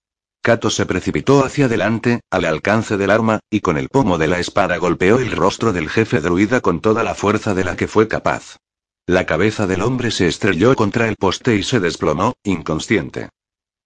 Kato 0.41 0.69
se 0.69 0.85
precipitó 0.85 1.43
hacia 1.43 1.65
adelante, 1.65 2.21
al 2.31 2.45
alcance 2.45 2.97
del 2.97 3.11
arma, 3.11 3.39
y 3.49 3.59
con 3.59 3.77
el 3.77 3.89
pomo 3.89 4.17
de 4.17 4.27
la 4.27 4.39
espada 4.39 4.77
golpeó 4.77 5.19
el 5.19 5.31
rostro 5.31 5.73
del 5.73 5.89
jefe 5.89 6.21
druida 6.21 6.61
con 6.61 6.79
toda 6.79 7.03
la 7.03 7.15
fuerza 7.15 7.53
de 7.53 7.63
la 7.63 7.75
que 7.75 7.87
fue 7.87 8.07
capaz. 8.07 8.57
La 9.05 9.25
cabeza 9.25 9.67
del 9.67 9.81
hombre 9.81 10.11
se 10.11 10.27
estrelló 10.27 10.75
contra 10.75 11.07
el 11.07 11.15
poste 11.15 11.55
y 11.55 11.63
se 11.63 11.79
desplomó, 11.79 12.33
inconsciente. 12.43 13.29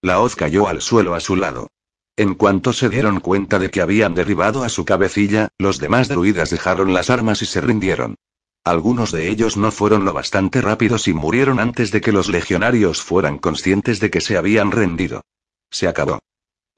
La 0.02 0.20
hoz 0.20 0.34
cayó 0.34 0.68
al 0.68 0.82
suelo 0.82 1.14
a 1.14 1.20
su 1.20 1.36
lado. 1.36 1.68
En 2.16 2.34
cuanto 2.34 2.72
se 2.72 2.88
dieron 2.88 3.20
cuenta 3.20 3.58
de 3.58 3.70
que 3.70 3.80
habían 3.80 4.14
derribado 4.14 4.64
a 4.64 4.68
su 4.68 4.84
cabecilla, 4.84 5.48
los 5.58 5.78
demás 5.78 6.08
druidas 6.08 6.50
dejaron 6.50 6.92
las 6.92 7.08
armas 7.08 7.40
y 7.42 7.46
se 7.46 7.60
rindieron. 7.60 8.16
Algunos 8.64 9.10
de 9.12 9.28
ellos 9.28 9.56
no 9.56 9.72
fueron 9.72 10.04
lo 10.04 10.12
bastante 10.12 10.60
rápidos 10.60 11.08
y 11.08 11.14
murieron 11.14 11.58
antes 11.58 11.90
de 11.90 12.00
que 12.00 12.12
los 12.12 12.28
legionarios 12.28 13.02
fueran 13.02 13.38
conscientes 13.38 13.98
de 13.98 14.10
que 14.10 14.20
se 14.20 14.36
habían 14.36 14.70
rendido. 14.70 15.22
Se 15.70 15.88
acabó. 15.88 16.20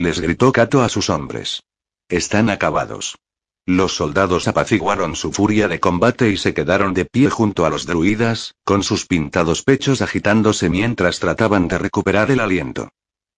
Les 0.05 0.21
gritó 0.21 0.53
Cato 0.53 0.83
a 0.83 0.91
sus 0.91 1.09
hombres. 1.09 1.63
Están 2.11 2.51
acabados. 2.51 3.17
Los 3.65 3.97
soldados 3.97 4.47
apaciguaron 4.49 5.17
su 5.17 5.33
furia 5.33 5.67
de 5.67 5.81
combate 5.81 6.29
y 6.29 6.37
se 6.37 6.53
quedaron 6.53 6.93
de 6.93 7.07
pie 7.07 7.31
junto 7.31 7.65
a 7.65 7.71
los 7.71 7.87
druidas, 7.87 8.55
con 8.65 8.83
sus 8.83 9.07
pintados 9.07 9.63
pechos 9.63 10.03
agitándose 10.03 10.69
mientras 10.69 11.21
trataban 11.21 11.69
de 11.69 11.79
recuperar 11.79 12.31
el 12.31 12.41
aliento. 12.41 12.91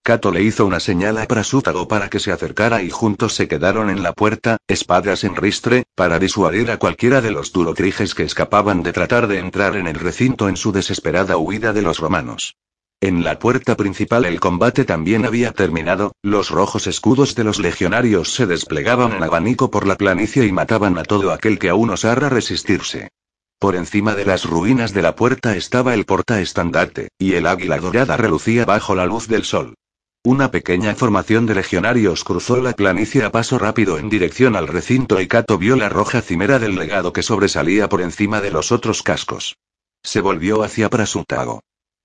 Cato 0.03 0.29
le 0.29 0.43
hizo 0.43 0.65
una 0.65 0.81
señal 0.81 1.17
a 1.19 1.25
Prasútago 1.25 1.87
para 1.87 2.09
que 2.09 2.19
se 2.19 2.33
acercara 2.33 2.83
y 2.83 2.89
juntos 2.89 3.33
se 3.33 3.47
quedaron 3.47 3.89
en 3.89 4.03
la 4.03 4.11
puerta, 4.11 4.57
espadas 4.67 5.23
en 5.23 5.37
ristre, 5.37 5.85
para 5.95 6.19
disuadir 6.19 6.69
a 6.69 6.79
cualquiera 6.79 7.21
de 7.21 7.31
los 7.31 7.53
durotriges 7.53 8.13
que 8.13 8.23
escapaban 8.23 8.83
de 8.83 8.91
tratar 8.91 9.29
de 9.29 9.39
entrar 9.39 9.77
en 9.77 9.87
el 9.87 9.95
recinto 9.95 10.49
en 10.49 10.57
su 10.57 10.73
desesperada 10.73 11.37
huida 11.37 11.71
de 11.71 11.83
los 11.83 11.99
romanos. 11.99 12.57
En 12.99 13.23
la 13.23 13.37
puerta 13.37 13.77
principal 13.77 14.25
el 14.25 14.39
combate 14.39 14.83
también 14.83 15.25
había 15.27 15.51
terminado, 15.51 16.13
los 16.23 16.49
rojos 16.49 16.87
escudos 16.87 17.35
de 17.35 17.43
los 17.43 17.59
legionarios 17.59 18.33
se 18.33 18.47
desplegaban 18.47 19.11
en 19.11 19.21
abanico 19.21 19.69
por 19.69 19.85
la 19.85 19.95
planicie 19.95 20.47
y 20.47 20.51
mataban 20.51 20.97
a 20.97 21.03
todo 21.03 21.31
aquel 21.31 21.59
que 21.59 21.69
aún 21.69 21.91
osara 21.91 22.27
resistirse. 22.27 23.09
Por 23.59 23.75
encima 23.75 24.15
de 24.15 24.25
las 24.25 24.45
ruinas 24.45 24.93
de 24.93 25.03
la 25.03 25.15
puerta 25.15 25.55
estaba 25.55 25.93
el 25.93 26.05
portaestandarte, 26.05 27.09
y 27.19 27.33
el 27.33 27.45
águila 27.45 27.77
dorada 27.77 28.17
relucía 28.17 28.65
bajo 28.65 28.95
la 28.95 29.05
luz 29.05 29.27
del 29.27 29.43
sol. 29.43 29.75
Una 30.23 30.49
pequeña 30.49 30.95
formación 30.95 31.45
de 31.45 31.53
legionarios 31.53 32.23
cruzó 32.23 32.57
la 32.57 32.73
planicie 32.73 33.23
a 33.23 33.31
paso 33.31 33.59
rápido 33.59 33.99
en 33.99 34.09
dirección 34.09 34.55
al 34.55 34.67
recinto 34.67 35.21
y 35.21 35.27
Cato 35.27 35.59
vio 35.59 35.75
la 35.75 35.89
roja 35.89 36.21
cimera 36.21 36.57
del 36.57 36.75
legado 36.75 37.13
que 37.13 37.21
sobresalía 37.21 37.89
por 37.89 38.01
encima 38.01 38.41
de 38.41 38.49
los 38.49 38.71
otros 38.71 39.03
cascos. 39.03 39.55
Se 40.03 40.19
volvió 40.19 40.63
hacia 40.63 40.89
Prasutago. 40.89 41.61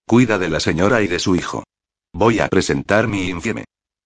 Cuida 0.07 0.39
de 0.39 0.49
la 0.49 0.61
señora 0.61 1.03
y 1.03 1.07
de 1.07 1.19
su 1.19 1.37
hijo. 1.37 1.65
Voy 2.13 2.41
a 2.41 2.49
presentar 2.49 3.09
mi 3.09 3.29
infieme. 3.29 3.65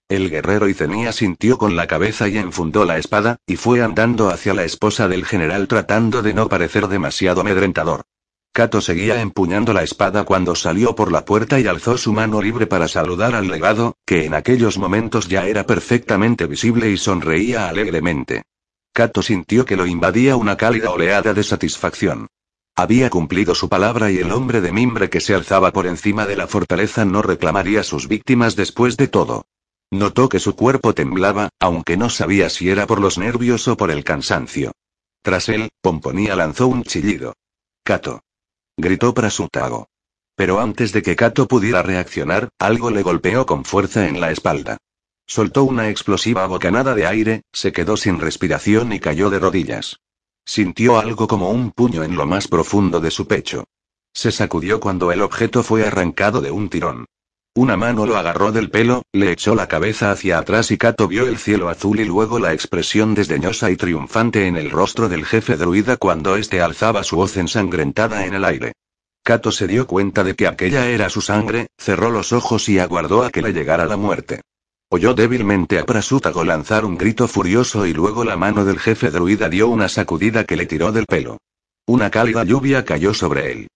El 0.09 0.29
guerrero 0.29 0.69
Icenía 0.69 1.11
sintió 1.11 1.57
con 1.57 1.75
la 1.75 1.85
cabeza 1.85 2.29
y 2.29 2.37
enfundó 2.37 2.85
la 2.85 2.97
espada, 2.97 3.37
y 3.45 3.57
fue 3.57 3.81
andando 3.81 4.29
hacia 4.29 4.53
la 4.53 4.63
esposa 4.63 5.09
del 5.09 5.25
general 5.25 5.67
tratando 5.67 6.21
de 6.21 6.33
no 6.33 6.47
parecer 6.47 6.87
demasiado 6.87 7.41
amedrentador. 7.41 8.03
Cato 8.53 8.79
seguía 8.79 9.21
empuñando 9.21 9.73
la 9.73 9.83
espada 9.83 10.23
cuando 10.23 10.55
salió 10.55 10.95
por 10.95 11.11
la 11.11 11.25
puerta 11.25 11.59
y 11.59 11.67
alzó 11.67 11.97
su 11.97 12.13
mano 12.13 12.41
libre 12.41 12.67
para 12.67 12.87
saludar 12.87 13.35
al 13.35 13.49
legado, 13.49 13.97
que 14.05 14.25
en 14.25 14.33
aquellos 14.33 14.77
momentos 14.77 15.27
ya 15.27 15.45
era 15.45 15.65
perfectamente 15.65 16.47
visible 16.47 16.89
y 16.89 16.97
sonreía 16.97 17.67
alegremente. 17.67 18.43
Cato 18.93 19.21
sintió 19.21 19.65
que 19.65 19.75
lo 19.75 19.85
invadía 19.85 20.37
una 20.37 20.55
cálida 20.57 20.89
oleada 20.89 21.33
de 21.33 21.43
satisfacción. 21.43 22.29
Había 22.79 23.09
cumplido 23.09 23.55
su 23.55 23.69
palabra 23.69 24.11
y 24.11 24.19
el 24.19 24.31
hombre 24.31 24.61
de 24.61 24.71
mimbre 24.71 25.09
que 25.09 25.19
se 25.19 25.33
alzaba 25.33 25.73
por 25.73 25.87
encima 25.87 26.27
de 26.27 26.35
la 26.35 26.45
fortaleza 26.45 27.05
no 27.05 27.23
reclamaría 27.23 27.81
sus 27.81 28.07
víctimas 28.07 28.55
después 28.55 28.97
de 28.97 29.07
todo. 29.07 29.47
Notó 29.89 30.29
que 30.29 30.37
su 30.37 30.55
cuerpo 30.55 30.93
temblaba, 30.93 31.49
aunque 31.59 31.97
no 31.97 32.11
sabía 32.11 32.51
si 32.51 32.69
era 32.69 32.85
por 32.85 33.01
los 33.01 33.17
nervios 33.17 33.67
o 33.67 33.77
por 33.77 33.89
el 33.89 34.03
cansancio. 34.03 34.73
Tras 35.23 35.49
él, 35.49 35.69
Pomponía 35.81 36.35
lanzó 36.35 36.67
un 36.67 36.83
chillido. 36.83 37.33
Kato. 37.83 38.21
Gritó 38.77 39.15
Prasutago. 39.15 39.87
Pero 40.35 40.59
antes 40.59 40.91
de 40.91 41.01
que 41.01 41.15
Kato 41.15 41.47
pudiera 41.47 41.81
reaccionar, 41.81 42.49
algo 42.59 42.91
le 42.91 43.01
golpeó 43.01 43.47
con 43.47 43.65
fuerza 43.65 44.07
en 44.07 44.21
la 44.21 44.29
espalda. 44.29 44.77
Soltó 45.25 45.63
una 45.63 45.89
explosiva 45.89 46.45
bocanada 46.45 46.93
de 46.93 47.07
aire, 47.07 47.41
se 47.51 47.71
quedó 47.71 47.97
sin 47.97 48.19
respiración 48.19 48.93
y 48.93 48.99
cayó 48.99 49.31
de 49.31 49.39
rodillas. 49.39 49.99
Sintió 50.47 50.97
algo 50.97 51.27
como 51.27 51.51
un 51.51 51.71
puño 51.71 52.05
en 52.05 52.15
lo 52.15 52.25
más 52.25 52.47
profundo 52.47 53.01
de 53.01 53.11
su 53.11 53.27
pecho. 53.27 53.65
Se 54.13 54.31
sacudió 54.31 54.79
cuando 54.79 55.11
el 55.11 55.21
objeto 55.21 55.61
fue 55.61 55.85
arrancado 55.85 56.39
de 56.39 56.51
un 56.51 56.69
tirón. 56.69 57.05
Una 57.53 57.75
mano 57.75 58.05
lo 58.05 58.15
agarró 58.15 58.53
del 58.53 58.69
pelo, 58.69 59.03
le 59.11 59.33
echó 59.33 59.55
la 59.55 59.67
cabeza 59.67 60.09
hacia 60.09 60.39
atrás 60.39 60.71
y 60.71 60.77
Kato 60.77 61.09
vio 61.09 61.27
el 61.27 61.37
cielo 61.37 61.67
azul 61.67 61.99
y 61.99 62.05
luego 62.05 62.39
la 62.39 62.53
expresión 62.53 63.13
desdeñosa 63.13 63.69
y 63.71 63.75
triunfante 63.75 64.47
en 64.47 64.55
el 64.55 64.71
rostro 64.71 65.09
del 65.09 65.25
jefe 65.25 65.57
druida 65.57 65.97
cuando 65.97 66.37
éste 66.37 66.61
alzaba 66.61 67.03
su 67.03 67.17
voz 67.17 67.35
ensangrentada 67.35 68.25
en 68.25 68.33
el 68.33 68.45
aire. 68.45 68.71
Kato 69.23 69.51
se 69.51 69.67
dio 69.67 69.85
cuenta 69.85 70.23
de 70.23 70.33
que 70.35 70.47
aquella 70.47 70.87
era 70.87 71.09
su 71.09 71.19
sangre, 71.19 71.67
cerró 71.77 72.09
los 72.09 72.31
ojos 72.31 72.69
y 72.69 72.79
aguardó 72.79 73.23
a 73.23 73.31
que 73.31 73.41
le 73.41 73.51
llegara 73.51 73.85
la 73.85 73.97
muerte. 73.97 74.43
Oyó 74.89 75.13
débilmente 75.13 75.79
a 75.79 75.85
Prasutago 75.85 76.45
lanzar 76.45 76.85
un 76.85 76.97
grito 76.97 77.27
furioso 77.27 77.85
y 77.85 77.93
luego 77.93 78.23
la 78.23 78.37
mano 78.37 78.63
del 78.63 78.79
jefe 78.79 79.11
druida 79.11 79.49
dio 79.49 79.67
una 79.67 79.89
sacudida 79.89 80.45
que 80.45 80.55
le 80.55 80.65
tiró 80.65 80.93
del 80.93 81.05
pelo. 81.05 81.39
Una 81.85 82.09
cálida 82.09 82.45
lluvia 82.45 82.85
cayó 82.85 83.13
sobre 83.13 83.51
él. 83.51 83.67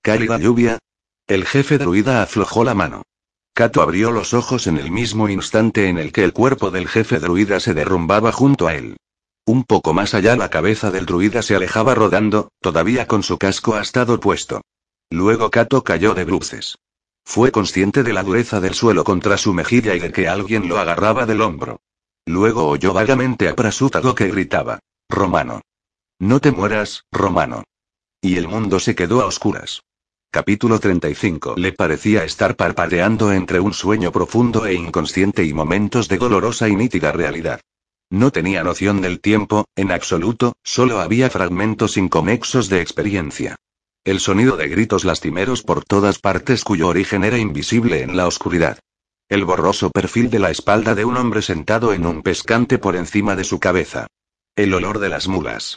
¿Cálida 0.00 0.38
lluvia? 0.38 0.78
El 1.26 1.44
jefe 1.44 1.76
druida 1.76 2.22
aflojó 2.22 2.62
la 2.62 2.74
mano. 2.74 3.02
Kato 3.52 3.82
abrió 3.82 4.12
los 4.12 4.32
ojos 4.32 4.68
en 4.68 4.78
el 4.78 4.92
mismo 4.92 5.28
instante 5.28 5.88
en 5.88 5.98
el 5.98 6.12
que 6.12 6.22
el 6.22 6.32
cuerpo 6.32 6.70
del 6.70 6.86
jefe 6.86 7.18
druida 7.18 7.58
se 7.58 7.74
derrumbaba 7.74 8.30
junto 8.30 8.68
a 8.68 8.74
él. 8.74 8.96
Un 9.46 9.64
poco 9.64 9.92
más 9.92 10.14
allá 10.14 10.36
la 10.36 10.50
cabeza 10.50 10.92
del 10.92 11.04
druida 11.04 11.42
se 11.42 11.56
alejaba 11.56 11.96
rodando, 11.96 12.52
todavía 12.60 13.08
con 13.08 13.24
su 13.24 13.38
casco 13.38 13.74
astado 13.74 14.20
puesto. 14.20 14.62
Luego 15.10 15.50
Kato 15.50 15.82
cayó 15.82 16.14
de 16.14 16.24
bruces. 16.24 16.76
Fue 17.32 17.52
consciente 17.52 18.02
de 18.02 18.12
la 18.12 18.24
dureza 18.24 18.58
del 18.58 18.74
suelo 18.74 19.04
contra 19.04 19.36
su 19.38 19.54
mejilla 19.54 19.94
y 19.94 20.00
de 20.00 20.10
que 20.10 20.26
alguien 20.26 20.68
lo 20.68 20.80
agarraba 20.80 21.26
del 21.26 21.42
hombro. 21.42 21.80
Luego 22.26 22.66
oyó 22.66 22.92
vagamente 22.92 23.48
a 23.48 23.54
Prasútago 23.54 24.16
que 24.16 24.26
gritaba. 24.26 24.80
Romano. 25.08 25.60
No 26.18 26.40
te 26.40 26.50
mueras, 26.50 27.04
Romano. 27.12 27.62
Y 28.20 28.34
el 28.34 28.48
mundo 28.48 28.80
se 28.80 28.96
quedó 28.96 29.20
a 29.20 29.26
oscuras. 29.26 29.84
Capítulo 30.32 30.80
35. 30.80 31.54
Le 31.56 31.72
parecía 31.72 32.24
estar 32.24 32.56
parpadeando 32.56 33.30
entre 33.32 33.60
un 33.60 33.74
sueño 33.74 34.10
profundo 34.10 34.66
e 34.66 34.74
inconsciente 34.74 35.44
y 35.44 35.54
momentos 35.54 36.08
de 36.08 36.18
dolorosa 36.18 36.68
y 36.68 36.74
nítida 36.74 37.12
realidad. 37.12 37.60
No 38.10 38.32
tenía 38.32 38.64
noción 38.64 39.00
del 39.02 39.20
tiempo, 39.20 39.66
en 39.76 39.92
absoluto, 39.92 40.54
solo 40.64 40.98
había 40.98 41.30
fragmentos 41.30 41.96
inconexos 41.96 42.68
de 42.68 42.80
experiencia. 42.80 43.54
El 44.02 44.18
sonido 44.18 44.56
de 44.56 44.66
gritos 44.68 45.04
lastimeros 45.04 45.62
por 45.62 45.84
todas 45.84 46.18
partes 46.18 46.64
cuyo 46.64 46.88
origen 46.88 47.22
era 47.22 47.36
invisible 47.36 48.02
en 48.02 48.16
la 48.16 48.26
oscuridad. 48.26 48.78
El 49.28 49.44
borroso 49.44 49.90
perfil 49.90 50.30
de 50.30 50.38
la 50.38 50.50
espalda 50.50 50.94
de 50.94 51.04
un 51.04 51.18
hombre 51.18 51.42
sentado 51.42 51.92
en 51.92 52.06
un 52.06 52.22
pescante 52.22 52.78
por 52.78 52.96
encima 52.96 53.36
de 53.36 53.44
su 53.44 53.60
cabeza. 53.60 54.06
El 54.56 54.72
olor 54.72 55.00
de 55.00 55.10
las 55.10 55.28
mulas. 55.28 55.76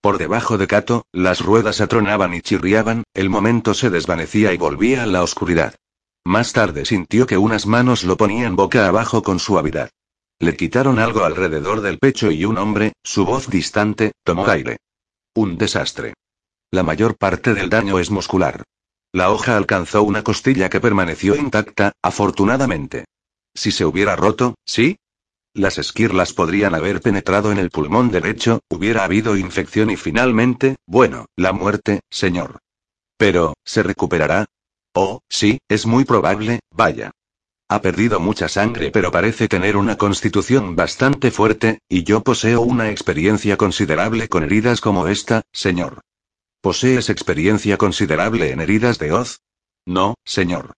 Por 0.00 0.18
debajo 0.18 0.56
de 0.56 0.68
Cato, 0.68 1.06
las 1.12 1.40
ruedas 1.40 1.80
atronaban 1.80 2.32
y 2.32 2.42
chirriaban, 2.42 3.02
el 3.12 3.28
momento 3.28 3.74
se 3.74 3.90
desvanecía 3.90 4.52
y 4.52 4.56
volvía 4.56 5.02
a 5.02 5.06
la 5.06 5.24
oscuridad. 5.24 5.74
Más 6.24 6.52
tarde 6.52 6.84
sintió 6.84 7.26
que 7.26 7.38
unas 7.38 7.66
manos 7.66 8.04
lo 8.04 8.16
ponían 8.16 8.54
boca 8.54 8.86
abajo 8.86 9.22
con 9.24 9.40
suavidad. 9.40 9.90
Le 10.38 10.56
quitaron 10.56 11.00
algo 11.00 11.24
alrededor 11.24 11.80
del 11.80 11.98
pecho 11.98 12.30
y 12.30 12.44
un 12.44 12.56
hombre, 12.56 12.92
su 13.02 13.26
voz 13.26 13.48
distante, 13.50 14.12
tomó 14.22 14.46
aire. 14.46 14.76
Un 15.34 15.58
desastre. 15.58 16.14
La 16.74 16.82
mayor 16.82 17.16
parte 17.16 17.54
del 17.54 17.70
daño 17.70 18.00
es 18.00 18.10
muscular. 18.10 18.64
La 19.12 19.30
hoja 19.30 19.56
alcanzó 19.56 20.02
una 20.02 20.24
costilla 20.24 20.68
que 20.68 20.80
permaneció 20.80 21.36
intacta, 21.36 21.92
afortunadamente. 22.02 23.04
Si 23.54 23.70
se 23.70 23.84
hubiera 23.84 24.16
roto, 24.16 24.56
¿sí? 24.66 24.96
Las 25.54 25.78
esquirlas 25.78 26.32
podrían 26.32 26.74
haber 26.74 27.00
penetrado 27.00 27.52
en 27.52 27.58
el 27.58 27.70
pulmón 27.70 28.10
derecho, 28.10 28.58
hubiera 28.68 29.04
habido 29.04 29.36
infección 29.36 29.88
y 29.88 29.96
finalmente, 29.96 30.74
bueno, 30.84 31.26
la 31.36 31.52
muerte, 31.52 32.00
señor. 32.10 32.58
Pero, 33.16 33.54
¿se 33.64 33.84
recuperará? 33.84 34.46
Oh, 34.94 35.20
sí, 35.28 35.60
es 35.68 35.86
muy 35.86 36.04
probable, 36.04 36.58
vaya. 36.72 37.12
Ha 37.68 37.82
perdido 37.82 38.18
mucha 38.18 38.48
sangre 38.48 38.90
pero 38.90 39.12
parece 39.12 39.46
tener 39.46 39.76
una 39.76 39.96
constitución 39.96 40.74
bastante 40.74 41.30
fuerte, 41.30 41.78
y 41.88 42.02
yo 42.02 42.24
poseo 42.24 42.62
una 42.62 42.90
experiencia 42.90 43.56
considerable 43.56 44.28
con 44.28 44.42
heridas 44.42 44.80
como 44.80 45.06
esta, 45.06 45.42
señor. 45.52 46.00
¿Posees 46.64 47.10
experiencia 47.10 47.76
considerable 47.76 48.50
en 48.50 48.58
heridas 48.58 48.98
de 48.98 49.12
hoz? 49.12 49.42
No, 49.84 50.14
señor. 50.24 50.72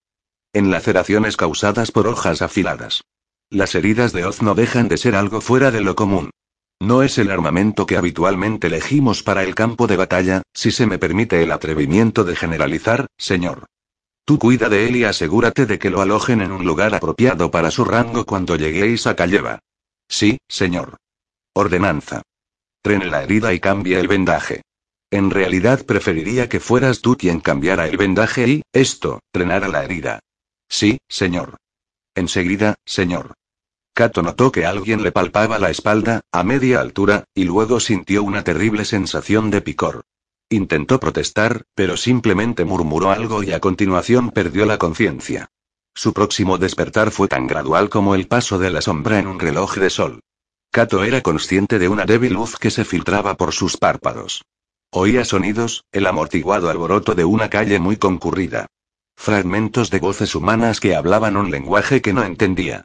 En 0.53 0.73
laceraciones 0.73 1.37
causadas 1.37 1.93
por 1.93 2.09
hojas 2.09 2.43
afiladas. 2.43 3.05
Las 3.51 3.77
heridas 3.77 4.13
de 4.13 4.25
hoz 4.25 4.43
no 4.43 4.57
dejan 4.57 4.89
de 4.89 4.97
ser 4.97 5.15
algo 5.15 5.41
fuera 5.41 5.71
de 5.71 5.83
lo 5.83 5.95
común. 5.95 6.31
No 6.81 7.05
es 7.05 7.19
el 7.19 7.31
armamento 7.31 7.87
que 7.87 7.97
habitualmente 7.97 8.67
elegimos 8.67 9.23
para 9.23 9.45
el 9.45 9.55
campo 9.55 9.87
de 9.87 9.97
batalla, 9.97 10.43
si 10.53 10.73
se 10.73 10.89
me 10.89 10.99
permite 10.99 11.41
el 11.45 11.53
atrevimiento 11.53 12.25
de 12.25 12.35
generalizar, 12.35 13.07
señor. 13.17 13.67
Tú 14.25 14.41
cuida 14.41 14.69
de 14.69 14.89
él 14.89 14.97
y 14.97 15.05
asegúrate 15.05 15.67
de 15.67 15.79
que 15.79 15.91
lo 15.91 16.01
alojen 16.01 16.41
en 16.41 16.51
un 16.51 16.65
lugar 16.65 16.97
apropiado 16.97 17.53
para 17.53 17.71
su 17.71 17.85
rango 17.85 18.27
cuando 18.27 18.57
lleguéis 18.57 19.07
a 19.07 19.15
Calleva. 19.15 19.61
Sí, 20.09 20.39
señor. 20.49 20.97
Ordenanza. 21.55 22.23
Trene 22.83 23.07
la 23.07 23.23
herida 23.23 23.55
y 23.55 23.61
cambie 23.61 24.01
el 24.01 24.09
vendaje. 24.09 24.63
En 25.11 25.31
realidad 25.31 25.87
preferiría 25.87 26.49
que 26.49 26.61
fueras 26.61 27.01
tú 27.01 27.17
quien 27.17 27.41
cambiara 27.41 27.87
el 27.87 27.97
vendaje 27.97 28.49
y, 28.49 28.63
esto, 28.73 29.21
trenara 29.31 29.69
la 29.69 29.85
herida. 29.85 30.21
Sí, 30.69 30.99
señor. 31.09 31.57
Enseguida, 32.15 32.75
señor. 32.85 33.35
Cato 33.95 34.23
notó 34.23 34.53
que 34.53 34.67
alguien 34.67 35.03
le 35.03 35.13
palpaba 35.13 35.59
la 35.59 35.71
espalda, 35.71 36.21
a 36.33 36.43
media 36.43 36.81
altura, 36.81 37.25
y 37.35 37.45
luego 37.45 37.81
sintió 37.81 38.23
una 38.25 38.43
terrible 38.45 38.85
sensación 38.85 39.51
de 39.51 39.63
picor. 39.63 40.03
Intentó 40.51 41.01
protestar, 41.01 41.63
pero 41.75 41.97
simplemente 41.97 42.65
murmuró 42.65 43.11
algo 43.11 43.43
y 43.43 43.53
a 43.53 43.61
continuación 43.61 44.31
perdió 44.31 44.67
la 44.67 44.79
conciencia. 44.79 45.49
Su 45.95 46.13
próximo 46.13 46.59
despertar 46.59 47.11
fue 47.11 47.27
tan 47.27 47.47
gradual 47.47 47.89
como 47.89 48.15
el 48.15 48.29
paso 48.29 48.59
de 48.59 48.71
la 48.71 48.83
sombra 48.83 49.19
en 49.19 49.29
un 49.29 49.41
reloj 49.41 49.77
de 49.77 49.89
sol. 49.89 50.21
Cato 50.71 51.03
era 51.05 51.23
consciente 51.23 51.79
de 51.79 51.89
una 51.89 52.05
débil 52.05 52.35
luz 52.35 52.57
que 52.59 52.71
se 52.71 52.85
filtraba 52.85 53.37
por 53.37 53.55
sus 53.55 53.79
párpados. 53.79 54.43
Oía 54.99 55.27
sonidos, 55.27 55.85
el 55.93 56.07
amortiguado 56.07 56.71
alboroto 56.71 57.15
de 57.15 57.27
una 57.27 57.51
calle 57.51 57.79
muy 57.79 57.99
concurrida. 57.99 58.65
Fragmentos 59.15 59.91
de 59.91 59.99
voces 59.99 60.35
humanas 60.35 60.81
que 60.81 60.97
hablaban 60.97 61.37
un 61.37 61.51
lenguaje 61.51 62.01
que 62.01 62.15
no 62.15 62.25
entendía. 62.25 62.85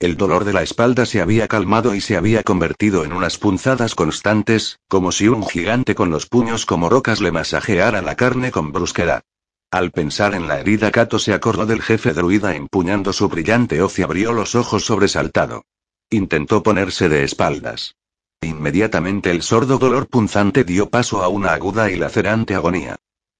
El 0.00 0.16
dolor 0.16 0.44
de 0.44 0.54
la 0.54 0.64
espalda 0.64 1.06
se 1.06 1.20
había 1.20 1.46
calmado 1.46 1.94
y 1.94 2.00
se 2.00 2.16
había 2.16 2.42
convertido 2.42 3.04
en 3.04 3.12
unas 3.12 3.38
punzadas 3.38 3.94
constantes, 3.94 4.80
como 4.88 5.12
si 5.12 5.28
un 5.28 5.46
gigante 5.46 5.94
con 5.94 6.10
los 6.10 6.26
puños 6.26 6.66
como 6.66 6.88
rocas 6.88 7.20
le 7.20 7.30
masajeara 7.30 8.02
la 8.02 8.16
carne 8.16 8.50
con 8.50 8.72
brusquedad. 8.72 9.22
Al 9.70 9.92
pensar 9.92 10.34
en 10.34 10.48
la 10.48 10.58
herida, 10.58 10.90
Kato 10.90 11.20
se 11.20 11.32
acordó 11.32 11.64
del 11.64 11.80
jefe 11.80 12.12
druida 12.12 12.56
empuñando 12.56 13.12
su 13.12 13.28
brillante 13.28 13.80
hoz 13.82 14.00
y 14.00 14.02
abrió 14.02 14.32
los 14.32 14.56
ojos 14.56 14.84
sobresaltado. 14.84 15.62
Intentó 16.10 16.64
ponerse 16.64 17.08
de 17.08 17.22
espaldas. 17.22 17.94
Inmediatamente 18.42 19.30
el 19.30 19.42
sordo 19.42 19.78
dolor 19.78 20.08
punzante 20.08 20.64
dio 20.64 20.90
paso 20.90 21.22
a 21.22 21.28
una 21.28 21.52
aguda 21.52 21.90
y 21.90 21.96
lacerante 21.96 22.54
agonía. 22.56 22.96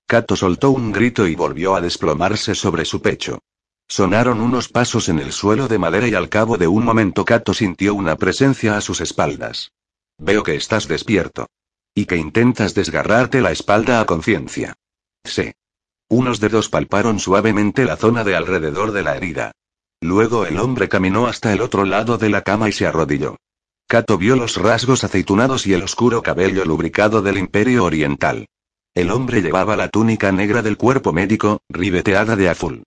Kato 0.07 0.37
soltó 0.37 0.71
un 0.71 0.93
grito 0.93 1.27
y 1.27 1.35
volvió 1.35 1.75
a 1.75 1.81
desplomarse 1.81 2.55
sobre 2.55 2.85
su 2.85 3.03
pecho. 3.03 3.41
Sonaron 3.89 4.41
unos 4.41 4.69
pasos 4.69 5.09
en 5.09 5.19
el 5.19 5.33
suelo 5.33 5.67
de 5.67 5.79
madera 5.79 6.07
y 6.07 6.15
al 6.15 6.29
cabo 6.29 6.57
de 6.57 6.69
un 6.69 6.85
momento 6.85 7.25
Kato 7.25 7.53
sintió 7.53 7.95
una 7.95 8.17
presencia 8.17 8.77
a 8.77 8.81
sus 8.81 9.01
espaldas. 9.01 9.73
Veo 10.19 10.45
que 10.45 10.55
estás 10.55 10.87
despierto. 10.87 11.47
Y 11.95 12.07
que 12.07 12.17
intentas 12.17 12.75
desgarrarte 12.75 13.41
la 13.41 13.51
espalda 13.51 14.01
a 14.01 14.07
conciencia. 14.07 14.75
Sí. 15.25 15.53
Unos 16.09 16.41
dedos 16.41 16.69
palparon 16.69 17.19
suavemente 17.19 17.85
la 17.85 17.97
zona 17.97 18.23
de 18.23 18.37
alrededor 18.37 18.93
de 18.93 19.03
la 19.03 19.17
herida. 19.17 19.53
Luego 20.01 20.47
el 20.47 20.59
hombre 20.59 20.89
caminó 20.89 21.27
hasta 21.27 21.53
el 21.53 21.61
otro 21.61 21.85
lado 21.85 22.19
de 22.19 22.31
la 22.31 22.43
cama 22.43 22.69
y 22.69 22.73
se 22.73 22.87
arrodilló. 22.87 23.37
Kato 23.93 24.17
vio 24.17 24.37
los 24.37 24.57
rasgos 24.57 25.05
aceitunados 25.05 25.67
y 25.67 25.75
el 25.75 25.83
oscuro 25.83 26.23
cabello 26.23 26.65
lubricado 26.65 27.21
del 27.21 27.37
Imperio 27.37 27.85
Oriental. 27.85 28.47
El 28.95 29.11
hombre 29.11 29.43
llevaba 29.43 29.77
la 29.77 29.91
túnica 29.91 30.33
negra 30.33 30.63
del 30.63 30.79
cuerpo 30.79 31.13
médico, 31.13 31.61
ribeteada 31.69 32.35
de 32.35 32.49
azul. 32.49 32.85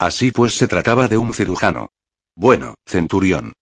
Así 0.00 0.32
pues 0.32 0.56
se 0.56 0.66
trataba 0.66 1.06
de 1.06 1.16
un 1.16 1.32
cirujano. 1.32 1.90
Bueno, 2.34 2.74
centurión. 2.84 3.52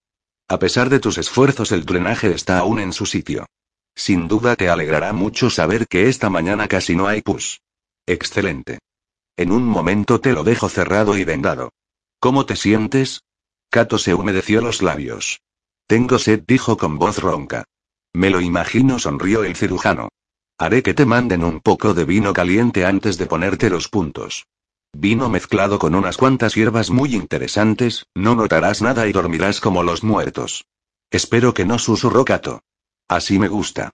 A 0.49 0.59
pesar 0.59 0.89
de 0.89 0.99
tus 0.99 1.19
esfuerzos 1.19 1.71
el 1.71 1.85
drenaje 1.85 2.33
está 2.33 2.61
aún 2.61 2.81
en 2.81 2.95
su 2.95 3.05
sitio. 3.05 3.45
Sin 3.95 4.27
duda 4.27 4.57
te 4.57 4.71
alegrará 4.71 5.13
mucho 5.13 5.51
saber 5.51 5.89
que 5.89 6.09
esta 6.09 6.31
mañana 6.31 6.67
casi 6.67 6.97
no 6.97 7.09
hay 7.09 7.21
pus. 7.21 7.61
Excelente. 8.07 8.79
En 9.37 9.53
un 9.53 9.65
momento 9.67 10.19
te 10.23 10.33
lo 10.33 10.45
dejo 10.45 10.71
cerrado 10.71 11.19
y 11.19 11.25
vendado. 11.25 11.75
¿Cómo 12.21 12.47
te 12.47 12.57
sientes? 12.57 13.21
Kato 13.69 13.99
se 13.99 14.15
humedeció 14.15 14.63
los 14.63 14.81
labios. 14.81 15.43
Tengo 15.87 16.19
sed, 16.19 16.43
dijo 16.47 16.77
con 16.77 16.99
voz 16.99 17.19
ronca. 17.19 17.65
Me 18.13 18.31
lo 18.31 18.41
imagino, 18.41 18.99
sonrió 18.99 19.45
el 19.45 19.57
cirujano. 19.57 20.09
Haré 20.59 20.83
que 20.83 20.95
te 20.95 21.07
manden 21.07 21.45
un 21.45 21.61
poco 21.61 21.95
de 21.95 22.05
vino 22.05 22.33
caliente 22.33 22.87
antes 22.87 23.19
de 23.19 23.27
ponerte 23.27 23.71
los 23.71 23.89
puntos. 23.89 24.47
Vino 24.93 25.29
mezclado 25.29 25.79
con 25.79 25.95
unas 25.95 26.17
cuantas 26.17 26.55
hierbas 26.55 26.91
muy 26.91 27.15
interesantes, 27.15 28.07
no 28.15 28.35
notarás 28.35 28.81
nada 28.81 29.07
y 29.07 29.13
dormirás 29.13 29.61
como 29.61 29.83
los 29.83 30.03
muertos. 30.03 30.65
Espero 31.11 31.53
que 31.53 31.67
no 31.67 31.79
susurró 31.79 32.25
Kato. 32.25 32.63
Así 33.07 33.39
me 33.39 33.49
gusta. 33.49 33.91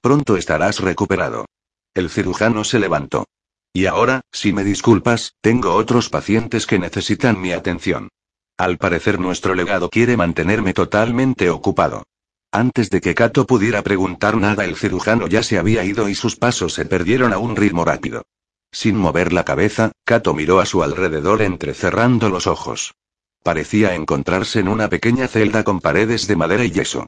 Pronto 0.00 0.36
estarás 0.36 0.78
recuperado. 0.78 1.46
El 1.94 2.08
cirujano 2.10 2.64
se 2.64 2.78
levantó. 2.78 3.26
Y 3.72 3.86
ahora, 3.86 4.20
si 4.30 4.52
me 4.52 4.62
disculpas, 4.62 5.34
tengo 5.40 5.74
otros 5.74 6.08
pacientes 6.08 6.66
que 6.66 6.78
necesitan 6.78 7.40
mi 7.40 7.52
atención. 7.52 8.08
Al 8.56 8.78
parecer 8.78 9.18
nuestro 9.18 9.54
legado 9.54 9.90
quiere 9.90 10.16
mantenerme 10.16 10.74
totalmente 10.74 11.50
ocupado. 11.50 12.04
Antes 12.52 12.88
de 12.88 13.00
que 13.00 13.16
Kato 13.16 13.46
pudiera 13.46 13.82
preguntar 13.82 14.36
nada, 14.36 14.64
el 14.64 14.76
cirujano 14.76 15.26
ya 15.26 15.42
se 15.42 15.58
había 15.58 15.84
ido 15.84 16.08
y 16.08 16.14
sus 16.14 16.36
pasos 16.36 16.72
se 16.72 16.84
perdieron 16.84 17.32
a 17.32 17.38
un 17.38 17.56
ritmo 17.56 17.84
rápido. 17.84 18.22
Sin 18.70 18.96
mover 18.96 19.32
la 19.32 19.44
cabeza, 19.44 19.90
Kato 20.04 20.34
miró 20.34 20.60
a 20.60 20.66
su 20.66 20.84
alrededor 20.84 21.42
entrecerrando 21.42 22.28
los 22.28 22.46
ojos. 22.46 22.94
Parecía 23.42 23.96
encontrarse 23.96 24.60
en 24.60 24.68
una 24.68 24.88
pequeña 24.88 25.26
celda 25.26 25.64
con 25.64 25.80
paredes 25.80 26.28
de 26.28 26.36
madera 26.36 26.64
y 26.64 26.70
yeso. 26.70 27.06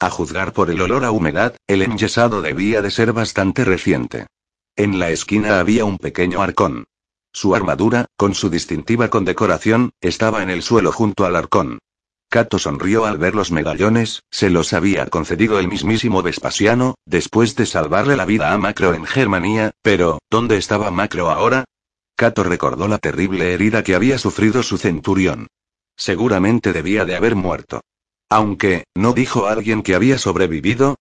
A 0.00 0.10
juzgar 0.10 0.52
por 0.52 0.68
el 0.68 0.80
olor 0.80 1.04
a 1.04 1.12
humedad, 1.12 1.54
el 1.68 1.82
enyesado 1.82 2.42
debía 2.42 2.82
de 2.82 2.90
ser 2.90 3.12
bastante 3.12 3.64
reciente. 3.64 4.26
En 4.74 4.98
la 4.98 5.10
esquina 5.10 5.60
había 5.60 5.84
un 5.84 5.98
pequeño 5.98 6.42
arcón. 6.42 6.87
Su 7.40 7.54
armadura, 7.54 8.06
con 8.16 8.34
su 8.34 8.50
distintiva 8.50 9.10
condecoración, 9.10 9.92
estaba 10.00 10.42
en 10.42 10.50
el 10.50 10.60
suelo 10.60 10.90
junto 10.90 11.24
al 11.24 11.36
arcón. 11.36 11.78
Cato 12.28 12.58
sonrió 12.58 13.06
al 13.06 13.16
ver 13.16 13.36
los 13.36 13.52
medallones, 13.52 14.24
se 14.28 14.50
los 14.50 14.72
había 14.72 15.06
concedido 15.06 15.60
el 15.60 15.68
mismísimo 15.68 16.20
Vespasiano, 16.24 16.96
después 17.06 17.54
de 17.54 17.66
salvarle 17.66 18.16
la 18.16 18.24
vida 18.24 18.52
a 18.52 18.58
Macro 18.58 18.92
en 18.92 19.04
Germania, 19.04 19.70
pero, 19.82 20.18
¿dónde 20.28 20.56
estaba 20.56 20.90
Macro 20.90 21.30
ahora? 21.30 21.62
Cato 22.16 22.42
recordó 22.42 22.88
la 22.88 22.98
terrible 22.98 23.54
herida 23.54 23.84
que 23.84 23.94
había 23.94 24.18
sufrido 24.18 24.64
su 24.64 24.76
centurión. 24.76 25.46
Seguramente 25.96 26.72
debía 26.72 27.04
de 27.04 27.14
haber 27.14 27.36
muerto. 27.36 27.82
Aunque, 28.28 28.82
¿no 28.96 29.12
dijo 29.12 29.46
alguien 29.46 29.84
que 29.84 29.94
había 29.94 30.18
sobrevivido? 30.18 30.96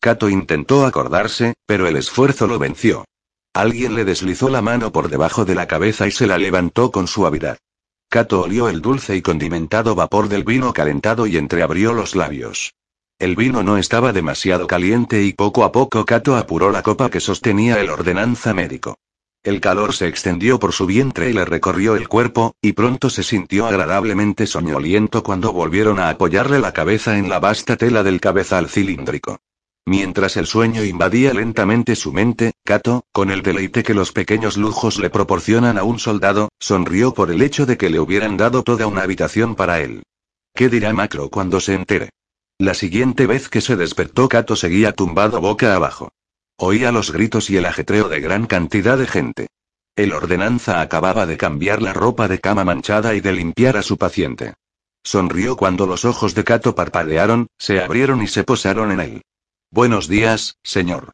Cato 0.00 0.30
intentó 0.30 0.86
acordarse, 0.86 1.52
pero 1.66 1.86
el 1.86 1.96
esfuerzo 1.96 2.46
lo 2.46 2.58
venció. 2.58 3.04
Alguien 3.54 3.94
le 3.94 4.06
deslizó 4.06 4.48
la 4.48 4.62
mano 4.62 4.92
por 4.92 5.10
debajo 5.10 5.44
de 5.44 5.54
la 5.54 5.66
cabeza 5.66 6.06
y 6.06 6.10
se 6.10 6.26
la 6.26 6.38
levantó 6.38 6.90
con 6.90 7.06
suavidad. 7.06 7.58
Cato 8.08 8.42
olió 8.42 8.68
el 8.68 8.80
dulce 8.80 9.14
y 9.14 9.22
condimentado 9.22 9.94
vapor 9.94 10.28
del 10.28 10.44
vino 10.44 10.72
calentado 10.72 11.26
y 11.26 11.36
entreabrió 11.36 11.92
los 11.92 12.14
labios. 12.14 12.74
El 13.18 13.36
vino 13.36 13.62
no 13.62 13.76
estaba 13.76 14.12
demasiado 14.12 14.66
caliente 14.66 15.22
y 15.22 15.34
poco 15.34 15.64
a 15.64 15.72
poco 15.72 16.04
Cato 16.04 16.36
apuró 16.36 16.70
la 16.70 16.82
copa 16.82 17.10
que 17.10 17.20
sostenía 17.20 17.78
el 17.80 17.90
ordenanza 17.90 18.54
médico. 18.54 18.96
El 19.42 19.60
calor 19.60 19.92
se 19.92 20.08
extendió 20.08 20.58
por 20.58 20.72
su 20.72 20.86
vientre 20.86 21.28
y 21.28 21.32
le 21.32 21.44
recorrió 21.44 21.94
el 21.96 22.08
cuerpo, 22.08 22.54
y 22.62 22.72
pronto 22.72 23.10
se 23.10 23.22
sintió 23.22 23.66
agradablemente 23.66 24.46
soñoliento 24.46 25.22
cuando 25.22 25.52
volvieron 25.52 25.98
a 25.98 26.08
apoyarle 26.08 26.58
la 26.58 26.72
cabeza 26.72 27.18
en 27.18 27.28
la 27.28 27.38
vasta 27.38 27.76
tela 27.76 28.02
del 28.02 28.20
cabezal 28.20 28.68
cilíndrico. 28.68 29.40
Mientras 29.84 30.36
el 30.36 30.46
sueño 30.46 30.84
invadía 30.84 31.34
lentamente 31.34 31.96
su 31.96 32.12
mente, 32.12 32.52
Kato, 32.64 33.04
con 33.10 33.32
el 33.32 33.42
deleite 33.42 33.82
que 33.82 33.94
los 33.94 34.12
pequeños 34.12 34.56
lujos 34.56 34.98
le 34.98 35.10
proporcionan 35.10 35.76
a 35.76 35.82
un 35.82 35.98
soldado, 35.98 36.50
sonrió 36.60 37.14
por 37.14 37.32
el 37.32 37.42
hecho 37.42 37.66
de 37.66 37.76
que 37.76 37.90
le 37.90 37.98
hubieran 37.98 38.36
dado 38.36 38.62
toda 38.62 38.86
una 38.86 39.02
habitación 39.02 39.56
para 39.56 39.80
él. 39.80 40.04
¿Qué 40.54 40.68
dirá 40.68 40.92
Macro 40.92 41.30
cuando 41.30 41.58
se 41.58 41.74
entere? 41.74 42.10
La 42.58 42.74
siguiente 42.74 43.26
vez 43.26 43.48
que 43.48 43.60
se 43.60 43.74
despertó 43.74 44.28
Kato 44.28 44.54
seguía 44.54 44.92
tumbado 44.92 45.40
boca 45.40 45.74
abajo. 45.74 46.12
Oía 46.58 46.92
los 46.92 47.10
gritos 47.10 47.50
y 47.50 47.56
el 47.56 47.66
ajetreo 47.66 48.08
de 48.08 48.20
gran 48.20 48.46
cantidad 48.46 48.96
de 48.96 49.08
gente. 49.08 49.48
El 49.96 50.12
ordenanza 50.12 50.80
acababa 50.80 51.26
de 51.26 51.36
cambiar 51.36 51.82
la 51.82 51.92
ropa 51.92 52.28
de 52.28 52.38
cama 52.38 52.64
manchada 52.64 53.14
y 53.14 53.20
de 53.20 53.32
limpiar 53.32 53.76
a 53.76 53.82
su 53.82 53.98
paciente. 53.98 54.54
Sonrió 55.02 55.56
cuando 55.56 55.88
los 55.88 56.04
ojos 56.04 56.36
de 56.36 56.44
Kato 56.44 56.76
parpadearon, 56.76 57.48
se 57.58 57.80
abrieron 57.80 58.22
y 58.22 58.28
se 58.28 58.44
posaron 58.44 58.92
en 58.92 59.00
él. 59.00 59.22
Buenos 59.74 60.06
días, 60.06 60.58
señor. 60.62 61.12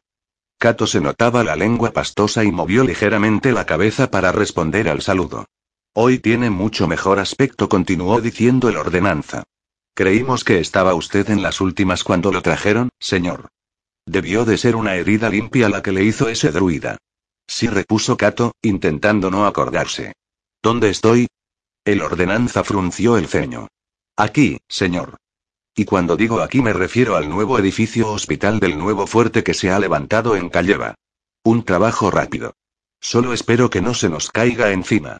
Cato 0.57 0.85
se 0.85 0.99
notaba 0.99 1.45
la 1.45 1.55
lengua 1.55 1.91
pastosa 1.91 2.43
y 2.43 2.51
movió 2.51 2.83
ligeramente 2.83 3.53
la 3.53 3.65
cabeza 3.65 4.11
para 4.11 4.33
responder 4.33 4.89
al 4.89 5.01
saludo. 5.01 5.45
Hoy 5.93 6.19
tiene 6.19 6.49
mucho 6.49 6.85
mejor 6.85 7.19
aspecto, 7.19 7.69
continuó 7.69 8.19
diciendo 8.19 8.67
el 8.67 8.75
ordenanza. 8.75 9.43
Creímos 9.95 10.43
que 10.43 10.59
estaba 10.59 10.93
usted 10.93 11.29
en 11.29 11.41
las 11.41 11.61
últimas 11.61 12.03
cuando 12.03 12.33
lo 12.33 12.41
trajeron, 12.41 12.89
señor. 12.99 13.47
Debió 14.05 14.43
de 14.43 14.57
ser 14.57 14.75
una 14.75 14.95
herida 14.95 15.29
limpia 15.29 15.69
la 15.69 15.81
que 15.81 15.93
le 15.93 16.03
hizo 16.03 16.27
ese 16.27 16.51
druida. 16.51 16.97
Sí, 17.47 17.67
repuso 17.67 18.17
Cato, 18.17 18.51
intentando 18.61 19.31
no 19.31 19.45
acordarse. 19.45 20.11
¿Dónde 20.61 20.89
estoy? 20.89 21.27
El 21.85 22.01
ordenanza 22.01 22.65
frunció 22.65 23.15
el 23.15 23.27
ceño. 23.27 23.69
Aquí, 24.17 24.57
señor. 24.67 25.15
Y 25.75 25.85
cuando 25.85 26.17
digo 26.17 26.41
aquí 26.41 26.61
me 26.61 26.73
refiero 26.73 27.15
al 27.15 27.29
nuevo 27.29 27.57
edificio 27.59 28.11
hospital 28.11 28.59
del 28.59 28.77
nuevo 28.77 29.07
fuerte 29.07 29.43
que 29.43 29.53
se 29.53 29.71
ha 29.71 29.79
levantado 29.79 30.35
en 30.35 30.49
Calleva. 30.49 30.95
Un 31.43 31.63
trabajo 31.63 32.11
rápido. 32.11 32.53
Solo 32.99 33.33
espero 33.33 33.69
que 33.69 33.81
no 33.81 33.93
se 33.93 34.09
nos 34.09 34.29
caiga 34.29 34.71
encima. 34.71 35.19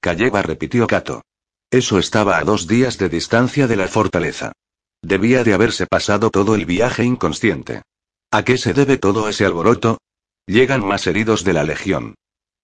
Calleva 0.00 0.42
repitió 0.42 0.86
Cato. 0.86 1.22
Eso 1.70 1.98
estaba 1.98 2.38
a 2.38 2.44
dos 2.44 2.66
días 2.66 2.98
de 2.98 3.08
distancia 3.08 3.68
de 3.68 3.76
la 3.76 3.86
fortaleza. 3.86 4.52
Debía 5.02 5.44
de 5.44 5.54
haberse 5.54 5.86
pasado 5.86 6.30
todo 6.30 6.54
el 6.54 6.66
viaje 6.66 7.04
inconsciente. 7.04 7.82
¿A 8.32 8.44
qué 8.44 8.58
se 8.58 8.74
debe 8.74 8.98
todo 8.98 9.28
ese 9.28 9.44
alboroto? 9.44 9.98
Llegan 10.46 10.84
más 10.84 11.06
heridos 11.06 11.44
de 11.44 11.52
la 11.52 11.62
Legión. 11.62 12.14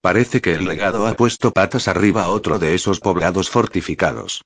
Parece 0.01 0.41
que 0.41 0.55
el 0.55 0.67
legado 0.67 1.07
ha 1.07 1.15
puesto 1.15 1.53
patas 1.53 1.89
arriba 1.89 2.25
a 2.25 2.29
otro 2.29 2.59
de 2.59 2.75
esos 2.75 3.01
poblados 3.01 3.51
fortificados. 3.51 4.43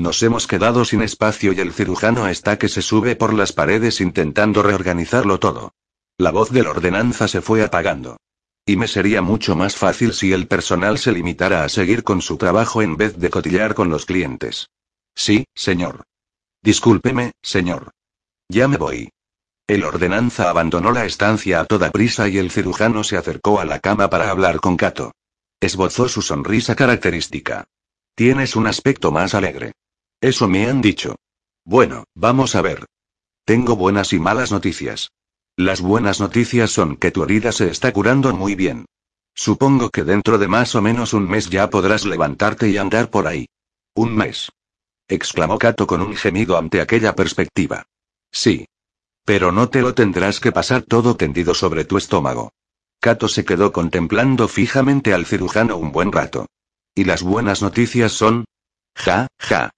Nos 0.00 0.22
hemos 0.22 0.46
quedado 0.46 0.86
sin 0.86 1.02
espacio 1.02 1.52
y 1.52 1.60
el 1.60 1.74
cirujano 1.74 2.26
está 2.26 2.58
que 2.58 2.70
se 2.70 2.80
sube 2.80 3.16
por 3.16 3.34
las 3.34 3.52
paredes 3.52 4.00
intentando 4.00 4.62
reorganizarlo 4.62 5.38
todo. 5.38 5.74
La 6.16 6.30
voz 6.30 6.48
del 6.48 6.68
ordenanza 6.68 7.28
se 7.28 7.42
fue 7.42 7.62
apagando. 7.62 8.16
Y 8.64 8.76
me 8.76 8.88
sería 8.88 9.20
mucho 9.20 9.56
más 9.56 9.76
fácil 9.76 10.14
si 10.14 10.32
el 10.32 10.46
personal 10.46 10.96
se 10.96 11.12
limitara 11.12 11.64
a 11.64 11.68
seguir 11.68 12.02
con 12.02 12.22
su 12.22 12.38
trabajo 12.38 12.80
en 12.80 12.96
vez 12.96 13.18
de 13.18 13.28
cotillar 13.28 13.74
con 13.74 13.90
los 13.90 14.06
clientes. 14.06 14.70
Sí, 15.14 15.44
señor. 15.54 16.04
Discúlpeme, 16.62 17.32
señor. 17.42 17.90
Ya 18.48 18.68
me 18.68 18.78
voy. 18.78 19.10
El 19.66 19.84
ordenanza 19.84 20.48
abandonó 20.48 20.92
la 20.92 21.04
estancia 21.04 21.60
a 21.60 21.66
toda 21.66 21.90
prisa 21.90 22.26
y 22.26 22.38
el 22.38 22.50
cirujano 22.50 23.04
se 23.04 23.18
acercó 23.18 23.60
a 23.60 23.66
la 23.66 23.80
cama 23.80 24.08
para 24.08 24.30
hablar 24.30 24.60
con 24.60 24.78
Cato. 24.78 25.12
Esbozó 25.60 26.08
su 26.08 26.22
sonrisa 26.22 26.74
característica. 26.74 27.66
Tienes 28.14 28.56
un 28.56 28.66
aspecto 28.66 29.12
más 29.12 29.34
alegre. 29.34 29.72
Eso 30.20 30.48
me 30.48 30.68
han 30.68 30.80
dicho. 30.80 31.16
Bueno, 31.64 32.04
vamos 32.14 32.54
a 32.54 32.62
ver. 32.62 32.86
Tengo 33.44 33.76
buenas 33.76 34.12
y 34.12 34.18
malas 34.18 34.52
noticias. 34.52 35.10
Las 35.56 35.80
buenas 35.80 36.20
noticias 36.20 36.70
son 36.70 36.96
que 36.96 37.10
tu 37.10 37.24
herida 37.24 37.52
se 37.52 37.68
está 37.68 37.92
curando 37.92 38.34
muy 38.34 38.54
bien. 38.54 38.86
Supongo 39.34 39.90
que 39.90 40.04
dentro 40.04 40.38
de 40.38 40.48
más 40.48 40.74
o 40.74 40.82
menos 40.82 41.14
un 41.14 41.28
mes 41.28 41.48
ya 41.48 41.70
podrás 41.70 42.04
levantarte 42.04 42.68
y 42.68 42.76
andar 42.76 43.10
por 43.10 43.26
ahí. 43.26 43.46
Un 43.94 44.14
mes. 44.14 44.50
exclamó 45.08 45.58
Kato 45.58 45.86
con 45.86 46.02
un 46.02 46.14
gemido 46.14 46.56
ante 46.56 46.80
aquella 46.80 47.14
perspectiva. 47.14 47.84
Sí. 48.30 48.66
Pero 49.24 49.52
no 49.52 49.68
te 49.68 49.80
lo 49.80 49.94
tendrás 49.94 50.40
que 50.40 50.52
pasar 50.52 50.82
todo 50.82 51.16
tendido 51.16 51.54
sobre 51.54 51.84
tu 51.84 51.96
estómago. 51.96 52.52
Kato 53.00 53.28
se 53.28 53.44
quedó 53.44 53.72
contemplando 53.72 54.48
fijamente 54.48 55.14
al 55.14 55.24
cirujano 55.26 55.76
un 55.78 55.92
buen 55.92 56.12
rato. 56.12 56.46
¿Y 56.94 57.04
las 57.04 57.22
buenas 57.22 57.62
noticias 57.62 58.12
son? 58.12 58.44
Ja, 58.94 59.26
ja. 59.38 59.70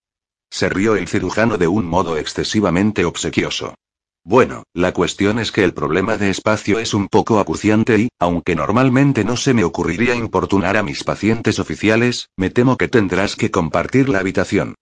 Se 0.52 0.68
rió 0.68 0.96
el 0.96 1.08
cirujano 1.08 1.56
de 1.56 1.66
un 1.66 1.86
modo 1.86 2.18
excesivamente 2.18 3.06
obsequioso. 3.06 3.74
Bueno, 4.22 4.64
la 4.74 4.92
cuestión 4.92 5.38
es 5.38 5.50
que 5.50 5.64
el 5.64 5.72
problema 5.72 6.18
de 6.18 6.28
espacio 6.28 6.78
es 6.78 6.92
un 6.92 7.08
poco 7.08 7.40
acuciante 7.40 7.98
y, 7.98 8.08
aunque 8.18 8.54
normalmente 8.54 9.24
no 9.24 9.38
se 9.38 9.54
me 9.54 9.64
ocurriría 9.64 10.14
importunar 10.14 10.76
a 10.76 10.82
mis 10.82 11.04
pacientes 11.04 11.58
oficiales, 11.58 12.28
me 12.36 12.50
temo 12.50 12.76
que 12.76 12.88
tendrás 12.88 13.34
que 13.34 13.50
compartir 13.50 14.10
la 14.10 14.18
habitación. 14.18 14.74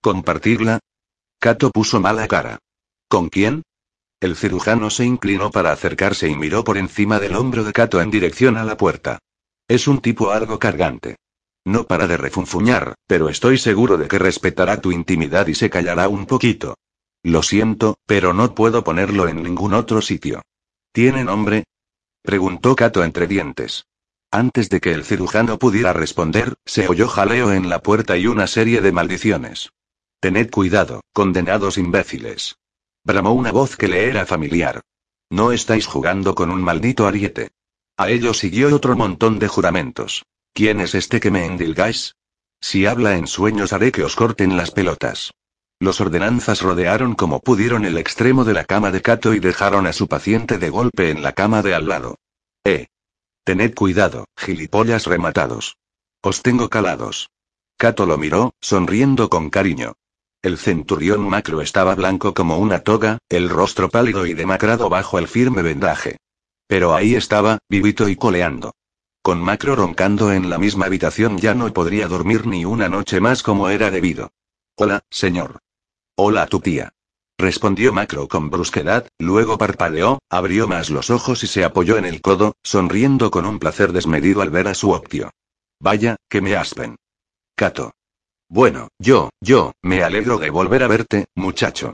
¿Compartirla? 0.00 0.78
Cato 1.38 1.70
puso 1.72 2.00
mala 2.00 2.26
cara. 2.26 2.58
¿Con 3.06 3.28
quién? 3.28 3.64
El 4.20 4.34
cirujano 4.34 4.88
se 4.88 5.04
inclinó 5.04 5.50
para 5.50 5.72
acercarse 5.72 6.30
y 6.30 6.36
miró 6.36 6.64
por 6.64 6.78
encima 6.78 7.20
del 7.20 7.36
hombro 7.36 7.64
de 7.64 7.74
Cato 7.74 8.00
en 8.00 8.10
dirección 8.10 8.56
a 8.56 8.64
la 8.64 8.78
puerta. 8.78 9.18
Es 9.68 9.88
un 9.88 10.00
tipo 10.00 10.30
algo 10.30 10.58
cargante. 10.58 11.16
No 11.68 11.84
para 11.84 12.06
de 12.06 12.16
refunfuñar, 12.16 12.94
pero 13.06 13.28
estoy 13.28 13.58
seguro 13.58 13.98
de 13.98 14.08
que 14.08 14.18
respetará 14.18 14.80
tu 14.80 14.90
intimidad 14.90 15.48
y 15.48 15.54
se 15.54 15.68
callará 15.68 16.08
un 16.08 16.24
poquito. 16.24 16.78
Lo 17.22 17.42
siento, 17.42 17.98
pero 18.06 18.32
no 18.32 18.54
puedo 18.54 18.82
ponerlo 18.82 19.28
en 19.28 19.42
ningún 19.42 19.74
otro 19.74 20.00
sitio. 20.00 20.40
¿Tiene 20.92 21.24
nombre? 21.24 21.64
preguntó 22.22 22.74
Cato 22.74 23.04
entre 23.04 23.26
dientes. 23.26 23.84
Antes 24.30 24.70
de 24.70 24.80
que 24.80 24.92
el 24.92 25.04
cirujano 25.04 25.58
pudiera 25.58 25.92
responder, 25.92 26.54
se 26.64 26.88
oyó 26.88 27.06
jaleo 27.06 27.52
en 27.52 27.68
la 27.68 27.82
puerta 27.82 28.16
y 28.16 28.28
una 28.28 28.46
serie 28.46 28.80
de 28.80 28.92
maldiciones. 28.92 29.68
Tened 30.20 30.50
cuidado, 30.50 31.02
condenados 31.12 31.76
imbéciles. 31.76 32.56
Bramó 33.04 33.32
una 33.32 33.52
voz 33.52 33.76
que 33.76 33.88
le 33.88 34.08
era 34.08 34.24
familiar. 34.24 34.80
No 35.28 35.52
estáis 35.52 35.84
jugando 35.84 36.34
con 36.34 36.50
un 36.50 36.62
maldito 36.62 37.06
ariete. 37.06 37.50
A 37.98 38.08
ello 38.08 38.32
siguió 38.32 38.74
otro 38.74 38.96
montón 38.96 39.38
de 39.38 39.48
juramentos. 39.48 40.24
¿Quién 40.52 40.80
es 40.80 40.94
este 40.94 41.20
que 41.20 41.30
me 41.30 41.44
endilgáis? 41.44 42.14
Si 42.60 42.86
habla 42.86 43.16
en 43.16 43.26
sueños 43.26 43.72
haré 43.72 43.92
que 43.92 44.02
os 44.02 44.16
corten 44.16 44.56
las 44.56 44.70
pelotas. 44.70 45.32
Los 45.80 46.00
ordenanzas 46.00 46.60
rodearon 46.60 47.14
como 47.14 47.40
pudieron 47.40 47.84
el 47.84 47.98
extremo 47.98 48.44
de 48.44 48.52
la 48.52 48.64
cama 48.64 48.90
de 48.90 49.00
Cato 49.00 49.32
y 49.34 49.38
dejaron 49.38 49.86
a 49.86 49.92
su 49.92 50.08
paciente 50.08 50.58
de 50.58 50.70
golpe 50.70 51.10
en 51.10 51.22
la 51.22 51.32
cama 51.32 51.62
de 51.62 51.74
al 51.74 51.86
lado. 51.86 52.16
Eh. 52.64 52.88
Tened 53.44 53.74
cuidado, 53.74 54.26
gilipollas 54.36 55.06
rematados. 55.06 55.76
Os 56.20 56.42
tengo 56.42 56.68
calados. 56.68 57.30
Cato 57.76 58.06
lo 58.06 58.18
miró, 58.18 58.54
sonriendo 58.60 59.30
con 59.30 59.50
cariño. 59.50 59.94
El 60.42 60.58
centurión 60.58 61.28
macro 61.28 61.62
estaba 61.62 61.94
blanco 61.94 62.34
como 62.34 62.58
una 62.58 62.80
toga, 62.80 63.18
el 63.28 63.48
rostro 63.48 63.88
pálido 63.88 64.26
y 64.26 64.34
demacrado 64.34 64.88
bajo 64.88 65.18
el 65.18 65.28
firme 65.28 65.62
vendaje. 65.62 66.18
Pero 66.66 66.94
ahí 66.94 67.14
estaba, 67.14 67.58
vivito 67.68 68.08
y 68.08 68.16
coleando. 68.16 68.72
Con 69.28 69.42
macro 69.42 69.76
roncando 69.76 70.32
en 70.32 70.48
la 70.48 70.56
misma 70.56 70.86
habitación 70.86 71.36
ya 71.36 71.52
no 71.52 71.70
podría 71.70 72.08
dormir 72.08 72.46
ni 72.46 72.64
una 72.64 72.88
noche 72.88 73.20
más 73.20 73.42
como 73.42 73.68
era 73.68 73.90
debido. 73.90 74.32
Hola, 74.74 75.04
señor. 75.10 75.58
Hola 76.16 76.46
tu 76.46 76.60
tía. 76.60 76.94
Respondió 77.36 77.92
Macro 77.92 78.26
con 78.26 78.48
brusquedad, 78.48 79.06
luego 79.18 79.58
parpadeó, 79.58 80.20
abrió 80.30 80.66
más 80.66 80.88
los 80.88 81.10
ojos 81.10 81.44
y 81.44 81.46
se 81.46 81.62
apoyó 81.62 81.98
en 81.98 82.06
el 82.06 82.22
codo, 82.22 82.54
sonriendo 82.62 83.30
con 83.30 83.44
un 83.44 83.58
placer 83.58 83.92
desmedido 83.92 84.40
al 84.40 84.48
ver 84.48 84.66
a 84.66 84.72
su 84.72 84.92
optio. 84.92 85.30
Vaya, 85.78 86.16
que 86.30 86.40
me 86.40 86.56
aspen. 86.56 86.96
Cato. 87.54 87.92
Bueno, 88.48 88.88
yo, 88.98 89.28
yo, 89.42 89.72
me 89.82 90.04
alegro 90.04 90.38
de 90.38 90.48
volver 90.48 90.82
a 90.84 90.88
verte, 90.88 91.26
muchacho. 91.34 91.92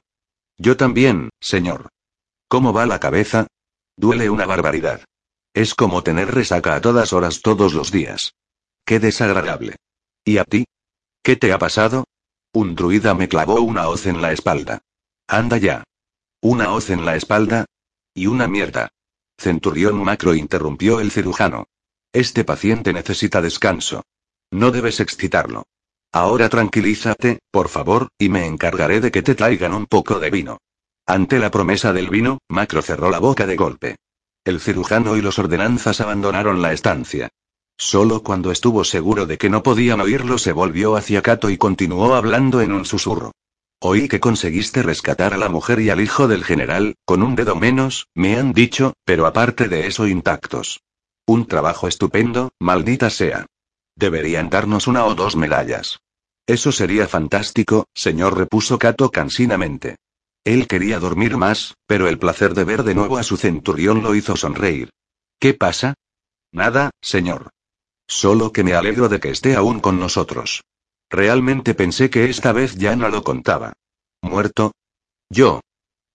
Yo 0.57 0.77
también, 0.77 1.31
señor. 1.41 1.89
¿Cómo 2.47 2.73
va 2.73 2.87
la 2.87 3.01
cabeza? 3.01 3.49
Duele 3.97 4.31
una 4.31 4.47
barbaridad. 4.47 5.01
Es 5.55 5.77
como 5.77 6.03
tener 6.03 6.35
resaca 6.35 6.75
a 6.75 6.81
todas 6.81 7.13
horas 7.13 7.41
todos 7.41 7.75
los 7.75 7.93
días. 7.93 8.35
Qué 8.85 8.99
desagradable. 8.99 9.77
¿Y 10.25 10.39
a 10.39 10.45
ti? 10.45 10.67
¿Qué 11.23 11.37
te 11.37 11.53
ha 11.53 11.59
pasado? 11.59 12.05
Un 12.53 12.75
druida 12.75 13.15
me 13.15 13.29
clavó 13.29 13.61
una 13.61 13.89
hoz 13.89 14.07
en 14.07 14.21
la 14.21 14.33
espalda. 14.33 14.81
Anda 15.29 15.59
ya. 15.59 15.85
Una 16.41 16.73
hoz 16.73 16.91
en 16.91 17.05
la 17.05 17.15
espalda. 17.15 17.67
Y 18.15 18.27
una 18.27 18.49
mierda. 18.49 18.91
Centurión 19.39 20.03
Macro 20.03 20.35
interrumpió 20.35 20.99
el 20.99 21.13
cirujano. 21.13 21.69
Este 22.13 22.43
paciente 22.43 22.93
necesita 22.93 23.41
descanso. 23.41 24.03
No 24.51 24.73
debes 24.73 24.99
excitarlo. 24.99 25.67
Ahora 26.13 26.49
tranquilízate, 26.49 27.39
por 27.53 27.69
favor, 27.69 28.09
y 28.19 28.29
me 28.29 28.47
encargaré 28.47 29.01
de 29.01 29.13
que 29.13 29.23
te 29.23 29.37
traigan 29.37 29.73
un 29.73 29.87
poco 29.87 30.19
de 30.19 30.31
vino. 30.31 30.59
Ante 31.07 31.39
la 31.39 31.51
promesa 31.51 31.93
del 31.93 32.09
vino, 32.09 32.39
Macro 32.49 32.83
cerró 32.83 33.11
la 33.11 33.21
boca 33.21 33.47
de 33.47 33.57
golpe. 33.57 33.97
El 34.45 34.61
cirujano 34.61 35.17
y 35.17 35.23
los 35.23 35.39
ordenanzas 35.39 36.03
abandonaron 36.03 36.61
la 36.61 36.75
estancia. 36.75 37.31
Solo 37.79 38.23
cuando 38.23 38.53
estuvo 38.53 38.85
seguro 38.85 39.27
de 39.27 39.39
que 39.39 39.49
no 39.49 39.63
podían 39.63 40.01
oírlo 40.01 40.39
se 40.39 40.53
volvió 40.53 40.97
hacia 40.97 41.23
Cato 41.23 41.49
y 41.49 41.57
continuó 41.57 42.15
hablando 42.15 42.61
en 42.61 42.73
un 42.73 42.85
susurro. 42.85 43.33
Oí 43.81 44.07
que 44.07 44.21
conseguiste 44.21 44.83
rescatar 44.83 45.35
a 45.35 45.39
la 45.39 45.49
mujer 45.49 45.81
y 45.81 45.91
al 45.91 46.01
hijo 46.01 46.29
del 46.29 46.45
general, 46.45 46.95
con 47.05 47.23
un 47.23 47.35
dedo 47.35 47.57
menos, 47.57 48.09
me 48.15 48.37
han 48.37 48.53
dicho, 48.53 48.95
pero 49.05 49.27
aparte 49.27 49.69
de 49.69 49.87
eso 49.87 50.07
intactos. 50.07 50.83
Un 51.27 51.47
trabajo 51.47 51.89
estupendo, 51.89 52.51
maldita 52.61 53.11
sea. 53.11 53.47
Deberían 53.97 54.51
darnos 54.51 54.87
una 54.87 55.05
o 55.07 55.15
dos 55.15 55.37
medallas. 55.37 56.01
Eso 56.47 56.71
sería 56.71 57.09
fantástico, 57.09 57.87
señor, 57.95 58.37
repuso 58.37 58.79
Cato 58.79 59.11
cansinamente. 59.11 59.97
Él 60.45 60.69
quería 60.69 61.01
dormir 61.01 61.39
más, 61.39 61.75
pero 61.87 62.07
el 62.07 62.19
placer 62.19 62.55
de 62.55 62.65
ver 62.65 62.83
de 62.83 62.95
nuevo 62.95 63.17
a 63.17 63.23
su 63.23 63.39
centurión 63.39 64.03
lo 64.03 64.15
hizo 64.15 64.37
sonreír. 64.37 64.91
¿Qué 65.41 65.55
pasa? 65.55 65.95
Nada, 66.53 66.91
señor. 67.01 67.51
Solo 68.07 68.53
que 68.53 68.63
me 68.63 68.75
alegro 68.75 69.09
de 69.09 69.21
que 69.21 69.31
esté 69.31 69.57
aún 69.57 69.81
con 69.81 69.99
nosotros. 69.99 70.63
Realmente 71.09 71.75
pensé 71.75 72.11
que 72.11 72.29
esta 72.29 72.53
vez 72.53 72.77
ya 72.77 72.95
no 72.95 73.09
lo 73.09 73.25
contaba. 73.25 73.73
¿Muerto? 74.21 74.73
Yo. 75.31 75.61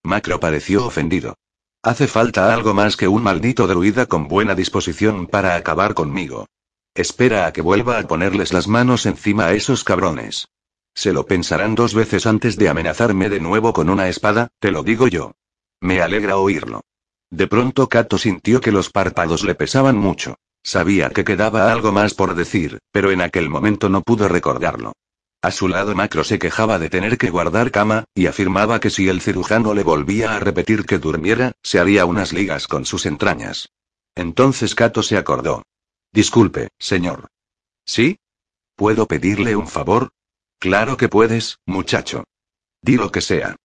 Macro 0.04 0.40
pareció 0.40 0.86
ofendido. 0.86 1.36
Hace 1.82 2.08
falta 2.08 2.54
algo 2.54 2.74
más 2.74 2.98
que 2.98 3.08
un 3.08 3.24
maldito 3.24 3.66
druida 3.66 4.06
con 4.06 4.28
buena 4.28 4.54
disposición 4.54 5.28
para 5.28 5.56
acabar 5.56 5.94
conmigo. 5.94 6.46
Espera 6.94 7.48
a 7.48 7.54
que 7.54 7.62
vuelva 7.62 7.98
a 7.98 8.08
ponerles 8.08 8.54
las 8.54 8.68
manos 8.68 9.06
encima 9.06 9.46
a 9.46 9.54
esos 9.54 9.84
cabrones. 9.84 10.48
Se 10.94 11.14
lo 11.14 11.26
pensarán 11.26 11.76
dos 11.76 11.94
veces 11.94 12.26
antes 12.26 12.58
de 12.58 12.70
amenazarme 12.70 13.30
de 13.30 13.40
nuevo 13.40 13.74
con 13.74 13.90
una 13.90 14.10
espada, 14.10 14.50
te 14.60 14.72
lo 14.72 14.84
digo 14.84 15.08
yo. 15.08 15.34
Me 15.80 16.02
alegra 16.02 16.38
oírlo. 16.38 16.82
De 17.30 17.48
pronto 17.48 17.88
Cato 17.88 18.18
sintió 18.18 18.60
que 18.60 18.72
los 18.72 18.90
párpados 18.90 19.44
le 19.44 19.56
pesaban 19.56 19.98
mucho. 19.98 20.36
Sabía 20.64 21.10
que 21.10 21.24
quedaba 21.24 21.72
algo 21.72 21.92
más 21.92 22.14
por 22.14 22.36
decir, 22.36 22.80
pero 22.92 23.12
en 23.12 23.22
aquel 23.22 23.50
momento 23.50 23.88
no 23.88 24.02
pudo 24.02 24.28
recordarlo. 24.28 24.94
A 25.42 25.52
su 25.52 25.70
lado 25.70 25.96
Macro 25.96 26.26
se 26.26 26.38
quejaba 26.38 26.80
de 26.80 26.90
tener 26.90 27.18
que 27.18 27.30
guardar 27.30 27.72
cama, 27.72 28.04
y 28.14 28.26
afirmaba 28.26 28.82
que 28.82 28.90
si 28.90 29.08
el 29.08 29.22
cirujano 29.22 29.74
le 29.74 29.84
volvía 29.84 30.36
a 30.36 30.40
repetir 30.40 30.86
que 30.86 30.98
durmiera, 30.98 31.54
se 31.64 31.80
haría 31.80 32.06
unas 32.06 32.34
ligas 32.34 32.68
con 32.68 32.86
sus 32.86 33.06
entrañas. 33.06 33.70
Entonces 34.16 34.76
Cato 34.76 35.02
se 35.02 35.18
acordó. 35.18 35.64
Disculpe, 36.12 36.70
señor. 36.78 37.28
¿Sí? 37.86 38.20
¿Puedo 38.76 39.08
pedirle 39.08 39.56
un 39.56 39.68
favor? 39.68 40.10
Claro 40.60 40.98
que 40.98 41.08
puedes, 41.08 41.58
muchacho. 41.66 42.26
Di 42.82 42.98
lo 42.98 43.14
que 43.14 43.22
sea. 43.22 43.56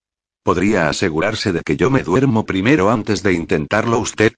¿Podría 0.43 0.87
asegurarse 0.87 1.51
de 1.51 1.61
que 1.61 1.75
yo 1.75 1.89
me 1.91 2.03
duermo 2.03 2.45
primero 2.45 2.89
antes 2.89 3.21
de 3.21 3.33
intentarlo 3.33 3.99
usted? 3.99 4.33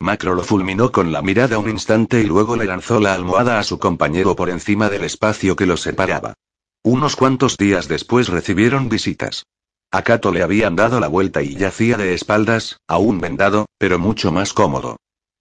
Macro 0.00 0.34
lo 0.34 0.42
fulminó 0.42 0.90
con 0.90 1.12
la 1.12 1.22
mirada 1.22 1.58
un 1.58 1.70
instante 1.70 2.20
y 2.20 2.24
luego 2.24 2.56
le 2.56 2.64
lanzó 2.64 2.98
la 2.98 3.14
almohada 3.14 3.60
a 3.60 3.62
su 3.62 3.78
compañero 3.78 4.34
por 4.34 4.50
encima 4.50 4.88
del 4.88 5.04
espacio 5.04 5.54
que 5.54 5.66
los 5.66 5.82
separaba. 5.82 6.34
Unos 6.82 7.14
cuantos 7.14 7.56
días 7.56 7.86
después 7.86 8.28
recibieron 8.28 8.88
visitas. 8.88 9.46
A 9.92 10.02
Cato 10.02 10.32
le 10.32 10.42
habían 10.42 10.74
dado 10.74 10.98
la 10.98 11.06
vuelta 11.06 11.42
y 11.42 11.54
yacía 11.54 11.96
de 11.96 12.14
espaldas, 12.14 12.80
aún 12.88 13.20
vendado, 13.20 13.66
pero 13.78 14.00
mucho 14.00 14.32
más 14.32 14.52
cómodo. 14.52 14.96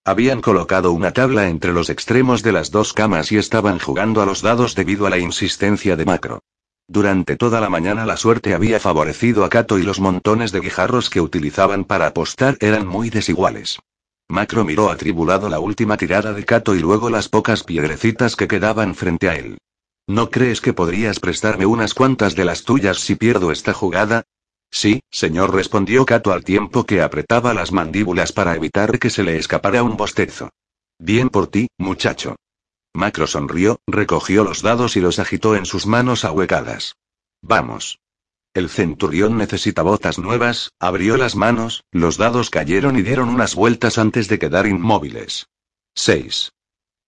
Habían 0.06 0.42
colocado 0.42 0.92
una 0.92 1.14
tabla 1.14 1.50
entre 1.50 1.74
los 1.74 1.90
extremos 1.90 2.44
de 2.44 2.52
las 2.52 2.70
dos 2.70 2.94
camas 2.94 3.32
y 3.32 3.38
estaban 3.38 3.80
jugando 3.80 4.22
a 4.22 4.28
los 4.28 4.44
dados 4.44 4.76
debido 4.76 5.08
a 5.08 5.10
la 5.10 5.18
insistencia 5.18 5.96
de 5.96 6.06
Macro. 6.06 6.42
Durante 6.90 7.38
toda 7.38 7.62
la 7.62 7.70
mañana 7.70 8.04
la 8.04 8.18
suerte 8.18 8.56
había 8.56 8.80
favorecido 8.80 9.46
a 9.46 9.50
Cato 9.50 9.78
y 9.78 9.84
los 9.84 10.00
montones 10.00 10.52
de 10.52 10.60
guijarros 10.60 11.12
que 11.12 11.22
utilizaban 11.22 11.86
para 11.86 12.08
apostar 12.08 12.58
eran 12.62 12.88
muy 12.88 13.12
desiguales. 13.12 13.78
Macro 14.28 14.66
miró 14.66 14.90
atribulado 14.90 15.50
la 15.50 15.60
última 15.60 15.98
tirada 15.98 16.34
de 16.34 16.44
Cato 16.46 16.74
y 16.74 16.80
luego 16.80 17.12
las 17.12 17.30
pocas 17.30 17.64
piedrecitas 17.64 18.36
que 18.36 18.48
quedaban 18.48 18.96
frente 18.96 19.30
a 19.30 19.36
él. 19.36 19.60
¿No 20.08 20.32
crees 20.32 20.62
que 20.62 20.74
podrías 20.74 21.20
prestarme 21.20 21.68
unas 21.68 21.94
cuantas 21.94 22.34
de 22.34 22.46
las 22.46 22.64
tuyas 22.64 22.98
si 22.98 23.14
pierdo 23.14 23.52
esta 23.52 23.72
jugada? 23.72 24.24
Sí, 24.72 25.04
señor, 25.12 25.54
respondió 25.54 26.08
Cato 26.08 26.34
al 26.34 26.44
tiempo 26.44 26.88
que 26.88 27.04
apretaba 27.04 27.54
las 27.54 27.72
mandíbulas 27.72 28.32
para 28.32 28.56
evitar 28.56 28.98
que 28.98 29.12
se 29.12 29.22
le 29.22 29.38
escapara 29.38 29.84
un 29.84 29.96
bostezo. 29.96 30.50
Bien 30.98 31.30
por 31.30 31.46
ti, 31.46 31.68
muchacho. 31.78 32.36
Macro 32.94 33.28
sonrió, 33.28 33.80
recogió 33.88 34.44
los 34.44 34.62
dados 34.62 34.98
y 34.98 35.02
los 35.02 35.20
agitó 35.20 35.56
en 35.56 35.66
sus 35.66 35.86
manos 35.86 36.26
ahuecadas. 36.26 36.96
Vamos. 37.42 38.00
El 38.54 38.70
centurión 38.70 39.38
necesita 39.38 39.84
botas 39.84 40.18
nuevas, 40.18 40.72
abrió 40.80 41.16
las 41.16 41.36
manos, 41.36 41.84
los 41.92 42.18
dados 42.18 42.50
cayeron 42.50 42.98
y 42.98 43.04
dieron 43.04 43.30
unas 43.30 43.54
vueltas 43.56 43.98
antes 43.98 44.28
de 44.28 44.40
quedar 44.40 44.66
inmóviles. 44.66 45.48
6. 45.96 46.52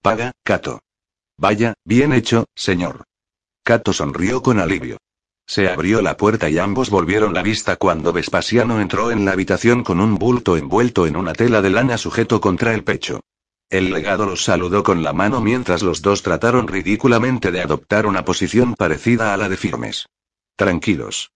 Paga, 0.02 0.32
Cato. 0.44 0.82
Vaya, 1.38 1.74
bien 1.84 2.14
hecho, 2.14 2.46
señor. 2.56 3.06
Cato 3.64 3.94
sonrió 3.94 4.42
con 4.42 4.60
alivio. 4.60 4.98
Se 5.48 5.68
abrió 5.68 6.02
la 6.02 6.16
puerta 6.16 6.50
y 6.50 6.60
ambos 6.60 6.90
volvieron 6.90 7.34
la 7.34 7.42
vista 7.42 7.76
cuando 7.76 8.14
Vespasiano 8.14 8.80
entró 8.80 9.12
en 9.12 9.26
la 9.26 9.32
habitación 9.32 9.84
con 9.84 10.00
un 10.00 10.16
bulto 10.16 10.56
envuelto 10.56 11.08
en 11.08 11.18
una 11.18 11.34
tela 11.34 11.62
de 11.62 11.72
lana 11.72 11.98
sujeto 11.98 12.40
contra 12.40 12.74
el 12.74 12.84
pecho. 12.84 13.22
El 13.72 13.90
legado 13.90 14.26
los 14.26 14.44
saludó 14.44 14.84
con 14.84 15.02
la 15.02 15.14
mano 15.14 15.40
mientras 15.40 15.82
los 15.82 16.02
dos 16.02 16.24
trataron 16.24 16.68
ridículamente 16.68 17.52
de 17.54 17.62
adoptar 17.62 18.06
una 18.06 18.26
posición 18.26 18.76
parecida 18.76 19.34
a 19.34 19.38
la 19.38 19.48
de 19.48 19.56
firmes. 19.56 20.08
Tranquilos. 20.58 21.32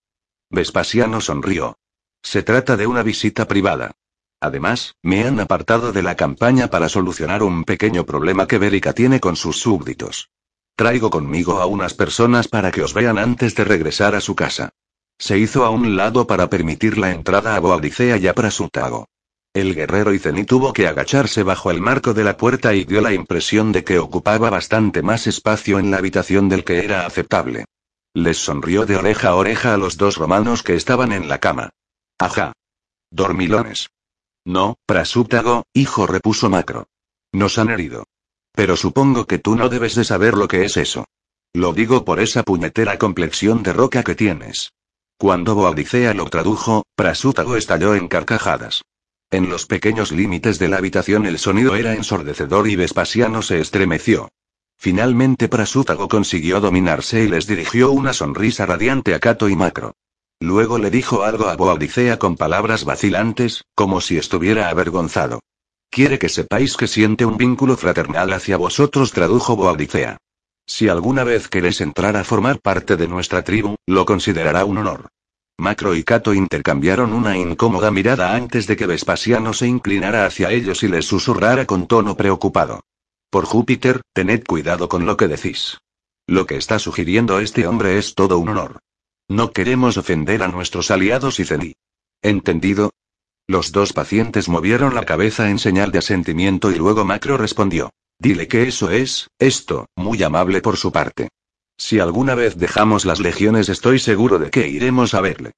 Vespasiano 0.50 1.22
sonrió. 1.22 1.78
Se 2.22 2.44
trata 2.44 2.76
de 2.76 2.88
una 2.88 3.04
visita 3.04 3.48
privada. 3.48 3.94
Además, 4.42 4.96
me 5.02 5.24
han 5.24 5.40
apartado 5.40 5.94
de 5.94 6.04
la 6.04 6.16
campaña 6.16 6.68
para 6.68 6.90
solucionar 6.90 7.42
un 7.42 7.64
pequeño 7.64 8.06
problema 8.06 8.48
que 8.48 8.58
Berica 8.58 8.92
tiene 8.92 9.22
con 9.22 9.38
sus 9.38 9.58
súbditos. 9.58 10.30
Traigo 10.76 11.10
conmigo 11.10 11.62
a 11.62 11.68
unas 11.68 11.94
personas 11.94 12.50
para 12.50 12.70
que 12.70 12.84
os 12.84 12.94
vean 12.94 13.18
antes 13.18 13.56
de 13.56 13.64
regresar 13.64 14.14
a 14.14 14.20
su 14.20 14.36
casa. 14.36 14.72
Se 15.18 15.38
hizo 15.38 15.64
a 15.64 15.70
un 15.70 15.96
lado 15.96 16.28
para 16.28 16.50
permitir 16.50 16.98
la 16.98 17.12
entrada 17.12 17.56
a 17.56 17.62
Boadicea 17.62 18.18
y 18.18 18.28
a 18.28 18.34
Prasutago. 18.34 19.08
El 19.56 19.74
guerrero 19.74 20.14
Izeni 20.14 20.44
tuvo 20.44 20.74
que 20.74 20.86
agacharse 20.86 21.42
bajo 21.42 21.72
el 21.72 21.80
marco 21.80 22.14
de 22.14 22.26
la 22.26 22.36
puerta 22.36 22.74
y 22.74 22.84
dio 22.84 23.00
la 23.00 23.14
impresión 23.14 23.72
de 23.72 23.86
que 23.86 24.00
ocupaba 24.00 24.50
bastante 24.50 25.02
más 25.02 25.28
espacio 25.28 25.80
en 25.80 25.92
la 25.92 25.98
habitación 25.98 26.50
del 26.50 26.66
que 26.66 26.84
era 26.84 27.06
aceptable. 27.06 27.64
Les 28.14 28.38
sonrió 28.38 28.86
de 28.86 28.98
oreja 28.98 29.30
a 29.30 29.36
oreja 29.36 29.74
a 29.74 29.78
los 29.78 29.96
dos 29.96 30.18
romanos 30.18 30.62
que 30.62 30.76
estaban 30.76 31.14
en 31.14 31.30
la 31.30 31.38
cama. 31.38 31.70
Ajá. 32.20 32.52
Dormilones. 33.12 33.92
No, 34.44 34.76
Prasútago, 34.86 35.64
hijo, 35.74 36.06
repuso 36.06 36.50
Macro. 36.50 36.90
Nos 37.32 37.58
han 37.58 37.70
herido. 37.70 38.04
Pero 38.52 38.76
supongo 38.76 39.26
que 39.26 39.40
tú 39.40 39.56
no 39.56 39.70
debes 39.70 39.96
de 39.96 40.04
saber 40.04 40.34
lo 40.34 40.50
que 40.50 40.66
es 40.66 40.76
eso. 40.76 41.06
Lo 41.54 41.72
digo 41.72 42.04
por 42.04 42.20
esa 42.20 42.44
puñetera 42.44 42.98
complexión 42.98 43.64
de 43.64 43.72
roca 43.72 44.04
que 44.04 44.16
tienes. 44.16 44.74
Cuando 45.18 45.56
Boadicea 45.56 46.14
lo 46.14 46.26
tradujo, 46.26 46.84
Prasútago 46.98 47.56
estalló 47.56 47.96
en 47.96 48.10
carcajadas. 48.10 48.84
En 49.32 49.50
los 49.50 49.66
pequeños 49.66 50.12
límites 50.12 50.60
de 50.60 50.70
la 50.70 50.78
habitación 50.78 51.26
el 51.26 51.40
sonido 51.40 51.76
era 51.76 51.94
ensordecedor 51.94 52.68
y 52.68 52.76
Vespasiano 52.76 53.42
se 53.42 53.60
estremeció. 53.60 54.30
Finalmente 54.78 55.48
Prasútago 55.48 56.08
consiguió 56.08 56.60
dominarse 56.60 57.24
y 57.24 57.28
les 57.28 57.48
dirigió 57.48 57.92
una 57.92 58.14
sonrisa 58.14 58.66
radiante 58.66 59.16
a 59.16 59.20
Cato 59.20 59.50
y 59.50 59.56
Macro. 59.56 59.94
Luego 60.40 60.78
le 60.78 60.92
dijo 60.92 61.24
algo 61.24 61.48
a 61.48 61.56
Boadicea 61.56 62.20
con 62.20 62.36
palabras 62.36 62.84
vacilantes, 62.84 63.64
como 63.74 64.02
si 64.02 64.18
estuviera 64.18 64.70
avergonzado. 64.70 65.40
Quiere 65.90 66.20
que 66.20 66.30
sepáis 66.30 66.76
que 66.76 66.88
siente 66.88 67.26
un 67.26 67.38
vínculo 67.38 67.78
fraternal 67.78 68.34
hacia 68.34 68.58
vosotros, 68.58 69.12
tradujo 69.12 69.56
Boadicea. 69.56 70.18
Si 70.68 70.90
alguna 70.90 71.24
vez 71.24 71.48
queréis 71.48 71.80
entrar 71.80 72.18
a 72.18 72.24
formar 72.24 72.60
parte 72.60 72.98
de 72.98 73.08
nuestra 73.08 73.44
tribu, 73.44 73.76
lo 73.88 74.06
considerará 74.06 74.66
un 74.66 74.80
honor. 74.80 75.08
Macro 75.58 75.96
y 75.96 76.04
Cato 76.04 76.34
intercambiaron 76.34 77.14
una 77.14 77.38
incómoda 77.38 77.90
mirada 77.90 78.36
antes 78.36 78.68
de 78.68 78.76
que 78.76 78.88
Vespasiano 78.88 79.54
se 79.54 79.68
inclinara 79.68 80.26
hacia 80.26 80.52
ellos 80.52 80.84
y 80.84 80.90
les 80.90 81.06
susurrara 81.06 81.66
con 81.66 81.88
tono 81.88 82.18
preocupado. 82.18 82.82
Por 83.30 83.46
Júpiter, 83.46 84.02
tened 84.14 84.44
cuidado 84.44 84.90
con 84.90 85.06
lo 85.06 85.16
que 85.16 85.28
decís. 85.28 85.80
Lo 86.28 86.46
que 86.46 86.58
está 86.58 86.78
sugiriendo 86.80 87.40
este 87.40 87.68
hombre 87.68 87.98
es 87.98 88.16
todo 88.16 88.38
un 88.38 88.50
honor. 88.50 88.80
No 89.30 89.52
queremos 89.52 89.98
ofender 89.98 90.44
a 90.44 90.50
nuestros 90.50 90.92
aliados 90.92 91.40
y 91.40 91.46
Zeni. 91.46 91.74
¿Entendido? 92.22 92.92
Los 93.48 93.72
dos 93.72 93.94
pacientes 93.94 94.50
movieron 94.50 94.94
la 94.94 95.06
cabeza 95.06 95.50
en 95.50 95.60
señal 95.60 95.92
de 95.92 96.00
asentimiento 96.00 96.72
y 96.72 96.76
luego 96.76 97.06
Macro 97.06 97.38
respondió. 97.38 97.92
Dile 98.20 98.48
que 98.48 98.64
eso 98.64 98.92
es, 98.92 99.30
esto, 99.40 99.88
muy 99.96 100.22
amable 100.24 100.62
por 100.62 100.78
su 100.78 100.92
parte. 100.92 101.30
Si 101.78 102.00
alguna 102.00 102.36
vez 102.36 102.56
dejamos 102.56 103.06
las 103.06 103.20
legiones 103.20 103.70
estoy 103.70 104.00
seguro 104.00 104.40
de 104.40 104.50
que 104.50 104.68
iremos 104.68 105.14
a 105.14 105.22
verle. 105.22 105.52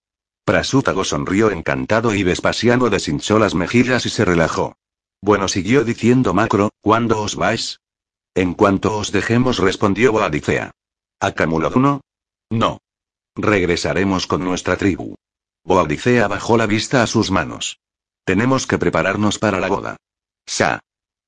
Prasútago 0.46 1.04
sonrió 1.04 1.52
encantado 1.52 2.14
y 2.14 2.24
Vespasiano 2.24 2.90
deshinchó 2.90 3.38
las 3.38 3.54
mejillas 3.54 4.06
y 4.06 4.10
se 4.10 4.26
relajó. 4.26 4.76
Bueno, 5.22 5.48
siguió 5.48 5.84
diciendo 5.84 6.34
Macro, 6.34 6.70
¿cuándo 6.82 7.22
os 7.22 7.36
vais? 7.36 7.80
En 8.34 8.54
cuanto 8.54 8.96
os 8.98 9.12
dejemos, 9.12 9.60
respondió 9.60 10.12
Boadicea. 10.12 10.72
¿A 11.20 11.32
Camuloduno? 11.32 12.02
No. 12.50 12.80
Regresaremos 13.36 14.28
con 14.28 14.44
nuestra 14.44 14.78
tribu. 14.78 15.16
Boadicea 15.64 16.28
bajó 16.28 16.56
la 16.56 16.66
vista 16.66 17.04
a 17.04 17.08
sus 17.08 17.30
manos. 17.30 17.80
Tenemos 18.24 18.68
que 18.68 18.78
prepararnos 18.78 19.40
para 19.40 19.60
la 19.60 19.68
boda. 19.68 19.98
Sa. 20.46 20.80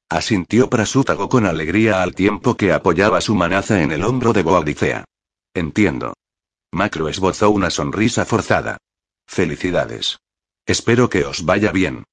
Asintió 0.10 0.72
Prasútago 0.72 1.30
con 1.30 1.46
alegría 1.46 2.02
al 2.02 2.16
tiempo 2.16 2.58
que 2.58 2.74
apoyaba 2.74 3.22
su 3.22 3.36
manaza 3.36 3.84
en 3.84 3.92
el 3.92 4.04
hombro 4.04 4.34
de 4.34 4.42
Boadicea. 4.42 5.06
Entiendo. 5.54 6.16
Macro 6.72 7.10
esbozó 7.10 7.52
una 7.52 7.70
sonrisa 7.70 8.26
forzada. 8.26 8.78
Felicidades. 9.28 10.18
Espero 10.66 11.12
que 11.12 11.26
os 11.26 11.46
vaya 11.46 11.72
bien. 11.72 12.06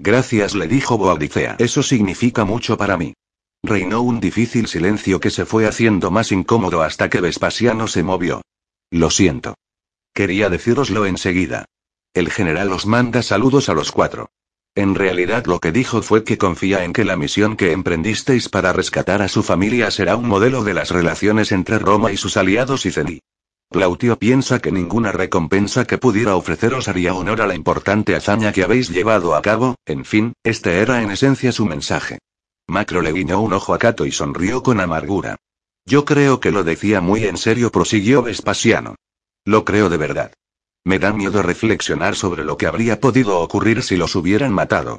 Gracias, 0.00 0.56
le 0.56 0.66
dijo 0.66 0.98
Boadicea. 0.98 1.54
Eso 1.60 1.84
significa 1.84 2.44
mucho 2.44 2.76
para 2.76 2.96
mí. 2.96 3.14
Reinó 3.62 4.02
un 4.02 4.18
difícil 4.18 4.66
silencio 4.66 5.20
que 5.20 5.30
se 5.30 5.46
fue 5.46 5.66
haciendo 5.66 6.10
más 6.10 6.32
incómodo 6.32 6.82
hasta 6.82 7.08
que 7.08 7.20
Vespasiano 7.20 7.86
se 7.86 8.02
movió. 8.02 8.42
Lo 8.90 9.10
siento. 9.10 9.54
Quería 10.12 10.50
decíroslo 10.50 11.06
enseguida. 11.06 11.66
El 12.14 12.30
general 12.30 12.72
os 12.72 12.86
manda 12.86 13.22
saludos 13.22 13.68
a 13.68 13.74
los 13.74 13.92
cuatro. 13.92 14.28
En 14.76 14.96
realidad 14.96 15.46
lo 15.46 15.60
que 15.60 15.70
dijo 15.70 16.02
fue 16.02 16.24
que 16.24 16.36
confía 16.36 16.84
en 16.84 16.92
que 16.92 17.04
la 17.04 17.16
misión 17.16 17.56
que 17.56 17.70
emprendisteis 17.70 18.48
para 18.48 18.72
rescatar 18.72 19.22
a 19.22 19.28
su 19.28 19.44
familia 19.44 19.90
será 19.92 20.16
un 20.16 20.26
modelo 20.26 20.64
de 20.64 20.74
las 20.74 20.90
relaciones 20.90 21.52
entre 21.52 21.78
Roma 21.78 22.10
y 22.10 22.16
sus 22.16 22.36
aliados 22.36 22.84
y 22.84 22.90
Ceni. 22.90 23.20
Plautio 23.70 24.18
piensa 24.18 24.58
que 24.58 24.72
ninguna 24.72 25.12
recompensa 25.12 25.84
que 25.84 25.98
pudiera 25.98 26.34
ofreceros 26.34 26.88
haría 26.88 27.14
honor 27.14 27.40
a 27.40 27.46
la 27.46 27.54
importante 27.54 28.16
hazaña 28.16 28.52
que 28.52 28.64
habéis 28.64 28.88
llevado 28.90 29.36
a 29.36 29.42
cabo, 29.42 29.76
en 29.86 30.04
fin, 30.04 30.32
este 30.42 30.78
era 30.78 31.02
en 31.02 31.10
esencia 31.10 31.52
su 31.52 31.66
mensaje. 31.66 32.18
Macro 32.66 33.00
le 33.00 33.12
guiñó 33.12 33.40
un 33.40 33.52
ojo 33.52 33.74
a 33.74 33.78
Cato 33.78 34.06
y 34.06 34.12
sonrió 34.12 34.62
con 34.62 34.80
amargura. 34.80 35.36
Yo 35.86 36.04
creo 36.04 36.40
que 36.40 36.50
lo 36.50 36.64
decía 36.64 37.00
muy 37.00 37.24
en 37.26 37.36
serio, 37.36 37.70
prosiguió 37.70 38.22
Vespasiano. 38.22 38.96
Lo 39.44 39.64
creo 39.64 39.88
de 39.88 39.98
verdad. 39.98 40.32
Me 40.84 40.98
da 40.98 41.12
miedo 41.12 41.42
reflexionar 41.42 42.14
sobre 42.14 42.44
lo 42.44 42.58
que 42.58 42.66
habría 42.66 43.00
podido 43.00 43.40
ocurrir 43.40 43.82
si 43.82 43.96
los 43.96 44.14
hubieran 44.16 44.52
matado. 44.52 44.98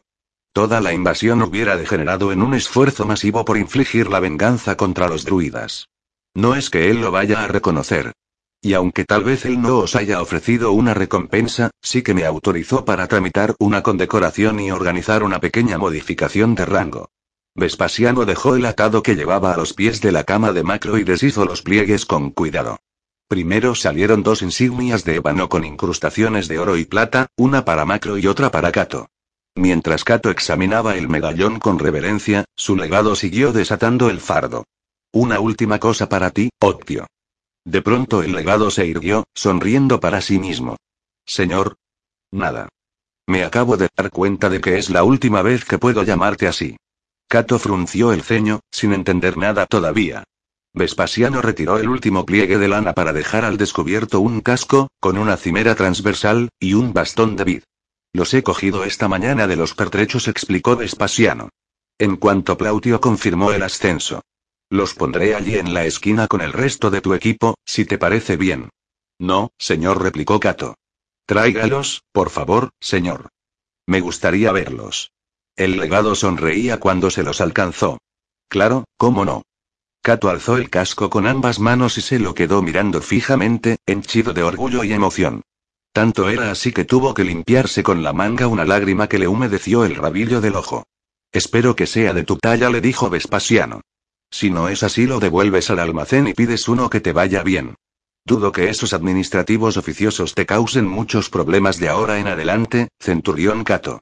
Toda 0.52 0.82
la 0.82 0.94
invasión 0.94 1.42
hubiera 1.42 1.78
degenerado 1.78 2.32
en 2.32 2.42
un 2.42 2.54
esfuerzo 2.56 3.06
masivo 3.06 3.46
por 3.46 3.58
infligir 3.58 4.10
la 4.10 4.20
venganza 4.20 4.78
contra 4.78 5.08
los 5.08 5.26
druidas. 5.26 5.90
No 6.34 6.56
es 6.56 6.70
que 6.70 6.90
él 6.90 7.02
lo 7.02 7.12
vaya 7.12 7.44
a 7.44 7.48
reconocer. 7.48 8.14
Y 8.62 8.74
aunque 8.74 9.06
tal 9.06 9.24
vez 9.24 9.46
él 9.46 9.62
no 9.62 9.78
os 9.78 9.96
haya 9.96 10.22
ofrecido 10.22 10.72
una 10.72 10.96
recompensa, 10.96 11.70
sí 11.82 12.02
que 12.02 12.16
me 12.16 12.26
autorizó 12.26 12.84
para 12.84 13.08
tramitar 13.08 13.54
una 13.60 13.84
condecoración 13.84 14.60
y 14.60 14.72
organizar 14.72 15.22
una 15.22 15.40
pequeña 15.40 15.78
modificación 15.78 16.56
de 16.56 16.66
rango. 16.66 17.10
Vespasiano 17.54 18.26
dejó 18.26 18.56
el 18.56 18.66
atado 18.66 19.04
que 19.04 19.16
llevaba 19.16 19.54
a 19.54 19.58
los 19.58 19.74
pies 19.74 20.02
de 20.02 20.12
la 20.12 20.24
cama 20.24 20.52
de 20.52 20.64
Macro 20.64 20.98
y 20.98 21.04
deshizo 21.04 21.46
los 21.46 21.62
pliegues 21.62 22.06
con 22.06 22.32
cuidado. 22.32 22.80
Primero 23.28 23.74
salieron 23.74 24.22
dos 24.22 24.44
insignias 24.44 25.04
de 25.04 25.16
ébano 25.16 25.50
con 25.50 25.66
incrustaciones 25.66 26.48
de 26.48 26.60
oro 26.60 26.78
y 26.78 26.86
plata, 26.86 27.28
una 27.36 27.66
para 27.66 27.84
Macro 27.84 28.20
y 28.20 28.28
otra 28.28 28.52
para 28.52 28.72
Cato. 28.72 29.10
Mientras 29.56 30.04
Cato 30.04 30.30
examinaba 30.30 30.96
el 30.96 31.08
medallón 31.08 31.60
con 31.60 31.80
reverencia, 31.80 32.46
su 32.56 32.76
legado 32.76 33.16
siguió 33.16 33.52
desatando 33.52 34.10
el 34.10 34.20
fardo. 34.20 34.66
Una 35.12 35.40
última 35.40 35.80
cosa 35.80 36.08
para 36.08 36.30
ti, 36.30 36.50
Octio. 36.60 37.08
De 37.64 37.82
pronto 37.82 38.22
el 38.22 38.34
legado 38.34 38.70
se 38.70 38.86
irguió, 38.86 39.24
sonriendo 39.34 40.00
para 40.00 40.22
sí 40.22 40.38
mismo. 40.38 40.78
Señor. 41.26 41.78
Nada. 42.32 42.70
Me 43.26 43.44
acabo 43.44 43.76
de 43.76 43.88
dar 43.96 44.12
cuenta 44.12 44.50
de 44.50 44.62
que 44.62 44.78
es 44.78 44.92
la 44.92 45.04
última 45.04 45.42
vez 45.42 45.66
que 45.66 45.80
puedo 45.80 46.04
llamarte 46.04 46.48
así. 46.48 46.78
Cato 47.28 47.58
frunció 47.58 48.14
el 48.14 48.22
ceño, 48.22 48.60
sin 48.70 48.94
entender 48.94 49.36
nada 49.36 49.66
todavía. 49.66 50.26
Vespasiano 50.76 51.42
retiró 51.42 51.78
el 51.78 51.88
último 51.88 52.26
pliegue 52.26 52.58
de 52.58 52.68
lana 52.68 52.94
para 52.94 53.14
dejar 53.14 53.46
al 53.46 53.56
descubierto 53.56 54.20
un 54.20 54.42
casco, 54.42 54.90
con 55.00 55.18
una 55.18 55.38
cimera 55.38 55.74
transversal, 55.74 56.50
y 56.60 56.74
un 56.74 56.92
bastón 56.92 57.38
de 57.38 57.44
vid. 57.46 57.64
Los 58.12 58.34
he 58.34 58.44
cogido 58.44 58.84
esta 58.84 59.08
mañana 59.08 59.48
de 59.48 59.56
los 59.56 59.74
pertrechos, 59.74 60.28
explicó 60.28 60.76
Vespasiano. 60.76 61.48
En 61.98 62.18
cuanto 62.18 62.58
Plautio 62.58 63.00
confirmó 63.00 63.54
el 63.54 63.64
ascenso. 63.64 64.22
Los 64.70 64.96
pondré 64.96 65.34
allí 65.34 65.56
en 65.56 65.74
la 65.74 65.86
esquina 65.86 66.28
con 66.28 66.42
el 66.42 66.52
resto 66.52 66.92
de 66.92 67.00
tu 67.00 67.14
equipo, 67.14 67.56
si 67.64 67.86
te 67.86 67.98
parece 67.98 68.36
bien. 68.36 68.70
No, 69.18 69.52
señor, 69.58 70.04
replicó 70.04 70.42
Cato. 70.42 70.76
Tráigalos, 71.26 72.04
por 72.12 72.30
favor, 72.30 72.72
señor. 72.82 73.30
Me 73.88 74.02
gustaría 74.02 74.52
verlos. 74.52 75.12
El 75.56 75.78
legado 75.78 76.16
sonreía 76.16 76.82
cuando 76.82 77.10
se 77.10 77.24
los 77.24 77.40
alcanzó. 77.40 77.98
Claro, 78.50 78.84
cómo 78.98 79.24
no. 79.24 79.44
Cato 80.06 80.30
alzó 80.30 80.58
el 80.58 80.70
casco 80.70 81.10
con 81.10 81.26
ambas 81.26 81.60
manos 81.60 81.98
y 81.98 82.02
se 82.02 82.20
lo 82.20 82.36
quedó 82.36 82.62
mirando 82.62 83.02
fijamente, 83.02 83.78
henchido 83.88 84.34
de 84.34 84.44
orgullo 84.44 84.84
y 84.84 84.94
emoción. 84.94 85.42
Tanto 85.94 86.30
era 86.30 86.52
así 86.52 86.72
que 86.72 86.86
tuvo 86.86 87.16
que 87.16 87.24
limpiarse 87.24 87.82
con 87.82 88.04
la 88.04 88.14
manga 88.14 88.46
una 88.46 88.66
lágrima 88.66 89.10
que 89.10 89.18
le 89.18 89.28
humedeció 89.28 89.84
el 89.84 89.96
rabillo 89.96 90.42
del 90.42 90.58
ojo. 90.58 90.84
Espero 91.32 91.76
que 91.76 91.88
sea 91.88 92.14
de 92.14 92.24
tu 92.24 92.38
talla, 92.38 92.70
le 92.70 92.82
dijo 92.82 93.10
Vespasiano. 93.10 93.82
Si 94.30 94.52
no 94.52 94.70
es 94.70 94.84
así, 94.84 95.08
lo 95.08 95.20
devuelves 95.20 95.72
al 95.72 95.80
almacén 95.80 96.28
y 96.28 96.36
pides 96.36 96.68
uno 96.68 96.88
que 96.88 97.02
te 97.02 97.12
vaya 97.12 97.42
bien. 97.42 97.74
Dudo 98.26 98.52
que 98.52 98.70
esos 98.70 98.94
administrativos 98.94 99.76
oficiosos 99.76 100.36
te 100.36 100.46
causen 100.46 100.88
muchos 100.88 101.32
problemas 101.32 101.80
de 101.80 101.90
ahora 101.90 102.20
en 102.20 102.28
adelante, 102.28 102.90
centurión 103.00 103.64
Cato. 103.64 104.02